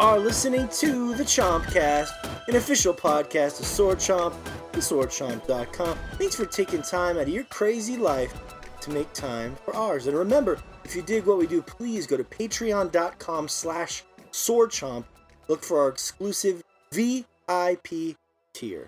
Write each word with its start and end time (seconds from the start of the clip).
Are 0.00 0.18
listening 0.18 0.66
to 0.78 1.12
the 1.12 1.24
Chompcast, 1.24 2.48
an 2.48 2.56
official 2.56 2.94
podcast 2.94 3.60
of 3.60 3.66
Sword 3.66 3.98
Chomp 3.98 4.34
and 4.72 4.80
SwordChomp.com. 4.80 5.98
Thanks 6.14 6.34
for 6.34 6.46
taking 6.46 6.80
time 6.80 7.18
out 7.18 7.24
of 7.24 7.28
your 7.28 7.44
crazy 7.44 7.98
life 7.98 8.32
to 8.80 8.90
make 8.90 9.12
time 9.12 9.56
for 9.62 9.76
ours. 9.76 10.06
And 10.06 10.16
remember, 10.16 10.58
if 10.86 10.96
you 10.96 11.02
dig 11.02 11.26
what 11.26 11.36
we 11.36 11.46
do, 11.46 11.60
please 11.60 12.06
go 12.06 12.16
to 12.16 12.24
patreon.com 12.24 13.48
slash 13.48 14.02
swordchomp. 14.32 15.04
Look 15.48 15.62
for 15.62 15.80
our 15.80 15.90
exclusive 15.90 16.62
VIP 16.90 18.16
tier. 18.54 18.86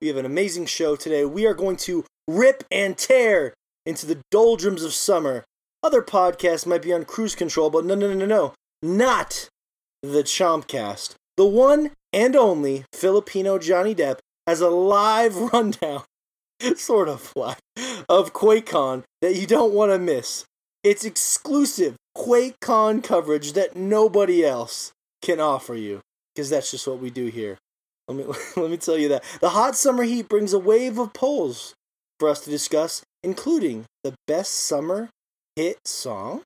We 0.00 0.08
have 0.08 0.16
an 0.16 0.26
amazing 0.26 0.66
show 0.66 0.96
today. 0.96 1.24
We 1.24 1.46
are 1.46 1.54
going 1.54 1.76
to 1.76 2.04
rip 2.26 2.64
and 2.68 2.98
tear 2.98 3.54
into 3.86 4.06
the 4.06 4.18
doldrums 4.32 4.82
of 4.82 4.92
summer. 4.92 5.44
Other 5.84 6.02
podcasts 6.02 6.66
might 6.66 6.82
be 6.82 6.92
on 6.92 7.04
cruise 7.04 7.36
control, 7.36 7.70
but 7.70 7.84
no, 7.84 7.94
no, 7.94 8.08
no, 8.08 8.14
no, 8.14 8.26
no. 8.26 8.54
Not 8.82 9.50
the 10.02 10.22
Chompcast. 10.22 11.14
The 11.36 11.46
one 11.46 11.92
and 12.12 12.36
only 12.36 12.84
Filipino 12.92 13.58
Johnny 13.58 13.94
Depp 13.94 14.18
has 14.46 14.60
a 14.60 14.70
live 14.70 15.36
rundown, 15.52 16.02
sort 16.76 17.08
of 17.08 17.32
live, 17.36 17.60
of 18.08 18.32
QuakeCon 18.32 19.04
that 19.22 19.36
you 19.36 19.46
don't 19.46 19.72
want 19.72 19.92
to 19.92 19.98
miss. 19.98 20.44
It's 20.82 21.04
exclusive 21.04 21.96
QuakeCon 22.16 23.02
coverage 23.02 23.52
that 23.52 23.76
nobody 23.76 24.44
else 24.44 24.92
can 25.22 25.40
offer 25.40 25.74
you, 25.74 26.00
because 26.34 26.50
that's 26.50 26.70
just 26.70 26.86
what 26.86 27.00
we 27.00 27.10
do 27.10 27.26
here. 27.26 27.58
Let 28.08 28.16
me 28.16 28.34
let 28.56 28.70
me 28.70 28.76
tell 28.76 28.96
you 28.96 29.08
that 29.08 29.24
the 29.40 29.50
hot 29.50 29.76
summer 29.76 30.02
heat 30.02 30.28
brings 30.28 30.52
a 30.52 30.58
wave 30.58 30.98
of 30.98 31.12
polls 31.12 31.74
for 32.18 32.28
us 32.28 32.40
to 32.40 32.50
discuss, 32.50 33.02
including 33.22 33.84
the 34.02 34.14
best 34.26 34.54
summer 34.54 35.10
hit 35.56 35.78
song. 35.86 36.42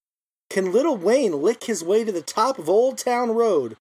Can 0.53 0.70
Little 0.70 0.98
Wayne 0.98 1.41
lick 1.41 1.64
his 1.64 1.83
way 1.83 2.05
to 2.05 2.12
the 2.12 2.20
top 2.20 2.58
of 2.58 2.69
Old 2.69 2.98
Town 2.98 3.31
Road? 3.31 3.78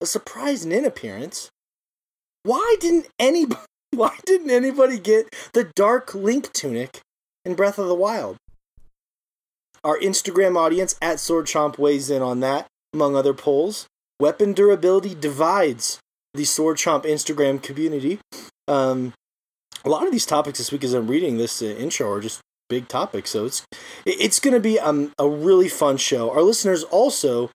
A 0.00 0.06
surprise 0.06 0.64
Nin 0.64 0.84
appearance. 0.84 1.50
Why 2.44 2.76
didn't 2.78 3.08
anybody? 3.18 3.60
Why 3.90 4.16
didn't 4.24 4.50
anybody 4.50 5.00
get 5.00 5.34
the 5.52 5.72
dark 5.74 6.14
Link 6.14 6.52
tunic 6.52 7.00
in 7.44 7.56
Breath 7.56 7.76
of 7.76 7.88
the 7.88 7.96
Wild? 7.96 8.36
Our 9.82 9.98
Instagram 9.98 10.56
audience 10.56 10.94
at 11.02 11.18
Sword 11.18 11.46
Chomp 11.46 11.76
weighs 11.76 12.08
in 12.08 12.22
on 12.22 12.38
that, 12.38 12.68
among 12.94 13.16
other 13.16 13.34
polls. 13.34 13.88
Weapon 14.20 14.52
durability 14.52 15.16
divides 15.16 15.98
the 16.34 16.44
Sword 16.44 16.76
Chomp 16.76 17.02
Instagram 17.02 17.60
community. 17.60 18.20
Um, 18.68 19.12
a 19.84 19.88
lot 19.88 20.06
of 20.06 20.12
these 20.12 20.24
topics 20.24 20.58
this 20.58 20.70
week, 20.70 20.84
as 20.84 20.94
I'm 20.94 21.08
reading 21.08 21.38
this 21.38 21.60
uh, 21.60 21.64
intro, 21.64 22.12
are 22.12 22.20
just 22.20 22.40
big 22.72 22.88
topic. 22.88 23.26
So 23.26 23.44
it's 23.44 23.64
it's 24.04 24.40
going 24.40 24.54
to 24.54 24.60
be 24.60 24.78
um, 24.80 25.12
a 25.18 25.28
really 25.28 25.68
fun 25.68 25.96
show. 25.96 26.30
Our 26.30 26.42
listeners 26.42 26.82
also 26.84 27.50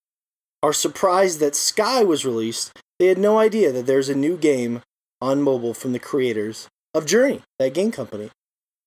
are 0.61 0.73
surprised 0.73 1.39
that 1.39 1.55
Sky 1.55 2.03
was 2.03 2.25
released. 2.25 2.71
They 2.99 3.07
had 3.07 3.17
no 3.17 3.37
idea 3.37 3.71
that 3.71 3.85
there's 3.85 4.09
a 4.09 4.15
new 4.15 4.37
game 4.37 4.81
on 5.21 5.41
mobile 5.41 5.73
from 5.73 5.93
the 5.93 5.99
creators 5.99 6.67
of 6.93 7.05
Journey, 7.05 7.41
Thatgamecompany. 7.59 8.29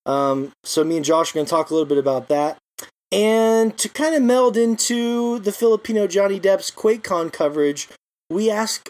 Um, 0.05 0.51
so 0.63 0.83
me 0.83 0.97
and 0.97 1.05
Josh 1.05 1.31
are 1.31 1.35
going 1.35 1.45
to 1.45 1.49
talk 1.49 1.69
a 1.69 1.73
little 1.73 1.87
bit 1.87 1.97
about 1.97 2.27
that. 2.29 2.57
And 3.11 3.77
to 3.77 3.89
kind 3.89 4.15
of 4.15 4.23
meld 4.23 4.55
into 4.55 5.39
the 5.39 5.51
Filipino 5.51 6.07
Johnny 6.07 6.39
Depp's 6.39 6.71
QuakeCon 6.71 7.33
coverage, 7.33 7.89
we 8.29 8.49
ask 8.49 8.89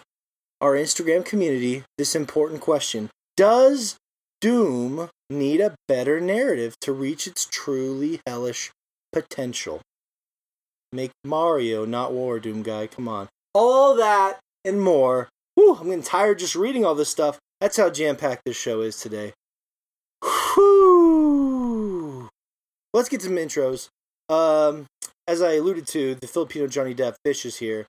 our 0.59 0.73
Instagram 0.73 1.25
community 1.25 1.83
this 1.97 2.15
important 2.15 2.61
question 2.61 3.09
Does 3.35 3.97
Doom 4.39 5.09
need 5.31 5.61
a 5.61 5.75
better 5.87 6.19
narrative 6.19 6.75
to 6.81 6.91
reach 6.91 7.27
its 7.27 7.47
truly 7.49 8.19
hellish 8.27 8.71
potential? 9.11 9.81
Make 10.91 11.11
Mario, 11.23 11.85
not 11.85 12.11
War, 12.11 12.39
Doom 12.39 12.63
Guy. 12.63 12.87
Come 12.87 13.07
on. 13.07 13.29
All 13.53 13.95
that 13.95 14.39
and 14.65 14.81
more. 14.81 15.29
Whew, 15.55 15.75
I'm 15.75 15.85
getting 15.85 16.03
tired 16.03 16.39
just 16.39 16.55
reading 16.55 16.85
all 16.85 16.95
this 16.95 17.09
stuff. 17.09 17.39
That's 17.59 17.77
how 17.77 17.89
jam 17.89 18.15
packed 18.15 18.43
this 18.45 18.57
show 18.57 18.81
is 18.81 18.99
today. 18.99 19.33
Whew. 20.23 22.29
Let's 22.93 23.09
get 23.09 23.21
some 23.21 23.35
intros. 23.35 23.89
Um, 24.29 24.85
as 25.27 25.41
I 25.41 25.53
alluded 25.53 25.87
to, 25.87 26.15
the 26.15 26.27
Filipino 26.27 26.67
Johnny 26.67 26.95
Depp 26.95 27.15
Fish 27.25 27.45
is 27.45 27.57
here. 27.57 27.85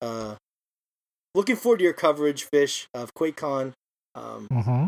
Uh, 0.00 0.34
looking 1.34 1.56
forward 1.56 1.78
to 1.78 1.84
your 1.84 1.92
coverage, 1.92 2.46
Fish, 2.52 2.86
of 2.94 3.14
QuakeCon. 3.14 3.72
Um, 4.14 4.48
Mm-hmm. 4.52 4.86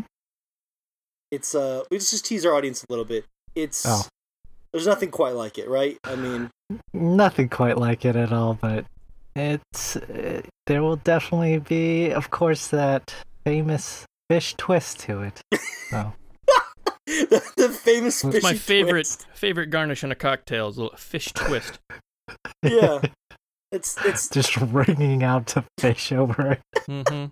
It's 1.31 1.55
uh, 1.55 1.83
we 1.91 1.99
just, 1.99 2.11
just 2.11 2.25
tease 2.27 2.45
our 2.47 2.55
audience 2.55 2.83
a 2.85 2.87
little 2.93 3.05
bit. 3.05 3.25
It's 3.55 3.85
Oh. 3.87 4.03
there's 4.73 4.87
nothing 4.87 5.11
quite 5.11 5.35
like 5.35 5.59
it, 5.59 5.69
right? 5.69 5.99
I 6.05 6.15
mean, 6.17 6.51
Nothing 6.93 7.49
quite 7.49 7.79
like 7.79 8.05
it 8.05 8.15
at 8.17 8.33
all, 8.33 8.55
but 8.55 8.85
it's 9.35 9.97
uh, 9.97 10.43
there 10.67 10.83
will 10.83 10.97
definitely 10.97 11.59
be, 11.59 12.11
of 12.11 12.31
course, 12.31 12.69
that 12.69 13.15
famous 13.45 14.05
fish 14.31 14.55
twist 14.59 15.01
to 15.01 15.23
it. 15.23 15.41
So 15.91 16.13
the, 17.07 17.43
the 17.57 17.69
famous 17.71 18.23
It's 18.25 18.43
my 18.43 18.53
favorite 18.55 19.05
twist. 19.07 19.27
favorite 19.33 19.71
garnish 19.71 20.05
in 20.05 20.13
a 20.13 20.15
cocktail 20.15 20.69
is 20.69 20.77
a 20.77 20.83
little 20.83 20.97
fish 20.99 21.33
twist. 21.33 21.79
Yeah, 22.63 23.01
it's 23.73 23.97
it's 24.05 24.29
just 24.29 24.55
ringing 24.59 25.23
out 25.23 25.47
to 25.49 25.65
fish 25.79 26.13
over 26.13 26.53
it. 26.53 26.61
hmm 26.87 27.27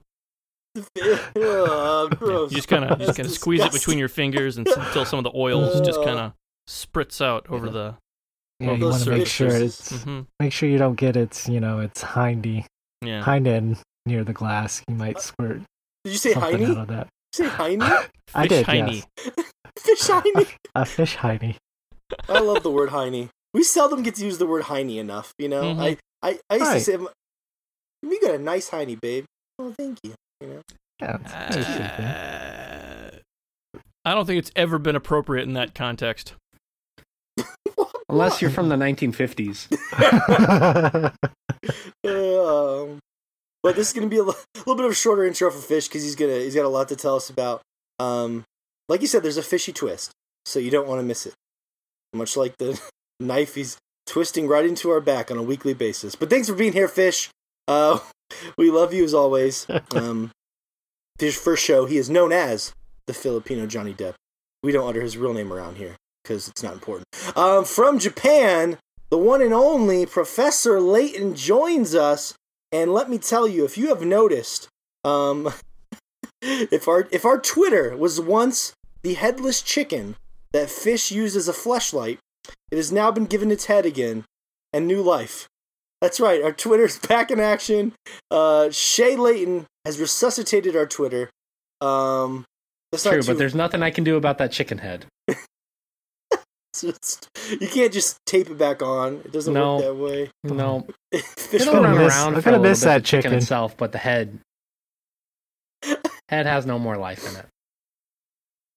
uh, 0.76 2.06
gross. 2.08 2.50
You 2.50 2.56
just 2.56 2.68
kind 2.68 2.84
of 2.84 2.98
just 2.98 3.16
kind 3.16 3.26
of 3.26 3.32
squeeze 3.34 3.60
it 3.64 3.72
between 3.72 3.98
your 3.98 4.08
fingers 4.08 4.56
and, 4.56 4.66
until 4.68 5.04
some 5.04 5.18
of 5.18 5.24
the 5.24 5.32
oils 5.38 5.80
just 5.86 6.02
kind 6.02 6.18
of 6.18 6.32
spritz 6.68 7.20
out 7.24 7.46
over 7.48 7.68
the. 7.70 7.94
Yeah, 8.60 8.68
Well, 8.68 8.76
you 8.78 8.84
want 8.88 9.02
to 9.04 9.10
make 9.10 9.26
sure 9.26 9.50
twists. 9.50 9.92
it's 9.92 10.02
hmm 10.04 10.20
make 10.40 10.52
sure 10.52 10.66
you 10.68 10.78
don't 10.78 10.94
get 10.94 11.14
its 11.16 11.46
you 11.48 11.60
know 11.60 11.80
its 11.80 12.02
hindy 12.02 12.64
Yeah. 13.02 13.20
hind 13.22 13.46
end 13.46 13.78
near 14.06 14.24
the 14.24 14.32
glass. 14.32 14.82
You 14.88 14.94
might 14.94 15.20
squirt 15.20 15.60
Did 16.04 16.12
you 16.12 16.18
say 16.18 16.32
something 16.32 16.58
hiney? 16.60 16.70
out 16.70 16.78
of 16.78 16.88
that. 16.88 17.08
Did 17.32 17.44
you 17.44 17.50
say 17.50 17.56
hiney? 17.56 18.08
I 18.34 18.46
did, 18.46 18.66
hiney. 18.66 19.04
yes. 19.24 19.34
Fish 19.78 20.00
hiney. 20.08 20.48
A 20.74 20.84
fish 20.86 21.16
hiney. 21.16 21.56
I 22.30 22.40
love 22.40 22.62
the 22.62 22.70
word 22.70 22.88
hiney. 22.90 23.28
We 23.52 23.62
seldom 23.62 24.02
get 24.02 24.14
to 24.16 24.24
use 24.24 24.38
the 24.38 24.46
word 24.46 24.64
hiney 24.64 24.96
enough. 24.96 25.32
You 25.38 25.48
know, 25.50 25.62
Mhm. 25.74 25.80
I, 25.80 25.96
I 26.22 26.38
I 26.50 26.56
used 26.56 26.72
to 26.72 26.80
say, 26.80 26.98
"You 28.02 28.20
got 28.22 28.34
a 28.34 28.38
nice 28.38 28.70
hiney, 28.70 28.98
babe." 29.00 29.24
Oh, 29.58 29.72
thank 29.76 29.98
you. 30.02 30.14
You 30.40 30.46
know, 30.48 30.62
Yeah, 31.00 31.14
it's- 31.16 31.56
it's 31.56 31.66
pretty 31.66 31.80
good. 31.96 32.04
Uh, 32.04 33.80
I 34.04 34.14
don't 34.14 34.26
think 34.26 34.38
it's 34.38 34.52
ever 34.54 34.78
been 34.78 34.96
appropriate 34.96 35.42
in 35.44 35.54
that 35.54 35.74
context. 35.74 36.34
Unless 38.08 38.40
you're 38.40 38.50
from 38.52 38.68
the 38.68 38.76
1950s. 38.76 39.66
um, 42.04 42.98
but 43.62 43.74
this 43.74 43.88
is 43.88 43.92
gonna 43.92 44.06
be 44.06 44.18
a 44.18 44.22
little 44.22 44.36
bit 44.76 44.84
of 44.84 44.92
a 44.92 44.94
shorter 44.94 45.24
intro 45.24 45.50
for 45.50 45.58
Fish 45.58 45.88
because 45.88 46.02
he's 46.04 46.14
gonna 46.14 46.38
he's 46.38 46.54
got 46.54 46.64
a 46.64 46.68
lot 46.68 46.88
to 46.90 46.96
tell 46.96 47.16
us 47.16 47.30
about. 47.30 47.62
Um, 47.98 48.44
like 48.88 49.00
you 49.00 49.06
said, 49.08 49.22
there's 49.22 49.36
a 49.38 49.42
fishy 49.42 49.72
twist, 49.72 50.12
so 50.44 50.58
you 50.60 50.70
don't 50.70 50.86
want 50.86 51.00
to 51.00 51.02
miss 51.04 51.26
it. 51.26 51.34
Much 52.12 52.36
like 52.36 52.56
the 52.58 52.80
knife 53.20 53.56
he's 53.56 53.76
twisting 54.06 54.46
right 54.46 54.64
into 54.64 54.90
our 54.90 55.00
back 55.00 55.30
on 55.30 55.36
a 55.38 55.42
weekly 55.42 55.74
basis. 55.74 56.14
But 56.14 56.30
thanks 56.30 56.48
for 56.48 56.54
being 56.54 56.72
here, 56.72 56.86
Fish. 56.88 57.28
Uh, 57.66 57.98
we 58.58 58.70
love 58.70 58.92
you 58.92 59.04
as 59.04 59.14
always. 59.14 59.66
Um, 59.94 60.30
Fish 61.18 61.36
first 61.36 61.64
show, 61.64 61.86
he 61.86 61.96
is 61.96 62.10
known 62.10 62.30
as 62.30 62.74
the 63.06 63.14
Filipino 63.14 63.66
Johnny 63.66 63.94
Depp. 63.94 64.14
We 64.62 64.72
don't 64.72 64.86
utter 64.86 65.00
his 65.00 65.16
real 65.16 65.32
name 65.32 65.50
around 65.50 65.76
here 65.76 65.96
because 66.22 66.48
it's 66.48 66.62
not 66.62 66.74
important. 66.74 67.06
Um, 67.34 67.64
from 67.64 67.98
Japan, 67.98 68.76
the 69.08 69.16
one 69.16 69.40
and 69.40 69.54
only 69.54 70.04
Professor 70.04 70.80
Layton 70.80 71.34
joins 71.34 71.94
us. 71.94 72.34
And 72.72 72.92
let 72.92 73.08
me 73.08 73.16
tell 73.16 73.48
you, 73.48 73.64
if 73.64 73.78
you 73.78 73.88
have 73.88 74.02
noticed, 74.02 74.68
um, 75.04 75.52
if 76.42 76.88
our 76.88 77.08
if 77.10 77.24
our 77.24 77.38
Twitter 77.38 77.96
was 77.96 78.20
once 78.20 78.74
the 79.02 79.14
headless 79.14 79.62
chicken 79.62 80.16
that 80.52 80.68
fish 80.68 81.10
used 81.10 81.36
as 81.36 81.48
a 81.48 81.52
fleshlight, 81.52 82.18
it 82.70 82.76
has 82.76 82.90
now 82.90 83.10
been 83.10 83.26
given 83.26 83.50
its 83.50 83.66
head 83.66 83.86
again 83.86 84.24
and 84.72 84.86
new 84.86 85.00
life. 85.00 85.48
That's 86.00 86.20
right, 86.20 86.42
our 86.42 86.52
Twitter's 86.52 86.98
back 87.08 87.30
in 87.30 87.40
action. 87.40 87.92
Uh, 88.30 88.70
Shea 88.70 89.16
Layton 89.16 89.66
has 89.84 89.98
resuscitated 89.98 90.76
our 90.76 90.86
Twitter. 90.86 91.30
Um, 91.80 92.44
that's 92.92 93.04
not 93.04 93.12
True, 93.12 93.22
too- 93.22 93.26
but 93.32 93.38
there's 93.38 93.54
nothing 93.54 93.82
I 93.82 93.90
can 93.90 94.04
do 94.04 94.16
about 94.16 94.38
that 94.38 94.52
chicken 94.52 94.78
head. 94.78 95.06
just- 96.74 97.28
you 97.60 97.68
can't 97.68 97.92
just 97.92 98.18
tape 98.26 98.50
it 98.50 98.58
back 98.58 98.82
on. 98.82 99.16
It 99.24 99.32
doesn't 99.32 99.54
No. 99.54 99.76
work 99.76 99.84
that 99.84 99.94
way. 99.94 100.30
No, 100.44 100.86
Fish 101.14 101.62
it'll 101.62 101.74
gonna 101.74 101.88
run 101.88 101.98
miss- 102.04 102.12
around 102.14 102.34
I'm 102.34 102.40
gonna 102.42 102.56
little 102.58 102.70
miss 102.70 102.80
that 102.82 103.04
chicken 103.04 103.22
chicken. 103.30 103.38
itself, 103.38 103.76
but 103.76 103.92
the 103.92 103.98
head, 103.98 104.38
head 106.28 106.46
has 106.46 106.66
no 106.66 106.78
more 106.78 106.96
life 106.96 107.26
in 107.28 107.36
it. 107.36 107.46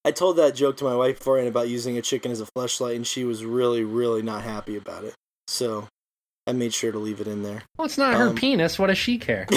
I 0.05 0.11
told 0.11 0.37
that 0.37 0.55
joke 0.55 0.77
to 0.77 0.85
my 0.85 0.95
wife 0.95 1.17
beforehand 1.17 1.49
about 1.49 1.67
using 1.67 1.97
a 1.97 2.01
chicken 2.01 2.31
as 2.31 2.39
a 2.39 2.45
fleshlight, 2.57 2.95
and 2.95 3.05
she 3.05 3.25
was 3.25 3.43
really, 3.43 3.83
really 3.83 4.21
not 4.21 4.43
happy 4.43 4.77
about 4.77 5.03
it. 5.03 5.13
So 5.47 5.87
I 6.49 6.51
made 6.51 6.73
sure 6.73 6.91
to 6.91 6.97
leave 6.97 7.21
it 7.21 7.27
in 7.27 7.43
there. 7.43 7.61
Well, 7.77 7.85
it's 7.85 7.97
not 7.97 8.15
her 8.15 8.29
Um, 8.29 8.35
penis. 8.35 8.79
What 8.79 8.87
does 8.87 8.97
she 8.97 9.19
care? 9.19 9.45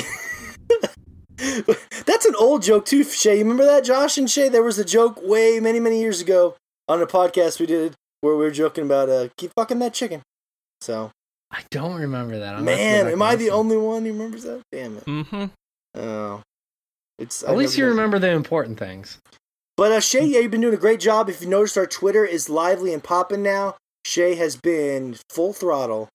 That's 2.04 2.26
an 2.26 2.34
old 2.38 2.62
joke 2.62 2.84
too, 2.84 3.02
Shea. 3.02 3.34
You 3.38 3.42
remember 3.44 3.64
that, 3.64 3.82
Josh 3.82 4.18
and 4.18 4.30
Shea? 4.30 4.50
There 4.50 4.62
was 4.62 4.78
a 4.78 4.84
joke 4.84 5.18
way 5.22 5.58
many, 5.58 5.80
many 5.80 6.00
years 6.00 6.20
ago 6.20 6.54
on 6.88 7.00
a 7.00 7.06
podcast 7.06 7.58
we 7.60 7.66
did 7.66 7.94
where 8.20 8.36
we 8.36 8.44
were 8.44 8.50
joking 8.50 8.84
about 8.84 9.08
uh 9.08 9.28
keep 9.38 9.52
fucking 9.56 9.78
that 9.78 9.94
chicken. 9.94 10.20
So 10.82 11.10
I 11.50 11.62
don't 11.70 11.94
remember 11.98 12.38
that. 12.38 12.54
I'm 12.54 12.64
gonna 12.66 12.76
have 12.76 12.78
to 12.78 12.98
go 12.98 13.04
Man, 13.04 13.12
am 13.12 13.22
I 13.22 13.36
the 13.36 13.50
only 13.50 13.78
one 13.78 14.04
who 14.04 14.12
remembers 14.12 14.42
that? 14.42 14.60
Damn 14.70 14.98
it. 14.98 15.04
Mm-hmm. 15.06 15.44
Oh. 15.98 16.42
It's 17.18 17.42
I 17.42 17.52
At 17.52 17.56
least 17.56 17.78
you 17.78 17.86
remember 17.86 18.18
the 18.18 18.30
important 18.30 18.78
things. 18.78 19.18
But 19.78 19.92
uh, 19.92 20.00
Shea, 20.00 20.24
yeah, 20.26 20.40
you've 20.40 20.50
been 20.50 20.60
doing 20.60 20.74
a 20.74 20.78
great 20.78 21.00
job. 21.00 21.30
If 21.30 21.40
you 21.40 21.48
noticed, 21.48 21.78
our 21.78 21.86
Twitter 21.86 22.24
is 22.26 22.50
lively 22.50 22.92
and 22.92 23.02
popping 23.02 23.42
now. 23.42 23.76
Shea 24.04 24.34
has 24.34 24.56
been 24.56 25.16
full 25.30 25.54
throttle 25.54 26.08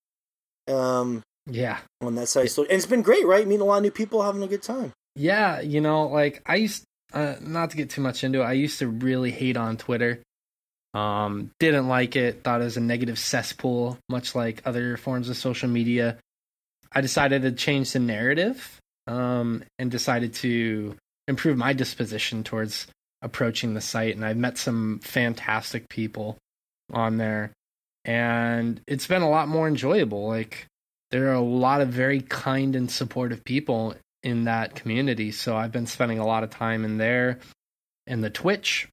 um, 0.69 1.23
Yeah. 1.45 1.79
on 2.01 2.15
that 2.15 2.27
side. 2.27 2.49
So, 2.51 2.63
and 2.63 2.71
it's 2.73 2.85
been 2.85 3.01
great, 3.01 3.25
right? 3.25 3.45
Meeting 3.47 3.61
a 3.61 3.65
lot 3.65 3.77
of 3.77 3.83
new 3.83 3.91
people, 3.91 4.21
having 4.23 4.43
a 4.43 4.47
good 4.47 4.63
time. 4.63 4.91
Yeah, 5.15 5.61
you 5.61 5.81
know, 5.81 6.07
like 6.07 6.41
I 6.45 6.55
used 6.57 6.83
uh, 7.13 7.35
not 7.41 7.71
to 7.71 7.77
get 7.77 7.89
too 7.89 8.01
much 8.01 8.23
into 8.23 8.41
it. 8.41 8.45
I 8.45 8.51
used 8.53 8.79
to 8.79 8.87
really 8.87 9.31
hate 9.31 9.57
on 9.57 9.77
Twitter. 9.77 10.19
Um, 10.93 11.51
didn't 11.59 11.87
like 11.87 12.15
it. 12.15 12.43
Thought 12.43 12.61
it 12.61 12.65
was 12.65 12.77
a 12.77 12.81
negative 12.81 13.17
cesspool, 13.19 13.97
much 14.09 14.35
like 14.35 14.61
other 14.65 14.97
forms 14.97 15.29
of 15.29 15.37
social 15.37 15.69
media. 15.69 16.17
I 16.91 17.01
decided 17.01 17.41
to 17.43 17.51
change 17.51 17.93
the 17.93 17.99
narrative, 17.99 18.79
um, 19.07 19.63
and 19.79 19.89
decided 19.91 20.33
to 20.35 20.95
improve 21.27 21.57
my 21.57 21.73
disposition 21.73 22.43
towards 22.43 22.87
approaching 23.21 23.73
the 23.73 23.81
site. 23.81 24.15
And 24.15 24.25
I've 24.25 24.37
met 24.37 24.57
some 24.57 24.99
fantastic 24.99 25.89
people 25.89 26.37
on 26.91 27.17
there, 27.17 27.51
and 28.07 28.79
it's 28.87 29.05
been 29.05 29.21
a 29.21 29.29
lot 29.29 29.49
more 29.49 29.67
enjoyable. 29.67 30.27
Like 30.27 30.65
there 31.11 31.27
are 31.29 31.33
a 31.33 31.41
lot 31.41 31.81
of 31.81 31.89
very 31.89 32.21
kind 32.21 32.75
and 32.75 32.89
supportive 32.89 33.43
people 33.43 33.95
in 34.23 34.45
that 34.45 34.75
community. 34.75 35.31
So 35.31 35.55
I've 35.55 35.73
been 35.73 35.85
spending 35.85 36.17
a 36.17 36.25
lot 36.25 36.43
of 36.43 36.49
time 36.49 36.85
in 36.85 36.97
there 36.97 37.39
and 38.07 38.23
the 38.23 38.29
Twitch 38.29 38.87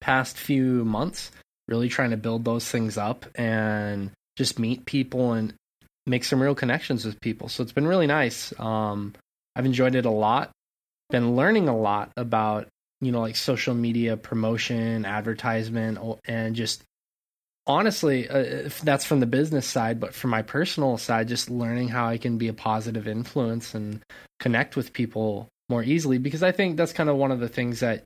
past 0.00 0.38
few 0.38 0.84
months, 0.84 1.32
really 1.68 1.88
trying 1.88 2.10
to 2.10 2.16
build 2.16 2.44
those 2.44 2.68
things 2.68 2.96
up 2.96 3.26
and 3.34 4.12
just 4.36 4.58
meet 4.58 4.86
people 4.86 5.32
and 5.32 5.52
make 6.06 6.24
some 6.24 6.40
real 6.40 6.54
connections 6.54 7.04
with 7.04 7.20
people. 7.20 7.48
So 7.48 7.62
it's 7.62 7.72
been 7.72 7.86
really 7.86 8.06
nice. 8.06 8.52
Um, 8.58 9.14
I've 9.54 9.66
enjoyed 9.66 9.94
it 9.94 10.06
a 10.06 10.10
lot. 10.10 10.50
Been 11.10 11.36
learning 11.36 11.68
a 11.68 11.76
lot 11.76 12.10
about, 12.16 12.68
you 13.00 13.12
know, 13.12 13.20
like 13.20 13.36
social 13.36 13.74
media 13.74 14.16
promotion, 14.16 15.04
advertisement, 15.04 15.98
and 16.24 16.56
just 16.56 16.82
honestly, 17.66 18.28
uh, 18.28 18.38
if 18.38 18.80
that's 18.80 19.04
from 19.04 19.20
the 19.20 19.26
business 19.26 19.66
side, 19.66 20.00
but 20.00 20.14
from 20.14 20.30
my 20.30 20.42
personal 20.42 20.98
side, 20.98 21.28
just 21.28 21.50
learning 21.50 21.88
how 21.88 22.06
I 22.06 22.18
can 22.18 22.38
be 22.38 22.48
a 22.48 22.52
positive 22.52 23.06
influence 23.06 23.74
and 23.74 24.02
connect 24.40 24.76
with 24.76 24.92
people 24.92 25.48
more 25.68 25.82
easily 25.82 26.18
because 26.18 26.42
I 26.42 26.52
think 26.52 26.76
that's 26.76 26.92
kind 26.92 27.08
of 27.08 27.16
one 27.16 27.30
of 27.30 27.40
the 27.40 27.48
things 27.48 27.80
that 27.80 28.04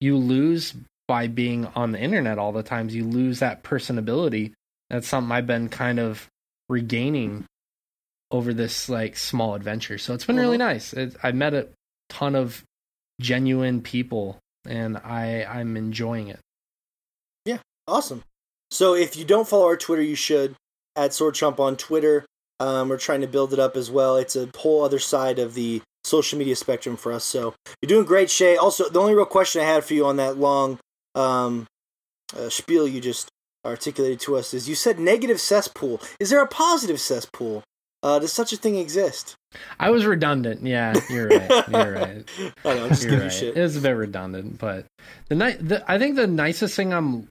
you 0.00 0.16
lose 0.16 0.74
by 1.06 1.26
being 1.26 1.66
on 1.66 1.92
the 1.92 2.00
internet 2.00 2.38
all 2.38 2.52
the 2.52 2.62
times. 2.62 2.94
You 2.94 3.04
lose 3.04 3.38
that 3.40 3.62
personability. 3.62 4.52
That's 4.90 5.08
something 5.08 5.32
I've 5.32 5.46
been 5.46 5.68
kind 5.68 5.98
of 5.98 6.28
regaining 6.68 7.44
over 8.30 8.52
this 8.52 8.88
like 8.88 9.16
small 9.16 9.54
adventure. 9.54 9.98
So 9.98 10.14
it's 10.14 10.26
been 10.26 10.36
really 10.36 10.58
nice. 10.58 10.92
It, 10.92 11.16
I 11.22 11.32
met 11.32 11.54
a 11.54 11.68
ton 12.10 12.34
of 12.34 12.62
genuine 13.20 13.80
people 13.80 14.38
and 14.66 14.98
I 14.98 15.44
I'm 15.44 15.76
enjoying 15.76 16.28
it. 16.28 16.40
Yeah 17.46 17.58
awesome. 17.88 18.22
So 18.70 18.94
if 18.94 19.16
you 19.16 19.24
don't 19.24 19.48
follow 19.48 19.66
our 19.66 19.76
Twitter, 19.76 20.02
you 20.02 20.14
should. 20.14 20.54
At 20.96 21.14
Sword 21.14 21.34
Chomp 21.34 21.60
on 21.60 21.76
Twitter. 21.76 22.24
Um, 22.60 22.88
we're 22.88 22.98
trying 22.98 23.20
to 23.20 23.28
build 23.28 23.52
it 23.52 23.58
up 23.58 23.76
as 23.76 23.90
well. 23.90 24.16
It's 24.16 24.34
a 24.34 24.48
whole 24.56 24.82
other 24.82 24.98
side 24.98 25.38
of 25.38 25.54
the 25.54 25.80
social 26.04 26.38
media 26.38 26.56
spectrum 26.56 26.96
for 26.96 27.12
us. 27.12 27.24
So 27.24 27.54
you're 27.80 27.88
doing 27.88 28.04
great, 28.04 28.30
Shea. 28.30 28.56
Also, 28.56 28.88
the 28.88 29.00
only 29.00 29.14
real 29.14 29.26
question 29.26 29.62
I 29.62 29.66
had 29.66 29.84
for 29.84 29.94
you 29.94 30.06
on 30.06 30.16
that 30.16 30.38
long 30.38 30.78
um, 31.14 31.66
uh, 32.36 32.48
spiel 32.48 32.88
you 32.88 33.00
just 33.00 33.28
articulated 33.64 34.20
to 34.20 34.36
us 34.36 34.54
is 34.54 34.68
you 34.68 34.74
said 34.74 34.98
negative 34.98 35.40
cesspool. 35.40 36.00
Is 36.18 36.30
there 36.30 36.42
a 36.42 36.48
positive 36.48 37.00
cesspool? 37.00 37.62
Uh, 38.02 38.18
does 38.18 38.32
such 38.32 38.52
a 38.52 38.56
thing 38.56 38.76
exist? 38.76 39.34
I 39.80 39.90
was 39.90 40.06
redundant. 40.06 40.62
Yeah, 40.64 40.94
you're 41.10 41.28
right. 41.28 41.68
You're 41.68 41.92
right. 41.94 42.24
I 42.64 42.74
know, 42.74 42.84
I'm 42.84 42.88
just 42.90 43.02
You're 43.02 43.10
giving 43.10 43.26
right. 43.26 43.32
you 43.32 43.38
shit. 43.38 43.56
It 43.56 43.60
was 43.60 43.76
a 43.76 43.80
bit 43.80 43.90
redundant, 43.90 44.58
but 44.58 44.86
the 45.28 45.34
night. 45.34 45.56
The, 45.60 45.84
I 45.90 45.98
think 45.98 46.14
the 46.14 46.26
nicest 46.28 46.76
thing 46.76 46.92
I'm 46.92 47.26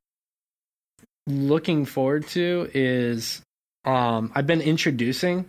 looking 1.27 1.85
forward 1.85 2.25
to 2.29 2.69
is 2.73 3.41
um 3.85 4.31
I've 4.33 4.47
been 4.47 4.61
introducing 4.61 5.45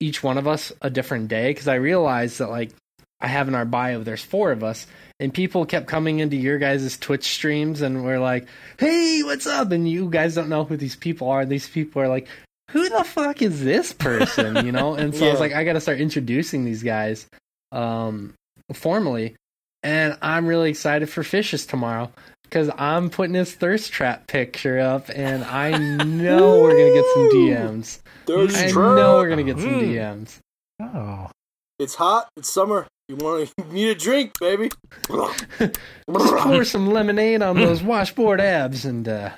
each 0.00 0.22
one 0.22 0.38
of 0.38 0.48
us 0.48 0.72
a 0.82 0.90
different 0.90 1.28
day 1.28 1.50
because 1.50 1.68
I 1.68 1.74
realized 1.74 2.38
that 2.38 2.50
like 2.50 2.72
I 3.20 3.28
have 3.28 3.46
in 3.46 3.54
our 3.54 3.64
bio 3.64 4.02
there's 4.02 4.24
four 4.24 4.50
of 4.50 4.64
us 4.64 4.86
and 5.20 5.32
people 5.32 5.64
kept 5.66 5.86
coming 5.86 6.18
into 6.18 6.36
your 6.36 6.58
guys' 6.58 6.98
Twitch 6.98 7.32
streams 7.32 7.80
and 7.80 8.04
we're 8.04 8.18
like, 8.18 8.48
"Hey, 8.78 9.22
what's 9.22 9.46
up?" 9.46 9.70
and 9.70 9.88
you 9.88 10.10
guys 10.10 10.34
don't 10.34 10.48
know 10.48 10.64
who 10.64 10.76
these 10.76 10.96
people 10.96 11.30
are. 11.30 11.46
These 11.46 11.68
people 11.68 12.02
are 12.02 12.08
like, 12.08 12.26
"Who 12.72 12.88
the 12.88 13.04
fuck 13.04 13.40
is 13.40 13.62
this 13.62 13.92
person?" 13.92 14.66
you 14.66 14.72
know? 14.72 14.94
And 14.94 15.14
so 15.14 15.28
I 15.28 15.30
was 15.30 15.38
like, 15.46 15.52
I 15.52 15.62
got 15.62 15.74
to 15.74 15.80
start 15.80 16.00
introducing 16.00 16.64
these 16.64 16.82
guys 16.82 17.28
um 17.70 18.34
formally. 18.72 19.36
And 19.84 20.18
I'm 20.22 20.46
really 20.46 20.70
excited 20.70 21.08
for 21.08 21.22
Fishes 21.22 21.66
tomorrow 21.66 22.10
because 22.52 22.68
I'm 22.76 23.08
putting 23.08 23.34
his 23.34 23.54
thirst 23.54 23.92
trap 23.92 24.26
picture 24.26 24.78
up, 24.78 25.08
and 25.14 25.42
I 25.42 25.70
know 26.04 26.60
we're 26.60 26.76
gonna 26.76 26.92
get 26.92 27.04
some 27.14 27.30
DMs. 27.30 27.98
Thirst 28.26 28.56
I 28.58 28.70
trap. 28.70 28.96
know 28.96 29.16
we're 29.16 29.30
gonna 29.30 29.42
get 29.42 29.58
some 29.58 29.70
Mm. 29.70 29.94
DMs. 29.94 30.38
Oh, 30.82 31.30
It's 31.78 31.94
hot. 31.94 32.28
It's 32.36 32.52
summer. 32.52 32.86
You 33.08 33.16
want 33.16 33.48
to 33.58 33.64
need 33.72 33.88
a 33.88 33.94
drink, 33.94 34.32
baby? 34.38 34.68
Pour 35.08 36.64
some 36.64 36.90
lemonade 36.92 37.40
on 37.40 37.56
those 37.56 37.82
washboard 37.82 38.38
abs, 38.40 38.84
and 38.84 39.08
uh, 39.08 39.30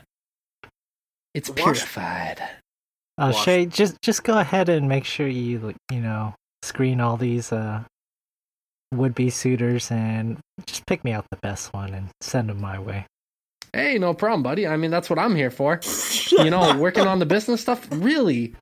it's 1.34 1.48
Wash- 1.50 1.56
purified. 1.58 2.40
uh, 3.16 3.30
Wash- 3.32 3.44
Shea, 3.44 3.66
just 3.66 3.96
just 4.02 4.24
go 4.24 4.38
ahead 4.38 4.68
and 4.68 4.88
make 4.88 5.04
sure 5.04 5.28
you 5.28 5.72
you 5.92 6.00
know 6.00 6.34
screen 6.64 7.00
all 7.00 7.16
these 7.16 7.52
uh 7.52 7.84
would-be 8.96 9.30
suitors 9.30 9.90
and 9.90 10.38
just 10.66 10.86
pick 10.86 11.04
me 11.04 11.12
out 11.12 11.26
the 11.30 11.38
best 11.42 11.72
one 11.72 11.94
and 11.94 12.08
send 12.20 12.48
them 12.48 12.60
my 12.60 12.78
way. 12.78 13.06
Hey, 13.72 13.98
no 13.98 14.14
problem, 14.14 14.42
buddy. 14.42 14.66
I 14.66 14.76
mean, 14.76 14.90
that's 14.90 15.10
what 15.10 15.18
I'm 15.18 15.34
here 15.34 15.50
for. 15.50 15.80
You 16.30 16.50
know, 16.50 16.76
working 16.78 17.06
on 17.06 17.18
the 17.18 17.26
business 17.26 17.60
stuff. 17.60 17.88
Really, 17.90 18.54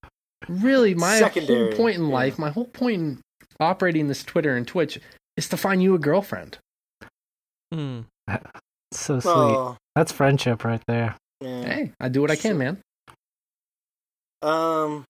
really, 0.48 0.94
my 0.94 1.18
Secondary, 1.18 1.68
whole 1.68 1.76
point 1.76 1.96
in 1.96 2.06
yeah. 2.06 2.14
life, 2.14 2.38
my 2.38 2.50
whole 2.50 2.64
point 2.64 3.00
in 3.00 3.20
operating 3.60 4.08
this 4.08 4.24
Twitter 4.24 4.56
and 4.56 4.66
Twitch 4.66 4.98
is 5.36 5.48
to 5.50 5.56
find 5.56 5.82
you 5.82 5.94
a 5.94 5.98
girlfriend. 5.98 6.58
Hmm. 7.72 8.00
So 8.92 9.20
sweet. 9.20 9.32
Oh, 9.32 9.78
That's 9.96 10.12
friendship 10.12 10.64
right 10.64 10.82
there. 10.86 11.16
man. 11.40 11.64
Hey, 11.64 11.92
I 11.98 12.10
do 12.10 12.20
what 12.20 12.30
I 12.30 12.36
can, 12.36 12.58
man. 12.58 12.78
Um, 14.42 14.50
wow. 14.50 15.04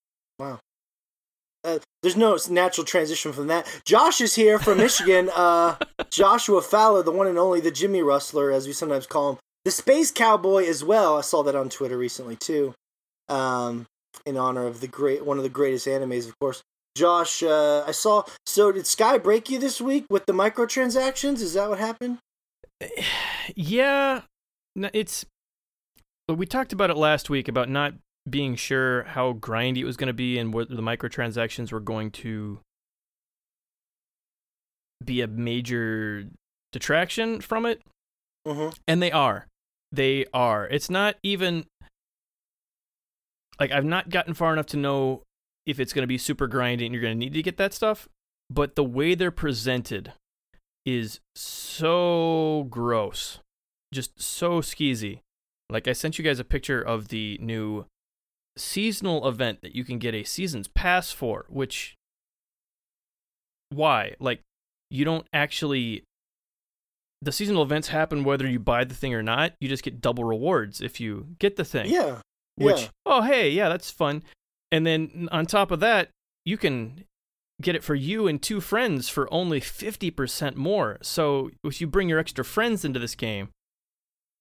Uh, 1.64 1.78
there's 2.02 2.16
no 2.16 2.36
natural 2.50 2.84
transition 2.84 3.32
from 3.32 3.46
that. 3.46 3.66
Josh 3.84 4.20
is 4.20 4.34
here 4.34 4.58
from 4.58 4.78
Michigan. 4.78 5.30
Uh, 5.34 5.76
Joshua 6.10 6.60
Fowler, 6.60 7.02
the 7.02 7.12
one 7.12 7.28
and 7.28 7.38
only, 7.38 7.60
the 7.60 7.70
Jimmy 7.70 8.02
Rustler, 8.02 8.50
as 8.50 8.66
we 8.66 8.72
sometimes 8.72 9.06
call 9.06 9.30
him, 9.30 9.38
the 9.64 9.70
Space 9.70 10.10
Cowboy 10.10 10.66
as 10.66 10.82
well. 10.82 11.18
I 11.18 11.20
saw 11.20 11.42
that 11.44 11.54
on 11.54 11.68
Twitter 11.68 11.96
recently 11.96 12.36
too. 12.36 12.74
Um, 13.28 13.86
in 14.26 14.36
honor 14.36 14.66
of 14.66 14.80
the 14.80 14.88
great, 14.88 15.24
one 15.24 15.36
of 15.36 15.42
the 15.42 15.48
greatest 15.48 15.86
animes, 15.86 16.28
of 16.28 16.38
course. 16.40 16.62
Josh, 16.96 17.42
uh, 17.42 17.84
I 17.86 17.92
saw. 17.92 18.24
So 18.44 18.72
did 18.72 18.86
Sky 18.86 19.16
break 19.18 19.48
you 19.48 19.58
this 19.58 19.80
week 19.80 20.04
with 20.10 20.26
the 20.26 20.32
microtransactions? 20.32 21.40
Is 21.40 21.54
that 21.54 21.68
what 21.68 21.78
happened? 21.78 22.18
Yeah, 23.56 24.20
it's. 24.76 25.26
We 26.28 26.46
talked 26.46 26.72
about 26.72 26.90
it 26.90 26.96
last 26.96 27.28
week 27.28 27.48
about 27.48 27.68
not 27.68 27.94
being 28.28 28.54
sure 28.54 29.02
how 29.04 29.32
grindy 29.32 29.78
it 29.78 29.84
was 29.84 29.96
going 29.96 30.08
to 30.08 30.12
be 30.12 30.38
and 30.38 30.54
what 30.54 30.68
the 30.68 30.76
microtransactions 30.76 31.72
were 31.72 31.80
going 31.80 32.10
to 32.10 32.60
be 35.04 35.20
a 35.20 35.26
major 35.26 36.24
detraction 36.70 37.40
from 37.40 37.66
it. 37.66 37.82
Mm-hmm. 38.46 38.70
And 38.86 39.02
they 39.02 39.10
are. 39.10 39.46
They 39.90 40.24
are. 40.32 40.66
It's 40.68 40.88
not 40.88 41.16
even 41.22 41.66
like 43.60 43.70
I've 43.70 43.84
not 43.84 44.08
gotten 44.08 44.34
far 44.34 44.52
enough 44.52 44.66
to 44.66 44.76
know 44.76 45.22
if 45.66 45.78
it's 45.78 45.92
going 45.92 46.02
to 46.02 46.08
be 46.08 46.18
super 46.18 46.48
grindy 46.48 46.84
and 46.84 46.94
you're 46.94 47.02
going 47.02 47.14
to 47.14 47.18
need 47.18 47.34
to 47.34 47.42
get 47.42 47.56
that 47.56 47.74
stuff, 47.74 48.08
but 48.50 48.74
the 48.74 48.84
way 48.84 49.14
they're 49.14 49.30
presented 49.30 50.12
is 50.84 51.20
so 51.36 52.66
gross. 52.70 53.38
Just 53.92 54.20
so 54.20 54.60
skeezy. 54.60 55.20
Like 55.68 55.86
I 55.86 55.92
sent 55.92 56.18
you 56.18 56.24
guys 56.24 56.38
a 56.38 56.44
picture 56.44 56.80
of 56.80 57.08
the 57.08 57.38
new 57.40 57.84
seasonal 58.56 59.26
event 59.26 59.62
that 59.62 59.74
you 59.74 59.84
can 59.84 59.98
get 59.98 60.14
a 60.14 60.24
season's 60.24 60.68
pass 60.68 61.10
for, 61.10 61.46
which 61.48 61.96
why? 63.70 64.14
Like 64.20 64.40
you 64.90 65.04
don't 65.04 65.26
actually 65.32 66.04
the 67.22 67.32
seasonal 67.32 67.62
events 67.62 67.88
happen 67.88 68.24
whether 68.24 68.48
you 68.48 68.58
buy 68.58 68.84
the 68.84 68.94
thing 68.94 69.14
or 69.14 69.22
not. 69.22 69.52
You 69.60 69.68
just 69.68 69.84
get 69.84 70.00
double 70.00 70.24
rewards 70.24 70.80
if 70.80 71.00
you 71.00 71.28
get 71.38 71.56
the 71.56 71.64
thing. 71.64 71.88
Yeah. 71.88 72.18
Which 72.56 72.82
yeah. 72.82 72.88
oh 73.06 73.22
hey, 73.22 73.50
yeah, 73.50 73.68
that's 73.68 73.90
fun. 73.90 74.22
And 74.70 74.86
then 74.86 75.28
on 75.30 75.46
top 75.46 75.70
of 75.70 75.80
that, 75.80 76.08
you 76.44 76.56
can 76.56 77.04
get 77.60 77.76
it 77.76 77.84
for 77.84 77.94
you 77.94 78.26
and 78.26 78.42
two 78.42 78.60
friends 78.60 79.08
for 79.08 79.32
only 79.32 79.60
50% 79.60 80.56
more. 80.56 80.98
So 81.02 81.50
if 81.62 81.80
you 81.80 81.86
bring 81.86 82.08
your 82.08 82.18
extra 82.18 82.44
friends 82.44 82.84
into 82.84 82.98
this 82.98 83.14
game, 83.14 83.50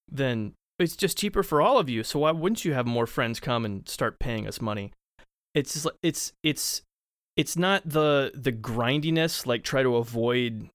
then 0.09 0.53
it's 0.81 0.95
just 0.95 1.17
cheaper 1.17 1.43
for 1.43 1.61
all 1.61 1.77
of 1.77 1.89
you. 1.89 2.03
So 2.03 2.19
why 2.19 2.31
wouldn't 2.31 2.65
you 2.65 2.73
have 2.73 2.85
more 2.85 3.07
friends 3.07 3.39
come 3.39 3.65
and 3.65 3.87
start 3.87 4.19
paying 4.19 4.47
us 4.47 4.59
money? 4.59 4.91
it's 5.53 5.73
just, 5.73 5.87
it's 6.01 6.33
it's 6.43 6.81
it's 7.37 7.57
not 7.57 7.81
the 7.85 8.31
the 8.33 8.51
grindiness 8.51 9.45
like 9.45 9.63
try 9.63 9.83
to 9.83 9.95
avoid 9.95 10.69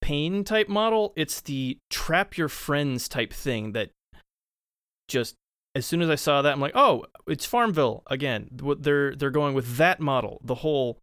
pain 0.00 0.44
type 0.44 0.68
model. 0.68 1.12
It's 1.16 1.40
the 1.40 1.78
trap 1.90 2.36
your 2.36 2.48
friends 2.48 3.08
type 3.08 3.32
thing 3.32 3.72
that 3.72 3.90
just 5.08 5.34
as 5.74 5.86
soon 5.86 6.02
as 6.02 6.10
I 6.10 6.16
saw 6.16 6.42
that, 6.42 6.52
I'm 6.52 6.60
like, 6.60 6.74
oh, 6.74 7.04
it's 7.26 7.46
Farmville 7.46 8.02
again. 8.08 8.48
They're 8.52 9.14
they're 9.14 9.30
going 9.30 9.54
with 9.54 9.76
that 9.76 10.00
model, 10.00 10.40
the 10.42 10.56
whole 10.56 10.98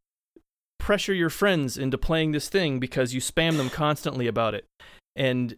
pressure 0.80 1.14
your 1.14 1.30
friends 1.30 1.78
into 1.78 1.98
playing 1.98 2.32
this 2.32 2.50
thing 2.50 2.80
because 2.80 3.14
you 3.14 3.22
spam 3.22 3.58
them 3.58 3.70
constantly 3.70 4.28
about 4.28 4.54
it, 4.54 4.66
and 5.16 5.56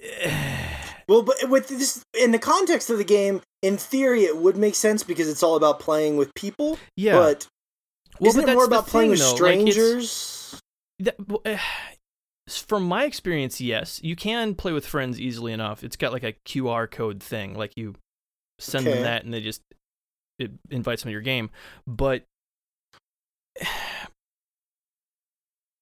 eh, 0.00 0.65
Well, 1.08 1.22
but 1.22 1.36
with 1.48 1.68
this, 1.68 2.02
in 2.18 2.32
the 2.32 2.38
context 2.38 2.90
of 2.90 2.98
the 2.98 3.04
game, 3.04 3.40
in 3.62 3.76
theory, 3.76 4.24
it 4.24 4.36
would 4.36 4.56
make 4.56 4.74
sense 4.74 5.02
because 5.02 5.28
it's 5.28 5.42
all 5.42 5.56
about 5.56 5.78
playing 5.78 6.16
with 6.16 6.34
people. 6.34 6.78
yeah, 6.96 7.12
But 7.12 7.46
Well, 8.18 8.30
isn't 8.30 8.42
but 8.42 8.50
it 8.50 8.54
more 8.54 8.64
about 8.64 8.86
playing 8.88 9.10
thing, 9.10 9.10
with 9.10 9.20
though. 9.20 9.30
Like, 9.30 9.36
strangers? 9.36 10.60
That, 10.98 11.14
well, 11.28 11.42
eh, 11.44 11.58
from 12.48 12.84
my 12.84 13.04
experience, 13.04 13.60
yes, 13.60 14.00
you 14.02 14.16
can 14.16 14.54
play 14.54 14.72
with 14.72 14.86
friends 14.86 15.20
easily 15.20 15.52
enough. 15.52 15.84
It's 15.84 15.96
got 15.96 16.12
like 16.12 16.24
a 16.24 16.32
QR 16.44 16.90
code 16.90 17.22
thing, 17.22 17.54
like 17.54 17.72
you 17.76 17.94
send 18.58 18.86
Okay. 18.86 18.94
them 18.96 19.02
that, 19.04 19.24
and 19.24 19.32
they 19.34 19.40
just 19.40 19.62
it 20.38 20.50
invites 20.70 21.02
them 21.02 21.08
to 21.10 21.12
your 21.12 21.20
game. 21.20 21.50
But 21.86 22.24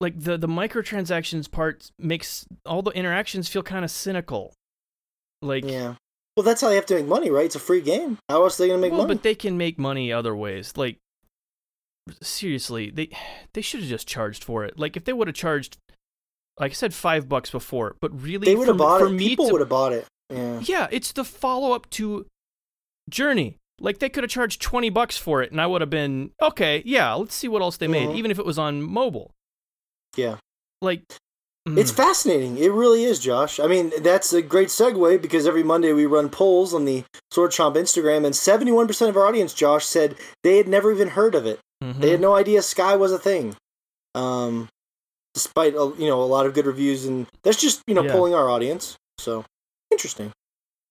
like 0.00 0.19
the 0.21 0.37
the 0.37 0.49
microtransactions 0.49 1.50
part 1.50 1.90
makes 1.99 2.47
all 2.66 2.83
the 2.83 2.90
interactions 2.90 3.49
feel 3.49 3.62
kind 3.62 3.85
of 3.85 3.90
cynical. 3.90 4.52
Like, 5.44 5.64
yeah. 5.64 5.94
Well, 6.36 6.44
that's 6.44 6.60
how 6.62 6.68
they 6.68 6.74
have 6.74 6.86
to 6.86 6.94
make 6.96 7.06
money, 7.06 7.30
right? 7.30 7.44
It's 7.44 7.54
a 7.54 7.60
free 7.60 7.80
game. 7.80 8.18
How 8.28 8.42
else 8.42 8.58
are 8.58 8.64
they 8.64 8.68
gonna 8.68 8.80
make 8.80 8.92
well, 8.92 9.02
money? 9.02 9.14
but 9.14 9.22
they 9.22 9.34
can 9.34 9.56
make 9.56 9.78
money 9.78 10.12
other 10.12 10.34
ways. 10.34 10.72
Like, 10.76 10.98
seriously, 12.22 12.90
they 12.90 13.10
they 13.52 13.60
should 13.60 13.80
have 13.80 13.88
just 13.88 14.08
charged 14.08 14.44
for 14.44 14.64
it. 14.64 14.78
Like, 14.78 14.96
if 14.96 15.04
they 15.04 15.12
would 15.12 15.28
have 15.28 15.36
charged, 15.36 15.78
like 16.58 16.72
I 16.72 16.74
said, 16.74 16.92
five 16.94 17.28
bucks 17.28 17.50
before, 17.50 17.96
but 18.00 18.20
really, 18.20 18.46
they 18.46 18.56
would 18.56 18.68
have 18.68 18.76
bought 18.78 19.00
for 19.00 19.06
it. 19.06 19.10
me 19.10 19.28
People 19.28 19.50
would 19.52 19.60
have 19.60 19.68
bought 19.68 19.92
it. 19.92 20.06
Yeah. 20.30 20.60
Yeah, 20.62 20.86
it's 20.90 21.12
the 21.12 21.24
follow 21.24 21.72
up 21.72 21.88
to 21.90 22.26
Journey. 23.08 23.56
Like 23.80 23.98
they 23.98 24.08
could 24.08 24.24
have 24.24 24.30
charged 24.30 24.60
twenty 24.62 24.90
bucks 24.90 25.16
for 25.16 25.42
it, 25.42 25.50
and 25.50 25.60
I 25.60 25.66
would 25.66 25.80
have 25.82 25.90
been 25.90 26.30
okay. 26.40 26.82
Yeah, 26.84 27.12
let's 27.14 27.34
see 27.34 27.48
what 27.48 27.62
else 27.62 27.76
they 27.76 27.88
made, 27.88 28.08
Mhm. 28.08 28.16
even 28.16 28.30
if 28.30 28.38
it 28.38 28.46
was 28.46 28.58
on 28.58 28.82
mobile. 28.82 29.32
Yeah. 30.16 30.36
Like, 30.80 31.02
It's 31.66 31.90
mm, 31.90 31.97
fascinating. 31.97 32.59
It 32.59 32.71
really 32.73 33.04
is, 33.04 33.18
Josh. 33.18 33.59
I 33.59 33.66
mean, 33.66 33.90
that's 34.02 34.35
a 34.35 34.42
great 34.42 34.68
segue 34.68 35.23
because 35.23 35.47
every 35.47 35.62
Monday 35.62 35.94
we 35.94 36.04
run 36.04 36.28
polls 36.28 36.75
on 36.75 36.85
the 36.85 37.04
Sword 37.30 37.52
Chomp 37.52 37.75
Instagram, 37.76 38.26
and 38.26 38.35
71% 38.35 39.09
of 39.09 39.16
our 39.16 39.26
audience, 39.26 39.54
Josh, 39.54 39.87
said 39.87 40.14
they 40.42 40.59
had 40.59 40.68
never 40.68 40.92
even 40.92 41.09
heard 41.09 41.35
of 41.35 41.47
it. 41.47 41.61
mhm. 41.83 42.00
They 42.00 42.11
had 42.11 42.21
no 42.21 42.35
idea 42.35 42.61
Sky 42.61 42.97
was 42.97 43.12
a 43.12 43.18
thing. 43.18 43.56
Um, 44.14 44.68
despite 45.35 45.75
uh, 45.75 45.92
you 45.94 46.06
know 46.06 46.23
a 46.23 46.25
lot 46.25 46.47
of 46.47 46.54
good 46.54 46.66
reviews, 46.66 47.04
and 47.06 47.26
that's 47.42 47.61
just 47.61 47.83
you 47.87 47.94
know 47.94 48.02
Yeah. 48.04 48.12
polling 48.12 48.35
our 48.35 48.49
audience. 48.49 48.97
So 49.18 49.44
interesting. 49.90 50.33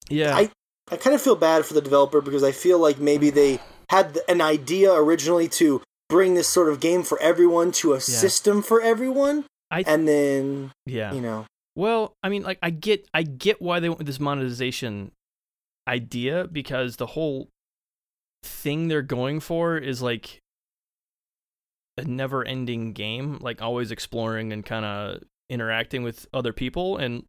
yeah, 0.10 0.36
I 0.36 0.50
I 0.92 0.98
kind 0.98 1.16
of 1.16 1.22
feel 1.22 1.36
bad 1.36 1.66
for 1.66 1.74
the 1.74 1.82
developer 1.82 2.20
because 2.20 2.44
I 2.44 2.52
feel 2.52 2.80
like 2.80 2.98
maybe 3.00 3.30
they 3.30 3.60
had 3.90 4.20
an 4.28 4.42
idea 4.42 4.92
originally 4.94 5.48
to 5.50 5.82
bring 6.10 6.34
this 6.34 6.48
sort 6.50 6.70
of 6.70 6.80
game 6.80 7.04
for 7.04 7.20
everyone 7.22 7.72
to 7.74 7.94
a 7.94 8.02
system 8.02 8.62
for 8.62 8.82
everyone, 8.82 9.46
I 9.74 9.84
and 9.88 10.08
then 10.08 10.72
yeah. 10.86 11.12
you 11.14 11.22
know 11.22 11.48
Well, 11.76 12.16
I 12.22 12.30
mean, 12.30 12.44
like 12.44 12.60
I 12.62 12.70
get, 12.70 13.08
I 13.14 13.24
get 13.24 13.62
why 13.62 13.80
they 13.80 13.90
went 13.90 14.00
with 14.00 14.08
this 14.08 14.20
monetization 14.20 15.12
idea 15.88 16.48
because 16.52 16.98
the 16.98 17.08
whole 17.08 17.50
thing 18.44 18.88
they're 18.88 19.02
going 19.02 19.40
for 19.40 19.78
is 19.78 20.02
like 20.02 20.40
a 21.98 22.04
never-ending 22.04 22.94
game, 22.94 23.40
like 23.42 23.62
always 23.62 23.92
exploring 23.92 24.54
and 24.54 24.66
kind 24.66 24.86
of 24.86 25.24
interacting 25.50 26.04
with 26.04 26.28
other 26.34 26.54
people. 26.54 26.98
And 26.98 27.24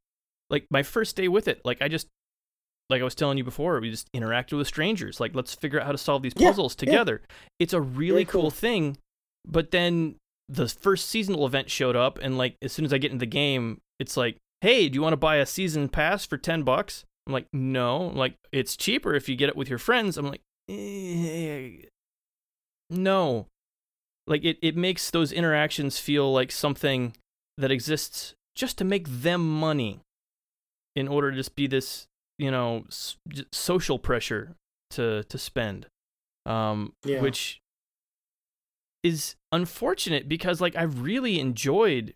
like 0.51 0.67
my 0.71 0.83
first 0.83 1.17
day 1.17 1.29
with 1.29 1.49
it, 1.49 1.61
like 1.65 1.81
I 1.81 1.89
just, 1.89 2.09
like 2.91 3.01
I 3.01 3.05
was 3.05 3.15
telling 3.15 3.39
you 3.39 3.45
before, 3.45 3.81
we 3.81 3.91
just 3.91 4.13
interacted 4.13 4.59
with 4.59 4.67
strangers. 4.67 5.21
Like 5.21 5.35
let's 5.35 5.55
figure 5.55 5.81
out 5.81 5.87
how 5.87 5.93
to 5.93 5.99
solve 5.99 6.23
these 6.23 6.35
puzzles 6.35 6.75
yeah. 6.75 6.85
together. 6.85 7.23
It's 7.59 7.73
a 7.73 7.81
really 7.81 8.27
cool. 8.27 8.43
cool 8.43 8.51
thing. 8.51 8.99
But 9.47 9.71
then 9.71 10.17
the 10.49 10.69
first 10.69 11.09
seasonal 11.09 11.47
event 11.47 11.71
showed 11.71 11.97
up, 11.97 12.19
and 12.21 12.37
like 12.39 12.57
as 12.63 12.73
soon 12.73 12.85
as 12.85 12.93
I 12.93 12.99
get 12.99 13.13
into 13.13 13.21
the 13.23 13.27
game, 13.27 13.81
it's 13.99 14.17
like, 14.17 14.37
hey, 14.61 14.89
do 14.89 14.95
you 14.97 15.03
want 15.03 15.13
to 15.13 15.19
buy 15.19 15.37
a 15.37 15.47
season 15.47 15.89
pass 15.89 16.25
for 16.27 16.37
ten 16.37 16.63
bucks? 16.63 17.05
I'm 17.27 17.33
like, 17.33 17.47
no. 17.53 18.11
I'm 18.11 18.17
like, 18.17 18.35
it's 18.53 18.77
cheaper 18.77 19.15
if 19.15 19.29
you 19.29 19.37
get 19.37 19.49
it 19.49 19.57
with 19.57 19.69
your 19.71 19.79
friends. 19.79 20.19
I'm 20.19 20.29
like, 20.29 20.43
eh, 20.69 21.87
no. 22.91 23.47
Like 24.27 24.45
it, 24.45 24.59
it 24.63 24.77
makes 24.77 25.11
those 25.11 25.33
interactions 25.33 25.99
feel 25.99 26.33
like 26.33 26.51
something 26.51 27.15
that 27.59 27.71
exists 27.71 28.35
just 28.57 28.79
to 28.79 28.85
make 28.85 29.07
them 29.09 29.47
money 29.61 30.01
in 30.97 31.09
order 31.09 31.31
to 31.31 31.37
just 31.37 31.57
be 31.57 31.67
this, 31.67 32.07
you 32.39 32.51
know, 32.51 32.85
s- 32.89 33.17
social 33.53 33.99
pressure 33.99 34.55
to 34.91 35.25
to 35.25 35.39
spend. 35.39 35.87
Um, 36.47 36.93
Yeah. 37.05 37.21
which 37.21 37.59
is 39.05 39.37
unfortunate 39.53 40.29
because 40.29 40.61
like 40.61 40.75
I've 40.75 41.03
really 41.03 41.39
enjoyed 41.39 42.15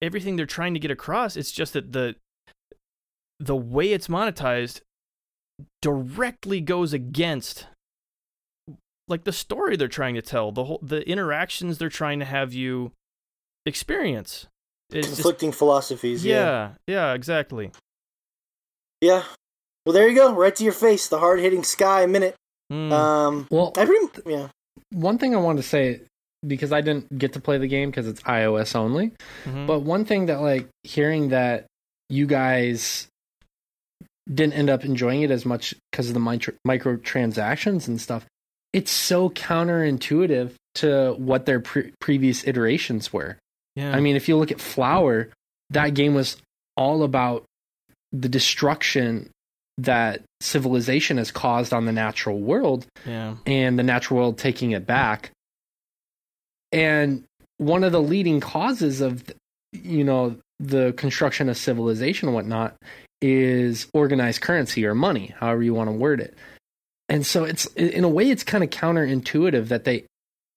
everything 0.00 0.36
they're 0.36 0.46
trying 0.46 0.72
to 0.72 0.80
get 0.80 0.90
across. 0.90 1.36
It's 1.36 1.52
just 1.52 1.74
that 1.74 1.92
the 1.92 2.16
the 3.38 3.56
way 3.56 3.92
it's 3.92 4.08
monetized 4.08 4.80
directly 5.82 6.60
goes 6.60 6.92
against 6.92 7.66
like 9.08 9.24
the 9.24 9.32
story 9.32 9.76
they're 9.76 9.88
trying 9.88 10.14
to 10.14 10.22
tell, 10.22 10.52
the 10.52 10.64
whole 10.64 10.78
the 10.80 11.06
interactions 11.08 11.78
they're 11.78 11.88
trying 11.88 12.20
to 12.20 12.24
have 12.24 12.54
you 12.54 12.92
experience. 13.66 14.46
It's 14.90 15.08
just, 15.08 15.22
conflicting 15.22 15.52
philosophies. 15.52 16.24
Yeah. 16.24 16.34
yeah, 16.36 16.70
yeah, 16.86 17.14
exactly. 17.14 17.72
yeah, 19.00 19.24
Well, 19.86 19.94
there 19.94 20.06
you 20.06 20.14
go, 20.14 20.34
right 20.34 20.54
to 20.54 20.64
your 20.64 20.74
face. 20.74 21.08
The 21.08 21.18
hard 21.18 21.40
hitting 21.40 21.64
Sky 21.64 22.06
minute. 22.06 22.36
Mm. 22.70 22.92
Um, 22.92 23.46
Well, 23.50 23.72
I 23.76 23.86
pretty 23.86 24.06
yeah. 24.26 24.48
one 24.92 25.18
thing 25.18 25.34
I 25.34 25.38
wanted 25.38 25.62
to 25.62 25.68
say 25.68 26.02
because 26.46 26.72
I 26.72 26.80
didn't 26.80 27.16
get 27.18 27.34
to 27.34 27.40
play 27.40 27.58
the 27.58 27.68
game 27.68 27.90
because 27.90 28.06
it's 28.08 28.22
iOS 28.22 28.74
only. 28.74 29.12
Mhm. 29.44 29.66
But 29.66 29.80
one 29.80 30.04
thing 30.04 30.26
that 30.26 30.40
like 30.40 30.68
hearing 30.82 31.28
that 31.30 31.66
you 32.08 32.26
guys 32.26 33.06
didn't 34.32 34.52
end 34.54 34.70
up 34.70 34.84
enjoying 34.84 35.22
it 35.22 35.30
as 35.30 35.44
much 35.44 35.74
because 35.90 36.08
of 36.08 36.14
the 36.14 36.20
micro 36.20 36.54
microtransactions 36.66 37.88
and 37.88 38.00
stuff. 38.00 38.26
It's 38.72 38.90
so 38.90 39.28
counterintuitive 39.30 40.52
to 40.76 41.14
what 41.18 41.44
their 41.46 41.60
pre- 41.60 41.92
previous 42.00 42.46
iterations 42.46 43.12
were. 43.12 43.36
yeah. 43.76 43.94
I 43.94 44.00
mean, 44.00 44.16
if 44.16 44.28
you 44.28 44.36
look 44.36 44.50
at 44.50 44.60
Flower, 44.60 45.28
that 45.70 45.94
game 45.94 46.14
was 46.14 46.36
all 46.76 47.02
about 47.02 47.44
the 48.12 48.28
destruction 48.28 49.30
that 49.78 50.22
civilization 50.40 51.16
has 51.18 51.30
caused 51.30 51.72
on 51.72 51.84
the 51.86 51.92
natural 51.92 52.38
world 52.40 52.86
yeah. 53.06 53.36
and 53.46 53.78
the 53.78 53.82
natural 53.82 54.18
world 54.20 54.38
taking 54.38 54.70
it 54.72 54.86
back. 54.86 55.30
And 56.72 57.24
one 57.58 57.84
of 57.84 57.92
the 57.92 58.00
leading 58.02 58.40
causes 58.40 59.00
of, 59.00 59.24
you 59.72 60.04
know, 60.04 60.36
the 60.58 60.92
construction 60.96 61.48
of 61.48 61.56
civilization 61.56 62.28
and 62.28 62.34
whatnot 62.34 62.76
is 63.20 63.86
organized 63.94 64.40
currency 64.40 64.84
or 64.86 64.94
money, 64.94 65.34
however 65.38 65.62
you 65.62 65.74
want 65.74 65.88
to 65.88 65.92
word 65.92 66.20
it. 66.20 66.34
And 67.08 67.26
so 67.26 67.44
it's, 67.44 67.66
in 67.76 68.04
a 68.04 68.08
way, 68.08 68.30
it's 68.30 68.42
kind 68.44 68.64
of 68.64 68.70
counterintuitive 68.70 69.68
that 69.68 69.84
they 69.84 70.06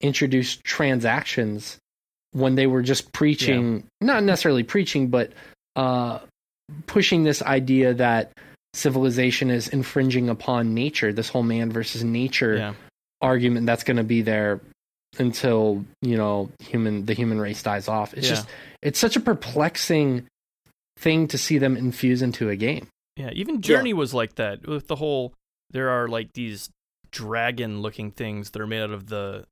introduced 0.01 0.63
transactions 0.63 1.77
when 2.31 2.55
they 2.55 2.67
were 2.67 2.81
just 2.81 3.12
preaching, 3.13 3.84
not 4.01 4.24
necessarily 4.24 4.63
preaching, 4.63 5.07
but 5.10 5.31
uh, 5.75 6.19
pushing 6.88 7.24
this 7.24 7.41
idea 7.41 7.93
that 7.93 8.31
civilization 8.74 9.50
is 9.50 9.67
infringing 9.67 10.29
upon 10.29 10.74
nature, 10.74 11.13
this 11.13 11.29
whole 11.29 11.43
man 11.43 11.72
versus 11.72 12.03
nature 12.03 12.57
Yeah. 12.57 12.74
argument 13.22 13.65
that's 13.65 13.84
going 13.84 13.98
to 13.98 14.03
be 14.03 14.22
there 14.22 14.60
until 15.19 15.84
you 16.01 16.17
know 16.17 16.50
human 16.60 17.05
the 17.05 17.13
human 17.13 17.39
race 17.39 17.62
dies 17.63 17.88
off. 17.88 18.13
It's 18.13 18.27
Yeah. 18.27 18.36
just 18.36 18.48
it's 18.81 19.00
such 19.00 19.15
a 19.15 19.19
perplexing 19.19 20.27
thing 20.98 21.27
to 21.27 21.38
see 21.38 21.57
them 21.57 21.75
infuse 21.77 22.22
into 22.22 22.50
a 22.50 22.55
game. 22.55 22.88
Yeah, 23.17 23.31
even 23.34 23.62
Journey 23.62 23.93
was 23.93 24.13
like 24.13 24.36
that 24.36 24.67
with 24.67 24.88
the 24.88 24.95
whole. 24.98 25.34
There 25.72 25.89
are 25.89 26.07
like 26.07 26.34
these 26.34 26.69
dragon-looking 27.12 28.12
things 28.12 28.51
that 28.51 28.62
are 28.62 28.67
made 28.67 28.81
out 28.81 28.91
of 28.91 29.07
the. 29.07 29.45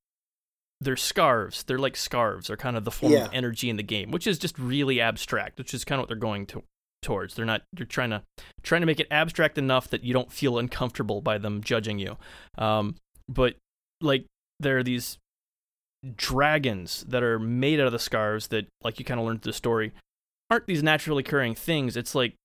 They're 0.82 0.98
scarves. 0.98 1.64
They're 1.64 1.80
like 1.80 1.96
scarves. 1.96 2.48
They're 2.48 2.58
kind 2.58 2.76
of 2.76 2.84
the 2.84 2.92
form 2.92 3.14
Yeah. 3.14 3.26
of 3.26 3.34
energy 3.34 3.70
in 3.70 3.78
the 3.78 3.84
game, 3.84 4.12
which 4.12 4.28
is 4.28 4.38
just 4.38 4.60
really 4.60 5.00
abstract. 5.00 5.58
Which 5.58 5.74
is 5.74 5.86
kind 5.86 6.00
of 6.00 6.04
what 6.04 6.08
they're 6.10 6.18
going 6.18 6.46
to 6.48 6.64
towards. 7.02 7.36
They're 7.36 7.46
not. 7.46 7.62
They're 7.72 7.86
trying 7.86 8.10
to 8.10 8.22
trying 8.64 8.82
to 8.82 8.86
make 8.88 9.00
it 9.00 9.08
abstract 9.10 9.58
enough 9.58 9.88
that 9.90 10.04
you 10.04 10.14
don't 10.14 10.32
feel 10.32 10.58
uncomfortable 10.58 11.22
by 11.22 11.38
them 11.38 11.64
judging 11.64 12.00
you. 12.00 12.18
Um, 12.58 12.96
but 13.30 13.56
like 14.02 14.26
there 14.60 14.78
are 14.78 14.84
these 14.84 15.18
dragons 16.16 17.06
that 17.08 17.24
are 17.24 17.40
made 17.40 17.80
out 17.80 17.88
of 17.88 17.92
the 17.92 18.00
scarves 18.00 18.48
that, 18.48 18.68
like 18.84 19.00
you 19.00 19.06
kind 19.06 19.20
of 19.20 19.26
learned 19.26 19.42
through 19.42 19.52
the 19.52 19.58
story, 19.58 19.94
aren't 20.50 20.68
these 20.68 20.84
naturally 20.84 21.22
occurring 21.22 21.56
things. 21.56 21.96
It's 21.98 22.14
like 22.14 22.36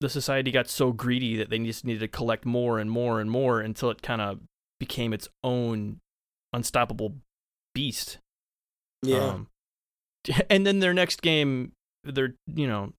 the 0.00 0.08
society 0.08 0.50
got 0.50 0.68
so 0.68 0.92
greedy 0.92 1.36
that 1.36 1.50
they 1.50 1.58
just 1.60 1.84
needed 1.84 2.00
to 2.00 2.08
collect 2.08 2.44
more 2.44 2.78
and 2.78 2.90
more 2.90 3.20
and 3.20 3.30
more 3.30 3.60
until 3.60 3.90
it 3.90 4.02
kind 4.02 4.20
of 4.20 4.40
became 4.80 5.12
its 5.12 5.28
own 5.42 6.00
unstoppable 6.52 7.16
beast. 7.74 8.18
Yeah. 9.02 9.18
Um, 9.18 9.48
and 10.50 10.66
then 10.66 10.80
their 10.80 10.94
next 10.94 11.22
game, 11.22 11.72
they're 12.02 12.34
you 12.46 12.66
know 12.66 12.92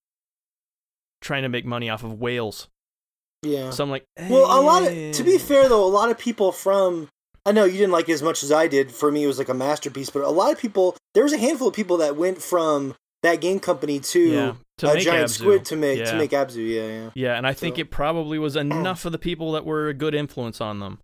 trying 1.21 1.43
to 1.43 1.49
make 1.49 1.65
money 1.65 1.89
off 1.89 2.03
of 2.03 2.19
whales. 2.19 2.67
yeah. 3.43 3.71
So 3.71 3.83
I'm 3.83 3.89
like, 3.89 4.05
Well, 4.29 4.45
a 4.45 4.61
lot 4.61 4.83
of 4.83 4.89
to 5.13 5.23
be 5.23 5.35
eh. 5.35 5.39
fair 5.39 5.67
though, 5.69 5.83
a 5.83 5.89
lot 5.89 6.09
of 6.09 6.17
people 6.17 6.51
from 6.51 7.09
I 7.45 7.51
know 7.51 7.65
you 7.65 7.77
didn't 7.77 7.91
like 7.91 8.09
it 8.09 8.13
as 8.13 8.23
much 8.23 8.43
as 8.43 8.51
I 8.51 8.67
did. 8.67 8.91
For 8.91 9.11
me, 9.11 9.23
it 9.23 9.27
was 9.27 9.37
like 9.37 9.49
a 9.49 9.53
masterpiece. 9.53 10.09
But 10.09 10.23
a 10.23 10.29
lot 10.29 10.51
of 10.51 10.59
people, 10.59 10.97
there 11.13 11.23
was 11.23 11.33
a 11.33 11.37
handful 11.37 11.67
of 11.67 11.73
people 11.73 11.97
that 11.97 12.15
went 12.15 12.41
from 12.41 12.95
Thatgamecompany 13.23 14.07
to, 14.11 14.19
yeah, 14.19 14.53
to 14.79 14.91
a 14.91 14.93
make 14.95 15.03
giant 15.03 15.29
Abzu. 15.29 15.39
squid 15.39 15.65
to 15.65 15.75
make 15.75 15.99
yeah. 15.99 16.11
to 16.11 16.17
make 16.17 16.31
Abzu. 16.31 16.67
Yeah, 16.67 16.87
yeah. 16.87 17.09
Yeah, 17.13 17.37
and 17.37 17.45
I 17.45 17.53
think 17.53 17.77
it 17.77 17.91
probably 17.91 18.39
was 18.39 18.55
enough 18.55 19.05
of 19.05 19.11
the 19.11 19.19
people 19.19 19.51
that 19.51 19.65
were 19.65 19.87
a 19.87 19.93
good 19.93 20.15
influence 20.15 20.59
on 20.59 20.79
them. 20.79 20.99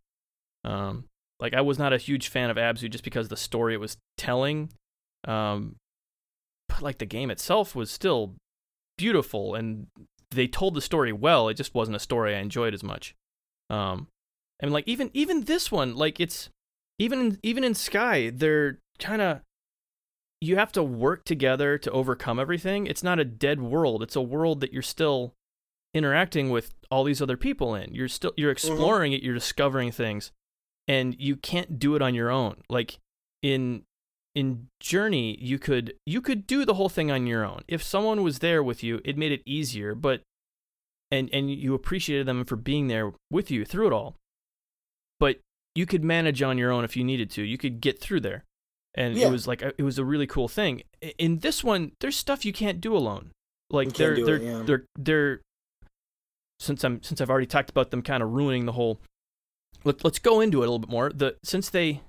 Um, 0.63 1.05
like 1.39 1.53
I 1.53 1.61
was 1.61 1.79
not 1.79 1.93
a 1.93 1.97
huge 1.97 2.29
fan 2.29 2.49
of 2.49 2.57
Abzu 2.57 2.89
just 2.89 3.03
because 3.03 3.27
the 3.27 3.37
story 3.37 3.73
it 3.73 3.79
was 3.79 3.97
telling. 4.17 4.71
Um, 5.27 5.75
but 6.69 6.81
like 6.81 6.99
the 6.99 7.05
game 7.05 7.29
itself 7.31 7.75
was 7.75 7.91
still 7.91 8.35
beautiful 8.97 9.55
and 9.55 9.87
they 10.29 10.47
told 10.47 10.75
the 10.75 10.81
story 10.81 11.11
well. 11.11 11.49
It 11.49 11.55
just 11.55 11.73
wasn't 11.73 11.97
a 11.97 11.99
story 11.99 12.35
I 12.35 12.39
enjoyed 12.39 12.73
as 12.73 12.83
much. 12.83 13.15
Um, 13.69 14.07
and 14.61 14.71
like 14.71 14.87
even 14.87 15.09
even 15.13 15.41
this 15.41 15.71
one, 15.71 15.95
like 15.95 16.19
it's 16.19 16.49
even 16.99 17.19
in, 17.19 17.39
even 17.43 17.63
in 17.63 17.73
Sky, 17.73 18.31
they're 18.33 18.79
kind 18.99 19.21
of 19.21 19.41
you 20.39 20.55
have 20.55 20.71
to 20.71 20.83
work 20.83 21.25
together 21.25 21.77
to 21.77 21.91
overcome 21.91 22.39
everything. 22.39 22.87
It's 22.87 23.03
not 23.03 23.19
a 23.19 23.25
dead 23.25 23.61
world. 23.61 24.01
It's 24.01 24.15
a 24.15 24.21
world 24.21 24.59
that 24.61 24.73
you're 24.73 24.81
still 24.81 25.33
interacting 25.93 26.49
with 26.49 26.73
all 26.89 27.03
these 27.03 27.21
other 27.21 27.37
people 27.37 27.75
in. 27.75 27.93
You're 27.93 28.07
still 28.07 28.33
you're 28.37 28.53
mm-hmm. 28.53 28.71
exploring 28.71 29.13
it, 29.13 29.23
you're 29.23 29.33
discovering 29.33 29.91
things 29.91 30.31
and 30.87 31.15
you 31.19 31.35
can't 31.35 31.79
do 31.79 31.95
it 31.95 32.01
on 32.01 32.15
your 32.15 32.29
own. 32.29 32.57
Like 32.69 32.99
in 33.41 33.83
in 34.33 34.67
Journey, 34.79 35.37
you 35.41 35.59
could 35.59 35.93
you 36.05 36.21
could 36.21 36.47
do 36.47 36.65
the 36.65 36.75
whole 36.75 36.89
thing 36.89 37.11
on 37.11 37.27
your 37.27 37.45
own. 37.45 37.61
If 37.67 37.83
someone 37.83 38.23
was 38.23 38.39
there 38.39 38.63
with 38.63 38.83
you, 38.83 39.01
it 39.03 39.17
made 39.17 39.31
it 39.31 39.41
easier, 39.45 39.95
but 39.95 40.21
and 41.11 41.29
and 41.33 41.51
you 41.51 41.73
appreciated 41.73 42.25
them 42.25 42.45
for 42.45 42.55
being 42.55 42.87
there 42.87 43.13
with 43.29 43.51
you 43.51 43.65
through 43.65 43.87
it 43.87 43.93
all. 43.93 44.15
But 45.21 45.39
you 45.75 45.85
could 45.85 46.03
manage 46.03 46.41
on 46.41 46.57
your 46.57 46.71
own 46.71 46.83
if 46.83 46.97
you 46.97 47.03
needed 47.05 47.29
to. 47.31 47.43
You 47.43 47.57
could 47.57 47.79
get 47.79 48.01
through 48.01 48.21
there. 48.21 48.43
And 48.95 49.15
Yeah. 49.15 49.27
it 49.27 49.31
was 49.31 49.47
like 49.47 49.61
a, 49.61 49.71
it 49.77 49.83
was 49.83 49.97
a 49.97 50.03
really 50.03 50.27
cool 50.27 50.49
thing. 50.49 50.81
In 51.17 51.39
this 51.39 51.63
one, 51.63 51.93
there's 52.01 52.17
stuff 52.17 52.43
you 52.43 52.51
can't 52.51 52.81
do 52.81 52.97
alone. 52.97 53.31
Like 53.69 53.93
they're 53.93 54.25
they're 54.25 54.35
it, 54.35 54.41
yeah. 54.41 54.63
they're 54.65 54.85
they're 54.97 55.41
since 56.59 56.83
I'm 56.83 57.01
since 57.03 57.21
I've 57.21 57.29
already 57.29 57.45
talked 57.45 57.69
about 57.69 57.91
them 57.91 58.01
kind 58.01 58.21
of 58.21 58.33
ruining 58.33 58.65
the 58.65 58.73
whole 58.73 58.99
let, 59.83 60.03
let's 60.03 60.19
go 60.19 60.41
into 60.41 60.57
it 60.57 60.67
a 60.67 60.69
little 60.71 60.79
bit 60.79 60.89
more. 60.89 61.09
The 61.09 61.37
since 61.43 61.69
they 61.69 62.01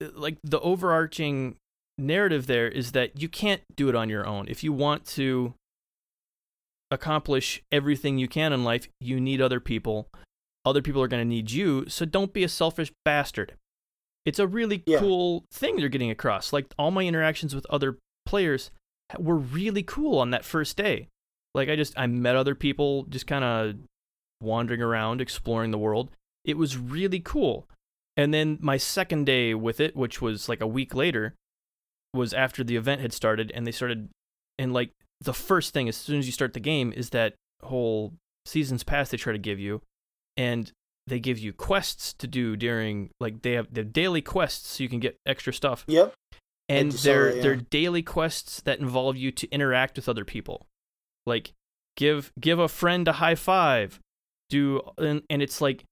like 0.00 0.36
the 0.44 0.60
overarching 0.60 1.56
narrative 1.96 2.46
there 2.46 2.68
is 2.68 2.92
that 2.92 3.20
you 3.22 3.28
can't 3.28 3.62
do 3.76 3.88
it 3.88 3.94
on 3.94 4.10
your 4.10 4.26
own. 4.26 4.46
If 4.48 4.62
you 4.62 4.72
want 4.72 5.06
to 5.06 5.54
accomplish 6.90 7.62
everything 7.70 8.18
you 8.18 8.28
can 8.28 8.52
in 8.52 8.64
life, 8.64 8.88
you 9.00 9.20
need 9.20 9.40
other 9.40 9.60
people. 9.60 10.08
Other 10.64 10.82
people 10.82 11.02
are 11.02 11.08
going 11.08 11.22
to 11.22 11.28
need 11.28 11.50
you, 11.50 11.88
so 11.88 12.04
don't 12.04 12.32
be 12.32 12.44
a 12.44 12.48
selfish 12.48 12.92
bastard. 13.04 13.54
It's 14.26 14.38
a 14.38 14.46
really 14.46 14.82
Yeah. 14.86 14.98
cool 14.98 15.44
thing 15.52 15.76
they're 15.76 15.88
getting 15.88 16.10
across. 16.10 16.52
Like 16.52 16.66
all 16.78 16.90
my 16.90 17.04
interactions 17.06 17.54
with 17.54 17.66
other 17.70 17.98
players 18.26 18.70
were 19.18 19.36
really 19.36 19.82
cool 19.82 20.18
on 20.18 20.30
that 20.30 20.44
first 20.44 20.76
day. 20.76 21.08
Like 21.54 21.68
I 21.68 21.76
just 21.76 21.98
I 21.98 22.06
met 22.06 22.36
other 22.36 22.54
people 22.54 23.04
just 23.04 23.26
kind 23.26 23.44
of 23.44 23.76
wandering 24.40 24.82
around 24.82 25.20
exploring 25.20 25.70
the 25.70 25.78
world. 25.78 26.10
It 26.44 26.56
was 26.56 26.76
really 26.76 27.20
cool. 27.20 27.66
And 28.16 28.32
then 28.34 28.58
my 28.60 28.76
second 28.76 29.24
day 29.24 29.54
with 29.54 29.80
it, 29.80 29.96
which 29.96 30.20
was 30.20 30.48
like 30.48 30.60
a 30.60 30.66
week 30.66 30.94
later, 30.94 31.34
was 32.12 32.34
after 32.34 32.62
the 32.62 32.76
event 32.76 33.00
had 33.00 33.12
started 33.12 33.50
and 33.54 33.66
they 33.66 33.72
started 33.72 34.08
and 34.58 34.72
like 34.72 34.90
the 35.20 35.32
first 35.32 35.72
thing 35.72 35.88
as 35.88 35.96
soon 35.96 36.18
as 36.18 36.26
you 36.26 36.32
start 36.32 36.52
the 36.52 36.60
game 36.60 36.92
is 36.92 37.10
that 37.10 37.34
whole 37.62 38.12
seasons 38.46 38.82
pass 38.84 39.10
they 39.10 39.16
try 39.16 39.32
to 39.32 39.38
give 39.38 39.58
you 39.58 39.80
and 40.40 40.72
they 41.06 41.18
give 41.20 41.38
you 41.38 41.52
quests 41.52 42.12
to 42.14 42.26
do 42.26 42.56
during 42.56 43.10
like 43.20 43.42
they 43.42 43.52
have 43.52 43.68
the 43.72 43.84
daily 43.84 44.22
quests 44.22 44.76
so 44.76 44.82
you 44.82 44.88
can 44.88 45.00
get 45.00 45.16
extra 45.26 45.52
stuff 45.52 45.84
Yep. 45.88 46.14
and 46.68 46.92
they're 46.92 47.24
that, 47.30 47.36
yeah. 47.36 47.42
they're 47.42 47.56
daily 47.56 48.02
quests 48.02 48.60
that 48.62 48.78
involve 48.78 49.16
you 49.16 49.30
to 49.32 49.48
interact 49.50 49.96
with 49.96 50.08
other 50.08 50.24
people 50.24 50.66
like 51.26 51.52
give 51.96 52.32
give 52.38 52.58
a 52.58 52.68
friend 52.68 53.08
a 53.08 53.12
high 53.14 53.34
five 53.34 53.98
do 54.48 54.80
and, 54.98 55.22
and 55.28 55.42
it's 55.42 55.60
like 55.60 55.84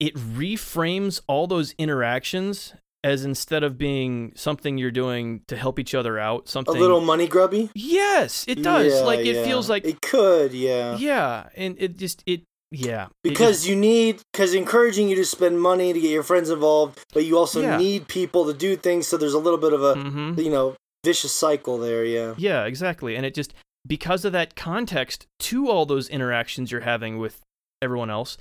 it 0.00 0.14
reframes 0.14 1.20
all 1.26 1.46
those 1.46 1.74
interactions 1.78 2.74
as 3.04 3.24
instead 3.24 3.62
of 3.62 3.78
being 3.78 4.32
something 4.34 4.76
you're 4.76 4.90
doing 4.90 5.42
to 5.46 5.56
help 5.56 5.78
each 5.78 5.94
other 5.94 6.18
out 6.18 6.48
something 6.48 6.76
A 6.76 6.78
little 6.80 7.00
money 7.00 7.26
grubby. 7.28 7.70
yes 7.74 8.44
it 8.48 8.62
does 8.62 8.92
Yeah, 8.92 9.00
like 9.06 9.20
it 9.20 9.36
yeah. 9.36 9.44
feels 9.44 9.70
like 9.70 9.84
it 9.86 10.00
could. 10.02 10.52
Yeah. 10.52 10.96
yeah 10.98 11.48
and 11.56 11.76
it 11.78 11.96
just 11.96 12.22
it 12.26 12.42
yeah 12.70 13.08
Because 13.22 13.58
just- 13.58 13.68
you 13.68 13.76
need, 13.76 14.20
because 14.32 14.54
encouraging 14.54 15.08
you 15.08 15.16
to 15.16 15.24
spend 15.24 15.60
money 15.60 15.92
to 15.92 16.00
get 16.00 16.10
your 16.10 16.22
friends 16.22 16.50
involved, 16.50 17.00
but 17.14 17.24
you 17.24 17.38
also 17.38 17.60
Yeah. 17.62 17.76
need 17.78 18.08
people 18.08 18.46
to 18.46 18.52
do 18.52 18.76
things. 18.76 19.06
So 19.08 19.16
there's 19.16 19.34
a 19.34 19.38
little 19.38 19.58
bit 19.58 19.72
of 19.72 19.82
a, 19.82 19.94
Mhm. 19.94 20.42
you 20.42 20.50
know, 20.50 20.76
vicious 21.04 21.32
cycle 21.32 21.78
there. 21.78 22.04
Yeah. 22.04 22.34
Yeah, 22.36 22.64
exactly. 22.64 23.16
And 23.16 23.24
it 23.24 23.34
just 23.34 23.54
because 23.86 24.24
of 24.24 24.32
that 24.32 24.54
context 24.56 25.26
to 25.38 25.68
all 25.70 25.86
those 25.86 26.08
interactions 26.08 26.70
you're 26.70 26.82
having 26.82 27.18
with 27.18 27.40
everyone 27.80 28.10
else, 28.10 28.36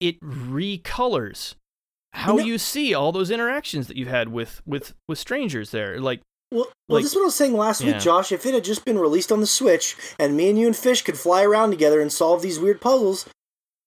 it 0.00 0.20
recolors 0.20 1.54
how 2.12 2.38
you 2.38 2.58
see 2.58 2.92
all 2.92 3.12
those 3.12 3.30
interactions 3.30 3.86
that 3.86 3.96
you've 3.96 4.08
had 4.08 4.28
with 4.28 4.60
with 4.66 4.94
with 5.08 5.18
strangers 5.18 5.70
there. 5.70 6.00
Like 6.00 6.20
Well, 6.52 6.64
well 6.88 6.96
Like- 6.96 7.04
this 7.04 7.12
is 7.12 7.16
what 7.16 7.22
I 7.22 7.26
was 7.26 7.34
saying 7.36 7.56
last 7.56 7.80
Yeah. 7.80 7.92
week, 7.92 8.02
Josh. 8.02 8.32
If 8.32 8.44
it 8.44 8.52
had 8.54 8.64
just 8.64 8.84
been 8.84 8.98
released 8.98 9.30
on 9.30 9.40
the 9.40 9.46
Switch 9.46 9.96
and 10.18 10.36
me 10.36 10.50
and 10.50 10.58
you 10.58 10.66
and 10.66 10.76
Fish 10.76 11.02
could 11.02 11.16
fly 11.16 11.44
around 11.44 11.70
together 11.70 12.00
and 12.00 12.12
solve 12.12 12.42
these 12.42 12.58
weird 12.58 12.80
puzzles, 12.80 13.24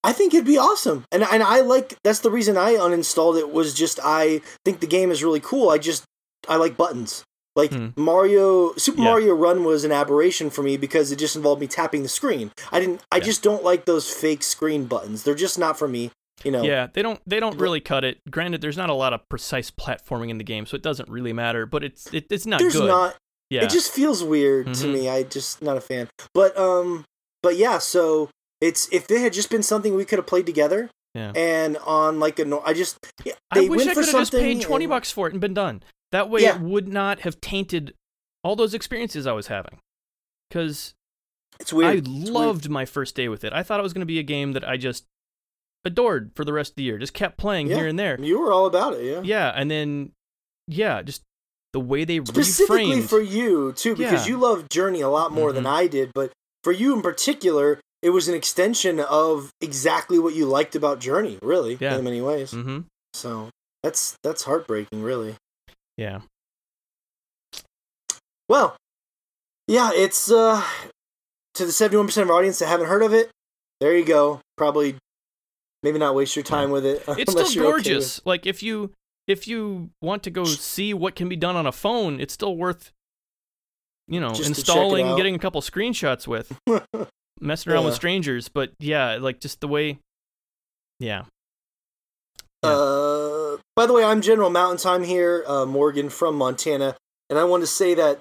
I 0.04 0.12
think 0.12 0.34
it'd 0.34 0.46
be 0.46 0.58
awesome. 0.58 1.04
And 1.10 1.22
and 1.24 1.42
I 1.42 1.60
like 1.62 1.96
that's 2.04 2.20
the 2.20 2.30
reason 2.30 2.56
I 2.56 2.74
uninstalled 2.74 3.38
it 3.38 3.50
was 3.50 3.74
just 3.74 3.98
I 4.04 4.40
think 4.64 4.80
the 4.80 4.86
game 4.86 5.10
is 5.10 5.24
really 5.24 5.40
cool. 5.40 5.70
I 5.70 5.78
just 5.78 6.04
I 6.48 6.56
like 6.56 6.76
buttons. 6.76 7.24
Like 7.56 7.72
Hmm. 7.72 7.88
Mario 7.96 8.74
Super 8.76 8.98
Yeah. 8.98 9.04
Mario 9.04 9.34
Run 9.34 9.64
was 9.64 9.84
an 9.84 9.92
aberration 9.92 10.50
for 10.50 10.62
me 10.62 10.76
because 10.76 11.10
it 11.12 11.16
just 11.20 11.36
involved 11.36 11.60
me 11.60 11.66
tapping 11.66 12.02
the 12.02 12.08
screen. 12.08 12.50
I 12.70 12.80
didn't 12.80 13.00
I 13.10 13.16
Yeah. 13.16 13.24
just 13.24 13.42
don't 13.42 13.64
like 13.64 13.84
those 13.86 14.10
fake 14.12 14.42
screen 14.42 14.86
buttons. 14.86 15.22
They're 15.22 15.34
just 15.34 15.58
not 15.58 15.78
for 15.78 15.88
me. 15.88 16.10
You 16.42 16.50
know. 16.50 16.62
yeah, 16.64 16.88
they 16.92 17.00
don't 17.00 17.20
they 17.26 17.38
don't 17.40 17.56
really 17.58 17.80
cut 17.80 18.04
it. 18.04 18.18
Granted, 18.28 18.60
there's 18.60 18.76
not 18.76 18.90
a 18.90 18.94
lot 18.94 19.12
of 19.14 19.26
precise 19.30 19.70
platforming 19.70 20.30
in 20.30 20.36
the 20.38 20.44
game, 20.44 20.66
so 20.66 20.74
it 20.74 20.82
doesn't 20.82 21.08
really 21.08 21.32
matter. 21.32 21.64
But 21.64 21.84
it's 21.84 22.12
it, 22.12 22.26
it's 22.28 22.44
not 22.44 22.58
There's 22.60 22.74
good. 22.74 22.88
not 22.88 23.16
yeah, 23.50 23.62
It 23.64 23.70
just 23.70 23.92
feels 23.92 24.22
weird 24.24 24.66
to 24.74 24.86
Mhm. 24.86 24.92
me. 24.92 25.08
I 25.08 25.22
just 25.22 25.62
not 25.62 25.76
a 25.76 25.80
fan. 25.80 26.08
But 26.34 26.58
um 26.58 27.04
but 27.42 27.56
yeah, 27.56 27.78
so 27.78 28.28
it's 28.60 28.88
if 28.92 29.10
it 29.10 29.20
had 29.20 29.32
just 29.32 29.50
been 29.50 29.62
something 29.62 29.94
we 29.94 30.04
could 30.04 30.18
have 30.18 30.26
played 30.26 30.46
together 30.46 30.90
Yeah. 31.14 31.32
and 31.34 31.76
on 31.78 32.18
like 32.20 32.38
a 32.38 32.44
no 32.44 32.60
I 32.64 32.72
just 32.74 32.98
yeah, 33.24 33.34
I 33.50 33.68
wish 33.68 33.82
I 33.86 33.94
could 33.94 34.04
have 34.06 34.14
just 34.14 34.32
paid 34.32 34.60
twenty 34.62 34.84
and- 34.84 34.90
bucks 34.90 35.10
for 35.10 35.26
it 35.26 35.32
and 35.32 35.40
been 35.40 35.54
done. 35.54 35.82
That 36.12 36.30
way, 36.30 36.42
Yeah. 36.42 36.54
it 36.56 36.60
would 36.60 36.86
not 36.88 37.20
have 37.20 37.40
tainted 37.40 37.94
all 38.44 38.54
those 38.56 38.72
experiences 38.74 39.26
I 39.26 39.32
was 39.32 39.48
having. 39.48 39.78
Because 40.48 40.94
It's 41.58 41.72
weird. 41.72 41.90
I 41.90 41.98
It's 41.98 42.08
weird. 42.08 42.28
loved 42.28 42.68
my 42.70 42.84
first 42.84 43.16
day 43.16 43.28
with 43.28 43.42
it. 43.44 43.52
I 43.52 43.62
thought 43.64 43.80
it 43.80 43.82
was 43.82 43.92
going 43.92 44.02
to 44.02 44.06
be 44.06 44.18
a 44.20 44.22
game 44.24 44.52
that 44.52 44.66
I 44.68 44.76
just 44.76 45.06
adored 45.84 46.30
for 46.34 46.44
the 46.44 46.52
rest 46.52 46.72
of 46.72 46.76
the 46.76 46.82
year. 46.84 46.98
Just 46.98 47.14
kept 47.14 47.36
playing 47.38 47.66
Yeah. 47.68 47.76
here 47.76 47.86
and 47.88 47.98
there. 47.98 48.20
You 48.20 48.40
were 48.40 48.52
all 48.52 48.66
about 48.66 48.94
it, 48.94 49.04
yeah. 49.04 49.20
Yeah, 49.22 49.52
and 49.54 49.70
then 49.70 50.12
yeah, 50.68 51.02
just 51.02 51.22
the 51.72 51.80
way 51.80 52.04
they 52.04 52.20
Specifically 52.24 52.84
reframed. 53.02 53.08
for 53.08 53.20
you 53.20 53.72
too, 53.72 53.94
because 53.96 54.26
Yeah. 54.26 54.34
you 54.34 54.38
love 54.40 54.68
Journey 54.68 55.00
a 55.00 55.08
lot 55.08 55.32
more 55.32 55.52
than 55.52 55.64
Mhm. 55.64 55.70
I 55.74 55.86
did. 55.88 56.12
But 56.14 56.32
for 56.62 56.72
you 56.72 56.94
in 56.94 57.02
particular, 57.02 57.80
it 58.04 58.10
was 58.10 58.28
an 58.28 58.34
extension 58.34 59.00
of 59.00 59.50
exactly 59.60 60.18
what 60.20 60.34
you 60.34 60.44
liked 60.46 60.76
about 60.76 61.00
Journey, 61.00 61.38
really, 61.42 61.76
Yeah. 61.80 61.96
in 61.96 62.04
many 62.04 62.20
ways. 62.20 62.52
hmm 62.52 62.80
So 63.14 63.48
that's 63.82 64.16
that's 64.22 64.44
heartbreaking, 64.44 65.02
really. 65.02 65.34
Yeah, 65.96 66.20
Well, 68.48 68.76
yeah, 69.66 69.90
it's 69.94 70.30
uh 70.30 70.62
to 71.54 71.66
the 71.66 71.72
seventy-one 71.72 72.06
percent 72.06 72.24
of 72.26 72.30
our 72.30 72.38
audience 72.38 72.58
that 72.58 72.66
haven't 72.66 72.88
heard 72.88 73.02
of 73.02 73.12
it. 73.14 73.30
There 73.80 73.96
you 73.96 74.04
go. 74.04 74.40
Probably, 74.56 74.96
maybe 75.82 75.98
not 75.98 76.14
waste 76.14 76.36
your 76.36 76.42
time 76.44 76.70
with 76.70 76.84
it. 76.84 77.02
it's 77.08 77.08
unless 77.32 77.50
still 77.50 77.64
you're 77.64 77.74
okay 77.78 77.90
gorgeous. 77.90 78.20
Like 78.24 78.46
if 78.46 78.62
you 78.62 78.92
if 79.26 79.48
you 79.48 79.90
want 80.02 80.22
to 80.24 80.30
go 80.30 80.44
see 80.44 80.92
what 80.92 81.14
can 81.14 81.28
be 81.28 81.36
done 81.36 81.56
on 81.56 81.66
a 81.66 81.72
phone, 81.72 82.20
it's 82.20 82.34
still 82.34 82.56
worth 82.56 82.92
you 84.08 84.20
know 84.20 84.30
Just 84.34 84.38
to 84.40 84.44
check 84.44 84.54
it 84.56 84.58
installing, 84.58 85.16
getting 85.16 85.34
a 85.34 85.38
couple 85.38 85.60
screenshots 85.62 86.26
with, 86.26 86.58
with- 86.66 86.84
messing 87.40 87.72
around 87.72 87.84
with 87.84 87.94
strangers. 87.94 88.48
But 88.48 88.72
yeah, 88.78 89.18
like 89.20 89.40
just 89.40 89.60
the 89.60 89.68
way. 89.68 89.98
Yeah. 91.00 91.24
Uh, 92.62 93.58
by 93.76 93.86
the 93.86 93.92
way, 93.92 94.04
I'm 94.04 94.22
General 94.22 94.48
Mountain 94.50 94.78
Time 94.78 95.04
here, 95.04 95.44
uh, 95.46 95.66
Morgan 95.66 96.08
from 96.08 96.36
Montana, 96.36 96.96
and 97.28 97.38
I 97.38 97.44
want 97.44 97.62
to 97.62 97.66
say 97.66 97.94
that 97.94 98.20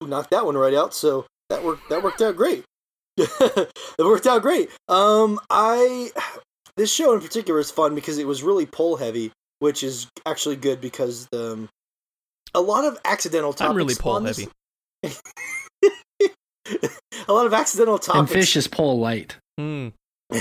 knocked 0.00 0.30
that 0.30 0.46
one 0.46 0.56
right 0.56 0.74
out. 0.74 0.94
So 0.94 1.26
that 1.50 1.64
worked. 1.64 1.88
That 1.88 2.02
worked 2.02 2.20
out 2.20 2.36
great. 2.36 2.64
it 3.16 3.72
worked 3.98 4.26
out 4.26 4.42
great. 4.42 4.70
Um, 4.88 5.40
I 5.50 6.10
this 6.76 6.92
show 6.92 7.14
in 7.14 7.20
particular 7.20 7.58
is 7.58 7.70
fun 7.70 7.94
because 7.94 8.18
it 8.18 8.26
was 8.26 8.42
really 8.42 8.66
pull 8.66 8.96
heavy. 8.96 9.32
which 9.58 9.82
is 9.82 10.06
actually 10.26 10.56
good 10.56 10.80
because 10.80 11.26
the 11.32 11.52
um, 11.54 11.68
a 12.54 12.60
lot 12.60 12.84
of 12.84 12.98
accidental 13.04 13.52
topics. 13.52 13.70
I'm 13.70 13.76
really 13.76 13.94
this- 14.24 14.46
heavy. 15.02 15.16
a 17.28 17.32
lot 17.32 17.46
of 17.46 17.54
accidental 17.54 17.98
topics. 17.98 18.18
And 18.18 18.28
fish 18.30 18.56
is 18.56 18.66
pole 18.68 18.98
light. 18.98 19.36
Hmm. 19.58 19.88
a 20.32 20.36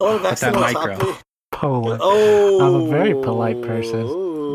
lot 0.00 0.16
of 0.16 0.22
that 0.22 0.32
accidental 0.32 0.60
micro. 0.62 0.96
topics. 0.98 1.22
Poland. 1.52 2.00
Oh, 2.02 2.60
I'm 2.60 2.74
a 2.86 2.88
very 2.90 3.14
polite 3.14 3.62
person. 3.62 4.06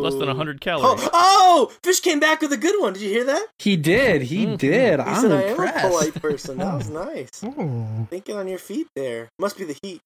Less 0.02 0.14
than 0.16 0.28
100 0.28 0.62
calories. 0.62 1.02
Oh, 1.04 1.10
oh, 1.14 1.72
fish 1.84 2.00
came 2.00 2.20
back 2.20 2.42
with 2.42 2.52
a 2.54 2.58
good 2.58 2.80
one. 2.82 2.94
Did 2.94 3.02
you 3.04 3.10
hear 3.10 3.24
that? 3.26 3.48
He 3.60 3.76
did. 3.76 4.24
He 4.24 4.46
Mhm. 4.46 4.58
did. 4.58 5.00
He 5.00 5.06
I'm 5.06 5.22
said, 5.22 5.32
"I 5.32 5.42
am 5.42 5.48
a 5.48 5.52
impressed. 5.52 5.88
polite 5.88 6.14
person." 6.22 6.58
That 6.58 6.76
was 6.76 6.90
nice. 7.06 7.30
Mm. 7.42 8.10
Thinking 8.10 8.36
on 8.36 8.48
your 8.48 8.58
feet 8.60 8.88
there. 8.96 9.30
Must 9.40 9.58
be 9.58 9.64
the 9.66 9.78
heat. 9.84 10.02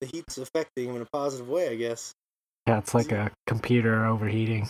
The 0.00 0.06
heat's 0.08 0.36
affecting 0.38 0.88
him 0.90 0.96
in 0.96 1.02
a 1.02 1.06
positive 1.12 1.48
way, 1.48 1.68
I 1.68 1.74
guess. 1.76 2.12
Yeah, 2.66 2.78
it's 2.78 2.94
like 2.94 3.12
a 3.12 3.30
computer 3.46 4.04
overheating. 4.06 4.68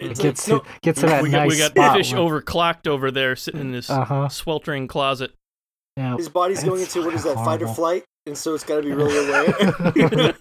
It 0.00 0.12
It's 0.12 0.20
gets 0.20 0.48
like- 0.48 0.62
to 0.62 0.68
gets 0.82 1.00
to 1.00 1.06
that 1.06 1.22
we 1.22 1.30
got, 1.30 1.38
nice 1.46 1.50
we 1.50 1.58
got 1.58 1.70
spot. 1.72 1.96
fish 1.96 2.12
where- 2.12 2.22
overclocked 2.22 2.86
over 2.86 3.10
there 3.10 3.34
sitting 3.36 3.60
in 3.60 3.72
this 3.72 3.90
Uh 3.90 4.04
huh. 4.04 4.28
sweltering 4.28 4.86
closet. 4.86 5.32
Yeah. 5.96 6.16
His 6.16 6.28
body's 6.28 6.62
going 6.62 6.80
into 6.82 7.04
what 7.04 7.14
is 7.14 7.24
that, 7.24 7.34
fight 7.34 7.60
or 7.60 7.66
flight, 7.74 8.04
and 8.24 8.38
so 8.38 8.54
it's 8.54 8.62
got 8.62 8.76
to 8.76 8.82
be 8.82 8.92
really 8.92 9.18
aware. 9.28 9.46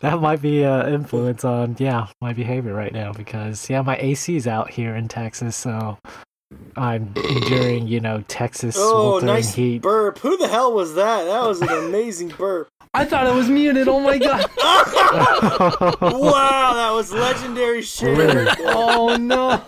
that 0.00 0.18
might 0.20 0.40
be 0.40 0.64
uh, 0.64 0.88
influence 0.88 1.44
on 1.44 1.76
yeah 1.78 2.06
my 2.22 2.32
behavior 2.32 2.72
right 2.74 2.92
now 2.94 3.12
because 3.12 3.68
yeah 3.68 3.82
my 3.82 3.96
AC 3.98 4.36
is 4.36 4.46
out 4.46 4.70
here 4.70 4.94
in 4.96 5.08
Texas, 5.08 5.54
so 5.56 5.98
I'm 6.76 7.12
enduring 7.16 7.86
you 7.86 8.00
know 8.00 8.24
Texas 8.28 8.76
oh, 8.78 8.90
sweltering 8.90 9.26
nice 9.26 9.54
heat. 9.54 9.82
burp! 9.82 10.18
Who 10.18 10.36
the 10.36 10.48
hell 10.48 10.72
was 10.72 10.94
that? 10.94 11.24
That 11.24 11.46
was 11.46 11.60
an 11.60 11.68
amazing 11.68 12.28
burp. 12.28 12.68
I 12.94 13.04
thought 13.04 13.26
it 13.28 13.34
was 13.34 13.48
muted. 13.48 13.86
Oh 13.86 14.00
my 14.00 14.18
god. 14.18 14.46
wow, 16.02 16.72
that 16.74 16.90
was 16.92 17.12
legendary 17.12 17.82
shit. 17.82 18.18
Rude. 18.18 18.48
Oh 18.60 19.16
no. 19.16 19.62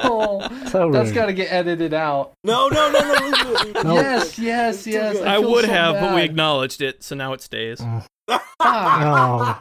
so 0.70 0.90
That's 0.90 1.10
rude. 1.10 1.14
got 1.14 1.26
to 1.26 1.32
get 1.32 1.52
edited 1.52 1.94
out. 1.94 2.32
No, 2.42 2.68
no, 2.68 2.90
no, 2.90 3.00
no. 3.00 3.12
leave 3.12 3.34
it, 3.34 3.64
leave 3.64 3.76
it. 3.76 3.84
No. 3.84 3.94
Yes, 3.94 4.38
yes, 4.40 4.86
yes. 4.88 5.18
good. 5.18 5.28
I 5.28 5.38
would 5.38 5.66
so 5.66 5.70
have, 5.70 6.00
but 6.00 6.16
we 6.16 6.22
acknowledged 6.22 6.82
it, 6.82 7.04
so 7.04 7.14
now 7.14 7.32
it 7.32 7.42
stays. 7.42 7.80
Fuck. 7.80 8.02
Mm. 8.28 8.42
Oh, 8.64 9.60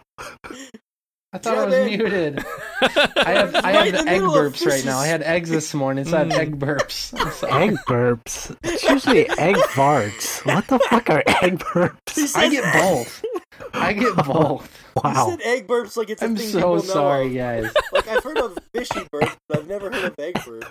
I 1.34 1.38
thought 1.38 1.58
I 1.58 1.65
was 1.65 1.74
Jab 1.74 1.88
in. 1.88 1.98
muted. 2.00 2.39
I 2.82 3.32
have 3.32 3.56
I 3.56 3.72
have 3.72 3.86
the 3.86 4.04
the 4.04 4.10
egg 4.10 4.22
burps 4.22 4.65
right 4.65 4.84
now. 4.84 4.98
I 4.98 5.08
had 5.08 5.22
eggs 5.24 5.50
this 5.50 5.74
morning, 5.74 6.04
so 6.04 6.17
I 6.17 6.20
have 6.20 6.28
Mm. 6.30 6.38
egg 6.38 6.60
burps. 6.60 7.13
Egg 7.62 7.78
burps. 7.88 8.56
It's 8.63 8.84
usually 8.84 9.30
egg 9.30 9.56
farts. 9.56 10.46
What 10.46 10.67
the 10.67 10.78
fuck 10.89 11.10
are 11.10 11.24
egg 11.41 11.60
burps? 11.60 12.15
He 12.15 12.28
I 12.36 12.50
get 12.50 12.74
both. 12.82 13.24
I 13.74 13.94
get 13.94 14.15
both. 14.17 14.78
He 14.96 15.00
Wow. 15.08 15.30
said 15.30 15.41
egg 15.44 15.67
burps 15.67 15.96
like 15.96 16.10
it's 16.10 16.22
a 16.22 16.26
I'm 16.26 16.36
thing 16.36 16.50
so 16.50 16.58
people 16.58 16.76
know 16.76 16.82
sorry, 16.82 17.34
guys. 17.34 17.72
Like 17.94 18.08
I've 18.10 18.24
heard 18.24 18.38
of 18.38 18.58
fishy 18.74 19.00
burps, 19.13 19.36
but 19.48 19.60
I've 19.60 19.67
never 19.67 19.89
heard 19.89 20.04
of 20.04 20.15
egg 20.20 20.38
burp. 20.46 20.65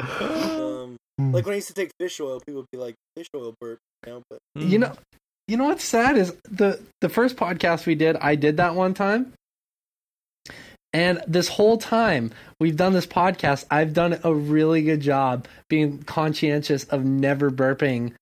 Um, 0.00 0.96
like 1.18 1.44
when 1.44 1.52
I 1.52 1.56
used 1.56 1.68
to 1.68 1.74
take 1.74 1.90
fish 2.00 2.18
oil, 2.20 2.40
people 2.40 2.62
would 2.62 2.70
be 2.72 2.78
like 2.78 2.94
fish 3.16 3.26
oil 3.36 3.54
burp, 3.60 3.78
you 4.06 4.12
know. 4.12 4.22
But. 4.30 4.38
You 4.62 4.78
know, 4.78 4.92
you 5.52 5.58
know 5.58 5.64
what's 5.64 5.84
sad 5.84 6.16
is 6.16 6.34
the 6.50 6.80
the 7.02 7.10
first 7.10 7.36
podcast 7.36 7.84
we 7.84 7.94
did. 7.94 8.16
I 8.16 8.36
did 8.36 8.56
that 8.56 8.74
one 8.74 8.94
time, 8.94 9.34
and 10.94 11.22
this 11.26 11.46
whole 11.46 11.76
time 11.76 12.32
we've 12.58 12.76
done 12.76 12.94
this 12.94 13.06
podcast, 13.06 13.66
I've 13.70 13.92
done 13.92 14.18
a 14.24 14.32
really 14.34 14.80
good 14.82 15.02
job 15.02 15.46
being 15.68 16.02
conscientious 16.04 16.84
of 16.84 17.04
never 17.04 17.50
burping 17.50 18.14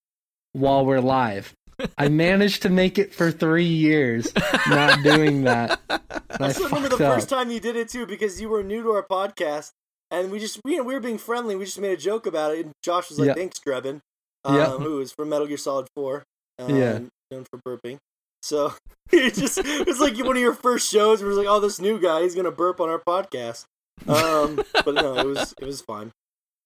while 0.55 0.85
we're 0.85 0.99
live. 0.99 1.53
I 1.97 2.09
managed 2.27 2.63
to 2.63 2.69
make 2.69 2.99
it 2.99 3.15
for 3.15 3.31
three 3.31 3.65
years 3.65 4.33
not 4.69 5.05
doing 5.05 5.45
that. 5.45 5.79
And 6.31 6.45
I 6.45 6.49
I 6.49 6.53
still 6.53 6.67
remember 6.69 6.89
the 6.97 7.05
up. 7.07 7.15
first 7.15 7.29
time 7.29 7.51
you 7.53 7.61
did 7.61 7.77
it 7.77 7.89
too, 7.91 8.07
because 8.07 8.41
you 8.41 8.49
were 8.49 8.63
new 8.65 8.83
to 8.83 8.91
our 8.91 9.07
podcast, 9.07 9.71
and 10.11 10.31
we 10.33 10.39
just 10.41 10.61
you 10.65 10.79
know 10.79 10.83
we 10.83 10.95
were 10.95 11.01
being 11.01 11.19
friendly. 11.19 11.55
We 11.55 11.65
just 11.65 11.79
made 11.81 11.93
a 11.93 11.97
joke 11.97 12.27
about 12.27 12.57
it, 12.57 12.65
and 12.65 12.73
Josh 12.83 13.09
was 13.11 13.19
like, 13.21 13.29
Yeah. 13.29 13.35
"Thanks, 13.35 13.59
Drebin," 13.61 14.01
um, 14.45 14.57
Yeah. 14.57 14.71
who 14.79 14.97
was 14.97 15.13
from 15.13 15.29
Metal 15.29 15.47
Gear 15.47 15.57
Solid 15.59 15.87
Four, 15.95 16.23
um, 16.59 16.77
Yeah. 16.77 17.01
Known 17.31 17.45
for 17.45 17.59
burping. 17.67 17.99
So 18.43 18.75
it 19.13 19.35
just 19.35 19.59
it 19.59 19.87
was 19.87 20.01
like 20.01 20.17
one 20.19 20.37
of 20.37 20.43
your 20.43 20.55
first 20.55 20.91
shows. 20.91 21.21
Where 21.21 21.31
it 21.31 21.35
was 21.35 21.39
like, 21.39 21.47
"Oh, 21.53 21.61
this 21.61 21.81
new 21.81 21.99
guy, 22.01 22.23
he's 22.23 22.35
gonna 22.35 22.51
burp 22.51 22.81
on 22.81 22.89
our 22.89 22.99
podcast." 23.07 23.65
Um, 24.09 24.63
but 24.85 24.95
no, 24.95 25.15
it 25.17 25.27
was 25.27 25.55
it 25.61 25.67
was 25.67 25.81
fine. 25.83 26.11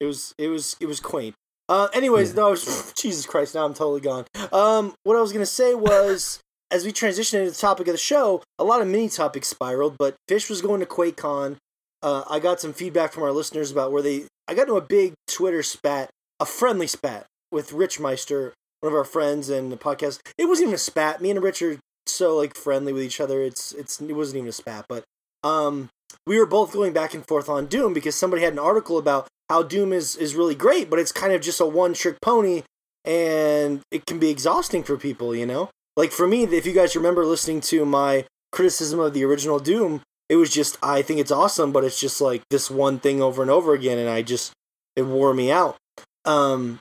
It 0.01 0.07
was 0.07 0.35
it 0.39 0.49
was 0.49 0.77
it 0.81 0.87
was 0.87 1.01
quaint. 1.01 1.35
Uh, 1.69 1.89
anyways, 1.95 2.31
Yeah. 2.31 2.37
no, 2.43 2.51
was, 2.51 2.93
Jesus 2.97 3.27
Christ, 3.27 3.55
now 3.55 3.65
I'm 3.65 3.73
totally 3.75 4.01
gone. 4.01 4.25
Um, 4.53 4.95
what 5.05 5.17
I 5.17 5.21
was 5.21 5.33
gonna 5.33 5.47
say 5.47 5.75
was, 5.75 6.41
as 6.71 6.85
we 6.85 6.93
transitioned 6.93 7.41
into 7.41 7.51
the 7.51 7.57
topic 7.57 7.89
of 7.89 7.95
the 7.95 7.99
show, 7.99 8.43
a 8.59 8.65
lot 8.65 8.83
of 8.83 8.87
mini 8.89 9.09
topics 9.09 9.49
spiraled, 9.49 9.97
but 9.99 10.15
Fish 10.29 10.49
was 10.51 10.61
going 10.63 10.81
to 10.81 10.87
QuakeCon. 10.87 11.57
Uh, 12.03 12.23
I 12.29 12.39
got 12.39 12.61
some 12.61 12.75
feedback 12.75 13.13
from 13.15 13.23
our 13.23 13.33
listeners 13.33 13.71
about 13.71 13.91
where 13.93 14.03
they. 14.03 14.25
I 14.47 14.55
got 14.55 14.63
into 14.63 14.75
a 14.75 14.83
big 14.83 15.15
Twitter 15.27 15.63
spat, 15.63 16.11
a 16.39 16.45
friendly 16.45 16.87
spat 16.87 17.25
with 17.51 17.73
Rich 17.73 17.99
Meister, 17.99 18.53
one 18.85 18.93
of 18.93 18.97
our 18.99 19.05
friends 19.05 19.49
and 19.49 19.73
the 19.73 19.79
podcast. 19.79 20.21
It 20.37 20.45
wasn't 20.45 20.67
even 20.67 20.75
a 20.75 20.79
spat. 20.79 21.23
Me 21.23 21.31
and 21.31 21.43
Rich 21.43 21.63
are 21.63 21.79
so 22.07 22.37
like 22.37 22.55
friendly 22.55 22.93
with 22.93 23.03
each 23.03 23.19
other. 23.19 23.41
It's 23.41 23.73
it's 23.73 23.99
it 24.01 24.13
wasn't 24.13 24.39
even 24.39 24.51
a 24.51 24.53
spat, 24.53 24.85
but 24.89 25.05
um, 25.43 25.89
we 26.27 26.39
were 26.39 26.47
both 26.47 26.73
going 26.73 26.93
back 26.93 27.15
and 27.15 27.27
forth 27.27 27.49
on 27.49 27.67
Doom 27.67 27.95
because 27.95 28.15
somebody 28.15 28.43
had 28.43 28.53
an 28.53 28.59
article 28.59 28.99
about 28.99 29.27
how 29.49 29.63
Doom 29.63 29.95
is 29.95 30.17
is 30.17 30.35
really 30.35 30.55
great, 30.55 30.91
but 30.91 30.99
it's 30.99 31.13
kind 31.13 31.33
of 31.33 31.41
just 31.41 31.61
a 31.61 31.67
one 31.67 31.95
trick 31.95 32.21
pony, 32.21 32.63
and 33.07 33.81
it 33.91 34.05
can 34.05 34.19
be 34.19 34.29
exhausting 34.29 34.83
for 34.83 34.99
people. 34.99 35.35
You 35.35 35.47
know, 35.47 35.71
like 35.97 36.13
for 36.13 36.27
me, 36.27 36.45
if 36.45 36.67
you 36.67 36.75
guys 36.75 36.95
remember 36.95 37.25
listening 37.25 37.63
to 37.63 37.87
my 37.87 38.27
criticism 38.53 39.01
of 39.01 39.15
the 39.15 39.25
original 39.25 39.59
Doom, 39.59 40.03
it 40.29 40.37
was 40.37 40.51
just 40.51 40.77
I 40.83 41.01
think 41.01 41.21
it's 41.21 41.33
awesome, 41.33 41.73
but 41.73 41.85
it's 41.85 41.99
just 41.99 42.21
like 42.21 42.43
this 42.51 42.71
one 42.71 42.99
thing 42.99 43.23
over 43.23 43.41
and 43.41 43.51
over 43.51 43.73
again, 43.73 43.97
and 43.97 44.11
I 44.11 44.21
just 44.21 44.53
it 44.95 45.03
wore 45.03 45.33
me 45.33 45.51
out. 45.51 45.77
Um, 46.27 46.81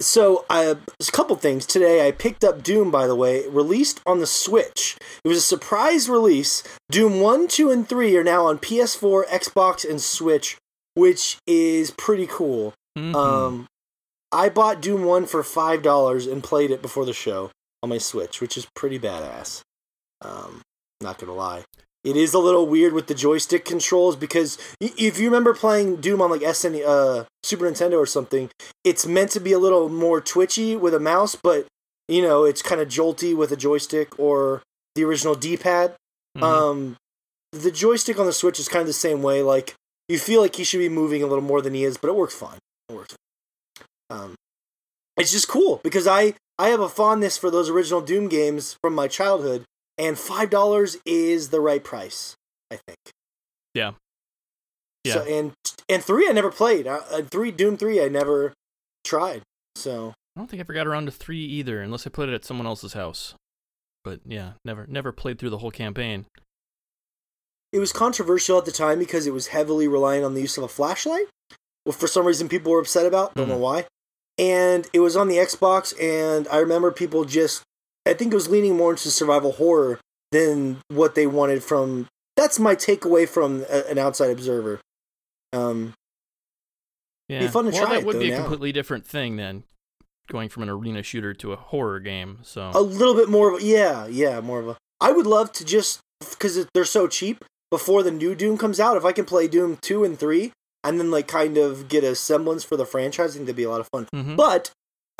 so 0.00 0.44
I 0.48 0.64
a 0.64 0.78
couple 1.12 1.36
things 1.36 1.66
today. 1.66 2.06
I 2.06 2.10
picked 2.10 2.44
up 2.44 2.62
Doom, 2.62 2.90
by 2.90 3.06
the 3.06 3.14
way, 3.14 3.46
released 3.48 4.00
on 4.06 4.20
the 4.20 4.26
Switch. 4.26 4.96
It 5.24 5.28
was 5.28 5.38
a 5.38 5.42
surprise 5.42 6.08
release. 6.08 6.62
Doom 6.90 7.20
one, 7.20 7.48
two, 7.48 7.70
and 7.70 7.88
three 7.88 8.16
are 8.16 8.24
now 8.24 8.46
on 8.46 8.58
PS4, 8.58 9.26
Xbox, 9.28 9.88
and 9.88 10.00
Switch, 10.00 10.56
which 10.94 11.38
is 11.46 11.90
pretty 11.92 12.26
cool. 12.26 12.74
Mhm. 12.98 13.14
Um, 13.14 13.66
I 14.32 14.48
bought 14.48 14.80
Doom 14.80 15.04
one 15.04 15.26
for 15.26 15.42
five 15.42 15.82
dollars 15.82 16.26
and 16.26 16.42
played 16.42 16.70
it 16.70 16.82
before 16.82 17.04
the 17.04 17.12
show 17.12 17.50
on 17.82 17.88
my 17.90 17.98
Switch, 17.98 18.40
which 18.40 18.56
is 18.56 18.66
pretty 18.74 18.98
badass. 18.98 19.62
Um, 20.22 20.62
not 21.00 21.18
gonna 21.18 21.34
lie, 21.34 21.64
it 22.04 22.16
is 22.16 22.32
a 22.32 22.38
little 22.38 22.66
weird 22.66 22.92
with 22.92 23.06
the 23.06 23.14
joystick 23.14 23.64
controls 23.64 24.16
because 24.16 24.58
if 24.80 25.18
you 25.18 25.26
remember 25.26 25.54
playing 25.54 25.96
Doom 25.96 26.22
on 26.22 26.30
like 26.30 26.42
SN, 26.42 26.82
uh, 26.84 27.24
Super 27.42 27.64
Nintendo 27.66 27.98
or 27.98 28.06
something, 28.06 28.50
it's 28.84 29.06
meant 29.06 29.30
to 29.32 29.40
be 29.40 29.52
a 29.52 29.58
little 29.58 29.88
more 29.88 30.20
twitchy 30.20 30.76
with 30.76 30.94
a 30.94 31.00
mouse, 31.00 31.36
but 31.36 31.66
you 32.08 32.22
know 32.22 32.44
it's 32.44 32.62
kind 32.62 32.80
of 32.80 32.88
jolty 32.88 33.36
with 33.36 33.52
a 33.52 33.56
joystick 33.56 34.18
or 34.18 34.62
the 34.94 35.04
original 35.04 35.34
D-pad. 35.34 35.94
Mhm. 36.36 36.42
Um, 36.42 36.96
the 37.52 37.70
joystick 37.70 38.18
on 38.18 38.26
the 38.26 38.32
Switch 38.32 38.58
is 38.58 38.68
kind 38.68 38.80
of 38.80 38.86
the 38.86 38.92
same 38.92 39.22
way. 39.22 39.42
Like 39.42 39.74
you 40.08 40.18
feel 40.18 40.40
like 40.40 40.56
he 40.56 40.64
should 40.64 40.78
be 40.78 40.88
moving 40.88 41.22
a 41.22 41.26
little 41.26 41.44
more 41.44 41.60
than 41.60 41.74
he 41.74 41.84
is, 41.84 41.96
but 41.96 42.08
it 42.08 42.16
works 42.16 42.34
fine. 42.34 42.58
It 42.88 42.94
works. 42.94 43.14
Um, 44.08 44.34
it's 45.16 45.32
just 45.32 45.48
cool 45.48 45.80
because 45.84 46.06
I 46.06 46.34
I 46.58 46.68
have 46.68 46.80
a 46.80 46.88
fondness 46.88 47.36
for 47.36 47.50
those 47.50 47.68
original 47.70 48.00
Doom 48.00 48.28
games 48.28 48.76
from 48.82 48.94
my 48.94 49.06
childhood, 49.08 49.64
and 50.00 50.18
five 50.18 50.50
dollars 50.50 50.96
is 51.06 51.50
the 51.50 51.60
right 51.60 51.84
price. 51.84 52.34
I 52.72 52.76
think. 52.86 52.98
Yeah. 53.74 53.92
So 55.06 55.22
and 55.22 55.52
and 55.88 56.02
three 56.04 56.28
I 56.28 56.32
never 56.32 56.50
played. 56.50 56.86
Uh, 56.86 57.00
uh, 57.10 57.22
three 57.30 57.50
Doom 57.50 57.76
three 57.76 58.02
I 58.02 58.08
never 58.08 58.52
tried. 59.04 59.42
So 59.76 60.14
I 60.36 60.40
don't 60.40 60.48
think 60.50 60.60
I 60.60 60.62
ever 60.62 60.72
got 60.74 60.86
around 60.86 61.06
to 61.06 61.12
three 61.12 61.44
either, 61.44 61.80
unless 61.80 62.06
I 62.06 62.10
played 62.10 62.28
it 62.28 62.34
at 62.34 62.44
someone 62.44 62.66
else's 62.66 62.92
house. 62.94 63.34
But 64.04 64.20
yeah, 64.26 64.52
never 64.64 64.86
never 64.88 65.12
played 65.12 65.38
through 65.38 65.50
the 65.50 65.58
whole 65.58 65.70
campaign. 65.70 66.26
it 67.72 67.78
was 67.78 67.92
controversial 67.92 68.58
at 68.58 68.64
the 68.64 68.72
time 68.72 68.98
because 68.98 69.26
it 69.26 69.32
was 69.32 69.48
heavily 69.48 69.86
relying 69.88 70.24
on 70.24 70.34
the 70.34 70.40
use 70.40 70.58
of 70.58 70.64
a 70.64 70.68
flashlight. 70.68 71.26
Well, 71.86 71.92
for 71.92 72.06
some 72.08 72.26
reason, 72.26 72.48
people 72.48 72.72
were 72.72 72.80
upset 72.80 73.06
about. 73.06 73.34
Don't 73.34 73.48
know 73.48 73.54
Hmm. 73.56 73.60
why. 73.62 73.86
And 74.38 74.86
it 74.92 75.00
was 75.00 75.16
on 75.16 75.28
the 75.28 75.36
Xbox, 75.36 75.94
and 76.00 76.46
I 76.48 76.58
remember 76.58 76.90
people 76.90 77.24
just. 77.24 77.62
I 78.06 78.14
think 78.14 78.32
it 78.32 78.36
was 78.36 78.48
leaning 78.48 78.76
more 78.76 78.92
into 78.92 79.10
survival 79.10 79.52
horror 79.52 80.00
than 80.32 80.78
what 80.88 81.14
they 81.14 81.26
wanted 81.26 81.62
from. 81.62 82.06
That's 82.36 82.58
my 82.58 82.74
takeaway 82.74 83.28
from 83.28 83.64
a, 83.68 83.88
an 83.90 83.98
outside 83.98 84.30
observer. 84.30 84.80
Um, 85.52 85.94
Yeah, 87.28 87.48
fun 87.50 87.64
to 87.66 87.70
well, 87.70 87.80
try 87.82 87.94
that 87.94 88.00
it, 88.00 88.06
would 88.06 88.16
though, 88.16 88.20
be 88.20 88.30
a 88.32 88.36
now. 88.36 88.40
completely 88.42 88.72
different 88.72 89.06
thing 89.06 89.36
then, 89.36 89.64
going 90.28 90.48
from 90.48 90.62
an 90.62 90.68
arena 90.68 91.02
shooter 91.02 91.34
to 91.34 91.52
a 91.52 91.56
horror 91.56 92.00
game. 92.00 92.38
So 92.42 92.70
a 92.74 92.80
little 92.80 93.14
bit 93.14 93.28
more 93.28 93.52
of 93.54 93.60
a, 93.60 93.64
yeah, 93.64 94.06
yeah, 94.06 94.40
more 94.40 94.60
of 94.60 94.68
a. 94.68 94.76
I 95.00 95.12
would 95.12 95.26
love 95.26 95.52
to 95.52 95.64
just 95.64 96.00
because 96.20 96.66
they're 96.74 96.84
so 96.84 97.06
cheap 97.08 97.44
before 97.70 98.02
the 98.02 98.10
new 98.10 98.34
Doom 98.34 98.58
comes 98.58 98.80
out. 98.80 98.96
If 98.96 99.04
I 99.04 99.12
can 99.12 99.24
play 99.24 99.46
Doom 99.48 99.78
two 99.80 100.04
and 100.04 100.18
three, 100.18 100.52
and 100.82 100.98
then 100.98 101.10
like 101.10 101.28
kind 101.28 101.56
of 101.58 101.88
get 101.88 102.04
a 102.04 102.14
semblance 102.14 102.64
for 102.64 102.76
the 102.76 102.86
franchise, 102.86 103.30
I 103.30 103.34
think 103.34 103.46
that'd 103.46 103.56
be 103.56 103.64
a 103.64 103.70
lot 103.70 103.80
of 103.80 103.88
fun. 103.92 104.06
Mhm. 104.14 104.36
But 104.36 104.70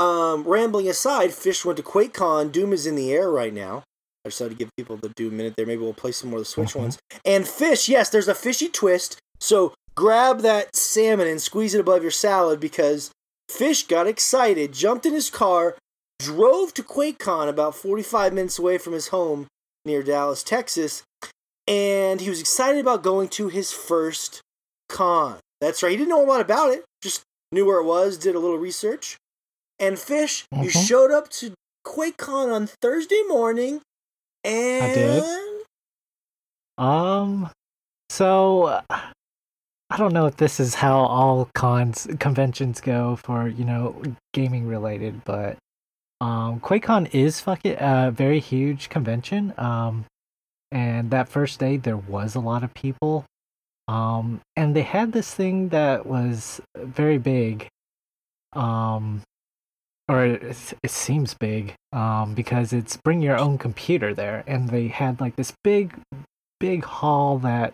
um, 0.01 0.45
rambling 0.45 0.89
aside, 0.89 1.33
Fish 1.33 1.65
went 1.65 1.77
to 1.77 1.83
QuakeCon. 1.83 2.51
Doom 2.53 2.73
is 2.73 2.87
in 2.87 2.95
the 2.95 3.13
air 3.13 3.31
right 3.31 3.53
now. 3.53 3.83
I 4.25 4.29
decided 4.29 4.51
to 4.59 4.65
give 4.65 4.71
people 4.77 4.97
the 4.97 5.11
Doom 5.11 5.37
minute 5.37 5.55
there. 5.57 5.67
Maybe 5.67 5.83
we'll 5.83 5.95
play 5.95 6.13
some 6.13 6.31
more 6.31 6.39
of 6.39 6.45
the 6.45 6.51
Switch 6.51 6.75
Mhm. 6.75 6.81
ones. 6.81 6.99
And 7.25 7.47
fish, 7.49 7.89
yes, 7.89 8.11
there's 8.11 8.29
a 8.29 8.35
fishy 8.35 8.69
twist. 8.69 9.19
So 9.39 9.75
grab 9.95 10.41
that 10.41 10.75
salmon 10.77 11.27
and 11.27 11.41
squeeze 11.41 11.75
it 11.75 11.81
above 11.81 12.03
your 12.03 12.11
salad 12.11 12.61
because 12.61 13.11
Fish 13.49 13.87
got 13.87 14.07
excited, 14.07 14.73
jumped 14.73 15.05
in 15.07 15.13
his 15.13 15.29
car, 15.29 15.77
drove 16.21 16.73
to 16.75 16.83
QuakeCon 16.85 17.49
about 17.49 17.75
45 17.75 18.33
minutes 18.33 18.59
away 18.59 18.79
from 18.79 18.93
his 18.93 19.09
home 19.09 19.49
near 19.85 20.03
Dallas, 20.03 20.43
Texas, 20.45 21.03
and 21.67 22.21
he 22.21 22.31
was 22.31 22.41
excited 22.41 22.81
about 22.81 23.03
going 23.03 23.29
to 23.29 23.49
his 23.49 23.73
first 23.73 24.41
con. 24.89 25.39
That's 25.61 25.83
right. 25.83 25.91
He 25.91 25.97
didn't 25.97 26.11
know 26.11 26.23
a 26.25 26.27
lot 26.31 26.41
about 26.41 26.71
it, 26.71 26.85
just 27.03 27.23
knew 27.53 27.67
where 27.67 27.79
it 27.81 27.85
was, 27.85 28.17
did 28.19 28.35
a 28.35 28.39
little 28.39 28.59
research. 28.59 29.17
And 29.81 29.99
Fish, 29.99 30.45
you 30.53 30.69
Mhm. 30.69 30.87
showed 30.87 31.11
up 31.11 31.31
to 31.31 31.55
QuakeCon 31.87 32.53
on 32.55 32.67
Thursday 32.67 33.23
morning, 33.27 33.81
and 34.45 34.93
did. 34.93 35.25
Um, 36.77 37.51
so 38.11 38.65
uh, 38.65 38.83
I 38.91 39.97
don't 39.97 40.13
know 40.13 40.27
if 40.27 40.37
this 40.37 40.61
is 40.61 40.75
how 40.77 40.99
all 40.99 41.49
cons 41.55 42.07
conventions 42.21 42.81
go 42.81 43.17
for 43.17 43.49
you 43.49 43.65
know 43.65 44.03
gaming 44.35 44.67
related, 44.67 45.25
but 45.25 45.57
um, 46.21 46.61
QuakeCon 46.61 47.15
is 47.15 47.41
fucking 47.41 47.77
a 47.81 48.11
very 48.11 48.39
huge 48.39 48.91
convention. 48.91 49.55
Um, 49.57 50.05
and 50.71 51.11
that 51.11 51.29
first 51.29 51.59
day 51.59 51.79
there 51.79 51.97
was 51.97 52.35
a 52.35 52.41
lot 52.41 52.63
of 52.63 52.75
people. 52.75 53.25
Um, 53.89 54.41
and 54.55 54.77
they 54.77 54.83
had 54.83 55.13
this 55.13 55.35
thing 55.35 55.71
that 55.71 56.07
was 56.07 56.61
very 56.77 57.19
big. 57.19 57.67
Um, 58.53 59.23
or 60.11 60.25
it, 60.25 60.75
it 60.83 60.91
seems 60.91 61.35
big 61.35 61.75
um, 61.93 62.35
because 62.35 62.73
it's 62.73 62.97
bring 62.97 63.23
your 63.23 63.39
own 63.39 63.57
computer 63.59 64.13
there 64.13 64.43
and 64.47 64.69
they 64.69 64.89
had 64.89 65.21
like 65.21 65.37
this 65.37 65.53
big 65.63 65.95
big 66.59 66.85
hall 66.85 67.39
that 67.39 67.73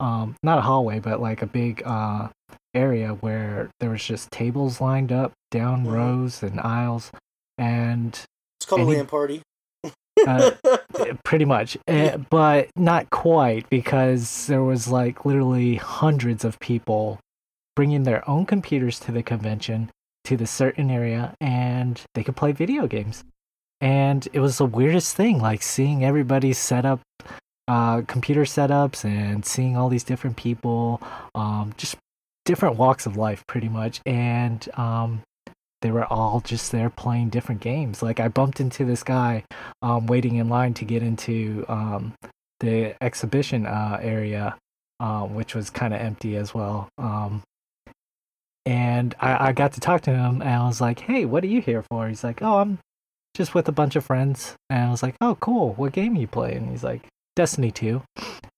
um, 0.00 0.34
not 0.42 0.58
a 0.58 0.62
hallway 0.62 0.98
but 0.98 1.20
like 1.20 1.42
a 1.42 1.46
big 1.46 1.82
uh, 1.86 2.28
area 2.74 3.10
where 3.20 3.70
there 3.80 3.90
was 3.90 4.02
just 4.04 4.30
tables 4.30 4.80
lined 4.80 5.12
up 5.12 5.32
down 5.50 5.84
Mhm. 5.84 5.92
rows 5.92 6.42
and 6.42 6.58
aisles 6.60 7.10
and 7.58 8.08
it's 8.58 8.66
called 8.66 8.80
a 8.80 8.84
And 8.84 8.92
LAN 8.96 9.06
party. 9.06 9.42
uh, 10.26 10.50
pretty 11.24 11.44
much 11.44 11.76
uh, 11.88 12.18
but 12.30 12.68
not 12.76 13.08
quite 13.10 13.68
because 13.70 14.46
there 14.48 14.62
was 14.62 14.88
like 14.88 15.24
literally 15.24 15.76
hundreds 15.76 16.44
of 16.44 16.58
people 16.60 17.18
bringing 17.76 18.02
their 18.02 18.28
own 18.28 18.44
computers 18.44 18.98
to 19.00 19.12
the 19.12 19.22
convention 19.22 19.88
to 20.24 20.36
the 20.36 20.46
certain 20.46 20.90
area 20.90 21.34
and 21.40 22.02
they 22.14 22.22
could 22.22 22.36
play 22.36 22.52
video 22.52 22.86
games. 22.86 23.24
And 23.80 24.28
it 24.32 24.40
was 24.40 24.58
the 24.58 24.66
weirdest 24.66 25.16
thing 25.16 25.40
like 25.40 25.62
seeing 25.62 26.04
everybody 26.04 26.52
set 26.52 26.84
up 26.84 27.00
uh, 27.66 28.02
computer 28.02 28.42
setups 28.42 29.04
and 29.04 29.44
seeing 29.44 29.76
all 29.76 29.88
these 29.88 30.04
different 30.04 30.36
people 30.36 31.00
um, 31.34 31.72
just 31.76 31.96
different 32.44 32.76
walks 32.76 33.06
of 33.06 33.16
life 33.16 33.46
pretty 33.46 33.68
much. 33.68 34.00
And 34.04 34.68
um, 34.76 35.22
they 35.82 35.90
were 35.90 36.04
all 36.04 36.40
just 36.40 36.72
there 36.72 36.90
playing 36.90 37.30
different 37.30 37.60
games. 37.60 38.02
Like 38.02 38.20
i 38.20 38.28
bumped 38.28 38.60
into 38.60 38.84
this 38.84 39.02
guy 39.02 39.44
um, 39.82 40.06
waiting 40.06 40.36
in 40.36 40.48
line 40.48 40.74
to 40.74 40.84
get 40.84 41.02
into 41.02 41.64
um, 41.68 42.14
the 42.60 42.94
exhibition 43.02 43.66
uh, 43.66 43.98
area, 44.02 44.56
um, 44.98 45.34
which 45.34 45.54
was 45.54 45.70
kind 45.70 45.94
of 45.94 46.00
empty 46.00 46.36
as 46.36 46.52
well. 46.52 46.88
Um, 46.98 47.42
and 48.66 49.14
I, 49.20 49.48
I 49.48 49.52
got 49.52 49.72
to 49.74 49.80
talk 49.80 50.02
to 50.02 50.10
him, 50.10 50.40
and 50.42 50.50
I 50.50 50.66
was 50.66 50.80
like, 50.80 51.00
"Hey, 51.00 51.24
what 51.24 51.44
are 51.44 51.48
you 51.48 51.60
here 51.60 51.82
for?" 51.90 52.08
He's 52.08 52.24
like, 52.24 52.42
"Oh, 52.42 52.58
I'm 52.58 52.78
just 53.34 53.54
with 53.54 53.68
a 53.68 53.72
bunch 53.72 53.96
of 53.96 54.04
friends." 54.04 54.54
And 54.68 54.84
I 54.88 54.90
was 54.90 55.02
like, 55.02 55.16
"Oh, 55.20 55.36
cool. 55.40 55.74
What 55.74 55.92
game 55.92 56.16
are 56.16 56.20
you 56.20 56.26
playing?" 56.26 56.68
He's 56.70 56.84
like, 56.84 57.02
"Destiny 57.36 57.70
2." 57.70 58.02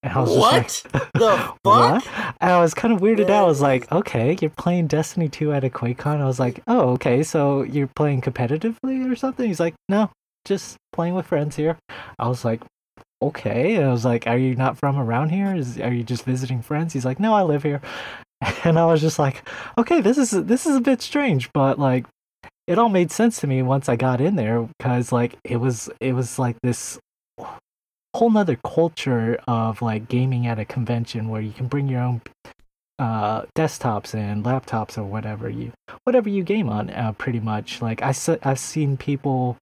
And 0.03 0.11
I 0.13 0.19
was 0.19 0.31
What 0.31 0.53
like, 0.53 0.93
what 0.93 1.13
the 1.13 1.29
fuck? 1.39 1.57
what? 1.63 2.07
And 2.41 2.51
I 2.51 2.59
was 2.59 2.73
kind 2.73 2.93
of 2.93 2.99
weirded 2.99 3.29
out. 3.29 3.45
I 3.45 3.47
was 3.47 3.61
like, 3.61 3.89
okay, 3.89 4.35
you're 4.41 4.49
playing 4.51 4.87
Destiny 4.87 5.29
2 5.29 5.53
at 5.53 5.63
a 5.63 5.69
QuakeCon. 5.69 6.19
I 6.19 6.25
was 6.25 6.41
like, 6.41 6.59
oh, 6.67 6.89
okay, 6.91 7.23
so 7.23 7.63
you're 7.63 7.89
playing 7.95 8.19
competitively 8.19 9.09
or 9.09 9.15
something? 9.15 9.47
He's 9.47 9.61
like, 9.61 9.75
no, 9.87 10.09
just 10.43 10.75
playing 10.91 11.13
with 11.15 11.27
friends 11.27 11.55
here. 11.55 11.77
I 12.19 12.27
was 12.27 12.43
like, 12.43 12.61
okay. 13.27 13.75
And 13.75 13.85
I 13.85 13.91
was 13.91 14.05
like, 14.05 14.27
are 14.27 14.37
you 14.37 14.55
not 14.55 14.77
from 14.77 14.97
around 14.97 15.29
here? 15.29 15.55
Is 15.55 15.79
are 15.79 15.93
you 15.93 16.03
just 16.03 16.25
visiting 16.25 16.61
friends? 16.61 16.93
He's 16.93 17.05
like, 17.05 17.19
no, 17.19 17.33
I 17.33 17.43
live 17.43 17.63
here. 17.63 17.81
And 18.65 18.77
I 18.77 18.85
was 18.85 18.99
just 18.99 19.19
like, 19.19 19.47
okay, 19.77 20.01
this 20.01 20.17
is 20.17 20.31
this 20.31 20.65
is 20.65 20.75
a 20.75 20.81
bit 20.81 21.01
strange, 21.01 21.49
but 21.53 21.79
like 21.79 22.05
it 22.67 22.77
all 22.77 22.89
made 22.89 23.11
sense 23.11 23.39
to 23.39 23.47
me 23.47 23.61
once 23.61 23.89
I 23.89 23.95
got 23.95 24.21
in 24.21 24.35
there 24.35 24.67
because 24.77 25.11
like 25.11 25.37
it 25.43 25.57
was 25.57 25.89
it 25.99 26.13
was 26.13 26.39
like 26.39 26.57
this 26.61 26.99
whole 28.13 28.29
nother 28.29 28.57
culture 28.65 29.37
of 29.47 29.81
like 29.81 30.07
gaming 30.07 30.45
at 30.47 30.59
a 30.59 30.65
convention 30.65 31.29
where 31.29 31.41
you 31.41 31.51
can 31.51 31.67
bring 31.67 31.87
your 31.87 32.01
own 32.01 32.21
uh 32.99 33.41
desktops 33.57 34.13
and 34.13 34.43
laptops 34.45 34.97
or 34.97 35.03
whatever 35.03 35.49
you 35.49 35.71
whatever 36.03 36.29
you 36.29 36.43
game 36.43 36.69
on 36.69 36.91
uh, 36.91 37.11
pretty 37.13 37.39
much 37.39 37.81
like 37.81 38.03
I 38.03 38.11
se- 38.11 38.39
I've 38.43 38.59
seen 38.59 38.97
people 38.97 39.57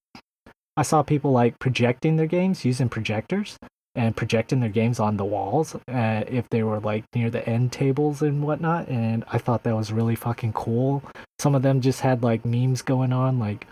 i 0.76 0.82
saw 0.82 1.02
people 1.02 1.32
like 1.32 1.58
projecting 1.58 2.16
their 2.16 2.26
games 2.26 2.64
using 2.64 2.88
projectors 2.88 3.58
and 3.94 4.16
projecting 4.16 4.60
their 4.60 4.70
games 4.70 4.98
on 4.98 5.16
the 5.18 5.24
walls 5.24 5.74
uh, 5.88 6.24
if 6.26 6.48
they 6.50 6.62
were 6.62 6.80
like 6.80 7.04
near 7.14 7.28
the 7.28 7.46
end 7.46 7.70
tables 7.70 8.22
and 8.22 8.42
whatnot 8.42 8.88
and 8.88 9.24
i 9.32 9.38
thought 9.38 9.62
that 9.64 9.76
was 9.76 9.92
really 9.92 10.14
fucking 10.14 10.52
cool. 10.52 11.02
Some 11.40 11.54
of 11.54 11.62
them 11.62 11.80
just 11.80 12.00
had 12.00 12.22
like 12.22 12.44
memes 12.44 12.82
going 12.82 13.12
on 13.12 13.38
like 13.38 13.66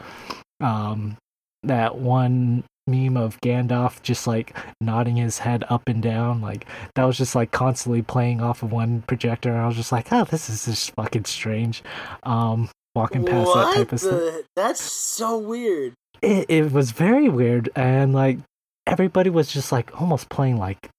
um 0.60 1.16
that 1.62 1.96
one 1.96 2.64
meme 2.86 3.16
of 3.16 3.40
Gandalf 3.40 4.02
just 4.02 4.26
like 4.26 4.56
nodding 4.80 5.16
his 5.16 5.38
head 5.38 5.64
up 5.68 5.82
and 5.86 6.02
down 6.02 6.40
like 6.40 6.66
that 6.96 7.04
was 7.04 7.16
just 7.16 7.36
like 7.36 7.52
constantly 7.52 8.02
playing 8.02 8.40
off 8.40 8.62
of 8.62 8.72
one 8.72 9.02
projector 9.02 9.50
and 9.50 9.60
I 9.60 9.66
was 9.68 9.76
just 9.76 9.92
like 9.92 10.12
oh 10.12 10.24
this 10.24 10.50
is 10.50 10.64
just 10.64 10.90
fucking 10.92 11.24
strange. 11.24 11.82
Um 12.24 12.68
walking 13.00 13.24
past 13.24 13.46
what 13.46 13.64
that 13.64 13.74
type 13.76 13.92
of 13.92 14.00
stuff? 14.00 14.44
That's 14.56 14.80
so 14.80 15.38
weird. 15.38 15.94
it, 16.22 16.46
it 16.48 16.72
was 16.72 16.90
very 16.92 17.28
weird 17.28 17.70
and 17.74 18.12
like 18.12 18.38
everybody 18.86 19.30
was 19.30 19.50
just 19.50 19.72
like 19.72 20.00
almost 20.00 20.28
playing 20.28 20.58
like 20.58 20.90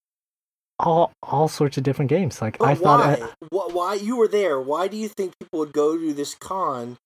all 0.78 1.12
all 1.22 1.48
sorts 1.48 1.76
of 1.78 1.84
different 1.84 2.08
games 2.08 2.42
like 2.42 2.58
But 2.58 2.68
I 2.68 2.74
thought? 2.74 3.00
I, 3.00 3.28
why? 3.50 3.68
Why 3.72 3.94
you 3.94 4.16
were 4.16 4.28
there? 4.28 4.60
Why 4.60 4.88
do 4.88 4.96
you 4.96 5.08
think 5.08 5.32
people 5.38 5.60
would 5.60 5.72
go 5.72 5.96
to 5.96 6.12
this 6.12 6.34
con, 6.34 6.96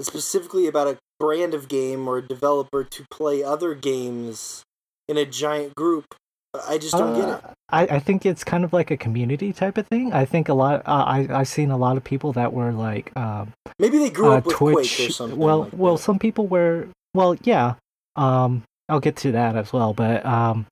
specifically 0.00 0.66
about 0.66 0.88
a 0.88 0.98
brand 1.18 1.54
of 1.54 1.68
game 1.68 2.08
or 2.08 2.18
a 2.18 2.22
developer 2.26 2.82
to 2.82 3.04
play 3.10 3.42
other 3.42 3.74
games 3.74 4.64
in 5.08 5.16
a 5.16 5.24
giant 5.24 5.74
group? 5.76 6.14
I 6.68 6.78
just 6.78 6.92
don't 6.96 7.14
get 7.14 7.28
it. 7.28 7.44
Uh, 7.44 7.52
I, 7.70 7.82
I 7.82 7.98
think 8.00 8.26
it's 8.26 8.42
kind 8.42 8.64
of 8.64 8.72
like 8.72 8.90
a 8.90 8.96
community 8.96 9.52
type 9.52 9.78
of 9.78 9.86
thing. 9.86 10.12
I 10.12 10.24
think 10.24 10.48
a 10.48 10.54
lot. 10.54 10.82
Uh, 10.86 11.04
I 11.06 11.28
I've 11.30 11.48
seen 11.48 11.70
a 11.70 11.76
lot 11.76 11.96
of 11.96 12.04
people 12.04 12.32
that 12.32 12.52
were 12.52 12.72
like 12.72 13.16
um, 13.16 13.52
Maybe 13.78 13.98
they 13.98 14.10
grew 14.10 14.32
uh, 14.32 14.38
up 14.38 14.46
with 14.46 14.56
Twitch. 14.56 14.96
Quake 14.96 15.08
or 15.10 15.12
something. 15.12 15.38
well, 15.38 15.60
like 15.64 15.72
well, 15.74 15.96
that. 15.96 16.02
some 16.02 16.18
people 16.18 16.46
were. 16.46 16.88
Well, 17.14 17.36
yeah. 17.44 17.74
Um, 18.16 18.64
I'll 18.88 19.00
get 19.00 19.16
to 19.18 19.32
that 19.32 19.54
as 19.56 19.72
well. 19.72 19.94
But 19.94 20.26
um, 20.26 20.66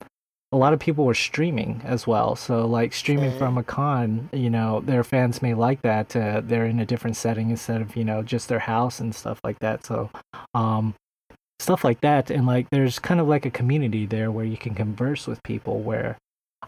a 0.51 0.57
lot 0.57 0.73
of 0.73 0.79
people 0.79 1.05
were 1.05 1.13
streaming 1.13 1.81
as 1.85 2.05
well. 2.05 2.35
So 2.35 2.65
like 2.65 2.91
streaming 2.93 3.29
Okay. 3.29 3.37
from 3.37 3.57
a 3.57 3.63
con, 3.63 4.29
you 4.33 4.49
know, 4.49 4.81
their 4.81 5.03
fans 5.05 5.41
may 5.41 5.53
like 5.53 5.81
that. 5.83 6.13
Uh, 6.15 6.41
they're 6.43 6.65
in 6.65 6.79
a 6.79 6.85
different 6.85 7.15
setting 7.15 7.49
instead 7.51 7.81
of 7.81 7.95
you 7.95 8.03
know 8.03 8.21
just 8.23 8.49
their 8.49 8.59
house 8.59 8.99
and 8.99 9.15
stuff 9.15 9.39
like 9.45 9.59
that. 9.59 9.85
So, 9.85 10.09
um, 10.53 10.95
stuff 11.59 11.83
like 11.83 12.01
that, 12.01 12.29
and 12.31 12.45
like 12.47 12.67
there's 12.71 12.99
kind 12.99 13.19
of 13.19 13.27
like 13.27 13.45
a 13.45 13.51
community 13.51 14.05
there 14.05 14.31
where 14.31 14.45
you 14.45 14.57
can 14.57 14.73
converse 14.75 15.27
with 15.27 15.41
people. 15.43 15.79
Where 15.81 16.17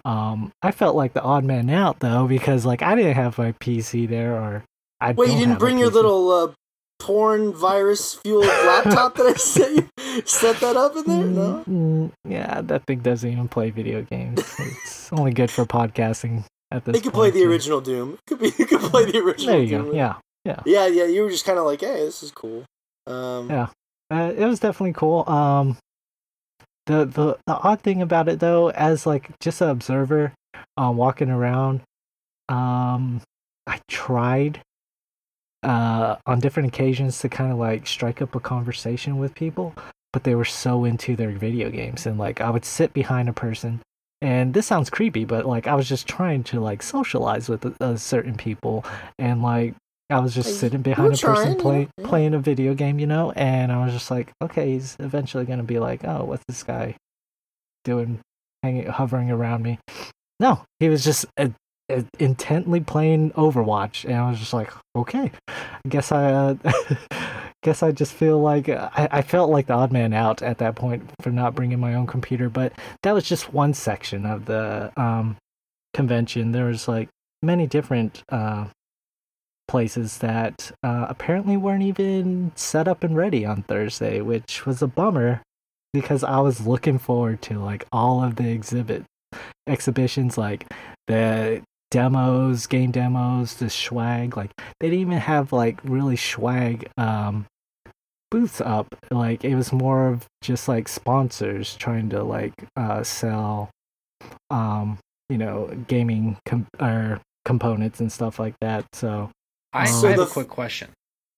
um, 0.05 0.51
I 0.61 0.71
felt 0.71 0.95
like 0.95 1.13
the 1.13 1.21
odd 1.21 1.43
man 1.43 1.69
out 1.69 1.99
though 1.99 2.27
because 2.27 2.65
like 2.65 2.81
I 2.81 2.95
didn't 2.95 3.15
have 3.15 3.37
my 3.37 3.51
PC 3.53 4.07
there 4.07 4.33
or. 4.35 4.63
I 5.03 5.13
Wait, 5.13 5.31
you 5.31 5.39
didn't 5.39 5.57
bring 5.57 5.79
your 5.79 5.89
little 5.89 6.29
uh, 6.31 6.51
porn 6.99 7.53
virus 7.53 8.13
fueled 8.13 8.45
laptop 8.45 9.15
that 9.15 9.25
I 9.25 9.33
sent 9.35 9.89
you? 9.97 10.21
Set 10.25 10.57
that 10.59 10.75
up 10.77 10.95
in 10.95 11.03
there? 11.05 11.25
No. 11.25 11.63
Mm, 11.67 11.67
mm, 11.67 12.11
yeah, 12.29 12.61
that 12.61 12.85
thing 12.85 12.99
doesn't 12.99 13.27
even 13.27 13.47
play 13.47 13.71
video 13.71 14.03
games. 14.03 14.43
It's 14.59 15.11
only 15.11 15.33
good 15.33 15.49
for 15.49 15.65
podcasting 15.65 16.43
at 16.69 16.85
this 16.85 16.97
It 16.97 17.01
could 17.01 17.13
play 17.13 17.31
the 17.31 17.39
too. 17.39 17.49
original 17.49 17.81
Doom. 17.81 18.13
It 18.13 18.19
could 18.27 18.39
be. 18.41 18.47
It 18.49 18.67
could 18.69 18.79
play 18.81 19.05
the 19.11 19.17
original. 19.17 19.53
There 19.55 19.63
you 19.63 19.69
Doom. 19.69 19.85
go. 19.87 19.93
Yeah. 19.93 20.15
Yeah, 20.65 20.85
yeah. 20.85 21.05
You 21.05 21.23
were 21.23 21.31
just 21.31 21.45
kind 21.45 21.57
of 21.57 21.65
like, 21.65 21.81
hey, 21.81 22.05
this 22.05 22.21
is 22.21 22.29
cool. 22.29 22.63
Um, 23.07 23.49
Yeah. 23.49 23.69
Uh, 24.11 24.33
it 24.37 24.45
was 24.45 24.59
definitely 24.59 24.93
cool. 24.93 25.27
Um, 25.29 25.77
the, 26.85 27.05
the 27.05 27.37
the 27.47 27.57
odd 27.57 27.81
thing 27.81 28.01
about 28.01 28.27
it 28.27 28.39
though, 28.39 28.69
as 28.71 29.05
like 29.05 29.29
just 29.39 29.61
an 29.61 29.69
observer, 29.69 30.33
um, 30.77 30.97
walking 30.97 31.29
around, 31.29 31.81
um, 32.49 33.21
I 33.67 33.79
tried, 33.87 34.61
uh, 35.63 36.17
on 36.25 36.39
different 36.39 36.67
occasions 36.67 37.19
to 37.19 37.29
kind 37.29 37.51
of 37.51 37.57
like 37.57 37.87
strike 37.87 38.21
up 38.21 38.35
a 38.35 38.39
conversation 38.39 39.17
with 39.17 39.35
people, 39.35 39.73
but 40.11 40.23
they 40.23 40.35
were 40.35 40.45
so 40.45 40.83
into 40.83 41.15
their 41.15 41.31
video 41.31 41.69
games, 41.69 42.05
and 42.05 42.17
like 42.17 42.41
I 42.41 42.49
would 42.49 42.65
sit 42.65 42.93
behind 42.93 43.29
a 43.29 43.33
person. 43.33 43.79
And 44.23 44.53
this 44.53 44.67
sounds 44.67 44.89
creepy, 44.89 45.25
but 45.25 45.45
like 45.45 45.67
I 45.67 45.75
was 45.75 45.87
just 45.87 46.07
trying 46.07 46.43
to 46.45 46.59
like 46.59 46.83
socialize 46.83 47.47
with 47.47 47.65
uh, 47.81 47.95
certain 47.95 48.35
people, 48.35 48.83
and 49.17 49.41
like 49.41 49.75
I 50.11 50.19
was 50.19 50.35
just 50.35 50.59
sitting 50.59 50.81
behind 50.81 51.13
a 51.13 51.17
person 51.17 51.55
play, 51.55 51.87
playing 52.03 52.33
a 52.33 52.39
video 52.39 52.73
game, 52.73 52.99
you 52.99 53.07
know, 53.07 53.31
and 53.31 53.71
I 53.71 53.83
was 53.83 53.93
just 53.93 54.11
like, 54.11 54.31
okay, 54.41 54.71
he's 54.73 54.97
eventually 54.99 55.45
gonna 55.45 55.63
be 55.63 55.79
like, 55.79 56.03
oh, 56.03 56.25
what's 56.25 56.43
this 56.47 56.63
guy 56.63 56.95
doing, 57.83 58.19
hanging, 58.63 58.85
hovering 58.87 59.31
around 59.31 59.63
me. 59.63 59.79
No, 60.39 60.63
he 60.79 60.89
was 60.89 61.03
just 61.03 61.25
uh, 61.37 61.49
uh, 61.89 62.01
intently 62.19 62.79
playing 62.79 63.31
Overwatch, 63.31 64.05
and 64.05 64.15
I 64.15 64.29
was 64.29 64.39
just 64.39 64.53
like, 64.53 64.71
okay, 64.95 65.31
I 65.47 65.89
guess 65.89 66.11
I, 66.11 66.33
uh, 66.33 66.55
guess 67.63 67.83
I 67.83 67.91
just 67.91 68.13
feel 68.13 68.41
like 68.41 68.69
uh, 68.69 68.89
I, 68.95 69.07
I 69.11 69.21
felt 69.21 69.49
like 69.49 69.67
the 69.67 69.73
odd 69.73 69.91
man 69.91 70.13
out 70.13 70.41
at 70.41 70.57
that 70.59 70.75
point 70.75 71.09
for 71.21 71.31
not 71.31 71.55
bringing 71.55 71.79
my 71.79 71.93
own 71.93 72.07
computer. 72.07 72.49
But 72.49 72.73
that 73.03 73.13
was 73.13 73.23
just 73.23 73.53
one 73.53 73.73
section 73.73 74.25
of 74.25 74.45
the 74.45 74.91
um, 74.97 75.37
convention. 75.93 76.51
There 76.51 76.65
was 76.65 76.87
like 76.87 77.09
many 77.43 77.67
different 77.67 78.23
uh, 78.29 78.65
places 79.71 80.17
that 80.17 80.69
uh, 80.83 81.05
apparently 81.07 81.55
weren't 81.55 81.81
even 81.81 82.51
set 82.55 82.89
up 82.89 83.05
and 83.05 83.15
ready 83.15 83.45
on 83.45 83.63
Thursday, 83.63 84.19
which 84.19 84.65
was 84.65 84.81
a 84.81 84.87
bummer 84.87 85.41
because 85.93 86.25
I 86.25 86.41
was 86.41 86.67
looking 86.67 86.99
forward 86.99 87.41
to 87.43 87.57
like 87.57 87.85
all 87.89 88.21
of 88.21 88.35
the 88.35 88.49
exhibit 88.49 89.05
exhibitions, 89.67 90.37
like 90.37 90.67
the 91.07 91.61
demos, 91.89 92.67
game 92.67 92.91
demos, 92.91 93.55
the 93.55 93.69
swag. 93.69 94.35
Like 94.35 94.51
they 94.81 94.89
didn't 94.89 94.99
even 94.99 95.17
have 95.19 95.53
like 95.53 95.79
really 95.85 96.17
swag 96.17 96.89
um, 96.97 97.45
booths 98.29 98.59
up. 98.59 98.87
Like 99.09 99.45
it 99.45 99.55
was 99.55 99.71
more 99.71 100.09
of 100.09 100.25
just 100.41 100.67
like 100.67 100.89
sponsors 100.89 101.77
trying 101.77 102.09
to 102.09 102.23
like 102.23 102.53
uh, 102.75 103.03
sell, 103.03 103.69
um, 104.49 104.97
you 105.29 105.37
know, 105.37 105.71
gaming 105.87 106.35
com- 106.45 106.67
or 106.77 107.21
components 107.45 108.01
and 108.01 108.11
stuff 108.11 108.37
like 108.37 108.55
that. 108.59 108.83
So 108.91 109.31
I, 109.73 109.85
So 109.85 110.07
I 110.07 110.09
have 110.11 110.17
the 110.17 110.23
a 110.23 110.27
f- 110.27 110.31
quick 110.33 110.47
question. 110.49 110.89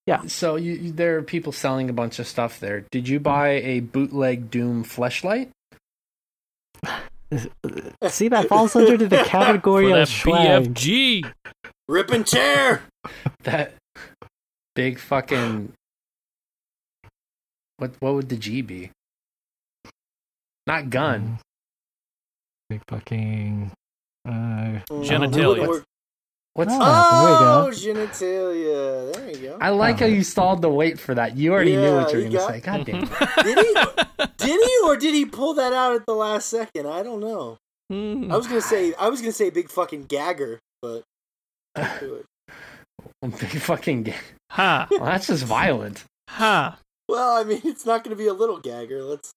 Yeah. 0.06 0.24
So 0.28 0.56
you, 0.56 0.74
you, 0.74 0.92
there 0.92 1.18
are 1.18 1.22
people 1.24 1.52
selling 1.52 1.90
a 1.90 1.94
bunch 1.94 2.20
of 2.20 2.28
stuff 2.28 2.60
there. 2.60 2.86
Did 2.92 3.08
you 3.08 3.20
buy 3.20 3.50
a 3.62 3.80
bootleg 3.80 4.52
Doom 4.52 4.84
fleshlight? 4.84 5.50
see 8.10 8.28
that 8.28 8.48
falls 8.48 8.76
under 8.76 8.98
the 8.98 9.18
category 9.26 9.90
For 9.92 10.00
of 10.00 10.10
swag. 10.10 10.74
BFG. 10.74 11.32
Rip 11.88 12.12
and 12.12 12.26
tear. 12.28 12.84
That 13.44 13.74
big 14.76 14.98
fucking. 14.98 15.74
What 17.78 17.92
what 18.00 18.14
would 18.14 18.30
the 18.30 18.38
G 18.38 18.62
be? 18.62 18.92
Not 20.66 20.90
gun. 20.90 21.22
Mm. 21.22 21.40
Big 22.70 22.82
fucking. 22.88 23.72
Uh, 24.26 24.80
Genitalia. 24.90 25.84
We're- 26.56 26.68
What's 26.68 26.72
Oh. 26.74 26.80
Oh, 26.82 27.72
there 27.72 27.96
genitalia. 27.96 29.14
There 29.14 29.30
you 29.32 29.38
go. 29.50 29.58
I 29.60 29.70
like 29.70 30.00
how 30.00 30.06
Oh. 30.06 30.10
you 30.10 30.24
stalled 30.24 30.62
the 30.62 30.70
wait 30.70 31.00
for 31.00 31.16
that. 31.16 31.36
You 31.36 31.52
already 31.54 31.76
knew 31.76 31.96
what 31.96 32.12
you 32.14 32.20
were 32.20 32.24
you 32.26 32.30
going 32.30 32.48
to 32.48 32.54
say. 32.54 32.60
God 32.60 32.86
damn. 32.86 33.04
it. 33.04 33.10
Did 33.44 33.58
he? 33.58 33.74
Did 34.38 34.62
he, 34.68 34.78
or 34.86 34.96
did 34.98 35.16
he 35.16 35.26
pull 35.26 35.54
that 35.56 35.74
out 35.74 35.96
at 35.96 36.06
the 36.06 36.14
last 36.14 36.50
second? 36.50 36.88
I 36.88 37.02
don't 37.02 37.20
know. 37.22 37.58
Hmm. 37.90 38.32
I 38.32 38.38
was 38.38 38.48
gonna 38.48 38.62
say, 38.62 38.94
I 38.96 39.10
was 39.10 39.20
gonna 39.22 39.32
say 39.34 39.50
big 39.50 39.70
fucking 39.70 40.06
gagger, 40.06 40.60
but 40.82 41.04
can't 41.76 42.00
do 42.00 42.14
it. 42.16 42.26
Big 43.40 43.50
fucking. 43.62 44.04
ga- 44.04 44.14
Ha. 44.52 44.88
Well, 44.92 45.06
that's 45.06 45.28
just 45.28 45.44
violent. 45.46 46.04
Ha. 46.30 46.78
Well, 47.10 47.38
I 47.38 47.44
mean, 47.44 47.62
it's 47.64 47.86
not 47.86 48.04
gonna 48.04 48.16
be 48.16 48.28
a 48.28 48.34
little 48.34 48.60
gagger. 48.60 49.02
Let's. 49.04 49.32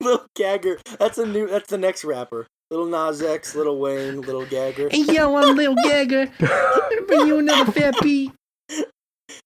little 0.00 0.26
gagger. 0.36 0.78
That's 0.98 1.18
a 1.18 1.26
new. 1.26 1.46
That's 1.48 1.68
the 1.68 1.78
next 1.78 2.04
rapper. 2.04 2.46
Little 2.72 2.86
Nas 2.86 3.20
X, 3.20 3.54
Little 3.54 3.78
Wayne, 3.78 4.22
Little 4.22 4.46
Gagger. 4.46 4.88
Hey 4.88 5.02
yo, 5.02 5.36
I'm 5.36 5.54
Little 5.56 5.76
Gagger. 5.84 6.30
Bring 7.06 7.26
you 7.26 7.40
another 7.40 7.70
fat 7.70 7.94
beat. 8.00 8.32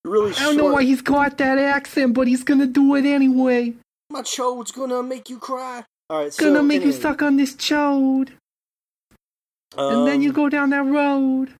Really 0.05 0.33
short. 0.33 0.41
I 0.41 0.45
don't 0.45 0.57
know 0.59 0.73
why 0.73 0.85
he's 0.85 1.03
got 1.03 1.37
that 1.39 1.59
accent, 1.59 2.15
but 2.15 2.29
he's 2.29 2.45
gonna 2.45 2.69
do 2.69 2.95
it 2.95 3.05
anyway. 3.05 3.75
My 4.11 4.23
chode's 4.23 4.71
gonna 4.71 5.03
make 5.03 5.29
you 5.29 5.41
cry. 5.41 5.83
All 6.09 6.23
right, 6.23 6.33
so. 6.33 6.45
Gonna 6.45 6.61
so 6.61 6.63
make 6.63 6.85
you 6.85 6.93
suck 6.93 7.21
on 7.21 7.37
this 7.37 7.55
chode. 7.55 8.31
and 9.77 10.07
then 10.07 10.23
you 10.23 10.29
um, 10.29 10.37
go 10.37 10.49
down 10.49 10.71
that 10.71 10.85
road 10.85 11.53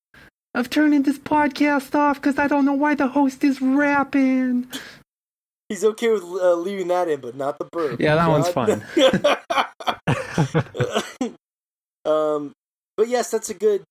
of 0.55 0.71
turning 0.71 1.03
this 1.03 1.19
podcast 1.19 1.97
off 1.97 2.23
because 2.23 2.39
I 2.39 2.47
don't 2.47 2.65
know 2.65 2.75
why 2.75 2.95
the 2.95 3.09
host 3.09 3.43
is 3.43 3.61
rapping. 3.61 4.69
He's 5.69 5.83
okay 5.83 6.13
with 6.13 6.23
uh, 6.23 6.55
leaving 6.55 6.87
that 6.89 7.09
in, 7.09 7.19
but 7.19 7.35
not 7.35 7.59
the 7.59 7.65
burp. 7.65 8.01
Yeah, 8.01 8.15
that 8.15 8.29
one's 8.29 8.49
fun. 8.51 8.85
um, 12.07 12.53
but 12.97 13.09
yes, 13.09 13.31
that's 13.31 13.51
a 13.51 13.55
good. 13.55 13.83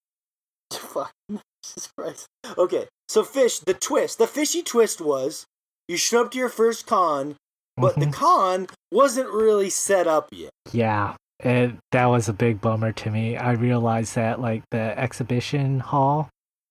Fuck, 0.71 1.11
Jesus 1.29 1.89
Christ. 1.97 2.27
Okay, 2.57 2.87
so 3.07 3.23
fish. 3.23 3.59
The 3.59 3.73
twist, 3.73 4.17
the 4.17 4.27
fishy 4.27 4.63
twist 4.63 4.99
was 5.01 5.45
you 5.87 5.97
showed 5.97 6.25
up 6.27 6.31
to 6.31 6.37
your 6.37 6.49
first 6.49 6.87
con, 6.87 7.35
but 7.77 7.95
the 7.95 8.07
Mhm. 8.07 8.13
con 8.13 8.67
wasn't 8.91 9.29
really 9.29 9.69
set 9.69 10.07
up 10.07 10.29
yet. 10.31 10.49
Yeah, 10.71 11.15
it, 11.39 11.75
that 11.91 12.05
was 12.07 12.27
a 12.27 12.33
big 12.33 12.61
bummer 12.61 12.91
to 12.93 13.11
me. 13.11 13.37
I 13.37 13.51
realized 13.51 14.15
that 14.15 14.41
like 14.41 14.63
the 14.71 14.97
exhibition 14.97 15.79
hall 15.81 16.29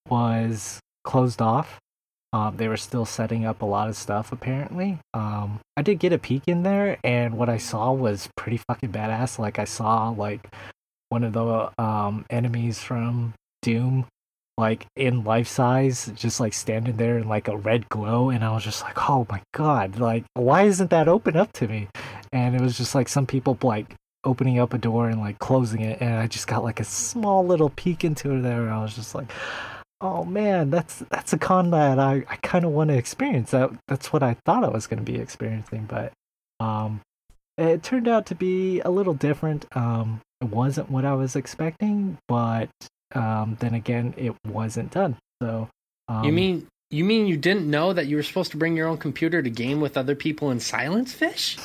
was 0.09 0.81
closed 1.05 1.41
off. 1.41 1.79
Um, 2.33 2.57
they 2.57 2.67
were 2.67 2.77
still 2.77 3.05
setting 3.05 3.45
up 3.45 3.63
a 3.63 3.67
lot 3.67 3.89
of 3.89 3.97
stuff 3.97 4.33
apparently. 4.33 4.99
Um, 5.15 5.61
I 5.77 5.83
did 5.83 6.01
get 6.01 6.13
a 6.13 6.19
peek 6.19 6.43
in 6.49 6.65
there, 6.65 6.99
and 7.05 7.39
what 7.39 7.49
I 7.49 7.59
saw 7.59 7.93
was 7.93 8.29
pretty 8.37 8.57
fucking 8.57 8.91
badass. 8.91 9.39
Like 9.39 9.61
I 9.61 9.65
saw 9.65 10.09
like 10.09 10.53
one 11.09 11.25
of 11.25 11.33
the 11.33 11.71
um 11.83 12.25
enemies 12.31 12.81
from 12.81 13.35
Doom 13.63 14.07
like 14.57 14.87
in 14.95 15.25
life 15.25 15.49
size 15.49 16.13
just 16.15 16.39
like 16.39 16.53
standing 16.53 16.97
there 16.97 17.19
in 17.19 17.29
like 17.29 17.49
a 17.49 17.57
red 17.57 17.89
glow 17.89 18.31
and 18.31 18.45
i 18.45 18.53
was 18.53 18.63
just 18.63 18.83
like 18.83 19.11
oh 19.11 19.27
my 19.29 19.41
god 19.53 19.99
like 19.99 20.25
why 20.35 20.63
isn't 20.63 20.91
that 20.91 21.09
open 21.09 21.37
up 21.37 21.53
to 21.53 21.67
me? 21.67 21.89
And 22.33 22.55
it 22.55 22.61
was 22.61 22.77
just 22.77 22.95
like 22.95 23.09
some 23.09 23.27
people 23.27 23.57
like 23.63 23.95
opening 24.25 24.59
up 24.59 24.73
a 24.73 24.79
door 24.79 25.09
and 25.09 25.21
like 25.21 25.39
closing 25.39 25.81
it 25.81 26.01
and 26.01 26.15
i 26.15 26.27
just 26.27 26.47
got 26.47 26.65
like 26.65 26.81
a 26.81 26.85
small 26.85 27.45
little 27.45 27.71
peek 27.71 28.05
into 28.05 28.33
it 28.33 28.41
there 28.41 28.63
and 28.63 28.71
i 28.71 28.83
was 28.83 28.95
just 28.95 29.15
like 29.15 29.31
oh 30.01 30.25
man 30.25 30.71
that's 30.71 31.01
that's 31.11 31.33
a 31.33 31.39
con 31.39 31.71
that 31.71 31.99
i, 31.99 32.25
I 32.29 32.37
kind 32.37 32.65
of 32.65 32.71
want 32.73 32.91
to 32.91 32.97
experience. 32.97 33.51
That 33.51 33.71
that's 33.87 34.13
what 34.13 34.23
i 34.23 34.37
thought 34.47 34.65
i 34.65 34.69
was 34.69 34.87
going 34.87 35.05
to 35.05 35.13
be 35.13 35.19
experiencing 35.19 35.87
but 35.87 36.13
um 36.61 37.01
it 37.59 37.83
turned 37.83 38.09
out 38.09 38.27
to 38.27 38.35
be 38.35 38.81
a 38.81 38.91
little 38.91 39.15
different 39.15 39.67
um 39.77 40.21
wasn't 40.47 40.91
what 40.91 41.05
i 41.05 41.13
was 41.15 41.37
expecting 41.37 42.19
but 42.29 42.69
um 43.15 43.57
then 43.61 43.75
again 43.75 44.15
it 44.17 44.35
wasn't 44.47 44.91
done 44.91 45.17
so 45.43 45.69
um, 46.09 46.25
you 46.25 46.33
mean 46.33 46.67
you 46.91 47.05
mean 47.05 47.27
you 47.27 47.37
didn't 47.37 47.69
know 47.69 47.93
that 47.93 48.07
you 48.07 48.17
were 48.17 48.23
supposed 48.23 48.51
to 48.53 48.57
bring 48.57 48.77
your 48.77 48.87
own 48.87 48.99
computer 48.99 49.43
to 49.43 49.51
game 49.51 49.81
with 49.81 49.97
other 49.97 50.15
people 50.15 50.51
in 50.51 50.61
silence 50.61 51.13
fish? 51.13 51.57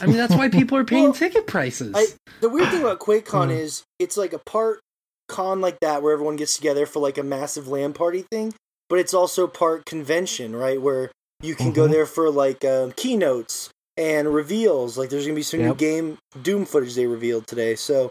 I 0.00 0.06
mean 0.06 0.16
that's 0.16 0.34
why 0.34 0.48
people 0.60 0.76
are 0.78 0.84
paying 0.84 1.04
Well, 1.04 1.12
ticket 1.12 1.46
prices. 1.46 1.94
I, 1.94 2.06
the 2.40 2.48
weird 2.48 2.68
thing 2.70 2.80
about 2.80 2.98
QuakeCon 2.98 3.48
Mm. 3.48 3.58
is 3.58 3.84
it's 4.00 4.16
like 4.16 4.32
a 4.32 4.38
part 4.38 4.80
con 5.28 5.60
like 5.60 5.78
that 5.80 6.02
where 6.02 6.12
everyone 6.12 6.36
gets 6.36 6.56
together 6.56 6.86
for 6.86 6.98
like 7.00 7.16
a 7.18 7.22
massive 7.22 7.68
LAN 7.68 7.92
party 7.92 8.24
thing, 8.32 8.54
but 8.88 8.98
it's 8.98 9.14
also 9.14 9.46
part 9.46 9.84
convention, 9.84 10.56
right? 10.56 10.80
Where 10.80 11.12
you 11.42 11.54
can 11.54 11.72
go 11.72 11.86
Mhm. 11.86 11.90
there 11.90 12.06
for 12.06 12.30
like 12.30 12.64
um, 12.64 12.92
keynotes 12.92 13.68
and 13.96 14.34
reveals. 14.34 14.96
Like 14.98 15.10
there's 15.10 15.26
gonna 15.26 15.36
be 15.36 15.42
some 15.42 15.60
new 15.60 15.74
game 15.74 16.18
Doom 16.42 16.64
footage 16.64 16.94
they 16.94 17.06
revealed 17.06 17.46
today, 17.46 17.76
so 17.76 18.10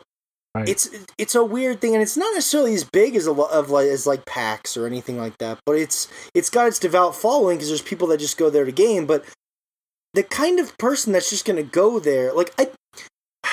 Right. 0.54 0.68
it's 0.68 0.90
it's 1.18 1.34
a 1.34 1.46
weird 1.46 1.80
thing, 1.80 1.94
and 1.94 2.02
it's 2.02 2.18
not 2.18 2.34
necessarily 2.34 2.74
as 2.74 2.84
big 2.84 3.16
as 3.16 3.26
a 3.26 3.32
lot 3.32 3.52
of 3.52 3.70
like 3.70 3.88
as 3.88 4.06
like 4.06 4.26
PAX 4.26 4.76
or 4.76 4.86
anything 4.86 5.18
like 5.18 5.38
that, 5.38 5.60
but 5.66 5.78
it's 5.78 6.10
it's 6.34 6.50
got 6.50 6.68
its 6.68 6.80
devout 6.80 7.16
following 7.16 7.58
because 7.58 7.70
there's 7.70 7.82
people 7.82 8.08
that 8.08 8.20
just 8.20 8.38
go 8.38 8.50
there 8.50 8.66
to 8.66 8.72
game, 8.72 9.06
but 9.06 9.24
the 10.14 10.24
kind 10.24 10.60
of 10.60 10.78
person 10.78 11.14
that's 11.14 11.30
just 11.30 11.46
gonna 11.46 11.64
go 11.64 12.00
there, 12.00 12.34
like 12.34 12.54
I. 12.58 12.70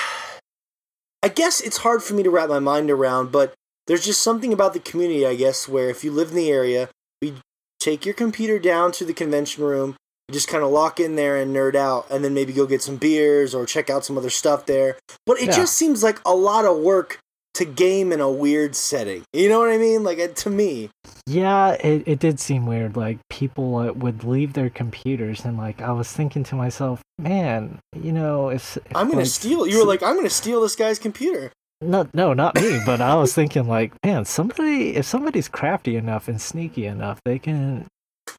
I 1.21 1.27
guess 1.27 1.59
it's 1.59 1.77
hard 1.79 2.01
for 2.01 2.13
me 2.13 2.23
to 2.23 2.29
wrap 2.29 2.47
my 2.47 2.59
mind 2.59 2.89
around, 2.89 3.31
but 3.31 3.53
there's 3.87 4.05
just 4.05 4.21
something 4.21 4.53
about 4.53 4.73
the 4.73 4.79
community, 4.79 5.25
I 5.25 5.35
guess, 5.35 5.67
where 5.67 5.89
if 5.89 6.03
you 6.03 6.11
live 6.11 6.29
in 6.29 6.35
the 6.35 6.49
area, 6.49 6.89
we 7.21 7.33
take 7.79 8.05
your 8.05 8.13
computer 8.13 8.59
down 8.59 8.91
to 8.93 9.03
the 9.03 9.13
convention 9.13 9.63
room, 9.63 9.95
just 10.31 10.47
kind 10.47 10.63
of 10.63 10.71
lock 10.71 10.99
in 10.99 11.15
there 11.15 11.37
and 11.37 11.55
nerd 11.55 11.75
out, 11.75 12.05
and 12.09 12.23
then 12.23 12.33
maybe 12.33 12.53
go 12.53 12.65
get 12.65 12.81
some 12.81 12.97
beers 12.97 13.53
or 13.55 13.65
check 13.65 13.89
out 13.89 14.05
some 14.05 14.17
other 14.17 14.29
stuff 14.29 14.65
there. 14.65 14.97
But 15.25 15.39
it 15.39 15.47
Yeah. 15.47 15.55
just 15.57 15.73
seems 15.73 16.03
like 16.03 16.19
a 16.25 16.35
lot 16.35 16.65
of 16.65 16.77
work 16.77 17.19
to 17.55 17.65
game 17.65 18.11
in 18.11 18.21
a 18.21 18.29
weird 18.29 18.75
setting. 18.75 19.23
You 19.33 19.49
know 19.49 19.59
what 19.59 19.69
I 19.71 19.77
mean? 19.77 20.03
Like, 20.03 20.35
to 20.35 20.49
me. 20.49 20.91
Yeah, 21.25 21.71
it, 21.71 22.03
it 22.05 22.19
did 22.19 22.39
seem 22.39 22.65
weird. 22.65 22.95
Like 22.95 23.17
people 23.29 23.75
uh, 23.75 23.91
would 23.91 24.23
leave 24.23 24.53
their 24.53 24.69
computers, 24.69 25.43
and 25.45 25.57
like 25.57 25.81
I 25.81 25.91
was 25.91 26.09
thinking 26.11 26.43
to 26.45 26.55
myself, 26.55 27.01
man, 27.17 27.79
you 27.99 28.11
know, 28.13 28.49
if, 28.49 28.77
if 28.77 28.95
I'm 28.95 29.07
gonna 29.07 29.21
like, 29.21 29.27
steal. 29.27 29.67
You 29.67 29.79
were 29.79 29.85
like, 29.85 30.03
I'm 30.03 30.15
gonna 30.15 30.29
steal 30.29 30.61
this 30.61 30.75
guy's 30.75 30.99
computer. 30.99 31.51
no, 31.81 32.07
no, 32.13 32.33
not 32.33 32.55
me, 32.55 32.79
but 32.85 33.01
I 33.01 33.15
was 33.15 33.33
thinking 33.33 33.67
like, 33.67 33.93
man, 34.05 34.25
somebody, 34.25 34.95
if 34.95 35.05
somebody's 35.05 35.47
crafty 35.47 35.95
enough 35.95 36.27
and 36.27 36.39
sneaky 36.41 36.85
enough, 36.85 37.19
they 37.25 37.39
can, 37.39 37.87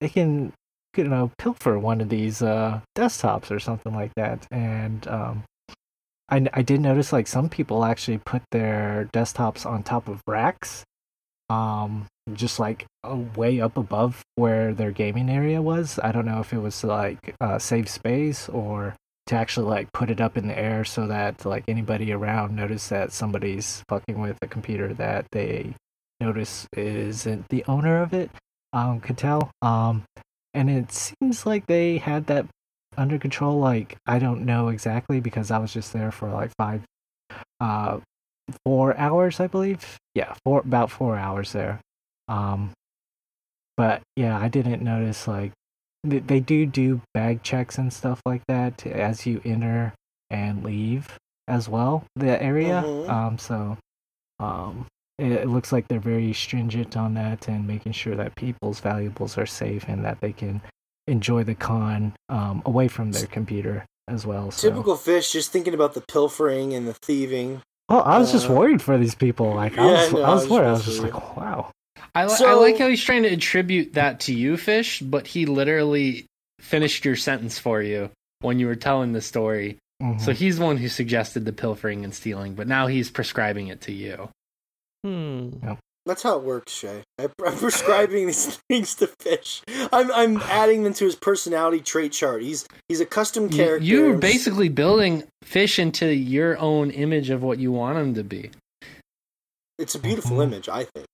they 0.01 0.09
can, 0.09 0.53
you 0.97 1.05
know, 1.05 1.31
pilfer 1.39 1.79
one 1.79 2.01
of 2.01 2.09
these 2.09 2.43
uh 2.43 2.81
desktops 2.97 3.51
or 3.51 3.61
something 3.61 3.95
like 3.95 4.13
that. 4.17 4.47
And 4.51 5.07
um, 5.09 5.45
I 6.29 6.47
I 6.53 6.63
did 6.63 6.81
notice 6.81 7.13
like 7.13 7.27
some 7.27 7.49
people 7.49 7.85
actually 7.85 8.19
put 8.19 8.43
their 8.51 9.09
desktops 9.13 9.67
on 9.67 9.83
top 9.83 10.09
of 10.09 10.21
racks 10.27 10.85
um 11.51 12.07
just 12.33 12.61
like 12.61 12.87
uh, 13.03 13.17
way 13.37 13.61
up 13.61 13.77
above 13.77 14.23
where 14.37 14.73
their 14.73 14.93
gaming 14.93 15.29
area 15.29 15.61
was. 15.61 15.99
I 16.03 16.13
don't 16.13 16.25
know 16.27 16.41
if 16.41 16.53
it 16.53 16.59
was 16.59 16.85
like 16.85 17.35
uh 17.41 17.59
save 17.59 17.89
space 17.89 18.49
or 18.49 18.95
to 19.27 19.37
actually 19.37 19.67
like 19.67 19.93
put 19.93 20.11
it 20.11 20.21
up 20.21 20.39
in 20.39 20.47
the 20.47 20.59
air 20.59 20.85
so 20.85 21.07
that 21.09 21.45
like 21.45 21.65
anybody 21.69 22.13
around 22.13 22.55
notice 22.55 22.89
that 22.89 23.13
somebody's 23.13 23.83
fucking 23.89 24.21
with 24.21 24.39
a 24.43 24.47
computer 24.47 24.95
that 24.95 25.27
they 25.33 25.75
notice 26.21 26.67
isn't 26.77 27.49
the 27.49 27.65
owner 27.67 28.01
of 28.01 28.15
it. 28.15 28.31
Um 28.73 29.01
could 29.01 29.19
tell. 29.19 29.51
Um 29.61 30.05
and 30.55 30.69
it 30.71 30.93
seems 30.93 31.47
like 31.47 31.67
they 31.67 31.99
had 31.99 32.27
that 32.27 32.47
under 32.97 33.19
control 33.19 33.59
like 33.59 33.97
i 34.07 34.19
don't 34.19 34.45
know 34.45 34.69
exactly 34.69 35.21
because 35.21 35.51
i 35.51 35.59
was 35.59 35.73
just 35.73 35.93
there 35.93 36.11
for 36.11 36.29
like 36.29 36.51
five 36.59 36.83
uh 37.61 37.99
four 38.65 38.97
hours 38.99 39.39
i 39.39 39.47
believe. 39.47 39.97
Yeah 40.15 40.35
four 40.45 40.61
about 40.61 40.91
four 40.91 41.17
hours 41.17 41.53
there. 41.53 41.81
Um 42.27 42.73
but 43.77 44.03
yeah 44.17 44.37
i 44.39 44.49
didn't 44.49 44.83
notice 44.83 45.29
like 45.29 45.53
they, 46.03 46.19
they 46.19 46.41
do 46.41 46.67
do 46.67 47.01
bag 47.15 47.43
checks 47.45 47.79
and 47.79 47.93
stuff 47.93 48.21
like 48.27 48.43
that 48.49 48.85
as 48.87 49.25
you 49.27 49.41
enter 49.45 49.93
and 50.31 50.65
leave 50.65 51.17
as 51.47 51.69
well 51.69 52.05
the 52.17 52.43
area. 52.43 52.83
Mhm. 52.85 53.09
um 53.09 53.39
so 53.39 53.79
um 54.41 54.87
it, 55.21 55.33
it 55.33 55.49
looks 55.49 55.71
like 55.73 55.87
they're 55.89 56.01
very 56.01 56.33
stringent 56.33 56.97
on 56.97 57.15
that 57.15 57.49
and 57.49 57.67
making 57.67 57.93
sure 57.93 58.17
that 58.17 58.35
people's 58.37 58.81
valuables 58.81 59.37
are 59.39 59.47
safe 59.47 59.85
and 59.89 60.05
that 60.05 60.21
they 60.21 60.33
can 60.33 60.61
enjoy 61.07 61.43
the 61.45 61.55
con 61.55 62.13
um 62.29 62.63
away 62.67 62.89
from 62.89 63.13
their 63.13 63.27
computer 63.27 63.85
as 64.09 64.27
well 64.27 64.51
so 64.51 64.69
Typical 64.71 64.97
fish, 64.97 65.33
just 65.33 65.53
thinking 65.53 65.75
about 65.75 65.95
the 65.95 66.01
pilfering 66.01 66.73
and 66.75 66.87
the 66.89 66.95
thieving. 66.95 67.63
well 67.89 68.03
i 68.03 68.19
was 68.19 68.33
just 68.33 68.49
uh, 68.51 68.53
worried 68.55 68.83
for 68.83 68.97
these 68.99 69.15
people 69.15 69.55
like 69.55 69.77
i 69.79 69.85
yeah, 69.85 70.03
was 70.05 70.13
no, 70.13 70.23
i 70.23 70.31
was 70.35 70.41
I 70.43 70.45
was 70.45 70.49
worried 70.51 70.69
i 70.69 70.73
was 70.73 70.85
just 70.85 71.01
like 71.03 71.37
wow 71.37 71.71
I, 72.15 72.27
li- 72.27 72.35
I 72.47 72.55
like 72.55 72.79
how 72.79 72.89
he's 72.89 73.03
trying 73.03 73.23
to 73.23 73.29
attribute 73.29 73.93
that 73.93 74.21
to 74.21 74.35
you, 74.35 74.57
Fish, 74.57 75.01
but 75.01 75.27
he 75.29 75.47
literally 75.47 76.27
finished 76.59 77.05
your 77.05 77.15
sentence 77.15 77.59
for 77.59 77.83
you 77.83 78.11
when 78.41 78.59
you 78.59 78.67
were 78.67 78.75
telling 78.75 79.13
the 79.13 79.21
story. 79.21 79.77
Mhm. 80.03 80.21
So 80.21 80.33
he's 80.33 80.59
the 80.59 80.65
one 80.65 80.79
who 80.79 80.89
suggested 80.89 81.45
the 81.45 81.53
pilfering 81.53 82.03
and 82.05 82.13
stealing, 82.15 82.55
but 82.55 82.67
now 82.67 82.87
he's 82.89 83.11
prescribing 83.11 83.69
it 83.69 83.83
to 83.83 83.93
you. 83.93 84.29
Hmm. 85.05 85.51
That's 86.07 86.23
how 86.23 86.39
it 86.39 86.43
works, 86.45 86.73
Shea. 86.73 87.03
I, 87.19 87.25
I'm 87.47 87.57
prescribing 87.57 88.27
these 88.27 88.57
things 88.69 88.95
to 88.97 89.07
fish. 89.07 89.63
I'm 89.93 90.11
I'm 90.13 90.37
adding 90.43 90.83
them 90.83 90.95
to 90.95 91.05
his 91.05 91.15
personality 91.15 91.81
trait 91.81 92.13
chart. 92.13 92.43
He's 92.43 92.67
he's 92.89 93.01
a 93.01 93.07
custom 93.07 93.49
character. 93.49 93.85
You're 93.85 94.17
basically 94.19 94.69
building 94.69 95.25
Fish 95.43 95.79
into 95.79 96.07
your 96.07 96.57
own 96.59 96.91
image 96.91 97.31
of 97.31 97.43
what 97.43 97.59
you 97.59 97.73
want 97.73 97.99
him 97.99 98.15
to 98.15 98.23
be. 98.25 98.51
It's 99.79 99.95
a 99.95 99.99
beautiful 99.99 100.37
Mhm. 100.37 100.45
image, 100.45 100.69
I 100.69 100.85
think. 100.85 101.07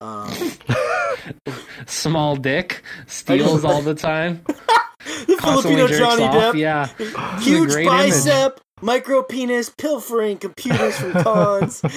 Um, 0.00 0.30
Small 1.86 2.36
dick, 2.36 2.82
steals 3.06 3.64
all 3.64 3.82
the 3.82 3.94
time, 3.94 4.42
the 4.46 5.36
Filipino 5.40 5.86
Johnny 5.88 6.24
off. 6.24 6.54
Depp, 6.54 6.58
Yeah, 6.58 7.38
huge 7.40 7.74
bicep, 7.86 8.60
micro 8.82 9.22
penis, 9.22 9.70
pilfering 9.76 10.38
computers 10.38 10.96
from 10.98 11.12
cons. 11.12 11.82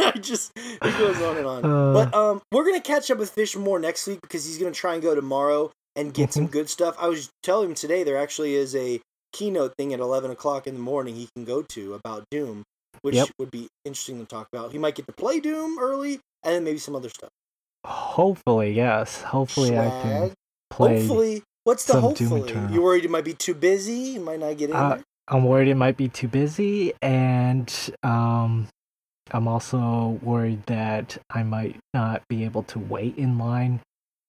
I 0.00 0.12
just 0.18 0.50
it 0.56 0.80
goes 0.98 1.20
on 1.22 1.36
and 1.36 1.46
on. 1.46 1.64
Uh. 1.64 1.92
but 1.92 2.14
um, 2.14 2.40
we're 2.50 2.64
gonna 2.64 2.80
catch 2.80 3.10
up 3.10 3.18
with 3.18 3.30
Fish 3.30 3.56
more 3.56 3.78
next 3.78 4.06
week 4.06 4.20
because 4.22 4.44
he's 4.44 4.58
gonna 4.58 4.72
try 4.72 4.94
and 4.94 5.02
go 5.02 5.14
tomorrow 5.14 5.70
and 5.94 6.12
get 6.12 6.32
some 6.32 6.48
Mhm. 6.48 6.52
good 6.52 6.70
stuff. 6.70 6.96
I 6.98 7.08
was 7.08 7.28
telling 7.42 7.68
him 7.70 7.74
today 7.74 8.02
there 8.02 8.16
actually 8.18 8.54
is 8.54 8.74
a 8.74 9.00
keynote 9.32 9.74
thing 9.78 9.92
at 9.94 10.00
eleven 10.00 10.30
o'clock 10.30 10.66
in 10.66 10.74
the 10.74 10.80
morning 10.80 11.14
he 11.14 11.28
can 11.36 11.44
go 11.44 11.62
to 11.62 11.94
about 11.94 12.24
Doom, 12.30 12.64
which 13.02 13.14
Yep. 13.14 13.28
would 13.38 13.50
be 13.50 13.68
interesting 13.84 14.18
to 14.18 14.26
talk 14.26 14.48
about. 14.52 14.72
He 14.72 14.78
might 14.78 14.94
get 14.94 15.06
to 15.06 15.12
play 15.12 15.38
Doom 15.40 15.78
early 15.78 16.14
and 16.44 16.54
then 16.54 16.64
maybe 16.64 16.78
some 16.78 16.96
other 16.96 17.08
stuff. 17.08 17.30
Hopefully 17.84 18.72
yes 18.72 19.22
hopefully 19.22 19.78
i 19.78 19.88
can 20.02 20.32
play 20.70 20.98
Hopefully, 21.00 21.42
what's 21.64 21.84
the 21.84 21.92
some 21.94 22.14
Doom 22.14 22.28
hopefully? 22.28 22.50
Eternal. 22.50 22.70
You 22.72 22.82
worried 22.82 23.04
it 23.04 23.10
might 23.10 23.24
be 23.24 23.34
too 23.34 23.54
busy? 23.54 23.92
You 24.16 24.20
might 24.20 24.40
not 24.40 24.56
get 24.56 24.70
in 24.70 24.76
Uh, 24.76 24.94
there. 24.96 25.04
I'm 25.28 25.44
worried 25.44 25.68
it 25.68 25.74
might 25.76 25.96
be 25.98 26.08
too 26.08 26.26
busy, 26.28 26.92
and 27.02 27.72
um, 28.02 28.68
I'm 29.30 29.46
also 29.46 30.18
worried 30.22 30.64
that 30.66 31.18
I 31.30 31.42
might 31.42 31.76
not 31.94 32.22
be 32.28 32.44
able 32.44 32.62
to 32.64 32.78
wait 32.78 33.16
in 33.18 33.36
line 33.38 33.80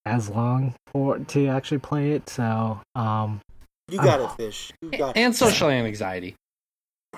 as 0.05 0.29
long 0.29 0.75
for 0.87 1.17
to 1.19 1.47
actually 1.47 1.79
play 1.79 2.11
it. 2.11 2.29
So, 2.29 2.79
um, 2.95 3.39
You 3.89 3.97
got 3.99 4.19
uh, 4.19 4.25
it, 4.25 4.31
fish. 4.37 4.71
You 4.81 4.91
got 4.91 5.15
and 5.17 5.33
it. 5.33 5.37
social 5.37 5.69
anxiety. 5.69 6.35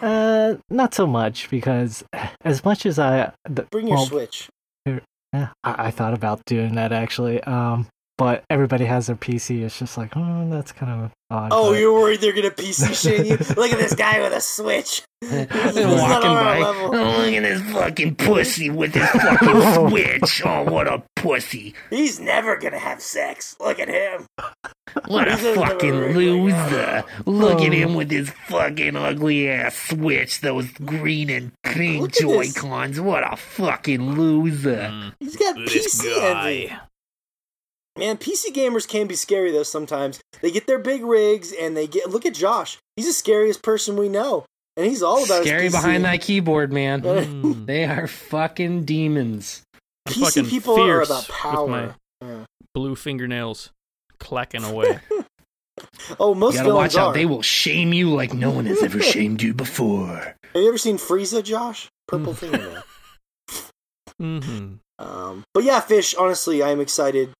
uh, 0.01 0.55
not 0.69 0.93
so 0.93 1.07
much 1.07 1.49
because 1.49 2.03
as 2.41 2.63
much 2.63 2.85
as 2.85 2.99
I 2.99 3.31
the, 3.49 3.63
Bring 3.71 3.87
your 3.87 3.97
well, 3.97 4.05
Switch. 4.05 4.49
Eh, 5.35 5.47
I, 5.63 5.87
I 5.87 5.91
thought 5.91 6.13
about 6.13 6.45
doing 6.45 6.75
that 6.75 6.91
actually. 6.91 7.41
Um, 7.43 7.87
but 8.17 8.43
everybody 8.49 8.85
has 8.85 9.07
their 9.07 9.15
PC. 9.15 9.63
It's 9.63 9.77
just 9.79 9.97
like, 9.97 10.15
oh, 10.15 10.47
that's 10.49 10.71
kind 10.71 10.91
of 11.05 11.11
odd. 11.29 11.49
Oh, 11.51 11.71
but- 11.71 11.79
you're 11.79 11.93
worried 11.93 12.21
they're 12.21 12.33
gonna 12.33 12.51
PC 12.51 12.93
shit 13.01 13.25
you? 13.25 13.37
Look 13.55 13.71
at 13.71 13.77
this 13.79 13.95
guy 13.95 14.19
with 14.21 14.33
a 14.33 14.41
Switch. 14.41 15.01
They're 15.21 15.47
He's 15.47 15.75
walking 15.85 16.29
by. 16.29 16.59
level. 16.59 16.95
Oh, 16.95 17.17
look 17.17 17.33
at 17.33 17.41
this 17.41 17.61
fucking 17.73 18.15
pussy 18.15 18.69
with 18.69 18.93
his 18.93 19.07
fucking 19.09 19.73
switch. 19.89 20.41
Oh, 20.45 20.63
what 20.63 20.87
a 20.87 21.01
pussy. 21.15 21.73
He's 21.89 22.19
never 22.19 22.57
gonna 22.57 22.77
have 22.77 23.01
sex. 23.01 23.55
Look 23.59 23.79
at 23.79 23.87
him. 23.87 24.27
What 25.07 25.27
a 25.27 25.31
He's 25.31 25.41
just 25.41 25.55
fucking 25.59 26.13
loser. 26.13 27.03
Look 27.25 27.61
at 27.61 27.69
Oh. 27.69 27.71
him 27.71 27.95
with 27.95 28.11
his 28.11 28.29
fucking 28.47 28.95
ugly 28.95 29.49
ass 29.49 29.75
switch, 29.89 30.41
those 30.41 30.69
green 30.73 31.29
and 31.31 31.51
pink 31.63 32.01
Look 32.01 32.09
at 32.21 32.27
this. 32.27 32.53
Joy-Cons. 32.53 33.01
What 33.01 33.23
a 33.33 33.35
fucking 33.35 34.11
loser. 34.15 34.89
Mm. 34.91 35.13
He's 35.19 35.37
got 35.37 35.55
This 35.55 36.03
PC 36.03 36.21
envy. 36.21 36.73
Guy. 37.95 37.99
Man, 38.05 38.17
PC 38.17 38.53
gamers 38.53 38.87
can 38.87 39.07
be 39.07 39.15
scary 39.15 39.51
though. 39.51 39.63
Sometimes 39.63 40.19
they 40.41 40.51
get 40.51 40.67
their 40.67 40.79
big 40.79 41.03
rigs 41.03 41.51
and 41.53 41.75
they 41.75 41.87
get. 41.87 42.09
Look 42.09 42.25
at 42.25 42.33
Josh. 42.33 42.77
He's 42.95 43.05
the 43.07 43.13
scariest 43.13 43.61
person 43.63 43.95
we 43.97 44.09
know, 44.09 44.45
and 44.77 44.85
he's 44.85 45.03
all 45.03 45.23
about 45.23 45.39
his 45.39 45.47
Scary 45.47 45.67
PC. 45.67 45.71
behind 45.71 46.05
that 46.05 46.21
keyboard, 46.21 46.71
man. 46.73 47.01
Mm. 47.05 47.65
They 47.65 47.85
are 47.85 48.07
fucking 48.07 48.85
demons. 48.85 49.61
I'm 50.07 50.13
PC 50.13 50.19
fucking 50.23 50.45
people 50.49 50.73
are 50.75 50.77
fierce 50.77 51.09
about 51.09 51.27
with 51.27 51.35
power. 51.37 51.67
my 51.67 51.89
Yeah. 52.21 52.45
blue 52.73 52.95
fingernails 52.95 53.71
clacking 54.19 54.63
away. 54.63 54.99
Oh, 56.19 56.33
most 56.33 56.53
You 56.53 56.59
gotta 56.59 56.69
villains 56.69 56.95
watch 56.95 57.01
out. 57.01 57.13
They 57.15 57.25
will 57.25 57.41
shame 57.41 57.91
you 57.91 58.09
like 58.13 58.33
no 58.33 58.49
one 58.49 58.65
has 58.65 58.81
ever 58.81 59.01
shamed 59.13 59.41
you 59.41 59.53
before. 59.53 60.15
Have 60.17 60.37
you 60.55 60.67
ever 60.69 60.77
seen 60.77 60.97
Frieza, 60.97 61.43
Josh? 61.43 61.89
Purple 62.07 62.33
Mm. 62.33 62.37
fingernail. 62.37 62.83
hmm 64.19 64.73
Um, 64.99 65.43
but 65.53 65.63
yeah, 65.65 65.81
fish. 65.81 66.15
Honestly, 66.15 66.63
I 66.63 66.69
am 66.69 66.79
excited 66.79 67.31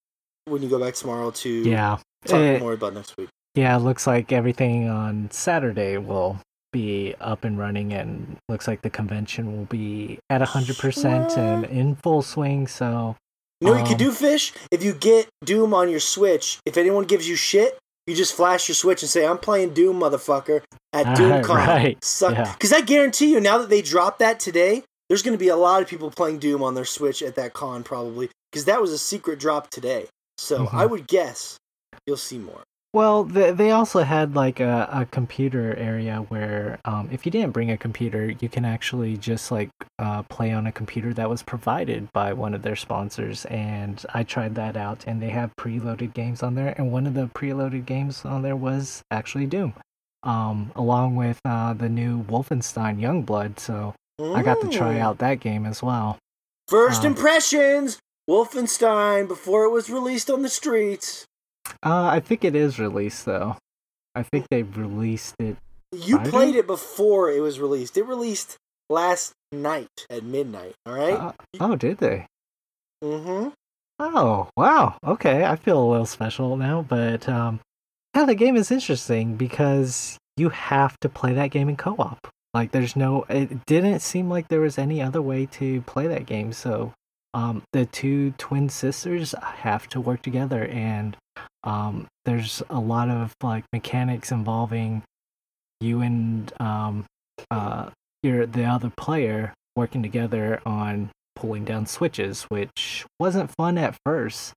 when 0.47 0.61
you 0.61 0.69
go 0.69 0.79
back 0.79 0.93
tomorrow 0.93 1.31
to 1.31 1.49
yeah. 1.49 1.97
talk 2.25 2.39
Eh, 2.39 2.59
more 2.59 2.73
about 2.73 2.93
next 2.93 3.15
week. 3.17 3.29
Yeah, 3.55 3.75
it 3.75 3.79
looks 3.79 4.05
like 4.05 4.31
everything 4.31 4.87
on 4.89 5.29
Saturday 5.31 5.97
will 5.97 6.39
be 6.71 7.15
up 7.21 7.43
and 7.45 7.57
running, 7.57 7.93
and 7.93 8.37
looks 8.49 8.67
like 8.67 8.81
the 8.81 8.89
convention 8.89 9.55
will 9.55 9.65
be 9.65 10.19
at 10.29 10.41
100% 10.41 11.37
and 11.37 11.65
in 11.65 11.95
full 11.95 12.21
swing. 12.21 12.67
So, 12.67 13.15
You 13.61 13.67
know 13.67 13.73
what 13.73 13.79
you 13.89 13.95
could 13.95 14.01
Um, 14.05 14.09
do, 14.09 14.11
fish? 14.11 14.53
If 14.71 14.83
you 14.83 14.93
get 14.93 15.29
Doom 15.45 15.73
on 15.73 15.89
your 15.89 16.01
Switch, 16.01 16.59
if 16.65 16.77
anyone 16.77 17.05
gives 17.05 17.27
you 17.29 17.35
shit, 17.37 17.77
you 18.05 18.13
just 18.13 18.35
flash 18.35 18.67
your 18.67 18.75
Switch 18.75 19.01
and 19.01 19.09
say, 19.09 19.25
"I'm 19.25 19.37
playing 19.37 19.73
Doom, 19.73 19.99
motherfucker," 20.01 20.61
at 20.93 21.05
DoomCon. 21.17 21.47
right, 21.55 22.03
Suck. 22.03 22.33
yeah. 22.33 22.51
Because 22.53 22.73
I 22.73 22.81
guarantee 22.81 23.31
you, 23.31 23.39
now 23.39 23.57
that 23.57 23.69
they 23.69 23.81
dropped 23.81 24.19
that 24.19 24.39
today, 24.41 24.83
there's 25.07 25.23
going 25.23 25.33
to 25.37 25.39
be 25.43 25.47
a 25.47 25.55
lot 25.55 25.81
of 25.81 25.87
people 25.87 26.11
playing 26.11 26.39
Doom 26.39 26.61
on 26.61 26.75
their 26.75 26.85
Switch 26.85 27.21
at 27.23 27.35
that 27.35 27.53
con 27.53 27.83
probably. 27.83 28.29
Because 28.51 28.65
that 28.65 28.81
was 28.81 28.91
a 28.91 28.97
secret 28.97 29.39
drop 29.39 29.69
today. 29.69 30.07
So 30.37 30.65
Mhm. 30.67 30.73
I 30.73 30.85
would 30.85 31.07
guess 31.07 31.57
you'll 32.05 32.17
see 32.17 32.37
more. 32.37 32.63
well, 32.93 33.25
they, 33.25 33.51
they 33.51 33.71
also 33.71 34.03
had 34.03 34.35
like 34.35 34.61
a, 34.61 34.87
a 34.89 35.05
computer 35.05 35.75
area 35.75 36.25
where 36.29 36.79
um, 36.85 37.09
if 37.11 37.25
you 37.25 37.31
didn't 37.31 37.51
bring 37.51 37.69
a 37.69 37.75
computer, 37.77 38.31
you 38.39 38.47
can 38.47 38.63
actually 38.63 39.17
just 39.17 39.51
like 39.51 39.69
uh, 39.99 40.23
play 40.23 40.53
on 40.53 40.65
a 40.65 40.71
computer 40.71 41.13
that 41.13 41.29
was 41.29 41.43
provided 41.43 42.07
by 42.13 42.31
one 42.31 42.53
of 42.53 42.61
their 42.61 42.77
sponsors. 42.77 43.43
And 43.45 44.01
I 44.13 44.23
tried 44.23 44.55
that 44.55 44.77
out, 44.77 45.03
and 45.07 45.21
they 45.21 45.29
have 45.31 45.51
preloaded 45.57 46.13
games 46.13 46.41
on 46.41 46.55
there. 46.55 46.73
And 46.77 46.89
one 46.89 47.05
of 47.05 47.15
the 47.15 47.27
preloaded 47.35 47.85
games 47.85 48.23
on 48.23 48.43
there 48.43 48.55
was 48.55 49.01
actually 49.11 49.47
Doom. 49.47 49.73
Um, 50.23 50.71
along 50.75 51.17
with 51.17 51.39
uh, 51.43 51.73
the 51.73 51.89
new 51.89 52.23
Wolfenstein 52.23 52.99
Youngblood, 52.99 53.59
so 53.59 53.93
I 54.19 54.41
got 54.41 54.61
to 54.61 54.69
try 54.69 54.99
out 54.99 55.17
that 55.19 55.39
game 55.41 55.65
as 55.65 55.83
well. 55.83 56.17
First 56.69 57.01
um, 57.01 57.07
impressions 57.07 57.99
Wolfenstein 58.29 59.27
before 59.27 59.65
it 59.65 59.71
was 59.71 59.89
released 59.89 60.29
on 60.29 60.41
the 60.41 60.49
streets. 60.49 61.25
Uh, 61.83 62.05
I 62.05 62.19
think 62.19 62.43
it 62.43 62.55
is 62.55 62.79
released 62.79 63.25
though. 63.25 63.57
I 64.15 64.23
think 64.23 64.47
they 64.49 64.63
released 64.63 65.35
it. 65.39 65.57
You 65.91 66.15
Friday? 66.15 66.29
played 66.29 66.55
it 66.55 66.67
before 66.67 67.31
it 67.31 67.41
was 67.41 67.59
released. 67.59 67.97
It 67.97 68.05
released 68.05 68.57
last 68.89 69.33
night 69.51 70.05
at 70.09 70.23
midnight. 70.23 70.73
All 70.85 70.93
right. 70.93 71.13
Uh, 71.13 71.31
oh, 71.59 71.75
did 71.75 71.97
they? 71.97 72.25
mm-hmm. 73.03 73.49
Oh, 73.99 74.49
wow. 74.57 74.97
Okay, 75.05 75.45
I 75.45 75.55
feel 75.55 75.81
a 75.81 75.89
little 75.89 76.05
special 76.05 76.57
now, 76.57 76.85
but 76.87 77.29
um, 77.29 77.61
yeah, 78.15 78.25
the 78.25 78.35
game 78.35 78.55
is 78.57 78.71
interesting 78.71 79.35
because 79.35 80.17
you 80.37 80.49
have 80.49 80.99
to 80.99 81.09
play 81.09 81.33
that 81.33 81.51
game 81.51 81.69
in 81.69 81.77
co-op. 81.77 82.27
Like, 82.53 82.71
there's 82.71 82.95
no. 82.95 83.23
It 83.29 83.65
didn't 83.65 83.99
seem 83.99 84.29
like 84.29 84.47
there 84.47 84.61
was 84.61 84.77
any 84.77 85.01
other 85.01 85.21
way 85.21 85.45
to 85.47 85.81
play 85.81 86.07
that 86.07 86.25
game. 86.25 86.51
So, 86.53 86.93
um, 87.35 87.61
the 87.73 87.85
two 87.85 88.31
twin 88.37 88.69
sisters 88.69 89.35
have 89.41 89.87
to 89.89 89.99
work 90.01 90.23
together, 90.23 90.65
and 90.65 91.17
um, 91.63 92.07
there's 92.23 92.63
a 92.69 92.79
lot 92.79 93.09
of 93.09 93.33
like 93.43 93.65
mechanics 93.73 94.31
involving 94.31 95.03
you 95.81 96.01
and 96.01 96.51
um, 96.61 97.05
uh, 97.51 97.89
your 98.23 98.45
the 98.45 98.63
other 98.63 98.91
player 98.97 99.53
working 99.75 100.01
together 100.01 100.61
on 100.65 101.11
pulling 101.35 101.65
down 101.65 101.85
switches, 101.85 102.43
which 102.43 103.05
wasn't 103.19 103.51
fun 103.55 103.77
at 103.77 103.97
first. 104.05 104.53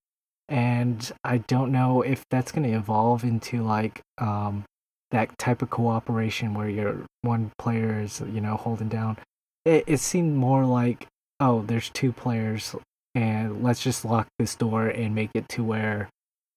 And 0.47 1.11
I 1.23 1.39
don't 1.39 1.71
know 1.71 2.01
if 2.01 2.23
that's 2.31 2.51
going 2.51 2.67
to 2.67 2.75
evolve 2.75 3.23
into 3.23 3.61
like 3.61 4.01
um, 4.17 4.63
that 5.11 5.37
type 5.37 5.61
of 5.61 5.69
cooperation 5.69 6.53
where 6.53 6.69
your 6.69 7.05
one 7.21 7.51
player 7.59 7.99
is, 7.99 8.21
you 8.21 8.41
know, 8.41 8.55
holding 8.55 8.87
down. 8.87 9.17
It, 9.65 9.83
it 9.85 9.99
seemed 9.99 10.37
more 10.37 10.65
like, 10.65 11.05
oh, 11.39 11.61
there's 11.61 11.89
two 11.89 12.11
players, 12.11 12.75
and 13.15 13.63
let's 13.63 13.81
just 13.81 14.05
lock 14.05 14.27
this 14.37 14.55
door 14.55 14.87
and 14.87 15.15
make 15.15 15.31
it 15.33 15.47
to 15.49 15.63
where 15.63 16.09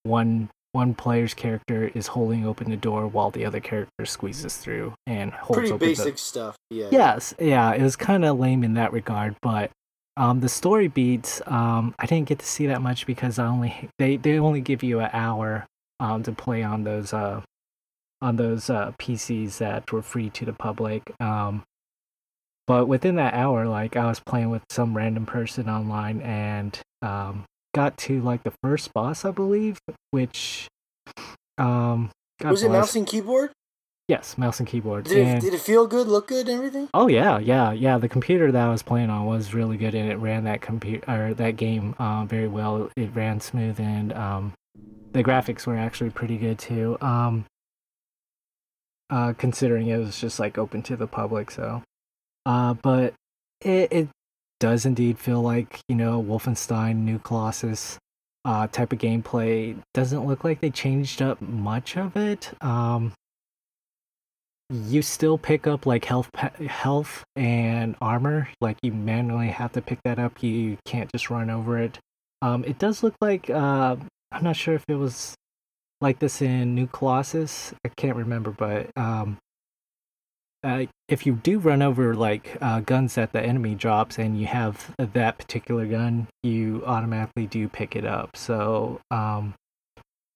one 0.03 0.49
one 0.73 0.95
player's 0.95 1.35
character 1.35 1.91
is 1.93 2.07
holding 2.07 2.45
open 2.45 2.69
the 2.69 2.75
door 2.75 3.07
while 3.07 3.29
the 3.29 3.45
other 3.45 3.59
character 3.59 4.05
squeezes 4.05 4.57
through 4.57 4.91
and 5.05 5.31
holds 5.31 5.59
Pretty 5.59 5.71
open 5.71 5.87
basic 5.87 6.15
the 6.15 6.19
stuff. 6.19 6.55
Yeah. 6.71 6.87
Yes, 6.91 7.33
yeah, 7.39 7.73
it 7.73 7.81
was 7.83 7.95
kind 7.95 8.25
of 8.25 8.39
lame 8.39 8.63
in 8.63 8.73
that 8.73 8.91
regard, 8.91 9.35
but 9.41 9.69
um, 10.17 10.41
the 10.41 10.49
story 10.49 10.87
beats 10.87 11.41
um, 11.45 11.95
I 11.99 12.05
didn't 12.05 12.27
get 12.27 12.39
to 12.39 12.45
see 12.45 12.67
that 12.67 12.81
much 12.81 13.05
because 13.05 13.39
I 13.39 13.45
only 13.47 13.89
they 13.99 14.17
they 14.17 14.39
only 14.39 14.61
give 14.61 14.83
you 14.83 14.99
an 14.99 15.09
hour 15.13 15.65
um 15.99 16.23
to 16.23 16.31
play 16.31 16.63
on 16.63 16.83
those 16.83 17.13
uh 17.13 17.41
on 18.21 18.35
those 18.35 18.69
uh 18.69 18.91
PCs 18.99 19.59
that 19.59 19.91
were 19.91 20.01
free 20.01 20.29
to 20.31 20.45
the 20.45 20.53
public. 20.53 21.03
Um, 21.19 21.63
but 22.67 22.87
within 22.87 23.15
that 23.15 23.33
hour, 23.33 23.67
like 23.67 23.95
I 23.95 24.07
was 24.07 24.19
playing 24.19 24.49
with 24.49 24.63
some 24.69 24.95
random 24.95 25.25
person 25.25 25.69
online 25.69 26.21
and 26.21 26.79
um 27.01 27.45
got 27.75 27.97
to 27.97 28.21
like 28.21 28.43
the 28.43 28.53
first 28.63 28.93
boss, 28.93 29.25
I 29.25 29.31
believe, 29.31 29.79
which 30.11 30.67
um 31.57 32.11
God 32.39 32.51
Was 32.51 32.63
it 32.63 32.71
mouse 32.71 32.95
and 32.95 33.07
keyboard? 33.07 33.51
Yes, 34.09 34.37
mouse 34.37 34.59
and 34.59 34.67
keyboard. 34.67 35.05
Did 35.05 35.27
it, 35.27 35.41
did 35.41 35.53
it 35.53 35.61
feel 35.61 35.87
good, 35.87 36.07
look 36.07 36.27
good, 36.27 36.49
and 36.49 36.57
everything? 36.57 36.89
Oh 36.93 37.07
yeah, 37.07 37.39
yeah, 37.39 37.71
yeah. 37.71 37.97
The 37.97 38.09
computer 38.09 38.51
that 38.51 38.67
I 38.67 38.69
was 38.69 38.83
playing 38.83 39.09
on 39.09 39.25
was 39.25 39.53
really 39.53 39.77
good, 39.77 39.95
and 39.95 40.11
it 40.11 40.17
ran 40.17 40.43
that 40.43 40.61
computer 40.61 41.03
or 41.09 41.33
that 41.35 41.55
game 41.55 41.95
uh, 41.97 42.25
very 42.25 42.49
well. 42.49 42.89
It 42.97 43.15
ran 43.15 43.39
smooth, 43.39 43.79
and 43.79 44.11
um, 44.11 44.53
the 45.13 45.23
graphics 45.23 45.65
were 45.65 45.77
actually 45.77 46.09
pretty 46.09 46.37
good 46.37 46.59
too. 46.59 46.97
Um, 46.99 47.45
uh, 49.09 49.33
considering 49.37 49.87
it 49.87 49.97
was 49.97 50.19
just 50.19 50.37
like 50.37 50.57
open 50.57 50.81
to 50.83 50.97
the 50.97 51.07
public, 51.07 51.49
so. 51.49 51.81
Uh, 52.45 52.73
but 52.75 53.13
it 53.61 53.91
it 53.91 54.07
does 54.59 54.85
indeed 54.85 55.19
feel 55.19 55.41
like 55.41 55.81
you 55.87 55.95
know 55.95 56.21
Wolfenstein 56.21 56.97
New 56.97 57.19
Colossus 57.19 57.97
uh 58.45 58.67
type 58.67 58.93
of 58.93 58.99
gameplay. 58.99 59.77
Doesn't 59.93 60.25
look 60.25 60.43
like 60.43 60.61
they 60.61 60.69
changed 60.69 61.21
up 61.21 61.41
much 61.41 61.97
of 61.97 62.15
it. 62.17 62.51
Um, 62.61 63.13
you 64.73 65.01
still 65.01 65.37
pick 65.37 65.67
up 65.67 65.85
like 65.85 66.05
health 66.05 66.29
health 66.67 67.23
and 67.35 67.95
armor 68.01 68.49
like 68.59 68.77
you 68.81 68.91
manually 68.91 69.49
have 69.49 69.71
to 69.71 69.81
pick 69.81 69.99
that 70.03 70.17
up 70.17 70.41
you 70.41 70.77
can't 70.85 71.11
just 71.11 71.29
run 71.29 71.49
over 71.49 71.77
it 71.77 71.99
um 72.41 72.63
it 72.63 72.79
does 72.79 73.03
look 73.03 73.13
like 73.21 73.49
uh 73.49 73.95
i'm 74.31 74.43
not 74.43 74.55
sure 74.55 74.73
if 74.73 74.83
it 74.87 74.95
was 74.95 75.35
like 76.01 76.17
this 76.19 76.41
in 76.41 76.73
new 76.73 76.87
colossus 76.87 77.73
i 77.85 77.89
can't 77.89 78.17
remember 78.17 78.51
but 78.51 78.89
um 78.97 79.37
uh, 80.63 80.85
if 81.07 81.25
you 81.25 81.33
do 81.33 81.59
run 81.59 81.81
over 81.81 82.15
like 82.15 82.57
uh, 82.61 82.79
guns 82.79 83.15
that 83.15 83.33
the 83.33 83.41
enemy 83.41 83.75
drops 83.75 84.17
and 84.17 84.39
you 84.39 84.47
have 84.47 84.93
that 84.97 85.37
particular 85.37 85.85
gun 85.85 86.27
you 86.41 86.83
automatically 86.85 87.45
do 87.47 87.67
pick 87.67 87.95
it 87.95 88.05
up 88.05 88.35
so 88.35 88.99
um 89.11 89.53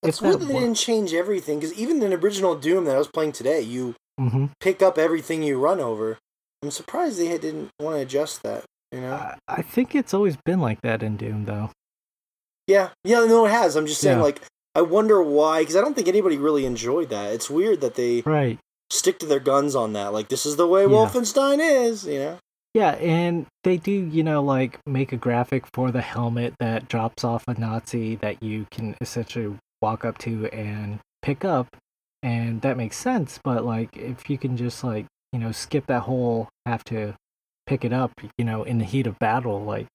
It's 0.04 0.22
weird 0.22 0.40
that 0.40 0.46
they 0.46 0.60
didn't 0.60 0.76
change 0.76 1.14
everything 1.14 1.60
because 1.60 1.78
even 1.78 2.02
in 2.02 2.14
original 2.14 2.56
Doom 2.56 2.86
that 2.86 2.96
I 2.96 3.00
was 3.00 3.08
playing 3.08 3.32
today, 3.32 3.62
you 3.62 3.96
mhm. 4.20 4.52
pick 4.60 4.82
up 4.82 4.98
everything 4.98 5.44
you 5.44 5.60
run 5.60 5.80
over. 5.80 6.18
I'm 6.64 6.72
surprised 6.72 7.20
they 7.20 7.38
didn't 7.38 7.70
want 7.80 7.96
to 7.98 8.02
adjust 8.02 8.44
that. 8.44 8.66
You 8.92 9.02
know? 9.02 9.14
I, 9.14 9.38
I 9.48 9.62
think 9.62 9.96
it's 9.96 10.14
always 10.14 10.38
been 10.46 10.60
like 10.60 10.82
that 10.82 11.04
in 11.04 11.18
doom 11.18 11.46
though 11.46 11.72
yeah, 12.68 12.90
yeah, 13.06 13.26
no, 13.26 13.46
it 13.46 13.52
has. 13.52 13.76
I'm 13.76 13.88
just 13.88 14.02
saying, 14.02 14.18
Yeah. 14.18 14.24
like, 14.24 14.42
I 14.76 14.82
wonder 14.82 15.24
why 15.24 15.62
because 15.62 15.76
I 15.76 15.82
don't 15.82 15.96
think 15.96 16.08
anybody 16.08 16.38
really 16.38 16.66
enjoyed 16.66 17.10
that. 17.10 17.34
It's 17.34 17.50
weird 17.50 17.82
that 17.82 17.96
they 17.96 18.22
right 18.22 18.60
stick 18.90 19.20
to 19.20 19.26
their 19.26 19.40
guns 19.40 19.76
on 19.76 19.94
that. 19.94 20.14
Like, 20.14 20.30
this 20.30 20.46
is 20.46 20.56
the 20.56 20.68
way 20.68 20.84
Yeah. 20.84 20.90
Wolfenstein 20.90 21.60
is. 21.60 22.06
You 22.06 22.20
know? 22.20 22.38
Yeah, 22.74 22.92
and 22.92 23.48
they 23.64 23.78
do, 23.78 23.92
you 23.92 24.24
know, 24.24 24.44
like 24.44 24.80
make 24.86 25.12
a 25.12 25.18
graphic 25.18 25.66
for 25.74 25.90
the 25.90 26.02
helmet 26.02 26.54
that 26.60 26.88
drops 26.88 27.24
off 27.24 27.44
a 27.48 27.60
Nazi 27.60 28.16
that 28.18 28.44
you 28.44 28.68
can 28.70 28.96
essentially 29.02 29.58
walk 29.82 30.06
up 30.06 30.18
to 30.20 30.46
and 30.48 31.00
pick 31.22 31.44
up. 31.44 31.76
And 32.22 32.62
that 32.62 32.78
makes 32.78 32.98
sense, 32.98 33.40
but 33.44 33.66
like 33.66 33.96
if 33.98 34.30
you 34.30 34.38
can 34.38 34.58
just 34.58 34.84
like, 34.84 35.06
you 35.32 35.40
know, 35.40 35.52
skip 35.52 35.88
that 35.88 36.02
whole 36.02 36.50
have 36.66 36.84
to 36.86 37.16
pick 37.66 37.84
it 37.84 37.94
up, 37.94 38.12
you 38.38 38.46
know, 38.46 38.64
in 38.64 38.78
the 38.78 38.86
heat 38.86 39.08
of 39.08 39.18
battle, 39.20 39.64
like 39.64 39.88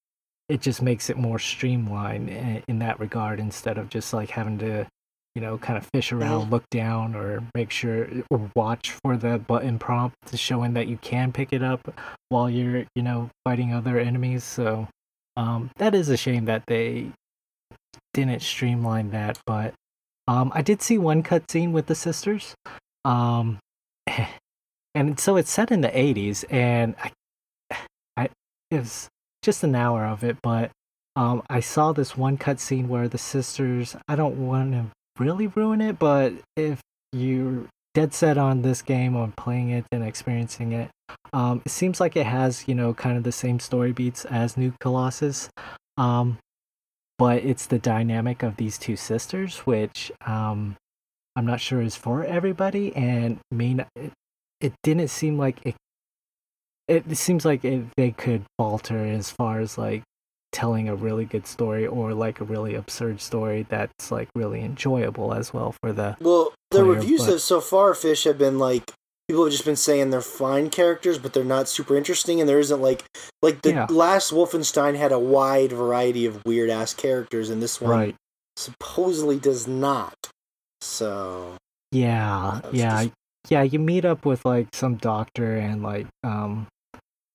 it 0.49 0.61
just 0.61 0.83
makes 0.83 1.09
it 1.09 1.17
more 1.17 1.39
streamlined 1.39 2.29
in, 2.29 2.63
in 2.69 2.79
that 2.81 2.99
regard 2.99 3.39
instead 3.39 3.79
of 3.79 3.89
just 3.91 4.13
like 4.13 4.31
having 4.31 4.59
to, 4.59 4.87
you 5.35 5.41
know, 5.41 5.57
kind 5.59 5.79
of 5.79 5.89
fish 5.95 6.13
around, 6.13 6.51
look 6.51 6.69
down, 6.71 7.15
or 7.15 7.43
make 7.55 7.71
sure 7.71 8.09
or 8.31 8.51
watch 8.55 8.91
for 9.03 9.17
the 9.17 9.39
button 9.39 9.79
prompt 9.79 10.17
to 10.27 10.37
showing 10.37 10.75
that 10.75 10.89
you 10.89 10.99
can 10.99 11.33
pick 11.33 11.53
it 11.53 11.63
up 11.63 11.95
while 12.29 12.51
you're, 12.51 12.85
you 12.95 13.03
know, 13.03 13.31
fighting 13.45 13.73
other 13.73 13.99
enemies. 13.99 14.45
So 14.45 14.89
um, 15.37 15.71
that 15.77 15.95
is 15.95 16.09
a 16.09 16.17
shame 16.17 16.45
that 16.47 16.65
they 16.67 17.13
didn't 18.13 18.43
streamline 18.43 19.11
that. 19.11 19.39
But 19.47 19.75
um, 20.29 20.53
I 20.55 20.63
did 20.63 20.83
see 20.83 20.99
one 20.99 21.23
cutscene 21.23 21.73
with 21.73 21.87
the 21.87 21.95
sisters. 21.95 22.55
Um, 23.05 23.59
and 24.95 25.19
so 25.19 25.37
it's 25.37 25.51
set 25.51 25.71
in 25.71 25.81
the 25.81 25.89
80s, 25.89 26.45
and 26.51 26.95
I, 27.03 27.13
I 28.17 28.29
it 28.71 28.79
was 28.79 29.09
just 29.43 29.65
an 29.65 29.75
hour 29.75 30.05
of 30.05 30.23
it, 30.23 30.37
but 30.43 30.71
um, 31.17 31.43
I 31.51 31.61
saw 31.61 31.93
this 31.93 32.17
one 32.17 32.39
cutscene 32.39 32.89
where 32.89 33.09
the 33.09 33.19
sisters. 33.19 33.97
I 34.09 34.17
don't 34.17 34.47
want 34.47 34.73
to 34.73 34.87
really 35.19 35.47
ruin 35.49 35.81
it, 35.81 35.99
but 35.99 36.33
if 36.57 36.81
you're 37.13 37.67
dead 37.95 38.15
set 38.15 38.39
on 38.39 38.63
this 38.63 38.83
game, 38.83 39.17
on 39.17 39.33
playing 39.33 39.71
it 39.71 39.85
and 39.93 40.03
experiencing 40.03 40.73
it, 40.73 40.91
um, 41.33 41.63
it 41.65 41.71
seems 41.71 42.01
like 42.01 42.17
it 42.17 42.27
has 42.27 42.67
you 42.67 42.75
know 42.75 42.95
kind 42.95 43.17
of 43.17 43.25
the 43.25 43.33
same 43.33 43.59
story 43.59 43.93
beats 43.93 44.25
as 44.25 44.57
New 44.57 44.73
Colossus, 44.81 45.49
um, 45.97 46.39
but 47.19 47.45
it's 47.45 47.67
the 47.67 47.79
dynamic 47.79 48.43
of 48.43 48.57
these 48.57 48.79
two 48.79 48.97
sisters, 48.97 49.59
which 49.61 50.11
um, 50.27 50.77
I'm 51.37 51.47
not 51.47 51.61
sure 51.61 51.81
is 51.81 51.97
for 51.97 52.25
everybody, 52.25 52.95
and 52.97 53.39
may 53.51 53.75
not, 53.75 53.89
it, 53.97 54.13
it 54.61 54.73
didn't 54.83 55.09
seem 55.09 55.39
like 55.39 55.59
it. 55.65 55.75
It 56.89 57.17
seems 57.17 57.45
like 57.45 57.65
it, 57.65 57.85
they 57.97 58.11
could 58.11 58.43
falter 58.59 58.99
as 59.05 59.31
far 59.31 59.61
as 59.61 59.79
like 59.79 60.03
telling 60.53 60.89
a 60.89 60.95
really 60.95 61.25
good 61.25 61.47
story 61.47 61.87
or 61.87 62.13
like 62.15 62.41
a 62.41 62.45
really 62.45 62.75
absurd 62.75 63.21
story 63.21 63.65
that's 63.69 64.11
like 64.11 64.29
really 64.35 64.61
enjoyable 64.63 65.33
as 65.35 65.53
well 65.55 65.75
for 65.83 65.93
the 65.93 66.17
Well, 66.21 66.53
the 66.71 66.79
player, 66.79 66.93
reviews 66.93 67.27
but- 67.27 67.41
so 67.41 67.61
far, 67.61 67.95
Fish, 67.95 68.25
have 68.25 68.39
been 68.39 68.59
like 68.59 68.93
people 69.29 69.45
have 69.45 69.53
just 69.53 69.65
been 69.65 69.77
saying 69.77 70.11
they're 70.11 70.21
fine 70.21 70.69
characters, 70.69 71.19
but 71.19 71.33
they're 71.33 71.45
not 71.45 71.69
super 71.69 71.97
interesting, 71.97 72.39
and 72.41 72.49
there 72.49 72.59
isn't 72.59 72.83
like 72.83 73.05
like 73.41 73.63
the 73.63 73.71
Yeah. 73.71 73.87
last 73.89 74.31
Wolfenstein 74.33 74.97
had 74.97 75.11
a 75.13 75.19
wide 75.19 75.73
variety 75.73 76.27
of 76.27 76.45
weird 76.45 76.69
ass 76.71 76.93
characters, 76.93 77.49
and 77.49 77.63
this 77.63 77.81
one 77.81 77.91
right 77.91 78.17
supposedly 78.57 79.39
does 79.39 79.67
not. 79.67 80.15
So 80.83 81.57
yeah 81.93 82.61
yeah 82.73 83.05
just- 83.05 83.15
yeah 83.49 83.63
you 83.63 83.79
meet 83.79 84.05
up 84.05 84.25
with 84.27 84.45
like 84.45 84.69
some 84.75 84.97
doctor 84.97 85.57
and 85.57 85.83
like 85.83 86.07
um 86.25 86.67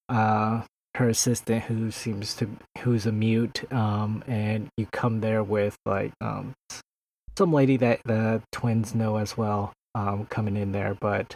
uh 0.10 0.62
her 0.98 1.10
assistant 1.10 1.64
who 1.64 1.92
seems 1.92 2.34
to 2.34 2.50
who's 2.80 3.06
a 3.06 3.12
mute 3.12 3.72
um 3.72 4.24
and 4.28 4.68
you 4.78 4.88
come 4.92 5.22
there 5.22 5.44
with 5.44 5.78
like 5.86 6.12
um 6.22 6.54
some 7.38 7.54
lady 7.54 7.78
that 7.78 8.00
the 8.06 8.42
twins 8.52 8.96
know 8.96 9.18
as 9.18 9.38
well 9.38 9.72
um 9.94 10.26
coming 10.26 10.58
in 10.58 10.72
there 10.72 10.96
but 11.00 11.36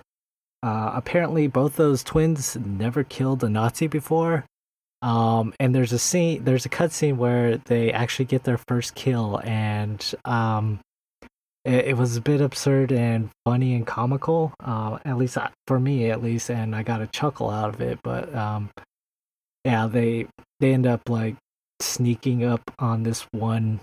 uh 0.63 0.91
apparently 0.95 1.45
both 1.45 1.75
those 1.75 2.03
twins 2.03 2.57
never 2.57 3.03
killed 3.03 3.43
a 3.43 3.49
nazi 3.49 3.87
before. 3.87 4.45
Um 5.03 5.53
and 5.59 5.73
there's 5.75 5.93
a 5.93 5.99
scene 5.99 6.43
there's 6.43 6.65
a 6.65 6.69
cutscene 6.69 7.17
where 7.17 7.57
they 7.57 7.91
actually 7.91 8.25
get 8.25 8.43
their 8.43 8.59
first 8.67 8.95
kill 8.95 9.41
and 9.43 10.13
um 10.25 10.79
it, 11.65 11.85
it 11.89 11.97
was 11.97 12.17
a 12.17 12.21
bit 12.21 12.41
absurd 12.41 12.91
and 12.91 13.29
funny 13.45 13.75
and 13.75 13.85
comical 13.85 14.53
uh, 14.63 14.97
at 15.05 15.17
least 15.17 15.37
for 15.67 15.79
me 15.79 16.09
at 16.09 16.21
least 16.23 16.49
and 16.49 16.75
i 16.75 16.81
got 16.81 17.01
a 17.01 17.07
chuckle 17.07 17.49
out 17.49 17.69
of 17.69 17.81
it 17.81 17.99
but 18.03 18.33
um 18.35 18.69
yeah 19.65 19.87
they 19.87 20.27
they 20.59 20.73
end 20.73 20.85
up 20.85 21.09
like 21.09 21.35
sneaking 21.79 22.43
up 22.43 22.61
on 22.79 23.03
this 23.03 23.25
one 23.31 23.79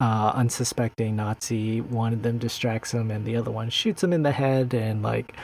uh 0.00 0.32
unsuspecting 0.34 1.16
nazi 1.16 1.80
one 1.80 2.12
of 2.12 2.22
them 2.22 2.38
distracts 2.38 2.92
him 2.92 3.10
and 3.10 3.24
the 3.24 3.36
other 3.36 3.50
one 3.50 3.68
shoots 3.68 4.02
him 4.02 4.12
in 4.12 4.22
the 4.22 4.32
head 4.32 4.72
and 4.74 5.02
like 5.02 5.34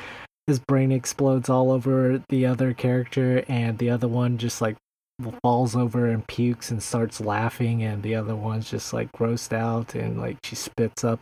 his 0.46 0.58
brain 0.58 0.92
explodes 0.92 1.48
all 1.48 1.70
over 1.70 2.22
the 2.28 2.46
other 2.46 2.72
character 2.72 3.44
and 3.48 3.78
the 3.78 3.90
other 3.90 4.08
one 4.08 4.38
just 4.38 4.60
like 4.60 4.76
falls 5.42 5.74
over 5.74 6.06
and 6.06 6.26
pukes 6.28 6.70
and 6.70 6.82
starts 6.82 7.20
laughing 7.20 7.82
and 7.82 8.02
the 8.02 8.14
other 8.14 8.36
one's 8.36 8.70
just 8.70 8.92
like 8.92 9.10
grossed 9.12 9.52
out 9.52 9.94
and 9.94 10.18
like 10.18 10.36
she 10.44 10.54
spits 10.54 11.04
up 11.04 11.20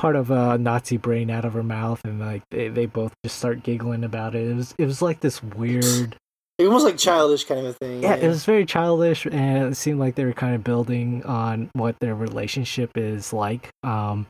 part 0.00 0.16
of 0.16 0.30
a 0.30 0.56
Nazi 0.56 0.96
brain 0.96 1.30
out 1.30 1.44
of 1.44 1.52
her 1.52 1.62
mouth, 1.62 2.00
and 2.04 2.18
like 2.18 2.42
they, 2.50 2.68
they 2.68 2.86
both 2.86 3.12
just 3.22 3.36
start 3.36 3.62
giggling 3.62 4.02
about 4.02 4.34
it. 4.34 4.48
It 4.48 4.56
was 4.56 4.74
it 4.78 4.86
was 4.86 5.02
like 5.02 5.20
this 5.20 5.42
weird. 5.42 6.16
It 6.60 6.68
was 6.70 6.84
like 6.84 6.98
childish 6.98 7.44
kind 7.44 7.60
of 7.60 7.66
a 7.66 7.72
thing. 7.72 8.02
Yeah, 8.02 8.14
it 8.14 8.28
was 8.28 8.44
very 8.44 8.66
childish, 8.66 9.24
and 9.24 9.72
it 9.72 9.76
seemed 9.76 9.98
like 9.98 10.14
they 10.14 10.26
were 10.26 10.34
kind 10.34 10.54
of 10.54 10.62
building 10.62 11.24
on 11.24 11.70
what 11.72 11.98
their 12.00 12.14
relationship 12.14 12.90
is 12.96 13.32
like. 13.32 13.70
Um, 13.82 14.26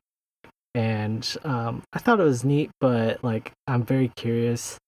and 0.74 1.36
um, 1.42 1.82
I 1.92 1.98
thought 1.98 2.20
it 2.20 2.24
was 2.24 2.44
neat, 2.44 2.70
but 2.80 3.24
like 3.24 3.50
I'm 3.66 3.82
very 3.84 4.12
curious 4.14 4.78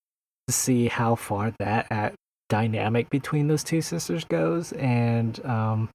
to 0.47 0.55
see 0.55 0.87
how 0.87 1.17
far 1.17 1.53
that 1.59 1.89
at 1.91 2.15
dynamic 2.49 3.11
between 3.11 3.49
those 3.49 3.65
two 3.65 3.83
sisters 3.83 4.23
goes, 4.25 4.73
and 4.75 5.45
um, 5.45 5.89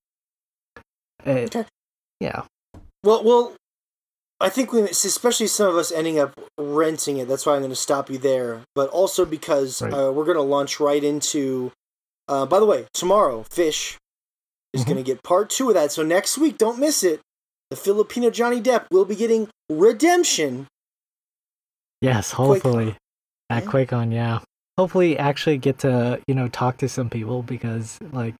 it, 1.25 1.55
Okay. 1.55 1.67
yeah, 2.19 2.43
Well, 3.03 3.23
well, 3.23 3.55
I 4.39 4.49
think 4.49 4.71
we, 4.71 4.81
especially 4.83 5.47
some 5.47 5.67
of 5.69 5.75
us 5.77 5.91
ending 5.91 6.19
up 6.19 6.33
renting 6.59 7.17
it. 7.17 7.27
That's 7.27 7.45
why 7.45 7.53
I'm 7.55 7.61
going 7.61 7.71
to 7.71 7.75
stop 7.75 8.09
you 8.09 8.17
there. 8.19 8.61
But 8.75 8.89
also 8.89 9.25
because 9.25 9.81
Right. 9.81 9.91
uh, 9.91 10.11
we're 10.11 10.25
going 10.25 10.37
to 10.37 10.43
launch 10.43 10.79
right 10.79 11.03
into. 11.03 11.71
Uh, 12.27 12.45
by 12.45 12.59
the 12.59 12.65
way, 12.65 12.85
tomorrow, 12.93 13.43
Fish 13.49 13.97
is 14.73 14.83
Mhm. 14.83 14.85
going 14.85 14.97
to 14.97 15.03
get 15.03 15.23
part 15.23 15.49
two 15.49 15.69
of 15.69 15.73
that. 15.75 15.91
So 15.91 16.03
next 16.03 16.37
week, 16.37 16.57
don't 16.57 16.77
miss 16.77 17.01
it. 17.03 17.21
The 17.71 17.75
Filipino 17.77 18.29
Johnny 18.29 18.61
Depp 18.61 18.85
will 18.91 19.05
be 19.05 19.15
getting 19.15 19.49
redemption. 19.69 20.67
yes, 22.01 22.33
Quake- 22.33 22.61
hopefully 22.63 22.95
at 23.49 23.63
Yeah. 23.63 23.69
QuakeCon, 23.71 24.13
yeah. 24.13 24.39
Hopefully, 24.77 25.17
actually 25.17 25.57
get 25.57 25.79
to 25.79 26.21
you 26.27 26.35
know 26.35 26.47
talk 26.47 26.77
to 26.77 26.87
some 26.87 27.09
people 27.09 27.41
because 27.41 27.97
like 28.11 28.35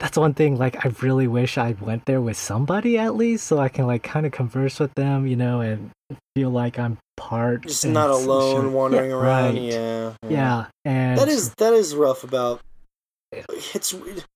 that's 0.00 0.16
one 0.18 0.34
thing. 0.34 0.56
Like, 0.58 0.84
I 0.84 0.92
really 1.02 1.28
wish 1.28 1.56
I 1.58 1.76
went 1.80 2.06
there 2.06 2.20
with 2.20 2.36
somebody 2.36 2.98
at 2.98 3.14
least, 3.14 3.46
so 3.46 3.58
I 3.58 3.68
can 3.68 3.86
like 3.86 4.02
kind 4.02 4.26
of 4.26 4.32
converse 4.32 4.80
with 4.80 4.92
them, 4.94 5.26
you 5.26 5.36
know, 5.36 5.60
and 5.60 5.90
feel 6.34 6.50
like 6.50 6.78
I'm 6.78 6.98
part. 7.16 7.62
Just 7.66 7.84
and 7.84 7.94
not 7.94 8.10
alone 8.10 8.62
sure- 8.62 8.70
wandering 8.70 9.10
yeah, 9.10 9.16
around. 9.16 9.54
right. 9.54 9.62
Yeah, 9.62 10.12
Yeah, 10.28 10.66
and 10.84 11.18
That 11.18 11.28
is 11.28 11.54
that 11.56 11.72
is 11.74 11.94
rough 11.94 12.24
about. 12.24 12.60
It's 13.74 13.92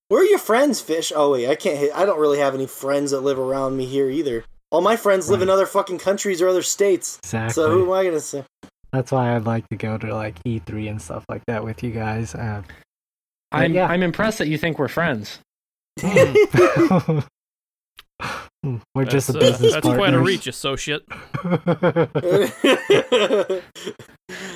where 0.08 0.22
are 0.22 0.24
your 0.24 0.38
friends, 0.38 0.80
Fish? 0.80 1.12
Oh 1.16 1.32
wait, 1.32 1.48
I 1.48 1.56
can't. 1.56 1.78
hit 1.78 1.90
I 1.94 2.04
don't 2.04 2.20
really 2.20 2.38
have 2.38 2.54
any 2.54 2.66
friends 2.66 3.10
that 3.10 3.20
live 3.22 3.40
around 3.40 3.76
me 3.76 3.86
here 3.86 4.08
either. 4.08 4.44
All 4.70 4.80
my 4.82 4.96
friends 4.96 5.28
live 5.30 5.42
in 5.42 5.48
other 5.50 5.66
fucking 5.66 5.98
countries 5.98 6.40
or 6.42 6.48
other 6.48 6.62
states. 6.62 7.18
exactly. 7.24 7.54
So 7.54 7.70
who 7.70 7.84
am 7.86 7.92
I 7.92 8.04
gonna 8.04 8.20
say? 8.20 8.44
That's 8.92 9.10
why 9.10 9.34
I'd 9.34 9.44
like 9.46 9.68
to 9.70 9.76
go 9.76 9.98
to 9.98 10.14
like 10.14 10.40
E3 10.44 10.90
and 10.90 11.02
stuff 11.02 11.24
like 11.28 11.42
that 11.46 11.64
with 11.64 11.82
you 11.82 11.90
guys. 11.90 12.34
Uh, 12.34 12.62
I'm 13.50 13.74
yeah. 13.74 13.86
I'm 13.88 14.02
impressed 14.02 14.38
that 14.38 14.46
you 14.48 14.58
think 14.58 14.78
we're 14.78 14.86
friends. 14.88 15.38
We're 18.94 19.04
just 19.04 19.28
a 19.28 19.32
That's, 19.32 19.36
uh, 19.36 19.38
business 19.38 19.72
That's 19.74 19.86
quite 19.86 20.14
a 20.14 20.20
reach, 20.20 20.46
associate. 20.46 21.04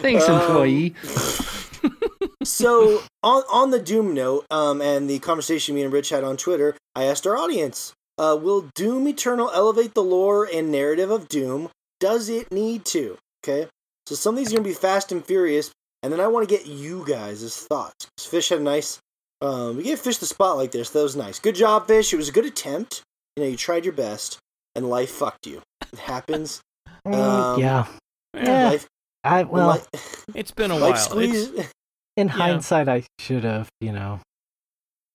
Thanks, 0.00 0.28
Um, 0.28 0.40
employee. 0.40 0.94
so 2.44 3.02
on 3.22 3.42
on 3.52 3.70
the 3.70 3.78
Doom 3.80 4.14
note, 4.14 4.46
um, 4.50 4.80
and 4.80 5.08
the 5.08 5.18
conversation 5.18 5.74
me 5.74 5.82
and 5.82 5.92
Rich 5.92 6.08
had 6.10 6.24
on 6.24 6.36
Twitter, 6.36 6.76
I 6.94 7.04
asked 7.04 7.26
our 7.26 7.36
audience, 7.36 7.92
uh, 8.16 8.38
will 8.40 8.68
Doom 8.74 9.06
Eternal 9.08 9.50
elevate 9.54 9.94
the 9.94 10.02
lore 10.02 10.48
and 10.52 10.72
narrative 10.72 11.10
of 11.10 11.28
Doom? 11.28 11.68
Does 12.00 12.28
it 12.28 12.50
need 12.50 12.84
to? 12.86 13.18
Okay, 13.44 13.68
so 14.06 14.14
some 14.14 14.34
of 14.34 14.38
these 14.38 14.52
are 14.52 14.56
gonna 14.56 14.68
be 14.68 14.74
fast 14.74 15.12
and 15.12 15.24
furious, 15.24 15.70
and 16.02 16.12
then 16.12 16.20
I 16.20 16.26
want 16.28 16.48
to 16.48 16.54
get 16.54 16.66
you 16.66 17.04
guys' 17.06 17.66
thoughts. 17.68 18.06
Fish 18.18 18.48
had 18.48 18.60
a 18.60 18.62
nice, 18.62 18.98
um, 19.40 19.76
we 19.76 19.82
gave 19.84 19.98
Fish 19.98 20.18
the 20.18 20.26
spotlight 20.26 20.72
there, 20.72 20.84
so 20.84 20.98
that 20.98 21.02
was 21.04 21.16
nice. 21.16 21.38
Good 21.38 21.54
job, 21.54 21.86
Fish. 21.86 22.12
It 22.12 22.16
was 22.16 22.28
a 22.28 22.32
good 22.32 22.46
attempt. 22.46 23.02
You 23.36 23.44
know, 23.44 23.50
you 23.50 23.56
tried 23.56 23.84
your 23.84 23.94
best, 23.94 24.38
and 24.74 24.88
life 24.88 25.10
fucked 25.10 25.46
you. 25.46 25.62
It 25.92 25.98
happens. 26.00 26.60
Mm, 27.06 27.14
Um, 27.14 27.60
yeah. 27.60 27.86
Yeah, 28.34 28.42
Yeah. 28.44 28.68
Life, 28.70 28.86
I 29.24 29.42
well, 29.44 29.68
life, 29.68 29.86
it's 30.34 30.50
been 30.50 30.70
a 30.70 30.74
while. 30.74 30.90
life 30.90 30.98
squeeze. 30.98 31.48
It's, 31.50 31.72
in 32.16 32.26
yeah. 32.26 32.32
hindsight, 32.34 32.88
I 32.88 33.04
should 33.20 33.44
have, 33.44 33.68
you 33.80 33.92
know. 33.92 34.20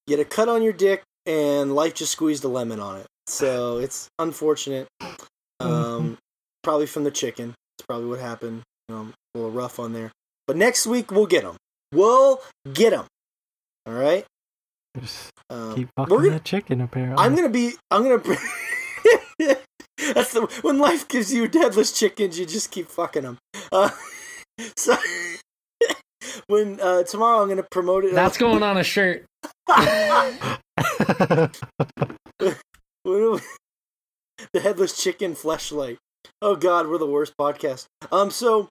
you 0.07 0.15
had 0.17 0.25
a 0.25 0.29
cut 0.29 0.47
on 0.49 0.63
your 0.63 0.73
dick 0.73 1.03
and 1.25 1.75
life 1.75 1.93
just 1.93 2.13
squeezed 2.13 2.43
a 2.45 2.47
lemon 2.47 2.79
on 2.79 2.97
it. 3.01 3.05
So 3.27 3.77
it's 3.79 4.07
unfortunate. 4.17 4.87
Um, 5.59 6.17
probably 6.63 6.87
from 6.87 7.03
the 7.03 7.11
chicken. 7.11 7.53
It's 7.77 7.85
probably 7.85 8.07
what 8.07 8.19
happened. 8.19 8.63
Um, 8.89 9.13
a 9.35 9.37
little 9.37 9.51
rough 9.51 9.77
on 9.79 9.93
there. 9.93 10.11
But 10.47 10.57
next 10.57 10.87
week 10.87 11.11
we'll 11.11 11.27
get 11.27 11.43
them. 11.43 11.57
We'll 11.93 12.39
get 12.73 12.91
them. 12.91 13.05
All 13.85 13.93
right. 13.93 14.25
Just 14.99 15.31
Um, 15.49 15.75
keep 15.75 15.89
we're 15.97 16.03
fucking 16.05 16.17
gonna, 16.17 16.29
that 16.31 16.43
chicken, 16.43 16.81
apparently. 16.81 17.23
I'm 17.23 17.35
gonna 17.35 17.49
be. 17.49 17.73
I'm 17.91 18.03
gonna. 18.03 18.17
That's 20.13 20.33
the 20.33 20.41
when 20.61 20.77
life 20.79 21.07
gives 21.07 21.33
you 21.33 21.47
deadless 21.47 21.97
chickens, 21.97 22.37
you 22.37 22.45
just 22.45 22.71
keep 22.71 22.87
fucking 22.87 23.23
them. 23.23 23.37
Uh, 23.71 23.89
so 24.77 24.95
when 26.47 26.79
uh, 26.79 27.03
tomorrow 27.03 27.41
I'm 27.41 27.49
gonna 27.49 27.65
promote 27.71 28.05
it. 28.05 28.13
That's 28.13 28.37
going 28.37 28.63
on 28.63 28.77
a 28.77 28.83
shirt. 28.83 29.25
the 33.07 34.59
headless 34.61 35.01
chicken 35.01 35.33
fleshlight. 35.33 35.97
Oh 36.41 36.55
God, 36.55 36.87
we're 36.87 36.97
the 36.97 37.05
worst 37.05 37.33
podcast. 37.39 37.85
Um, 38.11 38.31
so 38.31 38.69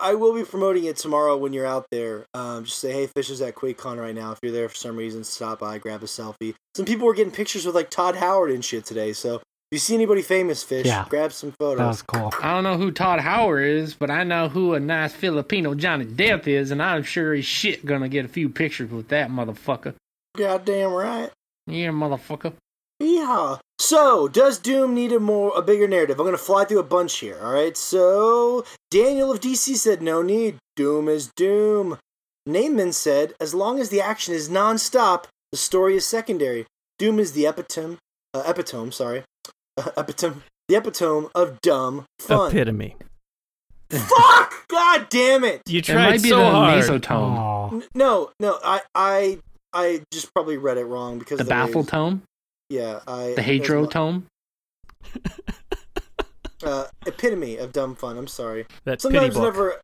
I 0.00 0.14
will 0.14 0.32
be 0.34 0.44
promoting 0.44 0.84
it 0.84 0.96
tomorrow 0.96 1.36
when 1.36 1.52
you're 1.52 1.66
out 1.66 1.86
there. 1.90 2.26
Um, 2.34 2.64
just 2.64 2.78
say, 2.78 2.92
hey, 2.92 3.06
Fish 3.08 3.30
is 3.30 3.40
at 3.42 3.54
QuakeCon 3.56 3.98
right 4.00 4.14
now. 4.14 4.32
If 4.32 4.38
you're 4.42 4.52
there 4.52 4.68
for 4.68 4.76
some 4.76 4.96
reason, 4.96 5.24
stop 5.24 5.58
by, 5.60 5.78
grab 5.78 6.02
a 6.02 6.06
selfie. 6.06 6.54
Some 6.76 6.86
people 6.86 7.06
were 7.06 7.14
getting 7.14 7.32
pictures 7.32 7.66
with 7.66 7.74
like 7.74 7.90
Todd 7.90 8.14
Howard 8.16 8.50
and 8.52 8.64
shit 8.64 8.84
today. 8.84 9.12
So 9.12 9.36
if 9.36 9.42
you 9.72 9.78
see 9.78 9.94
anybody 9.94 10.22
famous, 10.22 10.62
Fish, 10.62 10.86
Yeah. 10.86 11.04
grab 11.08 11.32
some 11.32 11.52
photos. 11.58 11.78
that 11.78 11.86
was 11.88 12.02
cool. 12.02 12.32
I 12.42 12.52
don't 12.54 12.62
know 12.64 12.76
who 12.78 12.90
Todd 12.92 13.20
Howard 13.20 13.64
is, 13.66 13.94
but 13.94 14.10
I 14.10 14.22
know 14.24 14.48
who 14.48 14.74
a 14.74 14.80
nice 14.80 15.12
Filipino 15.12 15.74
Johnny 15.74 16.04
Depp 16.06 16.46
is, 16.46 16.70
and 16.70 16.80
I'm 16.82 17.02
sure 17.02 17.34
he's 17.34 17.44
shit 17.44 17.84
gonna 17.84 18.08
get 18.08 18.24
a 18.24 18.28
few 18.28 18.48
pictures 18.48 18.90
with 18.90 19.08
that 19.08 19.30
motherfucker. 19.30 19.94
Goddamn 20.36 20.92
right. 20.92 21.30
Yeah, 21.66 21.88
motherfucker. 21.90 22.52
Yeah. 23.00 23.56
So, 23.80 24.26
does 24.28 24.58
Doom 24.58 24.94
need 24.94 25.12
a 25.12 25.20
more 25.20 25.52
a 25.56 25.62
bigger 25.62 25.86
narrative? 25.86 26.18
I'm 26.18 26.26
gonna 26.26 26.36
fly 26.36 26.64
through 26.64 26.80
a 26.80 26.82
bunch 26.84 27.18
here. 27.18 27.38
All 27.42 27.52
right. 27.52 27.76
So, 27.76 28.64
Daniel 28.90 29.30
of 29.30 29.40
DC 29.40 29.76
said 29.76 30.02
no 30.02 30.20
need. 30.22 30.56
Doom 30.76 31.08
is 31.08 31.30
Doom. 31.36 31.98
Naaman 32.46 32.92
said 32.92 33.34
as 33.40 33.54
long 33.54 33.78
as 33.78 33.90
the 33.90 34.00
action 34.00 34.34
is 34.34 34.48
non-stop, 34.48 35.26
the 35.52 35.58
story 35.58 35.96
is 35.96 36.06
secondary. 36.06 36.66
Doom 36.98 37.18
is 37.18 37.32
the 37.32 37.46
epitome. 37.46 37.98
Uh, 38.34 38.42
epitome. 38.46 38.90
Sorry. 38.90 39.22
Uh, 39.78 39.90
epitome. 39.96 40.42
The 40.66 40.74
epitome 40.74 41.28
of 41.36 41.60
dumb 41.60 42.04
fun. 42.18 42.50
epitome. 42.50 42.96
Fuck! 43.90 44.66
God 44.68 45.06
damn 45.08 45.44
it! 45.44 45.62
You 45.68 45.78
It 45.78 45.84
tried 45.84 46.10
might 46.10 46.22
be 46.22 46.30
so 46.30 46.38
the 46.38 46.44
hard. 46.50 46.82
mesotome, 46.82 47.72
N- 47.74 47.82
No, 47.94 48.30
no. 48.40 48.58
I, 48.64 48.80
I, 48.92 49.38
I 49.72 50.02
just 50.12 50.34
probably 50.34 50.56
read 50.58 50.76
it 50.78 50.84
wrong 50.84 51.20
because 51.20 51.38
the 51.38 51.44
the 51.44 51.50
way- 51.50 51.56
baffle 51.56 51.84
tome, 51.84 52.22
Yeah, 52.70 53.00
I. 53.06 53.34
the 53.34 53.42
hatro 53.42 53.90
tome. 53.90 54.26
uh, 56.62 56.86
epitome 57.06 57.56
of 57.56 57.72
dumb 57.72 57.94
fun. 57.94 58.16
I'm 58.18 58.26
sorry. 58.28 58.66
That 58.84 59.00
pity 59.00 59.14
Sometimes 59.14 59.34
book. 59.34 59.42
whenever 59.42 59.80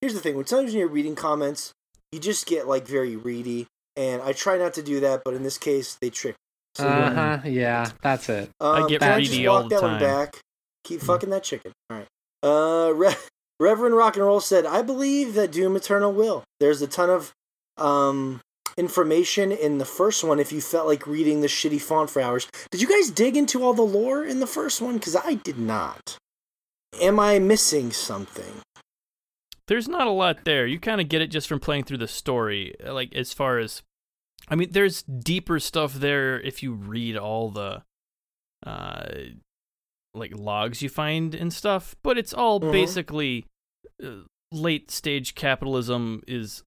here's 0.00 0.14
the 0.14 0.20
thing: 0.20 0.36
when 0.36 0.46
sometimes 0.46 0.72
when 0.72 0.80
you're 0.80 0.88
reading 0.88 1.14
comments, 1.14 1.72
you 2.12 2.18
just 2.20 2.46
get 2.46 2.66
like 2.68 2.86
very 2.86 3.16
reedy, 3.16 3.66
and 3.96 4.20
I 4.22 4.32
try 4.32 4.58
not 4.58 4.74
to 4.74 4.82
do 4.82 5.00
that, 5.00 5.22
but 5.24 5.34
in 5.34 5.42
this 5.42 5.58
case, 5.58 5.96
they 6.00 6.10
trick. 6.10 6.34
So, 6.74 6.86
Uh 6.88 7.14
huh. 7.38 7.48
Yeah, 7.48 7.90
that's 8.02 8.28
it. 8.28 8.50
um, 8.60 8.84
I 8.84 8.88
get 8.88 9.02
I 9.02 9.16
reedy 9.16 9.28
just 9.28 9.46
all 9.46 9.54
walk 9.62 9.70
the 9.70 9.76
that 9.76 9.82
one 9.82 9.90
time. 9.92 10.00
back? 10.00 10.40
Keep 10.84 11.00
fucking 11.00 11.30
that 11.30 11.42
chicken. 11.42 11.72
All 11.90 11.96
right. 11.98 12.06
Uh, 12.42 12.92
Re- 12.92 13.14
Reverend 13.60 13.96
Rock 13.96 14.16
and 14.16 14.24
Roll 14.26 14.40
said, 14.40 14.66
"I 14.66 14.82
believe 14.82 15.34
that 15.34 15.50
Doom 15.52 15.74
Eternal 15.76 16.12
will." 16.12 16.44
There's 16.60 16.82
a 16.82 16.86
ton 16.86 17.08
of 17.10 17.32
um 17.78 18.40
information 18.76 19.52
in 19.52 19.78
the 19.78 19.84
first 19.84 20.22
one. 20.24 20.38
If 20.38 20.52
you 20.52 20.60
felt 20.60 20.86
like 20.86 21.06
reading 21.06 21.40
the 21.40 21.46
shitty 21.46 21.80
font 21.80 22.10
for 22.10 22.20
hours, 22.22 22.46
did 22.70 22.80
you 22.80 22.88
guys 22.88 23.10
dig 23.10 23.36
into 23.36 23.62
all 23.64 23.74
the 23.74 23.82
lore 23.82 24.24
in 24.24 24.40
the 24.40 24.46
first 24.46 24.80
one? 24.80 24.94
Because 24.94 25.16
I 25.16 25.34
did 25.34 25.58
not. 25.58 26.18
Am 27.00 27.18
I 27.20 27.38
missing 27.38 27.90
something? 27.92 28.60
there's 29.68 29.88
not 29.88 30.06
a 30.06 30.10
lot 30.10 30.44
there. 30.44 30.64
You 30.64 30.78
kind 30.78 31.00
of 31.00 31.08
get 31.08 31.20
it 31.22 31.26
just 31.26 31.48
from 31.48 31.58
playing 31.58 31.82
through 31.82 31.96
the 31.98 32.06
story. 32.06 32.72
Like 32.84 33.12
as 33.16 33.32
far 33.32 33.58
as, 33.58 33.82
I 34.48 34.54
mean, 34.54 34.68
there's 34.70 35.02
deeper 35.02 35.58
stuff 35.58 35.94
there 35.94 36.38
if 36.40 36.62
you 36.62 36.72
read 36.72 37.16
all 37.16 37.50
the, 37.50 37.82
uh, 38.64 39.06
like 40.14 40.32
logs 40.38 40.82
you 40.82 40.88
find 40.88 41.34
and 41.34 41.52
stuff. 41.52 41.96
But 42.04 42.16
it's 42.16 42.32
all 42.32 42.60
Mhm. 42.60 42.70
basically 42.70 43.46
uh, 44.00 44.22
late 44.52 44.90
stage 44.92 45.34
capitalism 45.34 46.22
is 46.28 46.62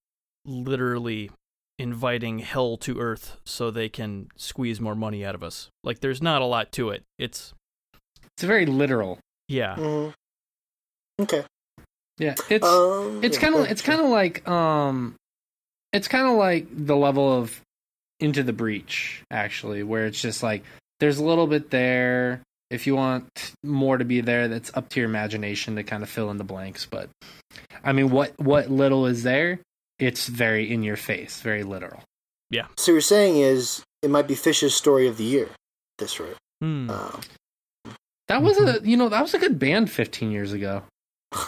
literally 0.46 1.32
inviting 1.80 2.40
hell 2.40 2.78
to 2.78 3.00
earth 3.00 3.38
so 3.46 3.72
they 3.72 3.90
can 3.90 4.28
squeeze 4.36 4.80
more 4.80 4.96
money 4.96 5.26
out 5.26 5.34
of 5.34 5.42
us. 5.42 5.70
Like 5.84 6.02
there's 6.02 6.22
not 6.22 6.42
a 6.42 6.46
lot 6.46 6.72
to 6.74 6.90
it. 6.90 7.04
It's 7.18 7.54
It's 8.36 8.44
very 8.44 8.66
literal. 8.68 9.18
yeah. 9.48 9.76
Mhm. 9.76 10.14
Okay. 11.22 11.44
Yeah, 12.18 12.36
it's 12.50 12.66
Um, 12.68 13.24
it's 13.24 13.38
yeah, 13.38 13.42
kind 13.42 13.56
of 13.56 13.62
that's 13.62 13.72
it's 13.72 13.82
kind 13.82 14.02
of 14.02 14.10
like 14.10 14.48
um, 14.48 15.16
it's 15.94 16.08
kind 16.10 16.28
of 16.28 16.36
like 16.38 16.68
the 16.70 16.96
level 16.98 17.32
of 17.34 17.62
Into 18.20 18.44
the 18.44 18.54
Breach 18.54 19.24
actually, 19.32 19.84
where 19.84 20.06
it's 20.06 20.22
just 20.22 20.44
like 20.44 20.64
there's 21.00 21.18
a 21.18 21.24
little 21.24 21.48
bit 21.48 21.70
there, 21.72 22.42
If 22.70 22.86
you 22.88 22.96
want 22.96 23.54
more 23.64 23.98
to 23.98 24.04
be 24.06 24.20
there, 24.22 24.48
that's 24.50 24.70
up 24.76 24.90
to 24.90 25.00
your 25.00 25.10
imagination 25.10 25.76
to 25.78 25.84
kind 25.84 26.04
of 26.04 26.10
fill 26.10 26.30
in 26.30 26.38
the 26.38 26.44
blanks. 26.44 26.86
But 26.86 27.10
I 27.84 27.94
mean, 27.94 28.10
what 28.12 28.38
what 28.38 28.70
little 28.70 29.06
is 29.06 29.24
there, 29.24 29.60
it's 30.00 30.28
very 30.28 30.72
in 30.72 30.84
your 30.84 30.96
face, 30.98 31.42
very 31.42 31.64
literal. 31.64 32.02
Yeah. 32.50 32.68
So 32.78 32.92
you're 32.92 33.02
saying 33.02 33.38
is 33.38 33.84
it 34.02 34.10
might 34.10 34.28
be 34.28 34.36
Fish's 34.36 34.74
story 34.74 35.08
of 35.08 35.18
the 35.18 35.24
year. 35.24 35.50
This 35.98 36.20
right? 36.20 36.36
Hmm. 36.62 36.90
Uh, 36.90 37.20
That 38.28 38.42
was 38.42 38.58
a 38.60 38.80
you 38.84 38.96
know 38.98 39.10
that 39.10 39.22
was 39.22 39.34
a 39.34 39.40
good 39.40 39.60
band 39.60 39.92
15 39.92 40.32
years 40.32 40.54
ago. 40.54 40.84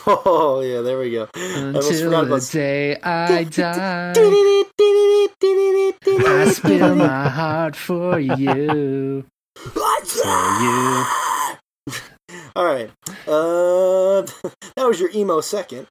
oh 0.05 0.61
yeah, 0.61 0.81
there 0.81 0.99
we 0.99 1.09
go. 1.11 1.27
I 1.35 1.63
almost 1.65 1.89
forgot 2.03 2.03
Until 2.03 2.11
the 2.11 2.35
about. 2.35 2.51
day 2.51 2.97
I 3.01 3.43
die, 3.45 4.13
I 6.23 6.51
spill 6.51 6.95
my 7.07 7.29
heart 7.29 7.75
for 7.75 8.19
you. 8.19 9.25
for 9.57 10.61
you. 10.61 11.05
All 12.55 12.65
right. 12.65 12.89
Uh, 13.27 14.21
that 14.75 14.85
was 14.87 14.99
your 14.99 15.09
emo 15.15 15.41
second. 15.41 15.87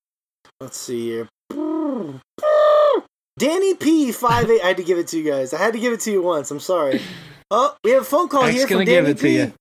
Let's 0.60 0.76
see 0.76 1.06
here. 1.08 1.28
Danny 3.38 3.74
P 3.74 4.12
five 4.12 4.50
eight. 4.50 4.60
I 4.62 4.68
had 4.68 4.76
to 4.76 4.84
give 4.84 4.98
it 4.98 5.08
to 5.08 5.18
you 5.18 5.24
guys. 5.30 5.54
I 5.54 5.58
had 5.58 5.72
to 5.72 5.80
give 5.80 5.92
it 5.92 6.00
to 6.00 6.12
you 6.12 6.22
once. 6.22 6.50
I'm 6.50 6.60
sorry. 6.60 7.00
Oh, 7.50 7.74
we 7.82 7.92
have 7.92 8.02
a 8.02 8.04
phone 8.04 8.28
call 8.28 8.42
Mike's 8.42 8.58
here 8.58 8.66
from 8.68 8.84
Danny 8.84 9.10
it 9.10 9.18
to 9.18 9.22
P. 9.22 9.36
you. 9.38 9.52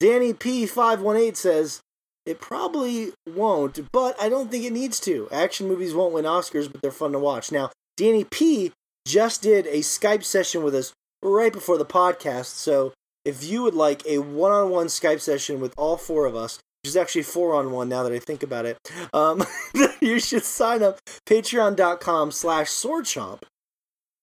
Danny 0.00 0.32
P 0.32 0.66
five 0.66 1.00
one 1.00 1.16
eight 1.16 1.36
says 1.36 1.80
it 2.26 2.40
probably 2.40 3.12
won't, 3.28 3.90
but 3.92 4.20
I 4.20 4.28
don't 4.28 4.50
think 4.50 4.64
it 4.64 4.72
needs 4.72 4.98
to. 5.00 5.28
Action 5.30 5.68
movies 5.68 5.94
won't 5.94 6.14
win 6.14 6.24
Oscars, 6.24 6.70
but 6.70 6.82
they're 6.82 6.90
fun 6.90 7.12
to 7.12 7.18
watch. 7.18 7.52
Now, 7.52 7.70
Danny 7.96 8.24
P 8.24 8.72
just 9.06 9.42
did 9.42 9.66
a 9.66 9.78
Skype 9.78 10.24
session 10.24 10.62
with 10.62 10.74
us 10.74 10.92
right 11.22 11.52
before 11.52 11.78
the 11.78 11.84
podcast, 11.84 12.46
so 12.46 12.92
if 13.24 13.44
you 13.44 13.62
would 13.62 13.74
like 13.74 14.04
a 14.06 14.18
one-on-one 14.18 14.86
Skype 14.86 15.20
session 15.20 15.60
with 15.60 15.72
all 15.76 15.96
four 15.96 16.26
of 16.26 16.34
us, 16.36 16.58
which 16.82 16.88
is 16.88 16.96
actually 16.96 17.22
four 17.22 17.54
on 17.54 17.72
one 17.72 17.88
now 17.88 18.02
that 18.02 18.12
I 18.12 18.18
think 18.18 18.42
about 18.42 18.66
it, 18.66 18.76
um, 19.12 19.42
you 20.08 20.20
should 20.20 20.44
sign 20.44 20.82
up 20.82 20.98
patreon.com 21.26 22.30
slash 22.30 22.68
swordchomp 22.68 23.42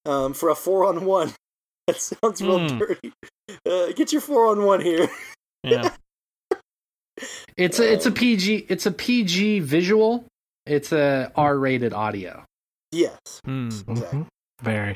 um, 0.05 0.33
for 0.33 0.49
a 0.49 0.55
four 0.55 0.85
on 0.85 1.05
one. 1.05 1.33
That 1.87 1.99
sounds 1.99 2.41
real 2.41 2.59
Hmm. 2.69 2.77
dirty. 2.77 3.11
Uh, 3.65 3.91
get 3.93 4.11
your 4.13 4.21
four 4.21 4.47
on 4.47 4.63
one 4.63 4.81
here. 4.81 5.09
yeah. 5.63 5.89
It's 7.57 7.79
a 7.79 7.91
it's 7.93 8.05
a 8.05 8.11
PG 8.11 8.65
it's 8.69 8.85
a 8.85 8.91
PG 8.91 9.59
visual. 9.59 10.25
It's 10.65 10.91
a 10.91 11.31
R-rated 11.35 11.93
audio. 11.93 12.45
Yes. 12.91 13.17
Hmm. 13.45 13.67
Exactly. 13.67 14.19
Mhm. 14.19 14.27
Very. 14.61 14.93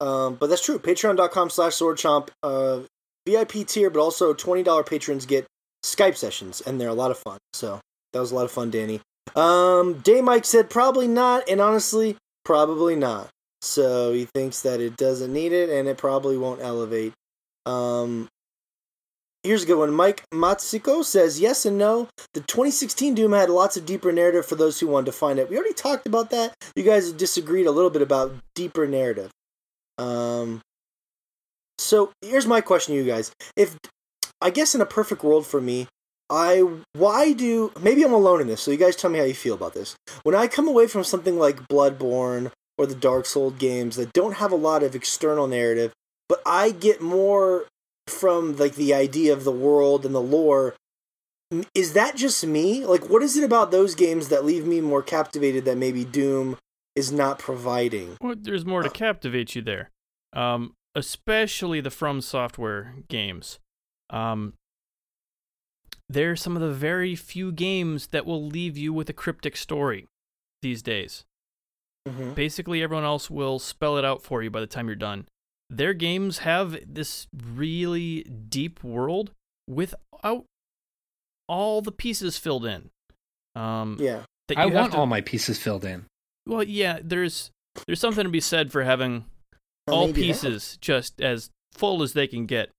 Um, 0.00 0.34
but 0.36 0.48
that's 0.48 0.64
true. 0.64 0.78
Patreon.com 0.78 1.50
slash 1.50 1.72
swordchomp. 1.74 2.28
Uh, 2.42 2.80
VIP 3.26 3.66
tier, 3.66 3.90
but 3.90 4.00
also 4.00 4.32
$20 4.34 4.86
patrons 4.86 5.26
get 5.26 5.46
Skype 5.84 6.16
sessions, 6.16 6.60
and 6.62 6.80
they're 6.80 6.88
a 6.88 6.94
lot 6.94 7.10
of 7.10 7.18
fun. 7.18 7.38
So 7.52 7.80
that 8.12 8.20
was 8.20 8.32
a 8.32 8.34
lot 8.34 8.44
of 8.44 8.50
fun, 8.52 8.70
Danny. 8.70 9.00
Um, 9.36 9.94
Day 10.00 10.20
Mike 10.20 10.44
said 10.44 10.70
probably 10.70 11.08
not, 11.08 11.48
and 11.48 11.60
honestly, 11.60 12.16
probably 12.44 12.96
not. 12.96 13.28
So 13.60 14.12
he 14.12 14.24
thinks 14.24 14.62
that 14.62 14.80
it 14.80 14.96
doesn't 14.96 15.32
need 15.32 15.52
it, 15.52 15.70
and 15.70 15.88
it 15.88 15.98
probably 15.98 16.38
won't 16.38 16.62
elevate. 16.62 17.12
Um, 17.66 18.28
here's 19.42 19.64
a 19.64 19.66
good 19.66 19.78
one. 19.78 19.92
Mike 19.92 20.24
Matsuko 20.32 21.04
says 21.04 21.40
yes 21.40 21.66
and 21.66 21.78
no. 21.78 22.08
The 22.34 22.40
2016 22.40 23.14
Doom 23.14 23.32
had 23.32 23.50
lots 23.50 23.76
of 23.76 23.86
deeper 23.86 24.12
narrative 24.12 24.46
for 24.46 24.54
those 24.54 24.80
who 24.80 24.86
wanted 24.86 25.06
to 25.06 25.12
find 25.12 25.38
it. 25.38 25.50
We 25.50 25.56
already 25.56 25.74
talked 25.74 26.06
about 26.06 26.30
that. 26.30 26.54
You 26.76 26.84
guys 26.84 27.12
disagreed 27.12 27.66
a 27.66 27.72
little 27.72 27.90
bit 27.90 28.02
about 28.02 28.34
deeper 28.54 28.86
narrative. 28.86 29.30
Um, 29.98 30.62
so 31.78 32.12
here's 32.22 32.46
my 32.46 32.60
question 32.60 32.94
to 32.94 33.00
you 33.00 33.06
guys. 33.06 33.32
If 33.56 33.76
I 34.40 34.50
guess 34.50 34.74
in 34.74 34.80
a 34.80 34.86
perfect 34.86 35.24
world 35.24 35.46
for 35.46 35.60
me, 35.60 35.88
I 36.30 36.58
why 36.94 37.32
do 37.32 37.72
maybe 37.80 38.04
I'm 38.04 38.12
alone 38.12 38.40
in 38.40 38.46
this, 38.48 38.60
so 38.60 38.70
you 38.70 38.76
guys 38.76 38.96
tell 38.96 39.10
me 39.10 39.18
how 39.18 39.24
you 39.24 39.34
feel 39.34 39.54
about 39.54 39.74
this. 39.74 39.96
When 40.22 40.34
I 40.34 40.46
come 40.46 40.68
away 40.68 40.86
from 40.86 41.04
something 41.04 41.38
like 41.38 41.68
Bloodborne 41.68 42.52
or 42.76 42.86
the 42.86 42.94
Dark 42.94 43.26
Souls 43.26 43.54
games 43.58 43.96
that 43.96 44.12
don't 44.12 44.34
have 44.34 44.52
a 44.52 44.56
lot 44.56 44.82
of 44.82 44.94
external 44.94 45.46
narrative, 45.46 45.92
but 46.28 46.40
I 46.44 46.70
get 46.70 47.00
more 47.00 47.64
from 48.06 48.56
like 48.56 48.74
the 48.74 48.92
idea 48.94 49.32
of 49.32 49.44
the 49.44 49.52
world 49.52 50.04
and 50.04 50.14
the 50.14 50.20
lore. 50.20 50.74
Is 51.74 51.94
that 51.94 52.14
just 52.14 52.46
me? 52.46 52.84
Like, 52.84 53.08
what 53.08 53.22
is 53.22 53.36
it 53.38 53.44
about 53.44 53.70
those 53.70 53.94
games 53.94 54.28
that 54.28 54.44
leave 54.44 54.66
me 54.66 54.82
more 54.82 55.02
captivated 55.02 55.64
that 55.64 55.78
maybe 55.78 56.04
Doom 56.04 56.58
is 56.94 57.10
not 57.10 57.38
providing? 57.38 58.18
Well, 58.20 58.34
there's 58.38 58.66
more 58.66 58.82
to 58.82 58.90
captivate 58.90 59.54
you 59.54 59.62
there, 59.62 59.88
um, 60.34 60.74
especially 60.94 61.80
the 61.80 61.90
From 61.90 62.20
Software 62.20 62.96
games. 63.08 63.58
Um, 64.10 64.54
they're 66.08 66.36
some 66.36 66.56
of 66.56 66.62
the 66.62 66.72
very 66.72 67.14
few 67.14 67.52
games 67.52 68.08
that 68.08 68.24
will 68.26 68.44
leave 68.46 68.76
you 68.76 68.92
with 68.92 69.08
a 69.08 69.12
cryptic 69.12 69.56
story 69.56 70.06
these 70.62 70.82
days. 70.82 71.24
Mm-hmm. 72.08 72.32
Basically, 72.32 72.82
everyone 72.82 73.04
else 73.04 73.30
will 73.30 73.58
spell 73.58 73.98
it 73.98 74.04
out 74.04 74.22
for 74.22 74.42
you 74.42 74.50
by 74.50 74.60
the 74.60 74.66
time 74.66 74.86
you're 74.86 74.96
done. 74.96 75.26
Their 75.68 75.92
games 75.92 76.38
have 76.38 76.78
this 76.86 77.26
really 77.54 78.22
deep 78.22 78.82
world 78.82 79.32
without 79.68 80.44
all 81.48 81.82
the 81.82 81.92
pieces 81.92 82.38
filled 82.38 82.64
in. 82.64 82.88
Um, 83.54 83.96
Yeah. 84.00 84.24
that 84.48 84.56
you 84.56 84.62
I 84.62 84.66
want 84.66 84.92
to- 84.92 84.98
all 84.98 85.06
my 85.06 85.20
pieces 85.20 85.58
filled 85.58 85.84
in. 85.84 86.06
Well, 86.46 86.62
yeah, 86.62 87.00
there's 87.02 87.50
there's 87.86 88.00
something 88.00 88.24
to 88.24 88.30
be 88.30 88.40
said 88.40 88.72
for 88.72 88.82
having 88.84 89.26
Or 89.86 89.94
all 89.94 90.06
maybe 90.06 90.22
that. 90.22 90.26
pieces 90.28 90.78
just 90.80 91.20
as 91.20 91.50
full 91.72 92.02
as 92.02 92.12
they 92.14 92.26
can 92.26 92.46
get. 92.46 92.70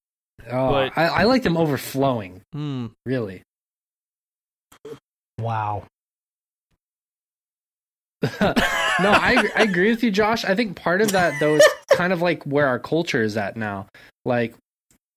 Oh, 0.49 0.71
But- 0.71 0.97
I, 0.97 1.05
I 1.07 1.23
like 1.23 1.43
them 1.43 1.57
overflowing. 1.57 2.41
Hmm. 2.53 2.87
Really. 3.05 3.43
Wow. 5.39 5.85
no, 8.41 8.53
I 9.11 9.49
I 9.55 9.63
agree 9.63 9.89
with 9.89 10.03
you, 10.03 10.11
Josh. 10.11 10.43
I 10.43 10.53
think 10.55 10.75
part 10.75 11.01
of 11.01 11.13
that 11.13 11.39
though 11.39 11.55
is 11.55 11.67
kind 11.91 12.11
of 12.11 12.21
like 12.21 12.43
where 12.43 12.67
our 12.67 12.79
culture 12.79 13.21
is 13.23 13.37
at 13.37 13.55
now. 13.55 13.87
Like 14.25 14.53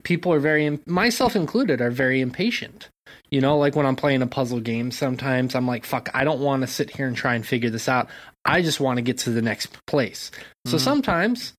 people 0.05 0.33
are 0.33 0.39
very, 0.39 0.79
myself 0.87 1.35
included, 1.35 1.81
are 1.81 1.91
very 1.91 2.21
impatient. 2.21 2.89
You 3.31 3.41
know, 3.41 3.59
like 3.59 3.75
when 3.75 3.87
I'm 3.87 3.97
playing 3.97 4.23
a 4.23 4.27
puzzle 4.29 4.61
game, 4.61 4.93
sometimes 4.93 5.55
I'm 5.57 5.67
like, 5.67 5.85
"Fuck, 5.85 6.11
I 6.15 6.23
don't 6.25 6.41
want 6.41 6.61
to 6.63 6.67
sit 6.69 6.91
here 6.91 7.07
and 7.09 7.17
try 7.17 7.35
and 7.35 7.45
figure 7.45 7.71
this 7.71 7.89
out. 7.89 8.09
I 8.45 8.63
just 8.63 8.79
want 8.79 8.99
to 8.99 9.03
get 9.03 9.19
to 9.19 9.31
the 9.31 9.43
next 9.43 9.77
place." 9.87 10.31
So 10.67 10.77
Mhm. 10.77 10.81
sometimes, 10.81 11.55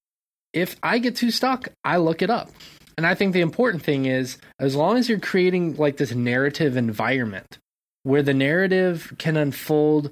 if 0.54 0.78
I 0.82 1.00
get 1.00 1.18
too 1.18 1.30
stuck, 1.32 1.68
I 1.84 1.98
look 1.98 2.22
it 2.22 2.30
up. 2.30 2.50
And 2.98 3.08
I 3.08 3.16
think 3.16 3.34
the 3.34 3.42
important 3.42 3.84
thing 3.84 4.06
is, 4.06 4.38
as 4.60 4.76
long 4.76 4.98
as 4.98 5.10
you're 5.10 5.20
creating 5.20 5.76
like 5.76 5.98
this 5.98 6.14
narrative 6.14 6.78
environment 6.78 7.58
where 8.04 8.22
the 8.24 8.34
narrative 8.34 9.14
can 9.18 9.38
unfold 9.38 10.12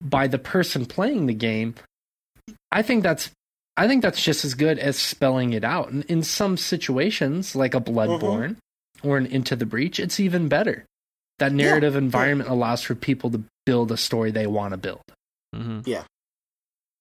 by 0.00 0.26
the 0.26 0.38
person 0.38 0.86
playing 0.86 1.26
the 1.26 1.34
game, 1.34 1.74
I 2.70 2.82
think 2.82 3.02
that's 3.02 3.30
I 3.76 3.88
think 3.88 4.02
that's 4.02 4.22
just 4.22 4.44
as 4.44 4.54
good 4.54 4.78
as 4.78 4.98
spelling 4.98 5.52
it 5.54 5.64
out. 5.64 5.90
And 5.90 6.04
in 6.04 6.22
some 6.22 6.56
situations, 6.58 7.56
like 7.56 7.74
a 7.74 7.80
Bloodborne 7.80 8.56
or 9.02 9.16
an 9.16 9.26
Into 9.26 9.56
the 9.56 9.64
Breach, 9.66 9.98
it's 9.98 10.20
even 10.20 10.48
better. 10.48 10.84
That 11.38 11.52
narrative 11.52 11.96
environment 11.96 12.50
allows 12.50 12.82
for 12.82 12.94
people 12.94 13.30
to 13.30 13.42
build 13.64 13.90
a 13.90 13.96
story 13.96 14.30
they 14.30 14.46
want 14.46 14.72
to 14.72 14.76
build. 14.76 15.00
hmm 15.54 15.80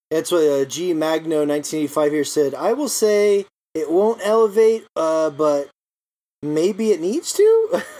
That's 0.09 0.31
what 0.31 0.39
uh, 0.43 0.65
G 0.65 0.93
Magno 0.93 1.45
1985 1.45 2.11
here 2.11 2.23
said. 2.23 2.53
I 2.55 2.73
will 2.73 2.89
say 2.89 3.45
it 3.73 3.91
won't 3.91 4.21
elevate, 4.23 4.85
uh, 4.95 5.29
but 5.29 5.69
maybe 6.41 6.91
it 6.91 7.01
needs 7.01 7.33
to. 7.33 7.83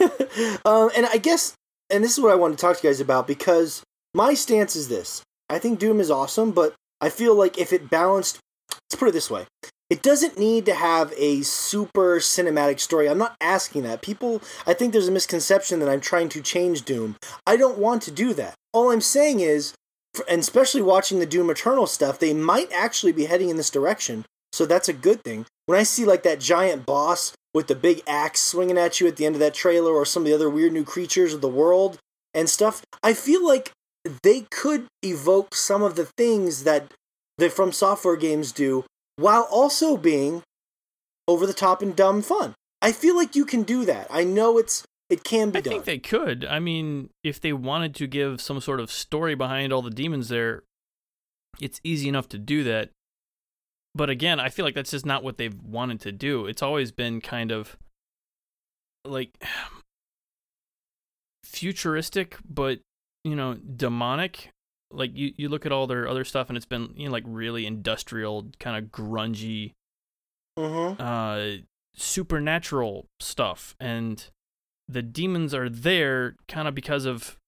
um, 0.64 0.90
and 0.96 1.06
I 1.06 1.18
guess, 1.18 1.54
and 1.90 2.02
this 2.02 2.12
is 2.12 2.20
what 2.20 2.32
I 2.32 2.36
want 2.36 2.56
to 2.56 2.60
talk 2.60 2.78
to 2.78 2.86
you 2.86 2.90
guys 2.90 3.00
about 3.00 3.26
because 3.26 3.82
my 4.14 4.34
stance 4.34 4.76
is 4.76 4.88
this: 4.88 5.22
I 5.48 5.58
think 5.58 5.78
Doom 5.78 6.00
is 6.00 6.10
awesome, 6.10 6.52
but 6.52 6.74
I 7.00 7.08
feel 7.08 7.34
like 7.34 7.58
if 7.58 7.72
it 7.72 7.90
balanced, 7.90 8.38
let's 8.70 8.98
put 8.98 9.08
it 9.08 9.12
this 9.12 9.30
way. 9.30 9.46
It 9.90 10.02
doesn't 10.02 10.38
need 10.38 10.64
to 10.66 10.74
have 10.74 11.12
a 11.18 11.42
super 11.42 12.16
cinematic 12.16 12.80
story. 12.80 13.10
I'm 13.10 13.18
not 13.18 13.36
asking 13.42 13.82
that. 13.82 14.00
People, 14.00 14.40
I 14.66 14.72
think 14.72 14.92
there's 14.92 15.08
a 15.08 15.12
misconception 15.12 15.80
that 15.80 15.88
I'm 15.90 16.00
trying 16.00 16.30
to 16.30 16.40
change 16.40 16.86
Doom. 16.86 17.16
I 17.46 17.58
don't 17.58 17.76
want 17.76 18.00
to 18.04 18.10
do 18.10 18.32
that. 18.34 18.54
All 18.72 18.90
I'm 18.90 19.02
saying 19.02 19.40
is 19.40 19.74
and 20.28 20.40
especially 20.40 20.82
watching 20.82 21.18
the 21.18 21.26
Doom 21.26 21.50
Eternal 21.50 21.86
stuff, 21.86 22.18
they 22.18 22.34
might 22.34 22.70
actually 22.72 23.12
be 23.12 23.26
heading 23.26 23.48
in 23.48 23.56
this 23.56 23.70
direction. 23.70 24.24
So 24.52 24.66
that's 24.66 24.88
a 24.88 24.92
good 24.92 25.22
thing. 25.22 25.46
When 25.66 25.78
I 25.78 25.82
see 25.84 26.04
like 26.04 26.22
that 26.24 26.40
giant 26.40 26.86
boss 26.86 27.32
with 27.54 27.66
the 27.68 27.74
big 27.74 28.02
axe 28.06 28.42
swinging 28.42 28.78
at 28.78 29.00
you 29.00 29.06
at 29.06 29.16
the 29.16 29.26
end 29.26 29.36
of 29.36 29.40
that 29.40 29.54
trailer, 29.54 29.92
or 29.92 30.04
some 30.04 30.22
of 30.22 30.26
the 30.26 30.34
other 30.34 30.50
weird 30.50 30.72
new 30.72 30.84
creatures 30.84 31.34
of 31.34 31.40
the 31.40 31.48
world 31.48 31.98
and 32.34 32.48
stuff, 32.48 32.82
I 33.02 33.14
feel 33.14 33.46
like 33.46 33.72
they 34.22 34.46
could 34.50 34.86
evoke 35.02 35.54
some 35.54 35.82
of 35.82 35.94
the 35.94 36.06
things 36.16 36.64
that 36.64 36.92
the 37.38 37.50
From 37.50 37.72
Software 37.72 38.16
games 38.16 38.52
do, 38.52 38.84
while 39.16 39.48
also 39.50 39.96
being 39.96 40.42
over 41.28 41.46
the 41.46 41.52
top 41.52 41.82
and 41.82 41.94
dumb 41.94 42.22
fun. 42.22 42.54
I 42.80 42.92
feel 42.92 43.16
like 43.16 43.36
you 43.36 43.44
can 43.44 43.62
do 43.62 43.84
that. 43.84 44.08
I 44.10 44.24
know 44.24 44.58
it's 44.58 44.84
it 45.08 45.24
can 45.24 45.50
be 45.50 45.58
I 45.58 45.60
done. 45.60 45.72
I 45.72 45.76
think 45.76 45.84
they 45.84 45.98
could. 45.98 46.44
I 46.44 46.58
mean, 46.58 47.10
if 47.22 47.40
they 47.40 47.52
wanted 47.52 47.94
to 47.96 48.06
give 48.06 48.40
some 48.40 48.60
sort 48.60 48.80
of 48.80 48.90
story 48.90 49.34
behind 49.34 49.72
all 49.72 49.82
the 49.82 49.90
demons 49.90 50.28
there, 50.28 50.64
it's 51.60 51.80
easy 51.84 52.08
enough 52.08 52.28
to 52.30 52.38
do 52.38 52.64
that. 52.64 52.90
But 53.94 54.08
again, 54.08 54.40
I 54.40 54.48
feel 54.48 54.64
like 54.64 54.74
that's 54.74 54.90
just 54.90 55.04
not 55.04 55.22
what 55.22 55.36
they've 55.36 55.58
wanted 55.62 56.00
to 56.02 56.12
do. 56.12 56.46
It's 56.46 56.62
always 56.62 56.92
been 56.92 57.20
kind 57.20 57.50
of 57.50 57.76
like 59.04 59.42
futuristic 61.44 62.36
but 62.48 62.80
you 63.24 63.36
know 63.36 63.54
demonic 63.54 64.50
like 64.90 65.10
you, 65.14 65.32
you 65.36 65.48
look 65.48 65.66
at 65.66 65.72
all 65.72 65.86
their 65.86 66.08
other 66.08 66.24
stuff 66.24 66.48
and 66.48 66.56
it's 66.56 66.66
been 66.66 66.92
you 66.96 67.06
know 67.06 67.12
like 67.12 67.24
really 67.26 67.66
industrial 67.66 68.46
kind 68.58 68.76
of 68.76 68.90
grungy 68.90 69.72
Mm-hmm. 70.58 71.00
uh 71.00 71.62
supernatural 71.94 73.06
stuff 73.20 73.74
and 73.80 74.26
the 74.86 75.00
demons 75.00 75.54
are 75.54 75.70
there 75.70 76.36
kind 76.46 76.68
of 76.68 76.74
because 76.74 77.06
of 77.06 77.38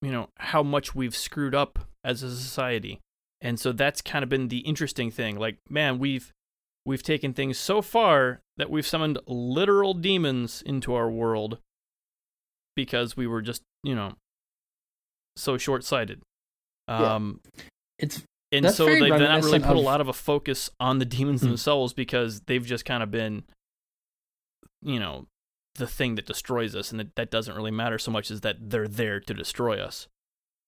you 0.00 0.12
know 0.12 0.28
how 0.38 0.62
much 0.62 0.94
we've 0.94 1.16
screwed 1.16 1.56
up 1.56 1.80
as 2.04 2.22
a 2.22 2.30
society 2.30 3.00
and 3.40 3.60
so 3.60 3.72
that's 3.72 4.00
kind 4.00 4.22
of 4.22 4.28
been 4.28 4.48
the 4.48 4.58
interesting 4.60 5.10
thing 5.10 5.36
like 5.38 5.58
man 5.68 5.98
we've 5.98 6.32
we've 6.84 7.02
taken 7.02 7.32
things 7.32 7.58
so 7.58 7.82
far 7.82 8.40
that 8.56 8.70
we've 8.70 8.86
summoned 8.86 9.18
literal 9.26 9.92
demons 9.94 10.62
into 10.64 10.94
our 10.94 11.10
world 11.10 11.58
because 12.74 13.16
we 13.16 13.26
were 13.26 13.42
just 13.42 13.62
you 13.82 13.94
know 13.94 14.12
so 15.36 15.58
short-sighted 15.58 16.22
Yeah. 16.88 17.14
um 17.16 17.40
It's 17.98 18.22
and 18.52 18.64
so 18.70 18.86
they've 18.86 19.10
not 19.10 19.42
really 19.44 19.58
put 19.58 19.76
a 19.76 19.80
lot 19.80 20.00
of 20.00 20.08
a 20.08 20.12
focus 20.12 20.70
on 20.80 20.98
the 20.98 21.04
demons 21.04 21.40
Hmm. 21.42 21.48
themselves 21.48 21.92
because 21.92 22.40
they've 22.42 22.64
just 22.64 22.84
kind 22.84 23.02
of 23.02 23.10
been 23.10 23.44
you 24.82 24.98
know 25.00 25.26
the 25.74 25.86
thing 25.86 26.14
that 26.14 26.24
destroys 26.24 26.74
us 26.74 26.90
and 26.90 26.98
that, 27.00 27.14
that 27.16 27.30
doesn't 27.30 27.54
really 27.54 27.70
matter 27.70 27.98
so 27.98 28.10
much 28.10 28.30
as 28.30 28.40
that 28.42 28.56
they're 28.70 28.88
there 28.88 29.20
to 29.20 29.34
destroy 29.34 29.78
us 29.78 30.08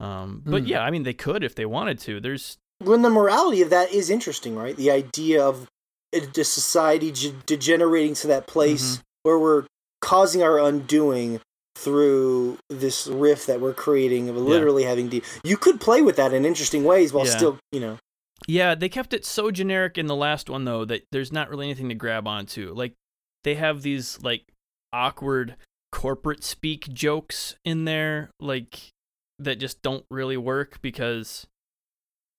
um 0.01 0.43
but 0.47 0.63
Hmm. 0.63 0.67
yeah 0.69 0.81
i 0.83 0.91
mean 0.91 1.03
they 1.03 1.13
could 1.15 1.43
if 1.43 1.55
they 1.55 1.67
wanted 1.67 1.99
to 2.01 2.21
there's 2.21 2.59
when 2.81 3.03
the 3.03 3.11
morality 3.11 3.61
of 3.61 3.71
that 3.71 3.91
is 3.93 4.09
interesting, 4.09 4.55
right? 4.55 4.77
The 4.77 4.93
idea 4.93 5.45
of 5.45 5.67
it- 6.13 6.33
the 6.35 6.45
society 6.45 7.11
ge- 7.11 7.35
degenerating 7.45 8.15
to 8.15 8.29
that 8.29 8.47
place 8.47 9.03
where 9.25 9.37
we're 9.37 9.67
causing 10.01 10.45
our 10.45 10.61
undoing 10.61 11.41
through 11.77 12.57
this 12.71 13.09
rift 13.09 13.49
that 13.49 13.61
we're 13.61 13.75
creating 13.75 14.29
of 14.29 14.37
literally 14.37 14.85
having 14.85 15.09
de- 15.09 15.23
you 15.43 15.57
could 15.57 15.81
play 15.81 16.03
with 16.03 16.15
that 16.15 16.33
in 16.33 16.45
interesting 16.45 16.85
ways 16.85 17.13
while 17.13 17.27
Yeah. 17.27 17.37
still 17.37 17.59
you 17.73 17.81
know 17.81 17.99
Yeah, 18.47 18.77
they 18.77 18.89
kept 18.89 19.13
it 19.13 19.25
so 19.25 19.51
generic 19.51 19.99
in 19.99 20.07
the 20.07 20.15
last 20.15 20.49
one 20.49 20.65
though 20.65 20.85
that 20.85 21.03
there's 21.11 21.33
not 21.33 21.51
really 21.51 21.67
anything 21.67 21.89
to 21.89 21.97
grab 21.97 22.29
onto. 22.29 22.73
Like 22.75 22.95
they 23.43 23.57
have 23.57 23.83
these 23.83 24.21
like 24.23 24.45
awkward 24.93 25.57
corporate 25.91 26.45
speak 26.45 26.87
jokes 26.93 27.57
in 27.65 27.85
there 27.87 28.31
like 28.39 28.91
that 29.39 29.57
just 29.57 29.83
don't 29.83 30.05
really 30.11 30.37
work 30.37 30.81
because 30.83 31.47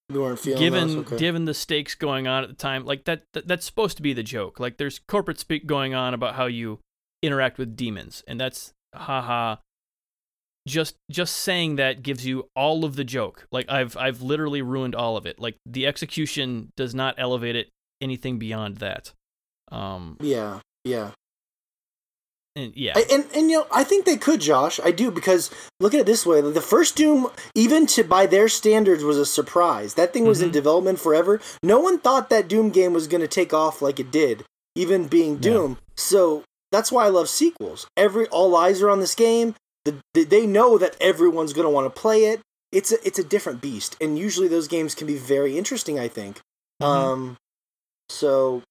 we 0.10 0.20
weren't 0.20 0.40
feeling 0.40 0.60
given 0.60 0.98
okay. 1.00 1.18
given 1.18 1.46
the 1.46 1.54
stakes 1.54 1.96
going 1.96 2.28
on 2.28 2.44
at 2.44 2.50
the 2.50 2.56
time 2.56 2.86
like 2.86 3.06
that, 3.06 3.24
that 3.34 3.48
that's 3.48 3.66
supposed 3.66 3.98
to 3.98 4.04
be 4.04 4.14
the 4.14 4.24
joke. 4.24 4.60
Like 4.60 4.78
there's 4.78 5.00
corporate 5.08 5.40
speak 5.40 5.68
going 5.68 5.94
on 5.94 6.14
about 6.14 6.36
how 6.36 6.48
you 6.48 6.80
interact 7.22 7.58
with 7.58 7.76
demons 7.76 8.24
and 8.28 8.40
that's 8.40 8.74
haha 8.96 9.58
just 10.68 10.96
just 11.12 11.36
saying 11.36 11.76
that 11.76 12.04
gives 12.04 12.26
you 12.26 12.50
all 12.56 12.86
of 12.86 12.96
the 12.96 13.04
joke. 13.04 13.48
Like 13.52 13.70
I've 13.70 13.96
I've 13.98 14.22
literally 14.22 14.62
ruined 14.62 14.96
all 14.96 15.18
of 15.18 15.26
it. 15.26 15.40
Like 15.40 15.58
the 15.66 15.86
execution 15.86 16.72
does 16.76 16.96
not 16.96 17.16
elevate 17.18 17.56
it 17.56 17.70
anything 18.02 18.40
beyond 18.40 18.78
that. 18.78 19.14
Um 19.72 20.18
yeah 20.22 20.60
yeah 20.84 21.12
and 22.60 22.74
yeah. 22.76 22.94
I- 22.96 23.06
and 23.12 23.26
and 23.34 23.50
you 23.52 23.60
know 23.60 23.68
I 23.72 23.84
think 23.84 24.06
they 24.06 24.18
could, 24.18 24.42
Josh. 24.42 24.80
I 24.84 24.92
do 24.92 25.10
because 25.12 25.50
look 25.80 25.94
at 25.94 26.02
it 26.02 26.06
this 26.06 26.26
way: 26.26 26.42
the 26.42 26.62
first 26.62 26.96
Doom, 26.96 27.28
even 27.56 27.86
to 27.88 28.04
by 28.04 28.26
their 28.26 28.48
standards, 28.50 29.04
was 29.04 29.18
a 29.18 29.26
surprise. 29.26 29.94
That 29.96 30.14
thing 30.14 30.26
was 30.26 30.42
in 30.42 30.50
Mhm. 30.50 30.54
development 30.54 31.00
forever. 31.00 31.40
No 31.64 31.80
one 31.80 32.00
thought 32.00 32.30
that 32.30 32.48
Doom 32.48 32.70
game 32.70 32.94
was 32.94 33.08
going 33.08 33.22
to 33.22 33.28
take 33.28 33.54
off 33.54 33.82
like 33.82 34.00
it 34.00 34.12
did, 34.12 34.44
even 34.76 35.08
being 35.08 35.34
Yeah. 35.36 35.42
Doom. 35.42 35.78
So 35.96 36.44
that's 36.72 36.92
why 36.92 37.06
I 37.06 37.10
love 37.10 37.30
sequels. 37.30 37.88
Every 37.98 38.28
all 38.28 38.56
eyes 38.56 38.82
are 38.82 38.90
on 38.90 39.00
this 39.00 39.16
game. 39.16 39.56
The, 39.86 39.96
the, 40.14 40.24
they 40.26 40.46
know 40.46 40.78
that 40.78 40.96
everyone's 41.02 41.54
going 41.54 41.66
to 41.66 41.70
want 41.72 41.86
to 41.94 42.02
play 42.02 42.26
it. 42.26 42.42
It's 42.72 42.92
a 42.92 42.98
it's 43.08 43.18
a 43.18 43.24
different 43.24 43.62
beast, 43.62 43.96
and 44.00 44.20
usually 44.20 44.48
those 44.48 44.68
games 44.68 44.94
can 44.94 45.08
be 45.08 45.18
very 45.18 45.58
interesting. 45.58 45.98
I 45.98 46.08
think. 46.08 46.40
Mhm. 46.82 46.86
Um, 46.86 47.38
so 48.10 48.62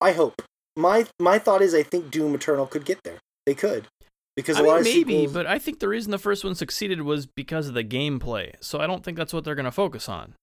I 0.00 0.12
hope 0.12 0.42
my 0.76 1.06
my 1.20 1.38
thought 1.38 1.62
is 1.62 1.74
I 1.74 1.82
think 1.82 2.10
Doom 2.10 2.34
Eternal 2.34 2.66
could 2.66 2.84
get 2.84 3.00
there. 3.04 3.18
They 3.46 3.54
could 3.54 3.86
because 4.36 4.56
I 4.56 4.60
a 4.60 4.62
mean, 4.62 4.72
lot 4.72 4.78
of 4.80 4.84
maybe, 4.84 5.12
sequels, 5.14 5.32
but 5.32 5.46
I 5.46 5.58
think 5.58 5.80
the 5.80 5.88
reason 5.88 6.10
the 6.10 6.18
first 6.18 6.44
one 6.44 6.54
succeeded 6.54 7.02
was 7.02 7.26
because 7.26 7.68
of 7.68 7.74
the 7.74 7.84
gameplay. 7.84 8.52
So 8.60 8.80
I 8.80 8.86
don't 8.86 9.04
think 9.04 9.16
that's 9.16 9.32
what 9.32 9.44
they're 9.44 9.54
going 9.54 9.64
to 9.64 9.70
focus 9.72 10.08
on 10.08 10.34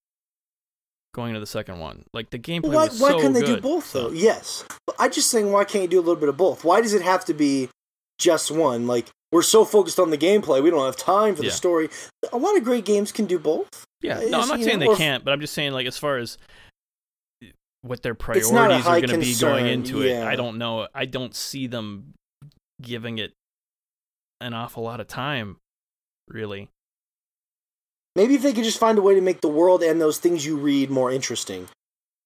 going 1.15 1.29
into 1.29 1.39
the 1.39 1.47
second 1.47 1.79
one. 1.79 2.03
Like 2.13 2.29
the 2.29 2.39
gameplay 2.39 2.73
why 2.73 2.87
why 2.87 3.11
so 3.11 3.15
couldn't 3.17 3.33
they 3.33 3.41
do 3.41 3.59
both 3.59 3.91
though? 3.93 4.11
Yes, 4.11 4.63
but 4.85 4.95
I'm 4.99 5.11
just 5.11 5.29
saying 5.29 5.51
why 5.51 5.63
can't 5.63 5.83
you 5.83 5.89
do 5.89 5.97
a 5.99 6.01
little 6.01 6.15
bit 6.15 6.29
of 6.29 6.37
both? 6.37 6.63
Why 6.63 6.81
does 6.81 6.93
it 6.93 7.01
have 7.01 7.25
to 7.25 7.33
be 7.33 7.69
just 8.19 8.51
one? 8.51 8.85
Like 8.87 9.07
we're 9.31 9.41
so 9.41 9.63
focused 9.65 9.99
on 9.99 10.09
the 10.11 10.17
gameplay, 10.17 10.61
we 10.61 10.69
don't 10.69 10.85
have 10.85 10.97
time 10.97 11.35
for 11.35 11.43
Yeah. 11.43 11.49
the 11.49 11.55
story. 11.55 11.89
A 12.33 12.37
lot 12.37 12.57
of 12.57 12.63
great 12.63 12.85
games 12.85 13.11
can 13.11 13.25
do 13.25 13.39
both. 13.39 13.85
Yeah, 14.01 14.19
It's, 14.19 14.31
no, 14.31 14.39
I'm 14.41 14.47
not 14.47 14.59
saying 14.61 14.79
know, 14.79 14.85
they 14.85 14.91
or- 14.91 14.95
can't, 14.95 15.23
but 15.25 15.31
I'm 15.31 15.41
just 15.41 15.53
saying 15.53 15.71
like 15.71 15.87
as 15.87 15.97
far 15.97 16.17
as 16.17 16.37
what 17.81 18.01
their 18.03 18.15
It's 18.29 18.51
not 18.51 18.71
a 18.71 18.79
priorities 18.81 18.87
are 18.87 19.07
going 19.07 19.19
to 19.21 19.25
be 19.25 19.35
going 19.35 19.65
into 19.67 20.01
it. 20.01 20.21
I 20.23 20.35
don't 20.35 20.57
know. 20.57 20.87
I 20.93 21.05
don't 21.05 21.35
see 21.35 21.67
them 21.67 22.13
giving 22.81 23.17
it 23.17 23.33
an 24.41 24.53
awful 24.53 24.83
lot 24.83 24.99
of 24.99 25.07
time, 25.07 25.57
really. 26.27 26.69
Maybe 28.15 28.35
if 28.35 28.41
they 28.41 28.53
could 28.53 28.63
just 28.63 28.79
find 28.79 28.97
a 28.97 29.01
way 29.01 29.15
to 29.15 29.21
make 29.21 29.41
the 29.41 29.47
world 29.47 29.81
and 29.83 30.01
those 30.01 30.17
things 30.17 30.45
you 30.45 30.57
read 30.57 30.89
more 30.89 31.11
interesting, 31.11 31.69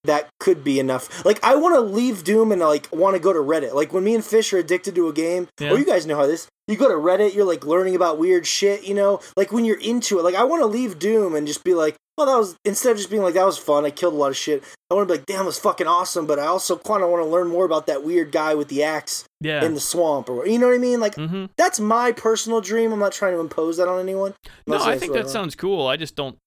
that 0.06 0.30
could 0.40 0.64
be 0.64 0.80
enough. 0.80 1.24
Like 1.26 1.44
I 1.44 1.56
want 1.56 1.76
to 1.76 1.82
leave 1.82 2.24
Doom 2.24 2.52
and 2.52 2.62
like 2.62 2.88
want 2.92 3.16
to 3.16 3.20
go 3.20 3.34
to 3.34 3.40
Reddit. 3.40 3.74
Like 3.74 3.94
when 3.94 4.04
me 4.04 4.16
and 4.16 4.24
Fish 4.26 4.54
are 4.54 4.58
addicted 4.58 4.96
to 4.96 5.08
a 5.08 5.14
game, 5.14 5.48
Yeah. 5.60 5.72
or 5.72 5.78
you 5.78 5.86
guys 5.86 6.06
know 6.06 6.16
how 6.16 6.26
this. 6.28 6.48
You 6.68 6.78
go 6.78 6.88
to 6.88 6.94
Reddit, 6.94 7.36
you're 7.36 7.46
like 7.46 7.66
learning 7.66 7.96
about 7.96 8.18
weird 8.18 8.48
shit. 8.48 8.88
You 8.88 8.94
know, 8.94 9.20
like 9.36 9.52
when 9.52 9.66
you're 9.66 9.80
into 9.80 10.20
it. 10.20 10.24
Like 10.24 10.36
I 10.36 10.44
want 10.44 10.62
to 10.62 10.68
leave 10.68 11.00
Doom 11.00 11.36
and 11.36 11.46
just 11.46 11.64
be 11.64 11.74
like, 11.74 11.96
well, 12.18 12.28
that 12.28 12.38
was 12.38 12.56
instead 12.64 12.92
of 12.92 12.98
just 12.98 13.10
being 13.10 13.24
like 13.24 13.34
that 13.34 13.46
was 13.46 13.58
fun. 13.58 13.86
I 13.86 13.90
killed 13.90 14.14
a 14.14 14.18
lot 14.18 14.30
of 14.30 14.38
shit. 14.38 14.64
I 14.90 14.94
want 14.94 15.08
to 15.08 15.14
be 15.14 15.18
like, 15.18 15.26
damn, 15.26 15.46
was 15.46 15.60
fucking 15.60 15.88
awesome. 15.88 16.28
But 16.28 16.40
I 16.40 16.46
also 16.46 16.78
kind 16.78 17.04
of 17.04 17.10
want 17.10 17.24
to 17.24 17.30
learn 17.30 17.48
more 17.48 17.66
about 17.66 17.88
that 17.88 18.04
weird 18.04 18.32
guy 18.32 18.54
with 18.54 18.68
the 18.68 18.84
axe 18.84 19.26
Yeah. 19.42 19.64
in 19.66 19.74
the 19.74 19.80
swamp, 19.80 20.30
or 20.30 20.48
you 20.48 20.60
know 20.60 20.68
what 20.68 20.76
I 20.76 20.80
mean? 20.80 21.00
Like 21.00 21.16
mm-hmm. 21.16 21.46
that's 21.58 21.80
my 21.80 22.12
personal 22.12 22.62
dream. 22.62 22.94
I'm 22.94 23.00
not 23.00 23.14
trying 23.14 23.34
to 23.34 23.40
impose 23.40 23.78
that 23.78 23.88
on 23.88 24.00
anyone. 24.00 24.36
No, 24.68 24.84
I 24.84 24.98
think 24.98 25.14
that 25.14 25.30
sounds 25.30 25.56
cool. 25.56 25.88
I 25.88 25.98
just 25.98 26.16
don't. 26.16 26.38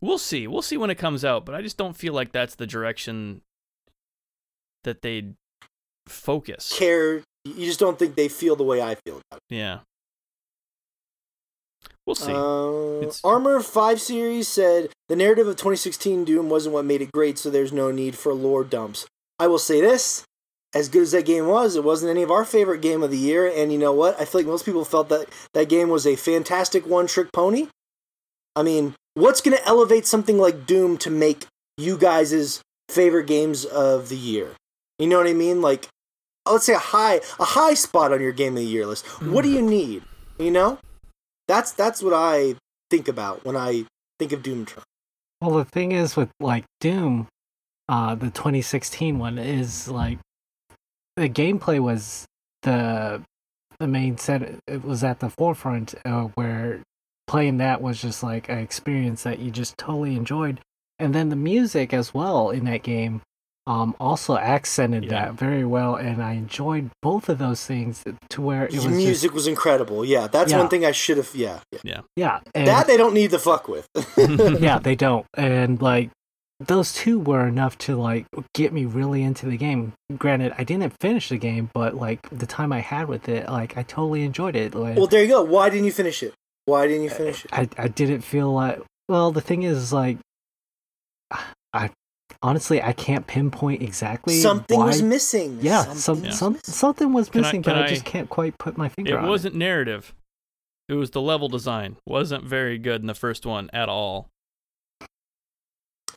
We'll 0.00 0.18
see. 0.18 0.46
We'll 0.46 0.62
see 0.62 0.78
when 0.78 0.88
it 0.88 0.96
comes 0.96 1.26
out, 1.26 1.44
but 1.44 1.54
I 1.54 1.60
just 1.60 1.76
don't 1.76 1.94
feel 1.94 2.14
like 2.14 2.32
that's 2.32 2.54
the 2.54 2.66
direction 2.66 3.42
that 4.84 5.02
they'd 5.02 5.34
focus. 6.08 6.72
care. 6.76 7.22
You 7.44 7.64
just 7.66 7.80
don't 7.80 7.98
think 7.98 8.14
they 8.14 8.28
feel 8.28 8.56
the 8.56 8.64
way 8.64 8.82
I 8.82 8.96
feel 8.96 9.20
about 9.30 9.40
it. 9.48 9.54
Yeah. 9.54 9.78
We'll 12.06 12.14
see. 12.14 12.32
Uh, 12.32 13.10
Armor 13.26 13.60
Five 13.60 14.00
series 14.00 14.48
said 14.48 14.90
the 15.08 15.16
narrative 15.16 15.46
of 15.46 15.56
2016 15.56 16.24
Doom 16.24 16.50
wasn't 16.50 16.74
what 16.74 16.84
made 16.84 17.02
it 17.02 17.12
great, 17.12 17.38
so 17.38 17.50
there's 17.50 17.72
no 17.72 17.90
need 17.90 18.16
for 18.16 18.34
lore 18.34 18.64
dumps. 18.64 19.06
I 19.38 19.46
will 19.46 19.58
say 19.58 19.80
this: 19.80 20.24
as 20.74 20.88
good 20.88 21.02
as 21.02 21.12
that 21.12 21.24
game 21.24 21.46
was, 21.46 21.76
it 21.76 21.84
wasn't 21.84 22.10
any 22.10 22.22
of 22.22 22.30
our 22.30 22.44
favorite 22.44 22.82
game 22.82 23.02
of 23.02 23.10
the 23.10 23.18
year. 23.18 23.46
And 23.46 23.72
you 23.72 23.78
know 23.78 23.92
what? 23.92 24.20
I 24.20 24.24
feel 24.24 24.40
like 24.40 24.46
most 24.46 24.64
people 24.64 24.84
felt 24.84 25.08
that 25.08 25.28
that 25.54 25.68
game 25.68 25.88
was 25.88 26.06
a 26.06 26.16
fantastic 26.16 26.86
one-trick 26.86 27.32
pony. 27.32 27.68
I 28.54 28.62
mean, 28.62 28.94
what's 29.14 29.40
going 29.40 29.56
to 29.56 29.66
elevate 29.66 30.06
something 30.06 30.38
like 30.38 30.66
Doom 30.66 30.96
to 30.98 31.10
make 31.10 31.46
you 31.76 31.96
guys' 31.96 32.60
favorite 32.88 33.26
games 33.26 33.64
of 33.64 34.08
the 34.08 34.16
year? 34.16 34.50
You 34.98 35.06
know 35.06 35.18
what 35.18 35.26
I 35.26 35.32
mean? 35.32 35.60
Like, 35.62 35.88
let's 36.46 36.66
say 36.66 36.74
a 36.74 36.78
high 36.78 37.20
a 37.38 37.44
high 37.44 37.74
spot 37.74 38.12
on 38.12 38.20
your 38.20 38.32
game 38.32 38.54
of 38.54 38.60
the 38.60 38.64
year 38.64 38.86
list. 38.86 39.06
What 39.22 39.42
do 39.42 39.50
you 39.50 39.62
need? 39.62 40.02
You 40.38 40.50
know, 40.50 40.78
that's 41.48 41.72
that's 41.72 42.02
what 42.02 42.14
I 42.14 42.54
think 42.90 43.08
about 43.08 43.44
when 43.44 43.56
I 43.56 43.84
think 44.18 44.32
of 44.32 44.42
Doom 44.42 44.62
Eternal. 44.62 44.84
Well, 45.40 45.56
the 45.56 45.64
thing 45.64 45.92
is 45.92 46.16
with 46.16 46.30
like 46.38 46.64
Doom, 46.80 47.28
uh, 47.88 48.14
the 48.14 48.30
2016 48.30 49.18
one 49.18 49.38
is 49.38 49.88
like 49.88 50.18
the 51.16 51.28
gameplay 51.28 51.80
was 51.80 52.26
the 52.62 53.22
the 53.78 53.86
main 53.86 54.18
set. 54.18 54.42
It 54.66 54.84
was 54.84 55.02
at 55.02 55.20
the 55.20 55.30
forefront 55.30 55.94
uh, 56.04 56.24
where 56.34 56.82
playing 57.26 57.58
that 57.58 57.80
was 57.80 58.00
just 58.00 58.22
like 58.22 58.48
an 58.48 58.58
experience 58.58 59.22
that 59.22 59.38
you 59.38 59.50
just 59.50 59.78
totally 59.78 60.16
enjoyed, 60.16 60.60
and 60.98 61.14
then 61.14 61.28
the 61.28 61.36
music 61.36 61.92
as 61.92 62.12
well 62.14 62.50
in 62.50 62.64
that 62.64 62.82
game. 62.82 63.22
Um, 63.70 63.94
also 64.00 64.36
accented 64.36 65.04
Yeah. 65.04 65.10
that 65.10 65.34
very 65.34 65.64
well, 65.64 65.94
and 65.94 66.20
I 66.20 66.32
enjoyed 66.32 66.90
both 67.02 67.28
of 67.28 67.38
those 67.38 67.64
things 67.64 68.02
to 68.30 68.42
where 68.42 68.64
it 68.64 68.72
was 68.74 68.82
The 68.82 68.90
music 68.90 69.28
just 69.30 69.34
was 69.34 69.46
incredible. 69.46 70.04
Yeah, 70.04 70.26
that's 70.26 70.50
Yeah. 70.50 70.58
one 70.58 70.68
thing 70.68 70.84
I 70.84 70.90
should 70.90 71.18
have. 71.18 71.30
Yeah, 71.34 71.60
yeah. 71.84 72.00
yeah, 72.16 72.40
and, 72.52 72.66
that 72.66 72.88
they 72.88 72.96
don't 72.96 73.14
need 73.14 73.30
to 73.30 73.38
fuck 73.38 73.68
with. 73.68 73.86
yeah, 74.60 74.80
they 74.80 74.96
don't. 74.96 75.24
And 75.34 75.80
like 75.80 76.10
those 76.58 76.92
two 76.92 77.20
were 77.20 77.46
enough 77.46 77.78
to 77.78 77.94
like 77.94 78.26
get 78.54 78.72
me 78.72 78.86
really 78.86 79.22
into 79.22 79.46
the 79.46 79.56
game. 79.56 79.92
Granted, 80.18 80.52
I 80.58 80.64
didn't 80.64 80.92
finish 81.00 81.28
the 81.28 81.38
game, 81.38 81.70
but 81.72 81.94
like 81.94 82.28
the 82.30 82.46
time 82.46 82.72
I 82.72 82.80
had 82.80 83.06
with 83.06 83.28
it, 83.28 83.48
like 83.48 83.76
I 83.76 83.84
totally 83.84 84.24
enjoyed 84.24 84.56
it. 84.56 84.74
Like, 84.74 84.96
well, 84.96 85.06
there 85.06 85.22
you 85.22 85.28
go. 85.28 85.42
Why 85.42 85.70
didn't 85.70 85.84
you 85.86 85.92
finish 85.92 86.24
it? 86.24 86.34
Why 86.64 86.88
didn't 86.88 87.04
you 87.04 87.10
finish 87.10 87.44
it? 87.44 87.52
I 87.52 87.68
I 87.78 87.86
didn't 87.86 88.22
feel 88.22 88.52
like 88.52 88.82
well, 89.08 89.30
the 89.30 89.40
thing 89.40 89.62
is 89.62 89.92
like 89.92 90.18
I 91.72 91.90
honestly, 92.42 92.82
I 92.82 92.92
can't 92.92 93.26
pinpoint 93.26 93.82
exactly 93.82 94.34
Something 94.40 94.78
why. 94.78 94.86
was 94.86 95.02
missing. 95.02 95.58
Yeah, 95.60 95.82
Something 95.84 95.98
some, 96.00 96.22
was 96.22 96.38
some 96.38 96.52
missing. 96.54 96.72
something 96.74 97.12
was 97.12 97.28
Can 97.30 97.40
I- 97.44 97.46
missing, 97.48 97.62
can 97.62 97.74
but 97.74 97.82
I, 97.82 97.86
I- 97.86 97.88
just 97.88 98.04
can't 98.04 98.28
quite 98.28 98.56
put 98.58 98.76
my 98.76 98.88
finger 98.88 99.16
on 99.18 99.24
It 99.24 99.26
on 99.26 99.30
wasn't 99.30 99.54
narrative. 99.54 100.14
It 100.88 100.94
was 100.94 101.10
the 101.10 101.20
level 101.20 101.48
design. 101.48 101.96
wasn't 102.06 102.44
very 102.44 102.76
good 102.78 103.00
in 103.00 103.06
the 103.06 103.14
first 103.14 103.46
one 103.46 103.70
at 103.72 103.88
all. 103.88 104.28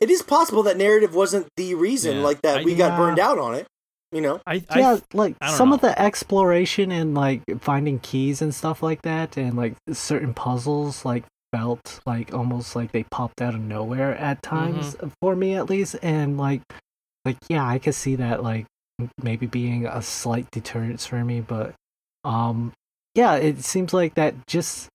It 0.00 0.10
is 0.10 0.22
possible 0.22 0.62
that 0.64 0.76
narrative 0.76 1.14
wasn't 1.14 1.46
the 1.56 1.74
reason, 1.74 2.16
Yeah. 2.16 2.22
like 2.22 2.42
that 2.42 2.60
I- 2.60 2.64
we 2.64 2.74
got 2.74 2.92
Yeah. 2.92 2.96
burned 2.96 3.18
out 3.18 3.38
on 3.38 3.54
it. 3.54 3.66
You 4.10 4.20
know, 4.20 4.40
I, 4.46 4.62
I 4.70 4.78
yeah, 4.78 4.96
like 5.12 5.34
I 5.40 5.48
don't 5.48 5.56
some 5.56 5.72
of 5.72 5.80
the 5.80 6.00
exploration 6.00 6.92
and 6.92 7.14
like 7.16 7.42
finding 7.60 7.98
keys 7.98 8.40
and 8.40 8.54
stuff 8.54 8.80
like 8.82 9.02
that, 9.02 9.36
and 9.36 9.56
like 9.56 9.74
certain 9.92 10.34
puzzles, 10.34 11.04
like 11.04 11.24
felt 11.54 12.00
like 12.04 12.34
almost 12.34 12.74
like 12.74 12.90
they 12.90 13.04
popped 13.04 13.40
out 13.40 13.54
of 13.54 13.60
nowhere 13.60 14.16
at 14.16 14.42
times 14.42 14.96
Mm-hmm. 14.96 15.08
for 15.20 15.36
me 15.36 15.54
at 15.54 15.70
least, 15.70 15.94
and 16.02 16.36
like, 16.36 16.62
like 17.24 17.36
yeah, 17.48 17.64
I 17.64 17.78
could 17.78 17.94
see 17.94 18.16
that 18.16 18.42
like 18.42 18.66
maybe 19.22 19.46
being 19.46 19.86
a 19.86 20.02
slight 20.02 20.50
deterrence 20.50 21.06
for 21.06 21.24
me, 21.24 21.40
but 21.40 21.74
um, 22.24 22.72
yeah, 23.14 23.36
it 23.36 23.62
seems 23.62 23.92
like 23.94 24.14
that 24.14 24.34
just 24.46 24.88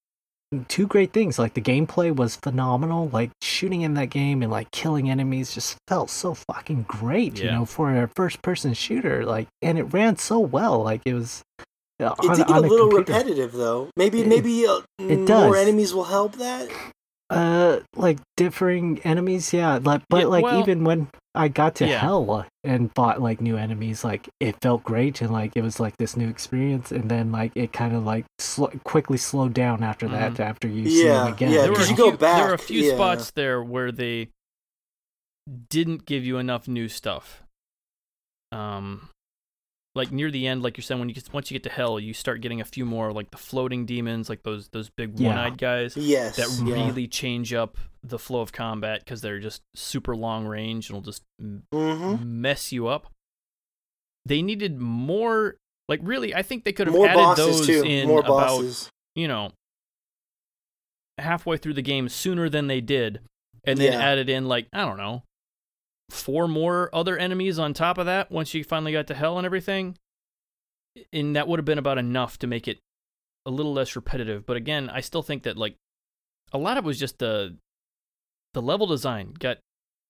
two 0.68 0.88
great 0.88 1.14
things. 1.14 1.38
Like 1.38 1.54
the 1.54 1.62
gameplay 1.62 2.14
was 2.14 2.36
phenomenal. 2.36 3.08
Like 3.14 3.32
shooting 3.42 3.82
in 3.82 3.94
that 3.94 4.10
game 4.10 4.42
and 4.42 4.52
like 4.52 4.72
killing 4.72 5.10
enemies 5.10 5.54
just 5.54 5.78
felt 5.88 6.10
so 6.10 6.34
fucking 6.34 6.84
great. 6.88 7.38
You 7.40 7.52
know, 7.52 7.66
for 7.66 7.96
a 7.96 8.10
first-person 8.16 8.74
shooter. 8.74 9.26
Like, 9.26 9.48
and 9.62 9.78
it 9.78 9.84
ran 9.84 10.18
so 10.18 10.40
well. 10.40 10.84
Like 10.84 11.02
it 11.06 11.14
was. 11.14 11.42
It 12.00 12.06
on- 12.30 12.38
did 12.38 12.48
get 12.48 12.50
on 12.50 12.58
a 12.64 12.68
little 12.68 12.90
computer. 12.90 13.14
repetitive 13.14 13.52
though. 13.54 13.90
Maybe 13.98 14.22
It- 14.22 14.28
maybe 14.28 14.66
uh, 14.68 14.82
it 15.00 15.20
more 15.28 15.56
enemies 15.56 15.94
will 15.94 16.06
help 16.06 16.34
that. 16.38 16.70
Uh, 17.30 17.82
like 17.96 18.18
differing 18.38 19.00
enemies, 19.04 19.54
yeah. 19.54 19.78
Like, 19.84 20.02
but 20.10 20.22
Yeah, 20.22 20.26
like 20.28 20.44
well- 20.44 20.60
even 20.62 20.84
when 20.84 21.10
I 21.36 21.48
got 21.48 21.76
to 21.76 21.88
Yeah. 21.88 22.00
hell 22.00 22.48
and 22.64 22.90
fought 22.96 23.22
like 23.22 23.40
new 23.40 23.56
enemies, 23.56 24.04
like 24.04 24.28
it 24.40 24.56
felt 24.64 24.84
great 24.84 25.22
and 25.22 25.32
like 25.32 25.52
it 25.56 25.62
was 25.62 25.80
like 25.80 25.96
this 25.98 26.18
new 26.18 26.28
experience. 26.28 26.92
And 26.92 27.08
then 27.10 27.32
like 27.32 27.52
it 27.54 27.72
kind 27.72 27.96
of 27.96 28.04
like 28.04 28.26
sl- 28.40 28.74
quickly 28.84 29.18
slowed 29.18 29.54
down 29.54 29.84
after 29.84 30.08
that. 30.08 30.40
After 30.40 30.68
you 30.68 30.90
see 30.90 31.06
Yeah, 31.06 31.26
them 31.26 31.34
again, 31.34 31.52
yeah, 31.52 31.62
there 31.62 31.70
were, 31.70 31.76
because 31.76 31.90
a 31.90 31.92
you 31.92 31.98
go 31.98 32.10
few, 32.10 32.18
there 32.18 32.48
were 32.48 32.54
a 32.54 32.58
few 32.58 32.82
yeah. 32.82 32.96
spots 32.96 33.32
there 33.32 33.62
where 33.62 33.92
they 33.92 34.30
didn't 35.70 36.06
give 36.08 36.26
you 36.26 36.38
enough 36.40 36.68
new 36.68 36.88
stuff. 36.90 37.44
Um, 38.52 39.10
like 40.00 40.12
near 40.12 40.32
the 40.32 40.48
end, 40.48 40.64
like 40.64 40.76
you're 40.78 40.84
saying, 40.84 40.98
when 41.00 41.10
you 41.10 41.14
get, 41.16 41.32
once 41.32 41.52
you 41.52 41.56
get 41.56 41.64
to 41.64 41.70
hell, 41.70 42.00
you 42.00 42.14
start 42.14 42.42
getting 42.42 42.60
a 42.62 42.66
few 42.66 42.86
more 42.86 43.12
like 43.14 43.30
the 43.30 43.38
floating 43.38 43.86
demons, 43.86 44.30
like 44.30 44.42
those 44.42 44.70
those 44.70 44.90
big 44.90 45.20
Yeah. 45.20 45.28
one-eyed 45.28 45.58
guys 45.60 45.96
Yes, 45.96 46.38
that 46.38 46.50
yeah. 46.66 46.74
really 46.74 47.08
change 47.08 47.54
up 47.54 47.78
the 48.02 48.18
flow 48.18 48.42
of 48.42 48.52
combat 48.52 49.02
because 49.04 49.22
they're 49.22 49.40
just 49.40 49.62
super 49.76 50.16
long 50.16 50.48
range 50.48 50.90
and 50.90 50.96
will 50.96 51.02
just 51.04 51.22
Mm-hmm. 51.40 52.42
mess 52.42 52.72
you 52.72 52.88
up. 52.88 53.12
They 54.26 54.42
needed 54.42 54.80
more. 54.80 55.56
Like 55.88 56.00
really, 56.04 56.34
I 56.36 56.42
think 56.42 56.64
they 56.64 56.72
could 56.74 56.88
have 56.88 56.96
More 56.96 57.08
added 57.08 57.36
those 57.38 57.66
too. 57.68 57.84
in 57.86 58.08
More 58.08 58.20
about 58.20 58.30
bosses. 58.60 58.90
you 59.16 59.28
know, 59.28 59.52
halfway 61.18 61.58
through 61.58 61.74
the 61.74 61.82
game 61.82 62.08
sooner 62.10 62.48
than 62.50 62.68
they 62.68 62.82
did, 62.82 63.20
and 63.66 63.80
then 63.80 63.94
Yeah. 63.94 64.00
added 64.00 64.30
in 64.30 64.48
like 64.48 64.68
I 64.74 64.86
don't 64.86 64.98
know, 64.98 65.24
four 66.10 66.48
more 66.48 66.90
other 66.94 67.18
enemies 67.18 67.60
on 67.60 67.74
top 67.74 67.98
of 67.98 68.06
that 68.06 68.32
once 68.32 68.54
you 68.54 68.64
finally 68.64 68.92
got 68.92 69.08
to 69.08 69.14
hell 69.16 69.38
and 69.38 69.46
everything, 69.46 69.98
and 71.14 71.36
that 71.36 71.48
would 71.48 71.60
have 71.60 71.66
been 71.66 71.78
about 71.78 71.98
enough 71.98 72.38
to 72.40 72.48
make 72.48 72.68
it 72.68 72.80
a 73.46 73.52
little 73.52 73.74
less 73.74 73.96
repetitive. 73.96 74.46
But 74.46 74.58
again, 74.58 74.90
I 74.90 75.02
still 75.02 75.24
think 75.24 75.44
that 75.44 75.58
like 75.58 75.76
a 76.52 76.58
lot 76.58 76.78
of 76.78 76.86
it 76.86 76.88
was 76.88 77.00
just 77.00 77.20
the 77.20 77.58
the 78.54 78.62
level 78.62 78.88
design 78.88 79.34
got. 79.38 79.58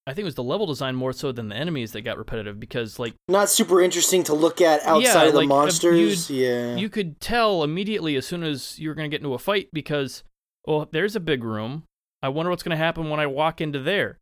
I 0.07 0.13
think 0.13 0.23
it 0.23 0.25
was 0.25 0.35
the 0.35 0.43
level 0.43 0.65
design 0.65 0.95
more 0.95 1.13
so 1.13 1.31
than 1.31 1.49
the 1.49 1.55
enemies 1.55 1.91
that 1.91 2.01
got 2.01 2.17
repetitive 2.17 2.59
because 2.59 2.97
like 2.97 3.13
Not 3.27 3.47
super 3.47 3.79
interesting 3.79 4.23
to 4.23 4.33
look 4.33 4.59
at 4.59 4.81
outside 4.83 5.27
of 5.27 5.33
the 5.33 5.39
like, 5.39 5.45
uh, 5.45 5.49
monsters. 5.49 6.31
yeah. 6.31 6.75
you 6.77 6.89
could 6.89 7.19
tell 7.19 7.63
immediately 7.63 8.15
as 8.15 8.25
soon 8.25 8.41
as 8.41 8.79
you 8.79 8.89
were 8.89 8.95
going 8.95 9.07
to 9.07 9.13
get 9.13 9.21
into 9.21 9.35
a 9.35 9.37
fight 9.37 9.69
because, 9.71 10.23
well, 10.65 10.89
there's 10.91 11.15
a 11.15 11.19
big 11.19 11.43
room. 11.43 11.83
I 12.23 12.29
wonder 12.29 12.49
what's 12.49 12.63
going 12.63 12.71
to 12.71 12.83
happen 12.83 13.11
when 13.11 13.19
I 13.19 13.27
walk 13.27 13.61
into 13.61 13.79
there. 13.79 14.17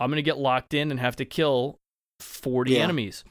I'm 0.00 0.10
going 0.10 0.16
to 0.16 0.22
get 0.22 0.38
locked 0.38 0.74
in 0.74 0.90
and 0.90 0.98
have 1.00 1.16
to 1.16 1.24
kill 1.24 1.76
40 2.20 2.72
Yeah. 2.74 2.80
enemies. 2.80 3.24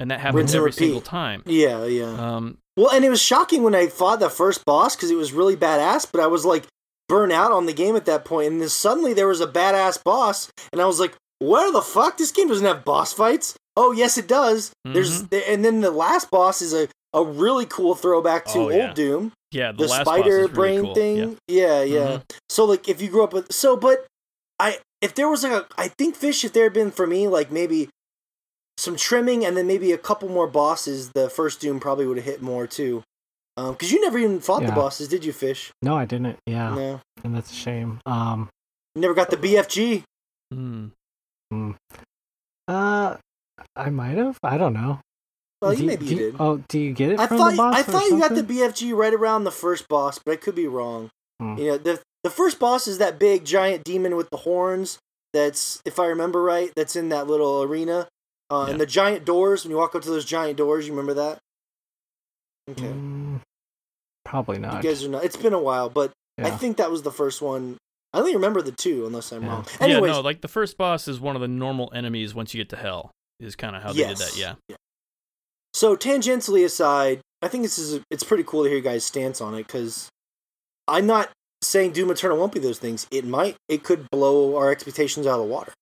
And 0.00 0.10
that 0.10 0.20
happens 0.20 0.36
Rinse 0.52 0.54
every 0.54 0.72
single 0.72 1.00
time. 1.00 1.42
yeah, 1.46 1.84
yeah. 1.84 2.06
Um, 2.36 2.58
Well, 2.76 2.90
and 2.90 3.04
it 3.04 3.10
was 3.10 3.22
shocking 3.22 3.62
when 3.62 3.74
I 3.74 3.86
fought 3.86 4.18
the 4.20 4.28
first 4.28 4.64
boss 4.64 4.96
because 4.96 5.10
it 5.10 5.16
was 5.16 5.32
really 5.32 5.56
badass, 5.56 6.06
but 6.10 6.20
I 6.20 6.26
was 6.26 6.44
like 6.44 6.64
burnt 7.08 7.32
out 7.32 7.52
on 7.52 7.66
the 7.66 7.72
game 7.72 7.94
at 7.94 8.04
that 8.06 8.24
point, 8.24 8.50
and 8.52 8.60
then 8.60 8.68
suddenly 8.68 9.12
there 9.14 9.28
was 9.28 9.40
a 9.40 9.46
badass 9.46 10.02
boss, 10.02 10.50
and 10.72 10.80
I 10.82 10.86
was 10.86 10.98
like, 10.98 11.14
"Where 11.38 11.70
the 11.70 11.80
fuck? 11.82 12.16
This 12.16 12.32
game 12.32 12.48
doesn't 12.48 12.66
have 12.66 12.84
boss 12.84 13.12
fights." 13.12 13.54
Oh, 13.76 13.92
yes, 13.92 14.18
it 14.18 14.26
does. 14.26 14.72
There's, 14.84 15.22
Mm-hmm. 15.24 15.52
and 15.52 15.64
then 15.64 15.80
the 15.80 15.90
last 15.92 16.30
boss 16.30 16.60
is 16.62 16.72
a, 16.74 16.88
a 17.12 17.22
really 17.24 17.66
cool 17.66 17.94
throwback 17.94 18.46
to 18.46 18.58
Oh, 18.58 18.62
old 18.62 18.72
yeah. 18.74 18.92
Doom, 18.94 19.32
yeah, 19.52 19.70
the, 19.70 19.86
the, 19.86 19.88
spider 19.88 20.48
brain 20.48 20.82
cool. 20.82 20.94
thing. 20.94 21.16
Yeah. 21.16 21.28
Yeah, 21.46 21.82
yeah. 21.82 22.06
Mhm. 22.18 22.22
So 22.48 22.64
like, 22.64 22.88
if 22.88 23.00
you 23.00 23.08
grew 23.10 23.22
up 23.22 23.32
with, 23.32 23.52
so 23.52 23.76
but 23.76 24.06
I, 24.58 24.78
if 25.04 25.14
there 25.14 25.28
was 25.28 25.44
like 25.44 25.52
a, 25.52 25.66
I 25.76 25.88
think 25.88 26.16
fish, 26.16 26.44
if 26.44 26.54
there 26.54 26.64
had 26.64 26.72
been 26.72 26.90
for 26.90 27.06
me 27.06 27.28
like 27.28 27.52
maybe 27.52 27.90
some 28.78 28.96
trimming 28.96 29.44
and 29.44 29.54
then 29.54 29.66
maybe 29.66 29.92
a 29.92 29.98
couple 29.98 30.30
more 30.30 30.46
bosses, 30.48 31.10
the 31.10 31.28
first 31.28 31.60
Doom 31.60 31.78
probably 31.78 32.06
would 32.06 32.16
have 32.16 32.24
hit 32.24 32.40
more 32.40 32.66
too. 32.66 33.02
Um, 33.56 33.72
because 33.72 33.92
you 33.92 34.00
never 34.00 34.18
even 34.18 34.40
fought 34.40 34.64
the 34.64 34.72
bosses, 34.72 35.06
did 35.06 35.24
you, 35.24 35.32
Fish? 35.32 35.70
No, 35.80 35.94
I 35.96 36.06
didn't. 36.06 36.38
Yeah, 36.46 36.74
No, 36.74 37.00
and 37.22 37.34
that's 37.36 37.52
a 37.52 37.54
shame. 37.54 38.00
Um, 38.04 38.48
you 38.94 39.02
never 39.02 39.14
got 39.14 39.30
the 39.30 39.36
BFG. 39.36 40.02
Mm. 40.52 40.90
mm. 41.52 41.76
uh, 42.66 43.16
I 43.76 43.90
might 43.90 44.16
have. 44.16 44.38
I 44.42 44.56
don't 44.56 44.72
know. 44.72 45.00
Well, 45.62 45.72
Do 45.72 45.82
you 45.82 45.86
maybe 45.86 46.06
you 46.06 46.16
did. 46.16 46.36
Oh, 46.40 46.64
do 46.66 46.80
you 46.80 46.92
get 46.92 47.12
it 47.12 47.20
I 47.20 47.28
from 47.28 47.38
thought 47.38 47.50
the 47.52 47.56
boss? 47.58 47.74
I 47.76 47.80
or 47.80 47.84
thought 47.84 48.04
you 48.06 48.18
got 48.18 48.34
the? 48.34 48.42
BFG 48.42 48.96
right 48.96 49.14
around 49.14 49.44
the 49.44 49.52
first 49.52 49.86
boss, 49.86 50.18
but 50.18 50.32
I 50.32 50.36
could 50.36 50.56
be 50.56 50.66
wrong. 50.66 51.10
Hmm. 51.40 51.56
You 51.56 51.64
know, 51.66 51.78
the 51.78 52.00
the 52.24 52.30
first 52.30 52.58
boss 52.58 52.88
is 52.88 52.98
that 52.98 53.18
big 53.18 53.44
giant 53.44 53.84
demon 53.84 54.16
with 54.16 54.28
the 54.30 54.38
horns. 54.38 54.98
That's 55.32 55.80
if 55.84 55.98
I 56.00 56.06
remember 56.06 56.42
right. 56.42 56.72
That's 56.74 56.96
in 56.96 57.10
that 57.10 57.26
little 57.26 57.62
arena. 57.62 58.08
Uh, 58.50 58.64
Yeah. 58.66 58.72
And 58.72 58.80
the 58.80 58.86
giant 58.86 59.24
doors. 59.24 59.64
When 59.64 59.70
you 59.70 59.76
walk 59.76 59.94
up 59.94 60.02
to 60.02 60.10
those 60.10 60.24
giant 60.24 60.56
doors, 60.58 60.86
you 60.86 60.92
remember 60.92 61.14
that? 61.14 61.38
Okay, 62.70 62.82
Mm, 62.88 63.40
probably 64.24 64.58
not. 64.58 64.82
you 64.82 64.88
guys 64.90 65.04
are 65.04 65.08
not. 65.08 65.24
It's 65.24 65.36
been 65.36 65.52
a 65.52 65.58
while, 65.60 65.90
but 65.90 66.12
I 66.38 66.50
think 66.50 66.78
that 66.78 66.90
was 66.90 67.02
the 67.02 67.12
first 67.12 67.42
one. 67.42 67.76
I 68.14 68.18
only 68.20 68.34
remember 68.34 68.62
the 68.62 68.72
two, 68.72 69.06
unless 69.06 69.32
I'm 69.32 69.42
Yeah. 69.42 69.48
wrong. 69.48 69.66
Anyways, 69.80 70.08
yeah, 70.08 70.12
no, 70.14 70.20
like 70.20 70.40
the 70.40 70.48
first 70.48 70.76
boss 70.78 71.06
is 71.08 71.20
one 71.20 71.34
of 71.36 71.42
the 71.42 71.48
normal 71.48 71.90
enemies 71.94 72.34
once 72.34 72.54
you 72.54 72.60
get 72.60 72.70
to 72.70 72.76
hell, 72.76 73.10
is 73.40 73.54
kind 73.56 73.76
of 73.76 73.82
how 73.82 73.92
they 73.92 74.04
did 74.06 74.16
that. 74.16 74.36
Yeah. 74.36 74.54
So 75.74 75.96
tangentially 75.96 76.64
aside, 76.64 77.20
I 77.42 77.48
think 77.48 77.64
this 77.64 77.78
is 77.78 78.00
it's 78.10 78.24
pretty 78.24 78.44
cool 78.44 78.62
to 78.62 78.68
hear 78.68 78.78
you 78.78 78.84
guys' 78.84 79.04
stance 79.04 79.40
on 79.40 79.54
it 79.54 79.66
because 79.66 80.08
I'm 80.88 81.06
not 81.06 81.30
saying 81.66 81.92
Doom 81.92 82.10
Eternal 82.10 82.38
won't 82.38 82.52
be 82.52 82.60
those 82.60 82.78
things. 82.78 83.06
It 83.10 83.24
might. 83.24 83.56
It 83.68 83.82
could 83.82 84.10
blow 84.10 84.56
our 84.56 84.70
expectations 84.70 85.26
out 85.26 85.40
of 85.40 85.46
the 85.46 85.52
water. 85.52 85.72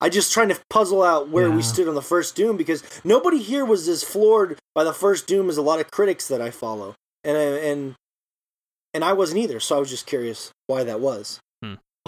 I'm 0.00 0.12
just 0.12 0.32
trying 0.32 0.48
to 0.50 0.60
puzzle 0.70 1.02
out 1.02 1.28
where 1.28 1.50
we 1.50 1.60
stood 1.60 1.88
on 1.88 1.96
the 1.96 2.02
first 2.02 2.36
Doom 2.36 2.56
because 2.56 2.84
nobody 3.02 3.38
here 3.38 3.64
was 3.64 3.88
as 3.88 4.04
floored 4.04 4.58
by 4.74 4.84
the 4.84 4.92
first 4.92 5.26
Doom 5.26 5.48
as 5.48 5.56
a 5.56 5.62
lot 5.62 5.80
of 5.80 5.90
critics 5.90 6.28
that 6.28 6.40
I 6.40 6.50
follow, 6.50 6.94
and 7.24 7.36
and 7.36 7.94
and 8.94 9.04
I 9.04 9.12
wasn't 9.12 9.40
either. 9.40 9.58
So 9.58 9.76
I 9.76 9.80
was 9.80 9.90
just 9.90 10.06
curious 10.06 10.52
why 10.68 10.84
that 10.84 11.00
was. 11.00 11.40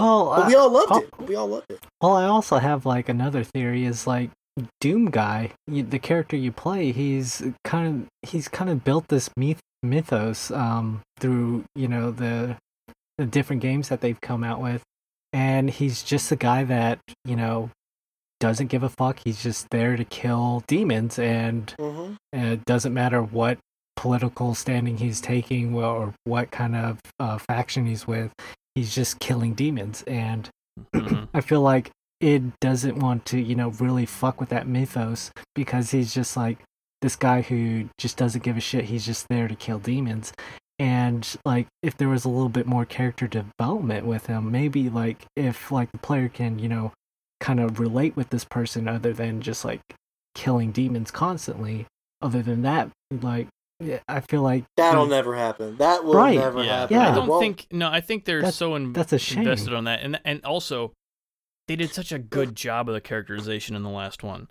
Well, 0.00 0.34
But 0.34 0.46
we 0.46 0.54
all 0.54 0.70
loved 0.70 0.92
oh. 0.92 0.98
it. 1.00 1.28
We 1.28 1.34
all 1.34 1.48
loved 1.48 1.70
it. 1.70 1.80
Well, 2.00 2.16
I 2.16 2.24
also 2.24 2.56
have 2.58 2.86
like 2.86 3.08
another 3.08 3.44
theory 3.44 3.84
is 3.84 4.06
like 4.06 4.30
Doom 4.80 5.10
guy, 5.10 5.52
you, 5.66 5.82
the 5.82 5.98
character 5.98 6.36
you 6.36 6.52
play, 6.52 6.92
he's 6.92 7.42
kind 7.64 7.88
of 7.88 8.30
he's 8.30 8.48
kind 8.48 8.70
of 8.70 8.84
built 8.84 9.08
this 9.08 9.30
myth 9.36 9.60
mythos 9.82 10.50
um 10.50 11.00
through 11.18 11.64
you 11.74 11.88
know 11.88 12.10
the 12.10 12.56
the 13.20 13.26
different 13.26 13.60
games 13.62 13.88
that 13.90 14.00
they've 14.00 14.20
come 14.20 14.42
out 14.42 14.60
with, 14.62 14.82
and 15.32 15.68
he's 15.70 16.02
just 16.02 16.32
a 16.32 16.36
guy 16.36 16.64
that 16.64 16.98
you 17.24 17.36
know 17.36 17.70
doesn't 18.40 18.68
give 18.68 18.82
a 18.82 18.88
fuck. 18.88 19.20
He's 19.24 19.42
just 19.42 19.68
there 19.70 19.96
to 19.96 20.04
kill 20.04 20.64
demons, 20.66 21.18
and 21.18 21.72
hmm 21.78 22.14
it 22.32 22.64
doesn't 22.64 22.94
matter 22.94 23.20
what 23.22 23.58
political 23.96 24.54
standing 24.54 24.96
he's 24.98 25.20
taking 25.20 25.74
or 25.74 26.14
what 26.24 26.50
kind 26.50 26.74
of 26.76 26.98
uh, 27.18 27.36
faction 27.38 27.86
he's 27.86 28.06
with. 28.06 28.32
He's 28.74 28.94
just 28.94 29.18
killing 29.20 29.54
demons, 29.54 30.02
and 30.06 30.48
Mhm. 30.94 31.28
I 31.34 31.40
feel 31.42 31.60
like 31.60 31.90
it 32.20 32.42
doesn't 32.60 32.98
want 32.98 33.24
to, 33.26 33.40
you 33.40 33.54
know, 33.54 33.70
really 33.70 34.06
fuck 34.06 34.40
with 34.40 34.48
that 34.50 34.66
mythos 34.66 35.30
because 35.54 35.90
he's 35.90 36.14
just 36.14 36.36
like 36.36 36.58
this 37.02 37.16
guy 37.16 37.42
who 37.42 37.88
just 37.98 38.16
doesn't 38.16 38.44
give 38.44 38.56
a 38.56 38.60
shit. 38.60 38.84
He's 38.86 39.04
just 39.04 39.26
there 39.28 39.48
to 39.48 39.54
kill 39.54 39.78
demons. 39.78 40.32
And 40.80 41.28
like 41.44 41.66
if 41.82 41.96
there 41.98 42.08
was 42.08 42.24
a 42.24 42.28
little 42.30 42.48
bit 42.48 42.66
more 42.66 42.84
character 42.86 43.28
development 43.28 44.06
with 44.06 44.26
him, 44.26 44.50
maybe 44.50 44.88
like 44.88 45.26
if 45.36 45.70
like 45.70 45.92
the 45.92 45.98
player 45.98 46.28
can, 46.30 46.58
you 46.58 46.68
know, 46.70 46.92
kind 47.38 47.60
of 47.60 47.78
relate 47.78 48.16
with 48.16 48.30
this 48.30 48.44
person 48.44 48.88
other 48.88 49.12
than 49.12 49.42
just 49.42 49.62
like 49.64 49.80
killing 50.34 50.72
demons 50.72 51.10
constantly. 51.10 51.86
Other 52.22 52.42
than 52.42 52.62
that, 52.62 52.90
like 53.10 53.48
yeah, 53.78 53.98
I 54.08 54.20
feel 54.20 54.42
like 54.42 54.64
That'll 54.76 55.04
the- 55.06 55.14
never 55.16 55.36
happen. 55.36 55.76
That 55.76 56.04
will 56.04 56.14
Right. 56.14 56.38
never 56.38 56.62
yeah. 56.64 56.80
happen. 56.80 56.96
Yeah. 56.96 57.10
I 57.10 57.14
don't 57.14 57.28
won't. 57.28 57.42
think 57.42 57.66
no. 57.70 57.88
I 57.90 58.00
think 58.00 58.24
they're 58.24 58.40
That's- 58.40 58.56
so 58.56 58.74
in- 58.74 58.92
that's 58.94 59.12
a 59.12 59.18
shame. 59.18 59.40
invested 59.40 59.74
on 59.74 59.84
that, 59.84 60.00
and 60.02 60.18
and 60.24 60.42
also 60.44 60.92
they 61.68 61.76
did 61.76 61.92
such 61.92 62.10
a 62.10 62.18
good 62.18 62.56
job 62.56 62.88
of 62.88 62.94
the 62.94 63.00
characterization 63.02 63.76
in 63.76 63.82
the 63.82 63.90
last 63.90 64.22
one. 64.22 64.48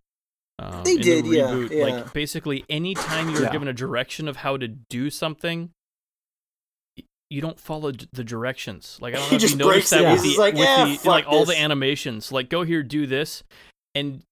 Um, 0.59 0.84
They 0.84 0.97
did, 0.97 1.25
the 1.25 1.30
yeah, 1.38 1.43
reboot. 1.47 1.69
yeah. 1.71 1.84
Like 1.86 2.13
basically, 2.13 2.65
anytime 2.69 3.30
you 3.30 3.36
were 3.36 3.43
Yeah. 3.43 3.51
given 3.51 3.67
a 3.67 3.73
direction 3.73 4.27
of 4.27 4.38
how 4.38 4.57
to 4.57 4.67
do 4.67 5.09
something, 5.09 5.61
y- 5.61 5.69
you 7.30 7.41
don't 7.41 7.59
follow 7.59 7.91
the 7.91 8.23
directions. 8.23 8.97
Like 9.01 9.13
I 9.13 9.17
don't 9.17 9.25
He 9.25 9.32
know 9.32 9.36
if 9.36 9.41
just 9.41 9.53
you 9.53 9.59
noticed 9.59 9.89
that 9.91 10.11
with 10.11 10.23
the, 10.23 10.38
like, 10.38 10.53
with 10.55 10.67
"Eh, 10.67 10.86
the 10.86 10.95
fuck 10.95 11.05
like 11.05 11.25
all 11.27 11.45
the 11.45 11.57
animations. 11.59 12.32
Like 12.32 12.49
go 12.49 12.63
here, 12.63 12.82
do 12.84 13.05
this, 13.05 13.43
and 13.95 14.23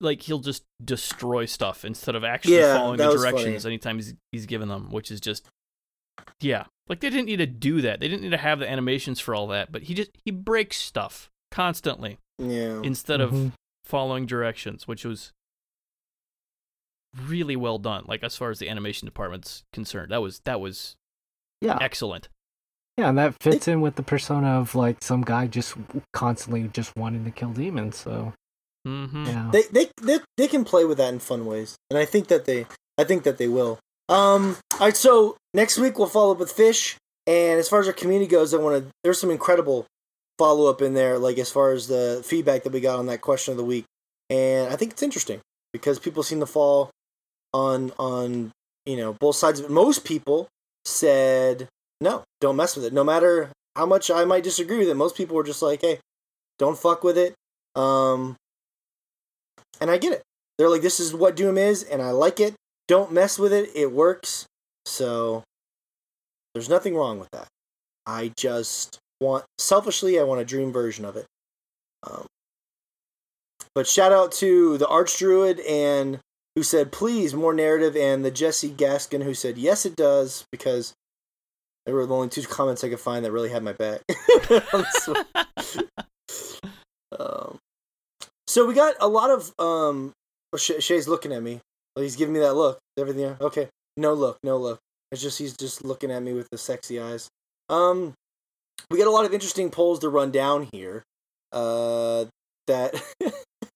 like 0.00 0.22
he'll 0.22 0.38
just 0.38 0.62
destroy 0.84 1.44
stuff 1.44 1.84
instead 1.84 2.14
of 2.14 2.24
actually 2.24 2.56
Yeah, 2.58 2.76
following 2.78 2.98
the 2.98 3.08
was 3.08 3.22
funny. 3.24 3.36
directions 3.36 3.66
anytime 3.66 3.96
he's 3.96 4.14
he's 4.32 4.46
given 4.46 4.68
them, 4.68 4.90
which 4.90 5.10
is 5.10 5.20
just 5.20 5.46
yeah. 6.40 6.64
Like 6.88 7.00
they 7.00 7.10
didn't 7.10 7.26
need 7.26 7.36
to 7.36 7.46
do 7.46 7.80
that. 7.82 8.00
They 8.00 8.08
didn't 8.08 8.22
need 8.22 8.30
to 8.30 8.36
have 8.38 8.60
the 8.60 8.68
animations 8.70 9.20
for 9.20 9.34
all 9.34 9.46
that. 9.48 9.70
But 9.70 9.82
he 9.84 9.94
just 9.94 10.10
he 10.24 10.30
breaks 10.30 10.76
stuff 10.78 11.28
constantly 11.50 12.18
Yeah. 12.38 12.80
instead 12.82 13.20
of 13.20 13.30
Mhm. 13.32 13.52
following 13.84 14.24
directions, 14.24 14.88
which 14.88 15.04
was 15.04 15.32
really 17.16 17.56
well 17.56 17.78
done. 17.78 18.04
Like 18.06 18.22
as 18.22 18.36
far 18.36 18.50
as 18.50 18.58
the 18.58 18.68
animation 18.68 19.06
department's 19.06 19.64
concerned, 19.72 20.12
that 20.12 20.22
was 20.22 20.40
that 20.44 20.60
was 20.60 20.96
Yeah. 21.60 21.76
excellent. 21.80 22.28
Yeah, 22.98 23.10
and 23.10 23.18
that 23.18 23.40
fits 23.40 23.68
in 23.68 23.80
with 23.80 23.94
the 23.94 24.02
persona 24.02 24.58
of 24.58 24.74
like 24.74 24.96
some 25.04 25.22
guy 25.22 25.46
just 25.46 25.76
constantly 26.12 26.68
just 26.72 26.96
wanting 26.96 27.24
to 27.24 27.30
kill 27.30 27.50
demons. 27.50 27.96
So 27.96 28.32
hmm 28.84 29.24
yeah, 29.24 29.50
they, 29.52 29.62
they 29.70 29.88
they 30.02 30.18
they 30.36 30.48
can 30.48 30.64
play 30.64 30.84
with 30.84 30.98
that 30.98 31.12
in 31.12 31.20
fun 31.20 31.46
ways, 31.46 31.76
and 31.90 31.98
I 31.98 32.04
think 32.04 32.26
that 32.26 32.44
they 32.44 32.66
I 32.98 33.04
think 33.04 33.22
that 33.22 33.38
they 33.38 33.46
will. 33.46 33.78
Um, 34.08 34.56
all 34.72 34.80
right, 34.80 34.96
so 34.96 35.36
next 35.54 35.78
week 35.78 35.96
we'll 35.96 36.08
follow 36.08 36.32
up 36.32 36.40
with 36.40 36.50
fish, 36.50 36.96
and 37.28 37.60
as 37.60 37.68
far 37.68 37.78
as 37.78 37.86
our 37.86 37.92
community 37.92 38.28
goes, 38.28 38.52
I 38.52 38.56
want 38.56 38.82
to. 38.82 38.90
There's 39.04 39.20
some 39.20 39.30
incredible 39.30 39.86
follow 40.36 40.68
up 40.68 40.82
in 40.82 40.94
there, 40.94 41.18
like 41.18 41.38
as 41.38 41.52
far 41.52 41.70
as 41.70 41.86
the 41.86 42.20
feedback 42.26 42.64
that 42.64 42.72
we 42.72 42.80
got 42.80 42.98
on 42.98 43.06
that 43.06 43.20
question 43.20 43.52
of 43.52 43.58
the 43.58 43.64
week, 43.64 43.84
and 44.28 44.72
I 44.72 44.76
think 44.76 44.90
it's 44.90 45.04
interesting 45.04 45.40
because 45.72 46.00
people 46.00 46.24
seem 46.24 46.40
to 46.40 46.46
fall 46.46 46.90
on 47.54 47.92
on 47.96 48.50
you 48.86 48.96
know 48.96 49.12
both 49.20 49.36
sides 49.36 49.60
of 49.60 49.66
it. 49.66 49.70
Most 49.70 50.04
people 50.04 50.48
said 50.84 51.68
no, 52.00 52.24
don't 52.40 52.56
mess 52.56 52.76
with 52.76 52.84
it, 52.84 52.92
no 52.92 53.04
matter 53.04 53.50
how 53.76 53.86
much 53.86 54.10
I 54.10 54.24
might 54.24 54.44
disagree 54.44 54.78
with 54.78 54.88
it. 54.88 54.94
Most 54.94 55.16
people 55.16 55.36
were 55.36 55.44
just 55.44 55.62
like, 55.62 55.80
hey, 55.80 55.98
don't 56.58 56.78
fuck 56.78 57.04
with 57.04 57.18
it. 57.18 57.34
Um, 57.74 58.36
and 59.80 59.90
I 59.90 59.98
get 59.98 60.12
it. 60.12 60.22
They're 60.56 60.68
like, 60.68 60.82
this 60.82 60.98
is 60.98 61.14
what 61.14 61.36
Doom 61.36 61.56
is, 61.56 61.82
and 61.84 62.02
I 62.02 62.10
like 62.10 62.40
it. 62.40 62.54
Don't 62.88 63.12
mess 63.12 63.38
with 63.38 63.52
it. 63.52 63.70
It 63.74 63.92
works. 63.92 64.46
So 64.86 65.44
there's 66.54 66.68
nothing 66.68 66.96
wrong 66.96 67.18
with 67.18 67.30
that. 67.32 67.46
I 68.06 68.32
just 68.36 68.98
want, 69.20 69.44
selfishly, 69.58 70.18
I 70.18 70.24
want 70.24 70.40
a 70.40 70.44
dream 70.44 70.72
version 70.72 71.04
of 71.04 71.16
it. 71.16 71.26
Um, 72.04 72.26
but 73.74 73.86
shout 73.86 74.12
out 74.12 74.32
to 74.32 74.78
the 74.78 74.88
Arch 74.88 75.18
Druid 75.18 75.60
and 75.60 76.18
who 76.56 76.62
said, 76.64 76.90
please, 76.90 77.34
more 77.34 77.54
narrative, 77.54 77.94
and 77.94 78.24
the 78.24 78.30
Jesse 78.32 78.70
Gaskin 78.70 79.22
who 79.22 79.34
said, 79.34 79.58
yes, 79.58 79.86
it 79.86 79.94
does, 79.94 80.44
because 80.50 80.94
they 81.88 81.94
were 81.94 82.04
the 82.04 82.14
only 82.14 82.28
two 82.28 82.42
comments 82.42 82.84
I 82.84 82.90
could 82.90 83.00
find 83.00 83.24
that 83.24 83.32
really 83.32 83.48
had 83.48 83.62
my 83.62 83.72
back. 83.72 84.02
on 84.74 84.84
this 84.84 85.08
one. 85.08 85.24
um, 87.18 87.58
so 88.46 88.66
we 88.66 88.74
got 88.74 88.96
a 89.00 89.08
lot 89.08 89.30
of 89.30 89.54
um. 89.58 90.12
oh, 90.52 90.58
Shea- 90.58 90.80
Shea's 90.80 91.08
looking 91.08 91.32
at 91.32 91.42
me. 91.42 91.60
He's 91.96 92.16
giving 92.16 92.34
me 92.34 92.40
that 92.40 92.52
look. 92.52 92.78
Everything 92.98 93.34
okay? 93.40 93.70
No 93.96 94.12
look, 94.12 94.36
no 94.44 94.58
look. 94.58 94.80
It's 95.12 95.22
just 95.22 95.38
he's 95.38 95.56
just 95.56 95.82
looking 95.82 96.10
at 96.10 96.22
me 96.22 96.34
with 96.34 96.50
the 96.50 96.58
sexy 96.58 97.00
eyes. 97.00 97.30
Um, 97.70 98.12
we 98.90 98.98
got 98.98 99.06
a 99.06 99.10
lot 99.10 99.24
of 99.24 99.32
interesting 99.32 99.70
polls 99.70 100.00
to 100.00 100.10
run 100.10 100.30
down 100.30 100.68
here. 100.70 101.04
Uh, 101.52 102.26
that. 102.66 103.02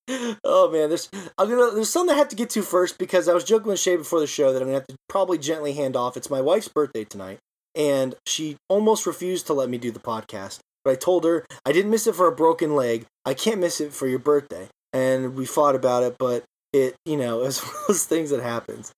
oh 0.44 0.70
man, 0.70 0.90
there's 0.90 1.08
I'm 1.38 1.48
gonna 1.48 1.74
there's 1.74 1.88
something 1.88 2.14
I 2.14 2.18
have 2.18 2.28
to 2.28 2.36
get 2.36 2.50
to 2.50 2.60
first 2.60 2.98
because 2.98 3.26
I 3.26 3.32
was 3.32 3.44
joking 3.44 3.68
with 3.68 3.80
Shea 3.80 3.96
before 3.96 4.20
the 4.20 4.26
show 4.26 4.52
that 4.52 4.60
I'm 4.60 4.68
gonna 4.68 4.80
have 4.80 4.86
to 4.88 4.96
probably 5.08 5.38
gently 5.38 5.72
hand 5.72 5.96
off. 5.96 6.18
It's 6.18 6.28
my 6.28 6.42
wife's 6.42 6.68
birthday 6.68 7.04
tonight, 7.04 7.38
and 7.74 8.14
she 8.26 8.56
almost 8.68 9.06
refused 9.06 9.46
to 9.46 9.52
let 9.52 9.68
me 9.68 9.78
do 9.78 9.90
the 9.90 10.00
podcast. 10.00 10.58
But 10.84 10.92
I 10.92 10.94
told 10.96 11.24
her 11.24 11.44
I 11.64 11.72
didn't 11.72 11.90
miss 11.90 12.06
it 12.06 12.14
for 12.14 12.26
a 12.26 12.34
broken 12.34 12.74
leg. 12.74 13.06
I 13.24 13.34
can't 13.34 13.60
miss 13.60 13.80
it 13.80 13.92
for 13.92 14.06
your 14.06 14.18
birthday. 14.18 14.68
And 14.92 15.34
we 15.36 15.46
fought 15.46 15.74
about 15.74 16.02
it, 16.02 16.16
but 16.18 16.44
it, 16.72 16.94
you 17.06 17.16
know, 17.16 17.42
it's 17.44 17.62
one 17.62 17.74
of 17.74 17.86
those 17.88 18.04
things 18.04 18.30
that 18.30 18.42
happens. 18.42 18.92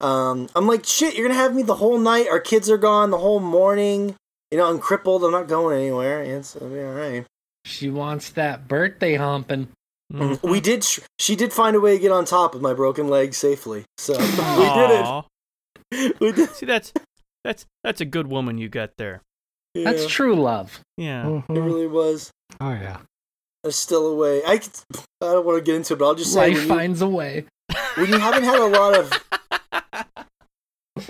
Um, 0.00 0.48
I'm 0.54 0.66
like, 0.66 0.84
shit, 0.84 1.16
you're 1.16 1.26
gonna 1.26 1.38
have 1.40 1.54
me 1.54 1.62
the 1.62 1.74
whole 1.76 1.98
night. 1.98 2.28
Our 2.28 2.40
kids 2.40 2.70
are 2.70 2.78
gone 2.78 3.10
the 3.10 3.18
whole 3.18 3.40
morning. 3.40 4.14
You 4.50 4.58
know, 4.58 4.70
I'm 4.70 4.78
crippled. 4.78 5.24
I'm 5.24 5.32
not 5.32 5.48
going 5.48 5.76
anywhere. 5.78 6.22
It's 6.22 6.54
it'll 6.56 6.68
be 6.68 6.80
all 6.80 6.92
right. 6.94 7.24
She 7.64 7.90
wants 7.90 8.30
that 8.30 8.68
birthday 8.68 9.16
humping. 9.16 9.68
Mhm. 10.12 10.42
We 10.48 10.60
did. 10.60 10.86
She 11.18 11.36
did 11.36 11.52
find 11.52 11.76
a 11.76 11.80
way 11.80 11.96
to 11.96 11.98
get 12.00 12.12
on 12.12 12.24
top 12.24 12.54
of 12.54 12.62
my 12.62 12.72
broken 12.72 13.08
leg 13.08 13.34
safely. 13.34 13.84
So 13.98 14.12
we 14.18 14.24
did 14.24 14.90
it. 14.90 15.24
We 16.20 16.32
did. 16.32 16.50
See, 16.50 16.66
that's 16.66 16.92
that's 17.44 17.66
that's 17.84 18.00
a 18.00 18.04
good 18.04 18.26
woman 18.28 18.58
you 18.58 18.68
got 18.68 18.90
there. 18.98 19.22
Yeah, 19.74 19.84
That's 19.92 20.06
true 20.06 20.34
love. 20.34 20.80
Yeah. 20.96 21.26
It 21.26 21.44
Mhm. 21.48 21.66
really 21.66 21.86
was. 21.86 22.30
oh 22.60 22.70
yeah, 22.72 22.98
There's 23.62 23.76
still 23.76 24.06
a 24.08 24.14
way. 24.16 24.42
I. 24.44 24.58
could- 24.58 24.72
I 25.20 25.32
don't 25.32 25.44
want 25.44 25.58
to 25.58 25.64
get 25.64 25.74
into 25.76 25.94
it, 25.94 25.98
but 25.98 26.06
I'll 26.06 26.14
just 26.14 26.32
say 26.32 26.40
Life 26.40 26.54
when 26.54 26.62
you, 26.62 26.68
finds 26.68 27.02
a 27.02 27.08
way. 27.08 27.44
when 27.96 28.08
you 28.08 28.18
haven't 28.18 28.44
had 28.44 28.60
a 28.60 28.66
lot 28.66 28.96
of 28.96 29.12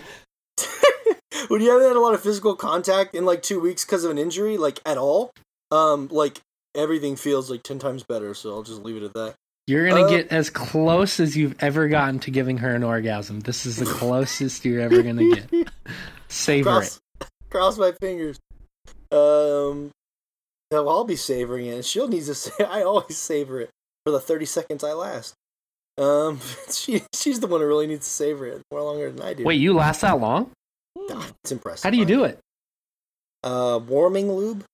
when 1.49 1.61
you 1.61 1.71
haven't 1.71 1.87
had 1.89 1.97
a 1.97 2.01
lot 2.01 2.15
of 2.15 2.23
physical 2.23 2.55
contact 2.57 3.15
in 3.15 3.25
like 3.25 3.43
two 3.43 3.61
weeks 3.61 3.85
because 3.85 4.05
of 4.05 4.11
an 4.11 4.19
injury, 4.19 4.57
like 4.57 4.81
at 4.87 4.97
all, 4.99 5.31
um, 5.71 6.09
like 6.11 6.41
everything 6.75 7.17
feels 7.17 7.51
like 7.51 7.63
ten 7.63 7.79
times 7.79 8.03
better. 8.03 8.35
So 8.35 8.51
I'll 8.55 8.63
just 8.63 8.83
leave 8.83 8.97
it 8.97 9.03
at 9.05 9.15
that. 9.15 9.35
You're 9.67 9.87
gonna 9.89 10.05
Uh, 10.07 10.09
get 10.09 10.29
as 10.33 10.49
close 10.51 11.21
as 11.21 11.37
you've 11.37 11.55
ever 11.61 11.89
gotten 11.89 12.19
to 12.21 12.31
giving 12.31 12.59
her 12.59 12.75
an 12.75 12.83
orgasm. 12.83 13.41
This 13.41 13.67
is 13.67 13.77
the 13.77 13.85
closest 13.85 14.65
you're 14.65 14.81
ever 14.81 15.03
gonna 15.03 15.35
get. 15.35 15.69
Savor 16.29 16.71
cross, 16.71 17.01
it. 17.21 17.27
cross 17.51 17.79
my 17.79 17.93
fingers. 18.01 18.39
Um, 19.11 19.91
no, 20.71 20.89
I'll 20.89 21.05
be 21.05 21.17
savoring 21.17 21.67
it. 21.67 21.75
and 21.77 21.85
She'll 21.85 22.09
need 22.09 22.25
to 22.25 22.35
say. 22.35 22.53
I 22.69 22.83
always 22.83 23.17
savor 23.17 23.61
it 23.61 23.71
for 24.05 24.11
the 24.13 24.21
thirty 24.21 24.45
seconds 24.47 24.85
I 24.85 24.93
last. 24.93 25.35
Um, 25.97 26.41
she 26.71 27.03
she's 27.15 27.41
the 27.41 27.47
one 27.47 27.61
who 27.61 27.67
really 27.67 27.87
needs 27.87 28.07
to 28.07 28.13
savor 28.13 28.47
it 28.47 28.63
more 28.71 28.83
longer 28.83 29.11
than 29.11 29.23
I 29.25 29.35
do. 29.35 29.45
Wait, 29.45 29.57
you 29.61 29.73
last 29.75 30.03
that 30.03 30.21
long? 30.21 30.51
It's 31.43 31.53
impressive. 31.53 31.85
How 31.85 31.91
do 31.91 31.97
you 31.97 32.05
do 32.05 32.25
it? 32.25 32.39
Uh, 33.43 33.81
warming 33.87 34.31
lube. 34.31 34.65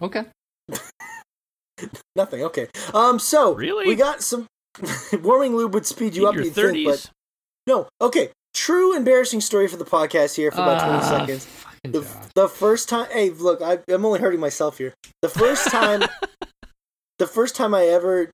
Okay. 0.00 0.24
Nothing. 2.16 2.42
Okay. 2.44 2.68
Um. 2.92 3.18
So 3.18 3.54
Really? 3.54 3.86
we 3.86 3.94
got 3.94 4.22
some 4.22 4.46
warming 5.22 5.56
lube 5.56 5.74
would 5.74 5.86
speed 5.86 6.14
you 6.14 6.22
In 6.22 6.28
up. 6.28 6.34
your 6.34 6.44
You'd 6.44 6.54
think, 6.54 6.84
but 6.84 6.90
thirties. 6.98 7.10
no. 7.66 7.88
Okay. 8.00 8.30
True 8.54 8.94
embarrassing 8.96 9.40
story 9.40 9.66
for 9.68 9.76
the 9.76 9.84
podcast 9.84 10.34
here 10.36 10.50
for 10.50 10.60
about 10.62 10.80
twenty 10.84 10.98
Ah, 11.04 11.18
seconds. 11.18 11.46
The, 11.84 12.06
the 12.34 12.48
first 12.48 12.88
time. 12.88 13.06
Hey, 13.10 13.30
look, 13.30 13.60
I, 13.62 13.78
I'm 13.88 14.04
only 14.04 14.20
hurting 14.20 14.40
myself 14.40 14.78
here. 14.78 14.94
The 15.22 15.28
first 15.28 15.68
time. 15.68 16.02
the 17.18 17.26
first 17.26 17.56
time 17.56 17.74
I 17.74 17.86
ever 17.86 18.30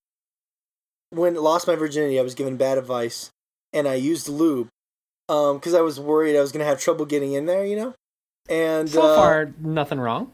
when 1.11 1.35
lost 1.35 1.67
my 1.67 1.75
virginity, 1.75 2.19
I 2.19 2.23
was 2.23 2.35
given 2.35 2.57
bad 2.57 2.79
advice, 2.79 3.31
and 3.73 3.89
I 3.89 3.95
used 3.95 4.29
lube, 4.29 4.69
um, 5.29 5.57
because 5.57 5.73
I 5.75 5.81
was 5.81 5.99
worried 5.99 6.37
I 6.37 6.41
was 6.41 6.53
gonna 6.53 6.65
have 6.67 6.81
trouble 6.81 7.07
getting 7.07 7.33
in 7.33 7.47
there, 7.47 7.65
you 7.65 7.77
know. 7.77 7.95
And 8.51 8.89
So 8.91 9.03
uh, 9.03 9.17
far, 9.17 9.53
nothing 9.61 9.99
wrong. 10.01 10.33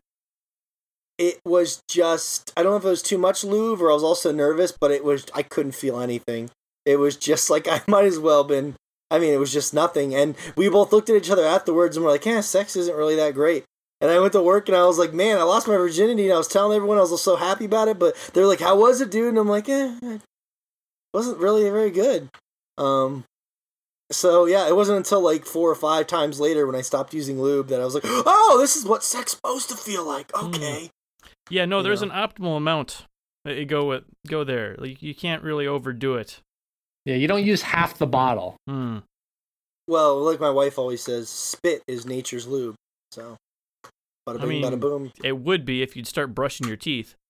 it 1.19 1.39
was 1.44 1.81
just 1.89 2.52
I 2.56 2.62
don't 2.62 2.73
know 2.73 2.77
if 2.78 2.85
it 2.85 2.89
was 2.89 3.02
too 3.02 3.19
much 3.19 3.44
lube 3.44 3.81
or 3.82 3.90
I 3.90 3.94
was 3.94 4.02
also 4.05 4.32
nervous, 4.32 4.73
but 4.73 4.90
it 4.90 5.05
was 5.05 5.27
I 5.35 5.43
couldn't 5.43 5.73
feel 5.77 6.01
anything. 6.01 6.51
It 6.86 6.97
was 6.97 7.16
just 7.16 7.51
like 7.51 7.69
I 7.70 7.82
might 7.86 8.06
as 8.06 8.19
well 8.19 8.43
been. 8.44 8.74
I 9.15 9.20
mean, 9.20 9.32
it 9.32 9.39
was 9.39 9.53
just 9.53 9.73
nothing, 9.73 10.12
and 10.15 10.35
we 10.57 10.69
both 10.69 10.93
looked 10.93 11.09
at 11.09 11.16
each 11.16 11.31
other 11.31 11.45
afterwards 11.45 11.97
and 11.97 12.05
we're 12.05 12.11
like, 12.11 12.27
"Yeah, 12.27 12.41
sex 12.41 12.74
isn't 12.74 12.97
really 12.97 13.15
that 13.16 13.35
great." 13.35 13.65
And 14.01 14.11
I 14.11 14.19
went 14.19 14.32
to 14.32 14.43
work 14.43 14.69
and 14.69 14.77
I 14.77 14.86
was 14.86 14.99
like, 14.99 15.15
"Man, 15.15 15.39
I 15.39 15.45
lost 15.45 15.69
my 15.69 15.77
virginity," 15.77 16.24
and 16.24 16.32
I 16.32 16.39
was 16.39 16.49
telling 16.49 16.74
everyone 16.74 16.99
I 16.99 17.03
was 17.03 17.23
so 17.23 17.36
happy 17.36 17.66
about 17.66 17.86
it, 17.86 17.99
but 17.99 18.16
they're 18.32 18.47
like, 18.47 18.61
"How 18.61 18.77
was 18.77 19.01
it, 19.01 19.11
dude?" 19.11 19.28
And 19.28 19.39
I'm 19.39 19.49
like, 19.49 19.69
"Eh, 19.69 19.97
it 20.03 20.20
wasn't 21.12 21.39
really 21.39 21.62
very 21.70 21.91
good." 21.93 22.28
Um, 22.77 23.24
so 24.11 24.47
yeah, 24.47 24.66
it 24.69 24.74
wasn't 24.74 24.99
until 24.99 25.20
like 25.20 25.47
four 25.47 25.70
or 25.70 25.77
five 25.77 26.09
times 26.09 26.41
later 26.41 26.66
when 26.66 26.74
I 26.77 26.82
stopped 26.82 27.15
using 27.15 27.41
lube 27.41 27.69
that 27.69 27.81
I 27.81 27.85
was 27.85 27.95
like, 27.95 28.05
"Oh, 28.07 28.57
this 28.61 28.74
is 28.77 28.85
what 28.85 29.05
sex 29.05 29.32
supposed 29.32 29.69
to 29.70 29.77
feel 29.77 30.05
like." 30.05 30.35
Okay. 30.36 30.91
Yeah, 31.51 31.65
no, 31.65 31.78
you 31.78 31.85
there's 31.85 32.03
know. 32.03 32.11
an 32.11 32.28
optimal 32.28 32.57
amount. 32.57 33.07
You 33.45 33.65
go 33.65 33.85
with 33.86 34.05
go 34.27 34.43
there. 34.45 34.74
Like 34.78 35.03
you 35.03 35.15
can't 35.15 35.43
really 35.43 35.66
overdo 35.66 36.15
it. 36.15 36.41
Yeah, 37.05 37.16
you 37.16 37.28
don't 37.28 37.44
use 37.44 37.62
half 37.62 37.98
the 37.98 38.06
bottle. 38.06 38.56
Hmm. 38.66 38.98
Well, 39.89 40.18
like 40.22 40.40
my 40.40 40.51
wife 40.51 40.78
always 40.78 41.02
says, 41.02 41.28
spit 41.28 41.82
is 41.86 42.06
nature's 42.06 42.47
lube. 42.47 42.74
So, 43.12 43.36
bada 44.28 44.36
I 44.39 44.40
bing, 44.40 44.48
mean- 44.48 44.64
bada 44.64 44.81
boom. 44.81 45.12
It 45.22 45.39
would 45.39 45.64
be 45.66 45.82
if 45.82 45.94
you'd 45.97 46.06
start 46.06 46.35
brushing 46.35 46.66
your 46.68 46.76
teeth. 46.76 47.14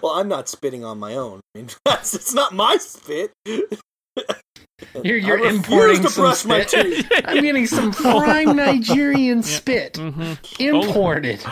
Well, 0.00 0.12
I'm 0.12 0.28
not 0.28 0.48
spitting 0.48 0.84
on 0.84 0.98
my 1.00 1.14
own. 1.16 1.40
I 1.54 1.58
mean, 1.58 1.68
that's, 1.84 2.14
it's 2.14 2.32
not 2.34 2.52
my 2.54 2.76
spit. 2.76 3.32
You're- 3.46 5.20
you're 5.20 5.38
I 5.38 5.50
refuse 5.50 5.54
importing 5.56 6.02
to 6.02 6.08
some 6.10 6.24
brush 6.24 6.44
my 6.44 6.62
spit. 6.64 6.84
teeth. 7.08 7.12
I'm 7.24 7.42
getting 7.42 7.66
some 7.66 7.90
prime 7.92 8.54
Nigerian 8.56 9.42
spit 9.42 9.96
hmm 9.96 10.34
imported. 10.60 11.42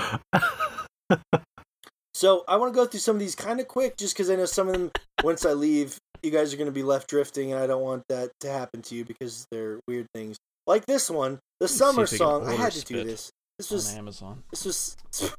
so 2.15 2.45
I 2.47 2.57
want 2.57 2.73
to 2.73 2.77
go 2.77 2.87
through 2.87 3.01
some 3.01 3.17
of 3.17 3.21
these 3.21 3.35
kind 3.35 3.61
of 3.61 3.67
quick, 3.69 3.97
just 3.97 4.15
because 4.15 4.31
I 4.31 4.37
know 4.37 4.45
some 4.47 4.69
of 4.69 4.75
them. 4.75 4.91
once 5.23 5.45
I 5.45 5.53
leave, 5.53 5.97
you 6.25 6.31
guys 6.31 6.53
are 6.53 6.57
going 6.57 6.67
to 6.67 6.73
be 6.73 6.83
left 6.83 7.09
drifting, 7.09 7.53
and 7.53 7.63
I 7.63 7.67
don't 7.67 7.83
want 7.83 8.05
that 8.09 8.31
to 8.41 8.51
happen 8.51 8.83
to 8.83 8.95
you 8.95 9.05
because 9.05 9.47
they're 9.51 9.81
weird 9.87 10.07
things. 10.15 10.39
Like 10.67 10.87
this 10.87 11.11
one, 11.11 11.39
the 11.61 11.69
summer 11.69 12.05
if 12.05 12.13
we 12.13 12.19
can 12.19 12.27
song. 12.27 12.49
I 12.49 12.55
had 12.55 12.73
to 12.73 12.85
do 12.85 13.05
this. 13.05 13.31
This 13.59 13.71
was 13.71 13.95
Amazon. 13.95 14.43
this 14.51 14.65
was 14.65 14.97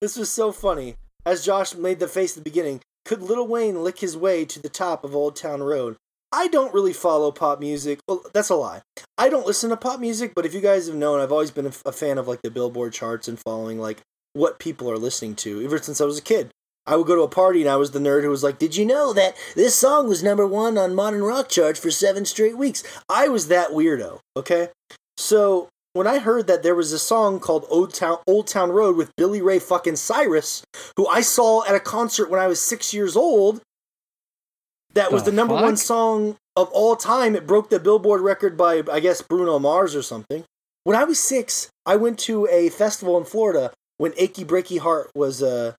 this 0.00 0.16
was 0.16 0.30
so 0.30 0.52
funny. 0.52 0.96
As 1.26 1.44
Josh 1.44 1.74
made 1.74 2.00
the 2.00 2.08
face 2.08 2.36
at 2.36 2.44
the 2.44 2.50
beginning, 2.50 2.80
could 3.04 3.22
Lil 3.22 3.46
Wayne 3.46 3.82
lick 3.82 4.00
his 4.00 4.16
way 4.16 4.44
to 4.44 4.60
the 4.60 4.68
top 4.68 5.04
of 5.04 5.14
Old 5.14 5.36
Town 5.36 5.62
Road? 5.62 5.96
I 6.32 6.48
don't 6.48 6.74
really 6.74 6.92
follow 6.92 7.30
pop 7.30 7.60
music. 7.60 8.00
Well, 8.08 8.24
that's 8.32 8.50
a 8.50 8.56
lie. 8.56 8.82
I 9.16 9.28
don't 9.28 9.46
listen 9.46 9.70
to 9.70 9.76
pop 9.76 10.00
music, 10.00 10.32
but 10.34 10.44
if 10.44 10.52
you 10.52 10.60
guys 10.60 10.88
have 10.88 10.96
known, 10.96 11.20
I've 11.20 11.30
always 11.30 11.52
been 11.52 11.66
a, 11.66 11.72
a 11.86 11.92
fan 11.92 12.18
of 12.18 12.26
like 12.26 12.42
the 12.42 12.50
Billboard 12.50 12.92
charts 12.92 13.28
and 13.28 13.38
following 13.38 13.78
like 13.78 14.00
what 14.32 14.58
people 14.58 14.90
are 14.90 14.98
listening 14.98 15.36
to 15.36 15.64
ever 15.64 15.78
since 15.78 16.00
I 16.00 16.04
was 16.04 16.18
a 16.18 16.22
kid. 16.22 16.50
I 16.86 16.96
would 16.96 17.06
go 17.06 17.14
to 17.14 17.22
a 17.22 17.28
party 17.28 17.60
and 17.60 17.70
I 17.70 17.76
was 17.76 17.92
the 17.92 17.98
nerd 17.98 18.22
who 18.22 18.30
was 18.30 18.42
like, 18.42 18.58
"Did 18.58 18.76
you 18.76 18.84
know 18.84 19.12
that 19.12 19.34
this 19.54 19.74
song 19.74 20.08
was 20.08 20.22
number 20.22 20.46
1 20.46 20.76
on 20.76 20.94
modern 20.94 21.22
rock 21.22 21.48
charts 21.48 21.80
for 21.80 21.90
7 21.90 22.24
straight 22.24 22.58
weeks?" 22.58 22.82
I 23.08 23.28
was 23.28 23.48
that 23.48 23.70
weirdo, 23.70 24.20
okay? 24.36 24.68
So, 25.16 25.68
when 25.94 26.06
I 26.06 26.18
heard 26.18 26.46
that 26.48 26.62
there 26.62 26.74
was 26.74 26.92
a 26.92 26.98
song 26.98 27.40
called 27.40 27.66
Old 27.70 27.94
Town 27.94 28.18
Old 28.26 28.46
Town 28.46 28.70
Road 28.70 28.96
with 28.96 29.14
Billy 29.16 29.40
Ray 29.40 29.58
fucking 29.58 29.96
Cyrus, 29.96 30.62
who 30.96 31.06
I 31.06 31.20
saw 31.20 31.64
at 31.64 31.74
a 31.74 31.80
concert 31.80 32.28
when 32.28 32.40
I 32.40 32.48
was 32.48 32.60
6 32.60 32.92
years 32.92 33.16
old, 33.16 33.62
that 34.92 35.12
was 35.12 35.22
The 35.24 35.30
the 35.30 35.36
number 35.36 35.54
one 35.54 35.76
song 35.76 36.36
of 36.56 36.68
all 36.70 36.96
time. 36.96 37.34
It 37.34 37.46
broke 37.46 37.70
the 37.70 37.80
Billboard 37.80 38.20
record 38.20 38.56
by 38.56 38.82
I 38.90 39.00
guess 39.00 39.22
Bruno 39.22 39.58
Mars 39.58 39.94
or 39.96 40.02
something. 40.02 40.44
When 40.84 40.96
I 40.96 41.04
was 41.04 41.18
6, 41.18 41.70
I 41.86 41.96
went 41.96 42.18
to 42.20 42.46
a 42.48 42.68
festival 42.68 43.16
in 43.16 43.24
Florida 43.24 43.72
when 43.96 44.12
Achy 44.16 44.44
Breaky 44.44 44.78
Heart 44.78 45.10
was 45.14 45.42
uh 45.42 45.72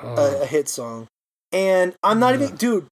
a, 0.00 0.42
a 0.42 0.46
hit 0.46 0.68
song. 0.68 1.08
And 1.52 1.94
I'm 2.02 2.18
not 2.18 2.34
even, 2.34 2.56
dude. 2.56 2.86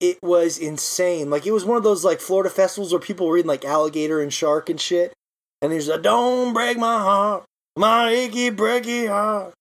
It 0.00 0.18
was 0.22 0.56
insane. 0.56 1.28
Like 1.28 1.46
it 1.46 1.52
was 1.52 1.64
one 1.64 1.76
of 1.76 1.82
those 1.82 2.04
like 2.04 2.20
Florida 2.20 2.48
festivals 2.48 2.92
where 2.92 3.00
people 3.00 3.26
were 3.26 3.34
reading 3.34 3.48
like 3.48 3.66
alligator 3.66 4.20
and 4.20 4.32
shark 4.32 4.70
and 4.70 4.80
shit. 4.80 5.12
And 5.60 5.70
there's 5.70 5.88
a 5.88 5.98
"Don't 5.98 6.54
break 6.54 6.78
my 6.78 6.98
heart, 6.98 7.44
my 7.76 8.08
achy 8.08 8.50
breaky 8.50 9.08
heart." 9.08 9.54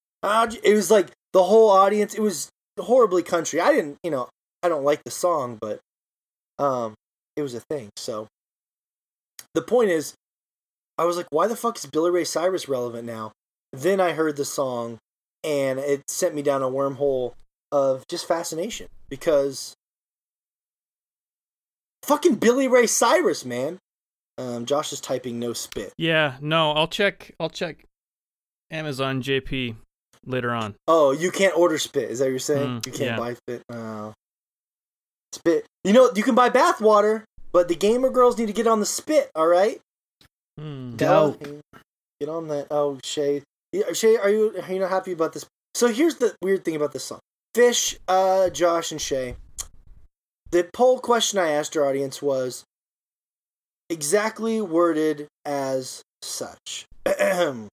It 0.63 0.73
was 0.73 0.89
like 0.89 1.09
the 1.33 1.43
whole 1.43 1.69
audience. 1.69 2.13
It 2.13 2.21
was 2.21 2.49
horribly 2.79 3.23
country. 3.23 3.59
I 3.59 3.73
didn't, 3.73 3.97
you 4.03 4.11
know, 4.11 4.29
I 4.63 4.69
don't 4.69 4.83
like 4.83 5.03
the 5.03 5.11
song, 5.11 5.57
but 5.59 5.79
um, 6.57 6.93
it 7.35 7.41
was 7.41 7.53
a 7.53 7.59
thing. 7.59 7.89
So 7.97 8.27
the 9.53 9.61
point 9.61 9.89
is, 9.89 10.13
I 10.97 11.05
was 11.05 11.17
like, 11.17 11.27
why 11.31 11.47
the 11.47 11.55
fuck 11.55 11.77
is 11.77 11.85
Billy 11.85 12.11
Ray 12.11 12.23
Cyrus 12.23 12.67
relevant 12.67 13.05
now? 13.05 13.31
Then 13.71 13.99
I 13.99 14.11
heard 14.11 14.35
the 14.35 14.45
song, 14.45 14.97
and 15.43 15.79
it 15.79 16.03
sent 16.09 16.35
me 16.35 16.41
down 16.41 16.61
a 16.61 16.69
wormhole 16.69 17.33
of 17.71 18.07
just 18.07 18.27
fascination 18.27 18.87
because 19.09 19.73
fucking 22.03 22.35
Billy 22.35 22.67
Ray 22.67 22.87
Cyrus, 22.87 23.45
man. 23.45 23.79
Um, 24.37 24.65
Josh 24.65 24.93
is 24.93 25.01
typing 25.01 25.39
no 25.39 25.53
spit. 25.53 25.93
Yeah, 25.97 26.37
no, 26.39 26.71
I'll 26.71 26.87
check. 26.87 27.35
I'll 27.39 27.49
check 27.49 27.85
Amazon 28.71 29.21
JP 29.21 29.75
later 30.25 30.51
on. 30.51 30.75
Oh, 30.87 31.11
you 31.11 31.31
can't 31.31 31.57
order 31.57 31.77
spit. 31.77 32.09
Is 32.09 32.19
that 32.19 32.25
what 32.25 32.31
you're 32.31 32.39
saying? 32.39 32.67
Mm, 32.67 32.85
you 32.85 32.91
can't 32.91 33.11
yeah. 33.11 33.17
buy 33.17 33.33
spit. 33.33 33.61
Oh. 33.71 34.13
Spit. 35.33 35.65
You 35.83 35.93
know, 35.93 36.09
you 36.15 36.23
can 36.23 36.35
buy 36.35 36.49
bath 36.49 36.81
water, 36.81 37.25
but 37.51 37.67
the 37.67 37.75
gamer 37.75 38.09
girls 38.09 38.37
need 38.37 38.47
to 38.47 38.53
get 38.53 38.67
on 38.67 38.79
the 38.79 38.85
spit. 38.85 39.29
All 39.35 39.47
right. 39.47 39.79
Hmm. 40.57 40.95
Dope. 40.95 41.43
Get 42.19 42.29
on 42.29 42.47
that. 42.47 42.67
Oh, 42.71 42.97
Shea. 43.03 43.43
Yeah, 43.71 43.93
Shea, 43.93 44.17
are 44.17 44.29
you 44.29 44.55
are 44.61 44.73
you 44.73 44.79
not 44.79 44.89
happy 44.89 45.11
about 45.11 45.33
this? 45.33 45.45
So 45.75 45.87
here's 45.87 46.15
the 46.15 46.35
weird 46.41 46.65
thing 46.65 46.75
about 46.75 46.91
this 46.91 47.05
song. 47.05 47.19
Fish, 47.53 47.97
uh, 48.07 48.49
Josh, 48.49 48.91
and 48.91 49.01
Shea. 49.01 49.35
The 50.51 50.67
poll 50.73 50.99
question 50.99 51.39
I 51.39 51.51
asked 51.51 51.77
our 51.77 51.85
audience 51.85 52.21
was 52.21 52.63
exactly 53.89 54.61
worded 54.61 55.27
as 55.45 56.01
such. 56.21 56.85
no, 57.05 57.67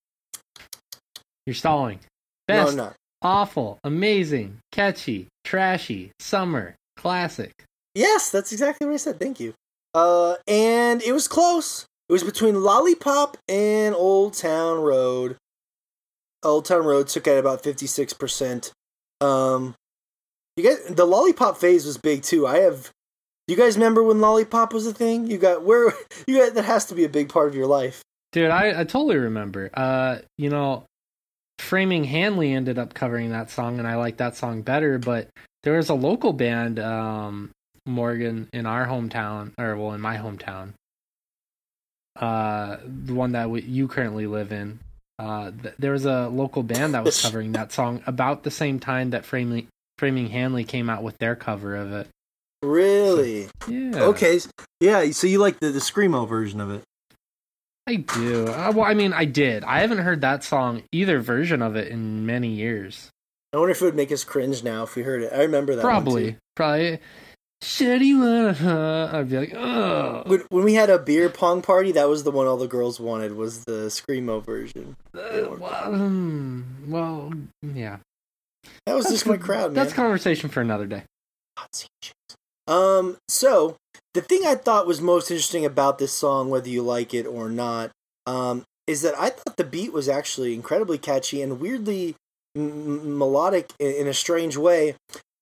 You're 1.46 1.54
stalling. 1.54 2.00
Best, 2.46 2.76
not. 2.76 2.94
awful, 3.22 3.78
amazing, 3.82 4.58
catchy, 4.70 5.28
trashy, 5.44 6.12
summer, 6.20 6.76
classic. 6.96 7.52
Yes, 7.94 8.30
that's 8.30 8.52
exactly 8.52 8.86
what 8.86 8.94
I 8.94 8.98
said. 8.98 9.18
Thank 9.18 9.40
you. 9.40 9.54
Uh, 9.94 10.36
and 10.46 11.02
it 11.02 11.12
was 11.12 11.26
close. 11.26 11.86
It 12.08 12.12
was 12.12 12.22
between 12.22 12.62
Lollipop 12.62 13.36
and 13.48 13.94
Old 13.94 14.34
Town 14.34 14.80
Road. 14.80 15.36
Old 16.42 16.64
Town 16.64 16.84
Road 16.84 17.08
took 17.08 17.26
at 17.26 17.38
about 17.38 17.62
fifty 17.62 17.86
six 17.86 18.12
percent. 18.12 18.72
Um, 19.20 19.74
you 20.56 20.64
guys, 20.64 20.84
the 20.94 21.04
Lollipop 21.04 21.58
phase 21.58 21.84
was 21.84 21.98
big 21.98 22.22
too. 22.22 22.46
I 22.46 22.58
have. 22.58 22.90
You 23.48 23.56
guys 23.56 23.76
remember 23.76 24.02
when 24.02 24.20
Lollipop 24.20 24.72
was 24.72 24.86
a 24.86 24.92
thing? 24.92 25.28
You 25.28 25.38
got 25.38 25.64
where 25.64 25.92
you 26.26 26.38
got 26.38 26.54
that 26.54 26.64
has 26.64 26.86
to 26.86 26.94
be 26.94 27.04
a 27.04 27.08
big 27.08 27.28
part 27.28 27.48
of 27.48 27.54
your 27.54 27.66
life. 27.66 28.02
Dude, 28.32 28.50
I, 28.50 28.80
I 28.80 28.84
totally 28.84 29.16
remember. 29.16 29.70
Uh, 29.72 30.18
you 30.36 30.50
know, 30.50 30.84
Framing 31.58 32.04
Hanley 32.04 32.52
ended 32.52 32.78
up 32.78 32.94
covering 32.94 33.30
that 33.30 33.50
song, 33.50 33.78
and 33.78 33.88
I 33.88 33.96
like 33.96 34.18
that 34.18 34.36
song 34.36 34.62
better. 34.62 34.98
But 34.98 35.28
there 35.62 35.76
was 35.76 35.88
a 35.88 35.94
local 35.94 36.32
band, 36.32 36.78
um, 36.78 37.50
Morgan, 37.86 38.48
in 38.52 38.66
our 38.66 38.86
hometown, 38.86 39.52
or 39.58 39.76
well, 39.76 39.92
in 39.92 40.00
my 40.00 40.16
hometown. 40.16 40.74
Uh, 42.18 42.78
the 42.86 43.14
one 43.14 43.32
that 43.32 43.48
you 43.64 43.88
currently 43.88 44.26
live 44.26 44.52
in. 44.52 44.78
Uh, 45.18 45.50
th- 45.62 45.74
there 45.78 45.92
was 45.92 46.04
a 46.04 46.28
local 46.28 46.62
band 46.62 46.94
that 46.94 47.04
was 47.04 47.20
covering 47.20 47.52
that 47.52 47.72
song 47.72 48.02
about 48.06 48.42
the 48.42 48.50
same 48.50 48.78
time 48.78 49.10
that 49.10 49.24
Framing 49.24 49.66
Framing 49.98 50.28
Hanley 50.28 50.64
came 50.64 50.90
out 50.90 51.02
with 51.02 51.16
their 51.18 51.34
cover 51.34 51.74
of 51.74 51.92
it. 51.92 52.08
Really? 52.62 53.48
Yeah. 53.66 54.02
Okay. 54.04 54.40
Yeah. 54.80 55.10
So 55.10 55.26
you 55.26 55.38
like 55.38 55.60
the 55.60 55.70
the 55.70 55.78
screamo 55.78 56.28
version 56.28 56.60
of 56.60 56.70
it? 56.70 56.82
I 57.86 57.96
do. 57.96 58.48
Uh, 58.48 58.72
well, 58.74 58.84
I 58.84 58.94
mean, 58.94 59.12
I 59.12 59.24
did. 59.24 59.62
I 59.62 59.80
haven't 59.80 59.98
heard 59.98 60.20
that 60.22 60.42
song, 60.42 60.82
either 60.90 61.20
version 61.20 61.62
of 61.62 61.76
it, 61.76 61.88
in 61.88 62.26
many 62.26 62.48
years. 62.48 63.10
I 63.52 63.58
wonder 63.58 63.70
if 63.70 63.80
it 63.80 63.84
would 63.84 63.94
make 63.94 64.10
us 64.10 64.24
cringe 64.24 64.64
now 64.64 64.82
if 64.82 64.96
we 64.96 65.02
heard 65.02 65.22
it. 65.22 65.32
I 65.32 65.42
remember 65.42 65.76
that. 65.76 65.82
Probably. 65.82 66.36
Probably. 66.56 66.98
Should 67.62 68.02
you 68.02 68.20
wanna? 68.20 69.10
I'd 69.12 69.28
be 69.30 69.38
like, 69.38 69.54
ugh. 69.56 70.28
When, 70.28 70.44
when 70.50 70.64
we 70.64 70.74
had 70.74 70.90
a 70.90 70.98
beer 70.98 71.28
pong 71.30 71.62
party, 71.62 71.92
that 71.92 72.08
was 72.08 72.22
the 72.22 72.30
one 72.30 72.46
all 72.46 72.56
the 72.56 72.68
girls 72.68 73.00
wanted 73.00 73.34
was 73.34 73.64
the 73.64 73.86
screamo 73.88 74.44
version. 74.44 74.96
Uh, 75.14 75.56
well, 75.58 75.90
hmm, 75.90 76.62
well, 76.86 77.32
yeah. 77.62 77.98
That 78.84 78.94
was 78.94 79.04
That's 79.04 79.16
just 79.16 79.26
my 79.26 79.36
crowd, 79.36 79.72
man. 79.72 79.74
That's 79.74 79.92
conversation 79.92 80.50
for 80.50 80.60
another 80.60 80.86
day. 80.86 81.04
Hot 81.56 81.74
seat 81.74 81.88
chicks. 82.02 82.36
Um, 82.68 83.16
so 83.28 83.76
the 84.14 84.20
thing 84.20 84.42
I 84.44 84.54
thought 84.54 84.86
was 84.86 85.00
most 85.00 85.30
interesting 85.30 85.64
about 85.64 85.98
this 85.98 86.12
song, 86.12 86.50
whether 86.50 86.68
you 86.68 86.82
like 86.82 87.14
it 87.14 87.26
or 87.26 87.48
not, 87.48 87.90
um, 88.26 88.64
is 88.86 89.02
that 89.02 89.14
I 89.18 89.30
thought 89.30 89.56
the 89.56 89.64
beat 89.64 89.92
was 89.92 90.08
actually 90.08 90.54
incredibly 90.54 90.98
catchy 90.98 91.42
and 91.42 91.60
weirdly 91.60 92.16
m- 92.56 93.18
melodic 93.18 93.72
in 93.78 94.06
a 94.06 94.14
strange 94.14 94.56
way. 94.56 94.96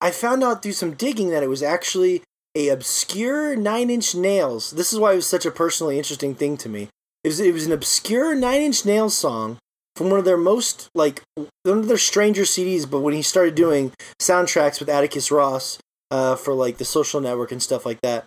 I 0.04 0.10
found 0.10 0.44
out 0.44 0.62
through 0.62 0.72
some 0.72 0.92
digging 0.92 1.30
that 1.30 1.42
it 1.42 1.48
was 1.48 1.62
actually 1.62 2.20
a 2.54 2.68
obscure 2.68 3.56
Nine 3.56 3.88
Inch 3.88 4.14
Nails. 4.14 4.72
This 4.72 4.92
is 4.92 4.98
why 4.98 5.14
it 5.14 5.16
was 5.16 5.26
such 5.26 5.46
a 5.46 5.50
personally 5.50 5.96
interesting 5.96 6.34
thing 6.34 6.58
to 6.58 6.68
me. 6.68 6.90
It 7.24 7.28
was, 7.28 7.40
it 7.40 7.54
was 7.54 7.64
an 7.64 7.72
obscure 7.72 8.34
Nine 8.34 8.60
Inch 8.60 8.84
Nails 8.84 9.16
song 9.16 9.56
from 9.96 10.10
one 10.10 10.18
of 10.18 10.26
their 10.26 10.36
most 10.36 10.90
like 10.94 11.22
one 11.36 11.78
of 11.78 11.88
their 11.88 11.96
stranger 11.96 12.42
CDs. 12.42 12.88
But 12.88 13.00
when 13.00 13.14
he 13.14 13.22
started 13.22 13.54
doing 13.54 13.92
soundtracks 14.20 14.78
with 14.78 14.90
Atticus 14.90 15.30
Ross 15.30 15.78
uh, 16.10 16.36
for 16.36 16.52
like 16.52 16.76
the 16.76 16.84
Social 16.84 17.22
Network 17.22 17.50
and 17.50 17.62
stuff 17.62 17.86
like 17.86 18.02
that, 18.02 18.26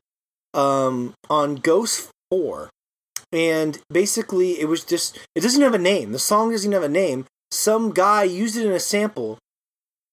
um, 0.55 1.13
on 1.29 1.57
Ghost 1.57 2.09
Four, 2.31 2.71
and 3.31 3.77
basically 3.91 4.59
it 4.59 4.67
was 4.67 4.83
just 4.83 5.19
it 5.35 5.41
doesn't 5.41 5.61
have 5.61 5.75
a 5.75 5.77
name. 5.77 6.11
The 6.11 6.17
song 6.17 6.49
doesn't 6.49 6.71
have 6.71 6.81
a 6.81 6.89
name. 6.89 7.27
Some 7.51 7.91
guy 7.91 8.23
used 8.23 8.57
it 8.57 8.65
in 8.65 8.71
a 8.71 8.79
sample, 8.79 9.37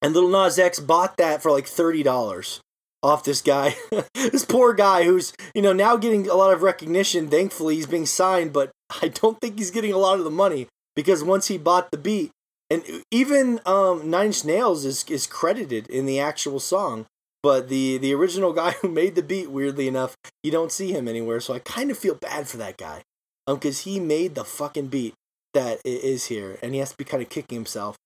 and 0.05 0.13
Lil 0.13 0.29
Nas 0.29 0.59
X 0.59 0.81
bought 0.81 1.17
that 1.17 1.43
for 1.43 1.51
like 1.51 1.67
thirty 1.67 2.03
dollars 2.03 2.61
off 3.03 3.25
this 3.25 3.41
guy. 3.41 3.75
this 4.15 4.45
poor 4.45 4.75
guy 4.75 5.05
who's 5.05 5.33
you 5.55 5.63
know 5.63 5.73
now 5.73 5.97
getting 5.97 6.29
a 6.29 6.35
lot 6.35 6.53
of 6.53 6.63
recognition. 6.63 7.29
Thankfully, 7.29 7.77
he's 7.77 7.87
being 7.87 8.05
signed, 8.05 8.53
but 8.53 8.71
I 9.03 9.09
don't 9.09 9.41
think 9.41 9.59
he's 9.59 9.71
getting 9.71 9.95
a 9.95 9.99
lot 9.99 10.19
of 10.19 10.25
the 10.25 10.31
money 10.31 10.69
because 10.95 11.25
once 11.25 11.49
he 11.49 11.57
bought 11.57 11.91
the 11.91 11.97
beat, 11.97 12.31
and 12.69 12.83
even 13.11 13.61
um, 13.65 14.11
Nine 14.11 14.27
Inch 14.27 14.45
Nails 14.45 14.85
is 14.85 15.05
is 15.09 15.27
credited 15.27 15.89
in 15.89 16.05
the 16.05 16.21
actual 16.21 16.61
song. 16.61 17.07
But 17.43 17.71
the 17.71 17.97
the 17.97 18.13
original 18.13 18.53
guy 18.53 18.73
who 18.83 18.89
made 18.89 19.15
the 19.15 19.23
beat, 19.23 19.51
weirdly 19.51 19.89
enough, 19.89 20.17
you 20.43 20.51
don't 20.51 20.73
see 20.73 20.93
him 20.93 21.09
anywhere. 21.09 21.41
So 21.41 21.55
I 21.55 21.61
kind 21.61 21.91
of 21.91 21.97
feel 21.97 22.15
bad 22.15 22.47
for 22.47 22.59
that 22.59 22.77
guy, 22.77 23.05
um, 23.47 23.57
because 23.57 23.81
he 23.81 24.01
made 24.01 24.35
the 24.35 24.45
fucking 24.45 24.89
beat 24.89 25.15
that 25.55 25.81
is 25.83 26.27
here, 26.27 26.59
and 26.63 26.75
he 26.75 26.81
has 26.81 26.91
to 26.91 26.97
be 26.99 27.05
kind 27.05 27.23
of 27.23 27.31
kicking 27.31 27.57
himself. 27.57 27.97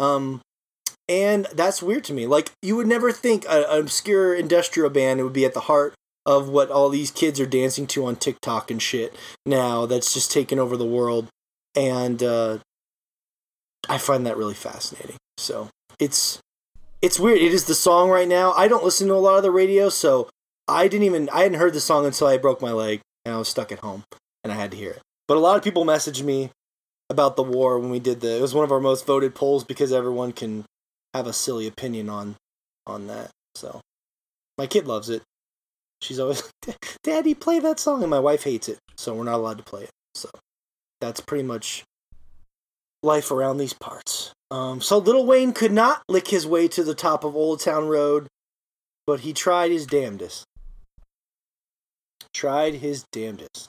Um, 0.00 0.40
and 1.08 1.46
that's 1.52 1.82
weird 1.82 2.04
to 2.04 2.12
me. 2.12 2.26
Like 2.26 2.52
you 2.62 2.76
would 2.76 2.86
never 2.86 3.12
think 3.12 3.44
an 3.48 3.64
obscure 3.68 4.34
industrial 4.34 4.90
band 4.90 5.22
would 5.22 5.32
be 5.32 5.44
at 5.44 5.54
the 5.54 5.60
heart 5.60 5.94
of 6.26 6.48
what 6.48 6.70
all 6.70 6.88
these 6.88 7.10
kids 7.10 7.38
are 7.38 7.46
dancing 7.46 7.86
to 7.88 8.06
on 8.06 8.16
TikTok 8.16 8.70
and 8.70 8.80
shit 8.80 9.14
now. 9.44 9.86
That's 9.86 10.14
just 10.14 10.32
taken 10.32 10.58
over 10.58 10.76
the 10.76 10.86
world, 10.86 11.28
and 11.76 12.22
uh, 12.22 12.58
I 13.88 13.98
find 13.98 14.26
that 14.26 14.36
really 14.36 14.54
fascinating. 14.54 15.16
So 15.36 15.68
it's 15.98 16.40
it's 17.02 17.20
weird. 17.20 17.38
It 17.38 17.52
is 17.52 17.64
the 17.64 17.74
song 17.74 18.08
right 18.08 18.28
now. 18.28 18.52
I 18.52 18.68
don't 18.68 18.84
listen 18.84 19.08
to 19.08 19.14
a 19.14 19.16
lot 19.16 19.36
of 19.36 19.42
the 19.42 19.50
radio, 19.50 19.88
so 19.88 20.28
I 20.66 20.88
didn't 20.88 21.04
even 21.04 21.28
I 21.30 21.42
hadn't 21.42 21.58
heard 21.58 21.74
the 21.74 21.80
song 21.80 22.06
until 22.06 22.26
I 22.26 22.38
broke 22.38 22.62
my 22.62 22.72
leg 22.72 23.00
and 23.24 23.34
I 23.34 23.38
was 23.38 23.48
stuck 23.48 23.70
at 23.72 23.80
home 23.80 24.04
and 24.42 24.52
I 24.52 24.56
had 24.56 24.70
to 24.70 24.76
hear 24.76 24.92
it. 24.92 25.02
But 25.28 25.36
a 25.36 25.40
lot 25.40 25.56
of 25.56 25.64
people 25.64 25.84
messaged 25.84 26.22
me 26.22 26.50
about 27.10 27.36
the 27.36 27.42
war 27.42 27.78
when 27.78 27.90
we 27.90 28.00
did 28.00 28.20
the. 28.20 28.38
It 28.38 28.42
was 28.42 28.54
one 28.54 28.64
of 28.64 28.72
our 28.72 28.80
most 28.80 29.06
voted 29.06 29.34
polls 29.34 29.64
because 29.64 29.92
everyone 29.92 30.32
can 30.32 30.64
have 31.14 31.26
a 31.26 31.32
silly 31.32 31.66
opinion 31.66 32.10
on 32.10 32.36
on 32.86 33.06
that. 33.06 33.30
So 33.54 33.80
my 34.58 34.66
kid 34.66 34.86
loves 34.86 35.08
it. 35.08 35.22
She's 36.02 36.18
always, 36.18 36.42
Daddy, 37.02 37.32
play 37.32 37.60
that 37.60 37.80
song, 37.80 38.02
and 38.02 38.10
my 38.10 38.18
wife 38.20 38.44
hates 38.44 38.68
it, 38.68 38.78
so 38.96 39.14
we're 39.14 39.24
not 39.24 39.36
allowed 39.36 39.58
to 39.58 39.64
play 39.64 39.84
it. 39.84 39.90
So 40.14 40.28
that's 41.00 41.20
pretty 41.20 41.44
much 41.44 41.84
life 43.02 43.30
around 43.30 43.56
these 43.56 43.72
parts. 43.72 44.32
Um, 44.50 44.80
so 44.80 44.98
Lil 44.98 45.24
Wayne 45.24 45.52
could 45.52 45.72
not 45.72 46.02
lick 46.08 46.28
his 46.28 46.46
way 46.46 46.68
to 46.68 46.84
the 46.84 46.94
top 46.94 47.24
of 47.24 47.34
Old 47.34 47.60
Town 47.60 47.88
Road, 47.88 48.26
but 49.06 49.20
he 49.20 49.32
tried 49.32 49.70
his 49.70 49.86
damnedest. 49.86 50.44
Tried 52.34 52.74
his 52.74 53.04
damnedest. 53.12 53.68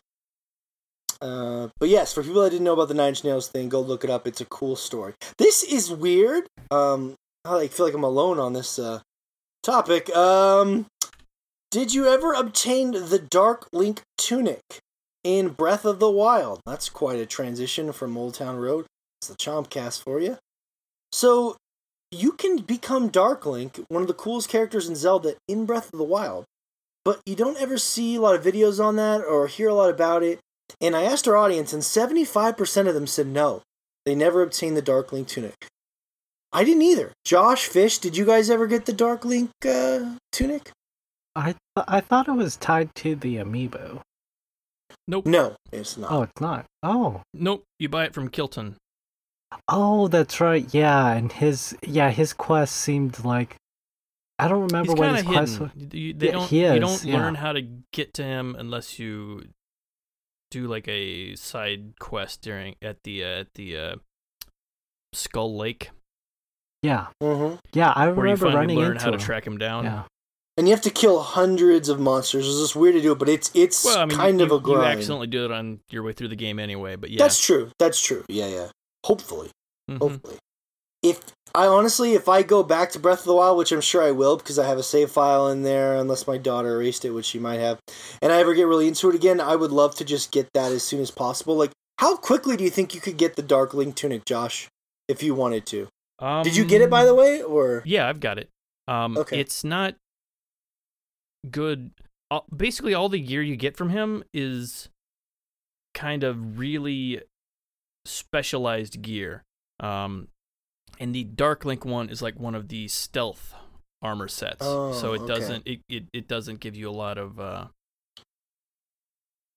Uh, 1.21 1.69
but 1.79 1.89
yes, 1.89 2.13
for 2.13 2.21
people 2.21 2.41
that 2.41 2.49
didn't 2.49 2.65
know 2.65 2.73
about 2.73 2.89
the 2.89 2.93
Nine 2.93 3.09
Inch 3.09 3.23
Nails 3.23 3.47
thing, 3.47 3.69
go 3.69 3.79
look 3.79 4.03
it 4.03 4.09
up. 4.09 4.27
It's 4.27 4.41
a 4.41 4.45
cool 4.45 4.75
story. 4.75 5.13
This 5.37 5.63
is 5.63 5.89
weird. 5.89 6.47
Um, 6.69 7.15
I 7.45 7.53
like 7.53 7.71
feel 7.71 7.85
like 7.85 7.93
I'm 7.93 8.03
alone 8.03 8.39
on 8.39 8.53
this 8.53 8.79
uh, 8.79 9.01
topic. 9.61 10.09
Um, 10.15 10.87
did 11.69 11.93
you 11.93 12.07
ever 12.07 12.33
obtain 12.33 12.91
the 12.91 13.19
Dark 13.19 13.67
Link 13.71 14.01
tunic 14.17 14.79
in 15.23 15.49
Breath 15.49 15.85
of 15.85 15.99
the 15.99 16.09
Wild? 16.09 16.61
That's 16.65 16.89
quite 16.89 17.19
a 17.19 17.25
transition 17.27 17.91
from 17.91 18.17
Old 18.17 18.33
Town 18.33 18.57
Road. 18.57 18.87
It's 19.19 19.27
the 19.27 19.35
Chompcast 19.35 20.01
for 20.03 20.19
you. 20.19 20.39
So 21.11 21.55
you 22.11 22.31
can 22.31 22.57
become 22.57 23.09
Dark 23.09 23.45
Link, 23.45 23.79
one 23.89 24.01
of 24.01 24.07
the 24.07 24.15
coolest 24.15 24.49
characters 24.49 24.89
in 24.89 24.95
Zelda 24.95 25.35
in 25.47 25.67
Breath 25.67 25.93
of 25.93 25.99
the 25.99 26.03
Wild, 26.03 26.45
but 27.03 27.21
you 27.27 27.35
don't 27.35 27.61
ever 27.61 27.77
see 27.77 28.15
a 28.15 28.21
lot 28.21 28.33
of 28.33 28.43
videos 28.43 28.83
on 28.83 28.95
that 28.95 29.21
or 29.23 29.45
hear 29.45 29.69
a 29.69 29.75
lot 29.75 29.91
about 29.91 30.23
it. 30.23 30.39
And 30.81 30.95
I 30.95 31.03
asked 31.03 31.27
our 31.27 31.37
audience, 31.37 31.73
and 31.73 31.83
75% 31.83 32.87
of 32.87 32.95
them 32.95 33.05
said 33.05 33.27
no. 33.27 33.61
They 34.03 34.15
never 34.15 34.41
obtained 34.41 34.75
the 34.75 34.81
Dark 34.81 35.11
Link 35.11 35.27
tunic. 35.27 35.67
I 36.55 36.63
didn't 36.63 36.83
either. 36.83 37.11
Josh, 37.25 37.67
Fish, 37.67 37.97
did 37.99 38.15
you 38.15 38.25
guys 38.25 38.49
ever 38.49 38.65
get 38.65 38.85
the 38.85 38.93
Dark 38.93 39.25
Link 39.25 39.49
uh, 39.67 40.15
tunic? 40.31 40.71
I 41.35 41.47
th- 41.51 41.57
I 41.87 41.99
thought 41.99 42.27
it 42.29 42.31
was 42.31 42.55
tied 42.55 42.95
to 42.95 43.15
the 43.15 43.35
amiibo. 43.37 43.99
Nope. 45.07 45.25
No, 45.25 45.55
it's 45.71 45.97
not. 45.97 46.11
Oh, 46.11 46.21
it's 46.23 46.41
not. 46.41 46.65
Oh, 46.81 47.21
Nope. 47.33 47.63
You 47.77 47.89
buy 47.89 48.05
it 48.05 48.13
from 48.13 48.29
Kilton. 48.29 48.77
oh, 49.67 50.07
that's 50.07 50.39
right. 50.39 50.65
Yeah, 50.73 51.09
and 51.11 51.31
his 51.31 51.75
yeah 51.83 52.09
his 52.11 52.31
quest 52.33 52.75
seemed 52.75 53.23
like 53.25 53.57
I 54.39 54.47
don't 54.47 54.63
remember 54.63 54.93
He's 54.93 54.99
what 54.99 55.11
his 55.11 55.21
of 55.21 55.27
quest 55.27 55.59
was. 55.59 55.69
You, 55.91 56.13
they 56.13 56.27
Yeah, 56.27 56.31
don't. 56.31 56.49
he 56.49 56.61
You 56.65 56.79
don't 56.79 57.03
yeah. 57.03 57.17
learn 57.17 57.35
how 57.35 57.51
to 57.51 57.61
get 57.91 58.13
to 58.15 58.23
him 58.23 58.55
unless 58.57 58.97
you 58.97 59.49
do 60.51 60.67
like 60.67 60.87
a 60.87 61.35
side 61.35 61.99
quest 61.99 62.41
during 62.41 62.75
at 62.81 63.03
the 63.03 63.23
uh, 63.25 63.39
at 63.41 63.47
the 63.55 63.77
uh, 63.77 63.95
Skull 65.13 65.55
Lake, 65.55 65.89
Yeah, 66.85 67.07
Mm-hmm. 67.21 67.55
yeah, 67.73 67.91
I 67.95 68.05
where 68.07 68.15
you 68.15 68.21
remember 68.21 68.45
finally 68.45 68.59
running 68.59 68.77
learn 68.79 68.91
into 68.93 69.03
how 69.03 69.11
to 69.11 69.15
him. 69.17 69.21
track 69.21 69.45
him 69.47 69.57
down. 69.57 69.83
Yeah, 69.85 70.03
And 70.57 70.67
you 70.67 70.73
have 70.73 70.83
to 70.83 70.89
kill 70.89 71.21
hundreds 71.21 71.89
of 71.89 71.99
monsters. 71.99 72.47
It's 72.47 72.59
just 72.59 72.75
weird 72.75 72.95
to 72.95 73.01
do 73.01 73.11
it, 73.13 73.19
but 73.19 73.29
it's 73.29 73.51
it's 73.53 73.83
Well, 73.85 73.97
I 73.99 74.05
mean, 74.05 74.17
kind 74.17 74.39
you, 74.39 74.45
of 74.45 74.51
a 74.51 74.59
grind. 74.59 74.67
you 74.67 74.73
grind. 74.83 74.97
accidentally 74.99 75.27
do 75.27 75.45
it 75.45 75.51
on 75.51 75.79
your 75.89 76.03
way 76.03 76.13
through 76.13 76.29
the 76.29 76.35
game 76.35 76.59
anyway. 76.59 76.95
But 76.95 77.09
yeah, 77.09 77.19
That's 77.19 77.43
true. 77.43 77.71
That's 77.79 77.99
true. 78.01 78.23
Yeah, 78.29 78.47
yeah. 78.47 78.67
Hopefully. 79.05 79.49
Mhm. 79.89 79.99
Hopefully. 79.99 80.37
If 81.03 81.21
I 81.53 81.67
honestly, 81.67 82.13
if 82.15 82.27
I 82.27 82.41
go 82.41 82.63
back 82.63 82.91
to 82.91 82.99
Breath 82.99 83.19
of 83.19 83.25
the 83.25 83.35
Wild, 83.35 83.57
which 83.59 83.71
I'm 83.71 83.79
sure 83.81 84.01
I 84.01 84.09
will 84.11 84.37
because 84.37 84.57
I 84.57 84.65
have 84.67 84.79
a 84.79 84.83
save 84.83 85.11
file 85.11 85.47
in 85.49 85.61
there, 85.61 85.95
unless 85.95 86.25
my 86.27 86.37
daughter 86.37 86.73
erased 86.75 87.05
it, 87.05 87.11
which 87.11 87.25
she 87.27 87.37
might 87.39 87.59
have, 87.59 87.77
and 88.21 88.31
I 88.33 88.39
ever 88.39 88.53
get 88.55 88.65
really 88.67 88.87
into 88.87 89.07
it 89.09 89.15
again, 89.15 89.39
I 89.39 89.55
would 89.55 89.71
love 89.71 89.95
to 89.97 90.03
just 90.03 90.31
get 90.31 90.47
that 90.55 90.71
as 90.71 90.81
soon 90.83 90.99
as 91.01 91.11
possible. 91.11 91.55
Like, 91.55 91.71
how 91.99 92.17
quickly 92.17 92.57
do 92.57 92.63
you 92.63 92.71
think 92.71 92.95
you 92.95 92.99
could 93.01 93.17
get 93.17 93.35
the 93.35 93.41
Dark 93.43 93.73
Link 93.75 93.95
tunic, 93.95 94.25
Josh, 94.25 94.67
if 95.07 95.21
you 95.21 95.35
wanted 95.35 95.65
to? 95.67 95.87
Um, 96.19 96.43
Did 96.43 96.55
you 96.55 96.65
get 96.65 96.81
it 96.81 96.89
by 96.89 97.05
the 97.05 97.13
way, 97.13 97.41
or 97.41 97.81
Yeah, 97.85 98.07
I've 98.07 98.19
got 98.19 98.37
it. 98.37 98.49
Um, 98.87 99.17
Okay. 99.17 99.39
It's 99.39 99.63
not 99.63 99.95
good. 101.49 101.91
Uh, 102.31 102.41
basically, 102.55 102.93
all 102.93 103.09
the 103.09 103.19
gear 103.19 103.41
you 103.41 103.55
get 103.55 103.75
from 103.77 103.89
him 103.89 104.23
is 104.33 104.89
kind 105.93 106.23
of 106.23 106.57
really 106.59 107.21
specialized 108.05 109.01
gear. 109.01 109.43
Um, 109.79 110.29
and 110.99 111.13
the 111.13 111.23
Dark 111.23 111.65
Link 111.65 111.83
one 111.85 112.09
is 112.09 112.21
like 112.21 112.39
one 112.39 112.55
of 112.55 112.69
the 112.69 112.87
stealth 112.87 113.53
armor 114.01 114.27
sets, 114.27 114.61
Oh, 114.61 114.91
so 114.93 115.13
it 115.13 115.21
okay. 115.21 115.27
doesn't 115.33 115.63
it, 115.67 115.81
it, 115.89 116.03
it 116.13 116.27
doesn't 116.27 116.59
give 116.59 116.75
you 116.75 116.89
a 116.89 116.91
lot 116.91 117.17
of 117.17 117.39
uh, 117.39 117.65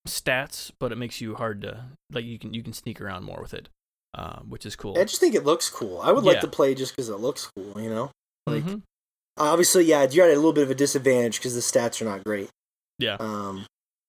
stats, 0.06 0.70
but 0.78 0.90
it 0.93 0.97
makes 0.97 1.20
you 1.20 1.35
hard 1.35 1.60
to 1.62 1.85
like 2.12 2.24
you 2.24 2.39
can 2.39 2.55
you 2.55 2.62
can 2.62 2.72
sneak 2.72 3.01
around 3.01 3.24
more 3.24 3.40
with 3.40 3.55
it, 3.55 3.68
uh, 4.14 4.40
which 4.40 4.64
is 4.66 4.76
cool. 4.76 4.97
I 4.98 5.05
just 5.05 5.20
think 5.20 5.35
it 5.35 5.44
looks 5.44 5.68
cool. 5.68 6.01
I 6.01 6.12
would 6.12 6.24
like 6.24 6.40
to 6.40 6.48
play 6.48 6.74
just 6.74 6.93
because 6.94 7.09
it 7.09 7.16
looks 7.20 7.51
cool. 7.56 7.80
You 7.80 7.90
know, 7.90 8.10
like 8.47 8.64
Mhm. 8.64 8.82
obviously, 9.36 9.85
yeah, 9.85 10.06
you're 10.10 10.26
at 10.26 10.32
a 10.32 10.36
little 10.36 10.52
bit 10.52 10.64
of 10.64 10.70
a 10.70 10.74
disadvantage 10.74 11.39
because 11.39 11.55
the 11.55 11.60
stats 11.60 12.01
are 12.02 12.05
not 12.06 12.24
great. 12.24 12.48
Yeah. 12.98 13.16
Um, 13.20 13.66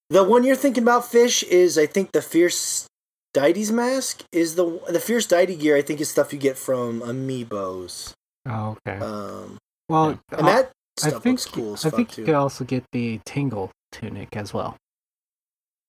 the 0.09 0.23
one 0.23 0.43
you're 0.43 0.55
thinking 0.55 0.83
about, 0.83 1.05
fish, 1.09 1.43
is 1.43 1.77
I 1.77 1.85
think 1.85 2.11
the 2.13 2.21
fierce 2.21 2.87
deity's 3.33 3.71
mask 3.71 4.23
is 4.31 4.55
the 4.55 4.81
the 4.89 4.99
fierce 4.99 5.27
deity 5.27 5.55
gear. 5.55 5.75
I 5.75 5.81
think 5.83 6.01
is 6.01 6.09
stuff 6.09 6.33
you 6.33 6.39
get 6.39 6.57
from 6.57 7.01
amiibos. 7.01 8.13
oh, 8.47 8.77
okay. 8.87 8.97
Um, 8.99 9.57
well, 9.87 10.09
and 10.09 10.19
uh, 10.31 10.41
that 10.45 10.71
I 11.03 11.09
think 11.11 11.25
looks 11.25 11.45
cool 11.45 11.73
as 11.73 11.85
I 11.85 11.89
fuck 11.91 11.97
think 11.97 12.09
too. 12.11 12.21
you 12.21 12.25
could 12.25 12.35
also 12.35 12.63
get 12.63 12.83
the 12.91 13.19
tingle 13.25 13.71
tunic 13.91 14.35
as 14.35 14.53
well, 14.53 14.75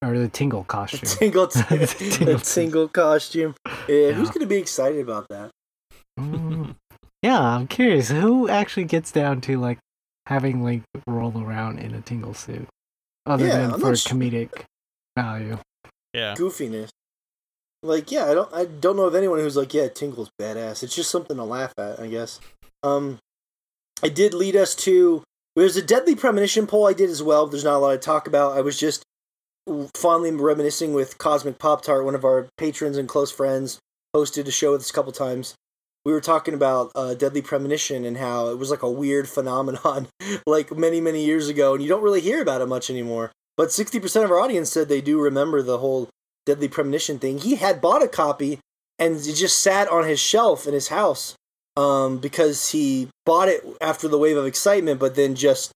or 0.02 0.18
the 0.18 0.28
tingle 0.28 0.62
The 0.62 0.66
costume. 0.66 1.00
tingle, 1.18 1.46
The 1.46 1.76
the 1.98 2.16
tingle 2.16 2.38
tingle 2.40 2.88
costume. 3.02 3.54
Yeah, 3.88 4.12
who's 4.12 4.30
gonna 4.30 4.46
be 4.46 4.56
excited 4.58 5.00
about 5.00 5.28
that? 5.28 5.50
Mm. 6.18 6.74
yeah, 7.22 7.40
I'm 7.40 7.66
curious 7.66 8.08
who 8.10 8.48
actually 8.48 8.84
gets 8.84 9.10
down 9.12 9.40
to 9.42 9.58
like 9.58 9.78
having 10.26 10.62
Link 10.62 10.82
roll 11.06 11.42
around 11.42 11.78
in 11.78 11.94
a 11.94 12.00
tingle 12.00 12.34
suit, 12.34 12.68
other 13.26 13.46
Yeah, 13.46 13.56
than 13.58 13.72
I'm 13.74 13.80
for 13.80 13.88
not 13.90 13.98
su- 13.98 14.14
comedic 14.14 14.62
value. 15.16 15.58
Yeah. 16.14 16.34
Goofiness. 16.36 16.88
Like, 17.82 18.10
yeah, 18.12 18.26
I 18.26 18.34
don't, 18.34 18.52
I 18.52 18.64
don't 18.66 18.96
know 18.96 19.04
of 19.06 19.14
anyone 19.14 19.38
who's 19.38 19.56
like, 19.56 19.72
yeah, 19.72 19.88
Tingle's 19.88 20.28
badass. 20.38 20.82
It's 20.82 20.94
just 20.94 21.10
something 21.10 21.36
to 21.38 21.44
laugh 21.44 21.72
at, 21.78 21.98
I 21.98 22.08
guess. 22.08 22.38
Um, 22.82 23.18
I 24.02 24.08
did 24.10 24.34
lead 24.34 24.54
us 24.54 24.74
to. 24.76 25.22
There's 25.56 25.76
a 25.76 25.82
deadly 25.82 26.14
premonition 26.14 26.66
poll 26.66 26.86
I 26.86 26.92
did 26.92 27.08
as 27.08 27.22
well. 27.22 27.46
There's 27.46 27.64
not 27.64 27.76
a 27.76 27.78
lot 27.78 27.92
to 27.92 27.98
talk 27.98 28.26
about. 28.26 28.56
I 28.56 28.60
was 28.60 28.78
just 28.78 29.02
fondly 29.94 30.30
reminiscing 30.30 30.92
with 30.92 31.18
Cosmic 31.18 31.58
Pop 31.58 31.82
Tart, 31.82 32.04
one 32.04 32.14
of 32.14 32.24
our 32.24 32.48
patrons 32.56 32.96
and 32.96 33.08
close 33.08 33.30
friends, 33.30 33.78
hosted 34.14 34.46
a 34.46 34.50
show 34.50 34.72
with 34.72 34.82
us 34.82 34.90
a 34.90 34.92
couple 34.92 35.12
times. 35.12 35.54
We 36.04 36.12
were 36.12 36.20
talking 36.20 36.54
about 36.54 36.92
uh, 36.94 37.14
deadly 37.14 37.42
premonition 37.42 38.04
and 38.04 38.16
how 38.16 38.48
it 38.48 38.58
was 38.58 38.70
like 38.70 38.82
a 38.82 38.90
weird 38.90 39.28
phenomenon, 39.28 40.08
like 40.46 40.76
many 40.76 41.00
many 41.00 41.24
years 41.24 41.48
ago, 41.48 41.74
and 41.74 41.82
you 41.82 41.88
don't 41.88 42.02
really 42.02 42.22
hear 42.22 42.40
about 42.40 42.62
it 42.62 42.66
much 42.66 42.88
anymore. 42.88 43.32
But 43.56 43.68
60% 43.68 44.24
of 44.24 44.30
our 44.30 44.40
audience 44.40 44.72
said 44.72 44.88
they 44.88 45.02
do 45.02 45.20
remember 45.20 45.60
the 45.60 45.78
whole 45.78 46.08
deadly 46.46 46.68
premonition 46.68 47.18
thing. 47.18 47.38
He 47.38 47.56
had 47.56 47.82
bought 47.82 48.02
a 48.02 48.08
copy 48.08 48.58
and 48.98 49.16
it 49.16 49.34
just 49.34 49.60
sat 49.60 49.88
on 49.88 50.04
his 50.04 50.20
shelf 50.20 50.66
in 50.66 50.74
his 50.74 50.88
house 50.88 51.34
um, 51.76 52.18
because 52.18 52.70
he 52.70 53.08
bought 53.24 53.48
it 53.48 53.64
after 53.80 54.08
the 54.08 54.18
wave 54.18 54.36
of 54.36 54.46
excitement, 54.46 55.00
but 55.00 55.14
then 55.14 55.34
just, 55.34 55.72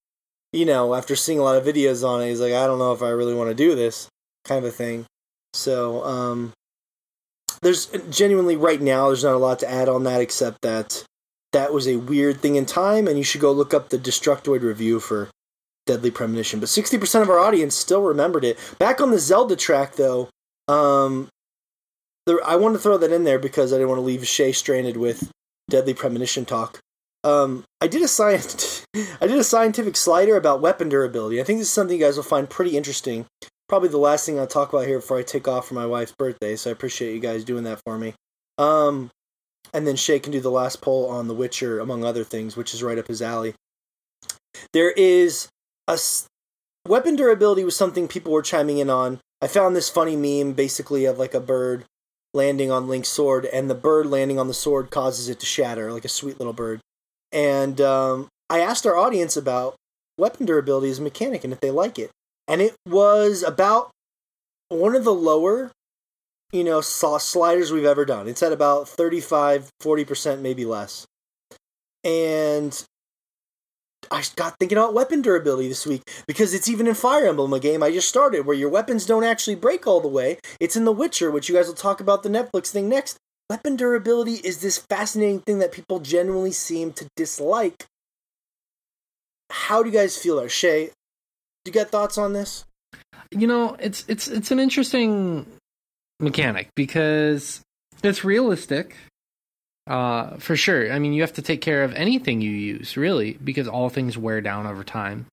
you 0.55 0.65
know, 0.65 0.95
after 0.95 1.15
seeing 1.15 1.39
a 1.39 1.43
lot 1.43 1.57
of 1.57 1.65
videos 1.65 2.07
on 2.07 2.21
it, 2.21 2.29
he's 2.29 2.39
like, 2.39 2.53
I 2.53 2.65
don't 2.65 2.79
know 2.79 2.93
if 2.93 3.03
I 3.03 3.09
really 3.09 3.33
want 3.33 3.49
to 3.49 3.55
do 3.55 3.75
this 3.75 4.07
kind 4.45 4.63
of 4.63 4.71
a 4.71 4.73
thing. 4.73 5.05
So, 5.53 6.03
um, 6.05 6.53
there's 7.61 7.87
genuinely 8.09 8.55
right 8.55 8.81
now, 8.81 9.07
there's 9.07 9.23
not 9.23 9.33
a 9.33 9.37
lot 9.37 9.59
to 9.59 9.69
add 9.69 9.89
on 9.89 10.03
that 10.03 10.21
except 10.21 10.61
that 10.61 11.03
that 11.51 11.73
was 11.73 11.87
a 11.87 11.95
weird 11.95 12.41
thing 12.41 12.55
in 12.55 12.65
time, 12.65 13.07
and 13.07 13.17
you 13.17 13.23
should 13.23 13.41
go 13.41 13.51
look 13.51 13.73
up 13.73 13.89
the 13.89 13.97
Destructoid 13.97 14.61
review 14.61 14.99
for 14.99 15.29
Deadly 15.85 16.11
Premonition. 16.11 16.59
But 16.59 16.69
60% 16.69 17.21
of 17.21 17.29
our 17.29 17.39
audience 17.39 17.75
still 17.75 18.01
remembered 18.01 18.43
it. 18.43 18.59
Back 18.77 18.99
on 18.99 19.11
the 19.11 19.19
Zelda 19.19 19.55
track, 19.55 19.95
though, 19.95 20.29
um, 20.67 21.29
there, 22.25 22.45
I 22.45 22.55
wanted 22.55 22.75
to 22.75 22.79
throw 22.83 22.97
that 22.97 23.11
in 23.11 23.23
there 23.23 23.39
because 23.39 23.71
I 23.71 23.77
didn't 23.77 23.89
want 23.89 23.99
to 23.99 24.05
leave 24.05 24.27
Shea 24.27 24.51
stranded 24.51 24.97
with 24.97 25.31
Deadly 25.69 25.93
Premonition 25.93 26.45
talk. 26.45 26.79
Um, 27.23 27.63
I 27.81 27.87
did 27.87 28.01
a 28.01 28.07
science, 28.07 28.74
I 29.21 29.27
did 29.27 29.37
a 29.37 29.43
scientific 29.43 29.95
slider 29.97 30.35
about 30.35 30.61
weapon 30.61 30.89
durability. 30.89 31.41
I 31.41 31.43
think 31.43 31.59
this 31.59 31.67
is 31.67 31.73
something 31.73 31.97
you 31.97 32.03
guys 32.03 32.15
will 32.15 32.23
find 32.23 32.49
pretty 32.49 32.77
interesting. 32.77 33.25
Probably 33.67 33.89
the 33.89 33.97
last 33.97 34.25
thing 34.25 34.39
I'll 34.39 34.47
talk 34.47 34.71
about 34.71 34.87
here 34.87 34.99
before 34.99 35.17
I 35.17 35.23
take 35.23 35.47
off 35.47 35.67
for 35.67 35.73
my 35.73 35.85
wife's 35.85 36.13
birthday. 36.17 36.55
So 36.55 36.69
I 36.69 36.73
appreciate 36.73 37.13
you 37.13 37.19
guys 37.19 37.43
doing 37.43 37.63
that 37.63 37.81
for 37.85 37.97
me. 37.97 38.13
Um, 38.57 39.11
and 39.73 39.87
then 39.87 39.95
Shea 39.95 40.19
can 40.19 40.31
do 40.31 40.39
the 40.39 40.51
last 40.51 40.81
poll 40.81 41.09
on 41.09 41.27
The 41.27 41.33
Witcher, 41.33 41.79
among 41.79 42.03
other 42.03 42.23
things, 42.23 42.55
which 42.55 42.73
is 42.73 42.83
right 42.83 42.97
up 42.97 43.07
his 43.07 43.21
alley. 43.21 43.55
There 44.71 44.91
is 44.91 45.49
a 45.87 45.93
s- 45.93 46.27
weapon 46.87 47.15
durability 47.15 47.63
was 47.63 47.75
something 47.75 48.07
people 48.07 48.31
were 48.31 48.41
chiming 48.41 48.77
in 48.77 48.89
on. 48.89 49.19
I 49.41 49.47
found 49.47 49.75
this 49.75 49.89
funny 49.89 50.15
meme, 50.15 50.53
basically 50.53 51.05
of 51.05 51.17
like 51.17 51.33
a 51.33 51.39
bird 51.39 51.85
landing 52.33 52.71
on 52.71 52.87
Link's 52.87 53.09
sword, 53.09 53.45
and 53.45 53.69
the 53.69 53.75
bird 53.75 54.05
landing 54.05 54.39
on 54.39 54.47
the 54.47 54.53
sword 54.53 54.91
causes 54.91 55.27
it 55.27 55.39
to 55.39 55.45
shatter 55.45 55.91
like 55.91 56.05
a 56.05 56.09
sweet 56.09 56.39
little 56.39 56.53
bird. 56.53 56.79
And 57.31 57.81
um, 57.81 58.29
I 58.49 58.59
asked 58.59 58.85
our 58.85 58.95
audience 58.95 59.35
about 59.35 59.75
weapon 60.17 60.45
durability 60.45 60.89
as 60.89 60.99
a 60.99 61.03
mechanic 61.03 61.43
and 61.43 61.51
if 61.51 61.59
they 61.59 61.71
like 61.71 61.99
it, 61.99 62.11
and 62.47 62.61
it 62.61 62.75
was 62.87 63.43
about 63.43 63.91
one 64.69 64.95
of 64.95 65.03
the 65.03 65.13
lower, 65.13 65.71
you 66.51 66.63
know, 66.63 66.81
sliders 66.81 67.71
we've 67.71 67.85
ever 67.85 68.05
done. 68.05 68.27
It's 68.27 68.43
at 68.43 68.51
about 68.51 68.87
35, 68.87 69.69
40%, 69.81 70.41
maybe 70.41 70.65
less. 70.65 71.05
And 72.03 72.85
I 74.11 74.23
got 74.35 74.57
thinking 74.59 74.77
about 74.77 74.93
weapon 74.93 75.23
durability 75.23 75.67
this 75.67 75.87
week 75.87 76.03
because 76.27 76.53
it's 76.53 76.69
even 76.69 76.85
in 76.85 76.93
Fire 76.93 77.25
Emblem, 77.27 77.51
a 77.53 77.59
game 77.59 77.81
I 77.81 77.91
just 77.91 78.07
started, 78.07 78.45
where 78.45 78.55
your 78.55 78.69
weapons 78.69 79.07
don't 79.07 79.23
actually 79.23 79.55
break 79.55 79.87
all 79.87 79.99
the 79.99 80.07
way. 80.07 80.37
It's 80.59 80.75
in 80.75 80.85
The 80.85 80.91
Witcher, 80.91 81.31
which 81.31 81.49
you 81.49 81.55
guys 81.55 81.67
will 81.67 81.73
talk 81.73 81.99
about 81.99 82.21
the 82.21 82.29
Netflix 82.29 82.67
thing 82.67 82.87
next. 82.87 83.17
Weapon 83.49 83.75
durability 83.75 84.33
is 84.33 84.61
this 84.61 84.77
fascinating 84.77 85.39
thing 85.39 85.59
that 85.59 85.71
people 85.71 85.99
generally 85.99 86.51
seem 86.51 86.93
to 86.93 87.07
dislike. 87.15 87.85
How 89.49 89.83
do 89.83 89.89
you 89.89 89.95
guys 89.95 90.17
feel 90.17 90.39
it? 90.39 90.49
Shea, 90.49 90.87
do 90.87 90.91
you 91.69 91.73
got 91.73 91.89
thoughts 91.89 92.17
on 92.17 92.33
this? 92.33 92.65
You 93.31 93.47
know, 93.47 93.75
it's 93.79 94.05
it's 94.07 94.27
it's 94.27 94.51
an 94.51 94.59
interesting 94.59 95.45
mechanic 96.19 96.69
because 96.75 97.61
it's 98.03 98.23
realistic. 98.23 98.95
Uh, 99.87 100.37
for 100.37 100.55
sure. 100.55 100.91
I 100.91 100.97
mean, 100.97 101.13
you 101.13 101.21
have 101.21 101.33
to 101.33 101.43
take 101.43 101.61
care 101.61 101.83
of 101.83 101.93
anything 101.93 102.41
you 102.41 102.49
use, 102.49 102.97
really, 102.97 103.33
because 103.33 103.67
all 103.67 103.89
things 103.89 104.17
wear 104.17 104.41
down 104.41 104.65
over 104.65 104.83
time. 104.83 105.27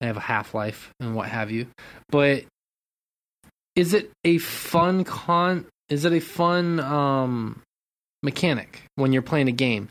They 0.00 0.06
have 0.06 0.18
a 0.18 0.20
half 0.20 0.54
life 0.54 0.90
and 1.00 1.14
what 1.14 1.28
have 1.28 1.50
you. 1.50 1.66
But 2.10 2.44
is 3.74 3.94
it 3.94 4.10
a 4.24 4.38
fun 4.38 5.04
con? 5.04 5.66
Is 5.88 6.04
it 6.04 6.12
a 6.12 6.20
fun 6.20 6.78
um 6.80 7.62
mechanic 8.22 8.82
when 8.96 9.12
you're 9.12 9.22
playing 9.22 9.48
a 9.48 9.52
game? 9.52 9.88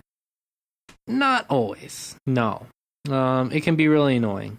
Not 1.08 1.46
always. 1.50 2.16
No. 2.26 2.68
Um, 3.10 3.52
it 3.52 3.62
can 3.62 3.76
be 3.76 3.88
really 3.88 4.18
annoying. 4.18 4.58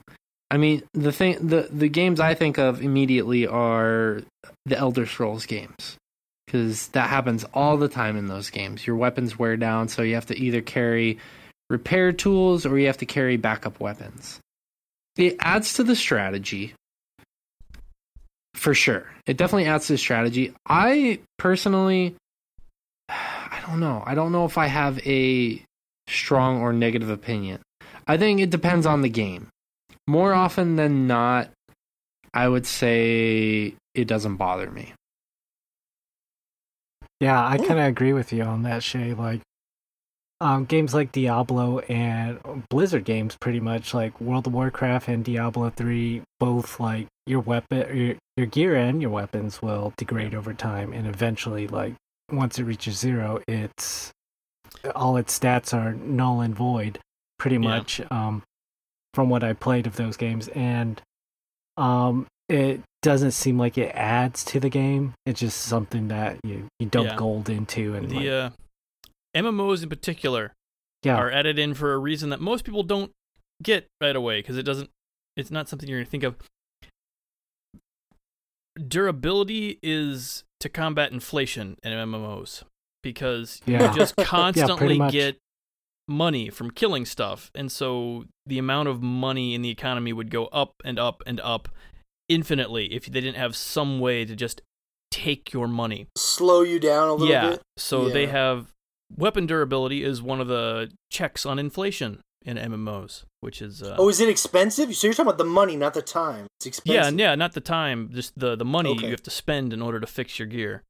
I 0.50 0.56
mean, 0.56 0.82
the 0.94 1.12
thing, 1.12 1.46
the 1.46 1.68
the 1.70 1.88
games 1.88 2.20
I 2.20 2.34
think 2.34 2.58
of 2.58 2.82
immediately 2.82 3.46
are 3.46 4.22
the 4.64 4.78
Elder 4.78 5.06
Scrolls 5.06 5.46
games 5.46 5.96
because 6.46 6.88
that 6.88 7.10
happens 7.10 7.44
all 7.52 7.76
the 7.76 7.88
time 7.88 8.16
in 8.16 8.28
those 8.28 8.48
games. 8.48 8.86
Your 8.86 8.96
weapons 8.96 9.38
wear 9.38 9.56
down, 9.56 9.88
so 9.88 10.02
you 10.02 10.14
have 10.14 10.26
to 10.26 10.38
either 10.38 10.62
carry 10.62 11.18
repair 11.68 12.12
tools 12.12 12.64
or 12.64 12.78
you 12.78 12.86
have 12.86 12.96
to 12.98 13.06
carry 13.06 13.36
backup 13.36 13.78
weapons. 13.80 14.40
It 15.16 15.36
adds 15.40 15.74
to 15.74 15.84
the 15.84 15.96
strategy 15.96 16.74
for 18.54 18.74
sure. 18.74 19.06
It 19.26 19.36
definitely 19.36 19.66
adds 19.66 19.86
to 19.86 19.94
the 19.94 19.98
strategy. 19.98 20.54
I 20.66 21.20
personally, 21.38 22.16
I 23.08 23.60
don't 23.66 23.80
know. 23.80 24.02
I 24.06 24.14
don't 24.14 24.32
know 24.32 24.46
if 24.46 24.56
I 24.56 24.66
have 24.66 24.98
a 25.06 25.62
strong 26.08 26.62
or 26.62 26.72
negative 26.72 27.10
opinion. 27.10 27.60
I 28.08 28.16
think 28.16 28.40
it 28.40 28.50
depends 28.50 28.86
on 28.86 29.02
the 29.02 29.08
game. 29.10 29.48
More 30.06 30.32
often 30.32 30.76
than 30.76 31.06
not, 31.06 31.50
I 32.32 32.48
would 32.48 32.66
say 32.66 33.74
it 33.94 34.08
doesn't 34.08 34.36
bother 34.36 34.70
me. 34.70 34.94
Yeah, 37.20 37.44
I 37.46 37.58
kind 37.58 37.80
of 37.80 37.86
agree 37.86 38.12
with 38.12 38.32
you 38.32 38.42
on 38.44 38.62
that, 38.62 38.82
Shea. 38.82 39.12
Like, 39.12 39.42
um, 40.40 40.64
games 40.64 40.94
like 40.94 41.10
Diablo 41.12 41.80
and 41.80 42.38
Blizzard 42.70 43.04
games, 43.04 43.36
pretty 43.40 43.60
much 43.60 43.92
like 43.92 44.20
World 44.20 44.46
of 44.46 44.54
Warcraft 44.54 45.08
and 45.08 45.24
Diablo 45.24 45.68
three, 45.70 46.22
both 46.38 46.78
like 46.78 47.08
your 47.26 47.40
weapon, 47.40 47.96
your 47.96 48.16
your 48.36 48.46
gear 48.46 48.76
and 48.76 49.02
your 49.02 49.10
weapons 49.10 49.60
will 49.60 49.92
degrade 49.96 50.34
over 50.34 50.54
time, 50.54 50.92
and 50.92 51.08
eventually, 51.08 51.66
like 51.66 51.94
once 52.30 52.58
it 52.58 52.64
reaches 52.64 52.98
zero, 52.98 53.42
it's 53.48 54.12
all 54.94 55.16
its 55.16 55.36
stats 55.36 55.74
are 55.74 55.94
null 55.94 56.40
and 56.40 56.54
void, 56.54 57.00
pretty 57.38 57.56
Yeah. 57.56 57.60
much. 57.60 58.00
Um, 58.10 58.42
from 59.14 59.30
what 59.30 59.42
I 59.42 59.52
played 59.54 59.86
of 59.86 59.96
those 59.96 60.16
games, 60.16 60.48
and 60.48 61.00
um, 61.76 62.26
it 62.48 62.80
doesn't 63.02 63.30
seem 63.32 63.58
like 63.58 63.78
it 63.78 63.90
adds 63.94 64.44
to 64.46 64.60
the 64.60 64.68
game. 64.68 65.14
It's 65.26 65.40
just 65.40 65.60
something 65.60 66.08
that 66.08 66.38
you 66.44 66.68
you 66.78 66.86
dump 66.86 67.08
Yeah. 67.10 67.16
gold 67.16 67.48
into, 67.48 67.94
and 67.94 68.12
like, 68.12 68.24
The 68.24 68.30
uh, 68.30 68.50
MMOs 69.36 69.82
in 69.82 69.88
particular 69.88 70.52
yeah, 71.02 71.16
are 71.16 71.30
added 71.30 71.58
in 71.58 71.74
for 71.74 71.92
a 71.94 71.98
reason 71.98 72.30
that 72.30 72.40
most 72.40 72.64
people 72.64 72.82
don't 72.82 73.12
get 73.62 73.86
right 74.00 74.14
away 74.16 74.40
because 74.40 74.56
it 74.56 74.62
doesn't. 74.64 74.90
It's 75.36 75.50
not 75.50 75.68
something 75.68 75.88
you're 75.88 75.98
gonna 76.00 76.10
think 76.10 76.24
of. 76.24 76.36
Durability 78.86 79.78
is 79.82 80.44
to 80.60 80.68
combat 80.68 81.10
inflation 81.12 81.76
in 81.82 81.92
MMOs 81.92 82.62
because 83.02 83.60
Yeah. 83.66 83.90
you 83.90 83.96
just 83.96 84.16
constantly 84.20 84.98
much. 84.98 85.12
get 85.12 85.38
money 86.08 86.50
from 86.50 86.70
killing 86.70 87.04
stuff, 87.04 87.50
and 87.54 87.70
so 87.70 88.24
the 88.46 88.58
amount 88.58 88.88
of 88.88 89.02
money 89.02 89.54
in 89.54 89.62
the 89.62 89.70
economy 89.70 90.12
would 90.12 90.30
go 90.30 90.46
up 90.46 90.74
and 90.84 90.98
up 90.98 91.22
and 91.26 91.40
up 91.40 91.68
infinitely 92.28 92.92
if 92.94 93.06
they 93.06 93.20
didn't 93.20 93.36
have 93.36 93.54
some 93.56 94.00
way 94.00 94.24
to 94.24 94.34
just 94.34 94.62
take 95.10 95.52
your 95.52 95.68
money. 95.68 96.06
Slow 96.16 96.62
you 96.62 96.78
down 96.78 97.08
a 97.08 97.12
little 97.12 97.28
yeah. 97.28 97.50
bit. 97.50 97.62
So 97.76 98.08
they 98.08 98.26
have 98.26 98.72
weapon 99.14 99.46
durability 99.46 100.04
is 100.04 100.20
one 100.20 100.40
of 100.40 100.48
the 100.48 100.90
checks 101.10 101.46
on 101.46 101.58
inflation 101.58 102.20
in 102.44 102.56
MMOs, 102.56 103.24
which 103.40 103.60
is 103.62 103.82
uh, 103.82 103.96
Oh, 103.98 104.08
is 104.08 104.20
it 104.20 104.28
expensive? 104.28 104.94
So 104.94 105.06
you're 105.06 105.14
talking 105.14 105.28
about 105.28 105.38
the 105.38 105.44
money, 105.44 105.76
not 105.76 105.94
the 105.94 106.02
time. 106.02 106.46
It's 106.60 106.66
yeah, 106.66 106.68
expensive. 107.00 107.18
yeah, 107.20 107.34
not 107.34 107.52
the 107.52 107.60
time, 107.60 108.10
just 108.12 108.38
the 108.38 108.56
the 108.56 108.64
money 108.64 108.90
Okay. 108.90 109.06
you 109.06 109.10
have 109.10 109.22
to 109.24 109.30
spend 109.30 109.72
in 109.72 109.82
order 109.82 110.00
to 110.00 110.06
fix 110.06 110.38
your 110.38 110.48
gear 110.48 110.82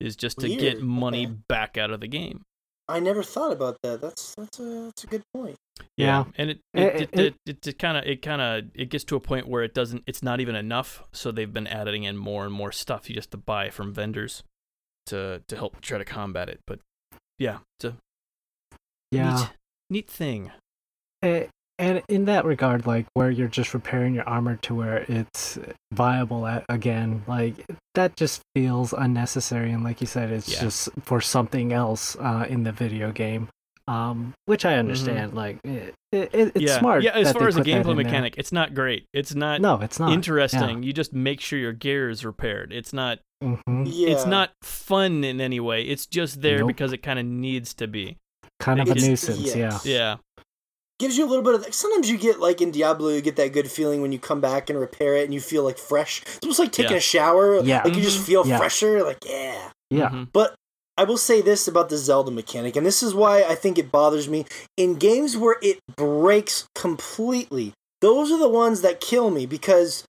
is 0.00 0.16
just 0.16 0.38
to 0.40 0.48
Weird, 0.48 0.60
get 0.60 0.82
money 0.82 1.26
okay. 1.26 1.34
back 1.48 1.76
out 1.76 1.90
of 1.90 2.00
the 2.00 2.08
game. 2.08 2.42
I 2.90 3.00
never 3.00 3.22
thought 3.22 3.52
about 3.52 3.76
that. 3.82 4.00
That's 4.00 4.34
that's 4.34 4.58
a 4.60 4.84
that's 4.86 5.04
a 5.04 5.06
good 5.06 5.22
point. 5.34 5.56
Yeah. 5.96 6.24
and 6.36 6.50
it 6.50 6.60
It- 6.74 6.80
it 7.02 7.10
it- 7.12 7.34
it, 7.46 7.66
it, 7.66 7.78
kind 7.78 7.96
of 7.96 8.04
it 8.04 8.22
kind 8.22 8.42
of 8.42 8.70
it 8.74 8.90
gets 8.90 9.04
to 9.04 9.16
a 9.16 9.20
point 9.20 9.48
where 9.48 9.62
it 9.62 9.72
doesn't 9.74 10.02
it's 10.06 10.22
not 10.22 10.40
even 10.40 10.54
enough, 10.54 11.02
so 11.12 11.30
they've 11.32 11.52
been 11.52 11.66
adding 11.66 12.04
in 12.04 12.16
more 12.16 12.44
and 12.44 12.52
more 12.52 12.72
stuff 12.72 13.08
you 13.08 13.14
just 13.14 13.30
to 13.30 13.36
buy 13.36 13.70
from 13.70 13.92
vendors 13.94 14.42
to 15.06 15.42
to 15.48 15.56
help 15.56 15.80
try 15.80 15.98
to 15.98 16.04
combat 16.04 16.48
it. 16.48 16.60
But 16.66 16.80
yeah, 17.38 17.58
it's 17.78 17.84
a 17.86 17.96
yeah. 19.10 19.34
neat, 19.36 19.48
neat 19.90 20.10
thing. 20.10 20.50
Eh, 21.22 21.46
and 21.80 22.02
in 22.08 22.26
that 22.26 22.44
regard, 22.44 22.86
like 22.86 23.06
where 23.14 23.30
you're 23.30 23.48
just 23.48 23.74
repairing 23.74 24.14
your 24.14 24.28
armor 24.28 24.56
to 24.62 24.74
where 24.74 24.98
it's 25.08 25.58
viable 25.92 26.46
at, 26.46 26.64
again, 26.68 27.24
like 27.26 27.66
that 27.94 28.14
just 28.16 28.42
feels 28.54 28.92
unnecessary. 28.92 29.72
And 29.72 29.82
like 29.82 30.00
you 30.00 30.06
said, 30.06 30.30
it's 30.30 30.48
Yeah. 30.48 30.60
just 30.60 30.88
for 31.02 31.20
something 31.20 31.72
else 31.72 32.16
uh, 32.20 32.46
in 32.48 32.62
the 32.64 32.72
video 32.72 33.10
game, 33.12 33.48
um, 33.88 34.34
which 34.46 34.64
I 34.64 34.74
understand. 34.76 35.34
Like 35.34 35.58
it, 35.64 35.94
it, 36.12 36.30
it's 36.32 36.50
Mm-hmm. 36.50 36.58
yeah, 36.60 36.78
smart. 36.78 37.02
yeah. 37.02 37.12
As 37.12 37.28
that 37.28 37.32
far 37.34 37.42
they 37.42 37.48
as 37.48 37.54
the 37.56 37.62
gameplay 37.62 37.78
in 37.90 37.96
there. 37.96 38.04
mechanic, 38.04 38.34
it's 38.36 38.52
not 38.52 38.74
great. 38.74 39.06
It's 39.12 39.34
not 39.34 39.60
no, 39.60 39.80
it's 39.80 39.98
not 39.98 40.12
interesting. 40.12 40.82
You 40.82 40.92
just 40.92 41.12
make 41.12 41.40
sure 41.40 41.58
your 41.58 41.72
gear 41.72 42.08
is 42.10 42.24
repaired. 42.24 42.72
It's 42.72 42.92
not. 42.92 43.18
hmm 43.42 43.56
Yeah. 43.86 44.10
It's 44.10 44.26
not 44.26 44.50
fun 44.62 45.24
in 45.24 45.40
any 45.40 45.60
way. 45.60 45.82
It's 45.82 46.06
just 46.06 46.42
there 46.42 46.58
Nope. 46.58 46.68
because 46.68 46.92
it 46.92 46.98
kind 47.02 47.18
of 47.18 47.24
needs 47.26 47.74
to 47.74 47.86
be. 47.88 48.16
Kind 48.58 48.78
of 48.80 48.88
a 48.88 48.90
It's- 48.90 49.06
nuisance. 49.08 49.56
Yeah. 49.56 49.78
Yeah. 49.84 50.16
Gives 51.00 51.18
you 51.18 51.24
a 51.24 51.28
little 51.28 51.42
bit 51.42 51.54
of 51.54 51.74
sometimes 51.74 52.08
you 52.08 52.16
get 52.16 52.38
like 52.38 52.60
in 52.60 52.70
Diablo 52.70 53.08
you 53.08 53.20
get 53.20 53.34
that 53.36 53.52
good 53.52 53.68
feeling 53.68 54.00
when 54.02 54.12
you 54.12 54.20
come 54.20 54.40
back 54.40 54.70
and 54.70 54.78
repair 54.78 55.16
it 55.16 55.24
and 55.24 55.34
you 55.34 55.40
feel 55.40 55.64
like 55.64 55.78
fresh. 55.78 56.22
It's 56.22 56.38
almost 56.44 56.60
like 56.60 56.70
taking 56.70 56.92
Yeah. 56.92 56.98
a 56.98 57.00
shower. 57.00 57.60
Yeah. 57.64 57.82
Like 57.84 57.96
you 57.96 58.02
just 58.02 58.24
feel 58.24 58.46
Yeah. 58.46 58.58
fresher, 58.58 59.02
like 59.02 59.18
yeah. 59.26 59.70
Yeah. 59.90 60.10
Mhm. 60.10 60.28
But 60.32 60.54
I 60.96 61.04
will 61.04 61.16
say 61.16 61.40
this 61.40 61.66
about 61.66 61.88
the 61.88 61.96
Zelda 61.96 62.30
mechanic, 62.30 62.76
and 62.76 62.84
this 62.86 63.02
is 63.02 63.14
why 63.14 63.42
I 63.42 63.54
think 63.54 63.78
it 63.78 63.90
bothers 63.90 64.28
me. 64.28 64.44
In 64.76 64.96
games 64.96 65.34
where 65.36 65.56
it 65.62 65.78
breaks 65.96 66.66
completely, 66.74 67.72
those 68.02 68.30
are 68.30 68.38
the 68.38 68.48
ones 68.50 68.82
that 68.82 69.00
kill 69.00 69.30
me 69.30 69.46
because, 69.46 70.04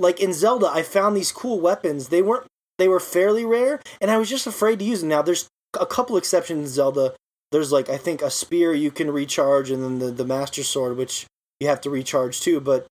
like 0.00 0.18
in 0.18 0.32
Zelda, 0.32 0.66
I 0.68 0.82
found 0.82 1.16
these 1.16 1.30
cool 1.30 1.60
weapons. 1.60 2.08
They 2.08 2.22
weren't, 2.22 2.46
they 2.78 2.88
were 2.88 2.98
fairly 3.00 3.44
rare, 3.44 3.80
and 4.00 4.10
I 4.10 4.18
was 4.18 4.28
just 4.28 4.46
afraid 4.48 4.80
to 4.80 4.84
use 4.84 5.00
them. 5.00 5.10
Now, 5.10 5.22
there's 5.22 5.46
a 5.78 5.86
couple 5.86 6.16
exceptions 6.16 6.58
in 6.58 6.66
Zelda. 6.74 7.14
There's 7.52 7.72
like, 7.72 7.88
I 7.88 7.96
think 7.96 8.22
a 8.22 8.30
spear 8.30 8.72
you 8.74 8.90
can 8.90 9.10
recharge, 9.10 9.70
and 9.70 9.82
then 9.82 9.98
the, 9.98 10.10
the 10.10 10.24
Master 10.24 10.62
Sword, 10.62 10.96
which 10.96 11.26
you 11.60 11.68
have 11.68 11.80
to 11.82 11.90
recharge 11.90 12.40
too. 12.40 12.60
But 12.60 12.86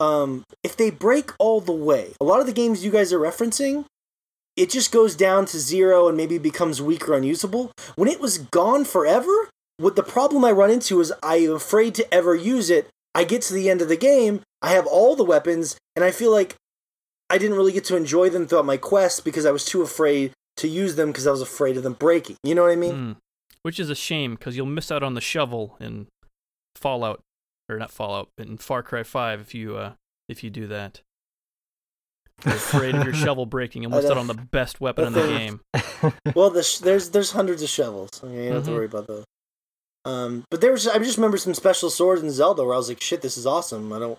um, 0.00 0.44
if 0.64 0.76
they 0.76 0.90
break 0.90 1.32
all 1.38 1.60
the 1.60 1.72
way, 1.72 2.12
a 2.20 2.24
lot 2.24 2.40
of 2.40 2.46
the 2.46 2.52
games 2.52 2.84
you 2.84 2.90
guys 2.90 3.12
are 3.12 3.20
referencing, 3.20 3.84
it 4.56 4.70
just 4.70 4.92
goes 4.92 5.14
down 5.14 5.46
to 5.46 5.58
zero 5.58 6.08
and 6.08 6.16
maybe 6.16 6.38
becomes 6.38 6.82
weak 6.82 7.08
or 7.08 7.14
unusable. 7.14 7.72
When 7.96 8.08
it 8.08 8.20
was 8.20 8.38
gone 8.38 8.84
forever, 8.84 9.48
what 9.78 9.96
the 9.96 10.02
problem 10.02 10.44
I 10.44 10.50
run 10.50 10.70
into 10.70 11.00
is 11.00 11.12
I 11.22 11.36
am 11.36 11.54
afraid 11.54 11.94
to 11.94 12.14
ever 12.14 12.34
use 12.34 12.68
it. 12.68 12.88
I 13.14 13.24
get 13.24 13.42
to 13.42 13.54
the 13.54 13.70
end 13.70 13.80
of 13.80 13.88
the 13.88 13.96
game, 13.96 14.42
I 14.62 14.72
have 14.72 14.86
all 14.86 15.16
the 15.16 15.24
weapons, 15.24 15.76
and 15.96 16.04
I 16.04 16.10
feel 16.10 16.30
like 16.30 16.54
I 17.28 17.38
didn't 17.38 17.56
really 17.56 17.72
get 17.72 17.84
to 17.84 17.96
enjoy 17.96 18.28
them 18.28 18.46
throughout 18.46 18.66
my 18.66 18.76
quest 18.76 19.24
because 19.24 19.46
I 19.46 19.50
was 19.50 19.64
too 19.64 19.82
afraid 19.82 20.32
to 20.58 20.68
use 20.68 20.96
them 20.96 21.08
because 21.08 21.26
I 21.26 21.30
was 21.30 21.40
afraid 21.40 21.76
of 21.76 21.82
them 21.82 21.94
breaking. 21.94 22.36
You 22.42 22.54
know 22.54 22.62
what 22.62 22.72
I 22.72 22.76
mean? 22.76 22.92
Mm. 22.92 23.16
Which 23.62 23.78
is 23.78 23.90
a 23.90 23.94
shame 23.94 24.34
because 24.36 24.56
you'll 24.56 24.66
miss 24.66 24.90
out 24.90 25.02
on 25.02 25.14
the 25.14 25.20
shovel 25.20 25.76
in 25.80 26.06
Fallout, 26.76 27.20
or 27.68 27.78
not 27.78 27.90
Fallout, 27.90 28.28
but 28.36 28.46
in 28.46 28.56
Far 28.58 28.82
Cry 28.82 29.02
Five 29.02 29.40
if 29.40 29.54
you 29.54 29.76
uh 29.76 29.92
if 30.28 30.42
you 30.42 30.50
do 30.50 30.66
that. 30.68 31.00
You're 32.44 32.54
afraid 32.54 32.94
of 32.94 33.04
your 33.04 33.12
shovel 33.24 33.44
breaking 33.44 33.84
and 33.84 33.92
I 33.94 33.98
missed 33.98 34.10
out 34.10 34.16
on 34.16 34.26
the 34.28 34.34
best 34.34 34.80
weapon 34.80 35.06
in 35.08 35.12
the 35.12 35.26
game. 35.26 35.60
Well, 36.34 36.48
the 36.48 36.62
sh- 36.62 36.78
there's 36.78 37.10
there's 37.10 37.32
hundreds 37.32 37.62
of 37.62 37.68
shovels. 37.68 38.08
Okay, 38.24 38.32
you 38.44 38.48
don't 38.48 38.54
have 38.56 38.64
to 38.64 38.70
Mhm. 38.70 38.74
worry 38.74 38.86
about 38.86 39.06
those. 39.06 39.24
Um, 40.06 40.44
but 40.50 40.62
there 40.62 40.72
was 40.72 40.88
I 40.88 40.96
just 40.98 41.18
remember 41.18 41.36
some 41.36 41.52
special 41.52 41.90
swords 41.90 42.22
in 42.22 42.30
Zelda 42.30 42.64
where 42.64 42.72
I 42.72 42.78
was 42.78 42.88
like, 42.88 43.02
shit, 43.02 43.20
this 43.20 43.36
is 43.36 43.44
awesome. 43.46 43.92
I 43.92 43.98
don't. 43.98 44.18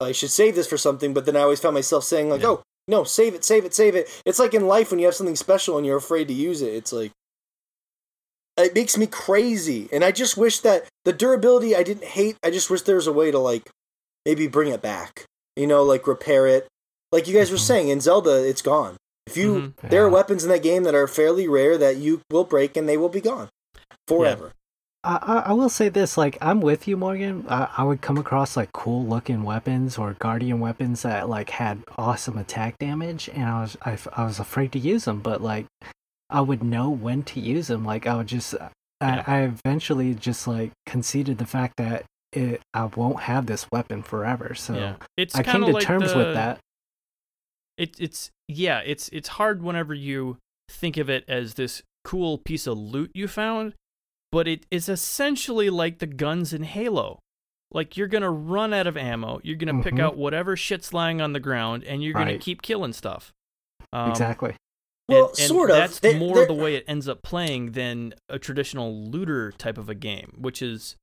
I 0.00 0.12
should 0.12 0.30
save 0.30 0.54
this 0.54 0.66
for 0.66 0.76
something, 0.76 1.14
but 1.14 1.24
then 1.24 1.34
I 1.36 1.40
always 1.40 1.60
found 1.60 1.72
myself 1.74 2.04
saying 2.04 2.28
like, 2.28 2.42
Yeah. 2.42 2.48
oh 2.48 2.62
no, 2.88 3.04
save 3.04 3.34
it, 3.34 3.42
save 3.46 3.64
it, 3.64 3.72
save 3.72 3.94
it. 3.94 4.10
It's 4.26 4.38
like 4.38 4.52
in 4.52 4.66
life 4.66 4.90
when 4.90 5.00
you 5.00 5.06
have 5.06 5.14
something 5.14 5.36
special 5.36 5.78
and 5.78 5.86
you're 5.86 5.96
afraid 5.96 6.28
to 6.28 6.34
use 6.34 6.60
it. 6.60 6.74
It's 6.74 6.92
like 6.92 7.12
it 8.56 8.74
makes 8.74 8.96
me 8.96 9.06
crazy, 9.06 9.88
and 9.92 10.04
I 10.04 10.12
just 10.12 10.36
wish 10.36 10.60
that 10.60 10.86
the 11.04 11.12
durability 11.12 11.74
I 11.74 11.82
didn't 11.82 12.04
hate. 12.04 12.36
I 12.42 12.50
just 12.50 12.70
wish 12.70 12.82
there 12.82 12.96
was 12.96 13.06
a 13.06 13.12
way 13.12 13.30
to 13.30 13.38
like 13.38 13.68
maybe 14.24 14.46
bring 14.46 14.70
it 14.72 14.82
back. 14.82 15.24
You 15.56 15.66
know, 15.66 15.82
like 15.82 16.06
repair 16.06 16.46
it. 16.46 16.66
Like 17.12 17.28
you 17.28 17.34
guys 17.34 17.50
were 17.50 17.56
Mhm. 17.56 17.66
saying 17.66 17.88
in 17.88 18.00
Zelda, 18.00 18.44
it's 18.48 18.62
gone. 18.62 18.96
If 19.26 19.36
you 19.36 19.54
Mhm. 19.82 19.90
there 19.90 20.04
are 20.04 20.08
weapons 20.10 20.44
in 20.44 20.50
that 20.50 20.62
game 20.62 20.82
that 20.84 20.94
are 20.94 21.06
fairly 21.06 21.46
rare 21.48 21.78
that 21.78 21.96
you 21.96 22.20
will 22.30 22.44
break 22.44 22.76
and 22.76 22.88
they 22.88 22.96
will 22.96 23.08
be 23.08 23.20
gone 23.20 23.48
forever. 24.08 24.52
I, 25.02 25.18
I 25.22 25.38
I 25.50 25.52
will 25.52 25.68
say 25.68 25.88
this, 25.90 26.16
like 26.16 26.38
I'm 26.40 26.60
with 26.60 26.88
you, 26.88 26.96
Morgan. 26.96 27.44
I, 27.48 27.68
I 27.78 27.84
would 27.84 28.00
come 28.00 28.18
across 28.18 28.56
like 28.56 28.72
cool 28.72 29.04
looking 29.06 29.42
weapons 29.42 29.98
or 29.98 30.14
guardian 30.14 30.60
weapons 30.60 31.02
that 31.02 31.28
like 31.28 31.50
had 31.50 31.82
awesome 31.98 32.38
attack 32.38 32.78
damage, 32.78 33.28
and 33.32 33.44
I 33.44 33.60
was 33.62 33.76
I, 33.84 33.98
I 34.16 34.24
was 34.24 34.38
afraid 34.38 34.72
to 34.72 34.78
use 34.78 35.04
them, 35.04 35.20
but 35.20 35.40
like 35.42 35.66
I 36.30 36.40
would 36.40 36.62
know 36.62 36.90
when 36.90 37.22
to 37.24 37.40
use 37.40 37.68
them. 37.68 37.84
Like 37.84 38.06
I 38.06 38.16
would 38.16 38.26
just 38.26 38.54
Yeah. 38.54 38.68
I, 39.00 39.22
I 39.26 39.40
eventually 39.42 40.14
just 40.14 40.46
like 40.46 40.72
conceded 40.86 41.38
the 41.38 41.46
fact 41.46 41.74
that 41.76 42.04
it 42.32 42.62
I 42.72 42.84
won't 42.86 43.20
have 43.20 43.46
this 43.46 43.66
weapon 43.70 44.02
forever. 44.02 44.54
So 44.54 44.74
yeah, 44.74 44.96
it's 45.16 45.34
I 45.34 45.42
came 45.42 45.60
to 45.60 45.66
like 45.68 45.84
terms 45.84 46.12
the, 46.12 46.18
with 46.18 46.34
that. 46.34 46.58
It, 47.76 47.98
it's 47.98 48.30
yeah, 48.48 48.80
it's 48.84 49.08
it's 49.10 49.28
hard 49.28 49.62
whenever 49.62 49.94
you 49.94 50.38
think 50.70 50.96
of 50.96 51.10
it 51.10 51.24
as 51.28 51.54
this 51.54 51.82
cool 52.04 52.38
piece 52.38 52.66
of 52.66 52.78
loot 52.78 53.10
you 53.14 53.28
found, 53.28 53.74
but 54.32 54.46
it 54.48 54.64
is 54.70 54.88
essentially 54.88 55.70
like 55.70 55.98
the 55.98 56.06
guns 56.06 56.52
in 56.52 56.62
Halo. 56.62 57.18
Like 57.72 57.96
you're 57.96 58.06
gonna 58.08 58.30
run 58.30 58.72
out 58.72 58.86
of 58.86 58.96
ammo, 58.96 59.40
you're 59.42 59.56
gonna 59.56 59.82
pick 59.82 59.94
Mhm. 59.94 60.00
out 60.00 60.16
whatever 60.16 60.56
shit's 60.56 60.92
lying 60.92 61.20
on 61.20 61.32
the 61.32 61.40
ground, 61.40 61.82
and 61.84 62.02
you're 62.02 62.12
gonna 62.14 62.38
keep 62.38 62.62
killing 62.62 62.92
stuff. 62.92 63.32
Um, 63.92 64.10
exactly. 64.10 64.54
Well, 65.08 65.28
and, 65.30 65.38
and 65.38 65.48
sort 65.48 65.70
of. 65.70 65.76
That's 65.76 65.98
They- 65.98 66.18
more 66.18 66.34
they're- 66.36 66.46
the 66.46 66.54
way 66.54 66.76
it 66.76 66.84
ends 66.88 67.08
up 67.08 67.22
playing 67.22 67.72
than 67.72 68.14
a 68.28 68.38
traditional 68.38 68.92
looter 68.94 69.52
type 69.52 69.76
of 69.78 69.88
a 69.88 69.94
game, 69.94 70.34
which 70.38 70.62
is 70.62 70.96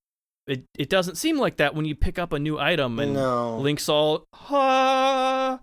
it. 0.48 0.64
It 0.78 0.90
doesn't 0.90 1.16
seem 1.16 1.38
like 1.38 1.58
that 1.58 1.76
when 1.76 1.86
you 1.86 1.96
pick 1.96 2.18
up 2.18 2.34
a 2.34 2.40
new 2.40 2.58
item 2.58 2.98
and 3.00 3.14
no. 3.14 3.58
Link's 3.60 3.88
all 3.88 4.26
ha, 4.34 5.60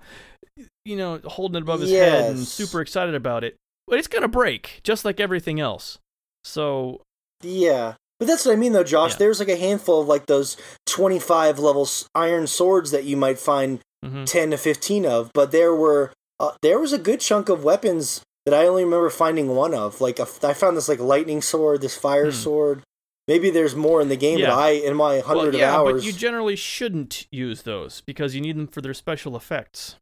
you 0.85 0.97
know, 0.97 1.21
holding 1.25 1.57
it 1.57 1.63
above 1.63 1.81
his 1.81 1.91
head 1.91 2.31
and 2.31 2.47
super 2.47 2.81
excited 2.81 3.15
about 3.15 3.43
it. 3.45 3.57
But 3.87 3.99
it's 3.99 4.09
gonna 4.09 4.29
break, 4.29 4.81
just 4.85 5.05
like 5.05 5.19
everything 5.21 5.59
else. 5.61 5.99
So 6.45 7.03
Yeah. 7.43 7.95
But 8.19 8.27
that's 8.27 8.45
what 8.47 8.53
I 8.53 8.57
mean 8.57 8.73
though, 8.73 8.85
Josh. 8.85 9.13
Yeah. 9.13 9.19
There's 9.19 9.39
like 9.41 9.49
a 9.49 9.57
handful 9.57 10.01
of 10.01 10.09
like 10.09 10.27
those 10.27 10.57
25 10.87 11.59
level 11.59 11.89
iron 12.15 12.47
swords 12.47 12.91
that 12.91 13.05
you 13.05 13.17
might 13.17 13.39
find 13.39 13.81
mhm. 14.05 14.27
10 14.27 14.51
to 14.53 14.57
15 14.57 15.07
of, 15.07 15.31
but 15.35 15.51
there 15.53 15.75
were 15.75 16.13
uh, 16.41 16.53
there 16.63 16.79
was 16.79 16.93
a 16.93 16.99
good 16.99 17.21
chunk 17.21 17.49
of 17.49 17.65
weapons 17.65 18.23
that 18.49 18.55
I 18.59 18.67
only 18.67 18.85
remember 18.85 19.11
finding 19.11 19.49
one 19.49 19.75
of. 19.75 20.01
Like 20.01 20.19
a, 20.19 20.27
I 20.43 20.55
found 20.55 20.77
this 20.77 20.89
like 20.89 20.99
lightning 21.01 21.43
sword, 21.43 21.81
this 21.83 21.97
fire 21.97 22.27
Hmm. 22.27 22.31
sword. 22.33 22.83
Maybe 23.27 23.51
there's 23.51 23.77
more 23.77 24.01
in 24.01 24.09
the 24.09 24.17
game, 24.17 24.39
Yeah. 24.39 24.47
but 24.51 24.59
I 24.59 24.71
in 24.71 24.97
my 24.97 25.21
hundred 25.21 25.53
well, 25.53 25.61
yeah, 25.61 25.69
of 25.69 25.75
hours. 25.75 25.93
but 26.03 26.05
you 26.07 26.13
generally 26.13 26.57
shouldn't 26.57 27.27
use 27.31 27.63
those 27.63 28.01
because 28.01 28.35
you 28.35 28.41
need 28.41 28.57
them 28.57 28.67
for 28.69 28.81
their 28.81 28.95
special 28.95 29.37
effects. 29.37 29.97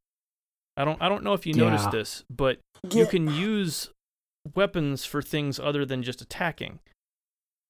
I 0.76 0.84
don't. 0.84 1.00
I 1.02 1.08
don't 1.08 1.24
know 1.24 1.32
if 1.32 1.46
you 1.46 1.54
noticed 1.54 1.90
this, 1.90 2.22
but 2.30 2.58
Yeah. 2.84 3.00
you 3.00 3.06
can 3.06 3.28
use 3.34 3.90
weapons 4.54 5.04
for 5.04 5.22
things 5.22 5.58
other 5.58 5.84
than 5.84 6.02
just 6.04 6.20
attacking. 6.22 6.78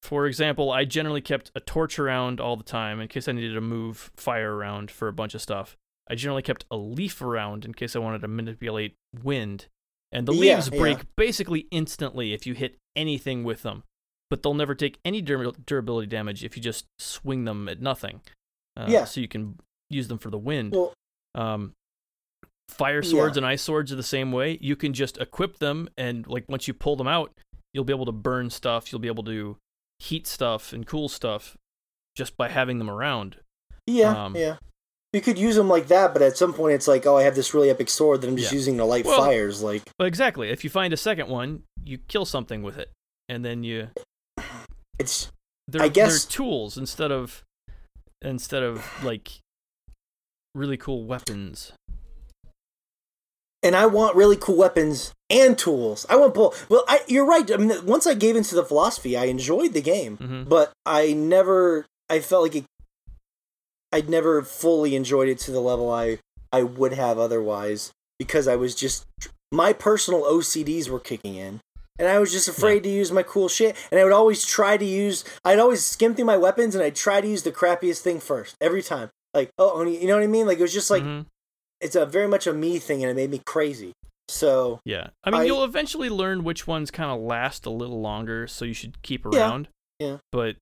For 0.03 0.27
example, 0.27 0.71
I 0.71 0.85
generally 0.85 1.21
kept 1.21 1.51
a 1.55 1.59
torch 1.59 1.97
around 1.97 2.39
all 2.39 2.55
the 2.55 2.63
time 2.63 2.99
in 3.01 3.07
case 3.07 3.27
I 3.27 3.31
needed 3.31 3.55
to 3.55 3.61
move 3.61 4.11
fire 4.15 4.55
around 4.55 4.91
for 4.91 5.07
a 5.07 5.13
bunch 5.13 5.33
of 5.33 5.41
stuff. 5.41 5.75
I 6.09 6.13
generally 6.15 6.43
kept 6.43 6.65
a 6.69 6.77
leaf 6.77 7.19
around 7.21 7.65
in 7.65 7.73
case 7.73 7.95
I 7.95 7.99
wanted 7.99 8.21
to 8.21 8.27
manipulate 8.27 8.93
wind. 9.23 9.65
And 10.11 10.27
the 10.27 10.33
Yeah, 10.33 10.55
leaves 10.55 10.69
yeah. 10.71 10.79
break 10.79 10.97
basically 11.15 11.67
instantly 11.71 12.33
if 12.33 12.45
you 12.47 12.53
hit 12.53 12.77
anything 12.95 13.43
with 13.43 13.61
them, 13.63 13.83
but 14.29 14.41
they'll 14.41 14.53
never 14.53 14.73
take 14.75 14.99
any 15.03 15.21
dur- 15.21 15.51
durability 15.65 16.07
damage 16.07 16.43
if 16.43 16.55
you 16.55 16.63
just 16.63 16.85
swing 16.99 17.43
them 17.45 17.67
at 17.67 17.81
nothing. 17.81 18.21
Uh, 18.77 18.87
Yeah. 18.89 19.03
So 19.05 19.19
you 19.21 19.27
can 19.27 19.59
use 19.89 20.07
them 20.07 20.17
for 20.17 20.29
the 20.29 20.37
wind. 20.37 20.73
Well, 20.73 20.93
Um, 21.35 21.73
fire 22.69 23.03
swords 23.03 23.35
Yeah. 23.35 23.39
and 23.39 23.45
ice 23.45 23.61
swords 23.61 23.91
are 23.91 23.95
the 23.95 24.03
same 24.03 24.31
way. 24.31 24.57
You 24.61 24.75
can 24.75 24.93
just 24.93 25.17
equip 25.17 25.57
them, 25.59 25.89
and 25.97 26.25
like 26.27 26.45
once 26.49 26.67
you 26.67 26.73
pull 26.73 26.95
them 26.95 27.07
out, 27.07 27.31
you'll 27.73 27.83
be 27.83 27.93
able 27.93 28.05
to 28.05 28.11
burn 28.11 28.49
stuff. 28.49 28.91
You'll 28.91 29.01
be 29.01 29.07
able 29.07 29.23
to 29.25 29.57
heat 29.99 30.25
stuff 30.27 30.73
and 30.73 30.85
cool 30.87 31.09
stuff 31.09 31.57
just 32.15 32.37
by 32.37 32.49
having 32.49 32.79
them 32.79 32.89
around. 32.89 33.39
yeah, 33.85 34.25
um, 34.25 34.35
yeah. 34.35 34.57
You 35.13 35.21
could 35.21 35.37
use 35.37 35.55
them 35.55 35.69
like 35.69 35.87
that, 35.87 36.13
but 36.13 36.21
at 36.21 36.37
some 36.37 36.53
point 36.53 36.75
it's 36.75 36.87
like, 36.87 37.05
oh, 37.05 37.15
I 37.17 37.23
have 37.23 37.35
this 37.35 37.53
really 37.53 37.69
epic 37.69 37.89
sword 37.89 38.21
that 38.21 38.27
I'm 38.27 38.35
just 38.37 38.51
Yeah. 38.51 38.57
using 38.57 38.77
to 38.77 38.85
light 38.85 39.05
Well- 39.05 39.19
fires. 39.21 39.61
Like, 39.63 39.83
But 39.97 40.05
exactly, 40.07 40.49
if 40.49 40.63
you 40.63 40.69
find 40.69 40.93
a 40.93 40.97
second 40.97 41.29
one, 41.29 41.63
you 41.83 41.97
kill 42.09 42.25
something 42.25 42.61
with 42.61 42.77
it, 42.77 42.91
and 43.29 43.43
then 43.45 43.63
you 43.63 43.89
it's 44.99 45.31
they're, 45.67 45.81
I 45.81 45.87
guess- 45.87 46.25
they're 46.25 46.31
tools 46.31 46.77
instead 46.77 47.11
of 47.11 47.43
instead 48.21 48.63
of 48.63 48.83
like 49.03 49.39
really 50.55 50.77
cool 50.77 51.05
weapons. 51.05 51.71
and 53.63 53.75
I 53.75 53.85
want 53.85 54.15
really 54.15 54.37
cool 54.37 54.55
weapons 54.55 55.13
and 55.29 55.57
tools. 55.57 56.05
I 56.09 56.15
want 56.15 56.33
both. 56.33 56.69
Well, 56.69 56.83
I, 56.87 57.01
you're 57.07 57.25
right. 57.25 57.49
I 57.51 57.57
mean, 57.57 57.85
once 57.85 58.05
I 58.07 58.13
gave 58.13 58.35
into 58.35 58.55
the 58.55 58.63
philosophy, 58.63 59.17
I 59.17 59.25
enjoyed 59.25 59.73
the 59.73 59.81
game, 59.81 60.17
hmm 60.17 60.43
but 60.43 60.71
I 60.85 61.13
never. 61.13 61.85
I 62.09 62.19
felt 62.19 62.43
like 62.43 62.55
it. 62.55 62.65
I'd 63.91 64.09
never 64.09 64.41
fully 64.43 64.95
enjoyed 64.95 65.29
it 65.29 65.39
to 65.39 65.51
the 65.51 65.61
level 65.61 65.91
I 65.91 66.19
I 66.51 66.63
would 66.63 66.93
have 66.93 67.17
otherwise 67.19 67.91
because 68.19 68.47
I 68.47 68.55
was 68.55 68.73
just 68.75 69.05
my 69.51 69.73
personal 69.73 70.23
OCDs 70.23 70.89
were 70.89 70.99
kicking 70.99 71.35
in. 71.35 71.59
And 71.99 72.07
I 72.07 72.19
was 72.19 72.31
just 72.31 72.47
afraid 72.47 72.83
to 72.83 72.89
use 72.89 73.11
my 73.11 73.23
cool 73.23 73.47
shit. 73.49 73.75
And 73.89 73.99
I 73.99 74.03
would 74.03 74.13
always 74.13 74.45
try 74.45 74.77
to 74.77 74.85
use, 74.85 75.23
I'd 75.43 75.57
always 75.57 75.83
skim 75.83 76.13
through 76.13 76.25
my 76.25 76.37
weapons 76.37 76.75
and 76.75 76.83
I'd 76.83 76.95
try 76.95 77.21
to 77.21 77.27
use 77.27 77.41
the 77.41 77.51
crappiest 77.51 78.01
thing 78.01 78.19
first 78.19 78.55
every 78.61 78.83
time. 78.83 79.09
Like, 79.33 79.49
oh, 79.57 79.81
you 79.83 80.05
know 80.07 80.15
what 80.15 80.23
I 80.23 80.27
mean? 80.27 80.45
Like, 80.45 80.59
it 80.59 80.61
was 80.61 80.73
just 80.73 80.91
like, 80.91 81.01
Mhm. 81.01 81.25
it's 81.81 81.95
a 81.95 82.05
very 82.05 82.27
much 82.27 82.45
a 82.45 82.53
me 82.53 82.77
thing 82.77 83.03
and 83.03 83.09
it 83.09 83.15
made 83.15 83.31
me 83.31 83.41
crazy. 83.47 83.93
So, 84.29 84.79
Yeah, 84.85 85.09
I 85.23 85.31
mean, 85.31 85.41
I- 85.41 85.43
you'll 85.45 85.63
eventually 85.63 86.09
learn 86.09 86.43
which 86.43 86.67
ones 86.67 86.91
kind 86.91 87.09
of 87.09 87.19
last 87.19 87.65
a 87.65 87.69
little 87.71 87.99
longer, 88.01 88.45
so 88.47 88.63
you 88.63 88.73
should 88.73 89.01
keep 89.01 89.25
Yeah, 89.31 89.39
around. 89.39 89.69
yeah. 89.99 90.17
But 90.31 90.57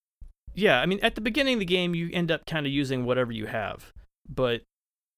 yeah, 0.55 0.81
I 0.81 0.85
mean, 0.85 0.99
at 1.01 1.15
the 1.15 1.21
beginning 1.21 1.55
of 1.55 1.59
the 1.59 1.65
game, 1.65 1.93
you 1.93 2.09
end 2.13 2.31
up 2.31 2.45
kind 2.45 2.65
of 2.65 2.71
using 2.71 3.05
whatever 3.05 3.31
you 3.31 3.45
have. 3.45 3.93
But 4.27 4.61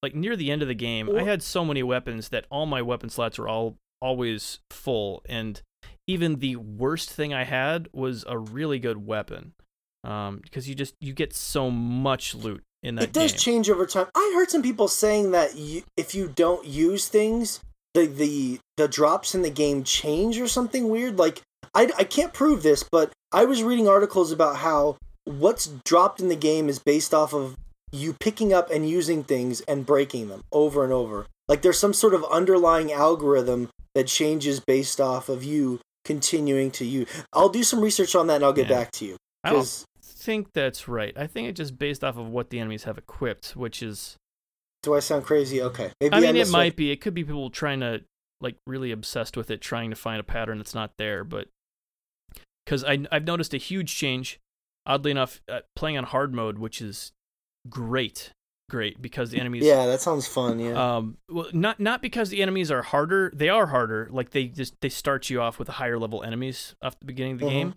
like 0.02 0.14
near 0.14 0.36
the 0.36 0.50
end 0.50 0.62
of 0.62 0.68
the 0.68 0.74
game, 0.74 1.14
I 1.16 1.22
had 1.22 1.42
so 1.42 1.64
many 1.64 1.82
weapons 1.82 2.28
that 2.28 2.46
all 2.50 2.66
my 2.66 2.82
weapon 2.82 3.08
slots 3.08 3.38
were 3.38 3.48
all 3.48 3.76
always 4.00 4.60
full, 4.70 5.22
and 5.28 5.60
even 6.06 6.36
the 6.36 6.56
worst 6.56 7.10
thing 7.10 7.32
I 7.32 7.44
had 7.44 7.88
was 7.92 8.24
a 8.28 8.38
really 8.38 8.78
good 8.78 9.06
weapon. 9.06 9.54
Um, 10.04 10.40
because 10.42 10.68
you 10.68 10.74
just 10.74 10.94
you 11.00 11.12
get 11.12 11.34
so 11.34 11.70
much 11.70 12.34
loot 12.34 12.62
in 12.82 12.94
that 12.96 13.04
it 13.04 13.12
does 13.12 13.32
game. 13.32 13.38
change 13.38 13.70
over 13.70 13.86
time. 13.86 14.06
I 14.14 14.32
heard 14.36 14.50
some 14.50 14.62
people 14.62 14.88
saying 14.88 15.32
that 15.32 15.56
you, 15.56 15.82
if 15.96 16.14
you 16.14 16.28
don't 16.28 16.64
use 16.64 17.08
things, 17.08 17.60
the, 17.94 18.06
the 18.06 18.60
the 18.76 18.88
drops 18.88 19.34
in 19.34 19.42
the 19.42 19.50
game 19.50 19.82
change 19.82 20.38
or 20.38 20.46
something 20.46 20.88
weird. 20.88 21.18
Like 21.18 21.42
I, 21.74 21.90
I 21.98 22.04
can't 22.04 22.32
prove 22.32 22.62
this, 22.62 22.84
but 22.84 23.12
I 23.32 23.44
was 23.44 23.62
reading 23.62 23.88
articles 23.88 24.30
about 24.30 24.56
how 24.56 24.96
what's 25.28 25.66
dropped 25.84 26.20
in 26.20 26.28
the 26.28 26.36
game 26.36 26.68
is 26.68 26.78
based 26.78 27.12
off 27.14 27.32
of 27.34 27.56
you 27.92 28.14
picking 28.20 28.52
up 28.52 28.70
and 28.70 28.88
using 28.88 29.24
things 29.24 29.60
and 29.62 29.86
breaking 29.86 30.28
them 30.28 30.42
over 30.52 30.84
and 30.84 30.92
over. 30.92 31.26
Like 31.46 31.62
there's 31.62 31.78
some 31.78 31.94
sort 31.94 32.14
of 32.14 32.24
underlying 32.24 32.92
algorithm 32.92 33.70
that 33.94 34.06
changes 34.06 34.60
based 34.60 35.00
off 35.00 35.28
of 35.28 35.42
you 35.42 35.80
continuing 36.04 36.70
to 36.72 36.84
use. 36.84 37.08
I'll 37.32 37.48
do 37.48 37.62
some 37.62 37.80
research 37.80 38.14
on 38.14 38.26
that 38.26 38.36
and 38.36 38.44
I'll 38.44 38.52
get 38.52 38.68
Yeah. 38.68 38.76
back 38.78 38.90
to 38.92 39.04
you. 39.06 39.16
I 39.44 39.52
don't 39.52 39.84
think 40.02 40.52
that's 40.52 40.88
right. 40.88 41.16
I 41.16 41.26
think 41.26 41.48
it's 41.48 41.56
just 41.56 41.78
based 41.78 42.04
off 42.04 42.16
of 42.18 42.28
what 42.28 42.50
the 42.50 42.58
enemies 42.58 42.84
have 42.84 42.98
equipped, 42.98 43.56
which 43.56 43.82
is 43.82 44.16
do 44.82 44.94
I 44.94 45.00
sound 45.00 45.24
crazy? 45.24 45.60
Okay, 45.60 45.90
maybe 46.00 46.14
I 46.14 46.20
mean, 46.20 46.36
it 46.36 46.48
might 46.50 46.76
be. 46.76 46.90
It 46.92 47.00
could 47.00 47.14
be 47.14 47.24
people 47.24 47.50
trying 47.50 47.80
to 47.80 48.02
like 48.40 48.56
really 48.66 48.92
obsessed 48.92 49.36
with 49.36 49.50
it, 49.50 49.60
trying 49.60 49.90
to 49.90 49.96
find 49.96 50.20
a 50.20 50.22
pattern 50.24 50.58
that's 50.58 50.74
not 50.74 50.92
there. 50.98 51.24
But 51.24 51.48
because 52.64 52.84
I 52.84 52.98
I've 53.10 53.24
noticed 53.24 53.54
a 53.54 53.58
huge 53.58 53.94
change, 53.94 54.38
oddly 54.88 55.12
enough, 55.12 55.40
uh, 55.48 55.60
playing 55.76 55.96
on 55.98 56.04
hard 56.04 56.34
mode, 56.34 56.58
which 56.58 56.80
is 56.82 57.12
great, 57.68 58.32
great 58.70 59.00
because 59.00 59.30
the 59.30 59.38
enemies. 59.38 59.64
Yeah, 59.64 59.86
that 59.86 60.00
sounds 60.00 60.26
fun. 60.26 60.58
Yeah. 60.58 60.96
Um. 60.96 61.18
Well, 61.28 61.46
not 61.52 61.78
not 61.78 62.02
because 62.02 62.30
the 62.30 62.42
enemies 62.42 62.70
are 62.70 62.82
harder. 62.82 63.30
They 63.34 63.48
are 63.48 63.66
harder. 63.66 64.08
Like 64.10 64.30
they 64.30 64.46
just 64.46 64.74
they 64.80 64.88
start 64.88 65.30
you 65.30 65.40
off 65.40 65.58
with 65.58 65.68
a 65.68 65.72
higher 65.72 65.98
level 65.98 66.24
enemies 66.24 66.74
off 66.82 66.98
the 66.98 67.06
beginning 67.06 67.34
of 67.34 67.38
the 67.40 67.46
Mhm. 67.46 67.50
game. 67.50 67.74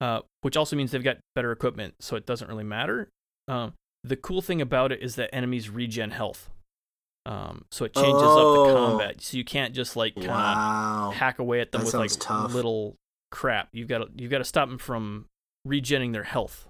Uh, 0.00 0.20
which 0.42 0.56
also 0.56 0.76
means 0.76 0.90
they've 0.90 1.02
got 1.04 1.16
better 1.34 1.50
equipment, 1.52 1.94
so 2.00 2.14
it 2.16 2.26
doesn't 2.26 2.48
really 2.48 2.64
matter. 2.64 3.08
Um, 3.48 3.72
the 4.02 4.16
cool 4.16 4.42
thing 4.42 4.60
about 4.60 4.92
it 4.92 5.00
is 5.00 5.14
that 5.16 5.34
enemies 5.34 5.70
regen 5.70 6.10
health. 6.10 6.50
Um, 7.24 7.64
so 7.70 7.86
it 7.86 7.94
changes 7.94 8.22
up 8.22 8.28
Oh. 8.28 8.66
the 8.66 8.74
combat, 8.74 9.22
so 9.22 9.38
you 9.38 9.44
can't 9.44 9.74
just 9.74 9.96
like 9.96 10.14
kind 10.14 10.26
of 10.26 10.30
Wow. 10.34 11.12
hack 11.14 11.38
away 11.38 11.60
at 11.60 11.72
them 11.72 11.80
That 11.82 11.86
with 11.86 11.94
like 11.94 12.10
tough. 12.20 12.52
little 12.52 12.96
crap. 13.30 13.68
You've 13.72 13.88
got 13.88 13.98
to 13.98 14.08
you've 14.16 14.30
got 14.30 14.38
to 14.38 14.44
stop 14.44 14.68
them 14.68 14.76
from 14.76 15.24
regenerating 15.64 16.12
their 16.12 16.24
health 16.24 16.68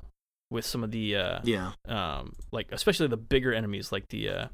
with 0.50 0.64
some 0.64 0.84
of 0.84 0.90
the 0.90 1.16
uh, 1.16 1.38
Yeah. 1.44 1.72
um 1.88 2.34
like 2.52 2.68
especially 2.70 3.08
the 3.08 3.16
bigger 3.16 3.52
enemies 3.52 3.90
like 3.90 4.08
the 4.08 4.28
uh 4.28 4.46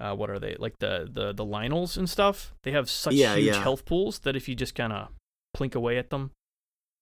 uh 0.00 0.14
what 0.14 0.30
are 0.30 0.38
they 0.38 0.56
like 0.58 0.78
the 0.78 1.08
the 1.12 1.32
the 1.32 1.44
Lynels 1.44 1.96
and 1.98 2.08
stuff. 2.08 2.54
They 2.64 2.70
have 2.72 2.88
such 2.88 3.14
Yeah, 3.14 3.34
huge 3.36 3.54
yeah. 3.54 3.62
health 3.62 3.84
pools 3.84 4.20
that 4.20 4.36
if 4.36 4.48
you 4.48 4.54
just 4.54 4.74
kind 4.74 4.92
of 4.92 5.08
plink 5.56 5.74
away 5.74 5.98
at 5.98 6.10
them, 6.10 6.30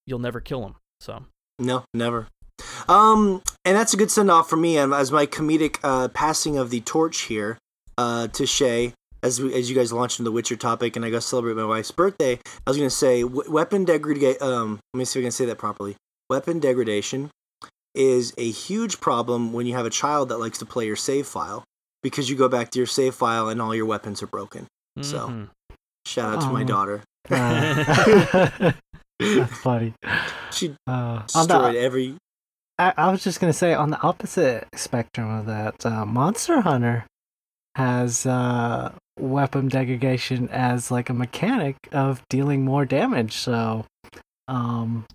you'll 0.05 0.19
never 0.19 0.39
kill 0.41 0.61
them. 0.61 0.75
So 0.99 1.23
No, 1.59 1.83
never. 1.93 2.27
Um, 2.89 3.41
and 3.63 3.77
that's 3.77 3.93
a 3.93 3.97
good 3.97 4.11
send 4.11 4.29
off 4.29 4.49
for 4.49 4.57
me 4.57 4.77
um, 4.77 4.91
as 4.93 5.11
my 5.11 5.25
comedic 5.25 5.77
uh, 5.83 6.09
passing 6.09 6.57
of 6.57 6.69
the 6.71 6.81
torch 6.81 7.21
here 7.21 7.57
uh, 7.97 8.27
to 8.29 8.45
Shea. 8.45 8.93
As 9.21 9.41
we, 9.41 9.53
as 9.53 9.69
you 9.69 9.75
guys 9.75 9.91
launched 9.91 10.19
into 10.19 10.29
the 10.29 10.33
Witcher 10.33 10.55
topic, 10.55 10.95
and 10.95 11.03
I 11.03 11.09
go 11.09 11.19
celebrate 11.19 11.55
my 11.55 11.65
wife's 11.65 11.91
birthday, 11.91 12.39
I 12.65 12.69
was 12.69 12.77
gonna 12.77 12.89
say 12.89 13.21
w- 13.21 13.51
weapon 13.51 13.83
degradation. 13.83 14.41
Um, 14.41 14.79
let 14.93 14.97
me 14.97 15.03
see 15.05 15.19
if 15.19 15.23
I 15.23 15.25
can 15.25 15.31
say 15.31 15.45
that 15.45 15.57
properly. 15.57 15.95
Weapon 16.29 16.59
degradation 16.59 17.31
is 17.95 18.33
a 18.37 18.49
huge 18.49 18.99
problem 19.01 19.51
when 19.51 19.65
you 19.65 19.73
have 19.75 19.85
a 19.85 19.89
child 19.89 20.29
that 20.29 20.37
likes 20.39 20.59
to 20.59 20.65
play 20.65 20.85
your 20.85 20.95
save 20.95 21.25
file 21.25 21.63
because 22.03 22.29
you 22.29 22.35
go 22.35 22.47
back 22.47 22.69
to 22.71 22.79
your 22.79 22.85
save 22.85 23.15
file 23.15 23.49
and 23.49 23.61
all 23.61 23.73
your 23.73 23.85
weapons 23.87 24.21
are 24.21 24.27
broken. 24.27 24.67
So- 25.01 25.27
mhm. 25.29 25.49
Shout 26.05 26.35
out 26.35 26.41
to 26.41 26.47
my 26.49 26.61
Oh. 26.61 26.65
daughter. 26.65 27.03
Uh, 27.29 28.71
that's 29.19 29.57
funny. 29.59 29.93
She 30.51 30.75
Uh, 30.87 30.91
on 30.91 31.25
the- 31.25 31.53
destroyed 31.57 31.75
every. 31.75 32.15
I, 32.79 32.93
I 32.97 33.11
was 33.11 33.23
just 33.23 33.39
gonna 33.41 33.51
say 33.53 33.73
on 33.73 33.89
the 33.89 34.01
opposite 34.01 34.67
spectrum 34.75 35.29
of 35.29 35.45
that, 35.47 35.85
uh, 35.85 36.05
Monster 36.05 36.61
Hunter 36.61 37.05
has 37.75 38.25
uh, 38.25 38.93
weapon 39.19 39.67
degradation 39.67 40.47
as 40.49 40.89
like 40.89 41.09
a 41.09 41.13
mechanic 41.13 41.75
of 41.91 42.21
dealing 42.29 42.63
more 42.63 42.85
damage. 42.85 43.33
So, 43.33 43.85
um, 44.47 45.05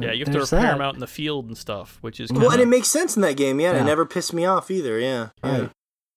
yeah, 0.00 0.12
you 0.12 0.24
have 0.24 0.32
to 0.32 0.40
repair 0.40 0.60
that. 0.62 0.72
them 0.72 0.80
out 0.80 0.94
in 0.94 1.00
the 1.00 1.06
field 1.06 1.46
and 1.46 1.56
stuff, 1.58 1.98
which 2.00 2.20
is 2.20 2.30
Well, 2.30 2.40
Well, 2.42 2.50
kinda- 2.50 2.62
and 2.64 2.72
it 2.72 2.76
makes 2.76 2.88
sense 2.88 3.16
in 3.16 3.22
that 3.22 3.36
game. 3.36 3.60
Yeah, 3.60 3.72
Yeah. 3.72 3.80
it 3.82 3.84
never 3.84 4.06
pissed 4.06 4.32
me 4.32 4.44
off 4.44 4.70
either. 4.70 4.98
Yeah, 4.98 5.28
yeah. 5.44 5.58
Right. 5.60 5.70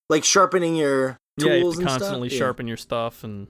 Like 0.10 0.24
sharpening 0.24 0.76
your 0.76 1.18
tools 1.40 1.50
yeah, 1.50 1.56
you 1.56 1.66
have 1.66 1.74
to 1.74 1.80
and 1.80 1.88
constantly 1.90 2.30
stuff. 2.30 2.38
sharpen 2.38 2.68
your 2.68 2.78
stuff 2.78 3.24
and 3.24 3.48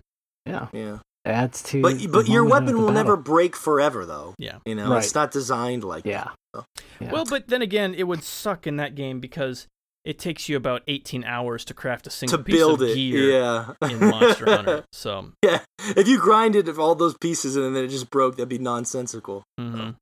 Yeah, 0.47 0.68
Yeah, 0.73 0.99
adds 1.26 1.61
to. 1.64 1.81
but 1.81 1.97
the 1.97 2.07
but 2.07 2.27
your 2.27 2.45
weapon 2.45 2.68
the 2.68 2.77
will 2.77 2.91
never 2.91 3.15
break 3.18 3.56
forever, 3.56 4.06
though. 4.06 4.35
yeah. 4.38 4.60
You 4.65 4.76
know, 4.76 4.89
Right. 4.91 5.03
it's 5.03 5.14
not 5.15 5.31
designed 5.31 5.84
like 5.84 6.06
Yeah. 6.06 6.30
that. 6.53 6.65
yeah. 7.02 7.11
Well, 7.11 7.26
but 7.26 7.47
then 7.47 7.61
again, 7.61 7.93
it 7.95 8.03
would 8.03 8.23
suck 8.23 8.65
in 8.68 8.77
that 8.77 8.95
game 8.95 9.19
because 9.19 9.68
it 10.06 10.19
takes 10.19 10.47
you 10.47 10.56
about 10.56 10.84
18 10.88 11.23
hours 11.23 11.65
to 11.65 11.73
craft 11.73 12.06
a 12.06 12.11
single 12.11 12.38
to 12.38 12.43
piece 12.43 12.56
build 12.56 12.81
of 12.84 12.89
it. 12.89 12.93
gear 12.95 13.31
Yeah, 13.31 13.73
in 13.89 13.99
Monster 13.99 14.45
Hunter. 14.45 14.84
So, 14.93 15.31
yeah, 15.43 15.61
if 15.97 16.07
you 16.07 16.19
grinded 16.19 16.69
all 16.77 16.93
those 16.93 17.18
pieces 17.18 17.56
and 17.56 17.76
then 17.76 17.84
it 17.84 17.88
just 17.88 18.11
broke, 18.11 18.35
that'd 18.35 18.47
be 18.47 18.60
nonsensical. 18.60 19.43
mhm. 19.60 19.95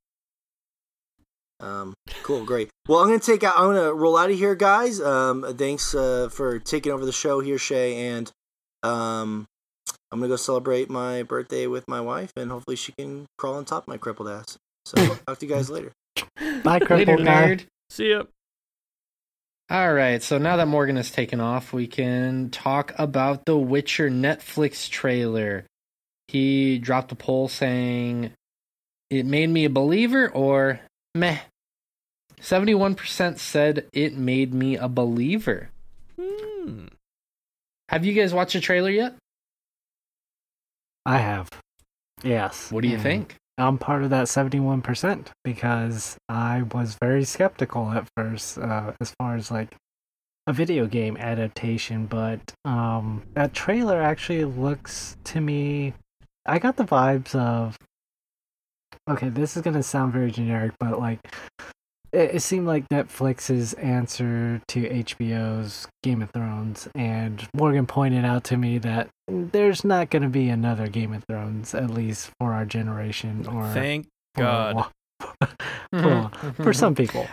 Um, 1.64 1.94
cool, 2.22 2.44
great. 2.44 2.68
Well, 2.86 3.00
I'm 3.00 3.06
gonna 3.08 3.18
take 3.20 3.42
out. 3.42 3.54
I'm 3.56 3.68
gonna 3.74 3.94
roll 3.94 4.16
out 4.18 4.30
of 4.30 4.36
here, 4.36 4.54
guys. 4.54 5.00
Um, 5.00 5.56
thanks 5.56 5.94
uh, 5.94 6.28
for 6.30 6.58
taking 6.58 6.92
over 6.92 7.06
the 7.06 7.12
show 7.12 7.40
here, 7.40 7.56
Shea, 7.58 8.08
and 8.08 8.30
um, 8.82 9.46
I'm 10.12 10.20
gonna 10.20 10.28
go 10.28 10.36
celebrate 10.36 10.90
my 10.90 11.22
birthday 11.22 11.66
with 11.66 11.88
my 11.88 12.00
wife, 12.02 12.32
and 12.36 12.50
hopefully 12.50 12.76
she 12.76 12.92
can 12.92 13.26
crawl 13.38 13.54
on 13.54 13.64
top 13.64 13.84
of 13.84 13.88
my 13.88 13.96
crippled 13.96 14.28
ass. 14.28 14.58
So, 14.84 14.96
talk 15.26 15.38
to 15.38 15.46
you 15.46 15.52
guys 15.54 15.70
later. 15.70 15.92
Bye, 16.62 16.78
Later, 16.78 16.86
crippled 16.86 17.24
guy. 17.24 17.48
nerd. 17.48 17.66
see 17.88 18.10
ya. 18.10 18.24
All 19.70 19.94
right, 19.94 20.22
so 20.22 20.36
now 20.36 20.56
that 20.58 20.68
Morgan 20.68 20.96
has 20.96 21.10
taken 21.10 21.40
off, 21.40 21.72
we 21.72 21.86
can 21.86 22.50
talk 22.50 22.92
about 22.98 23.46
the 23.46 23.56
Witcher 23.56 24.10
Netflix 24.10 24.90
trailer. 24.90 25.64
He 26.28 26.78
dropped 26.78 27.12
a 27.12 27.14
poll 27.14 27.48
saying 27.48 28.32
it 29.08 29.24
made 29.24 29.48
me 29.48 29.64
a 29.64 29.70
believer 29.70 30.28
or 30.28 30.80
meh. 31.14 31.38
71% 32.40 33.38
said 33.38 33.86
it 33.92 34.16
made 34.16 34.52
me 34.52 34.76
a 34.76 34.88
believer. 34.88 35.70
Hmm. 36.20 36.86
Have 37.88 38.04
you 38.04 38.12
guys 38.12 38.34
watched 38.34 38.54
the 38.54 38.60
trailer 38.60 38.90
yet? 38.90 39.14
I 41.06 41.18
have. 41.18 41.48
Yes. 42.22 42.70
What 42.72 42.82
do 42.82 42.88
you 42.88 42.94
and 42.94 43.02
think? 43.02 43.36
I'm 43.58 43.78
part 43.78 44.02
of 44.02 44.10
that 44.10 44.26
71% 44.26 45.28
because 45.44 46.16
I 46.28 46.62
was 46.72 46.96
very 47.00 47.24
skeptical 47.24 47.90
at 47.90 48.08
first 48.16 48.58
uh, 48.58 48.92
as 49.00 49.12
far 49.18 49.36
as 49.36 49.50
like 49.50 49.76
a 50.46 50.52
video 50.52 50.86
game 50.86 51.16
adaptation, 51.16 52.06
but 52.06 52.40
um, 52.64 53.22
that 53.34 53.54
trailer 53.54 54.02
actually 54.02 54.44
looks 54.44 55.16
to 55.24 55.40
me. 55.40 55.94
I 56.46 56.58
got 56.58 56.76
the 56.76 56.84
vibes 56.84 57.34
of. 57.34 57.78
Okay, 59.08 59.28
this 59.28 59.56
is 59.56 59.62
going 59.62 59.76
to 59.76 59.82
sound 59.82 60.12
very 60.12 60.30
generic, 60.30 60.72
but 60.78 60.98
like. 60.98 61.20
It, 62.14 62.40
seemed 62.42 62.66
like 62.66 62.88
Netflix's 62.90 63.72
answer 63.74 64.60
to 64.68 64.80
HBO's 64.82 65.88
Game 66.02 66.22
of 66.22 66.30
Thrones, 66.30 66.88
and 66.94 67.46
Morgan 67.54 67.86
pointed 67.86 68.24
out 68.24 68.44
to 68.44 68.56
me 68.56 68.78
that 68.78 69.08
there's 69.26 69.84
not 69.84 70.10
going 70.10 70.22
to 70.22 70.28
be 70.28 70.48
another 70.48 70.86
Game 70.86 71.12
of 71.12 71.24
Thrones, 71.28 71.74
at 71.74 71.90
least 71.90 72.30
for 72.38 72.52
our 72.52 72.64
generation, 72.64 73.46
or 73.46 73.68
Thank 73.72 74.06
for 74.34 74.40
God. 74.42 74.86
for, 75.92 76.30
for 76.54 76.72
some 76.72 76.94
people. 76.96 77.26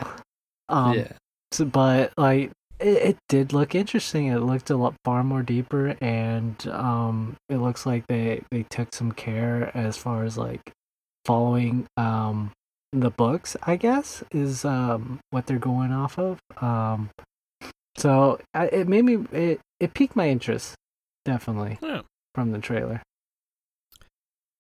Um, 0.70 0.98
yeah. 0.98 1.12
so- 1.52 1.66
but 1.66 2.14
like 2.18 2.52
it, 2.80 2.98
it 2.98 3.18
did 3.30 3.54
look 3.54 3.76
interesting. 3.76 4.28
It 4.28 4.40
looked 4.40 4.70
a 4.70 4.78
lot 4.78 4.96
far 5.06 5.24
more 5.24 5.44
deeper, 5.44 5.96
and 6.02 6.56
um, 6.68 7.36
it 7.50 7.58
looks 7.58 7.86
like 7.86 8.08
they 8.08 8.42
they 8.52 8.64
took 8.64 8.94
some 8.96 9.12
care 9.12 9.72
as 9.76 9.98
far 9.98 10.24
as 10.24 10.38
like 10.38 10.72
following 11.26 11.86
um 11.98 12.52
the 12.92 13.10
books. 13.10 13.56
I 13.64 13.76
guess 13.76 14.24
is 14.32 14.66
um 14.66 15.20
what 15.32 15.46
they're 15.48 15.60
going 15.60 15.92
off 15.92 16.18
of. 16.20 16.40
Um, 16.62 17.10
so 17.98 18.40
I, 18.54 18.66
it 18.68 18.88
made 18.88 19.06
me 19.06 19.26
it 19.32 19.60
it 19.80 19.94
piqued 19.94 20.16
my 20.16 20.30
interest 20.30 20.76
definitely 21.26 21.78
Yeah. 21.82 22.02
from 22.36 22.52
the 22.52 22.60
trailer. 22.60 23.02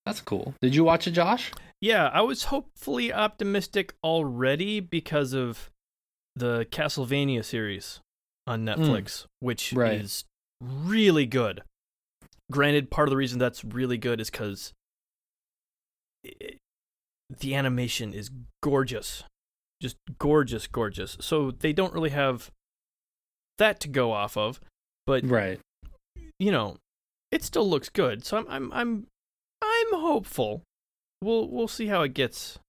That's 0.05 0.21
cool. 0.21 0.55
Did 0.61 0.73
you 0.75 0.83
watch 0.83 1.07
it, 1.07 1.11
Josh? 1.11 1.51
Yeah, 1.79 2.07
I 2.07 2.21
was 2.21 2.45
hopefully 2.45 3.13
optimistic 3.13 3.93
already 4.03 4.79
because 4.79 5.33
of 5.33 5.69
the 6.35 6.65
Castlevania 6.71 7.43
series 7.45 7.99
on 8.47 8.65
Netflix, 8.65 9.25
which 9.39 9.73
Right. 9.73 10.01
is 10.01 10.25
really 10.59 11.25
good. 11.25 11.61
Granted, 12.51 12.89
part 12.91 13.07
of 13.07 13.11
the 13.11 13.17
reason 13.17 13.37
that's 13.39 13.63
really 13.63 13.97
good 13.97 14.19
is 14.19 14.29
because 14.31 14.73
the 17.39 17.55
animation 17.55 18.13
is 18.13 18.29
gorgeous. 18.61 19.23
Just 19.81 19.97
gorgeous, 20.19 20.67
gorgeous. 20.67 21.17
So 21.21 21.51
they 21.51 21.73
don't 21.73 21.93
really 21.93 22.11
have 22.11 22.51
that 23.57 23.79
to 23.81 23.87
go 23.87 24.11
off 24.11 24.37
of, 24.37 24.59
but 25.05 25.25
Right. 25.25 25.59
you 26.39 26.51
know, 26.51 26.77
it 27.31 27.43
still 27.43 27.67
looks 27.69 27.89
good. 27.89 28.25
So 28.25 28.37
I'm 28.37 28.45
I'm 28.49 28.71
I'm 28.73 29.07
I'm 29.61 29.99
hopeful. 29.99 30.61
We'll 31.21 31.47
we'll 31.47 31.67
see 31.67 31.87
how 31.87 32.01
it 32.03 32.13
gets. 32.13 32.59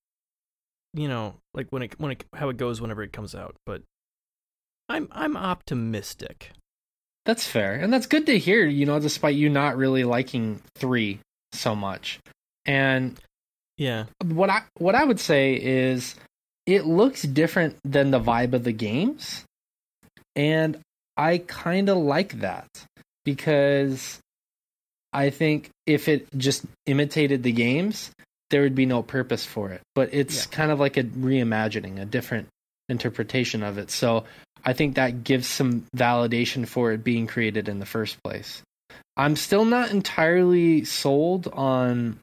You 0.95 1.09
know, 1.09 1.37
like 1.55 1.69
when 1.71 1.83
it 1.83 1.99
when 1.99 2.13
it 2.13 2.25
how 2.35 2.51
it 2.51 2.59
goes 2.59 2.81
whenever 2.81 3.03
it 3.03 3.13
comes 3.13 3.35
out. 3.35 3.57
But 3.65 3.83
I'm 4.89 5.09
I'm 5.11 5.37
optimistic. 5.37 6.53
That's 7.25 7.47
fair. 7.47 7.75
And 7.75 7.93
that's 7.93 8.07
good 8.07 8.27
to 8.27 8.39
hear, 8.39 8.67
you 8.67 8.85
know, 8.85 8.99
despite 8.99 9.37
you 9.37 9.49
not 9.49 9.77
really 9.77 10.05
liking 10.05 10.61
3 10.77 11.21
so 11.53 11.75
much. 11.75 12.19
And 12.67 13.19
Yeah. 13.79 14.05
what 14.25 14.51
I 14.51 14.63
what 14.79 14.95
I 14.95 15.05
would 15.05 15.19
say 15.21 15.55
is 15.55 16.15
it 16.67 16.85
looks 16.87 17.23
different 17.23 17.77
than 17.85 18.11
the 18.11 18.21
vibe 18.21 18.53
of 18.53 18.65
the 18.65 18.73
games. 18.73 19.45
And 20.37 20.79
I 21.17 21.39
kind 21.39 21.89
of 21.89 21.97
like 21.99 22.41
that 22.41 22.69
because 23.25 24.19
I 25.13 25.31
think 25.31 25.71
if 25.87 26.09
it 26.09 26.27
just 26.37 26.65
imitated 26.87 27.43
the 27.43 27.53
games, 27.53 28.11
there 28.51 28.63
would 28.63 28.75
be 28.75 28.87
no 28.87 29.03
purpose 29.03 29.45
for 29.45 29.71
it. 29.71 29.81
But 29.95 30.11
it's 30.13 30.47
Yeah. 30.47 30.51
kind 30.53 30.71
of 30.71 30.79
like 30.81 30.97
a 30.97 31.05
reimagining, 31.05 32.01
a 32.01 32.05
different 32.07 32.49
interpretation 32.89 33.63
of 33.63 33.79
it. 33.79 33.91
So 33.91 34.25
I 34.65 34.73
think 34.73 34.95
that 34.95 35.25
gives 35.25 35.47
some 35.49 35.87
validation 35.97 36.67
for 36.69 36.93
it 36.93 37.03
being 37.05 37.27
created 37.27 37.69
in 37.69 37.79
the 37.79 37.87
first 37.87 38.23
place. 38.23 38.63
I'm 39.17 39.37
still 39.37 39.65
not 39.65 39.91
entirely 39.91 40.85
sold 40.85 41.49
on. 41.49 42.19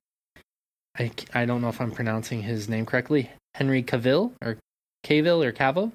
I, 0.98 1.11
I 1.34 1.45
don't 1.45 1.61
know 1.61 1.70
if 1.70 1.80
I'm 1.80 1.91
pronouncing 1.91 2.41
his 2.41 2.68
name 2.68 2.86
correctly. 2.86 3.30
Henry 3.56 3.84
Cavill 3.84 4.32
or 4.44 4.57
Cavill 5.06 5.44
or 5.44 5.52
Cavill? 5.52 5.91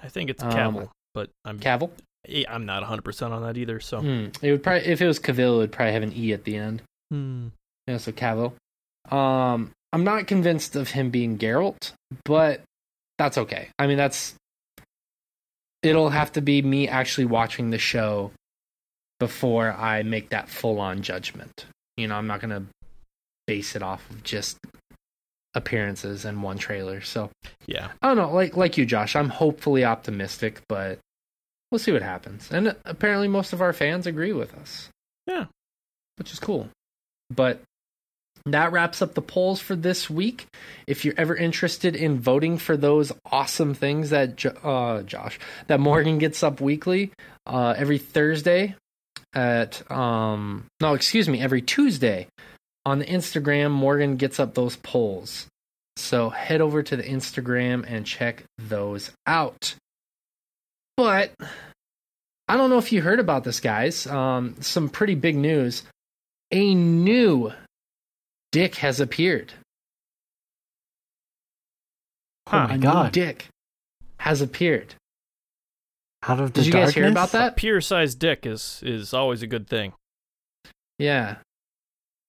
I 0.00 0.08
think 0.08 0.30
it's 0.30 0.42
Um, 0.42 0.88
but 1.14 1.30
I'm 1.44 1.58
Cavill. 1.58 1.90
I'm 2.48 2.66
not 2.66 2.82
100% 2.82 3.30
on 3.30 3.42
that 3.42 3.56
either, 3.56 3.80
so. 3.80 4.00
Hmm. 4.00 4.26
It 4.42 4.50
would 4.50 4.62
probably 4.62 4.86
if 4.86 5.00
it 5.00 5.06
was 5.06 5.18
Cavill, 5.18 5.56
it 5.56 5.58
would 5.58 5.72
probably 5.72 5.92
have 5.92 6.02
an 6.02 6.12
e 6.12 6.32
at 6.32 6.44
the 6.44 6.56
end. 6.56 6.82
Hmm. 7.10 7.48
Yeah, 7.86 7.98
so 7.98 8.12
Cavill. 8.12 8.52
Um, 9.10 9.70
I'm 9.92 10.04
not 10.04 10.26
convinced 10.26 10.74
of 10.74 10.90
him 10.90 11.10
being 11.10 11.38
Geralt, 11.38 11.92
but 12.24 12.62
that's 13.18 13.38
okay. 13.38 13.68
I 13.78 13.86
mean, 13.86 13.96
that's 13.96 14.34
it'll 15.82 16.10
have 16.10 16.32
to 16.32 16.40
be 16.40 16.62
me 16.62 16.88
actually 16.88 17.26
watching 17.26 17.70
the 17.70 17.78
show 17.78 18.32
before 19.20 19.72
I 19.72 20.02
make 20.02 20.30
that 20.30 20.48
full 20.48 20.80
on 20.80 21.02
judgment. 21.02 21.66
You 21.96 22.08
know, 22.08 22.16
I'm 22.16 22.26
not 22.26 22.40
gonna 22.40 22.66
base 23.46 23.76
it 23.76 23.82
off 23.82 24.08
of 24.10 24.22
just 24.24 24.58
appearances 25.54 26.24
and 26.24 26.42
one 26.42 26.58
trailer. 26.58 27.00
So 27.00 27.30
Yeah. 27.66 27.88
I 28.02 28.08
don't 28.08 28.16
know, 28.16 28.32
like 28.32 28.56
like 28.56 28.76
you, 28.76 28.84
Josh. 28.86 29.16
I'm 29.16 29.30
hopefully 29.30 29.84
optimistic, 29.84 30.60
but 30.68 30.98
we'll 31.70 31.78
see 31.78 31.92
what 31.92 32.02
happens. 32.02 32.50
And 32.50 32.76
apparently, 32.84 33.28
most 33.28 33.52
of 33.52 33.60
our 33.60 33.72
fans 33.72 34.06
agree 34.06 34.32
with 34.32 34.54
us. 34.54 34.88
Yeah. 35.26 35.46
which 36.18 36.32
is 36.32 36.38
cool. 36.38 36.68
But 37.30 37.60
that 38.46 38.70
wraps 38.70 39.02
up 39.02 39.14
the 39.14 39.22
polls 39.22 39.60
for 39.60 39.74
this 39.74 40.08
week. 40.08 40.46
If 40.86 41.04
you're 41.04 41.14
ever 41.18 41.34
interested 41.34 41.96
in 41.96 42.20
voting 42.20 42.58
for 42.58 42.76
those 42.76 43.10
awesome 43.32 43.74
things 43.74 44.10
that 44.10 44.44
uh, 44.64 45.02
Josh, 45.02 45.38
that 45.66 45.80
Morgan 45.80 46.18
gets 46.18 46.42
up 46.44 46.60
weekly, 46.60 47.10
uh, 47.46 47.74
every 47.76 47.98
Thursday 47.98 48.76
at 49.34 49.90
um 49.90 50.64
no, 50.80 50.94
excuse 50.94 51.28
me, 51.28 51.40
every 51.40 51.60
Tuesday 51.60 52.28
on 52.86 53.00
the 53.00 53.04
Instagram, 53.04 53.72
Morgan 53.72 54.16
gets 54.16 54.40
up 54.40 54.54
those 54.54 54.76
polls. 54.76 55.46
So 55.96 56.30
head 56.30 56.60
over 56.60 56.82
to 56.82 56.96
the 56.96 57.02
Instagram 57.02 57.84
and 57.86 58.06
check 58.06 58.44
those 58.56 59.10
out. 59.26 59.74
But 60.96 61.32
I 62.48 62.56
don't 62.56 62.70
know 62.70 62.78
if 62.78 62.92
you 62.92 63.02
heard 63.02 63.20
about 63.20 63.44
this, 63.44 63.60
guys. 63.60 64.06
Um, 64.06 64.54
some 64.60 64.88
pretty 64.88 65.16
big 65.16 65.36
news. 65.36 65.82
A 66.52 66.74
new 66.74 67.52
Dick 68.52 68.76
has 68.76 69.00
appeared. 69.00 69.52
Oh 72.52 72.56
a 72.56 72.68
my 72.68 72.76
new 72.76 72.82
god! 72.82 73.12
Dick 73.12 73.48
has 74.20 74.40
appeared. 74.40 74.94
Out 76.26 76.40
of 76.40 76.52
the 76.52 76.60
Did 76.60 76.66
you 76.68 76.72
guys 76.72 76.94
hear 76.94 77.08
about 77.08 77.32
that? 77.32 77.56
Peer 77.56 77.80
sized 77.80 78.18
dick 78.18 78.46
is 78.46 78.80
is 78.82 79.12
always 79.12 79.42
a 79.42 79.46
good 79.46 79.66
thing. 79.66 79.92
Yeah. 80.98 81.36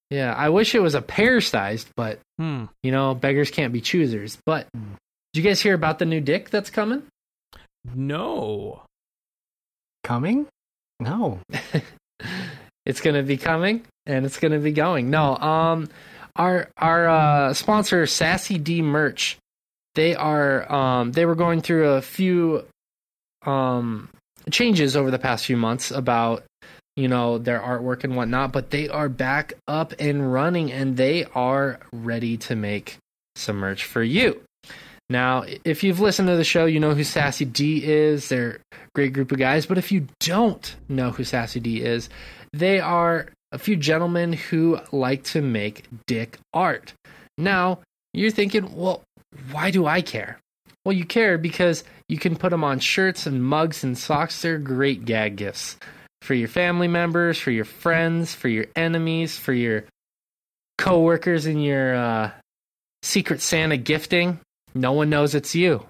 Yeah. 0.09 0.33
I 0.33 0.49
wish 0.49 0.73
it 0.75 0.81
was 0.81 0.95
a 0.95 1.01
pear 1.01 1.41
sized, 1.41 1.89
but 1.95 2.19
Hmm. 2.39 2.65
you 2.83 2.91
know, 2.91 3.13
beggars 3.15 3.51
can't 3.51 3.73
be 3.73 3.81
choosers. 3.81 4.37
But 4.45 4.67
did 4.73 5.43
you 5.43 5.43
guys 5.43 5.61
hear 5.61 5.73
about 5.73 5.99
the 5.99 6.05
new 6.05 6.21
Dick 6.21 6.49
that's 6.49 6.69
coming? 6.69 7.03
No. 7.93 8.83
Coming? 10.03 10.47
No. 10.99 11.39
it's 12.85 13.01
gonna 13.01 13.23
be 13.23 13.37
coming 13.37 13.83
and 14.05 14.25
it's 14.25 14.39
gonna 14.39 14.59
be 14.59 14.71
going. 14.71 15.09
No, 15.09 15.35
um 15.37 15.89
our 16.35 16.69
our 16.77 17.07
uh 17.07 17.53
sponsor 17.53 18.05
Sassy 18.05 18.57
D 18.57 18.81
merch, 18.81 19.37
they 19.95 20.15
are 20.15 20.71
um 20.71 21.11
they 21.11 21.25
were 21.25 21.35
going 21.35 21.61
through 21.61 21.89
a 21.89 22.01
few 22.01 22.63
um 23.45 24.09
changes 24.51 24.95
over 24.95 25.11
the 25.11 25.19
past 25.19 25.45
few 25.45 25.57
months 25.57 25.91
about 25.91 26.43
you 26.97 27.07
know 27.07 27.37
their 27.37 27.59
artwork 27.59 28.03
and 28.03 28.15
whatnot, 28.15 28.51
but 28.51 28.71
they 28.71 28.89
are 28.89 29.07
back 29.07 29.53
up 29.67 29.93
and 29.99 30.33
running 30.33 30.71
and 30.71 30.97
they 30.97 31.25
are 31.35 31.79
ready 31.93 32.35
to 32.37 32.55
make 32.55 32.97
some 33.35 33.57
merch 33.57 33.85
for 33.85 34.01
you. 34.01 34.41
Now, 35.09 35.45
if 35.63 35.83
you've 35.83 36.01
listened 36.01 36.27
to 36.27 36.35
the 36.35 36.43
show, 36.43 36.65
you 36.65 36.81
know 36.81 36.95
who 36.95 37.03
Sassy 37.03 37.45
D 37.45 37.85
is. 37.85 38.27
They're 38.27 38.59
a 38.73 38.75
great 38.95 39.13
group 39.13 39.31
of 39.31 39.37
guys. 39.37 39.65
But 39.65 39.77
if 39.77 39.91
you 39.91 40.07
don't 40.19 40.75
know 40.89 41.11
who 41.11 41.23
Sassy 41.23 41.61
D 41.61 41.81
is, 41.81 42.09
they 42.51 42.79
are 42.79 43.27
a 43.51 43.59
few 43.59 43.77
gentlemen 43.77 44.33
who 44.33 44.79
like 44.91 45.23
to 45.25 45.41
make 45.41 45.85
dick 46.07 46.39
art. 46.53 46.93
Now, 47.37 47.79
you're 48.13 48.31
thinking, 48.31 48.75
well, 48.75 49.03
why 49.51 49.71
do 49.71 49.85
I 49.85 50.01
care? 50.01 50.39
Well, 50.83 50.93
you 50.93 51.05
care 51.05 51.37
because 51.37 51.83
you 52.09 52.17
can 52.17 52.35
put 52.35 52.49
them 52.49 52.63
on 52.63 52.79
shirts 52.79 53.27
and 53.27 53.43
mugs 53.43 53.83
and 53.83 53.97
socks. 53.97 54.41
They're 54.41 54.57
great 54.57 55.05
gag 55.05 55.35
gifts 55.35 55.77
for 56.21 56.33
your 56.33 56.47
family 56.47 56.87
members, 56.87 57.37
for 57.37 57.51
your 57.51 57.65
friends, 57.65 58.33
for 58.33 58.47
your 58.47 58.65
enemies, 58.75 59.37
for 59.37 59.53
your 59.53 59.85
coworkers 60.77 61.45
in 61.45 61.59
your 61.59 61.95
uh, 61.95 62.31
Secret 63.03 63.41
Santa 63.41 63.77
gifting. 63.77 64.39
No 64.75 64.93
one 64.93 65.09
knows 65.09 65.35
it's 65.35 65.55
you. 65.55 65.85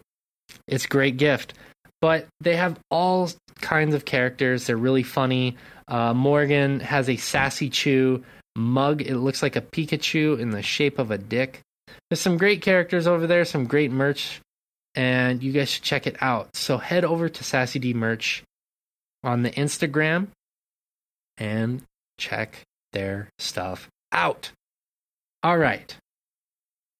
It's 0.67 0.85
a 0.85 0.89
great 0.89 1.17
gift. 1.17 1.53
But 2.01 2.27
they 2.41 2.55
have 2.55 2.79
all 2.91 3.29
kinds 3.61 3.95
of 3.95 4.05
characters. 4.05 4.67
They're 4.67 4.77
really 4.77 5.03
funny. 5.03 5.57
Uh, 5.87 6.13
Morgan 6.13 6.79
has 6.81 7.09
a 7.09 7.17
sassy 7.17 7.69
chew 7.69 8.23
mug. 8.55 9.01
It 9.01 9.17
looks 9.17 9.41
like 9.41 9.55
a 9.55 9.61
Pikachu 9.61 10.39
in 10.39 10.51
the 10.51 10.61
shape 10.61 10.99
of 10.99 11.11
a 11.11 11.17
dick. 11.17 11.61
There's 12.09 12.21
some 12.21 12.37
great 12.37 12.61
characters 12.61 13.07
over 13.07 13.27
there, 13.27 13.45
some 13.45 13.65
great 13.65 13.91
merch, 13.91 14.41
and 14.95 15.41
you 15.41 15.51
guys 15.51 15.69
should 15.69 15.83
check 15.83 16.05
it 16.05 16.17
out. 16.21 16.55
So 16.55 16.77
head 16.77 17.03
over 17.03 17.29
to 17.29 17.43
Sassy 17.43 17.79
D 17.79 17.93
Merch 17.93 18.43
on 19.23 19.43
the 19.43 19.51
Instagram 19.51 20.27
and 21.37 21.83
check 22.17 22.63
their 22.93 23.29
stuff 23.39 23.89
out. 24.11 24.51
All 25.43 25.57
right. 25.57 25.95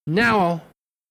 Now 0.06 0.61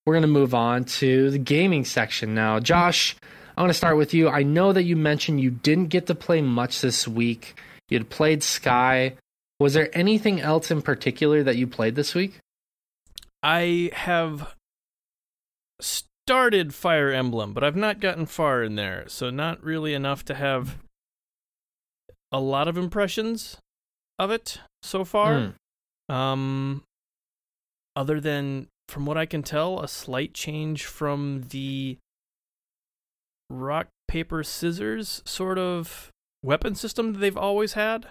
we're 0.05 0.13
going 0.13 0.21
to 0.21 0.27
move 0.27 0.53
on 0.53 0.85
to 0.85 1.29
the 1.29 1.37
gaming 1.37 1.85
section. 1.85 2.33
Now, 2.33 2.59
Josh, 2.59 3.15
I 3.57 3.61
want 3.61 3.71
to 3.71 3.77
start 3.77 3.97
with 3.97 4.13
you. 4.13 4.29
I 4.29 4.43
know 4.43 4.71
that 4.71 4.83
you 4.83 4.95
mentioned 4.95 5.41
you 5.41 5.51
didn't 5.51 5.87
get 5.87 6.07
to 6.07 6.15
play 6.15 6.41
much 6.41 6.81
this 6.81 7.07
week. 7.07 7.59
You 7.89 7.97
had 7.97 8.09
played 8.09 8.43
Sky. 8.43 9.15
Was 9.59 9.73
there 9.73 9.89
anything 9.93 10.39
else 10.39 10.71
in 10.71 10.81
particular 10.81 11.43
that 11.43 11.57
you 11.57 11.67
played 11.67 11.95
this 11.95 12.15
week? 12.15 12.39
I 13.43 13.91
have 13.93 14.53
started 15.79 16.73
Fire 16.73 17.11
Emblem, 17.11 17.53
but 17.53 17.63
I've 17.63 17.75
not 17.75 17.99
gotten 17.99 18.25
far 18.25 18.63
in 18.63 18.75
there, 18.75 19.05
so 19.07 19.29
not 19.29 19.63
really 19.63 19.93
enough 19.93 20.23
to 20.25 20.35
have 20.35 20.77
a 22.31 22.39
lot 22.39 22.67
of 22.67 22.77
impressions 22.77 23.57
of 24.19 24.31
it 24.31 24.59
so 24.81 25.03
far. 25.03 25.53
Hmm. 26.09 26.13
Um, 26.13 26.83
other 27.95 28.19
than 28.19 28.67
from 28.87 29.05
what 29.05 29.17
I 29.17 29.25
can 29.25 29.43
tell, 29.43 29.81
a 29.81 29.87
slight 29.87 30.33
change 30.33 30.85
from 30.85 31.45
the 31.49 31.97
rock 33.49 33.87
paper 34.07 34.43
scissors 34.43 35.21
sort 35.25 35.57
of 35.57 36.11
weapon 36.43 36.75
system 36.75 37.13
that 37.13 37.19
they've 37.19 37.37
always 37.37 37.73
had. 37.73 38.07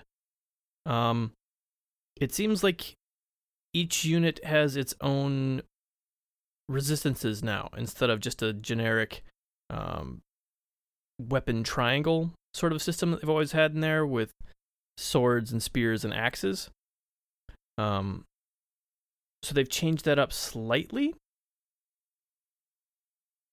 Um, 0.85 1.33
it 2.21 2.33
seems 2.33 2.63
like 2.63 2.95
each 3.73 4.05
unit 4.05 4.43
has 4.45 4.77
its 4.77 4.95
own 5.01 5.63
resistances 6.69 7.43
now 7.43 7.71
instead 7.77 8.11
of 8.11 8.21
just 8.21 8.43
a 8.43 8.53
generic 8.53 9.23
um, 9.71 10.21
weapon 11.21 11.63
triangle 11.63 12.33
sort 12.57 12.73
of 12.73 12.81
system 12.83 13.11
that 13.11 13.21
they've 13.21 13.29
always 13.31 13.53
had 13.53 13.73
in 13.75 13.81
there 13.81 14.07
with 14.07 14.31
swords 14.97 15.53
and 15.53 15.63
spears 15.63 16.05
and 16.05 16.15
axes. 16.15 16.71
Um, 17.79 18.25
so 19.43 19.55
they've 19.55 19.69
changed 19.69 20.05
that 20.07 20.19
up 20.19 20.33
slightly. 20.33 21.15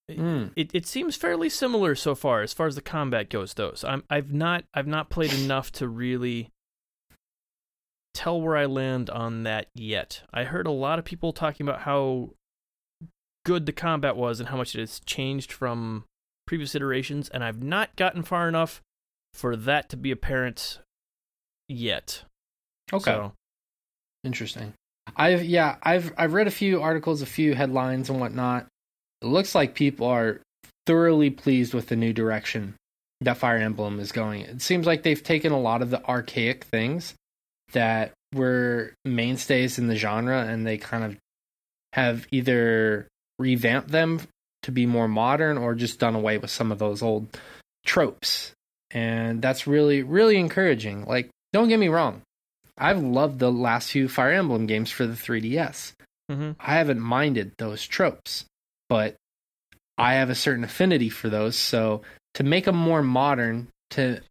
It- 0.08 0.18
Hmm. 0.18 0.48
It 0.56 0.70
it 0.74 0.86
seems 0.86 1.16
fairly 1.16 1.50
similar 1.50 1.96
so 1.96 2.14
far 2.16 2.42
as 2.42 2.54
far 2.54 2.68
as 2.68 2.76
the 2.76 2.82
combat 2.82 3.30
goes 3.30 3.54
though. 3.54 3.74
So 3.74 3.88
I'm 3.88 4.04
I've 4.10 4.34
not 4.34 4.66
I've 4.74 4.88
not 4.88 5.10
played 5.10 5.34
enough 5.46 5.72
to 5.74 5.88
really 5.88 6.50
tell 8.14 8.40
where 8.42 8.58
I 8.58 8.66
land 8.66 9.10
on 9.10 9.44
that 9.44 9.68
yet. 9.74 10.22
I 10.34 10.44
heard 10.44 10.68
a 10.68 10.72
lot 10.72 11.00
of 11.00 11.06
people 11.06 11.34
talking 11.34 11.66
about 11.68 11.82
how 11.82 12.32
good 13.46 13.66
the 13.66 13.72
combat 13.74 14.16
was 14.16 14.40
and 14.40 14.50
how 14.50 14.58
much 14.58 14.76
it 14.76 14.80
has 14.80 15.00
changed 15.02 15.52
from 15.52 16.06
previous 16.46 16.76
iterations 16.76 17.30
and 17.30 17.44
I've 17.44 17.64
not 17.64 17.96
gotten 17.96 18.24
far 18.24 18.48
enough 18.48 18.82
for 19.34 19.56
that 19.56 19.90
to 19.90 19.98
be 19.98 20.12
apparent 20.12 20.80
yet. 21.68 22.24
So, 23.06 23.34
Interesting. 24.24 24.74
I've 25.16 25.44
yeah, 25.44 25.76
I've 25.84 26.14
I've 26.18 26.34
read 26.34 26.48
a 26.48 26.52
few 26.52 26.82
articles, 26.82 27.22
a 27.22 27.26
few 27.26 27.56
headlines 27.56 28.10
and 28.10 28.20
whatnot. 28.20 28.68
It 29.22 29.28
looks 29.28 29.54
like 29.54 29.76
people 29.76 30.08
are 30.08 30.40
thoroughly 30.86 31.30
pleased 31.30 31.74
with 31.74 31.88
the 31.88 31.96
new 31.96 32.14
direction 32.14 32.76
that 33.22 33.38
Fire 33.38 33.58
Emblem 33.58 34.00
is 34.00 34.12
going. 34.12 34.42
It 34.42 34.62
seems 34.62 34.86
like 34.86 35.04
they've 35.04 35.22
taken 35.22 35.52
a 35.52 35.60
lot 35.60 35.82
of 35.82 35.90
the 35.90 36.04
archaic 36.06 36.66
things 36.66 37.14
that 37.74 38.12
were 38.34 38.94
mainstays 39.06 39.78
in 39.78 39.88
the 39.88 39.96
genre 39.96 40.42
and 40.42 40.66
they 40.66 40.78
kind 40.78 41.04
of 41.04 41.18
have 41.94 42.28
either 42.32 43.08
revamped 43.40 43.90
them 43.90 44.22
to 44.64 44.72
be 44.72 44.86
more 44.86 45.08
modern 45.08 45.58
or 45.58 45.76
just 45.76 46.00
done 46.00 46.16
away 46.16 46.38
with 46.38 46.50
some 46.50 46.72
of 46.72 46.80
those 46.80 47.02
old 47.02 47.28
tropes. 47.86 48.54
And 48.94 49.42
that's 49.42 49.66
really 49.68 50.04
really 50.04 50.38
encouraging. 50.38 51.06
Like 51.06 51.30
don't 51.52 51.68
get 51.70 51.80
me 51.80 51.88
wrong. 51.90 52.22
I've 52.78 53.02
loved 53.02 53.40
the 53.40 53.52
last 53.52 53.92
few 53.92 54.08
Fire 54.08 54.32
Emblem 54.32 54.66
games 54.66 54.90
for 54.92 55.06
the 55.06 55.14
3DS. 55.16 55.94
mhm. 56.32 56.56
I 56.60 56.76
haven't 56.76 57.00
minded 57.00 57.52
those 57.58 57.86
tropes, 57.86 58.46
but 58.90 59.16
I 59.98 60.16
have 60.16 60.30
a 60.32 60.36
certain 60.36 60.64
affinity 60.64 61.10
for 61.10 61.30
those. 61.30 61.56
So 61.56 62.02
to 62.36 62.44
make 62.44 62.66
them 62.66 62.76
more 62.76 63.04
modern, 63.04 63.68
to 63.92 64.22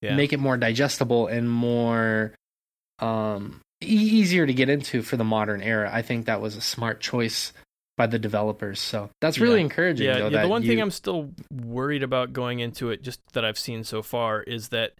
Yeah. 0.00 0.16
make 0.16 0.32
it 0.32 0.38
more 0.40 0.56
digestible 0.56 1.26
and 1.26 1.50
more 1.50 2.32
um, 3.00 3.60
e- 3.82 3.86
easier 3.86 4.46
to 4.46 4.54
get 4.54 4.68
into 4.70 5.02
for 5.02 5.16
the 5.18 5.24
modern 5.24 5.60
era, 5.62 5.90
I 5.92 6.00
think 6.02 6.26
that 6.26 6.40
was 6.40 6.56
a 6.56 6.60
smart 6.62 7.00
choice 7.00 7.52
by 7.96 8.06
the 8.06 8.18
developers. 8.18 8.80
So 8.80 9.10
that's 9.20 9.38
really 9.38 9.56
Yeah. 9.56 9.64
encouraging. 9.64 10.06
Yeah, 10.06 10.18
though, 10.18 10.28
yeah. 10.28 10.42
The 10.42 10.48
one 10.48 10.62
thing 10.62 10.80
I'm 10.80 10.90
still 10.90 11.32
worried 11.50 12.02
about 12.02 12.32
going 12.32 12.60
into 12.60 12.90
it, 12.90 13.02
just 13.02 13.20
that 13.32 13.44
I've 13.44 13.58
seen 13.58 13.84
so 13.84 14.02
far, 14.02 14.42
is 14.42 14.70
that 14.70 14.94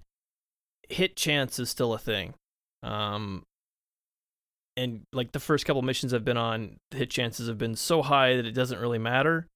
hit 0.88 1.16
chance 1.16 1.58
is 1.58 1.70
still 1.70 1.92
a 1.92 1.98
thing. 1.98 2.34
Um, 2.82 3.42
and 4.76 5.02
like 5.12 5.32
the 5.32 5.40
first 5.40 5.66
couple 5.66 5.82
missions 5.82 6.12
I've 6.12 6.24
been 6.24 6.36
on, 6.36 6.76
the 6.90 6.98
hit 6.98 7.10
chances 7.10 7.48
have 7.48 7.58
been 7.58 7.74
so 7.76 8.02
high 8.02 8.36
that 8.36 8.46
it 8.46 8.52
doesn't 8.52 8.78
really 8.78 8.98
matter. 8.98 9.46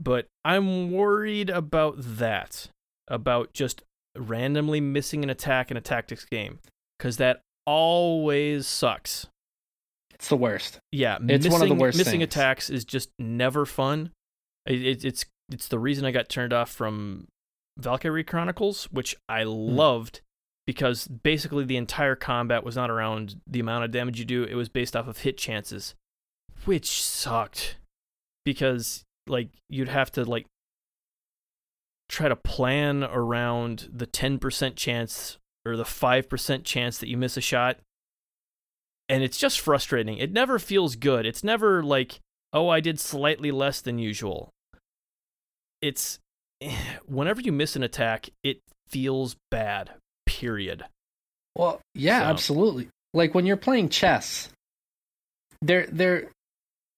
But 0.00 0.26
I'm 0.44 0.90
worried 0.90 1.50
about 1.50 1.94
that, 1.98 2.68
about 3.06 3.52
just 3.54 3.82
randomly 4.16 4.80
missing 4.80 5.22
an 5.22 5.30
attack 5.30 5.70
in 5.70 5.76
a 5.76 5.80
tactics 5.80 6.24
game, 6.24 6.58
because 6.98 7.16
that 7.18 7.40
always 7.66 8.66
sucks. 8.66 9.26
It's 10.14 10.28
the 10.28 10.36
worst. 10.36 10.78
Yeah, 10.92 11.16
It's 11.16 11.44
missing, 11.44 11.52
one 11.52 11.62
of 11.62 11.68
the 11.68 11.74
worst 11.74 11.98
Missing 11.98 12.20
things. 12.20 12.24
attacks 12.34 12.70
is 12.70 12.84
just 12.84 13.10
never 13.18 13.66
fun. 13.66 14.10
It, 14.66 14.82
it, 14.82 15.04
it's 15.04 15.24
it's 15.52 15.68
the 15.68 15.78
reason 15.78 16.04
I 16.06 16.10
got 16.10 16.28
turned 16.28 16.52
off 16.54 16.70
from 16.70 17.26
Valkyrie 17.78 18.24
Chronicles, 18.24 18.84
which 18.90 19.14
I 19.28 19.42
Hmm. 19.42 19.48
loved 19.50 20.20
because 20.66 21.06
basically 21.08 21.64
the 21.64 21.76
entire 21.76 22.16
combat 22.16 22.64
was 22.64 22.74
not 22.76 22.90
around 22.90 23.40
the 23.46 23.60
amount 23.60 23.84
of 23.84 23.90
damage 23.90 24.18
you 24.18 24.24
do. 24.24 24.44
It 24.44 24.54
was 24.54 24.68
based 24.70 24.96
off 24.96 25.06
of 25.06 25.18
hit 25.18 25.36
chances, 25.36 25.94
which 26.64 27.02
sucked 27.02 27.76
because 28.46 29.02
like 29.26 29.48
you'd 29.68 29.88
have 29.88 30.10
to 30.12 30.24
like 30.24 30.46
try 32.08 32.28
to 32.28 32.36
plan 32.36 33.02
around 33.04 33.88
the 33.92 34.06
10% 34.06 34.76
chance 34.76 35.38
or 35.66 35.76
the 35.76 35.84
5% 35.84 36.64
chance 36.64 36.98
that 36.98 37.08
you 37.08 37.16
miss 37.16 37.36
a 37.36 37.40
shot 37.40 37.78
and 39.08 39.22
it's 39.22 39.38
just 39.38 39.60
frustrating. 39.60 40.18
It 40.18 40.32
never 40.32 40.58
feels 40.58 40.96
good. 40.96 41.26
It's 41.26 41.44
never 41.44 41.82
like, 41.82 42.20
oh, 42.52 42.68
I 42.68 42.80
did 42.80 42.98
slightly 43.00 43.50
less 43.50 43.80
than 43.80 43.98
usual. 43.98 44.50
It's 45.82 46.18
whenever 47.06 47.40
you 47.40 47.52
miss 47.52 47.76
an 47.76 47.82
attack, 47.82 48.30
it 48.42 48.58
feels 48.88 49.36
bad. 49.50 49.90
Period. 50.26 50.84
Well, 51.56 51.80
yeah, 51.94 52.20
So- 52.20 52.26
absolutely. 52.26 52.88
Like 53.12 53.32
when 53.34 53.46
you're 53.46 53.56
playing 53.56 53.90
chess, 53.90 54.48
there 55.62 55.86
there 55.86 56.30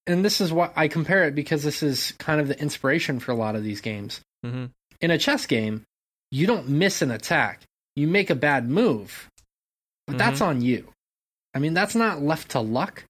and 0.06 0.24
this 0.24 0.40
is 0.40 0.50
why 0.50 0.70
I 0.74 0.88
compare 0.88 1.24
it 1.24 1.34
because 1.34 1.62
this 1.62 1.82
is 1.82 2.12
kind 2.12 2.40
of 2.40 2.48
the 2.48 2.58
inspiration 2.58 3.18
for 3.20 3.32
a 3.32 3.34
lot 3.34 3.54
of 3.54 3.62
these 3.62 3.82
games. 3.82 4.22
Mm-hmm. 4.44 4.66
In 5.02 5.10
a 5.10 5.18
chess 5.18 5.44
game, 5.44 5.82
you 6.30 6.46
don't 6.46 6.68
miss 6.68 7.02
an 7.02 7.10
attack. 7.10 7.62
You 7.96 8.06
make 8.06 8.30
a 8.30 8.34
bad 8.34 8.68
move. 8.68 9.28
But 10.06 10.16
that's 10.16 10.40
on 10.40 10.62
you. 10.62 10.88
I 11.56 11.58
mean, 11.58 11.72
that's 11.72 11.94
not 11.94 12.20
left 12.20 12.50
to 12.50 12.60
luck. 12.60 13.04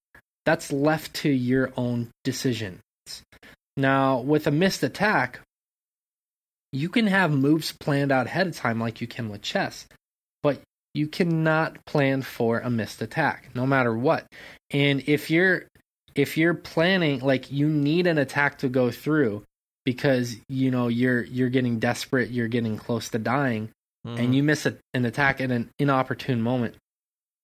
That's 0.44 0.70
left 0.70 1.14
to 1.14 1.28
your 1.28 1.72
own 1.76 2.10
decisions. 2.22 2.80
Now, 3.76 4.20
with 4.20 4.46
a 4.46 4.52
missed 4.52 4.84
attack, 4.84 5.40
you 6.70 6.88
can 6.88 7.08
have 7.08 7.32
moves 7.32 7.72
planned 7.72 8.12
out 8.12 8.26
ahead 8.26 8.46
of 8.46 8.54
time 8.54 8.78
like 8.78 9.00
you 9.00 9.08
can 9.08 9.30
with 9.30 9.42
chess, 9.42 9.88
but 10.44 10.60
you 10.94 11.08
cannot 11.08 11.84
plan 11.86 12.22
for 12.22 12.60
a 12.60 12.70
missed 12.70 13.02
attack 13.02 13.50
no 13.52 13.66
matter 13.66 13.92
what. 13.92 14.24
And 14.70 15.02
if 15.08 15.28
you're 15.28 15.64
if 16.14 16.36
you're 16.36 16.54
planning 16.54 17.18
like 17.22 17.50
you 17.50 17.68
need 17.68 18.06
an 18.06 18.16
attack 18.16 18.58
to 18.58 18.68
go 18.68 18.92
through 18.92 19.42
because 19.84 20.36
you 20.48 20.70
know 20.70 20.86
you're 20.86 21.24
you're 21.24 21.50
getting 21.50 21.80
desperate, 21.80 22.30
you're 22.30 22.46
getting 22.46 22.76
close 22.76 23.08
to 23.08 23.18
dying 23.18 23.72
Mm-hmm. 24.06 24.18
and 24.18 24.34
you 24.36 24.42
miss 24.42 24.66
a, 24.66 24.76
an 24.94 25.04
attack 25.04 25.40
at 25.40 25.50
an 25.50 25.68
inopportune 25.80 26.40
moment, 26.40 26.76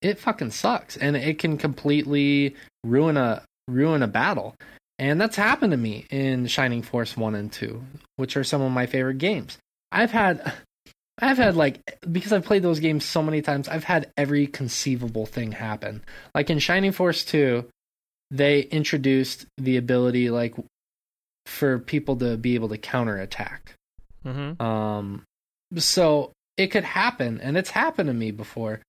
it 0.02 0.18
fucking 0.18 0.50
sucks, 0.50 0.96
and 0.96 1.16
it 1.16 1.38
can 1.38 1.56
completely 1.58 2.54
ruin 2.84 3.16
a 3.16 3.42
ruin 3.68 4.02
a 4.02 4.08
battle. 4.08 4.54
And 4.98 5.20
that's 5.20 5.36
happened 5.36 5.72
to 5.72 5.76
me 5.76 6.06
in 6.10 6.46
Shining 6.46 6.82
Force 6.82 7.16
One 7.16 7.34
and 7.34 7.50
Two, 7.50 7.82
which 8.16 8.36
are 8.36 8.44
some 8.44 8.62
of 8.62 8.72
my 8.72 8.86
favorite 8.86 9.18
games. 9.18 9.58
I've 9.90 10.10
had, 10.10 10.52
I've 11.20 11.38
had 11.38 11.56
like 11.56 11.80
because 12.10 12.32
I've 12.32 12.44
played 12.44 12.62
those 12.62 12.80
games 12.80 13.04
so 13.04 13.22
many 13.22 13.42
times. 13.42 13.68
I've 13.68 13.84
had 13.84 14.10
every 14.16 14.46
conceivable 14.46 15.26
thing 15.26 15.52
happen. 15.52 16.02
Like 16.34 16.50
in 16.50 16.58
Shining 16.58 16.92
Force 16.92 17.24
Two, 17.24 17.68
they 18.30 18.60
introduced 18.60 19.46
the 19.58 19.76
ability 19.76 20.30
like 20.30 20.54
for 21.46 21.78
people 21.78 22.16
to 22.16 22.36
be 22.36 22.54
able 22.54 22.68
to 22.68 22.78
counterattack. 22.78 23.74
Mm-hmm. 24.24 24.62
Um, 24.62 25.24
so 25.76 26.32
it 26.56 26.68
could 26.68 26.84
happen, 26.84 27.40
and 27.40 27.56
it's 27.56 27.70
happened 27.70 28.08
to 28.08 28.14
me 28.14 28.30
before, 28.30 28.80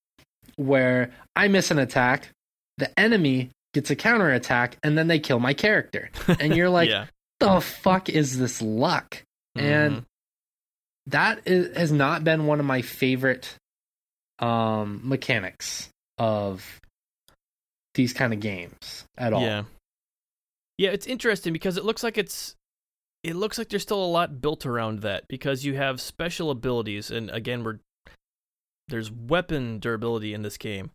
where 0.56 1.12
I 1.36 1.48
miss 1.48 1.72
an 1.72 1.80
attack, 1.80 2.30
the 2.78 2.98
enemy 3.00 3.50
gets 3.74 3.90
a 3.90 3.96
counterattack, 3.96 4.78
and 4.84 4.98
then 4.98 5.08
they 5.08 5.20
kill 5.20 5.40
my 5.40 5.54
character, 5.54 6.10
and 6.40 6.56
you're 6.56 6.70
like, 6.80 6.90
yeah. 6.90 7.08
"The 7.40 7.60
fuck 7.62 8.10
is 8.10 8.38
this 8.38 8.62
luck?" 8.62 9.24
And 9.56 9.98
Mhm. 9.98 10.06
that 11.08 11.42
is, 11.48 11.76
has 11.78 11.92
not 11.92 12.24
been 12.24 12.46
one 12.46 12.60
of 12.60 12.66
my 12.66 12.82
favorite 12.82 13.56
um 14.40 15.02
mechanics 15.04 15.90
of 16.18 16.82
these 17.94 18.14
kind 18.14 18.34
of 18.34 18.40
games 18.40 19.06
at 19.18 19.34
all. 19.34 19.42
Yeah. 19.42 19.64
Yeah, 20.80 20.90
it's 20.90 21.06
interesting 21.06 21.54
because 21.54 21.78
it 21.78 21.86
looks 21.86 22.04
like 22.04 22.18
it's 22.18 22.56
it 23.24 23.36
looks 23.36 23.58
like 23.58 23.70
there's 23.70 23.84
still 23.84 24.04
a 24.04 24.08
lot 24.08 24.42
built 24.42 24.66
around 24.66 25.00
that 25.02 25.28
because 25.28 25.64
you 25.64 25.76
have 25.76 26.02
special 26.02 26.50
abilities 26.50 27.12
and 27.12 27.30
again 27.30 27.64
we're 27.64 27.80
there's 28.88 29.12
weapon 29.12 29.80
durability 29.80 30.34
in 30.34 30.42
this 30.42 30.58
game. 30.58 30.92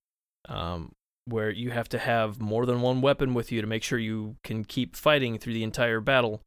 Um 0.48 0.92
where 1.26 1.50
you 1.50 1.70
have 1.70 1.90
to 1.90 1.98
have 1.98 2.40
more 2.40 2.64
than 2.64 2.80
one 2.80 3.02
weapon 3.02 3.34
with 3.34 3.52
you 3.52 3.60
to 3.60 3.66
make 3.66 3.82
sure 3.82 3.98
you 3.98 4.36
can 4.42 4.64
keep 4.64 4.96
fighting 4.96 5.38
through 5.38 5.52
the 5.52 5.62
entire 5.62 6.00
battle. 6.00 6.42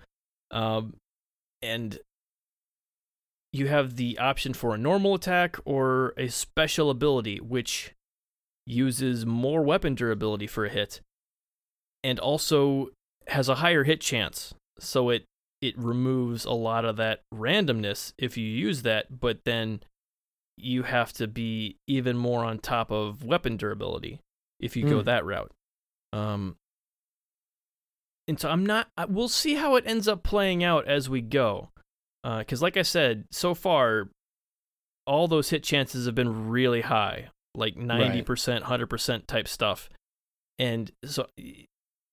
Um 0.50 0.96
and 1.62 2.00
you 3.54 3.68
have 3.68 3.98
the 3.98 4.18
option 4.18 4.54
for 4.54 4.74
a 4.74 4.78
normal 4.78 5.14
attack 5.14 5.58
or 5.66 6.14
a 6.18 6.30
special 6.30 6.90
ability 6.90 7.38
which 7.40 7.94
uses 8.66 9.26
more 9.26 9.62
weapon 9.62 9.94
durability 9.94 10.48
for 10.48 10.66
a 10.66 10.70
hit 10.70 11.02
and 12.04 12.20
also 12.20 12.90
has 13.28 13.50
a 13.50 13.56
higher 13.56 13.84
hit 13.84 14.02
chance. 14.02 14.54
So 14.80 15.10
it 15.10 15.26
it 15.62 15.78
removes 15.78 16.44
a 16.44 16.54
lot 16.54 16.86
of 16.86 16.96
that 16.96 17.22
randomness 17.34 18.14
if 18.18 18.36
you 18.36 18.46
use 18.46 18.82
that, 18.82 19.20
but 19.20 19.40
then 19.46 19.82
you 20.62 20.84
have 20.84 21.12
to 21.14 21.28
be 21.28 21.78
even 21.88 22.18
more 22.18 22.44
on 22.46 22.60
top 22.60 22.92
of 22.92 23.24
weapon 23.24 23.58
durability 23.58 24.20
if 24.60 24.76
you 24.76 24.88
go 24.88 25.00
Hmm. 25.00 25.06
that 25.06 25.26
route. 25.26 25.52
Um 26.14 26.58
and 28.28 28.40
so 28.40 28.50
I'm 28.50 28.66
not 28.66 28.88
I- 28.98 29.06
we'll 29.06 29.28
see 29.28 29.56
how 29.56 29.76
it 29.76 29.84
ends 29.88 30.08
up 30.08 30.24
playing 30.24 30.64
out 30.64 30.88
as 30.88 31.10
we 31.10 31.22
go. 31.22 31.70
Uh 32.24 32.44
cuz 32.44 32.62
like 32.62 32.78
I 32.78 32.84
said, 32.84 33.26
so 33.32 33.54
far 33.54 34.10
all 35.08 35.28
those 35.28 35.50
hit 35.50 35.64
chances 35.64 36.06
have 36.06 36.16
been 36.16 36.50
really 36.50 36.82
high, 36.82 37.30
like 37.56 37.76
90%, 37.76 38.62
100% 38.64 39.26
type 39.28 39.48
stuff. 39.48 39.90
And 40.60 40.92
so 41.04 41.28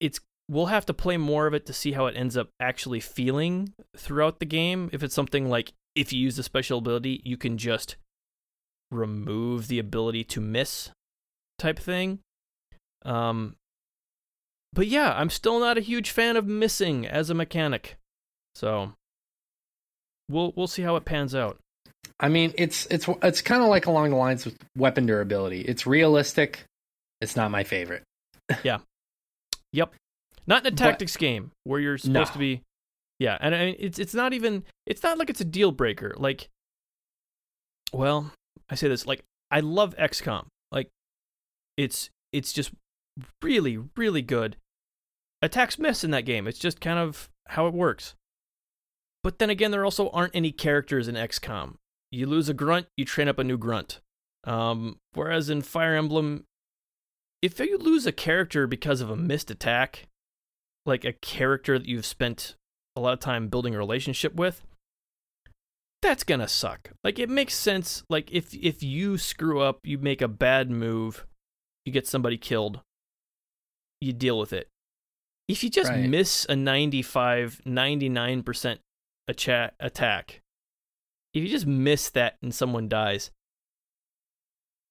it's 0.00 0.20
we'll 0.48 0.66
have 0.66 0.86
to 0.86 0.94
play 0.94 1.18
more 1.18 1.46
of 1.46 1.52
it 1.52 1.66
to 1.66 1.74
see 1.74 1.92
how 1.92 2.06
it 2.06 2.16
ends 2.16 2.34
up 2.36 2.48
actually 2.58 3.00
feeling 3.00 3.74
throughout 3.96 4.40
the 4.40 4.46
game. 4.46 4.88
If 4.92 5.02
it's 5.02 5.14
something 5.14 5.50
like 5.50 5.74
if 5.94 6.12
you 6.12 6.20
use 6.20 6.36
the 6.36 6.42
special 6.42 6.78
ability, 6.78 7.20
you 7.24 7.36
can 7.36 7.58
just 7.58 7.96
remove 8.90 9.68
the 9.68 9.78
ability 9.78 10.24
to 10.24 10.40
miss 10.40 10.90
type 11.58 11.78
thing. 11.78 12.20
Um 13.04 13.54
but 14.72 14.86
yeah, 14.86 15.14
I'm 15.16 15.30
still 15.30 15.60
not 15.60 15.78
a 15.78 15.80
huge 15.82 16.10
fan 16.10 16.36
of 16.36 16.46
missing 16.46 17.06
as 17.06 17.30
a 17.30 17.34
mechanic. 17.34 17.96
So 18.54 18.92
we'll 20.28 20.52
we'll 20.56 20.66
see 20.66 20.82
how 20.82 20.96
it 20.96 21.04
pans 21.04 21.34
out. 21.34 21.58
I 22.20 22.28
mean, 22.28 22.52
it's 22.56 22.86
it's 22.90 23.06
it's 23.22 23.42
kind 23.42 23.62
of 23.62 23.68
like 23.68 23.86
along 23.86 24.10
the 24.10 24.16
lines 24.16 24.44
with 24.44 24.56
weapon 24.76 25.06
durability. 25.06 25.60
It's 25.62 25.86
realistic. 25.86 26.64
It's 27.20 27.36
not 27.36 27.50
my 27.50 27.64
favorite. 27.64 28.02
Yeah. 28.64 28.78
Yep. 29.72 29.94
Not 30.46 30.62
in 30.62 30.68
a 30.68 30.70
But- 30.70 30.78
tactics 30.78 31.16
game 31.16 31.50
where 31.64 31.80
you're 31.80 31.98
supposed 31.98 32.30
No. 32.30 32.32
to 32.32 32.38
be 32.38 32.62
Yeah, 33.18 33.36
and 33.40 33.54
I 33.54 33.64
mean, 33.66 33.76
it's 33.78 33.98
it's 33.98 34.14
not 34.14 34.32
even 34.32 34.64
it's 34.86 35.02
not 35.02 35.18
like 35.18 35.28
it's 35.30 35.40
a 35.40 35.44
deal 35.44 35.72
breaker. 35.72 36.14
Like 36.16 36.48
well, 37.92 38.32
I 38.70 38.74
say 38.74 38.88
this 38.88 39.06
like 39.06 39.24
I 39.50 39.60
love 39.60 39.94
XCOM. 39.96 40.46
Like 40.70 40.90
it's 41.76 42.10
it's 42.32 42.52
just 42.52 42.72
really 43.42 43.78
really 43.96 44.22
good. 44.22 44.56
Attacks 45.40 45.78
miss 45.78 46.02
in 46.02 46.10
that 46.10 46.24
game. 46.24 46.46
It's 46.46 46.58
just 46.58 46.80
kind 46.80 46.98
of 46.98 47.30
how 47.46 47.66
it 47.66 47.74
works. 47.74 48.14
But 49.22 49.38
then 49.38 49.50
again, 49.50 49.70
there 49.70 49.84
also 49.84 50.10
aren't 50.10 50.34
any 50.34 50.52
characters 50.52 51.08
in 51.08 51.14
XCOM. 51.14 51.74
You 52.10 52.26
lose 52.26 52.48
a 52.48 52.54
grunt, 52.54 52.86
you 52.96 53.04
train 53.04 53.28
up 53.28 53.38
a 53.38 53.44
new 53.44 53.58
grunt. 53.58 54.00
Um, 54.44 54.98
whereas 55.12 55.50
in 55.50 55.62
Fire 55.62 55.94
Emblem, 55.94 56.44
if 57.42 57.58
you 57.58 57.78
lose 57.78 58.06
a 58.06 58.12
character 58.12 58.66
because 58.66 59.00
of 59.00 59.10
a 59.10 59.16
missed 59.16 59.50
attack, 59.50 60.08
like 60.86 61.04
a 61.04 61.12
character 61.12 61.78
that 61.78 61.88
you've 61.88 62.06
spent 62.06 62.56
a 62.96 63.00
lot 63.00 63.12
of 63.12 63.20
time 63.20 63.48
building 63.48 63.74
a 63.74 63.78
relationship 63.78 64.34
with, 64.34 64.62
that's 66.02 66.24
gonna 66.24 66.48
suck. 66.48 66.90
Like 67.04 67.18
it 67.18 67.28
makes 67.28 67.54
sense. 67.54 68.02
Like 68.08 68.30
if 68.32 68.54
if 68.54 68.82
you 68.82 69.18
screw 69.18 69.60
up, 69.60 69.80
you 69.84 69.98
make 69.98 70.22
a 70.22 70.28
bad 70.28 70.70
move, 70.70 71.26
you 71.84 71.92
get 71.92 72.06
somebody 72.06 72.36
killed, 72.38 72.80
you 74.00 74.12
deal 74.12 74.38
with 74.38 74.52
it. 74.52 74.68
If 75.48 75.64
you 75.64 75.70
just 75.70 75.90
Right. 75.90 76.08
miss 76.08 76.44
a 76.48 76.54
95, 76.56 77.62
99% 77.64 78.80
a 79.26 79.34
chat 79.34 79.74
attack, 79.80 80.40
if 81.34 81.42
you 81.42 81.48
just 81.48 81.66
miss 81.66 82.10
that 82.10 82.36
and 82.42 82.54
someone 82.54 82.88
dies, 82.88 83.30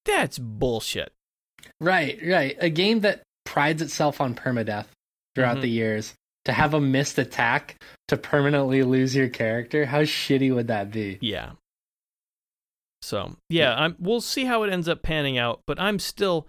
That's 0.04 0.38
bullshit. 0.38 1.12
Right, 1.80 2.18
right. 2.24 2.56
A 2.60 2.70
game 2.70 3.00
that 3.00 3.22
prides 3.44 3.82
itself 3.82 4.20
on 4.22 4.34
permadeath 4.34 4.86
throughout 5.34 5.58
Mhm. 5.58 5.62
the 5.62 5.68
years. 5.70 6.14
To 6.44 6.52
have 6.52 6.72
a 6.72 6.80
missed 6.80 7.18
attack 7.18 7.82
to 8.08 8.16
permanently 8.16 8.82
lose 8.82 9.14
your 9.14 9.28
character, 9.28 9.84
how 9.84 10.02
shitty 10.02 10.54
would 10.54 10.68
that 10.68 10.90
be? 10.90 11.18
Yeah. 11.20 11.52
So 13.02 13.36
yeah, 13.48 13.74
I'm. 13.74 13.96
We'll 13.98 14.20
see 14.20 14.44
how 14.44 14.62
it 14.62 14.72
ends 14.72 14.88
up 14.88 15.02
panning 15.02 15.38
out. 15.38 15.60
But 15.66 15.78
I'm 15.78 15.98
still, 15.98 16.48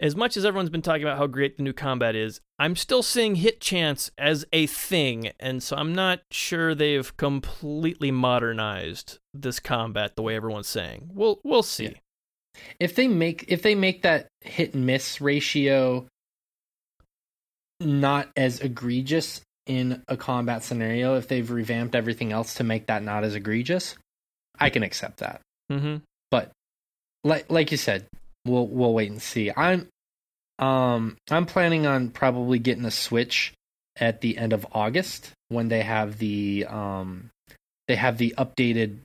as 0.00 0.16
much 0.16 0.36
as 0.36 0.44
everyone's 0.44 0.70
been 0.70 0.82
talking 0.82 1.02
about 1.02 1.18
how 1.18 1.26
great 1.26 1.56
the 1.56 1.62
new 1.62 1.72
combat 1.72 2.14
is, 2.14 2.40
I'm 2.58 2.76
still 2.76 3.02
seeing 3.02 3.36
hit 3.36 3.60
chance 3.60 4.10
as 4.16 4.44
a 4.52 4.66
thing, 4.66 5.30
and 5.38 5.62
so 5.62 5.76
I'm 5.76 5.94
not 5.94 6.20
sure 6.30 6.74
they've 6.74 7.16
completely 7.16 8.10
modernized 8.10 9.18
this 9.34 9.60
combat 9.60 10.16
the 10.16 10.22
way 10.22 10.34
everyone's 10.34 10.68
saying. 10.68 11.10
We'll 11.12 11.40
we'll 11.44 11.62
see. 11.62 11.84
Yeah. 11.84 12.62
If 12.80 12.94
they 12.94 13.06
make 13.06 13.44
if 13.48 13.62
they 13.62 13.74
make 13.74 14.02
that 14.02 14.28
hit 14.40 14.74
and 14.74 14.86
miss 14.86 15.20
ratio 15.20 16.06
not 17.80 18.28
as 18.36 18.60
egregious 18.60 19.40
in 19.66 20.02
a 20.08 20.16
combat 20.16 20.62
scenario, 20.62 21.16
if 21.16 21.28
they've 21.28 21.50
revamped 21.50 21.94
everything 21.94 22.32
else 22.32 22.54
to 22.54 22.64
make 22.64 22.86
that 22.86 23.02
not 23.02 23.24
as 23.24 23.34
egregious, 23.34 23.96
I 24.58 24.70
can 24.70 24.82
accept 24.82 25.18
that. 25.18 25.40
Mm-hmm. 25.70 25.96
but 26.30 26.52
like 27.24 27.50
like 27.50 27.72
you 27.72 27.76
said, 27.76 28.06
we'll 28.44 28.68
we'll 28.68 28.94
wait 28.94 29.10
and 29.10 29.20
see. 29.20 29.50
I'm 29.54 29.88
um 30.60 31.16
I'm 31.28 31.46
planning 31.46 31.86
on 31.86 32.10
probably 32.10 32.60
getting 32.60 32.84
a 32.84 32.90
Switch 32.90 33.52
at 33.98 34.20
the 34.20 34.38
end 34.38 34.52
of 34.52 34.66
August 34.72 35.32
when 35.48 35.68
they 35.68 35.82
have 35.82 36.18
the 36.18 36.66
um 36.68 37.30
they 37.88 37.96
have 37.96 38.18
the 38.18 38.34
updated 38.38 38.98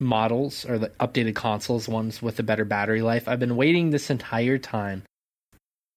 models 0.00 0.64
or 0.64 0.78
the 0.78 0.88
updated 1.00 1.34
consoles 1.34 1.86
ones 1.86 2.22
with 2.22 2.38
a 2.38 2.42
better 2.42 2.64
battery 2.64 3.02
life. 3.02 3.28
I've 3.28 3.40
been 3.40 3.56
waiting 3.56 3.90
this 3.90 4.10
entire 4.10 4.56
time 4.58 5.02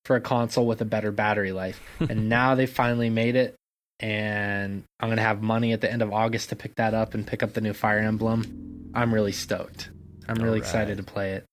for 0.07 0.15
a 0.15 0.21
console 0.21 0.65
with 0.65 0.81
a 0.81 0.85
better 0.85 1.11
battery 1.11 1.51
life 1.51 1.79
and 1.99 2.29
now 2.29 2.55
they 2.55 2.65
finally 2.65 3.09
made 3.09 3.35
it 3.35 3.55
and 3.99 4.84
I'm 4.99 5.09
going 5.09 5.17
to 5.17 5.23
have 5.23 5.41
money 5.41 5.73
at 5.73 5.81
the 5.81 5.91
end 5.91 6.01
of 6.01 6.13
August 6.13 6.49
to 6.49 6.55
pick 6.55 6.75
that 6.75 6.93
up 6.93 7.13
and 7.13 7.25
pick 7.25 7.41
up 7.41 7.53
the 7.53 7.61
new 7.61 7.73
Fire 7.73 7.99
Emblem. 7.99 8.91
I'm 8.93 9.13
really 9.13 9.31
stoked. 9.31 9.89
I'm 10.27 10.35
really 10.35 10.59
Alright. 10.59 10.63
excited 10.63 10.97
to 10.97 11.03
play 11.03 11.34
it. 11.34 11.45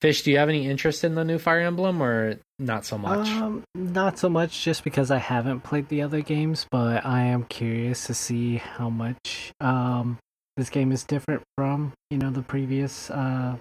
Fish, 0.00 0.22
do 0.22 0.30
you 0.30 0.38
have 0.38 0.48
any 0.48 0.68
interest 0.68 1.02
in 1.02 1.16
the 1.16 1.24
new 1.24 1.38
Fire 1.38 1.60
Emblem 1.60 2.00
or 2.00 2.36
not 2.60 2.84
so 2.84 2.96
much? 2.96 3.28
Um, 3.28 3.64
not 3.74 4.16
so 4.16 4.28
much 4.28 4.62
just 4.62 4.84
because 4.84 5.10
I 5.10 5.18
haven't 5.18 5.62
played 5.62 5.88
the 5.88 6.02
other 6.02 6.20
games, 6.20 6.66
but 6.70 7.04
I 7.04 7.22
am 7.22 7.44
curious 7.44 8.06
to 8.06 8.14
see 8.14 8.58
how 8.58 8.90
much 8.90 9.50
um 9.60 10.18
this 10.56 10.70
game 10.70 10.92
is 10.92 11.02
different 11.02 11.42
from 11.56 11.92
you 12.10 12.18
know 12.18 12.30
the 12.30 12.42
previous 12.42 13.10
uh 13.10 13.56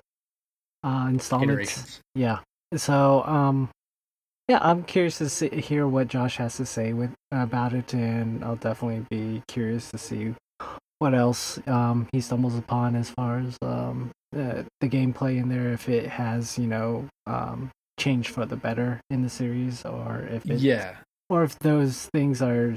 uh 0.84 1.06
installments. 1.10 1.52
Iterations. 1.52 2.02
Yeah. 2.14 2.40
So 2.76 3.24
um 3.24 3.70
yeah, 4.48 4.60
I'm 4.62 4.84
curious 4.84 5.18
to 5.20 5.30
see, 5.30 5.50
hear 5.50 5.88
what 5.88 6.08
Josh 6.08 6.38
has 6.38 6.58
to 6.58 6.66
say 6.66 6.94
with 6.94 7.12
about 7.32 7.74
it, 7.74 7.94
and 7.94 8.44
I'll 8.44 8.56
definitely 8.56 9.06
be 9.10 9.44
curious 9.48 9.92
to 9.92 9.98
see 9.98 10.34
what 11.00 11.14
else 11.14 11.60
um 11.68 12.08
he 12.12 12.20
stumbles 12.20 12.58
upon 12.58 12.96
as 12.96 13.12
far 13.12 13.38
as 13.38 13.56
um 13.62 14.10
the, 14.32 14.66
the 14.82 14.90
gameplay 14.90 15.38
in 15.38 15.48
there 15.48 15.72
if 15.72 15.88
it 15.88 16.08
has 16.08 16.58
you 16.58 16.66
know 16.66 17.06
um 17.28 17.70
changed 18.00 18.30
for 18.32 18.48
the 18.48 18.56
better 18.56 19.00
in 19.12 19.22
the 19.22 19.30
series 19.30 19.86
or 19.86 20.28
if 20.32 20.44
it 20.50 20.60
Yeah. 20.60 20.96
or 21.30 21.44
if 21.44 21.60
those 21.60 22.10
things 22.16 22.42
are 22.42 22.76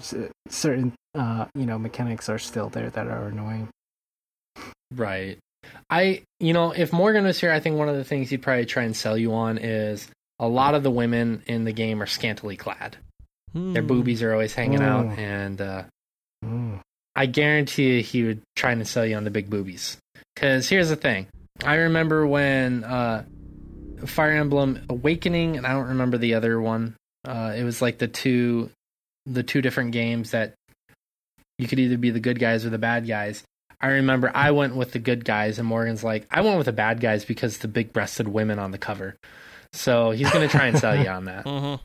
certain 0.51 0.93
uh 1.15 1.47
you 1.55 1.65
know 1.65 1.79
mechanics 1.79 2.29
are 2.29 2.39
still 2.39 2.69
there 2.69 2.91
that 2.91 3.07
are 3.07 3.29
annoying 3.29 3.69
Right. 4.95 5.39
I, 5.89 6.23
you 6.41 6.53
know, 6.53 6.73
if 6.73 6.93
Morgan 6.93 7.25
was 7.25 7.39
here, 7.41 7.53
I 7.53 7.61
think 7.61 7.77
one 7.77 7.89
of 7.89 7.97
the 7.97 8.05
things 8.05 8.31
he'd 8.31 8.43
probably 8.43 8.67
try 8.67 8.83
and 8.83 8.97
sell 8.97 9.17
you 9.17 9.33
on 9.33 9.59
is 9.59 10.09
a 10.41 10.49
lot 10.49 10.75
of 10.75 10.83
the 10.83 10.91
women 10.91 11.43
in 11.47 11.63
the 11.65 11.73
game 11.73 12.03
are 12.03 12.07
scantily 12.07 12.57
clad. 12.57 12.97
Their 13.55 13.83
Hmm. 13.83 13.87
boobies 13.89 14.23
are 14.23 14.33
always 14.33 14.55
hanging 14.55 14.81
out, 14.83 15.07
Mm. 15.07 15.19
and 15.19 15.61
uh, 15.61 15.83
Mm. 16.45 16.81
I 17.15 17.27
guarantee 17.27 17.97
you 17.97 18.03
he 18.03 18.23
would 18.25 18.41
try 18.57 18.73
and 18.73 18.87
sell 18.89 19.05
you 19.05 19.15
on 19.17 19.25
the 19.25 19.31
big 19.31 19.51
boobies. 19.51 19.99
Because 20.35 20.69
here's 20.69 20.89
the 20.89 20.97
thing 20.97 21.27
I 21.65 21.75
remember 21.75 22.27
when 22.27 22.83
uh, 22.85 23.25
Fire 24.07 24.31
Emblem 24.33 24.81
Awakening, 24.89 25.57
and 25.59 25.67
I 25.67 25.73
don't 25.73 25.89
remember 25.89 26.17
the 26.17 26.35
other 26.35 26.61
one. 26.61 26.97
Uh, 27.27 27.53
it 27.55 27.65
was 27.65 27.83
like 27.83 27.99
the 27.99 28.09
two, 28.09 28.71
the 29.27 29.43
two 29.43 29.61
different 29.61 29.93
games 29.93 30.31
that 30.31 30.55
you 31.59 31.69
could 31.69 31.79
either 31.79 31.99
be 31.99 32.09
the 32.11 32.21
good 32.21 32.39
guys 32.39 32.65
or 32.65 32.71
the 32.71 32.79
bad 32.79 33.07
guys. 33.07 33.43
I 33.83 33.89
remember 33.89 34.31
I 34.35 34.53
went 34.53 34.75
with 34.77 34.93
the 34.93 34.99
good 34.99 35.25
guys, 35.25 35.59
and 35.59 35.69
Morgan's 35.69 36.03
like, 36.05 36.27
I 36.31 36.41
went 36.41 36.57
with 36.57 36.67
the 36.67 36.73
bad 36.73 37.01
guys 37.01 37.25
because 37.27 37.59
the 37.59 37.69
big 37.69 37.93
breasted 37.93 38.29
women 38.29 38.59
on 38.59 38.71
the 38.71 38.79
cover. 38.79 39.17
So 39.73 40.11
he's 40.11 40.31
going 40.31 40.47
to 40.49 40.53
try 40.57 40.67
and 40.67 40.79
sell 40.79 40.97
you 40.97 41.09
on 41.09 41.25
that. 41.27 41.45
Mhm. 41.47 41.81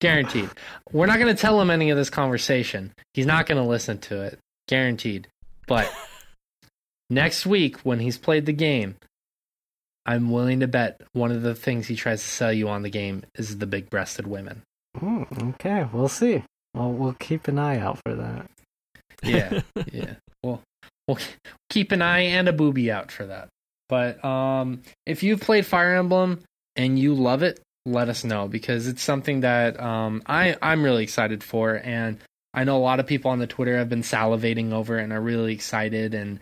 Guaranteed. 0.00 0.50
We're 0.92 1.06
not 1.06 1.18
going 1.18 1.34
to 1.34 1.40
tell 1.40 1.58
him 1.60 1.70
any 1.70 1.88
of 1.90 1.96
this 1.96 2.10
conversation. 2.10 2.92
He's 3.14 3.26
not 3.26 3.46
going 3.46 3.62
to 3.62 3.66
listen 3.68 3.98
to 4.00 4.22
it. 4.22 4.38
Guaranteed. 4.68 5.28
But 5.66 5.90
next 7.10 7.46
week, 7.46 7.78
when 7.78 8.00
he's 8.00 8.18
played 8.18 8.44
the 8.46 8.52
game, 8.52 8.96
I'm 10.04 10.30
willing 10.30 10.60
to 10.60 10.66
bet 10.66 11.00
one 11.12 11.30
of 11.30 11.40
the 11.42 11.54
things 11.54 11.86
he 11.86 11.96
tries 11.96 12.22
to 12.22 12.28
sell 12.28 12.52
you 12.52 12.68
on 12.68 12.82
the 12.82 12.90
game 12.90 13.22
is 13.36 13.58
the 13.58 13.66
big 13.66 13.88
breasted 13.88 14.26
women. 14.26 14.62
Mm, 15.00 15.54
okay 15.54 15.88
we'll 15.92 16.06
see 16.08 16.44
well 16.72 16.92
we'll 16.92 17.16
keep 17.18 17.48
an 17.48 17.58
eye 17.58 17.78
out 17.80 17.98
for 18.06 18.14
that 18.14 18.46
Yeah. 19.24 19.62
yeah. 19.92 20.14
Well, 20.42 20.60
we'll 21.08 21.18
keep 21.70 21.90
an 21.90 22.00
eye 22.02 22.20
and 22.20 22.46
a 22.48 22.52
booby 22.52 22.92
out 22.92 23.10
for 23.10 23.26
that. 23.26 23.48
But 23.88 24.22
um, 24.24 24.82
if 25.06 25.22
you've 25.22 25.40
played 25.40 25.64
Fire 25.66 25.96
Emblem 25.96 26.42
and 26.76 26.98
you 26.98 27.14
love 27.14 27.42
it, 27.42 27.60
let 27.86 28.08
us 28.08 28.24
know 28.24 28.48
because 28.48 28.86
it's 28.86 29.02
something 29.02 29.40
that 29.40 29.80
um, 29.80 30.22
I 30.26 30.56
I'm 30.62 30.82
really 30.82 31.02
excited 31.02 31.44
for, 31.44 31.80
and 31.82 32.18
I 32.52 32.64
know 32.64 32.76
a 32.76 32.78
lot 32.78 33.00
of 33.00 33.06
people 33.06 33.30
on 33.30 33.38
the 33.38 33.46
Twitter 33.46 33.76
have 33.76 33.88
been 33.88 34.02
salivating 34.02 34.72
over 34.72 34.98
it 34.98 35.04
and 35.04 35.12
are 35.12 35.20
really 35.20 35.52
excited, 35.52 36.14
and 36.14 36.40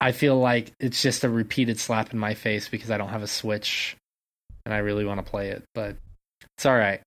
I 0.00 0.12
feel 0.12 0.38
like 0.38 0.72
it's 0.80 1.02
just 1.02 1.24
a 1.24 1.28
repeated 1.28 1.78
slap 1.78 2.12
in 2.12 2.18
my 2.18 2.34
face 2.34 2.68
because 2.68 2.90
I 2.90 2.98
don't 2.98 3.10
have 3.10 3.22
a 3.22 3.28
Switch, 3.28 3.96
and 4.64 4.74
I 4.74 4.78
really 4.78 5.04
want 5.04 5.24
to 5.24 5.30
play 5.30 5.50
it, 5.50 5.62
but 5.74 5.96
it's 6.56 6.66
all 6.66 6.76
right. 6.76 7.00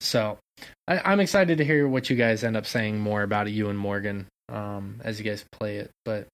So 0.00 0.38
I, 0.86 0.98
I'm 0.98 1.20
excited 1.20 1.58
to 1.58 1.64
hear 1.64 1.88
what 1.88 2.10
you 2.10 2.16
guys 2.16 2.44
end 2.44 2.56
up 2.56 2.66
saying 2.66 3.00
more 3.00 3.22
about 3.22 3.48
it, 3.48 3.52
you 3.52 3.68
and 3.68 3.78
Morgan, 3.78 4.26
um, 4.48 5.00
as 5.02 5.18
you 5.18 5.24
guys 5.24 5.44
play 5.52 5.78
it. 5.78 5.90
But 6.04 6.26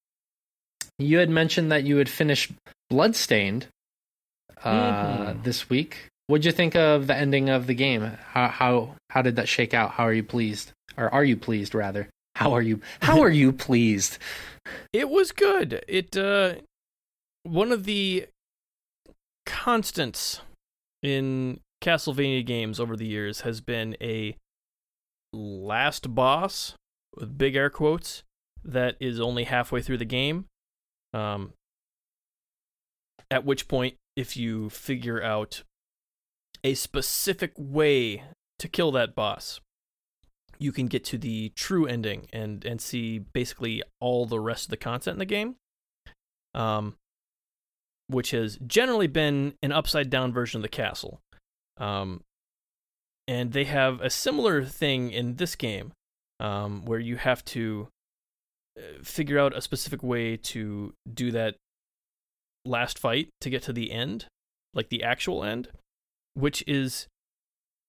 you 0.99 1.19
had 1.19 1.31
mentioned 1.31 1.73
that 1.73 1.85
you 1.85 1.97
had 1.97 2.09
finished 2.09 2.53
Bloodstained 2.91 3.67
uh, 4.65 5.33
Mhm. 5.35 5.43
this 5.45 5.69
week. 5.71 6.09
What'd 6.29 6.45
you 6.45 6.53
think 6.53 6.75
of 6.77 7.07
the 7.09 7.17
ending 7.17 7.49
of 7.51 7.67
the 7.67 7.75
game? 7.75 8.03
How 8.03 8.49
how 8.49 8.97
how 9.11 9.23
did 9.23 9.37
that 9.37 9.49
shake 9.49 9.75
out? 9.75 9.93
How 9.93 10.05
are 10.05 10.13
you 10.13 10.23
pleased, 10.25 10.73
or 10.97 11.09
are 11.13 11.25
you 11.25 11.37
pleased 11.37 11.75
rather? 11.75 12.09
How 12.37 12.53
are 12.53 12.63
you? 12.63 12.81
How 13.03 13.21
are 13.21 13.31
you 13.31 13.53
pleased? 13.53 14.19
It 14.93 15.09
was 15.11 15.33
good. 15.33 15.85
It 15.89 16.17
uh 16.17 16.55
one 17.43 17.73
of 17.73 17.85
the 17.85 18.27
constants 19.45 20.41
in 21.03 21.59
Castlevania 21.83 22.47
games 22.47 22.79
over 22.79 22.97
the 22.97 23.07
years 23.07 23.41
has 23.41 23.61
been 23.61 23.97
a 24.01 24.37
last 25.33 26.15
boss 26.15 26.75
with 27.17 27.37
big 27.37 27.57
air 27.57 27.71
quotes 27.71 28.23
that 28.65 28.97
is 29.01 29.19
only 29.19 29.45
halfway 29.45 29.83
through 29.83 29.99
the 29.99 30.05
game. 30.05 30.47
Um 31.13 31.53
at 33.31 33.45
which 33.45 33.67
point 33.67 33.97
if 34.17 34.37
you 34.37 34.71
figure 34.71 35.23
out 35.23 35.63
a 36.65 36.75
specific 36.75 37.53
way 37.57 38.25
to 38.59 38.69
kill 38.69 38.93
that 38.93 39.15
boss, 39.15 39.61
you 40.59 40.73
can 40.73 40.87
get 40.87 41.05
to 41.05 41.19
the 41.19 41.51
true 41.51 41.87
ending 41.87 42.29
and 42.33 42.65
and 42.65 42.81
see 42.81 43.19
basically 43.19 43.83
all 44.01 44.27
the 44.27 44.41
rest 44.41 44.65
of 44.67 44.71
the 44.71 44.77
content 44.77 45.15
in 45.15 45.19
the 45.19 45.25
game. 45.25 45.57
Um, 46.55 46.97
which 48.13 48.31
has 48.33 48.59
generally 48.67 49.07
been 49.07 49.55
an 49.63 49.73
upside 49.73 50.11
down 50.11 50.33
version 50.33 50.59
of 50.59 50.63
the 50.63 50.69
castle. 50.69 51.21
Um, 51.79 52.23
and 53.27 53.53
they 53.53 53.65
have 53.65 54.01
a 54.01 54.11
similar 54.11 54.65
thing 54.65 55.11
in 55.11 55.37
this 55.37 55.57
game, 55.57 55.93
um, 56.41 56.85
where 56.85 56.99
you 56.99 57.17
have 57.17 57.45
to 57.47 57.89
uh, 58.77 59.03
figure 59.03 59.39
out 59.39 59.57
a 59.57 59.63
specific 59.63 60.03
way 60.03 60.37
to 60.37 60.93
do 61.13 61.31
that 61.31 61.57
last 62.65 62.99
fight 62.99 63.29
to 63.41 63.51
get 63.51 63.63
to 63.65 63.73
the 63.73 63.93
end, 63.93 64.27
like 64.75 64.89
the 64.89 65.03
actual 65.03 65.45
end, 65.45 65.69
which 66.35 66.63
is 66.67 67.07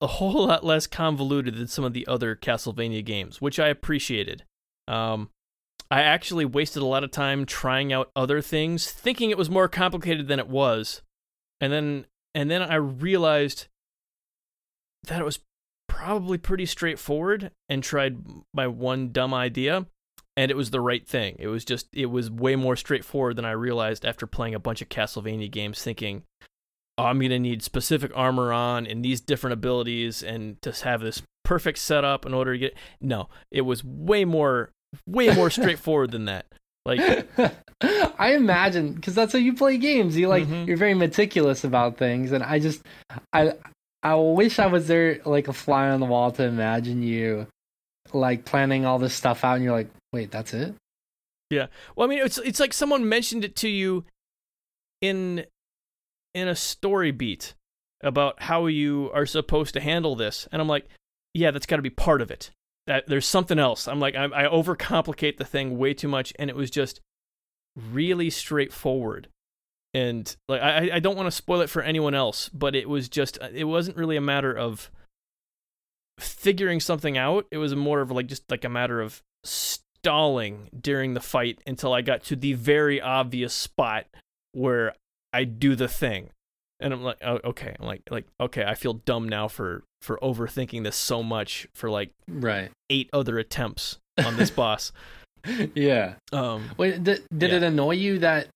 a 0.01 0.07
whole 0.19 0.47
lot 0.47 0.63
less 0.63 0.87
convoluted 0.87 1.55
than 1.55 1.67
some 1.67 1.85
of 1.85 1.93
the 1.93 2.07
other 2.07 2.35
Castlevania 2.35 3.03
games, 3.03 3.41
which 3.41 3.59
I 3.59 3.67
appreciated. 3.67 4.43
Um, 4.87 5.29
I 5.89 6.01
actually 6.01 6.45
wasted 6.45 6.81
a 6.81 6.87
lot 6.87 7.03
of 7.03 7.11
time 7.11 7.45
trying 7.45 7.93
out 7.93 8.09
other 8.15 8.41
things, 8.41 8.89
thinking 8.91 9.29
it 9.29 9.37
was 9.37 9.49
more 9.49 9.67
complicated 9.67 10.27
than 10.27 10.39
it 10.39 10.47
was, 10.47 11.01
and 11.61 11.71
then 11.71 12.05
and 12.33 12.49
then 12.49 12.63
I 12.63 12.75
realized 12.75 13.67
that 15.03 15.19
it 15.19 15.25
was 15.25 15.39
probably 15.87 16.37
pretty 16.39 16.65
straightforward, 16.65 17.51
and 17.69 17.83
tried 17.83 18.25
my 18.53 18.65
one 18.65 19.11
dumb 19.11 19.33
idea, 19.33 19.85
and 20.35 20.49
it 20.51 20.57
was 20.57 20.71
the 20.71 20.81
right 20.81 21.07
thing. 21.07 21.35
It 21.39 21.47
was 21.47 21.63
just 21.65 21.87
it 21.93 22.07
was 22.07 22.29
way 22.31 22.55
more 22.55 22.75
straightforward 22.75 23.35
than 23.35 23.45
I 23.45 23.51
realized 23.51 24.05
after 24.05 24.25
playing 24.27 24.55
a 24.55 24.59
bunch 24.59 24.81
of 24.81 24.89
Castlevania 24.89 25.49
games, 25.51 25.81
thinking 25.83 26.23
oh, 26.97 27.05
I'm 27.05 27.19
gonna 27.19 27.39
need 27.39 27.63
specific 27.63 28.11
armor 28.15 28.53
on 28.53 28.85
and 28.85 29.03
these 29.03 29.19
different 29.21 29.53
abilities 29.53 30.21
and 30.21 30.61
to 30.61 30.71
have 30.83 31.01
this 31.01 31.21
perfect 31.43 31.79
setup 31.79 32.25
in 32.25 32.33
order 32.33 32.53
to 32.53 32.59
get. 32.59 32.75
No, 33.01 33.29
it 33.51 33.61
was 33.61 33.83
way 33.83 34.25
more, 34.25 34.71
way 35.07 35.33
more 35.33 35.49
straightforward 35.49 36.11
than 36.11 36.25
that. 36.25 36.45
Like, 36.85 36.99
I 38.19 38.33
imagine 38.33 38.93
because 38.93 39.15
that's 39.15 39.33
how 39.33 39.39
you 39.39 39.53
play 39.53 39.77
games. 39.77 40.15
You 40.17 40.27
like 40.27 40.45
Mhm. 40.45 40.67
you're 40.67 40.77
very 40.77 40.93
meticulous 40.93 41.63
about 41.63 41.97
things, 41.97 42.31
and 42.31 42.43
I 42.43 42.59
just 42.59 42.83
I 43.31 43.53
I 44.03 44.15
wish 44.15 44.59
I 44.59 44.67
was 44.67 44.87
there 44.87 45.19
like 45.25 45.47
a 45.47 45.53
fly 45.53 45.89
on 45.89 45.99
the 45.99 46.05
wall 46.05 46.31
to 46.33 46.43
imagine 46.43 47.01
you 47.03 47.47
like 48.11 48.45
planning 48.45 48.85
all 48.85 48.99
this 48.99 49.13
stuff 49.13 49.43
out, 49.43 49.55
and 49.55 49.63
you're 49.63 49.73
like, 49.73 49.89
wait, 50.11 50.31
that's 50.31 50.53
it? 50.53 50.75
Yeah. 51.49 51.67
Well, 51.95 52.07
I 52.07 52.09
mean, 52.09 52.19
it's 52.19 52.37
it's 52.39 52.59
like 52.59 52.73
someone 52.73 53.07
mentioned 53.07 53.45
it 53.45 53.55
to 53.57 53.69
you 53.69 54.05
in 55.01 55.45
in 56.33 56.47
a 56.47 56.55
story 56.55 57.11
beat 57.11 57.53
about 58.01 58.43
how 58.43 58.65
you 58.65 59.09
are 59.13 59.25
supposed 59.25 59.73
to 59.75 59.79
handle 59.79 60.15
this, 60.15 60.47
and 60.51 60.61
I'm 60.61 60.67
like, 60.67 60.87
yeah, 61.33 61.51
that's 61.51 61.65
got 61.65 61.77
to 61.77 61.81
be 61.81 61.89
part 61.89 62.21
of 62.21 62.31
it. 62.31 62.51
That 62.87 63.07
there's 63.07 63.27
something 63.27 63.59
else. 63.59 63.87
I'm 63.87 63.99
like, 63.99 64.15
I, 64.15 64.25
I 64.25 64.43
overcomplicate 64.43 65.37
the 65.37 65.45
thing 65.45 65.77
way 65.77 65.93
too 65.93 66.09
much, 66.09 66.33
and 66.37 66.49
it 66.49 66.55
was 66.55 66.69
just 66.69 66.99
really 67.75 68.29
straightforward. 68.29 69.29
And 69.93 70.35
like, 70.49 70.61
I 70.61 70.89
I 70.95 70.99
don't 70.99 71.15
want 71.15 71.27
to 71.27 71.31
spoil 71.31 71.61
it 71.61 71.69
for 71.69 71.81
anyone 71.81 72.15
else, 72.15 72.49
but 72.49 72.75
it 72.75 72.89
was 72.89 73.07
just 73.07 73.37
uh, 73.41 73.49
it 73.53 73.65
wasn't 73.65 73.97
really 73.97 74.17
a 74.17 74.21
matter 74.21 74.51
of 74.57 74.89
figuring 76.19 76.79
something 76.79 77.17
out. 77.17 77.45
It 77.51 77.57
was 77.57 77.75
more 77.75 78.01
of 78.01 78.11
like 78.11 78.27
just 78.27 78.49
like 78.49 78.63
a 78.63 78.69
matter 78.69 79.01
of 79.01 79.21
stalling 79.43 80.69
during 80.79 81.13
the 81.13 81.19
fight 81.21 81.59
until 81.65 81.93
I 81.93 82.01
got 82.01 82.23
to 82.25 82.35
the 82.35 82.53
very 82.53 83.01
obvious 83.01 83.53
spot 83.53 84.05
where 84.51 84.93
I 85.31 85.43
do 85.45 85.75
the 85.75 85.87
thing. 85.87 86.29
And 86.79 86.93
I'm 86.93 87.03
like, 87.03 87.17
oh, 87.23 87.39
okay. 87.45 87.75
I'm 87.79 87.85
like, 87.85 88.01
like, 88.11 88.25
okay. 88.41 88.65
I 88.65 88.75
feel 88.75 88.93
dumb 88.93 89.29
now 89.29 89.47
for 89.47 89.83
for 90.01 90.19
overthinking 90.21 90.83
this 90.83 90.97
so 90.97 91.23
much 91.23 91.65
for 91.73 91.89
like 91.89 92.11
Right. 92.27 92.71
eight 92.89 93.09
other 93.13 93.39
attempts 93.39 93.99
on 94.23 94.35
this 94.35 94.51
boss. 94.61 94.91
Yeah. 95.75 96.15
Um, 96.33 96.71
Wait, 96.77 97.01
did, 97.03 97.23
did 97.35 97.51
Yeah. 97.51 97.57
it 97.57 97.63
annoy 97.63 97.91
you 97.95 98.19
that 98.19 98.47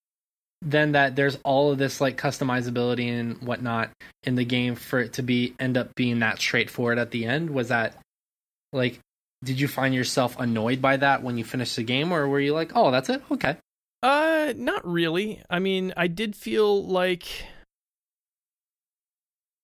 then 0.62 0.94
that 0.94 1.16
there's 1.16 1.38
all 1.44 1.72
of 1.72 1.78
this 1.78 2.02
like 2.02 2.18
customizability 2.18 3.08
and 3.08 3.42
whatnot 3.42 3.92
in 4.24 4.36
the 4.36 4.46
game 4.46 4.76
for 4.76 5.00
it 5.00 5.14
to 5.14 5.22
be 5.22 5.54
end 5.60 5.78
up 5.78 5.94
being 5.96 6.20
that 6.20 6.40
straightforward 6.40 6.98
at 6.98 7.12
the 7.12 7.26
end? 7.26 7.50
Was 7.50 7.70
that 7.70 7.96
like 8.74 9.00
did 9.44 9.60
you 9.60 9.68
find 9.68 9.94
yourself 9.94 10.40
annoyed 10.40 10.82
by 10.82 10.98
that 10.98 11.22
when 11.22 11.38
you 11.38 11.44
finished 11.44 11.76
the 11.76 11.84
game 11.84 12.12
or 12.12 12.28
were 12.28 12.40
you 12.40 12.54
like, 12.54 12.72
"Oh, 12.76 12.92
that's 12.92 13.10
it? 13.10 13.22
Okay." 13.32 13.56
Uh, 14.02 14.54
not 14.56 14.86
really. 14.88 15.42
I 15.50 15.60
mean, 15.60 15.94
I 15.98 16.08
did 16.08 16.36
feel 16.36 16.84
like 16.86 17.28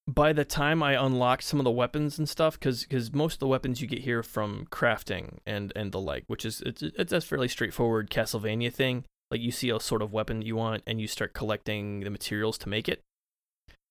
by 0.08 0.34
the 0.34 0.46
time 0.46 0.84
I 0.84 0.94
unlocked 0.94 1.44
some 1.44 1.60
of 1.60 1.64
the 1.64 1.72
weapons 1.72 2.18
and 2.18 2.28
stuff, 2.28 2.60
because 2.60 2.84
because 2.84 3.14
most 3.14 3.36
of 3.36 3.40
the 3.40 3.48
weapons 3.48 3.82
you 3.82 3.88
get 3.88 4.00
here 4.00 4.24
from 4.24 4.68
crafting 4.72 5.38
and 5.46 5.72
and 5.76 5.92
the 5.92 6.00
like, 6.00 6.26
which 6.28 6.46
is 6.46 6.62
it's 6.66 6.82
it's 6.82 7.14
a 7.14 7.22
fairly 7.22 7.48
straightforward 7.48 8.10
Castlevania 8.10 8.72
thing. 8.74 9.06
Like 9.34 9.42
you 9.42 9.50
see 9.50 9.72
a 9.72 9.80
sort 9.80 10.04
of 10.04 10.14
weapon 10.14 10.42
that 10.42 10.46
you 10.46 10.56
want, 10.56 10.84
and 10.86 11.02
you 11.02 11.08
start 11.08 11.34
collecting 11.34 12.02
the 12.02 12.12
materials 12.12 12.60
to 12.60 12.70
make 12.70 12.88
it. 12.88 13.02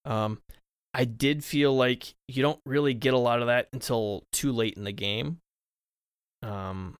Um, 0.04 0.40
I 0.94 1.04
did 1.04 1.42
feel 1.42 1.74
like 1.74 2.14
you 2.28 2.42
don't 2.42 2.60
really 2.64 2.94
get 2.94 3.12
a 3.12 3.18
lot 3.18 3.40
of 3.40 3.48
that 3.48 3.66
until 3.72 4.22
too 4.32 4.52
late 4.52 4.74
in 4.76 4.84
the 4.84 4.92
game. 4.92 5.38
Um, 6.44 6.94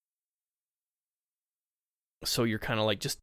so 2.25 2.43
you're 2.43 2.59
kind 2.59 2.81
of 2.81 2.87
like 2.87 2.99
just 2.99 3.21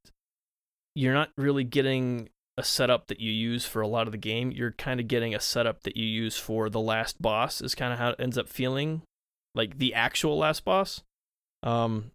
you're 0.95 1.13
not 1.13 1.31
really 1.37 1.65
getting 1.65 2.29
a 2.57 2.63
setup 2.63 3.07
that 3.07 3.19
you 3.19 3.33
use 3.33 3.65
for 3.65 3.81
a 3.81 3.87
lot 3.89 4.07
of 4.07 4.13
the 4.13 4.17
game. 4.17 4.51
You're 4.51 4.71
kind 4.71 5.01
of 5.01 5.09
getting 5.09 5.35
a 5.35 5.41
setup 5.41 5.83
that 5.83 5.97
you 5.97 6.05
use 6.05 6.37
for 6.37 6.69
the 6.69 6.79
last 6.79 7.21
boss. 7.21 7.59
Is 7.59 7.75
kind 7.75 7.91
of 7.91 7.99
how 7.99 8.11
it 8.11 8.19
ends 8.19 8.37
up 8.37 8.47
feeling, 8.47 9.01
like 9.53 9.79
the 9.79 9.93
actual 9.93 10.37
last 10.37 10.63
boss. 10.63 11.03
Um, 11.61 12.11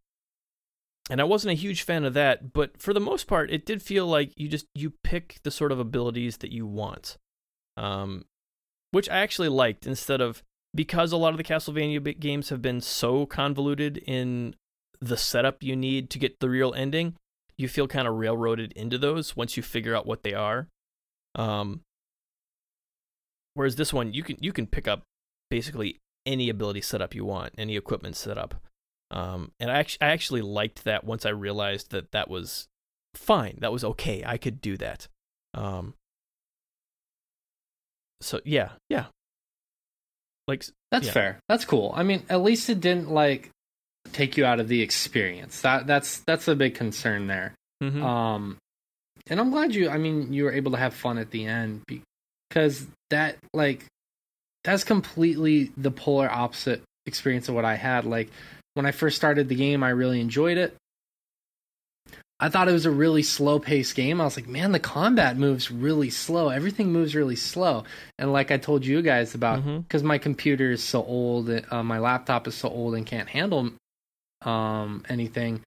and 1.11 1.21
I 1.21 1.25
wasn't 1.25 1.53
a 1.53 1.61
huge 1.61 1.83
fan 1.83 2.05
of 2.05 2.15
that, 2.15 2.53
but 2.53 2.81
for 2.81 2.95
the 2.95 3.01
most 3.01 3.27
part, 3.27 3.51
it 3.51 3.67
did 3.67 3.83
feel 3.83 4.07
like 4.07 4.33
you 4.37 4.49
just 4.49 4.67
you 4.75 4.93
pick 5.03 5.39
the 5.43 5.51
sort 5.51 5.73
of 5.73 5.79
abilities 5.79 6.39
that 6.39 6.53
you 6.53 6.67
want, 6.67 7.19
um, 7.77 8.25
which 8.91 9.09
I 9.09 9.19
actually 9.19 9.49
liked 9.49 9.87
instead 9.87 10.21
of 10.21 10.43
because 10.75 11.13
a 11.13 11.17
lot 11.17 11.33
of 11.33 11.37
the 11.37 11.45
Castlevania 11.45 12.19
games 12.19 12.49
have 12.49 12.63
been 12.63 12.81
so 12.81 13.27
convoluted 13.27 13.99
in 13.99 14.55
the 15.01 15.17
setup 15.17 15.63
you 15.63 15.77
need 15.77 16.09
to 16.11 16.19
get 16.19 16.41
the 16.41 16.49
real 16.49 16.73
ending 16.75 17.15
you 17.57 17.69
feel 17.69 17.87
kind 17.87 18.09
of 18.09 18.15
railroaded 18.15 18.73
into 18.73 18.99
those 18.99 19.37
once 19.37 19.57
you 19.57 19.63
figure 19.63 19.95
out 19.95 20.07
what 20.07 20.23
they 20.23 20.35
are. 20.35 20.69
Um 21.35 21.81
whereas 23.55 23.77
this 23.77 23.93
one 23.93 24.13
you 24.13 24.23
can 24.23 24.37
you 24.41 24.53
can 24.53 24.67
pick 24.67 24.89
up 24.89 25.03
basically 25.51 26.01
any 26.27 26.49
ability 26.49 26.81
setup 26.81 27.15
you 27.15 27.25
want 27.25 27.53
any 27.57 27.77
equipment 27.77 28.17
setup 28.17 28.55
um 29.15 29.51
and 29.59 29.71
i 29.71 29.79
actually 29.79 29.99
i 30.03 30.11
actually 30.11 30.43
liked 30.43 30.85
that 30.85 31.05
once 31.05 31.25
i 31.25 31.31
realized 31.31 31.91
that 31.93 32.13
that 32.13 32.29
was 32.29 32.69
fine 33.15 33.57
that 33.61 33.73
was 33.73 33.83
okay 33.85 34.23
i 34.27 34.37
could 34.37 34.61
do 34.61 34.77
that 34.77 35.09
um 35.55 35.95
so 38.21 38.41
yeah 38.45 38.71
yeah 38.91 39.07
like 40.47 40.65
That's 40.91 41.07
Yeah. 41.07 41.13
fair. 41.13 41.39
That's 41.49 41.65
cool. 41.65 41.93
I 41.97 42.03
mean, 42.03 42.23
at 42.29 42.43
least 42.43 42.69
it 42.69 42.81
didn't 42.81 43.11
like 43.11 43.49
take 44.13 44.37
you 44.37 44.45
out 44.45 44.61
of 44.61 44.69
the 44.69 44.83
experience. 44.83 45.63
That 45.63 45.87
that's 45.87 46.21
that's 46.21 46.49
a 46.49 46.55
big 46.55 46.75
concern 46.75 47.27
there. 47.29 47.55
mhm. 47.83 48.03
Um, 48.03 48.59
and 49.29 49.41
I'm 49.41 49.51
glad 49.51 49.75
you. 49.75 49.89
I 49.89 49.97
mean, 49.97 50.33
you 50.35 50.45
were 50.45 50.53
able 50.53 50.73
to 50.73 50.77
have 50.77 50.93
fun 50.95 51.17
at 51.17 51.31
the 51.31 51.47
end 51.47 51.83
because 52.51 52.87
that 53.09 53.39
like 53.55 53.87
that's 54.65 54.85
completely 54.85 55.73
the 55.79 55.91
polar 55.91 56.31
opposite 56.31 56.83
experience 57.07 57.49
of 57.49 57.55
what 57.55 57.65
I 57.65 57.77
had. 57.77 58.05
Like 58.05 58.29
when 58.75 58.87
I 58.87 58.91
first 58.93 59.17
started 59.17 59.49
the 59.49 59.55
game, 59.55 59.83
I 59.83 59.91
really 59.91 60.21
enjoyed 60.21 60.59
it. 60.59 60.77
I 62.41 62.49
thought 62.49 62.69
it 62.69 62.73
was 62.73 62.85
a 62.85 62.91
really 62.91 63.23
slow 63.23 63.59
paced 63.61 63.95
game. 63.95 64.21
I 64.21 64.25
was 64.25 64.37
like, 64.37 64.49
man, 64.49 64.73
the 64.73 64.81
combat 64.81 65.37
moves 65.37 65.71
really 65.71 66.11
slow. 66.11 66.49
Everything 66.49 66.93
moves 66.93 67.15
really 67.15 67.37
slow. 67.37 67.85
And 68.19 68.33
like 68.33 68.51
I 68.51 68.59
told 68.59 68.85
you 68.85 69.03
guys 69.03 69.35
about, 69.35 69.65
because 69.89 70.03
my 70.03 70.19
computer 70.19 70.73
is 70.73 70.83
so 70.83 71.03
old, 71.05 71.49
uh, 71.49 71.83
my 71.83 71.99
laptop 72.01 72.47
is 72.49 72.55
so 72.57 72.69
old 72.69 72.97
and 72.97 73.07
can't 73.07 73.29
handle 73.29 73.71
um, 74.43 75.05
anything. 75.09 75.63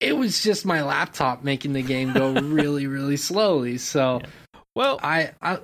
It 0.00 0.16
was 0.16 0.42
just 0.42 0.66
my 0.66 0.82
laptop 0.82 1.44
making 1.44 1.74
the 1.74 1.82
game 1.82 2.12
go 2.12 2.32
really, 2.42 2.86
really 2.86 3.16
slowly. 3.16 3.78
So 3.78 4.20
well 4.74 4.98
I, 5.02 5.30
I, 5.40 5.58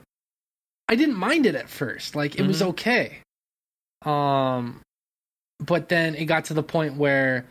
I 0.89 0.95
didn't 0.95 1.17
mind 1.17 1.47
it 1.47 1.57
at 1.57 1.69
first. 1.69 2.15
Like 2.15 2.39
it 2.39 2.47
was 2.47 2.63
Mhm. 2.63 2.69
okay. 2.69 3.19
Um, 4.05 4.81
but 5.59 5.89
then 5.89 6.15
it 6.15 6.27
got 6.27 6.47
to 6.47 6.55
the 6.55 6.63
point 6.63 6.97
where 6.97 7.47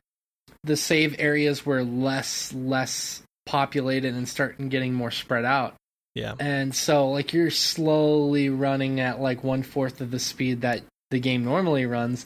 the 0.64 0.78
save 0.78 1.16
areas 1.20 1.66
were 1.66 1.84
less, 1.84 2.54
less 2.54 3.22
populated 3.46 4.14
and 4.14 4.28
starting 4.28 4.70
getting 4.70 4.94
more 4.94 5.12
spread 5.12 5.46
out. 5.46 5.76
yeah 6.16 6.34
And 6.40 6.76
so, 6.76 7.10
like, 7.10 7.34
you're 7.34 7.52
slowly 7.52 8.50
running 8.50 9.00
at 9.00 9.22
like 9.22 9.44
one 9.44 9.64
fourth 9.64 10.02
of 10.02 10.12
the 10.12 10.20
speed 10.20 10.62
that 10.62 10.82
the 11.12 11.20
game 11.20 11.44
normally 11.44 11.86
runs 11.86 12.26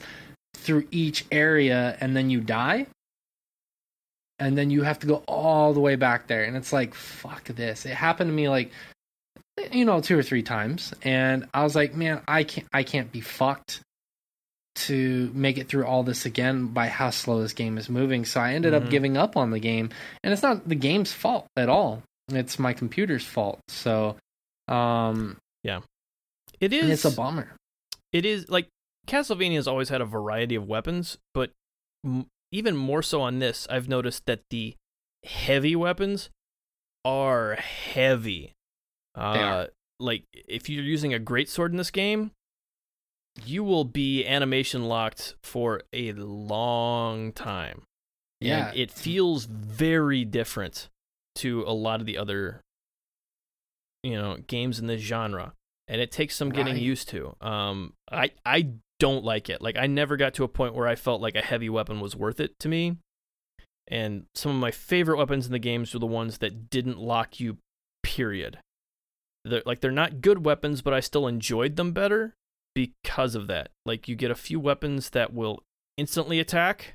through 0.56 0.86
each 0.90 1.24
area, 1.30 1.96
and 2.00 2.16
then 2.16 2.30
you 2.30 2.40
die. 2.40 2.86
And 4.38 4.56
then 4.56 4.70
you 4.70 4.82
have 4.82 4.98
to 5.00 5.06
go 5.06 5.16
all 5.28 5.74
the 5.74 5.80
way 5.80 5.96
back 5.96 6.26
there. 6.26 6.44
And 6.44 6.56
it's 6.56 6.72
like, 6.72 6.94
fuck 6.94 7.44
this. 7.44 7.84
It 7.84 7.92
happened 7.92 8.30
to 8.30 8.34
me 8.34 8.48
like, 8.48 8.72
you 9.70 9.84
know, 9.84 10.00
two 10.00 10.18
or 10.18 10.22
three 10.22 10.42
times. 10.42 10.94
And 11.02 11.46
I 11.52 11.62
was 11.62 11.76
like, 11.76 11.94
man, 11.94 12.22
I 12.26 12.44
can't, 12.44 12.66
I 12.72 12.82
can't 12.82 13.12
be 13.12 13.20
fucked 13.20 13.82
to 14.76 15.30
make 15.34 15.58
it 15.58 15.68
through 15.68 15.84
all 15.84 16.02
this 16.02 16.24
again 16.26 16.68
by 16.68 16.88
how 16.88 17.10
slow 17.10 17.42
this 17.42 17.52
game 17.52 17.76
is 17.76 17.88
moving. 17.88 18.24
So 18.24 18.40
I 18.40 18.54
ended 18.54 18.72
Mhm. 18.72 18.84
up 18.84 18.90
giving 18.90 19.16
up 19.16 19.36
on 19.36 19.50
the 19.50 19.58
game. 19.58 19.90
And 20.22 20.32
it's 20.32 20.42
not 20.42 20.68
the 20.68 20.74
game's 20.76 21.12
fault 21.12 21.46
at 21.56 21.68
all 21.68 22.02
it's 22.32 22.60
my 22.60 22.72
computer's 22.72 23.24
fault. 23.24 23.58
So, 23.66 24.16
um, 24.68 25.36
yeah, 25.64 25.80
it 26.60 26.72
is 26.72 27.04
it's 27.04 27.04
a 27.04 27.16
bummer. 27.16 27.56
it 28.12 28.24
is 28.24 28.48
like 28.48 28.68
Castlevania 29.08 29.56
has 29.56 29.66
always 29.66 29.88
had 29.88 30.00
a 30.00 30.04
variety 30.04 30.54
of 30.54 30.68
weapons, 30.68 31.18
but 31.34 31.50
m- 32.04 32.26
even 32.52 32.76
more 32.76 33.02
so 33.02 33.20
on 33.20 33.40
this, 33.40 33.66
I've 33.68 33.88
noticed 33.88 34.26
that 34.26 34.42
the 34.50 34.76
heavy 35.24 35.74
weapons 35.74 36.30
are 37.04 37.56
heavy. 37.56 38.52
Uh, 39.16 39.20
are. 39.20 39.68
Like 39.98 40.22
if 40.32 40.68
you're 40.70 40.84
using 40.84 41.12
a 41.12 41.18
great 41.18 41.48
sword 41.48 41.72
in 41.72 41.78
this 41.78 41.90
game, 41.90 42.30
you 43.46 43.62
will 43.64 43.84
be 43.84 44.26
animation 44.26 44.84
locked 44.84 45.34
for 45.42 45.82
a 45.92 46.12
long 46.12 47.32
time. 47.32 47.82
Yeah. 48.40 48.68
and 48.70 48.78
it 48.78 48.90
feels 48.90 49.44
very 49.44 50.24
different 50.24 50.88
to 51.36 51.62
a 51.66 51.72
lot 51.74 52.00
of 52.00 52.06
the 52.06 52.16
other, 52.16 52.60
you 54.02 54.12
know, 54.12 54.38
games 54.46 54.78
in 54.78 54.86
this 54.86 55.02
genre 55.02 55.52
and 55.88 56.00
it 56.00 56.10
takes 56.10 56.36
some 56.36 56.50
getting 56.50 56.74
Right. 56.74 56.82
used 56.82 57.08
to. 57.10 57.36
Um, 57.40 57.92
I 58.10 58.30
I 58.46 58.70
don't 58.98 59.24
like 59.24 59.48
it. 59.50 59.60
Like 59.60 59.76
I 59.76 59.86
never 59.86 60.16
got 60.16 60.34
to 60.34 60.44
a 60.44 60.48
point 60.48 60.74
where 60.74 60.86
I 60.86 60.94
felt 60.94 61.20
like 61.20 61.34
a 61.36 61.42
heavy 61.42 61.68
weapon 61.68 62.00
was 62.00 62.16
worth 62.16 62.40
it 62.40 62.58
to 62.60 62.68
me. 62.68 62.96
And 63.88 64.24
some 64.34 64.52
of 64.52 64.58
my 64.58 64.70
favorite 64.70 65.18
weapons 65.18 65.46
in 65.46 65.52
the 65.52 65.58
games 65.58 65.92
were 65.92 66.00
the 66.00 66.06
ones 66.06 66.38
that 66.38 66.70
didn't 66.70 66.98
lock 66.98 67.40
you. 67.40 67.58
Period. 68.02 68.58
they're 69.44 69.62
like 69.66 69.80
they're 69.80 69.90
not 69.90 70.20
good 70.22 70.44
weapons, 70.46 70.80
but 70.80 70.94
I 70.94 71.00
still 71.00 71.26
enjoyed 71.26 71.76
them 71.76 71.92
better 71.92 72.34
because 72.74 73.34
of 73.34 73.46
that. 73.48 73.70
Like 73.86 74.08
you 74.08 74.16
get 74.16 74.30
a 74.30 74.34
few 74.36 74.60
weapons 74.60 75.10
that 75.10 75.32
will 75.32 75.62
instantly 75.96 76.40
attack 76.40 76.94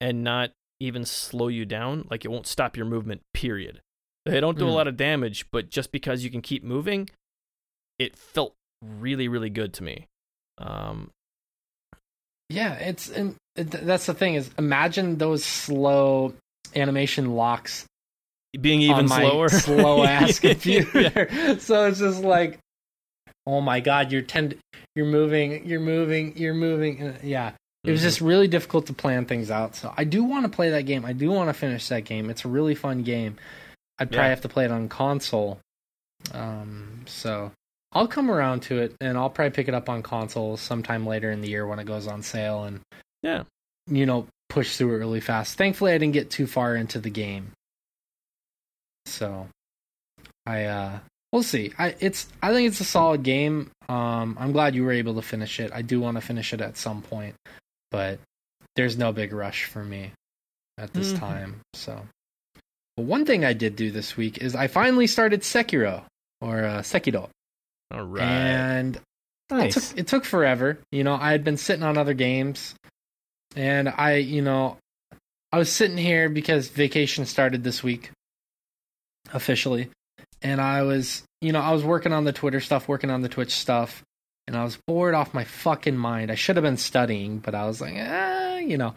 and 0.00 0.22
not 0.24 0.50
even 0.80 1.04
slow 1.04 1.48
you 1.48 1.64
down. 1.64 2.06
Like 2.10 2.24
it 2.24 2.28
won't 2.30 2.46
stop 2.46 2.76
your 2.76 2.86
movement. 2.86 3.22
Period. 3.34 3.80
They 4.26 4.40
don't 4.40 4.58
do 4.58 4.66
a 4.68 4.70
Mm. 4.70 4.74
lot 4.74 4.88
of 4.88 4.96
damage, 4.96 5.46
but 5.50 5.68
just 5.70 5.90
because 5.92 6.22
you 6.24 6.30
can 6.30 6.42
keep 6.42 6.62
moving, 6.62 7.08
it 7.98 8.16
felt 8.16 8.54
really 8.80 9.28
really 9.28 9.50
good 9.50 9.72
to 9.74 9.82
me. 9.84 10.06
Um, 10.58 11.10
Yeah, 12.48 12.74
it's 12.74 13.08
and 13.10 13.36
th- 13.56 13.68
that's 13.68 14.06
the 14.06 14.14
thing 14.14 14.34
is 14.34 14.50
imagine 14.58 15.18
those 15.18 15.44
slow 15.44 16.34
animation 16.76 17.34
locks 17.34 17.86
being 18.60 18.82
even 18.82 19.08
slower, 19.08 19.48
slow 19.48 20.04
ass 20.04 20.42
Yeah. 20.44 20.50
computer. 20.52 21.58
so 21.60 21.86
it's 21.86 21.98
just 21.98 22.22
like, 22.22 22.58
oh 23.46 23.60
my 23.60 23.80
god, 23.80 24.12
you're 24.12 24.22
tend, 24.22 24.56
you're 24.94 25.06
moving, 25.06 25.66
you're 25.66 25.80
moving, 25.80 26.36
you're 26.36 26.54
moving. 26.54 27.16
Yeah, 27.22 27.52
it 27.84 27.90
was 27.90 28.00
Mhm. 28.00 28.04
just 28.04 28.20
really 28.20 28.48
difficult 28.48 28.86
to 28.86 28.92
plan 28.92 29.24
things 29.26 29.50
out. 29.50 29.74
So 29.76 29.92
I 29.96 30.04
do 30.04 30.22
want 30.24 30.44
to 30.44 30.48
play 30.48 30.70
that 30.70 30.86
game. 30.86 31.04
I 31.04 31.12
do 31.12 31.30
want 31.30 31.48
to 31.48 31.54
finish 31.54 31.88
that 31.88 32.04
game. 32.04 32.30
It's 32.30 32.44
a 32.44 32.48
really 32.48 32.74
fun 32.74 33.02
game. 33.02 33.36
I'd 33.98 34.08
probably 34.10 34.24
Yeah. 34.24 34.28
have 34.30 34.40
to 34.42 34.48
play 34.48 34.64
it 34.64 34.70
on 34.70 34.88
console. 34.88 35.60
Um, 36.32 37.02
so 37.06 37.52
I'll 37.92 38.08
come 38.08 38.30
around 38.30 38.62
to 38.64 38.78
it, 38.80 38.94
and 39.00 39.18
I'll 39.18 39.28
probably 39.30 39.50
pick 39.50 39.68
it 39.68 39.74
up 39.74 39.88
on 39.88 40.02
console 40.02 40.56
sometime 40.56 41.06
later 41.06 41.30
in 41.30 41.40
the 41.40 41.48
year 41.48 41.66
when 41.66 41.78
it 41.78 41.84
goes 41.84 42.06
on 42.06 42.22
sale, 42.22 42.64
and 42.64 42.80
Yeah. 43.22 43.44
you 43.86 44.06
know, 44.06 44.26
push 44.48 44.76
through 44.76 44.94
it 44.94 44.98
really 44.98 45.20
fast. 45.20 45.56
Thankfully, 45.58 45.92
I 45.92 45.98
didn't 45.98 46.14
get 46.14 46.30
too 46.30 46.46
far 46.46 46.76
into 46.76 47.00
the 47.00 47.10
game, 47.10 47.52
so 49.06 49.48
I 50.46 50.64
uh, 50.64 50.98
we'll 51.32 51.42
see. 51.42 51.72
I 51.78 51.94
it's 52.00 52.26
I 52.42 52.52
think 52.52 52.68
it's 52.68 52.80
a 52.80 52.84
solid 52.84 53.22
game. 53.22 53.70
Um, 53.88 54.36
I'm 54.40 54.52
glad 54.52 54.74
you 54.74 54.84
were 54.84 54.92
able 54.92 55.14
to 55.14 55.22
finish 55.22 55.58
it. 55.60 55.70
I 55.74 55.82
do 55.82 56.00
want 56.00 56.16
to 56.16 56.20
finish 56.20 56.52
it 56.52 56.60
at 56.60 56.76
some 56.76 57.02
point, 57.02 57.34
but 57.90 58.18
there's 58.76 58.96
no 58.96 59.12
big 59.12 59.32
rush 59.32 59.64
for 59.64 59.84
me 59.84 60.12
at 60.78 60.92
this 60.94 61.12
Mhm. 61.12 61.18
time. 61.18 61.60
So, 61.74 62.06
but 62.96 63.04
one 63.04 63.24
thing 63.26 63.44
I 63.44 63.52
did 63.52 63.76
do 63.76 63.90
this 63.90 64.16
week 64.16 64.38
is 64.38 64.54
I 64.54 64.66
finally 64.68 65.06
started 65.06 65.40
Sekiro 65.42 66.04
or 66.40 66.64
uh, 66.64 66.78
Sekiro, 66.80 67.28
All 67.90 68.04
right. 68.04 68.22
and 68.24 68.96
it 68.96 69.02
Nice. 69.50 69.74
took, 69.90 69.98
it 69.98 70.06
took 70.06 70.24
forever. 70.24 70.78
You 70.90 71.04
know, 71.04 71.14
I 71.14 71.32
had 71.32 71.44
been 71.44 71.58
sitting 71.58 71.82
on 71.82 71.98
other 71.98 72.14
games, 72.14 72.74
and 73.54 73.88
I, 73.90 74.14
you 74.16 74.40
know, 74.40 74.78
I 75.52 75.58
was 75.58 75.70
sitting 75.70 75.98
here 75.98 76.30
because 76.30 76.68
vacation 76.68 77.26
started 77.26 77.62
this 77.62 77.82
week 77.82 78.10
officially, 79.34 79.90
and 80.42 80.60
I 80.60 80.82
was, 80.82 81.22
you 81.40 81.52
know, 81.52 81.60
I 81.60 81.72
was 81.72 81.84
working 81.84 82.12
on 82.12 82.24
the 82.24 82.32
Twitter 82.32 82.60
stuff, 82.60 82.88
working 82.88 83.10
on 83.10 83.22
the 83.22 83.28
Twitch 83.28 83.52
stuff, 83.52 84.02
and 84.46 84.56
I 84.56 84.64
was 84.64 84.78
bored 84.86 85.14
off 85.14 85.34
my 85.34 85.44
fucking 85.44 85.96
mind. 85.96 86.30
I 86.30 86.34
should 86.34 86.56
have 86.56 86.62
been 86.64 86.76
studying, 86.76 87.38
but 87.38 87.54
I 87.54 87.66
was 87.66 87.80
like, 87.80 87.94
eh, 87.96 88.58
you 88.60 88.76
know, 88.78 88.94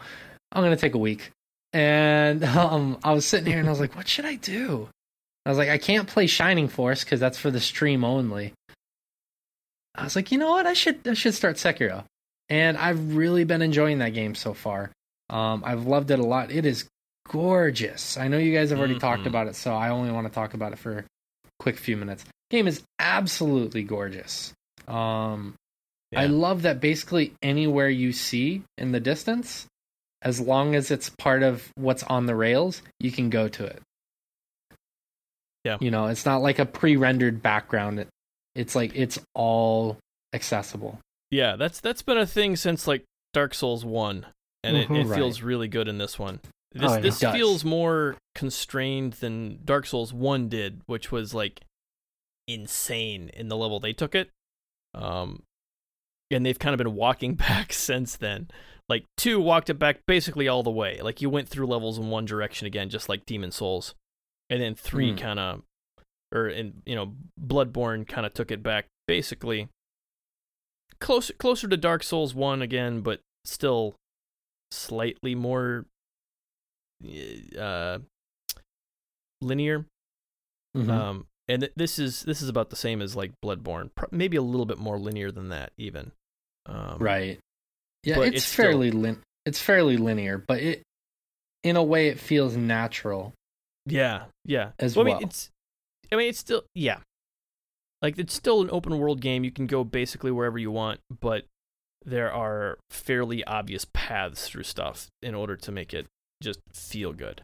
I'm 0.52 0.62
gonna 0.62 0.76
take 0.76 0.94
a 0.94 0.98
week, 0.98 1.30
and 1.72 2.44
um, 2.44 2.98
I 3.04 3.12
was 3.12 3.24
sitting 3.26 3.46
here 3.46 3.58
and 3.58 3.68
I 3.68 3.70
was 3.70 3.80
like, 3.80 3.96
what 3.96 4.08
should 4.08 4.24
I 4.24 4.34
do? 4.36 4.88
I 5.44 5.48
was 5.50 5.58
like, 5.58 5.68
I 5.68 5.78
can't 5.78 6.08
play 6.08 6.26
Shining 6.26 6.66
Force 6.68 7.04
because 7.04 7.20
that's 7.20 7.38
for 7.38 7.50
the 7.52 7.60
stream 7.60 8.02
only. 8.04 8.52
I 9.94 10.04
was 10.04 10.16
like, 10.16 10.32
you 10.32 10.38
know 10.38 10.50
what? 10.50 10.66
I 10.66 10.72
should 10.74 11.06
I 11.06 11.14
should 11.14 11.34
start 11.34 11.56
Sekiro, 11.56 12.04
and 12.48 12.76
I've 12.76 13.16
really 13.16 13.44
been 13.44 13.62
enjoying 13.62 13.98
that 13.98 14.10
game 14.14 14.34
so 14.34 14.52
far. 14.54 14.90
Um, 15.30 15.62
I've 15.64 15.86
loved 15.86 16.10
it 16.10 16.18
a 16.18 16.24
lot. 16.26 16.50
It 16.50 16.66
is 16.66 16.86
gorgeous. 17.28 18.16
I 18.16 18.28
know 18.28 18.38
you 18.38 18.54
guys 18.54 18.70
have 18.70 18.78
already 18.78 18.98
talked 18.98 19.22
Mhm. 19.22 19.26
about 19.26 19.46
it, 19.48 19.56
so 19.56 19.74
I 19.74 19.88
only 19.88 20.12
want 20.12 20.26
to 20.26 20.32
talk 20.32 20.54
about 20.54 20.72
it 20.72 20.78
for 20.78 21.04
quick 21.58 21.76
few 21.78 21.96
minutes. 21.96 22.24
Game 22.50 22.66
is 22.66 22.82
absolutely 22.98 23.82
gorgeous. 23.82 24.52
Um, 24.86 25.54
I 26.14 26.26
love 26.26 26.62
that 26.62 26.80
basically 26.80 27.34
anywhere 27.42 27.88
you 27.88 28.12
see 28.12 28.62
in 28.78 28.92
the 28.92 29.00
distance, 29.00 29.66
as 30.22 30.40
long 30.40 30.74
as 30.74 30.90
it's 30.90 31.10
part 31.10 31.42
of 31.42 31.70
what's 31.74 32.02
on 32.04 32.26
the 32.26 32.34
rails, 32.34 32.82
you 33.00 33.10
can 33.10 33.28
go 33.28 33.48
to 33.48 33.64
it. 33.66 33.82
Yeah. 35.64 35.78
You 35.80 35.90
know, 35.90 36.06
it's 36.06 36.24
not 36.24 36.42
like 36.42 36.58
a 36.58 36.66
pre-rendered 36.66 37.42
background. 37.42 37.98
It, 38.00 38.08
it's 38.54 38.74
like 38.76 38.92
it's 38.94 39.18
all 39.34 39.98
accessible. 40.32 41.00
Yeah, 41.30 41.56
that's 41.56 41.80
that's 41.80 42.02
been 42.02 42.18
a 42.18 42.26
thing 42.26 42.54
since 42.56 42.86
like 42.86 43.02
Dark 43.32 43.52
Souls 43.52 43.84
one, 43.84 44.26
and 44.62 44.76
it, 44.76 44.88
it 44.90 45.06
Right. 45.06 45.16
feels 45.16 45.42
really 45.42 45.66
good 45.68 45.88
in 45.88 45.98
this 45.98 46.18
one. 46.18 46.38
This 46.78 46.92
Oh, 46.92 47.00
this 47.00 47.18
does. 47.20 47.34
feels 47.34 47.64
more 47.64 48.16
constrained 48.34 49.14
than 49.14 49.60
Dark 49.64 49.86
Souls 49.86 50.12
one 50.12 50.48
did, 50.48 50.82
which 50.86 51.10
was 51.12 51.34
like 51.34 51.60
insane 52.48 53.30
in 53.34 53.48
the 53.48 53.56
level 53.56 53.80
they 53.80 53.92
took 53.92 54.14
it. 54.14 54.30
Um, 54.94 55.42
and 56.30 56.44
they've 56.44 56.58
kind 56.58 56.74
of 56.74 56.78
been 56.78 56.94
walking 56.94 57.34
back 57.36 57.72
since 57.72 58.16
then. 58.16 58.48
Like 58.88 59.04
two 59.16 59.40
walked 59.40 59.68
it 59.70 59.78
back 59.78 60.00
basically 60.06 60.46
all 60.48 60.62
the 60.62 60.70
way. 60.70 61.00
Like 61.00 61.20
you 61.20 61.28
went 61.30 61.48
through 61.48 61.66
levels 61.66 61.98
in 61.98 62.08
one 62.08 62.24
direction 62.24 62.66
again, 62.66 62.88
just 62.88 63.08
like 63.08 63.26
Demon 63.26 63.50
Souls, 63.50 63.94
and 64.48 64.60
then 64.62 64.74
three 64.76 65.10
Hmm. 65.12 65.16
kind 65.18 65.38
of, 65.40 65.62
or 66.32 66.48
in 66.48 66.82
you 66.86 66.94
know 66.94 67.14
Bloodborne 67.40 68.06
kind 68.06 68.26
of 68.26 68.32
took 68.34 68.50
it 68.50 68.62
back 68.62 68.86
basically 69.08 69.68
closer 71.00 71.34
closer 71.34 71.66
to 71.68 71.76
Dark 71.76 72.02
Souls 72.04 72.34
one 72.34 72.62
again, 72.62 73.00
but 73.00 73.20
still 73.44 73.96
slightly 74.70 75.34
more 75.34 75.86
uh 77.58 77.98
linear. 79.42 79.86
Mhm. 80.76 80.88
Um, 80.90 81.26
and 81.48 81.62
th- 81.62 81.72
this 81.76 81.98
is 81.98 82.22
this 82.22 82.42
is 82.42 82.48
about 82.48 82.70
the 82.70 82.76
same 82.76 83.00
as 83.00 83.14
like 83.16 83.32
Bloodborne, 83.44 83.90
Pro- 83.94 84.08
maybe 84.10 84.36
a 84.36 84.42
little 84.42 84.66
bit 84.66 84.78
more 84.78 84.98
linear 84.98 85.30
than 85.30 85.48
that 85.50 85.72
even. 85.78 86.12
Um, 86.66 86.98
right. 86.98 87.38
Yeah, 88.02 88.20
it's, 88.20 88.36
it's 88.36 88.44
still- 88.44 88.64
fairly 88.66 88.90
lin- 88.90 89.22
it's 89.44 89.60
fairly 89.60 89.96
linear, 89.96 90.38
but 90.38 90.60
it 90.60 90.82
in 91.62 91.76
a 91.76 91.82
way 91.82 92.08
it 92.08 92.18
feels 92.20 92.56
natural. 92.56 93.32
Yeah, 93.86 94.24
yeah. 94.44 94.72
As 94.78 94.96
I 94.96 95.02
well. 95.02 95.14
mean, 95.14 95.22
it's. 95.22 95.50
I 96.12 96.16
mean, 96.16 96.28
it's 96.28 96.38
still 96.38 96.64
yeah. 96.74 96.98
Like 98.02 98.18
it's 98.18 98.34
still 98.34 98.60
an 98.62 98.68
open 98.70 98.98
world 98.98 99.20
game. 99.20 99.44
You 99.44 99.50
can 99.50 99.66
go 99.66 99.82
basically 99.84 100.30
wherever 100.30 100.58
you 100.58 100.70
want, 100.70 101.00
but 101.20 101.44
there 102.04 102.30
are 102.32 102.78
fairly 102.90 103.42
obvious 103.44 103.86
paths 103.92 104.48
through 104.48 104.62
stuff 104.64 105.08
in 105.22 105.34
order 105.34 105.56
to 105.56 105.72
make 105.72 105.92
it 105.94 106.06
just 106.42 106.60
feel 106.72 107.12
good. 107.12 107.42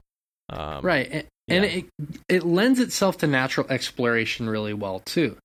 Um, 0.50 0.84
right. 0.84 1.08
And, 1.10 1.24
and 1.48 1.64
it 1.64 1.84
it 2.28 2.42
lends 2.44 2.78
itself 2.80 3.18
to 3.18 3.26
natural 3.26 3.66
exploration 3.70 4.48
really 4.48 4.74
well 4.74 5.00
too. 5.00 5.36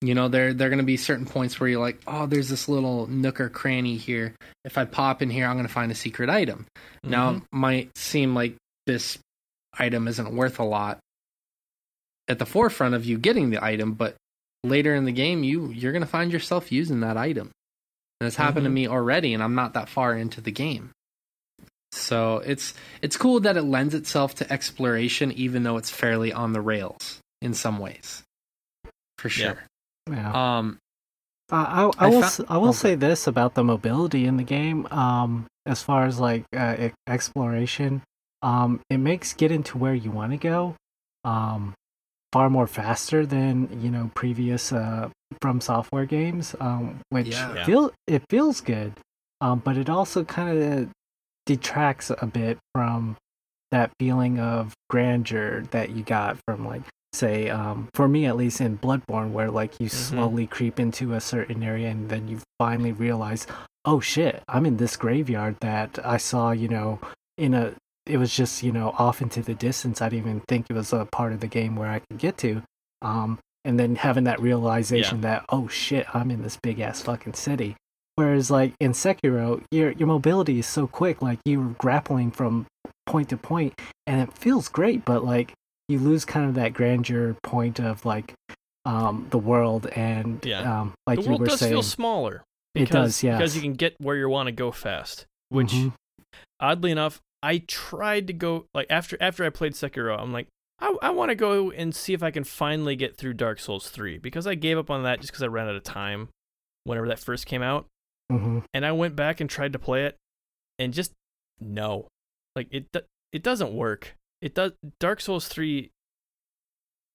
You 0.00 0.14
know, 0.14 0.28
there 0.28 0.52
there 0.52 0.66
are 0.66 0.70
going 0.70 0.78
to 0.80 0.84
be 0.84 0.96
certain 0.96 1.26
points 1.26 1.60
where 1.60 1.68
you're 1.68 1.80
like, 1.80 2.00
"Oh, 2.06 2.26
there's 2.26 2.48
this 2.48 2.68
little 2.68 3.06
nook 3.06 3.40
or 3.40 3.48
cranny 3.48 3.96
here. 3.96 4.34
If 4.64 4.76
I 4.76 4.84
pop 4.84 5.22
in 5.22 5.30
here, 5.30 5.46
I'm 5.46 5.54
going 5.56 5.66
to 5.66 5.72
find 5.72 5.92
a 5.92 5.94
secret 5.94 6.28
item." 6.28 6.66
Now, 7.04 7.32
Mhm. 7.32 7.36
it 7.36 7.42
might 7.52 7.96
seem 7.98 8.34
like 8.34 8.56
this 8.86 9.18
item 9.78 10.08
isn't 10.08 10.34
worth 10.34 10.58
a 10.58 10.64
lot 10.64 10.98
at 12.28 12.38
the 12.38 12.46
forefront 12.46 12.94
of 12.94 13.04
you 13.04 13.16
getting 13.18 13.50
the 13.50 13.62
item, 13.64 13.92
but 13.92 14.16
later 14.64 14.94
in 14.94 15.04
the 15.04 15.12
game, 15.12 15.44
you 15.44 15.68
you're 15.68 15.92
going 15.92 16.02
to 16.02 16.06
find 16.08 16.32
yourself 16.32 16.72
using 16.72 17.00
that 17.00 17.16
item. 17.16 17.50
And 18.20 18.26
it's 18.26 18.36
happened 18.36 18.64
to 18.64 18.70
Mhm. 18.70 18.74
me 18.74 18.88
already, 18.88 19.34
and 19.34 19.42
I'm 19.42 19.54
not 19.54 19.74
that 19.74 19.88
far 19.88 20.16
into 20.16 20.40
the 20.40 20.52
game. 20.52 20.90
So 21.92 22.38
it's 22.38 22.74
it's 23.02 23.16
cool 23.16 23.40
that 23.40 23.56
it 23.56 23.62
lends 23.62 23.94
itself 23.94 24.34
to 24.36 24.50
exploration, 24.52 25.30
even 25.32 25.62
though 25.62 25.76
it's 25.76 25.90
fairly 25.90 26.32
on 26.32 26.52
the 26.52 26.60
rails 26.60 27.20
in 27.42 27.54
some 27.54 27.78
ways, 27.78 28.22
for 29.18 29.28
sure. 29.28 29.58
Yeah. 30.10 30.32
Um, 30.58 30.78
Uh, 31.52 31.90
I, 31.98 32.04
I 32.04 32.06
I 32.06 32.08
will 32.08 32.22
fou- 32.22 32.26
s 32.26 32.40
I 32.48 32.56
will 32.56 32.68
oh, 32.70 32.72
say 32.72 32.94
this 32.94 33.26
about 33.26 33.54
the 33.54 33.62
mobility 33.64 34.24
in 34.24 34.36
the 34.38 34.42
game. 34.44 34.86
Um, 34.90 35.46
as 35.66 35.82
far 35.82 36.06
as 36.06 36.18
like 36.18 36.44
uh, 36.56 36.76
e- 36.88 36.92
exploration, 37.06 38.02
um, 38.40 38.80
it 38.88 38.98
makes 38.98 39.34
getting 39.34 39.62
to 39.64 39.78
where 39.78 39.94
you 39.94 40.10
want 40.10 40.32
to 40.32 40.38
go, 40.38 40.74
um, 41.24 41.74
far 42.32 42.48
more 42.48 42.66
faster 42.66 43.26
than 43.26 43.68
you 43.84 43.90
know 43.90 44.10
previous 44.14 44.72
uh 44.72 45.10
FromSoftware 45.44 46.08
games. 46.08 46.56
Um, 46.58 47.00
which 47.10 47.28
Yeah. 47.28 47.54
Yeah. 47.54 47.66
feel 47.66 47.92
it 48.08 48.22
feels 48.30 48.60
good, 48.62 48.94
um, 49.44 49.60
but 49.60 49.76
it 49.76 49.90
also 49.90 50.24
kind 50.24 50.56
of 50.56 50.88
detracts 51.46 52.10
a 52.10 52.26
bit 52.26 52.58
from 52.74 53.16
that 53.70 53.90
feeling 53.98 54.38
of 54.38 54.74
grandeur 54.90 55.62
that 55.70 55.90
you 55.90 56.02
got 56.02 56.36
from 56.46 56.66
like 56.66 56.82
say 57.14 57.48
um 57.50 57.88
for 57.94 58.06
me 58.08 58.26
at 58.26 58.36
least 58.36 58.60
in 58.60 58.78
bloodborne 58.78 59.32
where 59.32 59.50
like 59.50 59.78
you 59.80 59.86
Mhm. 59.86 59.90
slowly 59.90 60.46
creep 60.46 60.78
into 60.80 61.14
a 61.14 61.20
certain 61.20 61.62
area 61.62 61.88
and 61.90 62.08
then 62.08 62.28
you 62.28 62.38
finally 62.58 62.92
realize 62.92 63.46
oh 63.84 63.98
shit 64.00 64.42
i'm 64.48 64.64
in 64.66 64.76
this 64.76 64.96
graveyard 64.96 65.56
that 65.60 65.98
i 66.04 66.16
saw 66.16 66.50
you 66.52 66.68
know 66.68 67.00
in 67.38 67.54
a 67.54 67.72
it 68.06 68.16
was 68.18 68.34
just 68.34 68.62
you 68.62 68.72
know 68.72 68.94
off 68.98 69.22
into 69.22 69.42
the 69.42 69.54
distance. 69.54 70.02
I 70.02 70.08
didn't 70.08 70.26
even 70.26 70.40
think 70.48 70.66
it 70.68 70.74
was 70.74 70.92
a 70.92 71.06
part 71.06 71.32
of 71.32 71.40
the 71.40 71.46
game 71.46 71.76
where 71.76 71.88
i 71.90 72.00
could 72.00 72.18
get 72.18 72.36
to. 72.38 72.62
Um 73.00 73.38
and 73.64 73.78
then 73.78 73.94
having 73.96 74.24
that 74.24 74.40
realization 74.40 75.20
that 75.22 75.44
oh 75.50 75.68
shit 75.68 76.04
i'm 76.14 76.30
in 76.30 76.42
this 76.42 76.58
big 76.62 76.80
ass 76.80 77.00
fucking 77.02 77.34
city 77.34 77.76
whereas 78.16 78.50
like 78.50 78.72
in 78.80 78.92
sekiro 78.92 79.62
your 79.70 79.92
your 79.92 80.06
mobility 80.08 80.58
is 80.58 80.66
so 80.66 80.86
quick 80.86 81.22
like 81.22 81.38
you're 81.44 81.74
grappling 81.78 82.30
from 82.30 82.66
point 83.06 83.28
to 83.28 83.36
point 83.36 83.72
and 84.06 84.20
it 84.20 84.32
feels 84.36 84.68
great 84.68 85.04
but 85.04 85.24
like 85.24 85.52
you 85.88 85.98
lose 85.98 86.24
kind 86.24 86.48
of 86.48 86.54
that 86.54 86.72
grandeur 86.72 87.34
point 87.42 87.78
of 87.80 88.04
like 88.06 88.32
um, 88.84 89.26
the 89.30 89.38
world 89.38 89.86
and 89.88 90.44
Yeah. 90.44 90.80
um, 90.80 90.94
like 91.06 91.18
the 91.18 91.22
you 91.24 91.28
world 91.30 91.40
were 91.42 91.46
does 91.46 91.60
saying, 91.60 91.72
feel 91.72 91.82
smaller. 91.84 92.42
It 92.74 92.88
does, 92.88 93.20
because- 93.20 93.38
Because 93.38 93.54
you 93.56 93.62
can 93.62 93.74
get 93.74 93.94
where 94.00 94.16
you 94.16 94.28
want 94.28 94.46
to 94.48 94.52
go 94.52 94.72
fast. 94.72 95.24
Which, 95.50 95.72
Mhm. 95.72 95.92
oddly 96.60 96.90
enough, 96.90 97.20
I 97.42 97.58
tried 97.68 98.26
to 98.28 98.32
go 98.32 98.66
like 98.74 98.86
after 98.90 99.16
after 99.20 99.44
I 99.44 99.50
played 99.50 99.74
Sekiro. 99.74 100.18
I'm 100.18 100.32
like, 100.32 100.48
I, 100.80 100.94
I 101.02 101.10
want 101.10 101.28
to 101.28 101.34
go 101.36 101.70
and 101.70 101.94
see 101.94 102.12
if 102.12 102.22
I 102.24 102.30
can 102.32 102.42
finally 102.44 102.96
get 102.96 103.16
through 103.16 103.34
Dark 103.34 103.60
Souls 103.60 103.88
three 103.88 104.18
because 104.18 104.46
I 104.48 104.54
gave 104.56 104.78
up 104.78 104.90
on 104.90 105.02
that 105.04 105.20
just 105.20 105.30
because 105.32 105.42
I 105.42 105.46
ran 105.48 105.68
out 105.68 105.76
of 105.76 105.82
time 105.84 106.28
whenever 106.84 107.06
that 107.08 107.18
first 107.20 107.46
came 107.46 107.62
out. 107.62 107.86
Mhm. 108.30 108.64
and 108.72 108.86
I 108.86 108.92
went 108.92 109.16
back 109.16 109.40
and 109.40 109.48
tried 109.50 109.72
to 109.72 109.78
play 109.78 110.04
it, 110.06 110.16
and 110.78 110.92
just 110.94 111.12
no, 111.60 112.08
like 112.56 112.68
it 112.70 112.86
it 113.32 113.42
doesn't 113.42 113.72
work. 113.74 114.14
It 114.40 114.54
does. 114.54 114.72
Dark 115.00 115.20
Souls 115.20 115.48
three 115.48 115.90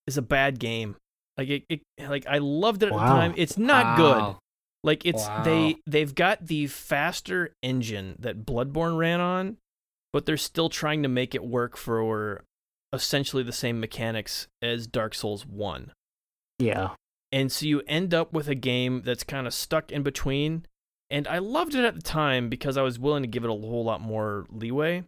is 0.07 0.17
a 0.17 0.21
bad 0.21 0.59
game. 0.59 0.95
Like 1.37 1.49
it, 1.49 1.63
it 1.69 1.81
like 1.99 2.25
I 2.27 2.37
loved 2.39 2.83
it 2.83 2.87
at 2.87 2.93
Wow. 2.93 2.99
the 3.01 3.05
time. 3.21 3.33
It's 3.37 3.57
not 3.57 3.97
good. 3.97 4.35
Like 4.83 5.05
it's 5.05 5.25
Wow. 5.27 5.43
they 5.43 5.75
they've 5.85 6.13
got 6.15 6.47
the 6.47 6.67
faster 6.67 7.53
engine 7.61 8.15
that 8.19 8.45
Bloodborne 8.45 8.97
ran 8.97 9.19
on, 9.19 9.57
but 10.13 10.25
they're 10.25 10.37
still 10.37 10.69
trying 10.69 11.03
to 11.03 11.09
make 11.09 11.35
it 11.35 11.43
work 11.43 11.75
for 11.77 12.43
essentially 12.93 13.43
the 13.43 13.51
same 13.51 13.79
mechanics 13.79 14.47
as 14.61 14.87
Dark 14.87 15.13
Souls 15.13 15.45
1. 15.45 15.91
yeah, 16.59 16.95
And 17.33 17.51
so 17.51 17.65
you 17.65 17.81
end 17.85 18.13
up 18.13 18.31
with 18.33 18.47
a 18.47 18.55
game 18.55 19.01
that's 19.03 19.23
kind 19.25 19.45
of 19.45 19.53
stuck 19.53 19.91
in 19.91 20.01
between. 20.03 20.65
And 21.09 21.27
I 21.27 21.37
loved 21.37 21.73
it 21.75 21.85
at 21.85 21.95
the 21.95 22.01
time 22.01 22.49
because 22.49 22.77
I 22.77 22.81
was 22.81 22.99
willing 22.99 23.23
to 23.23 23.27
give 23.27 23.43
it 23.43 23.49
a 23.49 23.53
whole 23.53 23.83
lot 23.83 24.01
more 24.01 24.45
leeway. 24.51 25.03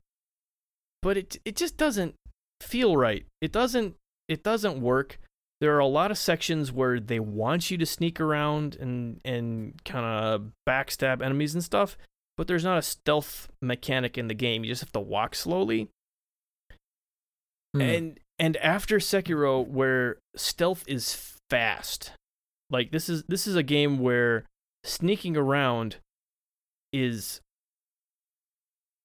But 1.01 1.17
it 1.17 1.37
it 1.45 1.55
just 1.55 1.77
doesn't 1.77 2.15
feel 2.61 2.95
right. 2.95 3.25
It 3.41 3.51
doesn't 3.51 3.95
it 4.27 4.43
doesn't 4.43 4.81
work. 4.81 5.19
There 5.61 5.75
are 5.75 5.79
a 5.79 5.87
lot 5.87 6.11
of 6.11 6.17
sections 6.17 6.71
where 6.71 6.99
they 6.99 7.19
want 7.19 7.69
you 7.69 7.77
to 7.77 7.85
sneak 7.85 8.19
around 8.19 8.75
and 8.75 9.19
and 9.25 9.81
kind 9.83 10.05
of 10.05 10.51
backstab 10.67 11.21
enemies 11.21 11.53
and 11.53 11.63
stuff, 11.63 11.97
but 12.37 12.47
there's 12.47 12.63
not 12.63 12.77
a 12.77 12.81
stealth 12.81 13.49
mechanic 13.61 14.17
in 14.17 14.27
the 14.27 14.33
game. 14.33 14.63
You 14.63 14.71
just 14.71 14.81
have 14.81 14.93
to 14.93 14.99
walk 15.01 15.35
slowly. 15.35 15.89
Hmm. 17.73 17.81
And 17.81 18.19
and 18.37 18.57
after 18.57 18.97
Sekiro 18.99 19.67
where 19.67 20.17
stealth 20.35 20.85
is 20.87 21.35
fast. 21.49 22.11
Like 22.69 22.91
this 22.91 23.09
is 23.09 23.23
this 23.27 23.47
is 23.47 23.55
a 23.55 23.63
game 23.63 23.99
where 23.99 24.45
sneaking 24.83 25.37
around 25.37 25.97
is 26.91 27.41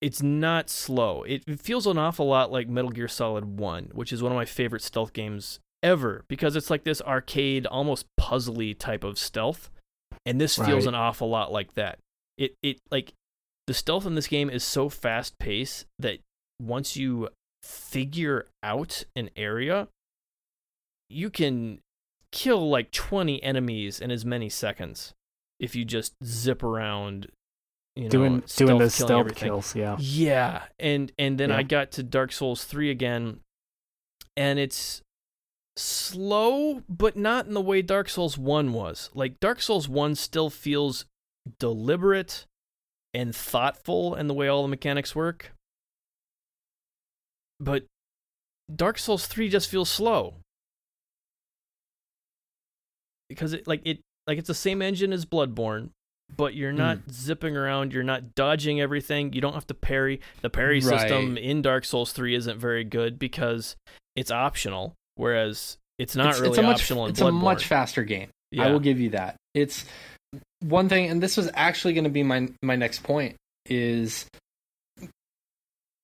it's 0.00 0.22
not 0.22 0.68
slow. 0.68 1.22
It, 1.22 1.44
it 1.46 1.60
feels 1.60 1.86
an 1.86 1.98
awful 1.98 2.26
lot 2.26 2.52
like 2.52 2.68
Metal 2.68 2.90
Gear 2.90 3.08
Solid 3.08 3.58
1, 3.58 3.90
which 3.92 4.12
is 4.12 4.22
one 4.22 4.32
of 4.32 4.36
my 4.36 4.44
favorite 4.44 4.82
stealth 4.82 5.12
games 5.12 5.60
ever 5.82 6.24
because 6.28 6.56
it's 6.56 6.70
like 6.70 6.84
this 6.84 7.00
arcade 7.02 7.66
almost 7.66 8.06
puzzly 8.20 8.78
type 8.78 9.04
of 9.04 9.18
stealth. 9.18 9.70
And 10.26 10.40
this 10.40 10.56
feels 10.56 10.86
an 10.86 10.94
awful 10.94 11.28
lot 11.28 11.52
like 11.52 11.74
that. 11.74 11.98
It 12.38 12.54
it 12.62 12.78
like 12.90 13.12
the 13.66 13.74
stealth 13.74 14.06
in 14.06 14.14
this 14.14 14.26
game 14.26 14.50
is 14.50 14.64
so 14.64 14.88
fast 14.88 15.38
paced 15.38 15.86
that 15.98 16.18
once 16.60 16.96
you 16.96 17.28
figure 17.62 18.46
out 18.62 19.04
an 19.16 19.30
area, 19.36 19.88
you 21.08 21.30
can 21.30 21.80
kill 22.30 22.68
like 22.68 22.90
20 22.90 23.42
enemies 23.42 24.00
in 24.00 24.10
as 24.10 24.24
many 24.24 24.48
seconds 24.48 25.14
if 25.60 25.74
you 25.76 25.84
just 25.84 26.14
zip 26.24 26.62
around 26.62 27.28
you 27.96 28.04
know 28.04 28.08
doing 28.10 28.30
doing 28.30 28.46
stealth 28.48 28.68
the 28.68 28.74
killing 28.76 28.90
stealth 28.90 29.10
everything. 29.20 29.48
kills. 29.48 29.76
Yeah, 29.76 29.96
Yeah, 30.00 30.62
and 30.78 31.12
and 31.18 31.38
then 31.38 31.50
Yeah. 31.50 31.58
I 31.58 31.62
got 31.62 31.92
to 31.92 32.02
Dark 32.02 32.32
Souls 32.32 32.64
3 32.64 32.90
again 32.90 33.40
and 34.36 34.58
it's 34.58 35.00
slow 35.76 36.82
but 36.88 37.16
not 37.16 37.46
in 37.46 37.54
the 37.54 37.60
way 37.60 37.82
Dark 37.82 38.08
Souls 38.08 38.36
1 38.36 38.72
was. 38.72 39.10
Like 39.14 39.38
Dark 39.40 39.60
Souls 39.62 39.88
1 39.88 40.14
still 40.16 40.50
feels 40.50 41.04
deliberate 41.58 42.46
and 43.12 43.34
thoughtful 43.34 44.14
in 44.16 44.26
the 44.26 44.34
way 44.34 44.48
all 44.48 44.62
the 44.62 44.68
mechanics 44.68 45.14
work. 45.14 45.52
But 47.60 47.84
Dark 48.74 48.98
Souls 48.98 49.26
3 49.28 49.48
just 49.48 49.70
feels 49.70 49.88
slow. 49.88 50.34
Because 53.28 53.52
it 53.52 53.66
like 53.66 53.82
it 53.84 54.00
like 54.26 54.38
it's 54.38 54.48
the 54.48 54.54
same 54.54 54.82
engine 54.82 55.12
as 55.12 55.24
Bloodborne, 55.24 55.90
but 56.34 56.54
you're 56.54 56.72
hmm. 56.72 56.78
not 56.78 56.98
zipping 57.10 57.56
around, 57.56 57.92
you're 57.92 58.02
not 58.02 58.34
dodging 58.34 58.80
everything, 58.80 59.32
you 59.32 59.40
don't 59.40 59.54
have 59.54 59.66
to 59.68 59.74
parry. 59.74 60.20
The 60.42 60.50
parry 60.50 60.80
system 60.80 61.36
in 61.36 61.62
Dark 61.62 61.84
Souls 61.84 62.12
3 62.12 62.34
isn't 62.34 62.58
very 62.58 62.84
good 62.84 63.18
because 63.18 63.76
it's 64.16 64.30
optional, 64.30 64.94
whereas 65.16 65.76
it's 65.98 66.16
not 66.16 66.30
it's, 66.30 66.40
really 66.40 66.50
it's 66.50 66.58
a 66.58 66.62
much, 66.62 66.80
optional 66.80 67.04
in 67.04 67.10
it's 67.10 67.20
Bloodborne. 67.20 67.28
a 67.28 67.32
much 67.32 67.66
faster 67.66 68.04
game. 68.04 68.28
yeah. 68.50 68.66
I 68.66 68.70
will 68.70 68.80
give 68.80 69.00
you 69.00 69.10
that. 69.10 69.36
It's 69.54 69.84
one 70.60 70.88
thing, 70.88 71.10
and 71.10 71.22
this 71.22 71.36
was 71.36 71.50
actually 71.54 71.94
going 71.94 72.04
to 72.04 72.10
be 72.10 72.22
my 72.22 72.48
my 72.62 72.76
next 72.76 73.02
point. 73.02 73.36
Is 73.66 74.26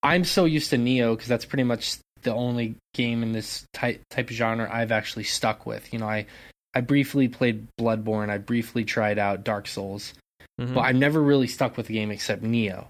I'm 0.03 0.25
so 0.25 0.45
used 0.45 0.71
to 0.71 0.77
Nioh 0.77 1.15
because 1.15 1.29
that's 1.29 1.45
pretty 1.45 1.65
much 1.65 1.99
the 2.23 2.35
only 2.35 2.77
game 2.95 3.23
in 3.23 3.33
this 3.33 3.65
type 3.73 4.03
type 4.11 4.31
of 4.31 4.37
genre 4.37 4.69
I've 4.73 4.93
actually 4.93 5.25
stuck 5.25 5.67
with. 5.67 5.93
You 5.93 5.99
know, 5.99 6.09
I 6.09 6.27
I 6.75 6.81
briefly 6.81 7.29
played 7.29 7.67
Bloodborne. 7.79 8.31
I 8.31 8.39
briefly 8.39 8.85
tried 8.85 9.19
out 9.19 9.45
Dark 9.45 9.67
Souls, 9.67 10.15
Mhm. 10.61 10.75
but 10.75 10.81
I've 10.83 10.97
never 10.97 11.21
really 11.21 11.47
stuck 11.49 11.77
with 11.77 11.89
a 11.91 11.93
game 11.93 12.11
except 12.11 12.43
Nioh. 12.43 12.87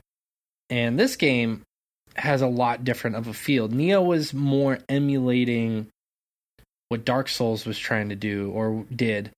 And 0.68 0.98
this 0.98 1.16
game 1.16 1.62
has 2.16 2.42
a 2.42 2.46
lot 2.46 2.84
different 2.84 3.16
of 3.16 3.26
a 3.26 3.32
feel. 3.34 3.68
Nioh 3.68 4.04
was 4.04 4.34
more 4.34 4.78
emulating 4.88 5.88
what 6.88 7.04
Dark 7.04 7.28
Souls 7.28 7.64
was 7.64 7.78
trying 7.78 8.08
to 8.08 8.16
do 8.16 8.50
or 8.50 8.84
did, 8.94 9.30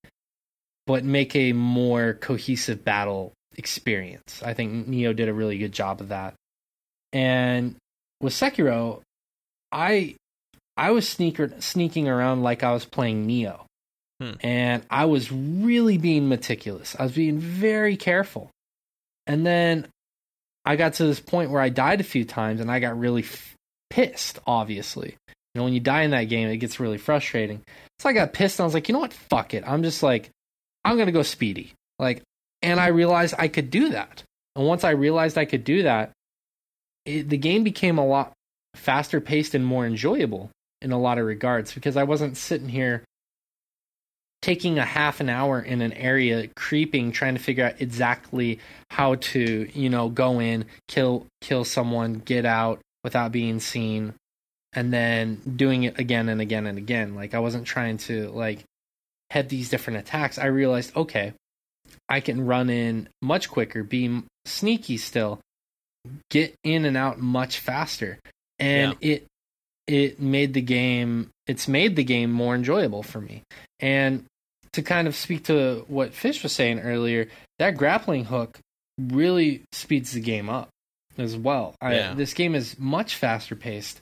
but 0.87 1.03
make 1.03 1.35
a 1.35 1.53
more 1.53 2.15
cohesive 2.15 2.83
battle 2.83 3.31
experience. 3.55 4.41
I 4.43 4.53
think 4.53 4.87
Nioh 4.87 5.15
did 5.15 5.29
a 5.29 5.33
really 5.33 5.57
good 5.59 5.71
job 5.71 6.01
of 6.01 6.09
that. 6.09 6.33
And 7.13 7.75
with 8.19 8.33
Sekiro, 8.33 9.01
I 9.71 10.15
I 10.75 10.89
was 10.91 11.07
sneaker 11.07 11.53
sneaking 11.61 12.07
around 12.07 12.41
like 12.41 12.63
I 12.63 12.73
was 12.73 12.85
playing 12.85 13.27
Nioh. 13.27 13.65
Hmm. 14.23 14.31
And 14.39 14.85
I 14.89 15.05
was 15.05 15.31
really 15.31 15.97
being 15.97 16.29
meticulous. 16.29 16.95
I 16.97 17.03
was 17.03 17.11
being 17.11 17.39
very 17.39 17.97
careful. 17.97 18.49
And 19.27 19.45
then 19.45 19.87
I 20.63 20.77
got 20.77 20.93
to 20.95 21.05
this 21.05 21.19
point 21.19 21.51
where 21.51 21.61
I 21.61 21.69
died 21.69 21.99
a 21.99 22.05
few 22.05 22.23
times 22.23 22.61
and 22.61 22.71
I 22.71 22.79
got 22.79 22.97
really 22.97 23.23
f- 23.23 23.55
pissed, 23.89 24.39
obviously. 24.47 25.17
You 25.27 25.59
know, 25.59 25.65
when 25.65 25.73
you 25.73 25.81
die 25.81 26.03
in 26.03 26.11
that 26.11 26.25
game, 26.25 26.47
it 26.47 26.57
gets 26.57 26.79
really 26.79 26.97
frustrating. 26.97 27.61
So 27.99 28.09
I 28.09 28.13
got 28.13 28.33
pissed 28.33 28.59
and 28.59 28.63
I 28.63 28.67
was 28.67 28.73
like, 28.73 28.87
you 28.87 28.93
know 28.93 28.99
what? 28.99 29.13
Fuck 29.13 29.53
it. 29.53 29.63
I'm 29.67 29.83
just 29.83 30.01
like, 30.01 30.29
I'm 30.85 30.95
going 30.95 31.07
to 31.07 31.11
go 31.11 31.23
speedy. 31.23 31.73
Like, 31.99 32.21
and 32.61 32.79
I 32.79 32.87
realized 32.87 33.35
I 33.37 33.49
could 33.49 33.69
do 33.69 33.89
that. 33.89 34.23
And 34.55 34.65
once 34.65 34.85
I 34.85 34.91
realized 34.91 35.37
I 35.37 35.45
could 35.45 35.65
do 35.65 35.83
that, 35.83 36.11
it, 37.05 37.27
the 37.27 37.37
game 37.37 37.63
became 37.63 37.97
a 37.97 38.05
lot 38.05 38.31
faster 38.75 39.19
paced 39.19 39.53
and 39.53 39.65
more 39.65 39.85
enjoyable 39.85 40.49
in 40.81 40.93
a 40.93 40.99
lot 40.99 41.17
of 41.17 41.25
regards 41.25 41.73
because 41.73 41.97
I 41.97 42.03
wasn't 42.03 42.37
sitting 42.37 42.69
here 42.69 43.03
taking 44.43 44.77
a 44.77 44.83
half 44.83 45.21
an 45.21 45.29
hour 45.29 45.61
in 45.61 45.81
an 45.81 45.93
area 45.93 46.49
creeping 46.57 47.13
trying 47.13 47.33
to 47.33 47.41
figure 47.41 47.63
out 47.63 47.79
exactly 47.79 48.59
how 48.91 49.15
to 49.15 49.69
you 49.73 49.89
know 49.89 50.09
go 50.09 50.39
in 50.41 50.65
kill 50.89 51.25
kill 51.39 51.63
someone 51.63 52.15
get 52.15 52.45
out 52.45 52.81
without 53.05 53.31
being 53.31 53.61
seen 53.61 54.13
and 54.73 54.91
then 54.91 55.41
doing 55.55 55.83
it 55.83 55.97
again 55.97 56.27
and 56.27 56.41
again 56.41 56.67
and 56.67 56.77
again. 56.77 57.15
Like 57.15 57.33
i 57.33 57.39
wasn't 57.39 57.65
trying 57.65 57.97
to 57.99 58.29
like 58.31 58.63
head 59.29 59.47
these 59.47 59.69
different 59.69 59.99
attacks. 59.99 60.37
I 60.37 60.47
realized 60.47 60.95
okay 60.95 61.33
i 62.09 62.19
can 62.19 62.45
run 62.45 62.69
in 62.69 63.07
much 63.21 63.49
quicker 63.49 63.83
be 63.83 64.23
sneaky 64.45 64.97
still 64.97 65.39
get 66.29 66.53
in 66.65 66.83
and 66.83 66.97
out 66.97 67.17
much 67.17 67.59
faster. 67.59 68.19
And 68.59 68.97
it 68.99 69.25
it 69.87 70.19
made 70.19 70.53
the 70.53 70.61
game 70.61 71.29
it's 71.47 71.69
made 71.69 71.95
the 71.95 72.03
game 72.03 72.31
more 72.31 72.55
enjoyable 72.55 73.03
for 73.03 73.21
me. 73.21 73.43
And 73.79 74.25
to 74.73 74.81
kind 74.81 75.07
of 75.07 75.15
speak 75.15 75.45
to 75.45 75.85
what 75.87 76.13
fish 76.13 76.43
was 76.43 76.51
saying 76.51 76.79
earlier 76.79 77.27
that 77.59 77.77
grappling 77.77 78.25
hook 78.25 78.59
really 78.99 79.63
speeds 79.71 80.11
the 80.11 80.19
game 80.19 80.49
up 80.49 80.69
as 81.17 81.35
well 81.37 81.75
I, 81.81 81.95
Yeah. 81.95 82.13
this 82.13 82.33
game 82.33 82.55
is 82.55 82.77
much 82.79 83.15
faster 83.15 83.55
paced 83.55 83.99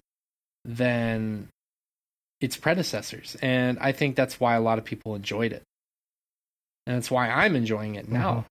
than 0.66 1.48
its 2.40 2.58
predecessors 2.58 3.36
and 3.42 3.78
i 3.80 3.92
think 3.92 4.16
that's 4.16 4.40
why 4.40 4.56
a 4.56 4.62
lot 4.62 4.78
of 4.78 4.86
people 4.86 5.16
enjoyed 5.16 5.52
it 5.54 5.64
and 6.88 6.96
that's 6.96 7.12
why 7.12 7.30
i'm 7.30 7.56
enjoying 7.56 7.96
it 7.96 8.10
now 8.10 8.34
Mhm. 8.34 8.46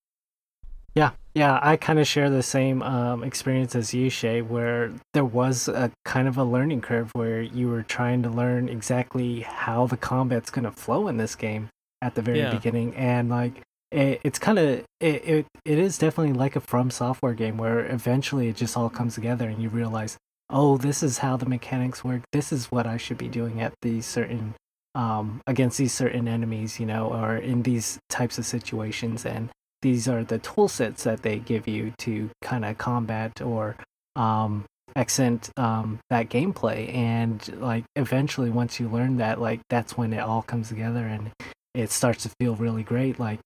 Yeah, 0.96 1.12
yeah, 1.36 1.60
I 1.62 1.76
kind 1.76 2.00
of 2.00 2.08
share 2.08 2.28
the 2.30 2.42
same 2.42 2.82
um, 2.82 3.22
experience 3.22 3.76
as 3.76 3.94
you, 3.94 4.10
Shea, 4.10 4.42
where 4.42 4.92
there 5.14 5.24
was 5.24 5.68
a 5.68 5.92
kind 6.04 6.26
of 6.26 6.36
a 6.36 6.42
learning 6.42 6.80
curve 6.80 7.12
where 7.14 7.40
you 7.40 7.68
were 7.68 7.84
trying 7.84 8.24
to 8.24 8.28
learn 8.28 8.68
exactly 8.68 9.42
how 9.42 9.86
the 9.86 9.96
combat's 9.96 10.50
going 10.50 10.64
to 10.64 10.72
flow 10.72 11.06
in 11.06 11.16
this 11.16 11.36
game 11.36 11.68
at 12.02 12.14
the 12.14 12.22
very 12.22 12.40
Yeah. 12.40 12.50
beginning, 12.50 12.94
and 12.96 13.28
like 13.28 13.62
it, 13.90 14.20
it's 14.22 14.38
kind 14.38 14.58
of 14.58 14.84
it, 15.00 15.24
it 15.24 15.46
it 15.64 15.78
is 15.78 15.98
definitely 15.98 16.32
like 16.32 16.56
a 16.56 16.60
FromSoftware 16.60 17.36
game 17.36 17.56
where 17.58 17.84
eventually 17.86 18.48
it 18.48 18.56
just 18.56 18.76
all 18.76 18.88
comes 18.90 19.14
together 19.16 19.48
and 19.48 19.62
you 19.62 19.68
realize, 19.68 20.16
oh, 20.48 20.76
this 20.76 21.02
is 21.02 21.18
how 21.18 21.36
the 21.36 21.46
mechanics 21.46 22.04
work. 22.04 22.22
This 22.32 22.52
is 22.52 22.66
what 22.70 22.86
I 22.86 22.96
should 22.96 23.18
be 23.18 23.28
doing 23.28 23.60
at 23.60 23.72
these 23.82 24.06
certain 24.06 24.54
um, 24.94 25.40
against 25.46 25.78
these 25.78 25.92
certain 25.92 26.26
enemies, 26.28 26.80
you 26.80 26.86
know, 26.86 27.12
or 27.12 27.36
in 27.36 27.62
these 27.62 27.98
types 28.08 28.38
of 28.38 28.46
situations. 28.46 29.24
And 29.24 29.50
these 29.82 30.08
are 30.08 30.24
the 30.24 30.38
tool 30.38 30.68
sets 30.68 31.04
that 31.04 31.22
they 31.22 31.38
give 31.38 31.66
you 31.68 31.92
to 31.98 32.30
kind 32.42 32.64
of 32.64 32.76
combat 32.78 33.40
or 33.40 33.76
um, 34.16 34.64
accent 34.96 35.50
um, 35.56 36.00
that 36.10 36.28
gameplay. 36.28 36.92
And 36.94 37.46
like 37.60 37.84
eventually, 37.96 38.50
once 38.50 38.78
you 38.80 38.88
learn 38.88 39.16
that, 39.18 39.40
like 39.40 39.60
that's 39.70 39.96
when 39.96 40.12
it 40.12 40.20
all 40.20 40.42
comes 40.42 40.68
together 40.68 41.06
and 41.06 41.30
it 41.74 41.90
starts 41.90 42.22
to 42.24 42.30
feel 42.40 42.54
really 42.56 42.82
great. 42.82 43.18
Like 43.18 43.40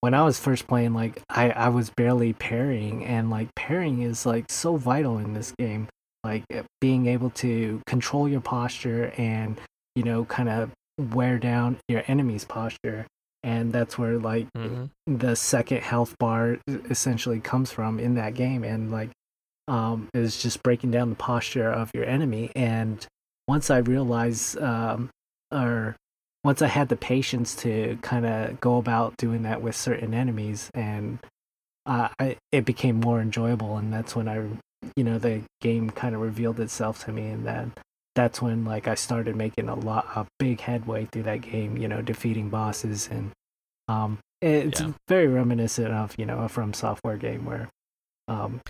when 0.00 0.14
I 0.14 0.22
was 0.22 0.38
first 0.38 0.66
playing, 0.66 0.94
like 0.94 1.22
I, 1.28 1.50
I 1.50 1.68
was 1.68 1.90
barely 1.90 2.32
parrying, 2.32 3.04
and 3.04 3.30
like 3.30 3.48
parrying 3.54 4.02
is 4.02 4.26
like 4.26 4.50
so 4.50 4.76
vital 4.76 5.18
in 5.18 5.34
this 5.34 5.52
game. 5.58 5.88
Like 6.22 6.44
being 6.80 7.06
able 7.06 7.30
to 7.30 7.80
control 7.86 8.28
your 8.28 8.40
posture 8.40 9.12
and 9.18 9.60
you 9.94 10.02
know 10.02 10.24
kind 10.24 10.48
of 10.48 10.70
wear 11.12 11.38
down 11.38 11.76
your 11.88 12.02
enemy's 12.06 12.44
posture 12.44 13.06
and 13.42 13.72
that's 13.72 13.98
where 13.98 14.16
like 14.18 14.46
Mhm. 14.56 14.88
the 15.06 15.34
second 15.36 15.82
health 15.82 16.16
bar 16.18 16.58
essentially 16.68 17.40
comes 17.40 17.70
from 17.72 17.98
in 17.98 18.14
that 18.14 18.34
game 18.34 18.62
and 18.64 18.90
like 18.92 19.10
um 19.68 20.08
is 20.14 20.40
just 20.40 20.62
breaking 20.62 20.92
down 20.92 21.10
the 21.10 21.16
posture 21.16 21.68
of 21.70 21.90
your 21.94 22.04
enemy 22.04 22.50
and 22.54 23.06
once 23.48 23.70
i 23.70 23.78
realized 23.78 24.56
um 24.62 25.10
or 25.52 25.96
once 26.44 26.62
i 26.62 26.66
had 26.68 26.88
the 26.88 26.96
patience 26.96 27.54
to 27.56 27.98
kind 28.02 28.24
of 28.26 28.60
go 28.60 28.76
about 28.76 29.16
doing 29.16 29.42
that 29.42 29.60
with 29.62 29.74
certain 29.74 30.14
enemies 30.14 30.70
and 30.74 31.18
uh, 31.86 32.08
I, 32.18 32.36
it 32.52 32.64
became 32.64 33.00
more 33.00 33.20
enjoyable 33.20 33.76
and 33.76 33.92
that's 33.92 34.14
when 34.16 34.28
i 34.28 34.36
you 34.96 35.04
know 35.04 35.18
the 35.18 35.42
game 35.60 35.90
kind 35.90 36.14
of 36.14 36.20
revealed 36.20 36.60
itself 36.60 37.04
to 37.04 37.12
me 37.12 37.26
and 37.26 37.44
then 37.46 37.72
that's 38.14 38.40
when 38.40 38.64
like 38.64 38.86
I 38.86 38.94
started 38.94 39.34
making 39.34 39.68
a 39.68 39.74
lot 39.74 40.06
a 40.14 40.26
big 40.38 40.60
headway 40.60 41.06
through 41.06 41.24
that 41.24 41.40
game, 41.40 41.76
you 41.76 41.88
know, 41.88 42.00
defeating 42.00 42.48
bosses 42.48 43.08
and 43.10 43.32
um 43.88 44.18
it's 44.40 44.80
Yeah. 44.80 44.92
very 45.08 45.26
reminiscent 45.26 45.92
of, 45.92 46.14
you 46.18 46.26
know, 46.26 46.38
a 46.38 46.46
FromSoftware 46.48 47.18
game 47.18 47.44
where 47.44 47.68
um 48.28 48.60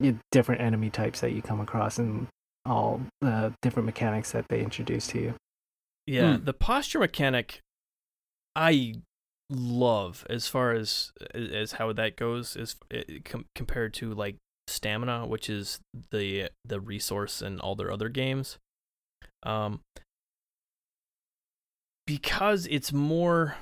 you, 0.00 0.18
different 0.30 0.60
enemy 0.60 0.90
types 0.90 1.20
that 1.20 1.32
you 1.32 1.42
come 1.42 1.60
across 1.60 1.98
and 1.98 2.26
all 2.64 3.00
the 3.20 3.52
different 3.60 3.86
mechanics 3.86 4.32
that 4.32 4.46
they 4.48 4.60
introduce 4.60 5.06
to 5.08 5.20
you. 5.20 5.34
Yeah, 6.06 6.36
Hmm. 6.38 6.44
the 6.44 6.52
posture 6.52 6.98
mechanic 6.98 7.60
I 8.56 8.94
love 9.50 10.26
as 10.30 10.46
far 10.48 10.72
as 10.72 11.12
as 11.34 11.72
how 11.72 11.92
that 11.92 12.16
goes 12.16 12.56
is 12.56 12.76
com- 13.24 13.46
compared 13.54 13.94
to 13.94 14.12
like 14.14 14.36
stamina, 14.68 15.26
which 15.26 15.48
is 15.50 15.80
the 16.10 16.50
the 16.64 16.80
resource 16.80 17.40
in 17.42 17.60
all 17.60 17.74
their 17.76 17.90
other 17.92 18.08
games. 18.08 18.58
Um 19.42 19.80
because 22.06 22.66
it's 22.66 22.92
more 22.92 23.56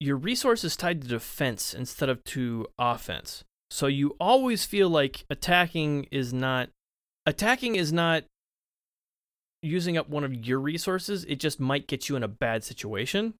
your 0.00 0.16
resource 0.16 0.64
is 0.64 0.76
tied 0.76 1.02
to 1.02 1.08
defense 1.08 1.72
instead 1.74 2.08
of 2.08 2.22
to 2.24 2.66
offense. 2.78 3.44
So 3.70 3.86
you 3.86 4.14
always 4.20 4.64
feel 4.64 4.88
like 4.88 5.24
attacking 5.30 6.04
is 6.10 6.32
not 6.32 6.68
attacking 7.26 7.76
is 7.76 7.92
not 7.92 8.24
using 9.62 9.96
up 9.96 10.08
one 10.08 10.24
of 10.24 10.34
your 10.46 10.60
resources, 10.60 11.24
it 11.24 11.36
just 11.40 11.58
might 11.60 11.86
get 11.88 12.08
you 12.08 12.16
in 12.16 12.22
a 12.22 12.28
bad 12.28 12.64
situation. 12.64 13.34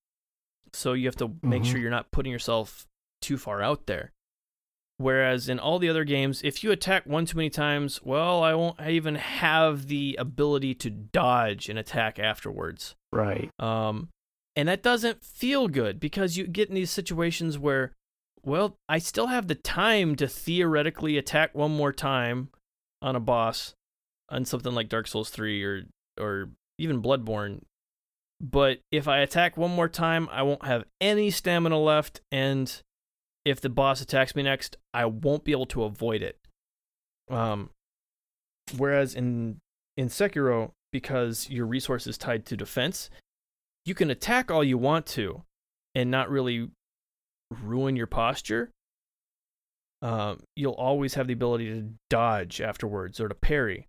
So 0.73 0.93
you 0.93 1.07
have 1.07 1.17
to 1.17 1.37
make 1.43 1.63
Mhm. 1.63 1.67
sure 1.67 1.79
you're 1.81 1.91
not 1.91 2.11
putting 2.11 2.33
yourself 2.33 2.87
too 3.21 3.39
far 3.39 3.63
out 3.63 3.87
there. 3.87 4.13
Whereas 4.99 5.49
in 5.49 5.59
all 5.59 5.79
the 5.79 5.91
other 5.91 6.05
games, 6.05 6.41
if 6.43 6.65
you 6.65 6.71
attack 6.73 7.05
one 7.05 7.27
too 7.27 7.37
many 7.37 7.51
times, 7.51 8.03
well, 8.03 8.43
I 8.43 8.55
won't 8.55 8.81
even 8.81 9.17
have 9.17 9.89
the 9.89 10.17
ability 10.19 10.75
to 10.77 10.91
dodge 10.91 11.69
an 11.69 11.77
attack 11.77 12.19
afterwards. 12.19 12.95
Right. 13.13 13.51
Um, 13.59 14.09
and 14.55 14.69
that 14.69 14.83
doesn't 14.83 15.23
feel 15.23 15.69
good 15.69 16.01
because 16.01 16.39
you 16.39 16.47
get 16.47 16.71
in 16.71 16.75
these 16.75 16.91
situations 16.91 17.59
where, 17.59 17.93
well, 18.43 18.79
I 18.89 18.99
still 18.99 19.27
have 19.27 19.49
the 19.49 19.55
time 19.55 20.17
to 20.17 20.27
theoretically 20.27 21.19
attack 21.19 21.55
one 21.55 21.73
more 21.77 21.93
time 21.93 22.49
on 23.03 23.15
a 23.15 23.21
boss 23.21 23.75
on 24.31 24.47
something 24.47 24.75
like 24.75 24.89
Dark 24.89 25.09
Souls 25.09 25.29
3 25.29 25.63
or 25.63 25.85
or 26.19 26.51
even 26.79 27.03
Bloodborne. 27.03 27.63
But 28.41 28.81
if 28.93 29.09
I 29.09 29.19
attack 29.19 29.57
one 29.57 29.71
more 29.71 29.89
time, 29.89 30.29
I 30.31 30.43
won't 30.43 30.65
have 30.67 30.85
any 31.01 31.31
stamina 31.31 31.79
left 31.79 32.21
and 32.31 32.83
if 33.45 33.61
the 33.61 33.69
boss 33.69 34.01
attacks 34.01 34.35
me 34.35 34.43
next, 34.43 34.77
I 34.93 35.07
won't 35.07 35.45
be 35.45 35.53
able 35.53 35.67
to 35.67 35.85
avoid 35.85 36.23
it. 36.23 36.39
Um 37.31 37.71
whereas 38.77 39.15
in 39.15 39.59
in 39.97 40.09
Sekiro 40.09 40.73
because 40.93 41.49
your 41.51 41.67
resource 41.67 42.07
is 42.07 42.19
tied 42.19 42.47
to 42.47 42.57
defense, 42.57 43.11
you 43.85 43.95
can 43.95 44.11
attack 44.11 44.51
all 44.51 44.65
you 44.65 44.79
want 44.79 45.07
to 45.07 45.43
and 45.95 46.11
not 46.11 46.31
really 46.31 46.69
ruin 47.63 47.97
your 47.97 48.07
posture. 48.07 48.71
Um, 50.03 50.43
you'll 50.55 50.73
always 50.73 51.15
have 51.15 51.27
the 51.27 51.33
ability 51.33 51.67
to 51.71 51.89
dodge 52.11 52.61
afterwards 52.61 53.21
or 53.21 53.29
to 53.29 53.35
parry. 53.35 53.87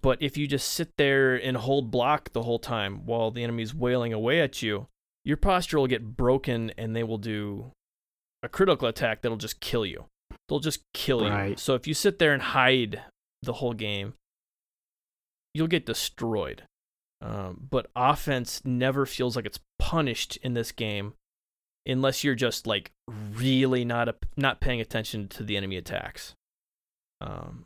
But 0.00 0.20
if 0.20 0.36
you 0.36 0.46
just 0.46 0.68
sit 0.68 0.96
there 0.96 1.36
and 1.36 1.56
hold 1.56 1.90
block 1.90 2.32
the 2.32 2.42
whole 2.42 2.58
time 2.58 3.06
while 3.06 3.30
the 3.30 3.42
enemy's 3.42 3.74
wailing 3.74 4.12
away 4.12 4.40
at 4.40 4.62
you, 4.62 4.88
your 5.24 5.36
posture 5.36 5.78
will 5.78 5.86
get 5.86 6.16
broken 6.16 6.72
and 6.76 6.94
they 6.94 7.02
will 7.02 7.18
do 7.18 7.72
a 8.42 8.48
critical 8.48 8.88
attack 8.88 9.22
that'll 9.22 9.38
just 9.38 9.60
kill 9.60 9.86
you. 9.86 10.06
They'll 10.48 10.60
just 10.60 10.80
kill 10.92 11.22
you. 11.22 11.30
Right. 11.30 11.58
So 11.58 11.74
if 11.74 11.86
you 11.86 11.94
sit 11.94 12.18
there 12.18 12.32
and 12.32 12.42
hide 12.42 13.02
the 13.42 13.54
whole 13.54 13.72
game, 13.72 14.14
you'll 15.54 15.66
get 15.66 15.86
destroyed. 15.86 16.62
Um, 17.20 17.66
but 17.70 17.86
offense 17.96 18.62
never 18.64 19.06
feels 19.06 19.36
like 19.36 19.46
it's 19.46 19.60
punished 19.78 20.36
in 20.42 20.54
this 20.54 20.70
game 20.70 21.14
unless 21.86 22.22
you're 22.22 22.34
just 22.34 22.66
like 22.66 22.92
really 23.34 23.84
not 23.84 24.08
a, 24.08 24.14
not 24.36 24.60
paying 24.60 24.80
attention 24.80 25.28
to 25.28 25.42
the 25.42 25.56
enemy 25.56 25.76
attacks. 25.76 26.34
Um, 27.20 27.64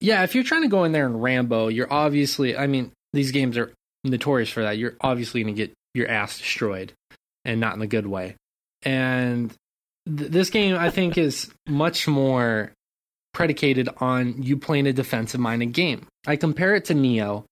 Yeah, 0.00 0.22
if 0.24 0.34
you're 0.34 0.44
trying 0.44 0.62
to 0.62 0.68
go 0.68 0.84
in 0.84 0.92
there 0.92 1.06
and 1.06 1.22
Rambo, 1.22 1.68
you're 1.68 1.92
obviously. 1.92 2.56
I 2.56 2.66
mean, 2.66 2.92
these 3.12 3.32
games 3.32 3.56
are 3.56 3.72
notorious 4.04 4.50
for 4.50 4.62
that. 4.62 4.78
You're 4.78 4.96
obviously 5.00 5.42
going 5.42 5.54
to 5.54 5.66
get 5.66 5.72
your 5.94 6.08
ass 6.08 6.38
destroyed, 6.38 6.92
and 7.44 7.60
not 7.60 7.74
in 7.74 7.82
a 7.82 7.86
good 7.86 8.06
way. 8.06 8.36
And 8.82 9.52
th- 10.06 10.30
this 10.30 10.50
game, 10.50 10.76
I 10.76 10.90
think, 10.90 11.16
is 11.16 11.50
much 11.66 12.06
more 12.06 12.72
predicated 13.32 13.88
on 13.98 14.42
you 14.42 14.56
playing 14.56 14.86
a 14.86 14.92
defensive-minded 14.92 15.72
game. 15.72 16.06
I 16.26 16.36
compare 16.36 16.74
it 16.74 16.86
to 16.86 16.94
Nioh 16.94 17.44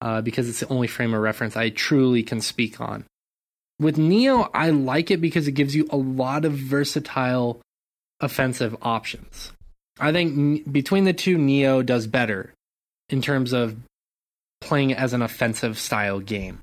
uh, 0.00 0.20
because 0.20 0.48
it's 0.48 0.60
the 0.60 0.68
only 0.68 0.86
frame 0.88 1.14
of 1.14 1.20
reference 1.20 1.56
I 1.56 1.70
truly 1.70 2.22
can 2.22 2.40
speak 2.40 2.80
on. 2.80 3.04
With 3.78 3.96
Nioh, 3.96 4.50
I 4.54 4.70
like 4.70 5.10
it 5.10 5.20
because 5.20 5.48
it 5.48 5.52
gives 5.52 5.74
you 5.74 5.88
a 5.90 5.96
lot 5.96 6.44
of 6.44 6.52
versatile 6.52 7.60
offensive 8.20 8.76
options. 8.82 9.52
I 10.00 10.12
think 10.12 10.70
between 10.70 11.04
the 11.04 11.12
two, 11.12 11.36
Nioh 11.36 11.84
does 11.84 12.06
better 12.06 12.52
in 13.08 13.20
terms 13.20 13.52
of 13.52 13.76
playing 14.60 14.94
as 14.94 15.12
an 15.12 15.22
offensive 15.22 15.78
style 15.78 16.20
game. 16.20 16.60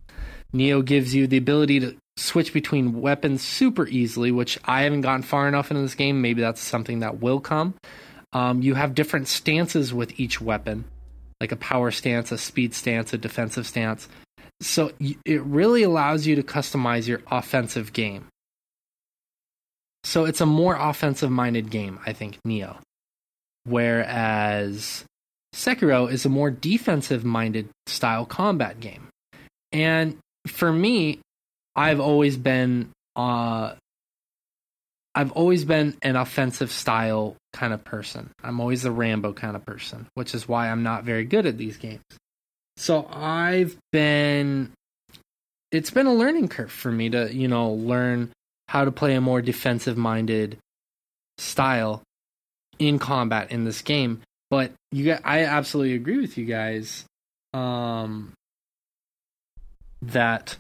Nioh 0.54 0.84
gives 0.84 1.14
you 1.14 1.28
the 1.28 1.38
ability 1.38 1.80
to 1.82 1.96
switch 2.18 2.54
between 2.54 3.02
weapons 3.02 3.44
super 3.44 3.88
easily, 3.88 4.32
which 4.32 4.58
I 4.66 4.82
haven't 4.82 5.02
gotten 5.02 5.22
far 5.22 5.48
enough 5.48 5.70
into 5.70 5.84
this 5.84 5.96
game. 5.96 6.22
Maybe 6.22 6.42
that's 6.42 6.62
something 6.62 7.00
that 7.00 7.20
will 7.20 7.40
come. 7.40 7.76
Um, 8.34 8.62
you 8.62 8.74
have 8.76 8.96
different 8.96 9.28
stances 9.28 9.94
with 9.94 10.20
each 10.20 10.42
weapon, 10.42 10.86
like 11.40 11.52
a 11.52 11.56
power 11.56 11.92
stance, 11.92 12.32
a 12.32 12.38
speed 12.38 12.74
stance, 12.74 13.14
a 13.14 13.18
defensive 13.18 13.68
stance. 13.68 14.08
So 14.62 14.92
it 15.00 15.42
really 15.44 15.84
allows 15.84 16.28
you 16.28 16.36
to 16.36 16.44
customize 16.44 17.08
your 17.08 17.22
offensive 17.32 17.94
game. 17.94 18.28
So 20.04 20.26
it's 20.26 20.42
a 20.42 20.46
more 20.46 20.76
offensive 20.76 21.32
minded 21.32 21.70
game, 21.70 22.00
I 22.06 22.14
think, 22.14 22.40
Nioh 22.46 22.78
whereas 23.70 25.04
Sekiro 25.54 26.12
is 26.12 26.26
a 26.26 26.30
more 26.30 26.52
defensive 26.52 27.24
minded 27.24 27.70
style 27.88 28.26
combat 28.26 28.80
game. 28.80 29.08
And 29.72 30.18
for 30.48 30.72
me, 30.72 31.20
I've 31.76 32.00
always 32.00 32.38
been 32.38 32.90
uh 33.16 33.74
I've 35.16 35.32
always 35.32 35.66
been 35.66 35.98
an 36.02 36.16
offensive 36.16 36.72
style 36.72 37.36
kind 37.52 37.74
of 37.74 37.84
person. 37.84 38.30
I'm 38.44 38.60
always 38.60 38.86
a 38.86 38.92
Rambo 38.92 39.34
kind 39.34 39.56
of 39.56 39.66
person, 39.66 40.08
which 40.14 40.36
is 40.36 40.48
why 40.48 40.70
I'm 40.70 40.84
not 40.84 41.04
very 41.04 41.26
good 41.26 41.46
at 41.46 41.58
these 41.58 41.78
games. 41.78 42.04
So 42.78 43.08
I've 43.12 43.76
been 43.92 44.72
it's 45.72 45.92
been 45.92 46.08
a 46.08 46.14
learning 46.14 46.48
curve 46.48 46.72
for 46.72 46.92
me 46.92 47.10
to, 47.10 47.34
you 47.34 47.48
know, 47.48 47.72
learn 47.72 48.32
how 48.68 48.86
to 48.86 48.92
play 48.92 49.16
a 49.16 49.22
more 49.22 49.42
defensive 49.42 49.98
minded 49.98 50.58
style 51.38 52.02
in 52.80 52.98
combat 53.00 53.52
in 53.52 53.66
this 53.66 53.82
game. 53.82 54.22
But 54.50 54.72
you 54.92 55.16
I 55.24 55.44
absolutely 55.46 55.94
agree 55.94 56.20
with 56.20 56.38
you 56.38 56.46
guys 56.46 57.06
um, 57.54 58.34
that 60.02 60.58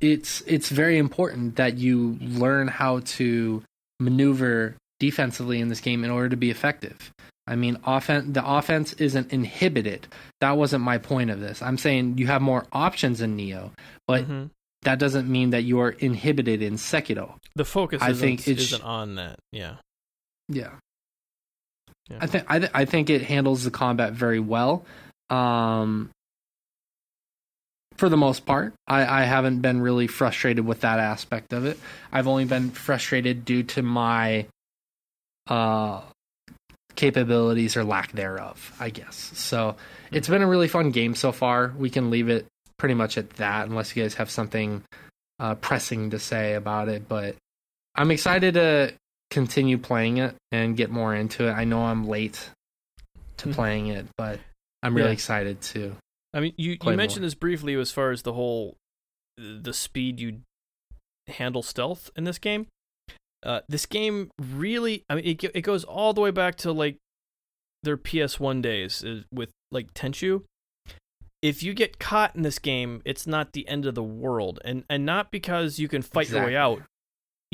it's 0.00 0.42
it's 0.42 0.68
very 0.68 0.98
important 0.98 1.56
that 1.56 1.78
you 1.78 2.18
learn 2.20 2.68
how 2.68 3.00
to 3.00 3.62
maneuver 4.00 4.74
defensively 5.00 5.60
in 5.60 5.68
this 5.68 5.80
game 5.80 6.04
in 6.04 6.10
order 6.10 6.28
to 6.28 6.36
be 6.36 6.50
effective. 6.50 7.10
I 7.46 7.56
mean, 7.56 7.78
offense. 7.84 8.26
The 8.32 8.46
offense 8.46 8.94
isn't 8.94 9.32
inhibited. 9.32 10.06
That 10.40 10.56
wasn't 10.56 10.82
my 10.82 10.98
point 10.98 11.30
of 11.30 11.40
this. 11.40 11.62
I'm 11.62 11.78
saying 11.78 12.18
you 12.18 12.26
have 12.26 12.40
more 12.42 12.66
options 12.72 13.20
in 13.20 13.36
Nioh, 13.36 13.70
but 14.06 14.26
Mhm. 14.26 14.50
that 14.82 14.98
doesn't 14.98 15.28
mean 15.30 15.50
that 15.50 15.62
you 15.64 15.80
are 15.80 15.90
inhibited 15.90 16.62
in 16.62 16.74
Sekiro. 16.74 17.34
the 17.56 17.64
focus 17.64 18.02
I 18.02 18.10
isn't, 18.10 18.26
think 18.42 18.48
isn't 18.48 18.82
on 18.82 19.14
that. 19.16 19.38
Yeah. 19.52 19.76
Yeah. 20.48 20.72
Yeah. 22.10 22.18
I 22.20 22.26
think 22.26 22.44
I, 22.48 22.58
th- 22.58 22.70
I 22.74 22.84
think 22.84 23.10
it 23.10 23.22
handles 23.22 23.64
the 23.64 23.70
combat 23.70 24.12
very 24.12 24.40
well. 24.40 24.84
Um, 25.30 26.10
for 27.96 28.08
the 28.08 28.16
most 28.16 28.44
part, 28.44 28.74
I, 28.86 29.22
I 29.22 29.24
haven't 29.24 29.60
been 29.60 29.80
really 29.80 30.06
frustrated 30.06 30.66
with 30.66 30.80
that 30.80 30.98
aspect 30.98 31.52
of 31.52 31.64
it. 31.64 31.78
I've 32.12 32.26
only 32.26 32.44
been 32.44 32.70
frustrated 32.70 33.44
due 33.44 33.62
to 33.62 33.82
my 33.82 34.46
uh, 35.46 36.02
capabilities 36.96 37.76
or 37.76 37.84
lack 37.84 38.12
thereof, 38.12 38.74
I 38.80 38.90
guess. 38.90 39.30
So 39.34 39.76
it's 40.12 40.28
been 40.28 40.42
a 40.42 40.46
really 40.46 40.68
fun 40.68 40.90
game 40.90 41.14
so 41.14 41.32
far. 41.32 41.72
We 41.78 41.88
can 41.88 42.10
leave 42.10 42.28
it 42.28 42.46
pretty 42.78 42.94
much 42.94 43.16
at 43.16 43.30
that, 43.34 43.68
unless 43.68 43.94
you 43.94 44.02
guys 44.02 44.14
have 44.14 44.30
something 44.30 44.82
uh, 45.38 45.54
pressing 45.54 46.10
to 46.10 46.18
say 46.18 46.54
about 46.54 46.88
it. 46.88 47.08
But 47.08 47.36
I'm 47.94 48.10
excited 48.10 48.54
to 48.54 48.92
continue 49.30 49.78
playing 49.78 50.18
it 50.18 50.34
and 50.52 50.76
get 50.76 50.90
more 50.90 51.14
into 51.14 51.48
it. 51.48 51.52
I 51.52 51.64
know 51.64 51.82
I'm 51.82 52.06
late 52.06 52.50
to 53.38 53.48
Mhm. 53.48 53.54
playing 53.54 53.86
it, 53.88 54.06
but 54.16 54.40
I'm 54.82 54.94
really 54.94 55.08
Yeah. 55.08 55.12
excited 55.14 55.60
to. 55.62 55.96
I 56.32 56.40
mean, 56.40 56.54
you, 56.56 56.76
you 56.82 56.92
mentioned 56.92 57.22
more. 57.22 57.26
this 57.26 57.34
briefly 57.34 57.74
as 57.74 57.90
far 57.90 58.10
as 58.10 58.22
the 58.22 58.32
whole 58.34 58.76
the 59.36 59.72
speed 59.72 60.20
you 60.20 60.40
handle 61.26 61.62
stealth 61.62 62.10
in 62.16 62.24
this 62.24 62.38
game. 62.38 62.66
Uh, 63.42 63.60
this 63.68 63.84
game 63.86 64.30
really, 64.40 65.04
I 65.10 65.16
mean, 65.16 65.24
it, 65.26 65.42
it 65.42 65.60
goes 65.62 65.82
all 65.84 66.12
the 66.14 66.20
way 66.20 66.30
back 66.30 66.54
to 66.58 66.72
like 66.72 66.98
their 67.82 67.96
PS1 67.96 68.62
days 68.62 69.04
uh, 69.04 69.22
with 69.32 69.50
like 69.70 69.92
Tenchu. 69.94 70.44
If 71.42 71.62
you 71.62 71.74
get 71.74 71.98
caught 71.98 72.34
in 72.36 72.42
this 72.42 72.58
game, 72.58 73.02
it's 73.04 73.26
not 73.26 73.52
the 73.52 73.68
end 73.68 73.84
of 73.86 73.94
the 73.94 74.02
world, 74.02 74.60
and 74.64 74.84
and 74.88 75.04
not 75.04 75.30
because 75.30 75.78
you 75.78 75.88
can 75.88 76.00
fight 76.00 76.30
your 76.30 76.46
way 76.46 76.56
out. 76.56 76.82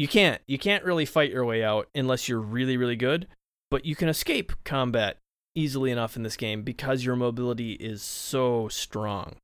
You 0.01 0.09
can't. 0.09 0.41
You 0.47 0.59
can't 0.59 0.83
really 0.83 1.05
fight 1.05 1.31
your 1.31 1.45
way 1.45 1.63
out 1.63 1.91
unless 1.95 2.27
you're 2.27 2.41
really 2.41 2.79
really 2.79 2.97
good. 2.97 3.29
But 3.71 3.85
you 3.85 3.95
can 3.95 4.09
escape 4.09 4.51
combat 4.65 5.19
easily 5.55 5.91
enough 5.91 6.17
in 6.17 6.23
this 6.23 6.39
game 6.39 6.63
because 6.63 7.05
your 7.05 7.17
mobility 7.17 7.73
is 7.73 8.01
so 8.01 8.69
strong. 8.69 9.37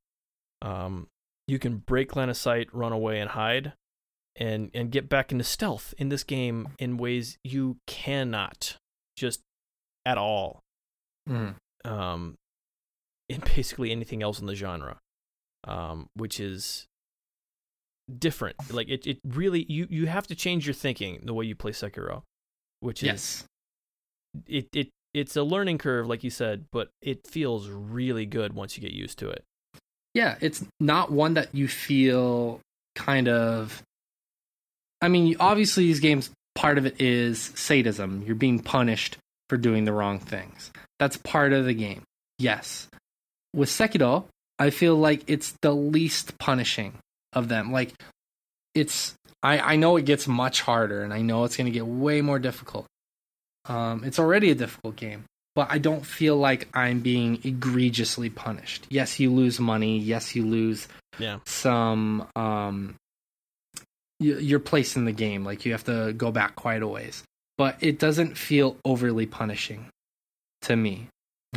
Um, 0.63 1.09
you 1.47 1.59
can 1.59 1.77
break 1.77 2.15
line 2.15 2.29
of 2.29 2.37
sight, 2.37 2.73
run 2.73 2.91
away, 2.91 3.19
and 3.19 3.29
hide, 3.29 3.73
and 4.35 4.71
and 4.73 4.89
get 4.89 5.07
back 5.07 5.31
into 5.31 5.43
stealth 5.43 5.93
in 5.99 6.09
this 6.09 6.23
game 6.23 6.69
in 6.79 6.97
ways 6.97 7.37
you 7.43 7.77
cannot 7.85 8.77
just 9.15 9.41
at 10.07 10.17
all. 10.17 10.61
Mm. 11.29 11.53
Um, 11.85 12.33
in 13.29 13.41
basically 13.55 13.91
anything 13.91 14.23
else 14.23 14.39
in 14.39 14.47
the 14.47 14.55
genre, 14.55 14.97
um, 15.65 16.09
which 16.15 16.39
is 16.39 16.87
different. 18.19 18.55
Like 18.71 18.89
it, 18.89 19.05
it 19.07 19.19
really 19.25 19.65
you 19.69 19.87
you 19.89 20.07
have 20.07 20.27
to 20.27 20.35
change 20.35 20.65
your 20.67 20.73
thinking 20.73 21.21
the 21.23 21.33
way 21.33 21.45
you 21.45 21.55
play 21.55 21.71
Sekiro, 21.71 22.23
which 22.79 23.03
is 23.03 23.07
Yes. 23.07 23.43
it 24.47 24.67
it 24.73 24.89
it's 25.13 25.35
a 25.35 25.43
learning 25.43 25.77
curve, 25.79 26.07
like 26.07 26.23
you 26.23 26.29
said, 26.29 26.65
but 26.71 26.89
it 27.01 27.25
feels 27.27 27.69
really 27.69 28.25
good 28.25 28.53
once 28.53 28.77
you 28.77 28.81
get 28.81 28.91
used 28.91 29.17
to 29.19 29.29
it. 29.29 29.43
Yeah, 30.13 30.35
it's 30.41 30.63
not 30.79 31.11
one 31.11 31.35
that 31.35 31.53
you 31.55 31.67
feel 31.67 32.59
kind 32.95 33.27
of. 33.27 33.81
I 35.01 35.07
mean, 35.07 35.35
obviously, 35.39 35.85
these 35.85 35.99
games, 35.99 36.29
part 36.55 36.77
of 36.77 36.85
it 36.85 36.99
is 36.99 37.39
sadism. 37.55 38.23
You're 38.25 38.35
being 38.35 38.59
punished 38.59 39.17
for 39.49 39.57
doing 39.57 39.85
the 39.85 39.93
wrong 39.93 40.19
things. 40.19 40.71
That's 40.99 41.17
part 41.17 41.53
of 41.53 41.65
the 41.65 41.73
game. 41.73 42.03
Yes. 42.39 42.87
With 43.53 43.69
Sekiro, 43.69 44.25
I 44.59 44.71
feel 44.71 44.95
like 44.95 45.23
it's 45.27 45.53
the 45.61 45.73
least 45.73 46.37
punishing 46.39 46.93
of 47.33 47.47
them. 47.49 47.71
Like, 47.71 47.93
it's. 48.73 49.13
I, 49.43 49.59
I 49.59 49.75
know 49.75 49.97
it 49.97 50.05
gets 50.05 50.27
much 50.27 50.61
harder, 50.61 51.03
and 51.03 51.13
I 51.13 51.21
know 51.21 51.43
it's 51.43 51.55
going 51.57 51.65
to 51.65 51.71
get 51.71 51.85
way 51.85 52.21
more 52.21 52.39
difficult. 52.39 52.85
Um, 53.65 54.03
it's 54.03 54.17
already 54.19 54.49
a 54.51 54.55
difficult 54.55 54.95
game 54.95 55.25
but 55.55 55.71
I 55.71 55.79
don't 55.79 56.05
feel 56.05 56.37
like 56.37 56.67
I'm 56.75 56.99
being 56.99 57.39
egregiously 57.43 58.29
punished. 58.29 58.85
Yes, 58.91 59.19
you 59.19 59.31
lose 59.33 59.59
money. 59.59 59.97
Yes, 59.97 60.35
you 60.35 60.45
lose 60.45 60.87
Yeah. 61.17 61.39
some 61.47 62.27
um 62.35 62.93
y- 64.19 64.37
your 64.37 64.59
place 64.59 64.95
in 64.95 65.05
the 65.05 65.11
game. 65.11 65.43
Like 65.43 65.65
you 65.65 65.71
have 65.71 65.83
to 65.85 66.13
go 66.13 66.31
back 66.31 66.55
quite 66.55 66.83
a 66.83 66.87
ways, 66.87 67.23
but 67.57 67.75
it 67.81 67.97
doesn't 67.97 68.37
feel 68.37 68.77
overly 68.85 69.25
punishing 69.25 69.87
to 70.61 70.75
me. 70.75 71.07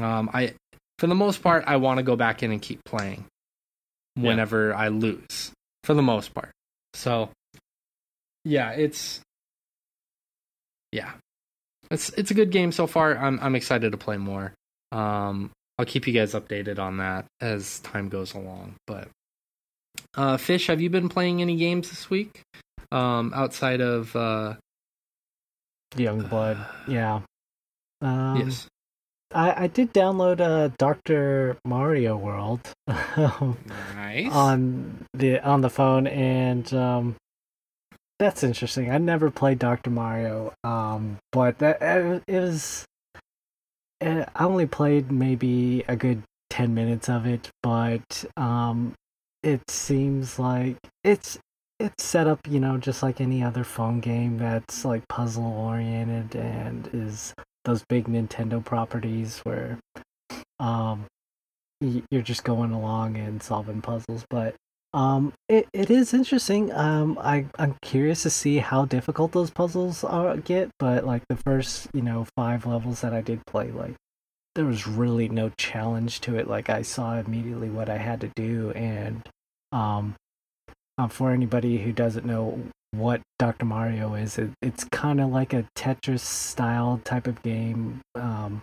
Um, 0.01 0.31
I, 0.33 0.55
for 0.99 1.07
the 1.07 1.15
most 1.15 1.43
part, 1.43 1.65
I 1.67 1.77
want 1.77 1.99
to 1.99 2.03
go 2.03 2.17
back 2.17 2.43
in 2.43 2.53
and 2.53 2.63
keep 2.63 2.83
playing 2.87 3.27
Yeah. 4.17 4.29
whenever 4.29 4.75
I 4.75 4.89
lose. 4.89 5.53
For 5.85 5.95
the 5.95 6.03
most 6.03 6.35
part, 6.35 6.51
so 6.95 7.31
yeah, 8.45 8.71
it's 8.73 9.21
yeah, 10.93 11.13
it's 11.91 12.11
it's 12.11 12.31
a 12.31 12.35
good 12.35 12.51
game 12.51 12.73
so 12.73 12.87
far. 12.87 13.17
I'm 13.17 13.39
I'm 13.41 13.55
excited 13.55 13.93
to 13.93 13.99
play 13.99 14.17
more. 14.17 14.53
Um, 14.93 15.51
I'll 15.79 15.87
keep 15.87 16.07
you 16.07 16.13
guys 16.13 16.35
updated 16.35 16.79
on 16.79 16.99
that 16.99 17.25
as 17.41 17.81
time 17.81 18.09
goes 18.09 18.35
along. 18.35 18.75
But 18.87 19.09
uh, 20.15 20.37
Fish, 20.37 20.67
have 20.67 20.81
you 20.81 20.91
been 20.91 21.09
playing 21.09 21.41
any 21.41 21.57
games 21.57 21.89
this 21.91 22.11
week? 22.11 22.43
Um, 22.93 23.33
outside 23.35 23.81
of 23.81 24.15
uh, 24.15 24.55
Youngblood. 25.95 26.65
Yeah. 26.89 27.21
Um, 28.03 28.37
yes, 28.37 28.67
I, 29.33 29.65
I 29.65 29.67
did 29.69 29.93
download 29.93 30.41
uh, 30.41 30.71
Doctor 30.79 31.57
Mario 31.65 32.17
World 32.17 32.73
nice. 32.89 34.33
on 34.33 35.05
the 35.15 35.39
on 35.41 35.61
the 35.61 35.71
phone, 35.71 36.07
and 36.07 36.73
um, 36.75 37.17
that's 38.19 38.43
interesting. 38.43 38.91
I 38.91 38.99
never 38.99 39.31
played 39.31 39.59
Doctor 39.59 39.91
Mario, 39.91 40.53
um, 40.65 41.19
but 41.33 41.59
that 41.59 41.79
it, 41.81 42.23
it 42.27 42.41
was. 42.41 42.85
eh, 44.01 44.25
I 44.35 44.45
only 44.45 44.67
played 44.67 45.13
maybe 45.13 45.85
a 45.87 45.97
good 45.97 46.23
ten 46.49 46.75
minutes 46.75 47.09
of 47.09 47.27
it, 47.27 47.51
but 47.63 48.25
um, 48.37 48.95
it 49.43 49.63
seems 49.71 50.39
like 50.39 50.77
it's 51.05 51.39
it's 51.79 52.05
set 52.05 52.27
up, 52.27 52.41
you 52.49 52.61
know, 52.61 52.77
just 52.79 53.03
like 53.03 53.21
any 53.21 53.43
other 53.43 53.65
phone 53.65 54.01
game 54.01 54.39
that's 54.39 54.85
like 54.85 55.07
puzzle 55.09 55.47
oriented 55.47 56.35
and 56.37 56.91
is 56.93 57.33
those 57.65 57.85
big 57.89 58.07
Nintendo 58.07 58.65
properties 58.65 59.39
where 59.41 59.79
um 60.59 61.07
you're 61.81 62.23
just 62.23 62.45
going 62.45 62.73
along 62.73 63.17
and 63.17 63.43
solving 63.43 63.81
puzzles 63.81 64.25
but 64.29 64.55
um 64.93 65.33
it, 65.49 65.67
it 65.73 65.91
is 65.91 66.13
interesting. 66.13 66.73
Um 66.73 67.19
i 67.21 67.47
i'm 67.59 67.77
curious 67.83 68.23
to 68.25 68.31
see 68.31 68.59
how 68.59 68.85
difficult 68.85 69.33
those 69.33 69.51
puzzles 69.51 70.05
are 70.05 70.37
get 70.37 70.71
but 70.79 71.07
like 71.07 71.23
the 71.29 71.37
first 71.37 71.89
you 71.95 72.03
know 72.03 72.27
five 72.37 72.67
levels 72.67 73.01
that 73.01 73.15
i 73.15 73.21
did 73.21 73.45
play 73.47 73.71
like 73.71 73.95
there 74.57 74.65
was 74.65 74.87
really 74.87 75.29
no 75.29 75.51
challenge 75.57 76.21
to 76.23 76.37
it. 76.37 76.49
Like 76.49 76.69
i 76.69 76.83
saw 76.83 77.19
immediately 77.19 77.71
what 77.71 77.89
i 77.89 77.99
had 77.99 78.21
to 78.23 78.31
do 78.37 78.73
and 78.73 79.29
um 79.73 80.17
uh, 80.99 81.09
for 81.09 81.31
anybody 81.31 81.79
who 81.79 81.93
doesn't 81.93 82.27
know 82.27 82.61
what 82.93 83.21
Dr. 83.39 83.65
Mario 83.65 84.15
is, 84.15 84.39
it, 84.39 84.51
it's 84.63 84.85
kind 84.85 85.21
of 85.21 85.31
like 85.31 85.53
a 85.53 85.67
Tetris 85.77 86.21
style 86.21 87.01
type 87.05 87.27
of 87.27 87.43
game, 87.43 88.01
um, 88.15 88.63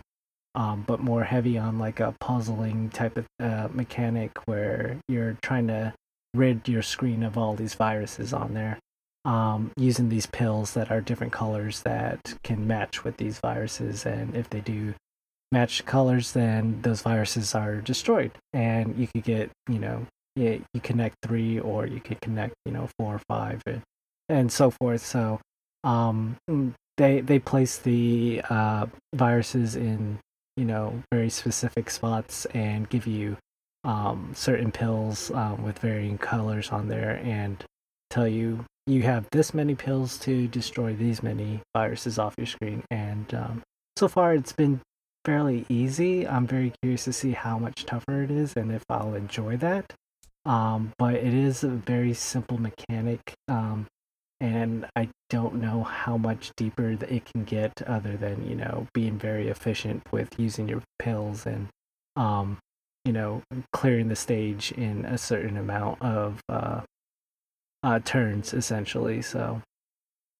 um, 0.54 0.84
but 0.86 1.00
more 1.00 1.24
heavy 1.24 1.56
on 1.56 1.78
like 1.78 2.00
a 2.00 2.14
puzzling 2.20 2.90
type 2.90 3.16
of 3.16 3.26
uh, 3.40 3.68
mechanic 3.72 4.32
where 4.46 4.98
you're 5.08 5.36
trying 5.42 5.68
to 5.68 5.94
rid 6.34 6.68
your 6.68 6.82
screen 6.82 7.22
of 7.22 7.38
all 7.38 7.54
these 7.54 7.74
viruses 7.74 8.32
on 8.32 8.54
there 8.54 8.78
um, 9.24 9.70
using 9.76 10.08
these 10.08 10.26
pills 10.26 10.72
that 10.72 10.90
are 10.90 11.00
different 11.00 11.32
colors 11.32 11.82
that 11.82 12.34
can 12.42 12.66
match 12.66 13.04
with 13.04 13.18
these 13.18 13.38
viruses. 13.38 14.06
And 14.06 14.34
if 14.34 14.48
they 14.48 14.60
do 14.60 14.94
match 15.52 15.84
colors, 15.84 16.32
then 16.32 16.80
those 16.82 17.02
viruses 17.02 17.54
are 17.54 17.76
destroyed. 17.76 18.32
And 18.52 18.96
you 18.96 19.06
could 19.06 19.24
get, 19.24 19.50
you 19.68 19.78
know, 19.78 20.06
you, 20.34 20.62
connect 20.82 21.16
three 21.22 21.58
or 21.58 21.86
you 21.86 22.00
could 22.00 22.20
connect, 22.20 22.54
you 22.64 22.72
know, 22.72 22.88
four 22.98 23.16
or 23.16 23.20
five. 23.28 23.60
And, 23.66 23.82
and 24.28 24.50
so 24.50 24.70
forth. 24.70 25.04
So 25.04 25.40
um, 25.84 26.36
mm, 26.50 26.74
they 26.96 27.20
they 27.20 27.38
place 27.38 27.78
the 27.78 28.42
uh, 28.48 28.86
viruses 29.14 29.76
in 29.76 30.18
you 30.56 30.64
know 30.64 31.02
very 31.12 31.30
specific 31.30 31.90
spots 31.90 32.44
and 32.46 32.88
give 32.88 33.06
you 33.06 33.36
um, 33.84 34.32
certain 34.34 34.72
pills 34.72 35.30
um, 35.30 35.62
with 35.62 35.78
varying 35.78 36.18
colors 36.18 36.70
on 36.70 36.88
there 36.88 37.20
and 37.24 37.64
tell 38.10 38.28
you 38.28 38.64
you 38.88 39.02
have 39.02 39.28
this 39.30 39.52
many 39.52 39.74
pills 39.74 40.18
to 40.18 40.48
destroy 40.48 40.94
these 40.94 41.22
many 41.22 41.60
viruses 41.76 42.18
off 42.18 42.34
your 42.38 42.46
screen. 42.46 42.82
And 42.90 43.32
um, 43.34 43.62
so 43.96 44.08
far, 44.08 44.34
it's 44.34 44.52
been 44.52 44.80
fairly 45.26 45.66
easy. 45.68 46.26
I'm 46.26 46.46
very 46.46 46.72
curious 46.82 47.04
to 47.04 47.12
see 47.12 47.32
how 47.32 47.58
much 47.58 47.84
tougher 47.84 48.22
it 48.22 48.30
is 48.30 48.54
and 48.56 48.72
if 48.72 48.82
I'll 48.88 49.14
enjoy 49.14 49.58
that. 49.58 49.92
Um, 50.46 50.92
but 50.98 51.14
it 51.14 51.34
is 51.34 51.62
a 51.62 51.68
very 51.68 52.14
simple 52.14 52.58
mechanic. 52.58 53.34
Um, 53.46 53.86
and 54.40 54.86
I 54.94 55.08
don't 55.30 55.56
know 55.56 55.82
how 55.82 56.16
much 56.16 56.52
deeper 56.56 56.90
it 56.90 57.24
can 57.24 57.44
get 57.44 57.82
other 57.86 58.16
than 58.16 58.48
you 58.48 58.54
know 58.54 58.86
being 58.94 59.18
very 59.18 59.48
efficient 59.48 60.02
with 60.12 60.38
using 60.38 60.68
your 60.68 60.82
pills 60.98 61.46
and 61.46 61.68
um 62.16 62.58
you 63.04 63.12
know 63.12 63.42
clearing 63.72 64.08
the 64.08 64.16
stage 64.16 64.72
in 64.72 65.04
a 65.04 65.18
certain 65.18 65.56
amount 65.56 66.00
of 66.02 66.40
uh, 66.48 66.82
uh 67.82 67.98
turns 68.00 68.54
essentially. 68.54 69.22
So 69.22 69.62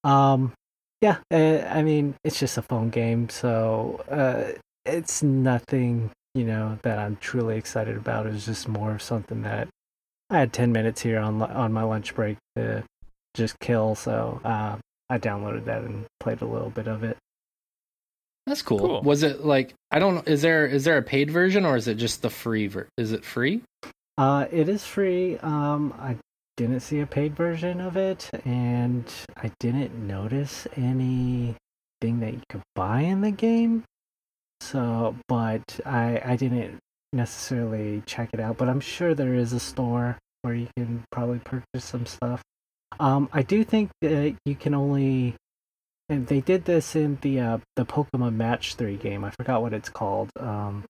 um 0.05 0.53
yeah, 1.01 1.19
uh, 1.33 1.65
I 1.69 1.83
mean 1.83 2.15
it's 2.25 2.39
just 2.39 2.59
a 2.59 2.63
phone 2.63 2.91
game, 2.91 3.29
so 3.29 4.05
uh 4.11 4.59
it's 4.85 5.23
nothing 5.23 6.11
you 6.35 6.45
know 6.45 6.79
that 6.83 6.99
I'm 6.99 7.17
truly 7.17 7.57
excited 7.57 7.97
about. 7.97 8.27
It's 8.27 8.47
just 8.47 8.69
more 8.69 8.93
of 8.93 9.03
something 9.03 9.43
that 9.43 9.69
I 10.31 10.39
had 10.39 10.53
10 10.53 10.73
minutes 10.73 11.03
here 11.03 11.19
on 11.19 11.43
on 11.43 11.73
my 11.73 11.83
lunch 11.83 12.15
break 12.15 12.37
to 12.57 12.85
just 13.35 13.59
kill, 13.61 13.95
so 13.95 14.41
uh, 14.45 14.77
I 15.11 15.19
downloaded 15.19 15.65
that 15.67 15.83
and 15.83 16.07
played 16.21 16.43
a 16.43 16.47
little 16.47 16.71
bit 16.71 16.89
of 16.89 17.05
it. 17.05 17.17
That's 18.47 18.63
cool. 18.63 18.79
Cool. 18.79 19.03
Was 19.03 19.23
it 19.23 19.45
like 19.45 19.75
I 19.91 19.99
don't? 19.99 20.27
Is 20.27 20.41
there 20.41 20.67
is 20.67 20.85
there 20.85 20.97
a 20.97 21.03
paid 21.03 21.31
version 21.31 21.67
or 21.67 21.77
is 21.77 21.87
it 21.87 21.97
just 21.97 22.23
the 22.23 22.31
free? 22.31 22.67
Ver- 22.67 22.89
is 22.97 23.13
it 23.13 23.25
free? 23.25 23.63
Uh, 24.17 24.47
it 24.51 24.69
is 24.69 24.85
free. 24.85 25.37
Um, 25.39 25.95
I 25.99 26.17
didn't 26.57 26.81
see 26.81 27.01
a 27.01 27.07
paid 27.07 27.37
version 27.37 27.81
of 27.81 27.97
it, 27.97 28.31
and 28.45 29.05
I 29.37 29.53
didn't 29.61 29.95
notice 29.95 30.67
anything 30.77 31.55
that 32.03 32.33
you 32.33 32.41
could 32.49 32.63
buy 32.75 33.03
in 33.03 33.21
the 33.21 33.31
game. 33.31 33.85
So, 34.61 35.15
but 35.29 35.79
I 35.85 36.21
I 36.25 36.37
didn't 36.37 36.79
necessarily 37.13 38.03
check 38.07 38.31
it 38.33 38.41
out. 38.41 38.57
But 38.57 38.71
I'm 38.71 38.81
sure 38.81 39.15
there 39.15 39.35
is 39.35 39.53
a 39.53 39.61
store 39.61 40.17
where 40.41 40.55
you 40.55 40.69
can 40.77 41.05
probably 41.13 41.41
purchase 41.41 41.85
some 41.85 42.07
stuff. 42.07 42.43
Um, 43.01 43.29
I 43.33 43.43
do 43.43 43.65
think 43.65 43.91
that 44.01 44.37
you 44.45 44.55
can 44.55 44.75
only, 44.75 45.35
and 46.09 46.27
they 46.27 46.41
did 46.41 46.65
this 46.65 46.97
in 46.97 47.19
the 47.23 47.41
uh, 47.41 47.59
the 47.77 47.85
Pokemon 47.85 48.35
Match 48.35 48.75
Three 48.75 48.97
game. 48.97 49.25
I 49.25 49.31
forgot 49.31 49.63
what 49.63 49.73
it's 49.73 49.89
called. 49.89 50.31
Um, 50.39 50.85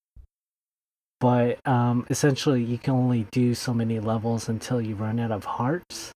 but 1.21 1.59
um, 1.67 2.07
essentially 2.11 2.63
you 2.63 2.79
can 2.79 2.95
only 2.95 3.27
do 3.33 3.55
so 3.55 3.75
many 3.75 3.99
levels 4.01 4.49
until 4.49 4.81
you 4.81 4.95
run 4.95 5.19
out 5.19 5.33
of 5.33 5.45
hearts 5.45 6.13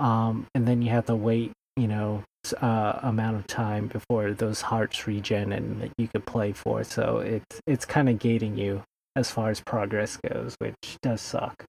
um, 0.00 0.46
and 0.54 0.66
then 0.66 0.82
you 0.82 0.90
have 0.90 1.06
to 1.06 1.14
wait 1.14 1.52
you 1.76 1.86
know 1.86 2.22
uh, 2.60 2.98
amount 3.02 3.36
of 3.36 3.46
time 3.46 3.86
before 3.86 4.32
those 4.32 4.60
hearts 4.60 5.06
regen 5.06 5.52
and 5.52 5.80
that 5.80 5.92
you 5.96 6.08
could 6.08 6.26
play 6.26 6.52
for 6.52 6.82
so 6.82 7.18
it's 7.18 7.60
it's 7.66 7.84
kind 7.84 8.08
of 8.08 8.18
gating 8.18 8.56
you 8.56 8.82
as 9.14 9.30
far 9.30 9.50
as 9.50 9.60
progress 9.60 10.18
goes 10.28 10.56
which 10.58 10.96
does 11.02 11.20
suck 11.20 11.64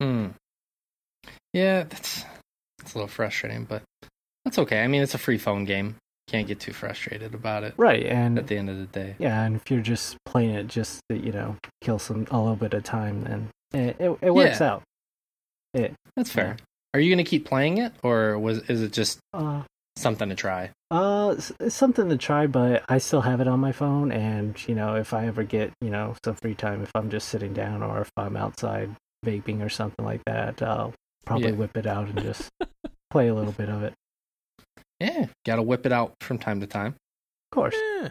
Hmm. 0.00 0.28
Yeah, 1.52 1.84
that's 1.84 2.24
that's 2.78 2.94
a 2.94 2.98
little 2.98 3.08
frustrating, 3.08 3.64
but 3.64 3.82
that's 4.44 4.58
okay. 4.58 4.82
I 4.82 4.86
mean, 4.86 5.02
it's 5.02 5.14
a 5.14 5.18
free 5.18 5.38
phone 5.38 5.64
game. 5.64 5.96
Can't 6.28 6.46
get 6.46 6.60
too 6.60 6.72
frustrated 6.72 7.34
about 7.34 7.64
it 7.64 7.74
right 7.76 8.06
and 8.06 8.38
at 8.38 8.46
the 8.46 8.56
end 8.56 8.70
of 8.70 8.76
the 8.78 8.86
day. 8.86 9.16
yeah 9.18 9.42
and 9.42 9.56
if 9.56 9.68
you're 9.68 9.80
just 9.80 10.16
playing 10.24 10.50
it 10.50 10.68
just 10.68 11.00
to 11.10 11.18
you 11.18 11.32
know 11.32 11.56
kill 11.80 11.98
some 11.98 12.24
a 12.30 12.38
little 12.38 12.54
bit 12.54 12.72
of 12.72 12.84
time 12.84 13.24
then 13.24 13.48
it, 13.74 13.96
it, 13.98 14.16
it 14.22 14.30
works 14.32 14.60
Yeah. 14.60 14.74
out 14.74 14.82
it 15.74 15.92
That's 16.14 16.30
fair. 16.30 16.56
Are 16.94 17.00
you 17.00 17.12
gonna 17.12 17.24
keep 17.24 17.46
playing 17.46 17.78
it, 17.78 17.92
or 18.04 18.38
was 18.38 18.58
is 18.70 18.80
it 18.80 18.92
just 18.92 19.18
uh 19.34 19.62
something 19.96 20.28
to 20.28 20.36
try? 20.36 20.70
Uh, 20.92 21.34
it's, 21.36 21.50
it's 21.58 21.74
something 21.74 22.08
to 22.08 22.16
try, 22.16 22.46
but 22.46 22.84
I 22.88 22.98
still 22.98 23.22
have 23.22 23.40
it 23.40 23.48
on 23.48 23.58
my 23.58 23.72
phone, 23.72 24.12
and 24.12 24.56
you 24.68 24.76
know, 24.76 24.94
if 24.94 25.12
I 25.12 25.26
ever 25.26 25.42
get 25.42 25.72
you 25.80 25.90
know 25.90 26.14
some 26.24 26.36
free 26.36 26.54
time, 26.54 26.80
if 26.82 26.90
I'm 26.94 27.10
just 27.10 27.28
sitting 27.28 27.52
down 27.54 27.82
or 27.82 28.00
if 28.02 28.10
I'm 28.16 28.36
outside 28.36 28.94
vaping 29.26 29.64
or 29.64 29.68
something 29.68 30.04
like 30.04 30.22
that, 30.26 30.62
I'll 30.62 30.94
probably 31.24 31.50
Yeah. 31.50 31.56
whip 31.56 31.76
it 31.76 31.86
out 31.86 32.08
and 32.08 32.20
just 32.22 32.48
play 33.10 33.28
a 33.28 33.34
little 33.34 33.52
bit 33.52 33.68
of 33.68 33.82
it. 33.82 33.94
Yeah, 35.00 35.26
gotta 35.46 35.62
whip 35.62 35.86
it 35.86 35.92
out 35.92 36.14
from 36.20 36.38
time 36.38 36.60
to 36.60 36.66
time. 36.66 36.94
Of 37.52 37.54
course. 37.54 37.74
Eh, 38.02 38.08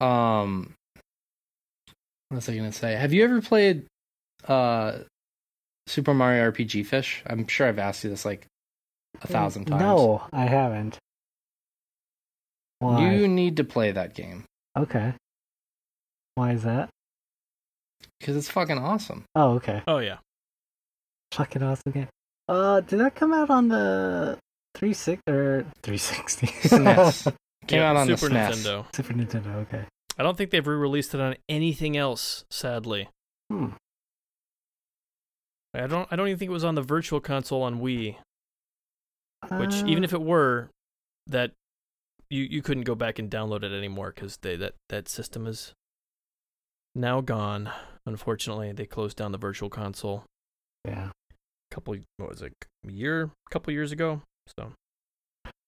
Um, 0.00 0.74
what 2.28 2.36
was 2.36 2.48
I 2.48 2.56
gonna 2.56 2.72
say? 2.72 2.94
Have 2.94 3.12
you 3.12 3.24
ever 3.24 3.40
played 3.42 3.86
uh 4.46 4.98
Super 5.86 6.14
Mario 6.14 6.50
RPG 6.50 6.86
Fish? 6.86 7.22
I'm 7.26 7.46
sure 7.48 7.66
I've 7.66 7.78
asked 7.78 8.04
you 8.04 8.10
this 8.10 8.24
like 8.24 8.46
a 9.22 9.26
thousand 9.26 9.64
times. 9.66 9.80
No, 9.80 10.22
I 10.32 10.44
haven't. 10.46 10.98
Why? 12.80 13.12
you 13.12 13.26
need 13.26 13.56
to 13.56 13.64
play 13.64 13.90
that 13.90 14.14
game 14.14 14.44
Okay. 14.76 15.12
Why 16.36 16.52
is 16.52 16.62
that? 16.62 16.90
because 18.20 18.36
it's 18.36 18.48
fucking 18.48 18.78
awesome. 18.78 19.24
Oh, 19.34 19.54
okay. 19.54 19.82
oh 19.88 19.98
yeah. 19.98 20.18
Fucking 21.32 21.62
awesome 21.62 21.92
game. 21.92 22.08
Uh, 22.48 22.80
did 22.80 23.00
that 23.00 23.14
come 23.14 23.32
out 23.34 23.50
on 23.50 23.68
the 23.68 24.38
36 24.76 25.20
or 25.28 25.66
360? 25.82 26.46
SNES 26.46 27.24
came 27.66 27.80
Yeah, 27.80 27.90
out 27.90 27.96
on 27.96 28.06
Super 28.06 28.28
the 28.28 28.34
SNES. 28.38 28.50
Nintendo. 28.52 28.96
Super 28.96 29.12
Nintendo. 29.14 29.54
Okay. 29.62 29.84
I 30.18 30.22
don't 30.22 30.36
think 30.36 30.50
they've 30.50 30.66
re-released 30.66 31.14
it 31.14 31.20
on 31.20 31.36
anything 31.48 31.96
else. 31.96 32.44
Sadly, 32.50 33.08
Hmm. 33.50 33.68
I 35.74 35.86
don't. 35.86 36.08
I 36.10 36.16
don't 36.16 36.28
even 36.28 36.38
think 36.38 36.48
it 36.48 36.52
was 36.52 36.64
on 36.64 36.74
the 36.74 36.82
Virtual 36.82 37.20
Console 37.20 37.62
on 37.62 37.80
Wii. 37.80 38.16
Which 39.52 39.82
Uh, 39.82 39.86
even 39.86 40.02
if 40.02 40.12
it 40.12 40.22
were, 40.22 40.70
that 41.26 41.52
you 42.30 42.42
you 42.44 42.62
couldn't 42.62 42.82
go 42.84 42.94
back 42.94 43.18
and 43.18 43.30
download 43.30 43.62
it 43.62 43.72
anymore 43.76 44.12
because 44.14 44.38
they 44.38 44.56
that 44.56 44.74
that 44.88 45.08
system 45.08 45.46
is 45.46 45.72
now 46.94 47.20
gone. 47.20 47.70
Unfortunately, 48.06 48.72
they 48.72 48.86
closed 48.86 49.16
down 49.18 49.30
the 49.32 49.38
Virtual 49.38 49.68
Console 49.68 50.24
yeah. 50.86 51.10
A 51.70 51.74
couple. 51.74 51.96
What 52.16 52.28
was 52.30 52.42
it? 52.42 52.52
A 52.86 52.92
year? 52.92 53.24
A 53.24 53.50
couple 53.50 53.72
years 53.72 53.92
ago. 53.92 54.22
So 54.56 54.72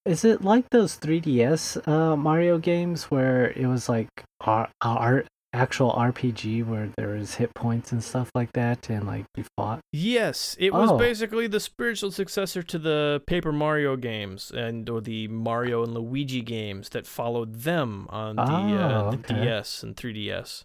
Is 0.05 0.25
it 0.25 0.43
like 0.43 0.69
those 0.71 0.97
3DS 0.97 1.87
uh, 1.87 2.15
Mario 2.15 2.57
games 2.57 3.05
where 3.11 3.51
it 3.51 3.67
was 3.67 3.87
like 3.87 4.09
our, 4.41 4.69
our 4.81 5.25
actual 5.53 5.91
RPG 5.93 6.65
where 6.65 6.89
there 6.97 7.09
was 7.09 7.35
hit 7.35 7.53
points 7.53 7.91
and 7.91 8.03
stuff 8.03 8.31
like 8.33 8.53
that, 8.53 8.89
and 8.89 9.05
like 9.05 9.25
you 9.35 9.43
fought? 9.57 9.81
Yes, 9.91 10.55
it 10.59 10.73
was 10.73 10.89
Oh. 10.89 10.97
basically 10.97 11.45
the 11.45 11.59
spiritual 11.59 12.09
successor 12.09 12.63
to 12.63 12.79
the 12.79 13.21
Paper 13.27 13.51
Mario 13.51 13.95
games 13.95 14.49
and 14.49 14.89
or 14.89 15.01
the 15.01 15.27
Mario 15.27 15.83
and 15.83 15.93
Luigi 15.93 16.41
games 16.41 16.89
that 16.89 17.05
followed 17.05 17.59
them 17.61 18.07
on 18.09 18.37
the, 18.37 18.41
uh, 18.41 19.03
Oh, 19.07 19.11
the 19.11 19.17
okay. 19.17 19.33
DS 19.45 19.83
and 19.83 19.95
3DS. 19.95 20.63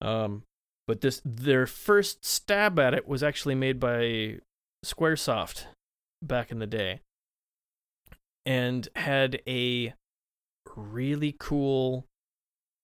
Um, 0.00 0.42
but 0.88 1.00
this 1.02 1.20
their 1.24 1.66
first 1.66 2.24
stab 2.24 2.78
at 2.78 2.94
it 2.94 3.06
was 3.06 3.22
actually 3.22 3.54
made 3.54 3.78
by 3.80 4.38
SquareSoft 4.86 5.64
back 6.22 6.50
in 6.50 6.58
the 6.58 6.66
day, 6.66 7.00
and 8.44 8.88
had 8.94 9.40
a 9.46 9.94
really 10.76 11.34
cool 11.38 12.06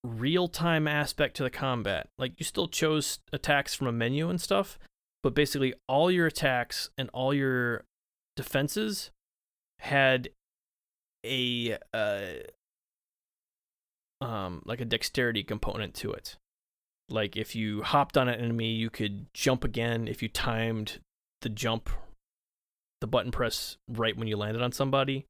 real 0.05 0.49
time 0.49 0.89
aspect 0.89 1.37
to 1.37 1.43
the 1.43 1.51
combat. 1.51 2.09
Like 2.19 2.33
you 2.39 2.45
still 2.45 2.69
chose 2.69 3.21
attacks 3.33 3.75
from 3.75 3.87
a 3.87 3.93
menu 3.93 4.29
and 4.29 4.41
stuff, 4.41 4.79
but 5.23 5.35
basically 5.35 5.75
all 5.89 6.11
your 6.11 6.27
attacks 6.27 6.91
and 6.99 7.09
all 7.13 7.33
your 7.33 7.85
defenses 8.37 9.11
had 9.79 10.31
a 11.25 11.77
uh 11.93 12.23
um 14.21 14.63
like 14.65 14.81
a 14.81 14.85
dexterity 14.85 15.43
component 15.43 15.95
to 15.95 16.13
it. 16.13 16.37
Like 17.09 17.37
if 17.37 17.55
you 17.55 17.83
hopped 17.83 18.17
on 18.17 18.29
an 18.29 18.41
enemy, 18.41 18.73
you 18.73 18.91
could 18.91 19.27
jump 19.35 19.65
again 19.65 20.09
if 20.09 20.23
you 20.23 20.29
timed 20.29 20.99
the 21.43 21.49
jump 21.49 21.91
the 23.01 23.07
button 23.07 23.33
press 23.33 23.77
right 23.89 24.17
when 24.17 24.29
you 24.29 24.37
landed 24.37 24.63
on 24.63 24.73
somebody. 24.73 25.27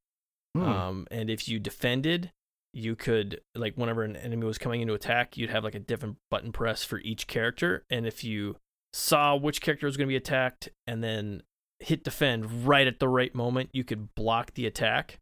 Hmm. 0.55 0.63
Um, 0.63 1.07
and 1.11 1.29
if 1.29 1.49
you 1.49 1.59
defended, 1.59 2.31
you 2.73 2.95
could 2.95 3.41
like 3.55 3.75
whenever 3.75 4.03
an 4.03 4.15
enemy 4.15 4.45
was 4.45 4.57
coming 4.57 4.81
into 4.81 4.93
attack, 4.93 5.37
you'd 5.37 5.49
have 5.49 5.63
like 5.63 5.75
a 5.75 5.79
different 5.79 6.17
button 6.31 6.51
press 6.51 6.83
for 6.83 6.99
each 6.99 7.27
character. 7.27 7.83
And 7.89 8.07
if 8.07 8.23
you 8.23 8.57
saw 8.93 9.35
which 9.35 9.61
character 9.61 9.87
was 9.87 9.97
going 9.97 10.07
to 10.07 10.11
be 10.11 10.15
attacked 10.15 10.69
and 10.87 11.03
then 11.03 11.43
hit 11.79 12.03
defend 12.03 12.67
right 12.67 12.87
at 12.87 12.99
the 12.99 13.09
right 13.09 13.33
moment, 13.35 13.71
you 13.73 13.83
could 13.83 14.15
block 14.15 14.53
the 14.53 14.65
attack. 14.65 15.19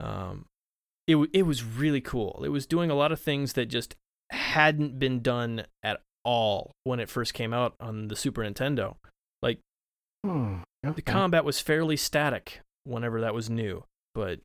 Um, 0.00 0.46
it 1.06 1.16
it 1.32 1.42
was 1.42 1.64
really 1.64 2.00
cool. 2.00 2.42
It 2.44 2.50
was 2.50 2.66
doing 2.66 2.90
a 2.90 2.94
lot 2.94 3.12
of 3.12 3.20
things 3.20 3.54
that 3.54 3.66
just 3.66 3.96
hadn't 4.30 4.98
been 4.98 5.20
done 5.20 5.64
at 5.82 6.00
all 6.24 6.72
when 6.84 7.00
it 7.00 7.08
first 7.08 7.34
came 7.34 7.52
out 7.52 7.74
on 7.80 8.08
the 8.08 8.16
Super 8.16 8.42
Nintendo. 8.42 8.96
Like 10.24 10.32
Hmm, 10.32 10.56
the 10.94 11.02
combat 11.02 11.44
was 11.44 11.60
fairly 11.60 11.96
static 11.96 12.60
whenever 12.84 13.20
that 13.20 13.34
was 13.34 13.50
new, 13.50 13.84
but 14.14 14.40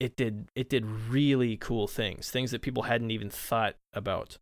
it 0.00 0.16
did 0.16 0.48
it 0.54 0.68
did 0.68 0.84
really 0.84 1.56
cool 1.56 1.86
things, 1.86 2.30
things 2.30 2.50
that 2.50 2.62
people 2.62 2.84
hadn't 2.84 3.10
even 3.10 3.30
thought 3.30 3.76
about 3.92 4.38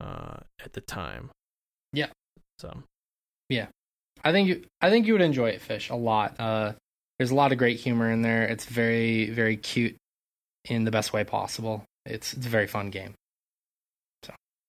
uh, 0.00 0.38
at 0.64 0.72
the 0.72 0.80
time. 0.80 1.30
Yeah. 1.92 2.08
So 2.58 2.82
Yeah, 3.48 3.68
I 4.24 4.32
think 4.32 4.48
you 4.48 4.64
I 4.80 4.90
think 4.90 5.06
you 5.06 5.14
would 5.14 5.22
enjoy 5.22 5.50
it, 5.50 5.60
Fish, 5.60 5.90
a 5.90 5.96
lot. 5.96 6.38
Uh, 6.38 6.72
there's 7.18 7.30
a 7.30 7.34
lot 7.34 7.52
of 7.52 7.58
great 7.58 7.78
humor 7.80 8.10
in 8.10 8.22
there. 8.22 8.44
It's 8.44 8.64
very 8.66 9.30
very 9.30 9.56
cute 9.56 9.96
in 10.64 10.84
the 10.84 10.90
best 10.90 11.12
way 11.12 11.24
possible. 11.24 11.84
It's 12.04 12.34
it's 12.34 12.46
a 12.46 12.50
very 12.50 12.66
fun 12.66 12.90
game. 12.90 13.14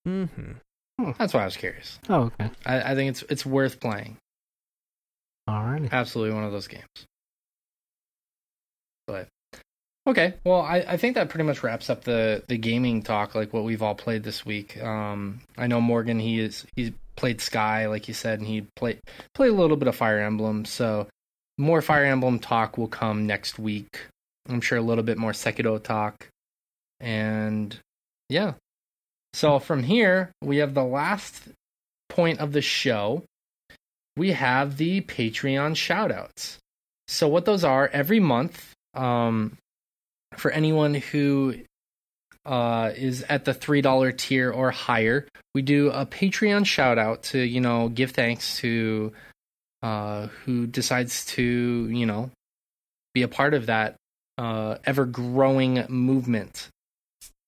mm-hmm. 0.08 1.11
That's 1.18 1.34
why 1.34 1.42
I 1.42 1.45
was 1.45 1.58
curious. 1.58 2.00
Oh, 2.10 2.32
okay. 2.40 2.50
I, 2.66 2.92
I 2.92 2.95
think 2.95 3.10
it's 3.10 3.24
it's 3.24 3.45
worth 3.45 3.80
playing. 3.80 4.18
Alrighty. 5.50 5.92
absolutely 5.92 6.36
one 6.36 6.44
of 6.44 6.52
those 6.52 6.68
games. 6.68 6.86
But 9.08 9.28
okay, 10.08 10.36
well, 10.45 10.61
I, 10.61 10.78
I 10.88 10.98
think 10.98 11.16
that 11.16 11.30
pretty 11.30 11.44
much 11.44 11.64
wraps 11.64 11.90
up 11.90 12.03
the 12.03 12.44
the 12.48 12.58
gaming 12.58 13.02
talk, 13.02 13.36
like 13.36 13.52
what 13.53 13.64
we've 13.64 13.82
all 13.82 13.95
played 13.95 14.24
this 14.24 14.45
week. 14.45 14.82
Um, 14.82 15.42
I 15.58 15.68
know 15.68 15.82
Morgan, 15.82 16.20
he 16.20 16.40
is 16.40 16.66
he's 16.76 16.92
played 17.16 17.42
Sky, 17.42 17.88
like 17.88 18.08
you 18.08 18.14
said, 18.14 18.40
and 18.40 18.48
he 18.48 18.66
played 18.76 19.00
played 19.34 19.52
a 19.52 19.56
little 19.56 19.78
bit 19.78 19.88
of 19.88 19.95
Fire 19.95 20.20
Emblem. 20.20 20.66
So 20.66 21.08
more 21.58 21.82
Fire 21.82 22.06
Emblem 22.06 22.40
talk 22.40 22.78
will 22.78 22.88
come 22.88 23.28
next 23.28 23.60
week. 23.60 24.00
I'm 24.48 24.61
sure 24.61 24.78
a 24.78 24.82
little 24.82 25.03
bit 25.03 25.18
more 25.18 25.32
Sekiro 25.32 25.82
talk, 25.82 26.28
and 27.00 27.78
yeah. 28.30 28.53
So 29.34 29.60
from 29.60 29.84
here, 29.84 30.32
we 30.42 30.58
have 30.58 30.74
the 30.74 30.84
last 30.84 31.44
point 32.10 32.40
of 32.40 32.52
the 32.52 32.61
show 32.61 33.24
we 34.22 34.33
have 34.33 34.77
the 34.77 35.01
Patreon 35.01 35.74
shoutouts. 35.74 36.58
So 37.08 37.27
what 37.27 37.45
those 37.45 37.64
are 37.64 37.90
every 37.91 38.19
month, 38.19 38.72
um, 38.93 39.58
for 40.35 40.51
anyone 40.51 40.93
who 40.93 41.56
uh, 42.45 42.91
is 42.95 43.24
at 43.24 43.45
the 43.45 43.56
three 43.56 43.82
dollar 43.82 44.11
tier 44.11 44.51
or 44.51 44.69
higher, 44.69 45.27
we 45.56 45.64
do 45.64 45.90
a 45.90 46.06
Patreon 46.06 46.67
shout 46.67 47.00
out 47.00 47.24
to 47.32 47.40
you 47.40 47.61
know 47.61 47.90
give 47.90 48.11
thanks 48.11 48.58
to 48.58 49.11
uh, 49.82 50.27
who 50.45 50.67
decides 50.67 51.25
to 51.38 51.90
you 51.90 52.06
know 52.06 52.30
be 53.16 53.24
a 53.24 53.27
part 53.27 53.56
of 53.56 53.66
that 53.66 53.95
uh, 54.38 54.77
ever 54.85 55.06
growing 55.06 55.83
movement 55.90 56.67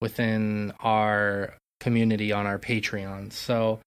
within 0.02 0.74
our 0.80 1.54
community 1.80 2.32
on 2.32 2.48
our 2.48 2.58
Patreon. 2.58 3.32
So 3.32 3.80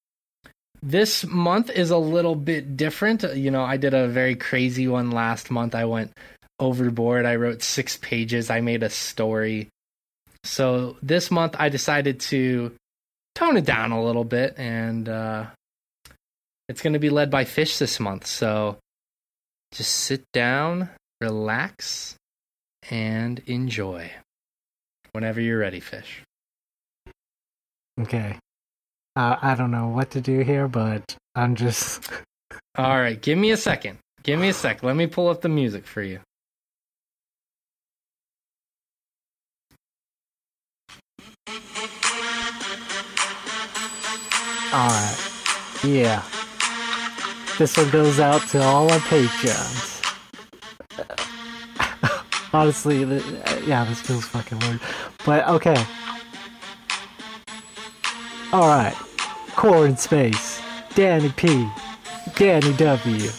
this 0.86 1.26
month 1.26 1.68
is 1.68 1.90
a 1.90 1.98
little 1.98 2.36
bit 2.36 2.76
different. 2.76 3.24
You 3.36 3.50
know, 3.50 3.64
I 3.64 3.76
did 3.76 3.92
a 3.92 4.06
very 4.06 4.36
crazy 4.36 4.86
one 4.86 5.10
last 5.10 5.50
month. 5.50 5.74
I 5.74 5.84
went 5.84 6.12
overboard. 6.60 7.26
I 7.26 7.34
wrote 7.34 7.62
six 7.62 7.96
pages. 7.96 8.50
I 8.50 8.60
made 8.60 8.84
a 8.84 8.90
story. 8.90 9.68
So 10.44 10.96
this 11.02 11.28
month 11.30 11.56
I 11.58 11.70
decided 11.70 12.20
to 12.20 12.72
tone 13.34 13.56
it 13.56 13.64
down 13.64 13.90
a 13.90 14.02
little 14.02 14.22
bit 14.22 14.54
and 14.58 15.08
uh, 15.08 15.46
it's 16.68 16.82
going 16.82 16.92
to 16.92 17.00
be 17.00 17.10
led 17.10 17.32
by 17.32 17.44
Fish 17.44 17.78
this 17.78 17.98
month. 17.98 18.24
So 18.24 18.78
just 19.72 19.90
sit 19.90 20.22
down, 20.32 20.88
relax, 21.20 22.14
and 22.90 23.40
enjoy. 23.46 24.12
Whenever 25.10 25.40
you're 25.40 25.58
ready, 25.58 25.80
Fish. 25.80 26.22
Okay. 28.00 28.38
Uh, 29.16 29.38
I 29.40 29.54
don't 29.54 29.70
know 29.70 29.88
what 29.88 30.10
to 30.10 30.20
do 30.20 30.40
here, 30.40 30.68
but 30.68 31.16
I'm 31.34 31.54
just. 31.54 32.10
All 32.76 32.98
right, 33.00 33.20
give 33.20 33.38
me 33.38 33.50
a 33.50 33.56
second. 33.56 33.98
Give 34.22 34.38
me 34.38 34.50
a 34.50 34.52
sec. 34.52 34.82
Let 34.82 34.94
me 34.96 35.06
pull 35.06 35.28
up 35.28 35.40
the 35.40 35.48
music 35.48 35.86
for 35.86 36.02
you. 36.02 36.20
Alright. 44.72 45.30
Yeah. 45.84 46.22
This 47.56 47.76
one 47.78 47.88
goes 47.90 48.20
out 48.20 48.42
to 48.48 48.62
all 48.62 48.92
our 48.92 48.98
patrons. 49.00 50.02
Honestly, 52.52 53.04
uh, 53.04 53.20
yeah, 53.64 53.84
this 53.84 54.00
feels 54.00 54.26
fucking 54.26 54.58
weird. 54.58 54.80
But 55.24 55.48
okay. 55.48 55.86
Alright. 58.52 58.94
Core 59.56 59.86
in 59.86 59.96
Space. 59.96 60.60
Danny 60.94 61.30
P. 61.30 61.68
Danny 62.36 62.72
W. 62.74 63.30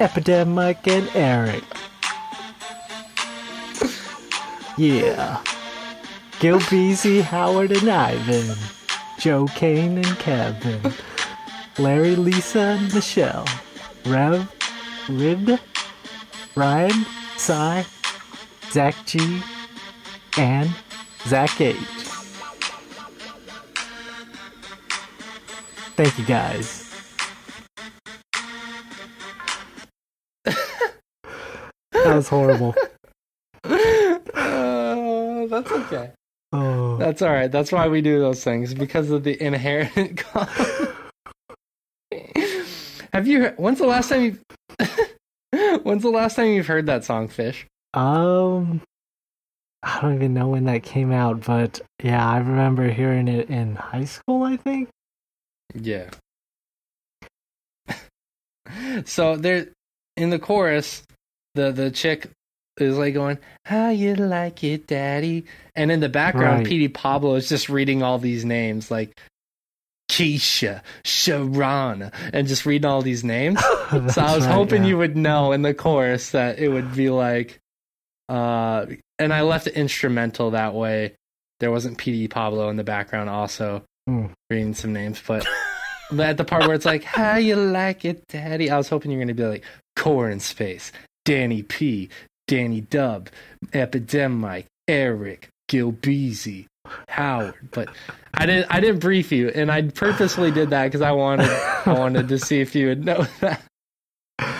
Epidemic 0.00 0.86
and 0.86 1.10
Eric. 1.14 1.64
Yeah. 4.76 5.42
Gil 6.40 6.58
Beasy, 6.60 7.22
Howard, 7.22 7.72
and 7.72 7.88
Ivan. 7.88 8.56
Joe 9.18 9.46
Kane 9.54 9.98
and 9.98 10.18
Kevin. 10.18 10.92
Larry, 11.78 12.16
Lisa, 12.16 12.76
and 12.78 12.92
Michelle. 12.92 13.46
Rev, 14.04 14.52
Rib, 15.08 15.58
Ryan, 16.54 17.06
Cy, 17.36 17.86
Zach 18.70 18.94
G, 19.06 19.42
and 20.36 20.70
Zach 21.26 21.60
H. 21.60 22.03
Thank 25.96 26.18
you 26.18 26.24
guys. 26.24 26.80
that 30.44 30.56
was 31.92 32.28
horrible. 32.28 32.74
Uh, 34.36 35.46
that's 35.46 35.70
okay. 35.70 36.10
Oh. 36.52 36.96
That's 36.96 37.20
all 37.22 37.30
right. 37.32 37.50
That's 37.50 37.70
why 37.72 37.88
we 37.88 38.00
do 38.02 38.18
those 38.20 38.42
things 38.44 38.72
because 38.74 39.10
of 39.10 39.24
the 39.24 39.42
inherent. 39.42 40.20
Have 43.12 43.26
you? 43.26 43.42
heard- 43.42 43.54
When's 43.58 43.78
the 43.78 43.86
last 43.86 44.08
time 44.10 44.22
you? 44.22 44.38
When's 45.82 46.02
the 46.02 46.10
last 46.10 46.36
time 46.36 46.48
you've 46.48 46.66
heard 46.66 46.86
that 46.86 47.04
song, 47.04 47.28
Fish? 47.28 47.66
Um, 47.94 48.80
I 49.82 50.00
don't 50.00 50.14
even 50.14 50.34
know 50.34 50.48
when 50.48 50.64
that 50.64 50.82
came 50.82 51.12
out, 51.12 51.44
but 51.44 51.80
yeah, 52.02 52.26
I 52.28 52.38
remember 52.38 52.88
hearing 52.90 53.28
it 53.28 53.48
in 53.50 53.76
high 53.76 54.04
school. 54.04 54.42
I 54.44 54.56
think. 54.56 54.88
Yeah. 55.74 56.10
so 59.04 59.36
there, 59.36 59.68
in 60.16 60.30
the 60.30 60.38
chorus, 60.38 61.02
the 61.54 61.72
the 61.72 61.90
chick 61.90 62.28
is 62.78 62.96
like 62.96 63.14
going, 63.14 63.38
"How 63.64 63.90
you 63.90 64.14
like 64.14 64.64
it, 64.64 64.86
Daddy?" 64.86 65.44
And 65.74 65.90
in 65.90 66.00
the 66.00 66.08
background, 66.08 66.58
Right. 66.58 66.66
Petey 66.66 66.88
Pablo 66.88 67.34
is 67.34 67.48
just 67.48 67.68
reading 67.68 68.02
all 68.02 68.18
these 68.18 68.44
names 68.44 68.90
like 68.90 69.18
Keisha, 70.10 70.82
Sharon, 71.04 72.10
and 72.32 72.46
just 72.48 72.66
reading 72.66 72.86
all 72.88 73.02
these 73.02 73.24
names. 73.24 73.60
so 74.10 74.22
I 74.22 74.34
was 74.34 74.46
hoping 74.46 74.84
you 74.84 74.98
would 74.98 75.16
know 75.16 75.52
in 75.52 75.62
the 75.62 75.74
chorus 75.74 76.30
that 76.30 76.58
it 76.58 76.68
would 76.68 76.94
be 76.94 77.10
like, 77.10 77.58
uh, 78.28 78.86
and 79.18 79.32
I 79.32 79.42
left 79.42 79.66
it 79.66 79.74
instrumental 79.74 80.52
that 80.52 80.74
way. 80.74 81.14
There 81.60 81.70
wasn't 81.70 81.98
Petey 81.98 82.28
Pablo 82.28 82.68
in 82.68 82.76
the 82.76 82.84
background 82.84 83.30
also 83.30 83.82
Hmm. 84.06 84.26
reading 84.50 84.74
some 84.74 84.92
names, 84.92 85.22
but 85.26 85.46
but 86.10 86.26
at 86.26 86.36
the 86.36 86.44
part 86.44 86.66
where 86.66 86.74
it's 86.74 86.84
like, 86.84 87.04
"How 87.04 87.36
you 87.36 87.56
like 87.56 88.04
it, 88.04 88.26
Daddy?" 88.28 88.70
I 88.70 88.76
was 88.76 88.88
hoping 88.88 89.10
you're 89.10 89.20
gonna 89.20 89.34
be 89.34 89.44
like, 89.46 89.64
"Core 89.96 90.30
in 90.30 90.40
space, 90.40 90.92
Danny 91.24 91.62
P, 91.62 92.08
Danny 92.46 92.80
Dub, 92.82 93.28
Epidemic, 93.72 94.66
Eric, 94.88 95.48
Gilbeezy, 95.70 96.66
Howard." 97.08 97.68
But 97.70 97.88
I 98.34 98.46
didn't. 98.46 98.66
I 98.70 98.80
didn't 98.80 99.00
brief 99.00 99.32
you, 99.32 99.48
and 99.48 99.70
I 99.70 99.82
purposely 99.82 100.50
did 100.50 100.70
that 100.70 100.84
because 100.84 101.02
I 101.02 101.12
wanted. 101.12 101.50
I 101.86 101.92
wanted 101.92 102.28
to 102.28 102.38
see 102.38 102.60
if 102.60 102.74
you 102.74 102.88
would 102.88 103.04
know 103.04 103.26
that. 103.40 103.62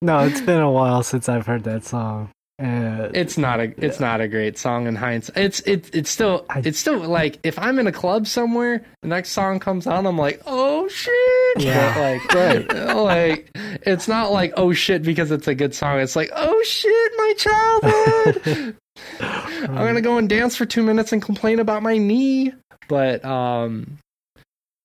No, 0.00 0.20
it's 0.20 0.40
been 0.40 0.60
a 0.60 0.70
while 0.70 1.02
since 1.02 1.28
I've 1.28 1.46
heard 1.46 1.64
that 1.64 1.84
song. 1.84 2.30
Uh, 2.60 3.08
It's 3.14 3.38
not 3.38 3.60
a. 3.60 3.72
It's 3.84 4.00
not 4.00 4.20
a 4.20 4.26
great 4.26 4.58
song 4.58 4.86
in 4.88 4.96
hindsight. 4.96 5.36
It's 5.36 5.60
it. 5.60 5.94
It's 5.94 6.10
still. 6.10 6.44
It's 6.56 6.78
still 6.78 6.98
like 6.98 7.38
if 7.44 7.56
I'm 7.58 7.78
in 7.78 7.86
a 7.86 7.92
club 7.92 8.26
somewhere, 8.26 8.84
the 9.02 9.08
next 9.08 9.30
song 9.30 9.60
comes 9.60 9.86
on, 9.86 10.06
I'm 10.06 10.18
like, 10.18 10.42
oh 10.46 10.88
shit. 10.88 11.62
Yeah. 11.62 11.94
But, 12.28 12.34
like 12.34 12.72
right. 12.74 12.96
Like 12.96 13.50
it's 13.54 14.08
not 14.08 14.32
like 14.32 14.54
oh 14.56 14.72
shit 14.72 15.02
because 15.04 15.30
it's 15.30 15.46
a 15.46 15.54
good 15.54 15.72
song. 15.74 16.00
It's 16.00 16.16
like 16.16 16.30
oh 16.34 16.62
shit, 16.64 17.12
my 17.16 17.34
childhood. 17.38 18.76
I'm 19.20 19.74
gonna 19.76 20.00
go 20.00 20.18
and 20.18 20.28
dance 20.28 20.56
for 20.56 20.66
two 20.66 20.82
minutes 20.82 21.12
and 21.12 21.22
complain 21.22 21.60
about 21.60 21.84
my 21.84 21.96
knee. 21.96 22.52
But 22.88 23.24
um, 23.24 23.98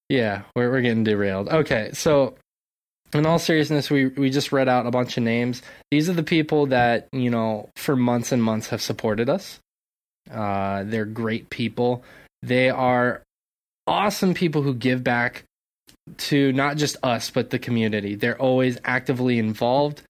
yeah, 0.09 0.43
we're 0.55 0.69
we're 0.69 0.81
getting 0.81 1.03
derailed. 1.03 1.49
Okay, 1.49 1.89
so 1.93 2.35
in 3.19 3.25
all 3.25 3.39
seriousness, 3.39 3.89
we 3.89 4.07
we 4.07 4.29
just 4.29 4.51
read 4.51 4.67
out 4.67 4.85
a 4.85 4.91
bunch 4.91 5.17
of 5.17 5.23
names. 5.23 5.61
These 5.91 6.09
are 6.09 6.13
the 6.13 6.23
people 6.23 6.67
that 6.67 7.07
you 7.11 7.29
know 7.29 7.69
for 7.75 7.95
months 7.95 8.31
and 8.31 8.43
months 8.43 8.69
have 8.69 8.81
supported 8.81 9.29
us. 9.29 9.59
Uh, 10.31 10.83
they're 10.83 11.05
great 11.05 11.49
people. 11.49 12.03
They 12.41 12.69
are 12.69 13.21
awesome 13.87 14.33
people 14.33 14.61
who 14.61 14.73
give 14.73 15.03
back 15.03 15.43
to 16.17 16.51
not 16.53 16.77
just 16.77 16.97
us 17.03 17.29
but 17.29 17.49
the 17.49 17.59
community. 17.59 18.15
They're 18.15 18.39
always 18.39 18.77
actively 18.83 19.39
involved. 19.39 20.01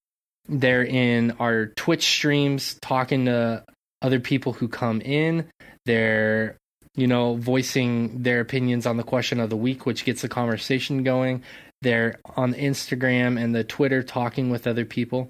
They're 0.48 0.84
in 0.84 1.32
our 1.40 1.68
Twitch 1.68 2.04
streams 2.04 2.78
talking 2.82 3.26
to 3.26 3.64
other 4.02 4.20
people 4.20 4.54
who 4.54 4.68
come 4.68 5.02
in. 5.02 5.48
They're 5.86 6.58
you 6.96 7.08
know 7.08 7.36
voicing 7.36 8.22
their 8.22 8.40
opinions 8.40 8.86
on 8.86 8.98
the 8.98 9.04
question 9.04 9.40
of 9.40 9.50
the 9.50 9.58
week 9.58 9.86
which 9.86 10.06
gets 10.06 10.22
the 10.22 10.30
conversation 10.30 11.04
going. 11.04 11.44
They're 11.84 12.16
on 12.38 12.54
Instagram 12.54 13.38
and 13.38 13.54
the 13.54 13.66
Twitter 13.66 14.04
talking 14.04 14.50
with 14.50 14.68
other 14.68 14.86
people. 14.86 15.30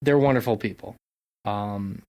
They're 0.00 0.16
wonderful 0.16 0.56
people. 0.56 0.94
Um, 1.44 2.02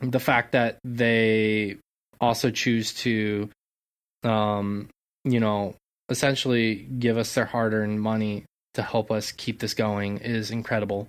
the 0.00 0.20
fact 0.20 0.52
that 0.52 0.78
they 0.84 1.78
also 2.20 2.50
choose 2.50 2.92
to, 2.94 3.48
um, 4.24 4.90
you 5.24 5.40
know, 5.40 5.74
essentially 6.10 6.74
give 6.74 7.16
us 7.16 7.34
their 7.34 7.46
hard-earned 7.46 8.00
money 8.00 8.44
to 8.74 8.82
help 8.82 9.10
us 9.10 9.32
keep 9.32 9.58
this 9.60 9.72
going 9.72 10.18
is 10.18 10.50
incredible. 10.50 11.08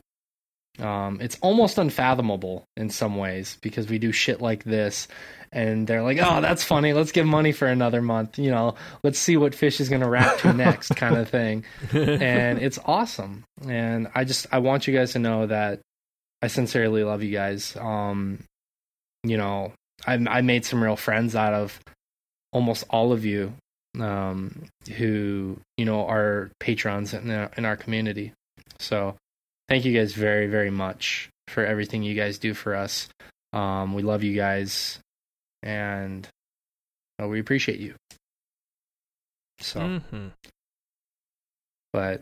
Um, 0.80 1.19
it's 1.22 1.38
almost 1.41 1.77
unfathomable 1.77 2.66
in 2.77 2.90
some 2.90 3.17
ways 3.17 3.58
because 3.61 3.90
we 3.90 4.00
do 4.00 4.11
shit 4.11 4.41
like 4.41 4.64
this, 4.64 5.08
and 5.51 5.85
they're 5.85 6.01
like, 6.01 6.17
"Oh, 6.22 6.41
that's 6.41 6.64
funny. 6.64 6.93
Let's 6.93 7.11
give 7.11 7.25
money 7.25 7.51
for 7.51 7.67
another 7.67 8.01
month." 8.01 8.40
You 8.40 8.51
know, 8.51 8.75
let's 9.03 9.19
see 9.19 9.38
what 9.38 9.53
fish 9.53 9.82
is 9.82 9.90
going 9.90 10.01
to 10.01 10.09
rap 10.09 10.38
to 10.40 10.53
next, 10.53 10.90
kind 10.95 11.17
of 11.17 11.30
thing. 11.30 11.66
And 11.91 12.59
it's 12.59 12.80
awesome. 12.85 13.43
And 13.67 14.08
I 14.16 14.24
just 14.24 14.48
I 14.51 14.59
want 14.59 14.88
you 14.88 14.95
guys 14.95 15.14
to 15.14 15.19
know 15.19 15.48
that 15.48 15.82
I 16.41 16.48
sincerely 16.48 17.03
love 17.03 17.22
you 17.22 17.32
guys. 17.32 17.75
Um, 17.75 18.43
you 19.24 19.38
know, 19.38 19.74
I 20.08 20.14
I 20.14 20.41
made 20.41 20.66
some 20.66 20.82
real 20.82 20.95
friends 20.95 21.35
out 21.35 21.53
of 21.53 21.80
almost 22.53 22.85
all 22.90 23.11
of 23.11 23.25
you 23.25 23.53
um, 24.00 24.64
who 24.98 25.59
you 25.77 25.85
know 25.85 26.08
are 26.08 26.50
patrons 26.59 27.14
in 27.14 27.30
our, 27.30 27.51
in 27.58 27.66
our 27.66 27.75
community. 27.75 28.33
So 28.80 29.16
thank 29.72 29.85
you 29.85 29.98
guys 29.98 30.11
very 30.14 30.48
very 30.48 30.69
much 30.69 31.30
for 31.48 31.66
everything 31.66 32.03
you 32.03 32.14
guys 32.14 32.38
do 32.38 32.53
for 32.53 32.75
us. 32.75 33.08
Um, 33.53 33.93
we 33.93 34.03
love 34.03 34.22
you 34.22 34.35
guys, 34.35 35.00
and 35.64 36.27
uh, 37.22 37.27
we 37.27 37.40
appreciate 37.40 37.80
you. 37.80 37.95
So, 39.59 39.80
hmm 39.80 40.27
but 41.93 42.22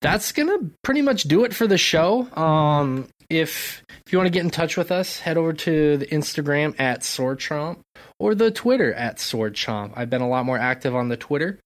that's 0.00 0.32
gonna 0.32 0.58
pretty 0.82 1.02
much 1.02 1.24
do 1.24 1.44
it 1.44 1.54
for 1.54 1.66
the 1.66 1.78
show. 1.78 2.28
Um, 2.36 3.08
if 3.30 3.82
if 4.06 4.12
you 4.12 4.18
want 4.18 4.26
to 4.26 4.32
get 4.32 4.44
in 4.44 4.50
touch 4.50 4.76
with 4.76 4.90
us, 4.90 5.20
head 5.20 5.36
over 5.36 5.52
to 5.52 5.96
the 5.98 6.06
Instagram 6.06 6.78
at 6.80 7.04
Sword 7.04 7.38
Chomp 7.38 7.78
or 8.18 8.34
the 8.34 8.50
Twitter 8.50 8.92
at 8.94 9.20
Sword 9.20 9.54
Chomp. 9.54 9.92
I've 9.94 10.10
been 10.10 10.22
a 10.22 10.28
lot 10.28 10.46
more 10.46 10.58
active 10.58 10.94
on 10.94 11.08
the 11.08 11.16
Twitter. 11.16 11.58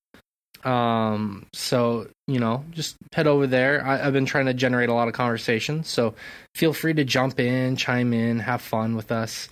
Um, 0.64 1.46
so 1.52 2.08
you 2.26 2.38
know, 2.38 2.64
just 2.70 2.96
head 3.12 3.26
over 3.26 3.46
there. 3.46 3.84
I, 3.84 4.06
I've 4.06 4.12
been 4.12 4.26
trying 4.26 4.46
to 4.46 4.54
generate 4.54 4.88
a 4.88 4.94
lot 4.94 5.08
of 5.08 5.14
conversation, 5.14 5.84
so 5.84 6.14
feel 6.54 6.72
free 6.72 6.94
to 6.94 7.04
jump 7.04 7.40
in, 7.40 7.76
chime 7.76 8.12
in, 8.12 8.38
have 8.38 8.62
fun 8.62 8.96
with 8.96 9.12
us. 9.12 9.48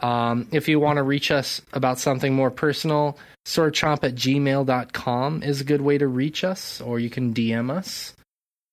Um, 0.00 0.46
if 0.52 0.68
you 0.68 0.78
want 0.78 0.98
to 0.98 1.02
reach 1.02 1.30
us 1.30 1.60
about 1.72 1.98
something 1.98 2.32
more 2.32 2.50
personal, 2.50 3.18
swordchomp 3.46 4.04
at 4.04 4.14
gmail.com 4.14 5.42
is 5.42 5.60
a 5.60 5.64
good 5.64 5.80
way 5.80 5.98
to 5.98 6.06
reach 6.06 6.44
us, 6.44 6.80
or 6.80 7.00
you 7.00 7.10
can 7.10 7.34
DM 7.34 7.70
us 7.70 8.14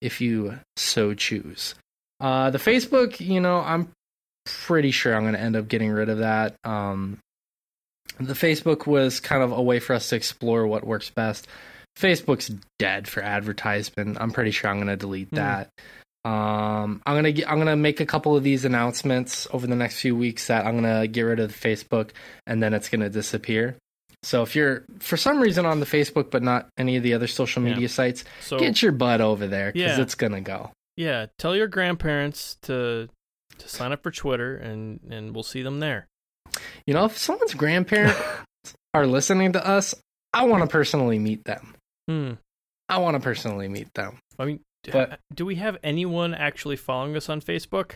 if 0.01 0.21
you 0.21 0.59
so 0.75 1.13
choose. 1.13 1.75
Uh, 2.19 2.51
the 2.51 2.59
Facebook, 2.59 3.19
you 3.19 3.39
know, 3.39 3.57
I'm 3.57 3.89
pretty 4.45 4.91
sure 4.91 5.15
I'm 5.15 5.23
going 5.23 5.33
to 5.33 5.39
end 5.39 5.55
up 5.55 5.67
getting 5.67 5.89
rid 5.89 6.09
of 6.09 6.19
that. 6.19 6.55
Um, 6.63 7.19
the 8.19 8.33
Facebook 8.33 8.85
was 8.85 9.19
kind 9.19 9.41
of 9.41 9.51
a 9.51 9.61
way 9.61 9.79
for 9.79 9.93
us 9.93 10.09
to 10.09 10.15
explore 10.15 10.67
what 10.67 10.85
works 10.85 11.09
best. 11.09 11.47
Facebook's 11.97 12.51
dead 12.79 13.07
for 13.07 13.21
advertisement. 13.23 14.17
I'm 14.19 14.31
pretty 14.31 14.51
sure 14.51 14.69
I'm 14.69 14.77
going 14.77 14.87
to 14.87 14.97
delete 14.97 15.29
Hmm. 15.29 15.35
that. 15.37 15.69
Um, 16.25 17.03
I'm 17.05 17.15
gonna 17.15 17.31
get, 17.31 17.47
I'm 17.47 17.59
gonna 17.59 17.75
make 17.75 17.99
a 17.99 18.05
couple 18.07 18.35
of 18.35 18.43
these 18.43 18.65
announcements 18.65 19.47
over 19.53 19.67
the 19.67 19.75
next 19.75 19.99
few 19.99 20.15
weeks 20.15 20.47
that 20.47 20.65
I'm 20.65 20.73
gonna 20.73 21.05
get 21.05 21.21
rid 21.21 21.39
of 21.39 21.49
the 21.53 21.69
Facebook 21.69 22.09
and 22.47 22.63
then 22.63 22.73
it's 22.73 22.89
gonna 22.89 23.09
disappear. 23.11 23.75
So 24.23 24.41
if 24.41 24.55
you're 24.55 24.85
for 24.97 25.17
some 25.17 25.39
reason 25.39 25.67
on 25.67 25.79
the 25.81 25.85
Facebook 25.85 26.31
but 26.31 26.41
not 26.41 26.67
any 26.79 26.95
of 26.97 27.03
the 27.03 27.13
other 27.13 27.27
social 27.27 27.61
Yeah. 27.61 27.73
media 27.75 27.89
sites, 27.89 28.23
So 28.41 28.57
get 28.57 28.81
your 28.81 28.91
butt 28.91 29.21
over 29.21 29.45
there 29.45 29.71
because 29.71 29.97
Yeah. 29.99 30.01
it's 30.01 30.15
gonna 30.15 30.41
go. 30.41 30.71
yeah, 30.97 31.27
tell 31.37 31.55
your 31.55 31.67
grandparents 31.67 32.55
to 32.63 33.07
to 33.59 33.69
sign 33.69 33.91
up 33.91 34.01
for 34.01 34.09
Twitter, 34.09 34.55
and 34.57 34.99
and 35.11 35.31
we'll 35.35 35.43
see 35.43 35.61
them 35.61 35.79
there. 35.79 36.07
You 36.87 36.95
know, 36.95 37.05
if 37.05 37.19
someone's 37.19 37.53
grandparents 37.53 38.17
are 38.95 39.05
listening 39.05 39.53
to 39.53 39.63
us, 39.63 39.93
I 40.33 40.45
want 40.45 40.63
to 40.63 40.67
personally 40.67 41.19
meet 41.19 41.43
them. 41.43 41.74
Hmm. 42.07 42.33
I 42.89 42.97
want 42.99 43.15
to 43.15 43.19
personally 43.19 43.67
meet 43.67 43.93
them. 43.95 44.19
I 44.37 44.45
mean, 44.45 44.59
But- 44.91 45.19
do 45.33 45.45
we 45.45 45.55
have 45.55 45.77
anyone 45.83 46.33
actually 46.33 46.75
following 46.75 47.15
us 47.15 47.29
on 47.29 47.41
Facebook? 47.41 47.93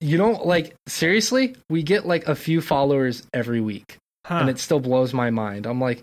You 0.00 0.16
know, 0.16 0.30
like 0.32 0.74
seriously, 0.86 1.56
we 1.68 1.82
get 1.82 2.06
like 2.06 2.26
a 2.28 2.34
few 2.34 2.60
followers 2.60 3.26
every 3.34 3.60
week. 3.60 3.98
Huh. 4.26 4.40
and 4.40 4.50
it 4.50 4.58
still 4.58 4.78
blows 4.80 5.14
my 5.14 5.30
mind. 5.30 5.64
I'm 5.64 5.80
like, 5.80 6.02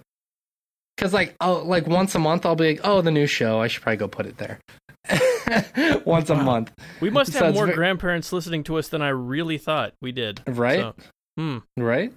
because 0.97 1.13
like, 1.13 1.35
oh, 1.41 1.61
like 1.63 1.85
once 1.85 2.15
a 2.15 2.19
month, 2.19 2.43
I'll 2.43 2.55
be 2.55 2.69
like, 2.69 2.81
oh, 2.83 3.01
the 3.01 3.11
new 3.11 3.27
show. 3.27 3.61
I 3.61 3.67
should 3.67 3.83
probably 3.83 3.97
go 3.97 4.07
put 4.07 4.25
it 4.25 4.37
there. 4.37 4.59
once 6.05 6.31
a 6.31 6.35
month, 6.35 6.71
we 7.01 7.11
must 7.11 7.33
have 7.33 7.53
more 7.53 7.67
ve- 7.67 7.73
grandparents 7.73 8.33
listening 8.33 8.63
to 8.63 8.77
us 8.77 8.87
than 8.87 9.03
I 9.03 9.09
really 9.09 9.59
thought 9.59 9.93
we 10.01 10.11
did. 10.11 10.41
right? 10.47 10.79
So, 10.79 10.95
hmm. 11.37 11.57
Right? 11.77 12.13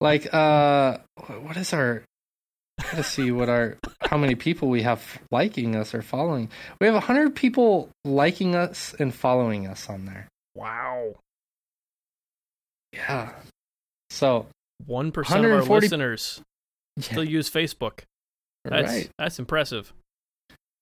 Like, 0.00 0.34
uh, 0.34 0.98
what 1.42 1.56
is 1.56 1.72
our? 1.72 2.02
Gotta 2.82 3.02
see 3.02 3.30
what 3.30 3.48
our 3.48 3.76
how 4.02 4.18
many 4.18 4.34
people 4.34 4.68
we 4.68 4.82
have 4.82 5.02
liking 5.30 5.74
us 5.74 5.94
or 5.94 6.02
following. 6.02 6.50
We 6.80 6.86
have 6.86 7.02
hundred 7.02 7.34
people 7.34 7.88
liking 8.04 8.54
us 8.54 8.94
and 8.98 9.14
following 9.14 9.66
us 9.66 9.88
on 9.88 10.04
there. 10.04 10.28
Wow. 10.54 11.14
Yeah. 12.92 13.32
So 14.10 14.46
One 14.86 15.10
percent 15.10 15.44
of 15.44 15.52
our 15.52 15.62
listeners 15.62 16.40
yeah, 16.96 17.02
still 17.04 17.24
use 17.24 17.50
Facebook. 17.50 18.00
That's 18.64 18.92
right, 18.92 19.10
that's 19.18 19.38
impressive. 19.38 19.92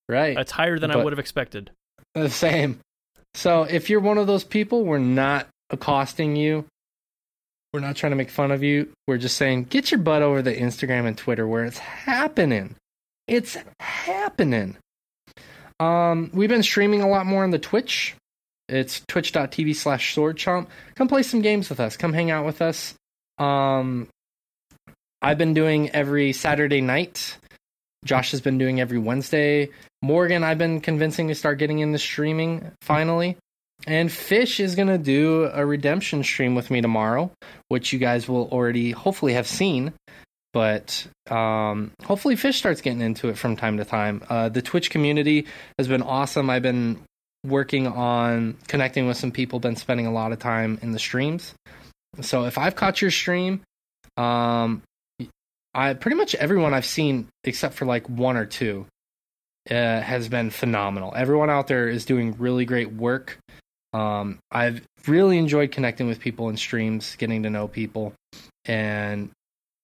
right. 0.09 0.35
That's 0.35 0.53
higher 0.53 0.79
than 0.79 0.91
I 0.91 0.97
would 0.97 1.13
have 1.13 1.19
expected. 1.19 1.71
The 2.15 2.31
same. 2.31 2.81
So 3.35 3.65
if 3.65 3.91
you're 3.91 4.01
one 4.01 4.19
of 4.19 4.27
those 4.27 4.45
people, 4.45 4.85
we're 4.85 4.99
not 4.99 5.49
accosting 5.71 6.37
you. 6.37 6.65
We're 7.75 7.81
not 7.81 7.97
trying 7.97 8.13
to 8.13 8.17
make 8.17 8.31
fun 8.31 8.53
of 8.53 8.63
you. 8.63 8.93
We're 9.09 9.19
just 9.19 9.37
saying, 9.37 9.65
get 9.65 9.91
your 9.91 9.99
butt 9.99 10.23
over 10.23 10.43
the 10.43 10.55
Instagram 10.55 11.09
and 11.09 11.19
Twitter 11.19 11.45
where 11.45 11.65
it's 11.65 11.79
happening. 11.79 12.77
It's 13.27 13.57
happening. 13.81 14.77
Um, 15.81 16.31
we've 16.33 16.49
been 16.49 16.63
streaming 16.63 17.03
a 17.03 17.09
lot 17.09 17.27
more 17.27 17.43
on 17.43 17.51
the 17.51 17.59
Twitch. 17.59 18.15
It's 18.69 19.03
twitch.tv 19.09 19.75
slash 19.75 20.15
swordchomp. 20.15 20.69
Come 20.95 21.09
play 21.09 21.25
some 21.25 21.43
games 21.43 21.69
with 21.69 21.81
us. 21.81 21.97
Come 21.97 22.13
hang 22.13 22.31
out 22.31 22.47
with 22.47 22.63
us. 22.63 22.95
Um, 23.39 24.07
I've 25.21 25.39
been 25.39 25.53
doing 25.53 25.91
every 25.91 26.33
Saturday 26.33 26.81
night. 26.81 27.37
Josh 28.05 28.31
has 28.31 28.41
been 28.41 28.57
doing 28.57 28.81
every 28.81 28.99
Wednesday. 28.99 29.71
Morgan, 30.01 30.45
I've 30.45 30.59
been 30.59 30.81
convincing 30.81 31.27
to 31.27 31.35
start 31.35 31.59
getting 31.59 31.81
into 31.81 31.99
streaming 31.99 32.71
finally. 32.83 33.37
And 33.87 34.11
Fish 34.11 34.61
is 34.61 34.75
going 34.75 34.89
to 34.89 34.99
do 34.99 35.51
a 35.53 35.65
redemption 35.65 36.23
stream 36.23 36.55
with 36.55 36.71
me 36.71 36.81
tomorrow, 36.81 37.31
which 37.69 37.93
you 37.93 37.99
guys 37.99 38.29
will 38.29 38.49
already 38.49 38.93
hopefully 38.93 39.35
have 39.35 39.47
seen. 39.47 39.93
But 40.53 41.07
um, 41.31 41.91
hopefully, 42.05 42.37
Fish 42.37 42.57
starts 42.59 42.81
getting 42.81 43.01
into 43.01 43.29
it 43.29 43.37
from 43.37 43.57
time 43.57 43.77
to 43.79 43.85
time. 43.85 44.23
Uh, 44.29 44.49
the 44.49 44.63
Twitch 44.63 44.89
community 44.91 45.47
has 45.79 45.89
been 45.89 46.01
awesome. 46.03 46.49
I've 46.49 46.63
been 46.63 47.01
working 47.45 47.87
on 47.87 48.57
connecting 48.69 49.07
with 49.07 49.17
some 49.17 49.33
people, 49.33 49.59
been 49.59 49.77
spending 49.77 50.07
a 50.07 50.13
lot 50.13 50.33
of 50.33 50.39
time 50.39 50.79
in 50.81 50.93
the 50.93 50.99
streams. 50.99 51.55
So 52.21 52.45
if 52.45 52.57
I've 52.57 52.77
caught 52.77 53.03
your 53.03 53.11
stream, 53.11 53.63
um, 54.17 54.83
I 55.75 55.95
pretty 55.95 56.17
much 56.17 56.35
everyone 56.37 56.73
I've 56.73 56.87
seen 56.87 57.27
except 57.43 57.75
for 57.75 57.85
like 57.85 58.09
one 58.09 58.37
or 58.37 58.47
two 58.47 58.87
uh, 59.69 60.01
has 60.01 60.29
been 60.29 60.51
phenomenal. 60.51 61.13
Everyone 61.17 61.51
out 61.51 61.67
there 61.67 61.89
is 61.89 62.05
doing 62.05 62.37
really 62.39 62.65
great 62.65 62.93
work. 62.93 63.39
Um, 63.95 64.39
I've 64.51 64.83
really 65.07 65.39
enjoyed 65.39 65.71
connecting 65.71 66.09
with 66.09 66.19
people 66.19 66.49
in 66.49 66.57
streams, 66.57 67.15
getting 67.17 67.45
to 67.45 67.51
know 67.51 67.69
people, 67.69 68.13
and 68.65 69.31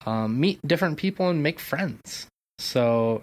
um, 0.05 0.41
meet 0.41 0.61
different 0.67 0.99
people 0.99 1.29
and 1.29 1.43
make 1.43 1.61
friends. 1.61 2.27
So, 2.59 3.23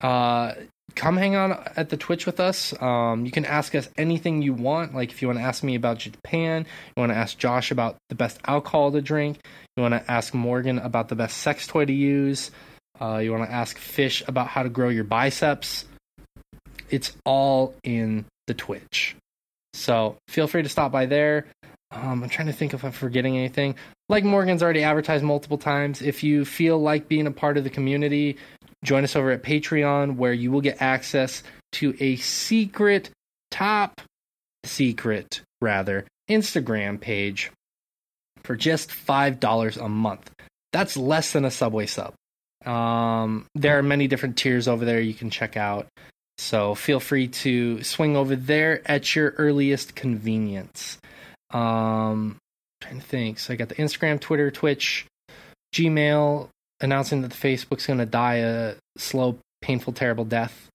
uh, 0.00 0.54
come 0.94 1.16
hang 1.16 1.34
out 1.34 1.72
at 1.76 1.90
the 1.90 1.96
Twitch 1.96 2.24
with 2.24 2.40
us. 2.40 2.74
Um, 2.80 3.26
you 3.26 3.32
can 3.32 3.44
ask 3.44 3.74
us 3.74 3.88
anything 3.98 4.42
you 4.42 4.54
want. 4.54 4.94
Like 4.94 5.10
if 5.10 5.20
you 5.20 5.28
want 5.28 5.38
to 5.38 5.44
ask 5.44 5.62
me 5.62 5.74
about 5.74 5.98
Japan, 5.98 6.66
you 6.96 7.00
want 7.00 7.12
to 7.12 7.16
ask 7.16 7.36
Josh 7.36 7.70
about 7.70 7.96
the 8.08 8.14
best 8.14 8.40
alcohol 8.46 8.92
to 8.92 9.02
drink, 9.02 9.38
you 9.76 9.82
want 9.82 9.94
to 9.94 10.10
ask 10.10 10.34
Morgan 10.34 10.78
about 10.78 11.08
the 11.08 11.16
best 11.16 11.38
sex 11.38 11.66
toy 11.66 11.84
to 11.84 11.92
use, 11.92 12.50
uh, 13.00 13.18
you 13.18 13.32
want 13.32 13.44
to 13.44 13.52
ask 13.52 13.76
Fish 13.76 14.22
about 14.26 14.46
how 14.46 14.62
to 14.62 14.68
grow 14.68 14.88
your 14.88 15.04
biceps. 15.04 15.84
It's 16.90 17.12
all 17.24 17.74
in 17.82 18.26
the 18.46 18.54
Twitch. 18.54 19.16
So 19.74 20.16
feel 20.28 20.46
free 20.46 20.62
to 20.62 20.68
stop 20.68 20.92
by 20.92 21.06
there. 21.06 21.46
Um, 21.90 22.22
I'm 22.22 22.28
trying 22.28 22.46
to 22.46 22.52
think 22.52 22.74
if 22.74 22.84
I'm 22.84 22.92
forgetting 22.92 23.36
anything. 23.36 23.76
Like 24.08 24.24
Morgan's 24.24 24.62
already 24.62 24.82
advertised 24.82 25.24
multiple 25.24 25.58
times, 25.58 26.02
if 26.02 26.22
you 26.22 26.44
feel 26.44 26.78
like 26.78 27.08
being 27.08 27.26
a 27.26 27.32
part 27.32 27.56
of 27.56 27.64
the 27.64 27.70
community, 27.70 28.36
join 28.84 29.04
us 29.04 29.16
over 29.16 29.30
at 29.30 29.42
Patreon, 29.42 30.16
where 30.16 30.32
you 30.32 30.50
will 30.50 30.60
get 30.60 30.82
access 30.82 31.42
to 31.72 31.94
a 32.00 32.16
secret, 32.16 33.10
top 33.50 34.00
secret, 34.64 35.42
rather, 35.60 36.04
Instagram 36.28 37.00
page 37.00 37.50
for 38.42 38.56
just 38.56 38.90
$5 38.90 39.76
a 39.76 39.88
month. 39.88 40.30
That's 40.72 40.96
less 40.96 41.32
than 41.32 41.44
a 41.44 41.50
Subway 41.50 41.86
sub. 41.86 42.14
Um, 42.66 43.46
there 43.54 43.78
are 43.78 43.82
many 43.82 44.08
different 44.08 44.36
tiers 44.36 44.68
over 44.68 44.84
there 44.84 45.00
you 45.00 45.14
can 45.14 45.30
check 45.30 45.56
out. 45.56 45.86
So 46.38 46.74
feel 46.74 47.00
free 47.00 47.28
to 47.28 47.82
swing 47.82 48.16
over 48.16 48.36
there 48.36 48.82
at 48.86 49.14
your 49.14 49.30
earliest 49.38 49.94
convenience. 49.94 50.98
Um, 51.50 52.38
trying 52.80 53.00
to 53.00 53.06
think. 53.06 53.38
So 53.38 53.52
I 53.52 53.56
got 53.56 53.68
the 53.68 53.76
Instagram, 53.76 54.20
Twitter, 54.20 54.50
Twitch, 54.50 55.06
Gmail 55.74 56.48
announcing 56.80 57.22
that 57.22 57.30
the 57.30 57.36
Facebook's 57.36 57.86
going 57.86 57.98
to 57.98 58.06
die 58.06 58.36
a 58.36 58.74
slow, 58.96 59.38
painful, 59.62 59.92
terrible 59.92 60.24
death. 60.24 60.68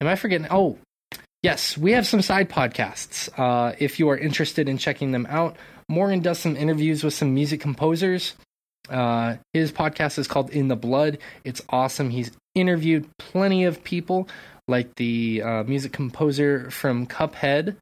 am 0.00 0.08
I 0.08 0.16
forgetting? 0.16 0.48
Oh, 0.50 0.78
yes, 1.42 1.76
we 1.78 1.92
have 1.92 2.06
some 2.06 2.22
side 2.22 2.48
podcasts. 2.48 3.28
Uh, 3.38 3.74
if 3.78 3.98
you 3.98 4.08
are 4.08 4.18
interested 4.18 4.68
in 4.68 4.78
checking 4.78 5.12
them 5.12 5.26
out, 5.28 5.56
Morgan 5.88 6.20
does 6.20 6.38
some 6.38 6.56
interviews 6.56 7.04
with 7.04 7.14
some 7.14 7.32
music 7.32 7.60
composers. 7.60 8.34
Uh, 8.88 9.36
his 9.52 9.72
podcast 9.72 10.18
is 10.18 10.28
called 10.28 10.50
In 10.50 10.68
the 10.68 10.76
Blood. 10.76 11.18
It's 11.44 11.62
awesome. 11.68 12.10
He's 12.10 12.30
interviewed 12.54 13.08
plenty 13.18 13.64
of 13.64 13.84
people, 13.84 14.28
like 14.68 14.94
the 14.96 15.42
uh, 15.42 15.62
music 15.64 15.92
composer 15.92 16.70
from 16.70 17.06
Cuphead, 17.06 17.76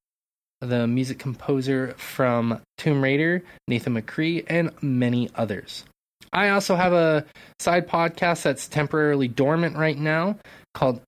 the 0.61 0.87
music 0.87 1.19
composer 1.19 1.95
from 1.97 2.61
Tomb 2.79 3.03
Raider, 3.03 3.43
Nathan 3.69 3.95
McCree, 3.95 4.45
and 4.47 4.71
many 4.83 5.31
others. 5.35 5.85
I 6.33 6.51
also 6.51 6.75
have 6.75 6.93
a 6.93 7.25
side 7.61 7.89
podcast 7.89 8.43
that's 8.43 8.67
temporarily 8.67 9.29
dormant 9.29 9.77
right 9.77 9.97
now 9.97 10.37
called 10.75 11.01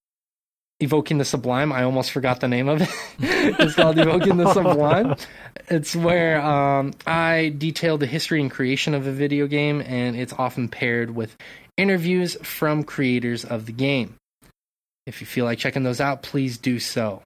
Evoking 0.79 1.19
the 1.19 1.25
Sublime. 1.25 1.73
I 1.73 1.83
almost 1.83 2.13
forgot 2.13 2.41
the 2.41 2.49
name 2.49 2.69
of 2.69 2.83
it. 2.83 2.89
it's 3.19 3.75
called 3.75 3.99
Evoking 3.99 4.37
the 4.37 4.53
Sublime. 4.53 5.17
It's 5.69 5.97
where 5.97 6.41
um, 6.41 6.93
I 7.07 7.55
detail 7.57 7.99
the 7.99 8.07
history 8.07 8.41
and 8.41 8.51
creation 8.51 8.95
of 8.95 9.07
a 9.07 9.13
video 9.13 9.47
game, 9.47 9.81
and 9.81 10.17
it's 10.17 10.33
often 10.35 10.69
paired 10.69 11.11
with 11.17 11.37
interviews 11.77 12.37
from 12.43 12.85
creators 12.85 13.45
of 13.45 13.67
the 13.67 13.73
game. 13.73 14.15
If 15.07 15.21
you 15.21 15.27
feel 15.27 15.45
like 15.45 15.59
checking 15.59 15.85
those 15.85 16.01
out, 16.01 16.23
please 16.23 16.59
do 16.59 16.79
so. 16.81 17.23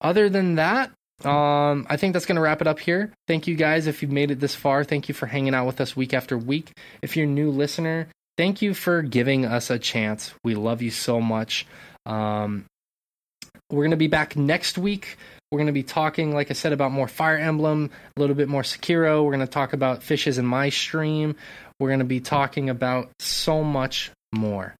Other 0.00 0.28
than 0.28 0.54
that, 0.54 0.92
um, 1.24 1.86
I 1.90 1.96
think 1.96 2.14
that's 2.14 2.24
going 2.24 2.36
to 2.36 2.42
wrap 2.42 2.60
it 2.60 2.66
up 2.66 2.78
here. 2.78 3.12
Thank 3.28 3.46
you 3.46 3.54
guys 3.54 3.86
if 3.86 4.00
you've 4.00 4.10
made 4.10 4.30
it 4.30 4.40
this 4.40 4.54
far. 4.54 4.84
Thank 4.84 5.08
you 5.08 5.14
for 5.14 5.26
hanging 5.26 5.54
out 5.54 5.66
with 5.66 5.80
us 5.80 5.94
week 5.94 6.14
after 6.14 6.38
week. 6.38 6.72
If 7.02 7.16
you're 7.16 7.26
a 7.26 7.28
new 7.28 7.50
listener, 7.50 8.08
thank 8.38 8.62
you 8.62 8.72
for 8.72 9.02
giving 9.02 9.44
us 9.44 9.68
a 9.68 9.78
chance. 9.78 10.32
We 10.44 10.54
love 10.54 10.80
you 10.80 10.90
so 10.90 11.20
much. 11.20 11.66
Um, 12.06 12.64
we're 13.70 13.82
going 13.82 13.90
to 13.90 13.96
be 13.96 14.06
back 14.06 14.36
next 14.36 14.78
week. 14.78 15.18
We're 15.50 15.58
going 15.58 15.66
to 15.66 15.72
be 15.72 15.82
talking, 15.82 16.32
like 16.32 16.50
I 16.50 16.54
said, 16.54 16.72
about 16.72 16.92
more 16.92 17.08
Fire 17.08 17.36
Emblem, 17.36 17.90
a 18.16 18.20
little 18.20 18.36
bit 18.36 18.48
more 18.48 18.62
Sekiro. 18.62 19.24
We're 19.24 19.32
going 19.32 19.40
to 19.40 19.52
talk 19.52 19.72
about 19.72 20.02
fishes 20.02 20.38
in 20.38 20.46
my 20.46 20.70
stream. 20.70 21.36
We're 21.78 21.88
going 21.88 21.98
to 21.98 22.04
be 22.04 22.20
talking 22.20 22.70
about 22.70 23.10
so 23.18 23.62
much 23.62 24.10
more. 24.32 24.74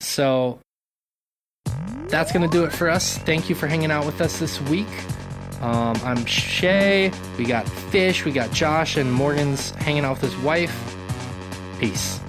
So 0.00 0.60
that's 2.08 2.32
going 2.32 2.48
to 2.48 2.48
do 2.48 2.64
it 2.64 2.72
for 2.72 2.88
us. 2.88 3.18
Thank 3.18 3.48
you 3.48 3.54
for 3.54 3.66
hanging 3.66 3.90
out 3.90 4.06
with 4.06 4.20
us 4.20 4.38
this 4.38 4.60
week. 4.62 4.88
Um, 5.60 5.96
I'm 6.04 6.24
Shea. 6.24 7.10
We 7.38 7.44
got 7.44 7.68
Fish. 7.68 8.24
We 8.24 8.32
got 8.32 8.52
Josh, 8.52 8.96
and 8.96 9.12
Morgan's 9.12 9.70
hanging 9.70 10.04
out 10.04 10.20
with 10.20 10.32
his 10.32 10.36
wife. 10.42 10.96
Peace. 11.78 12.20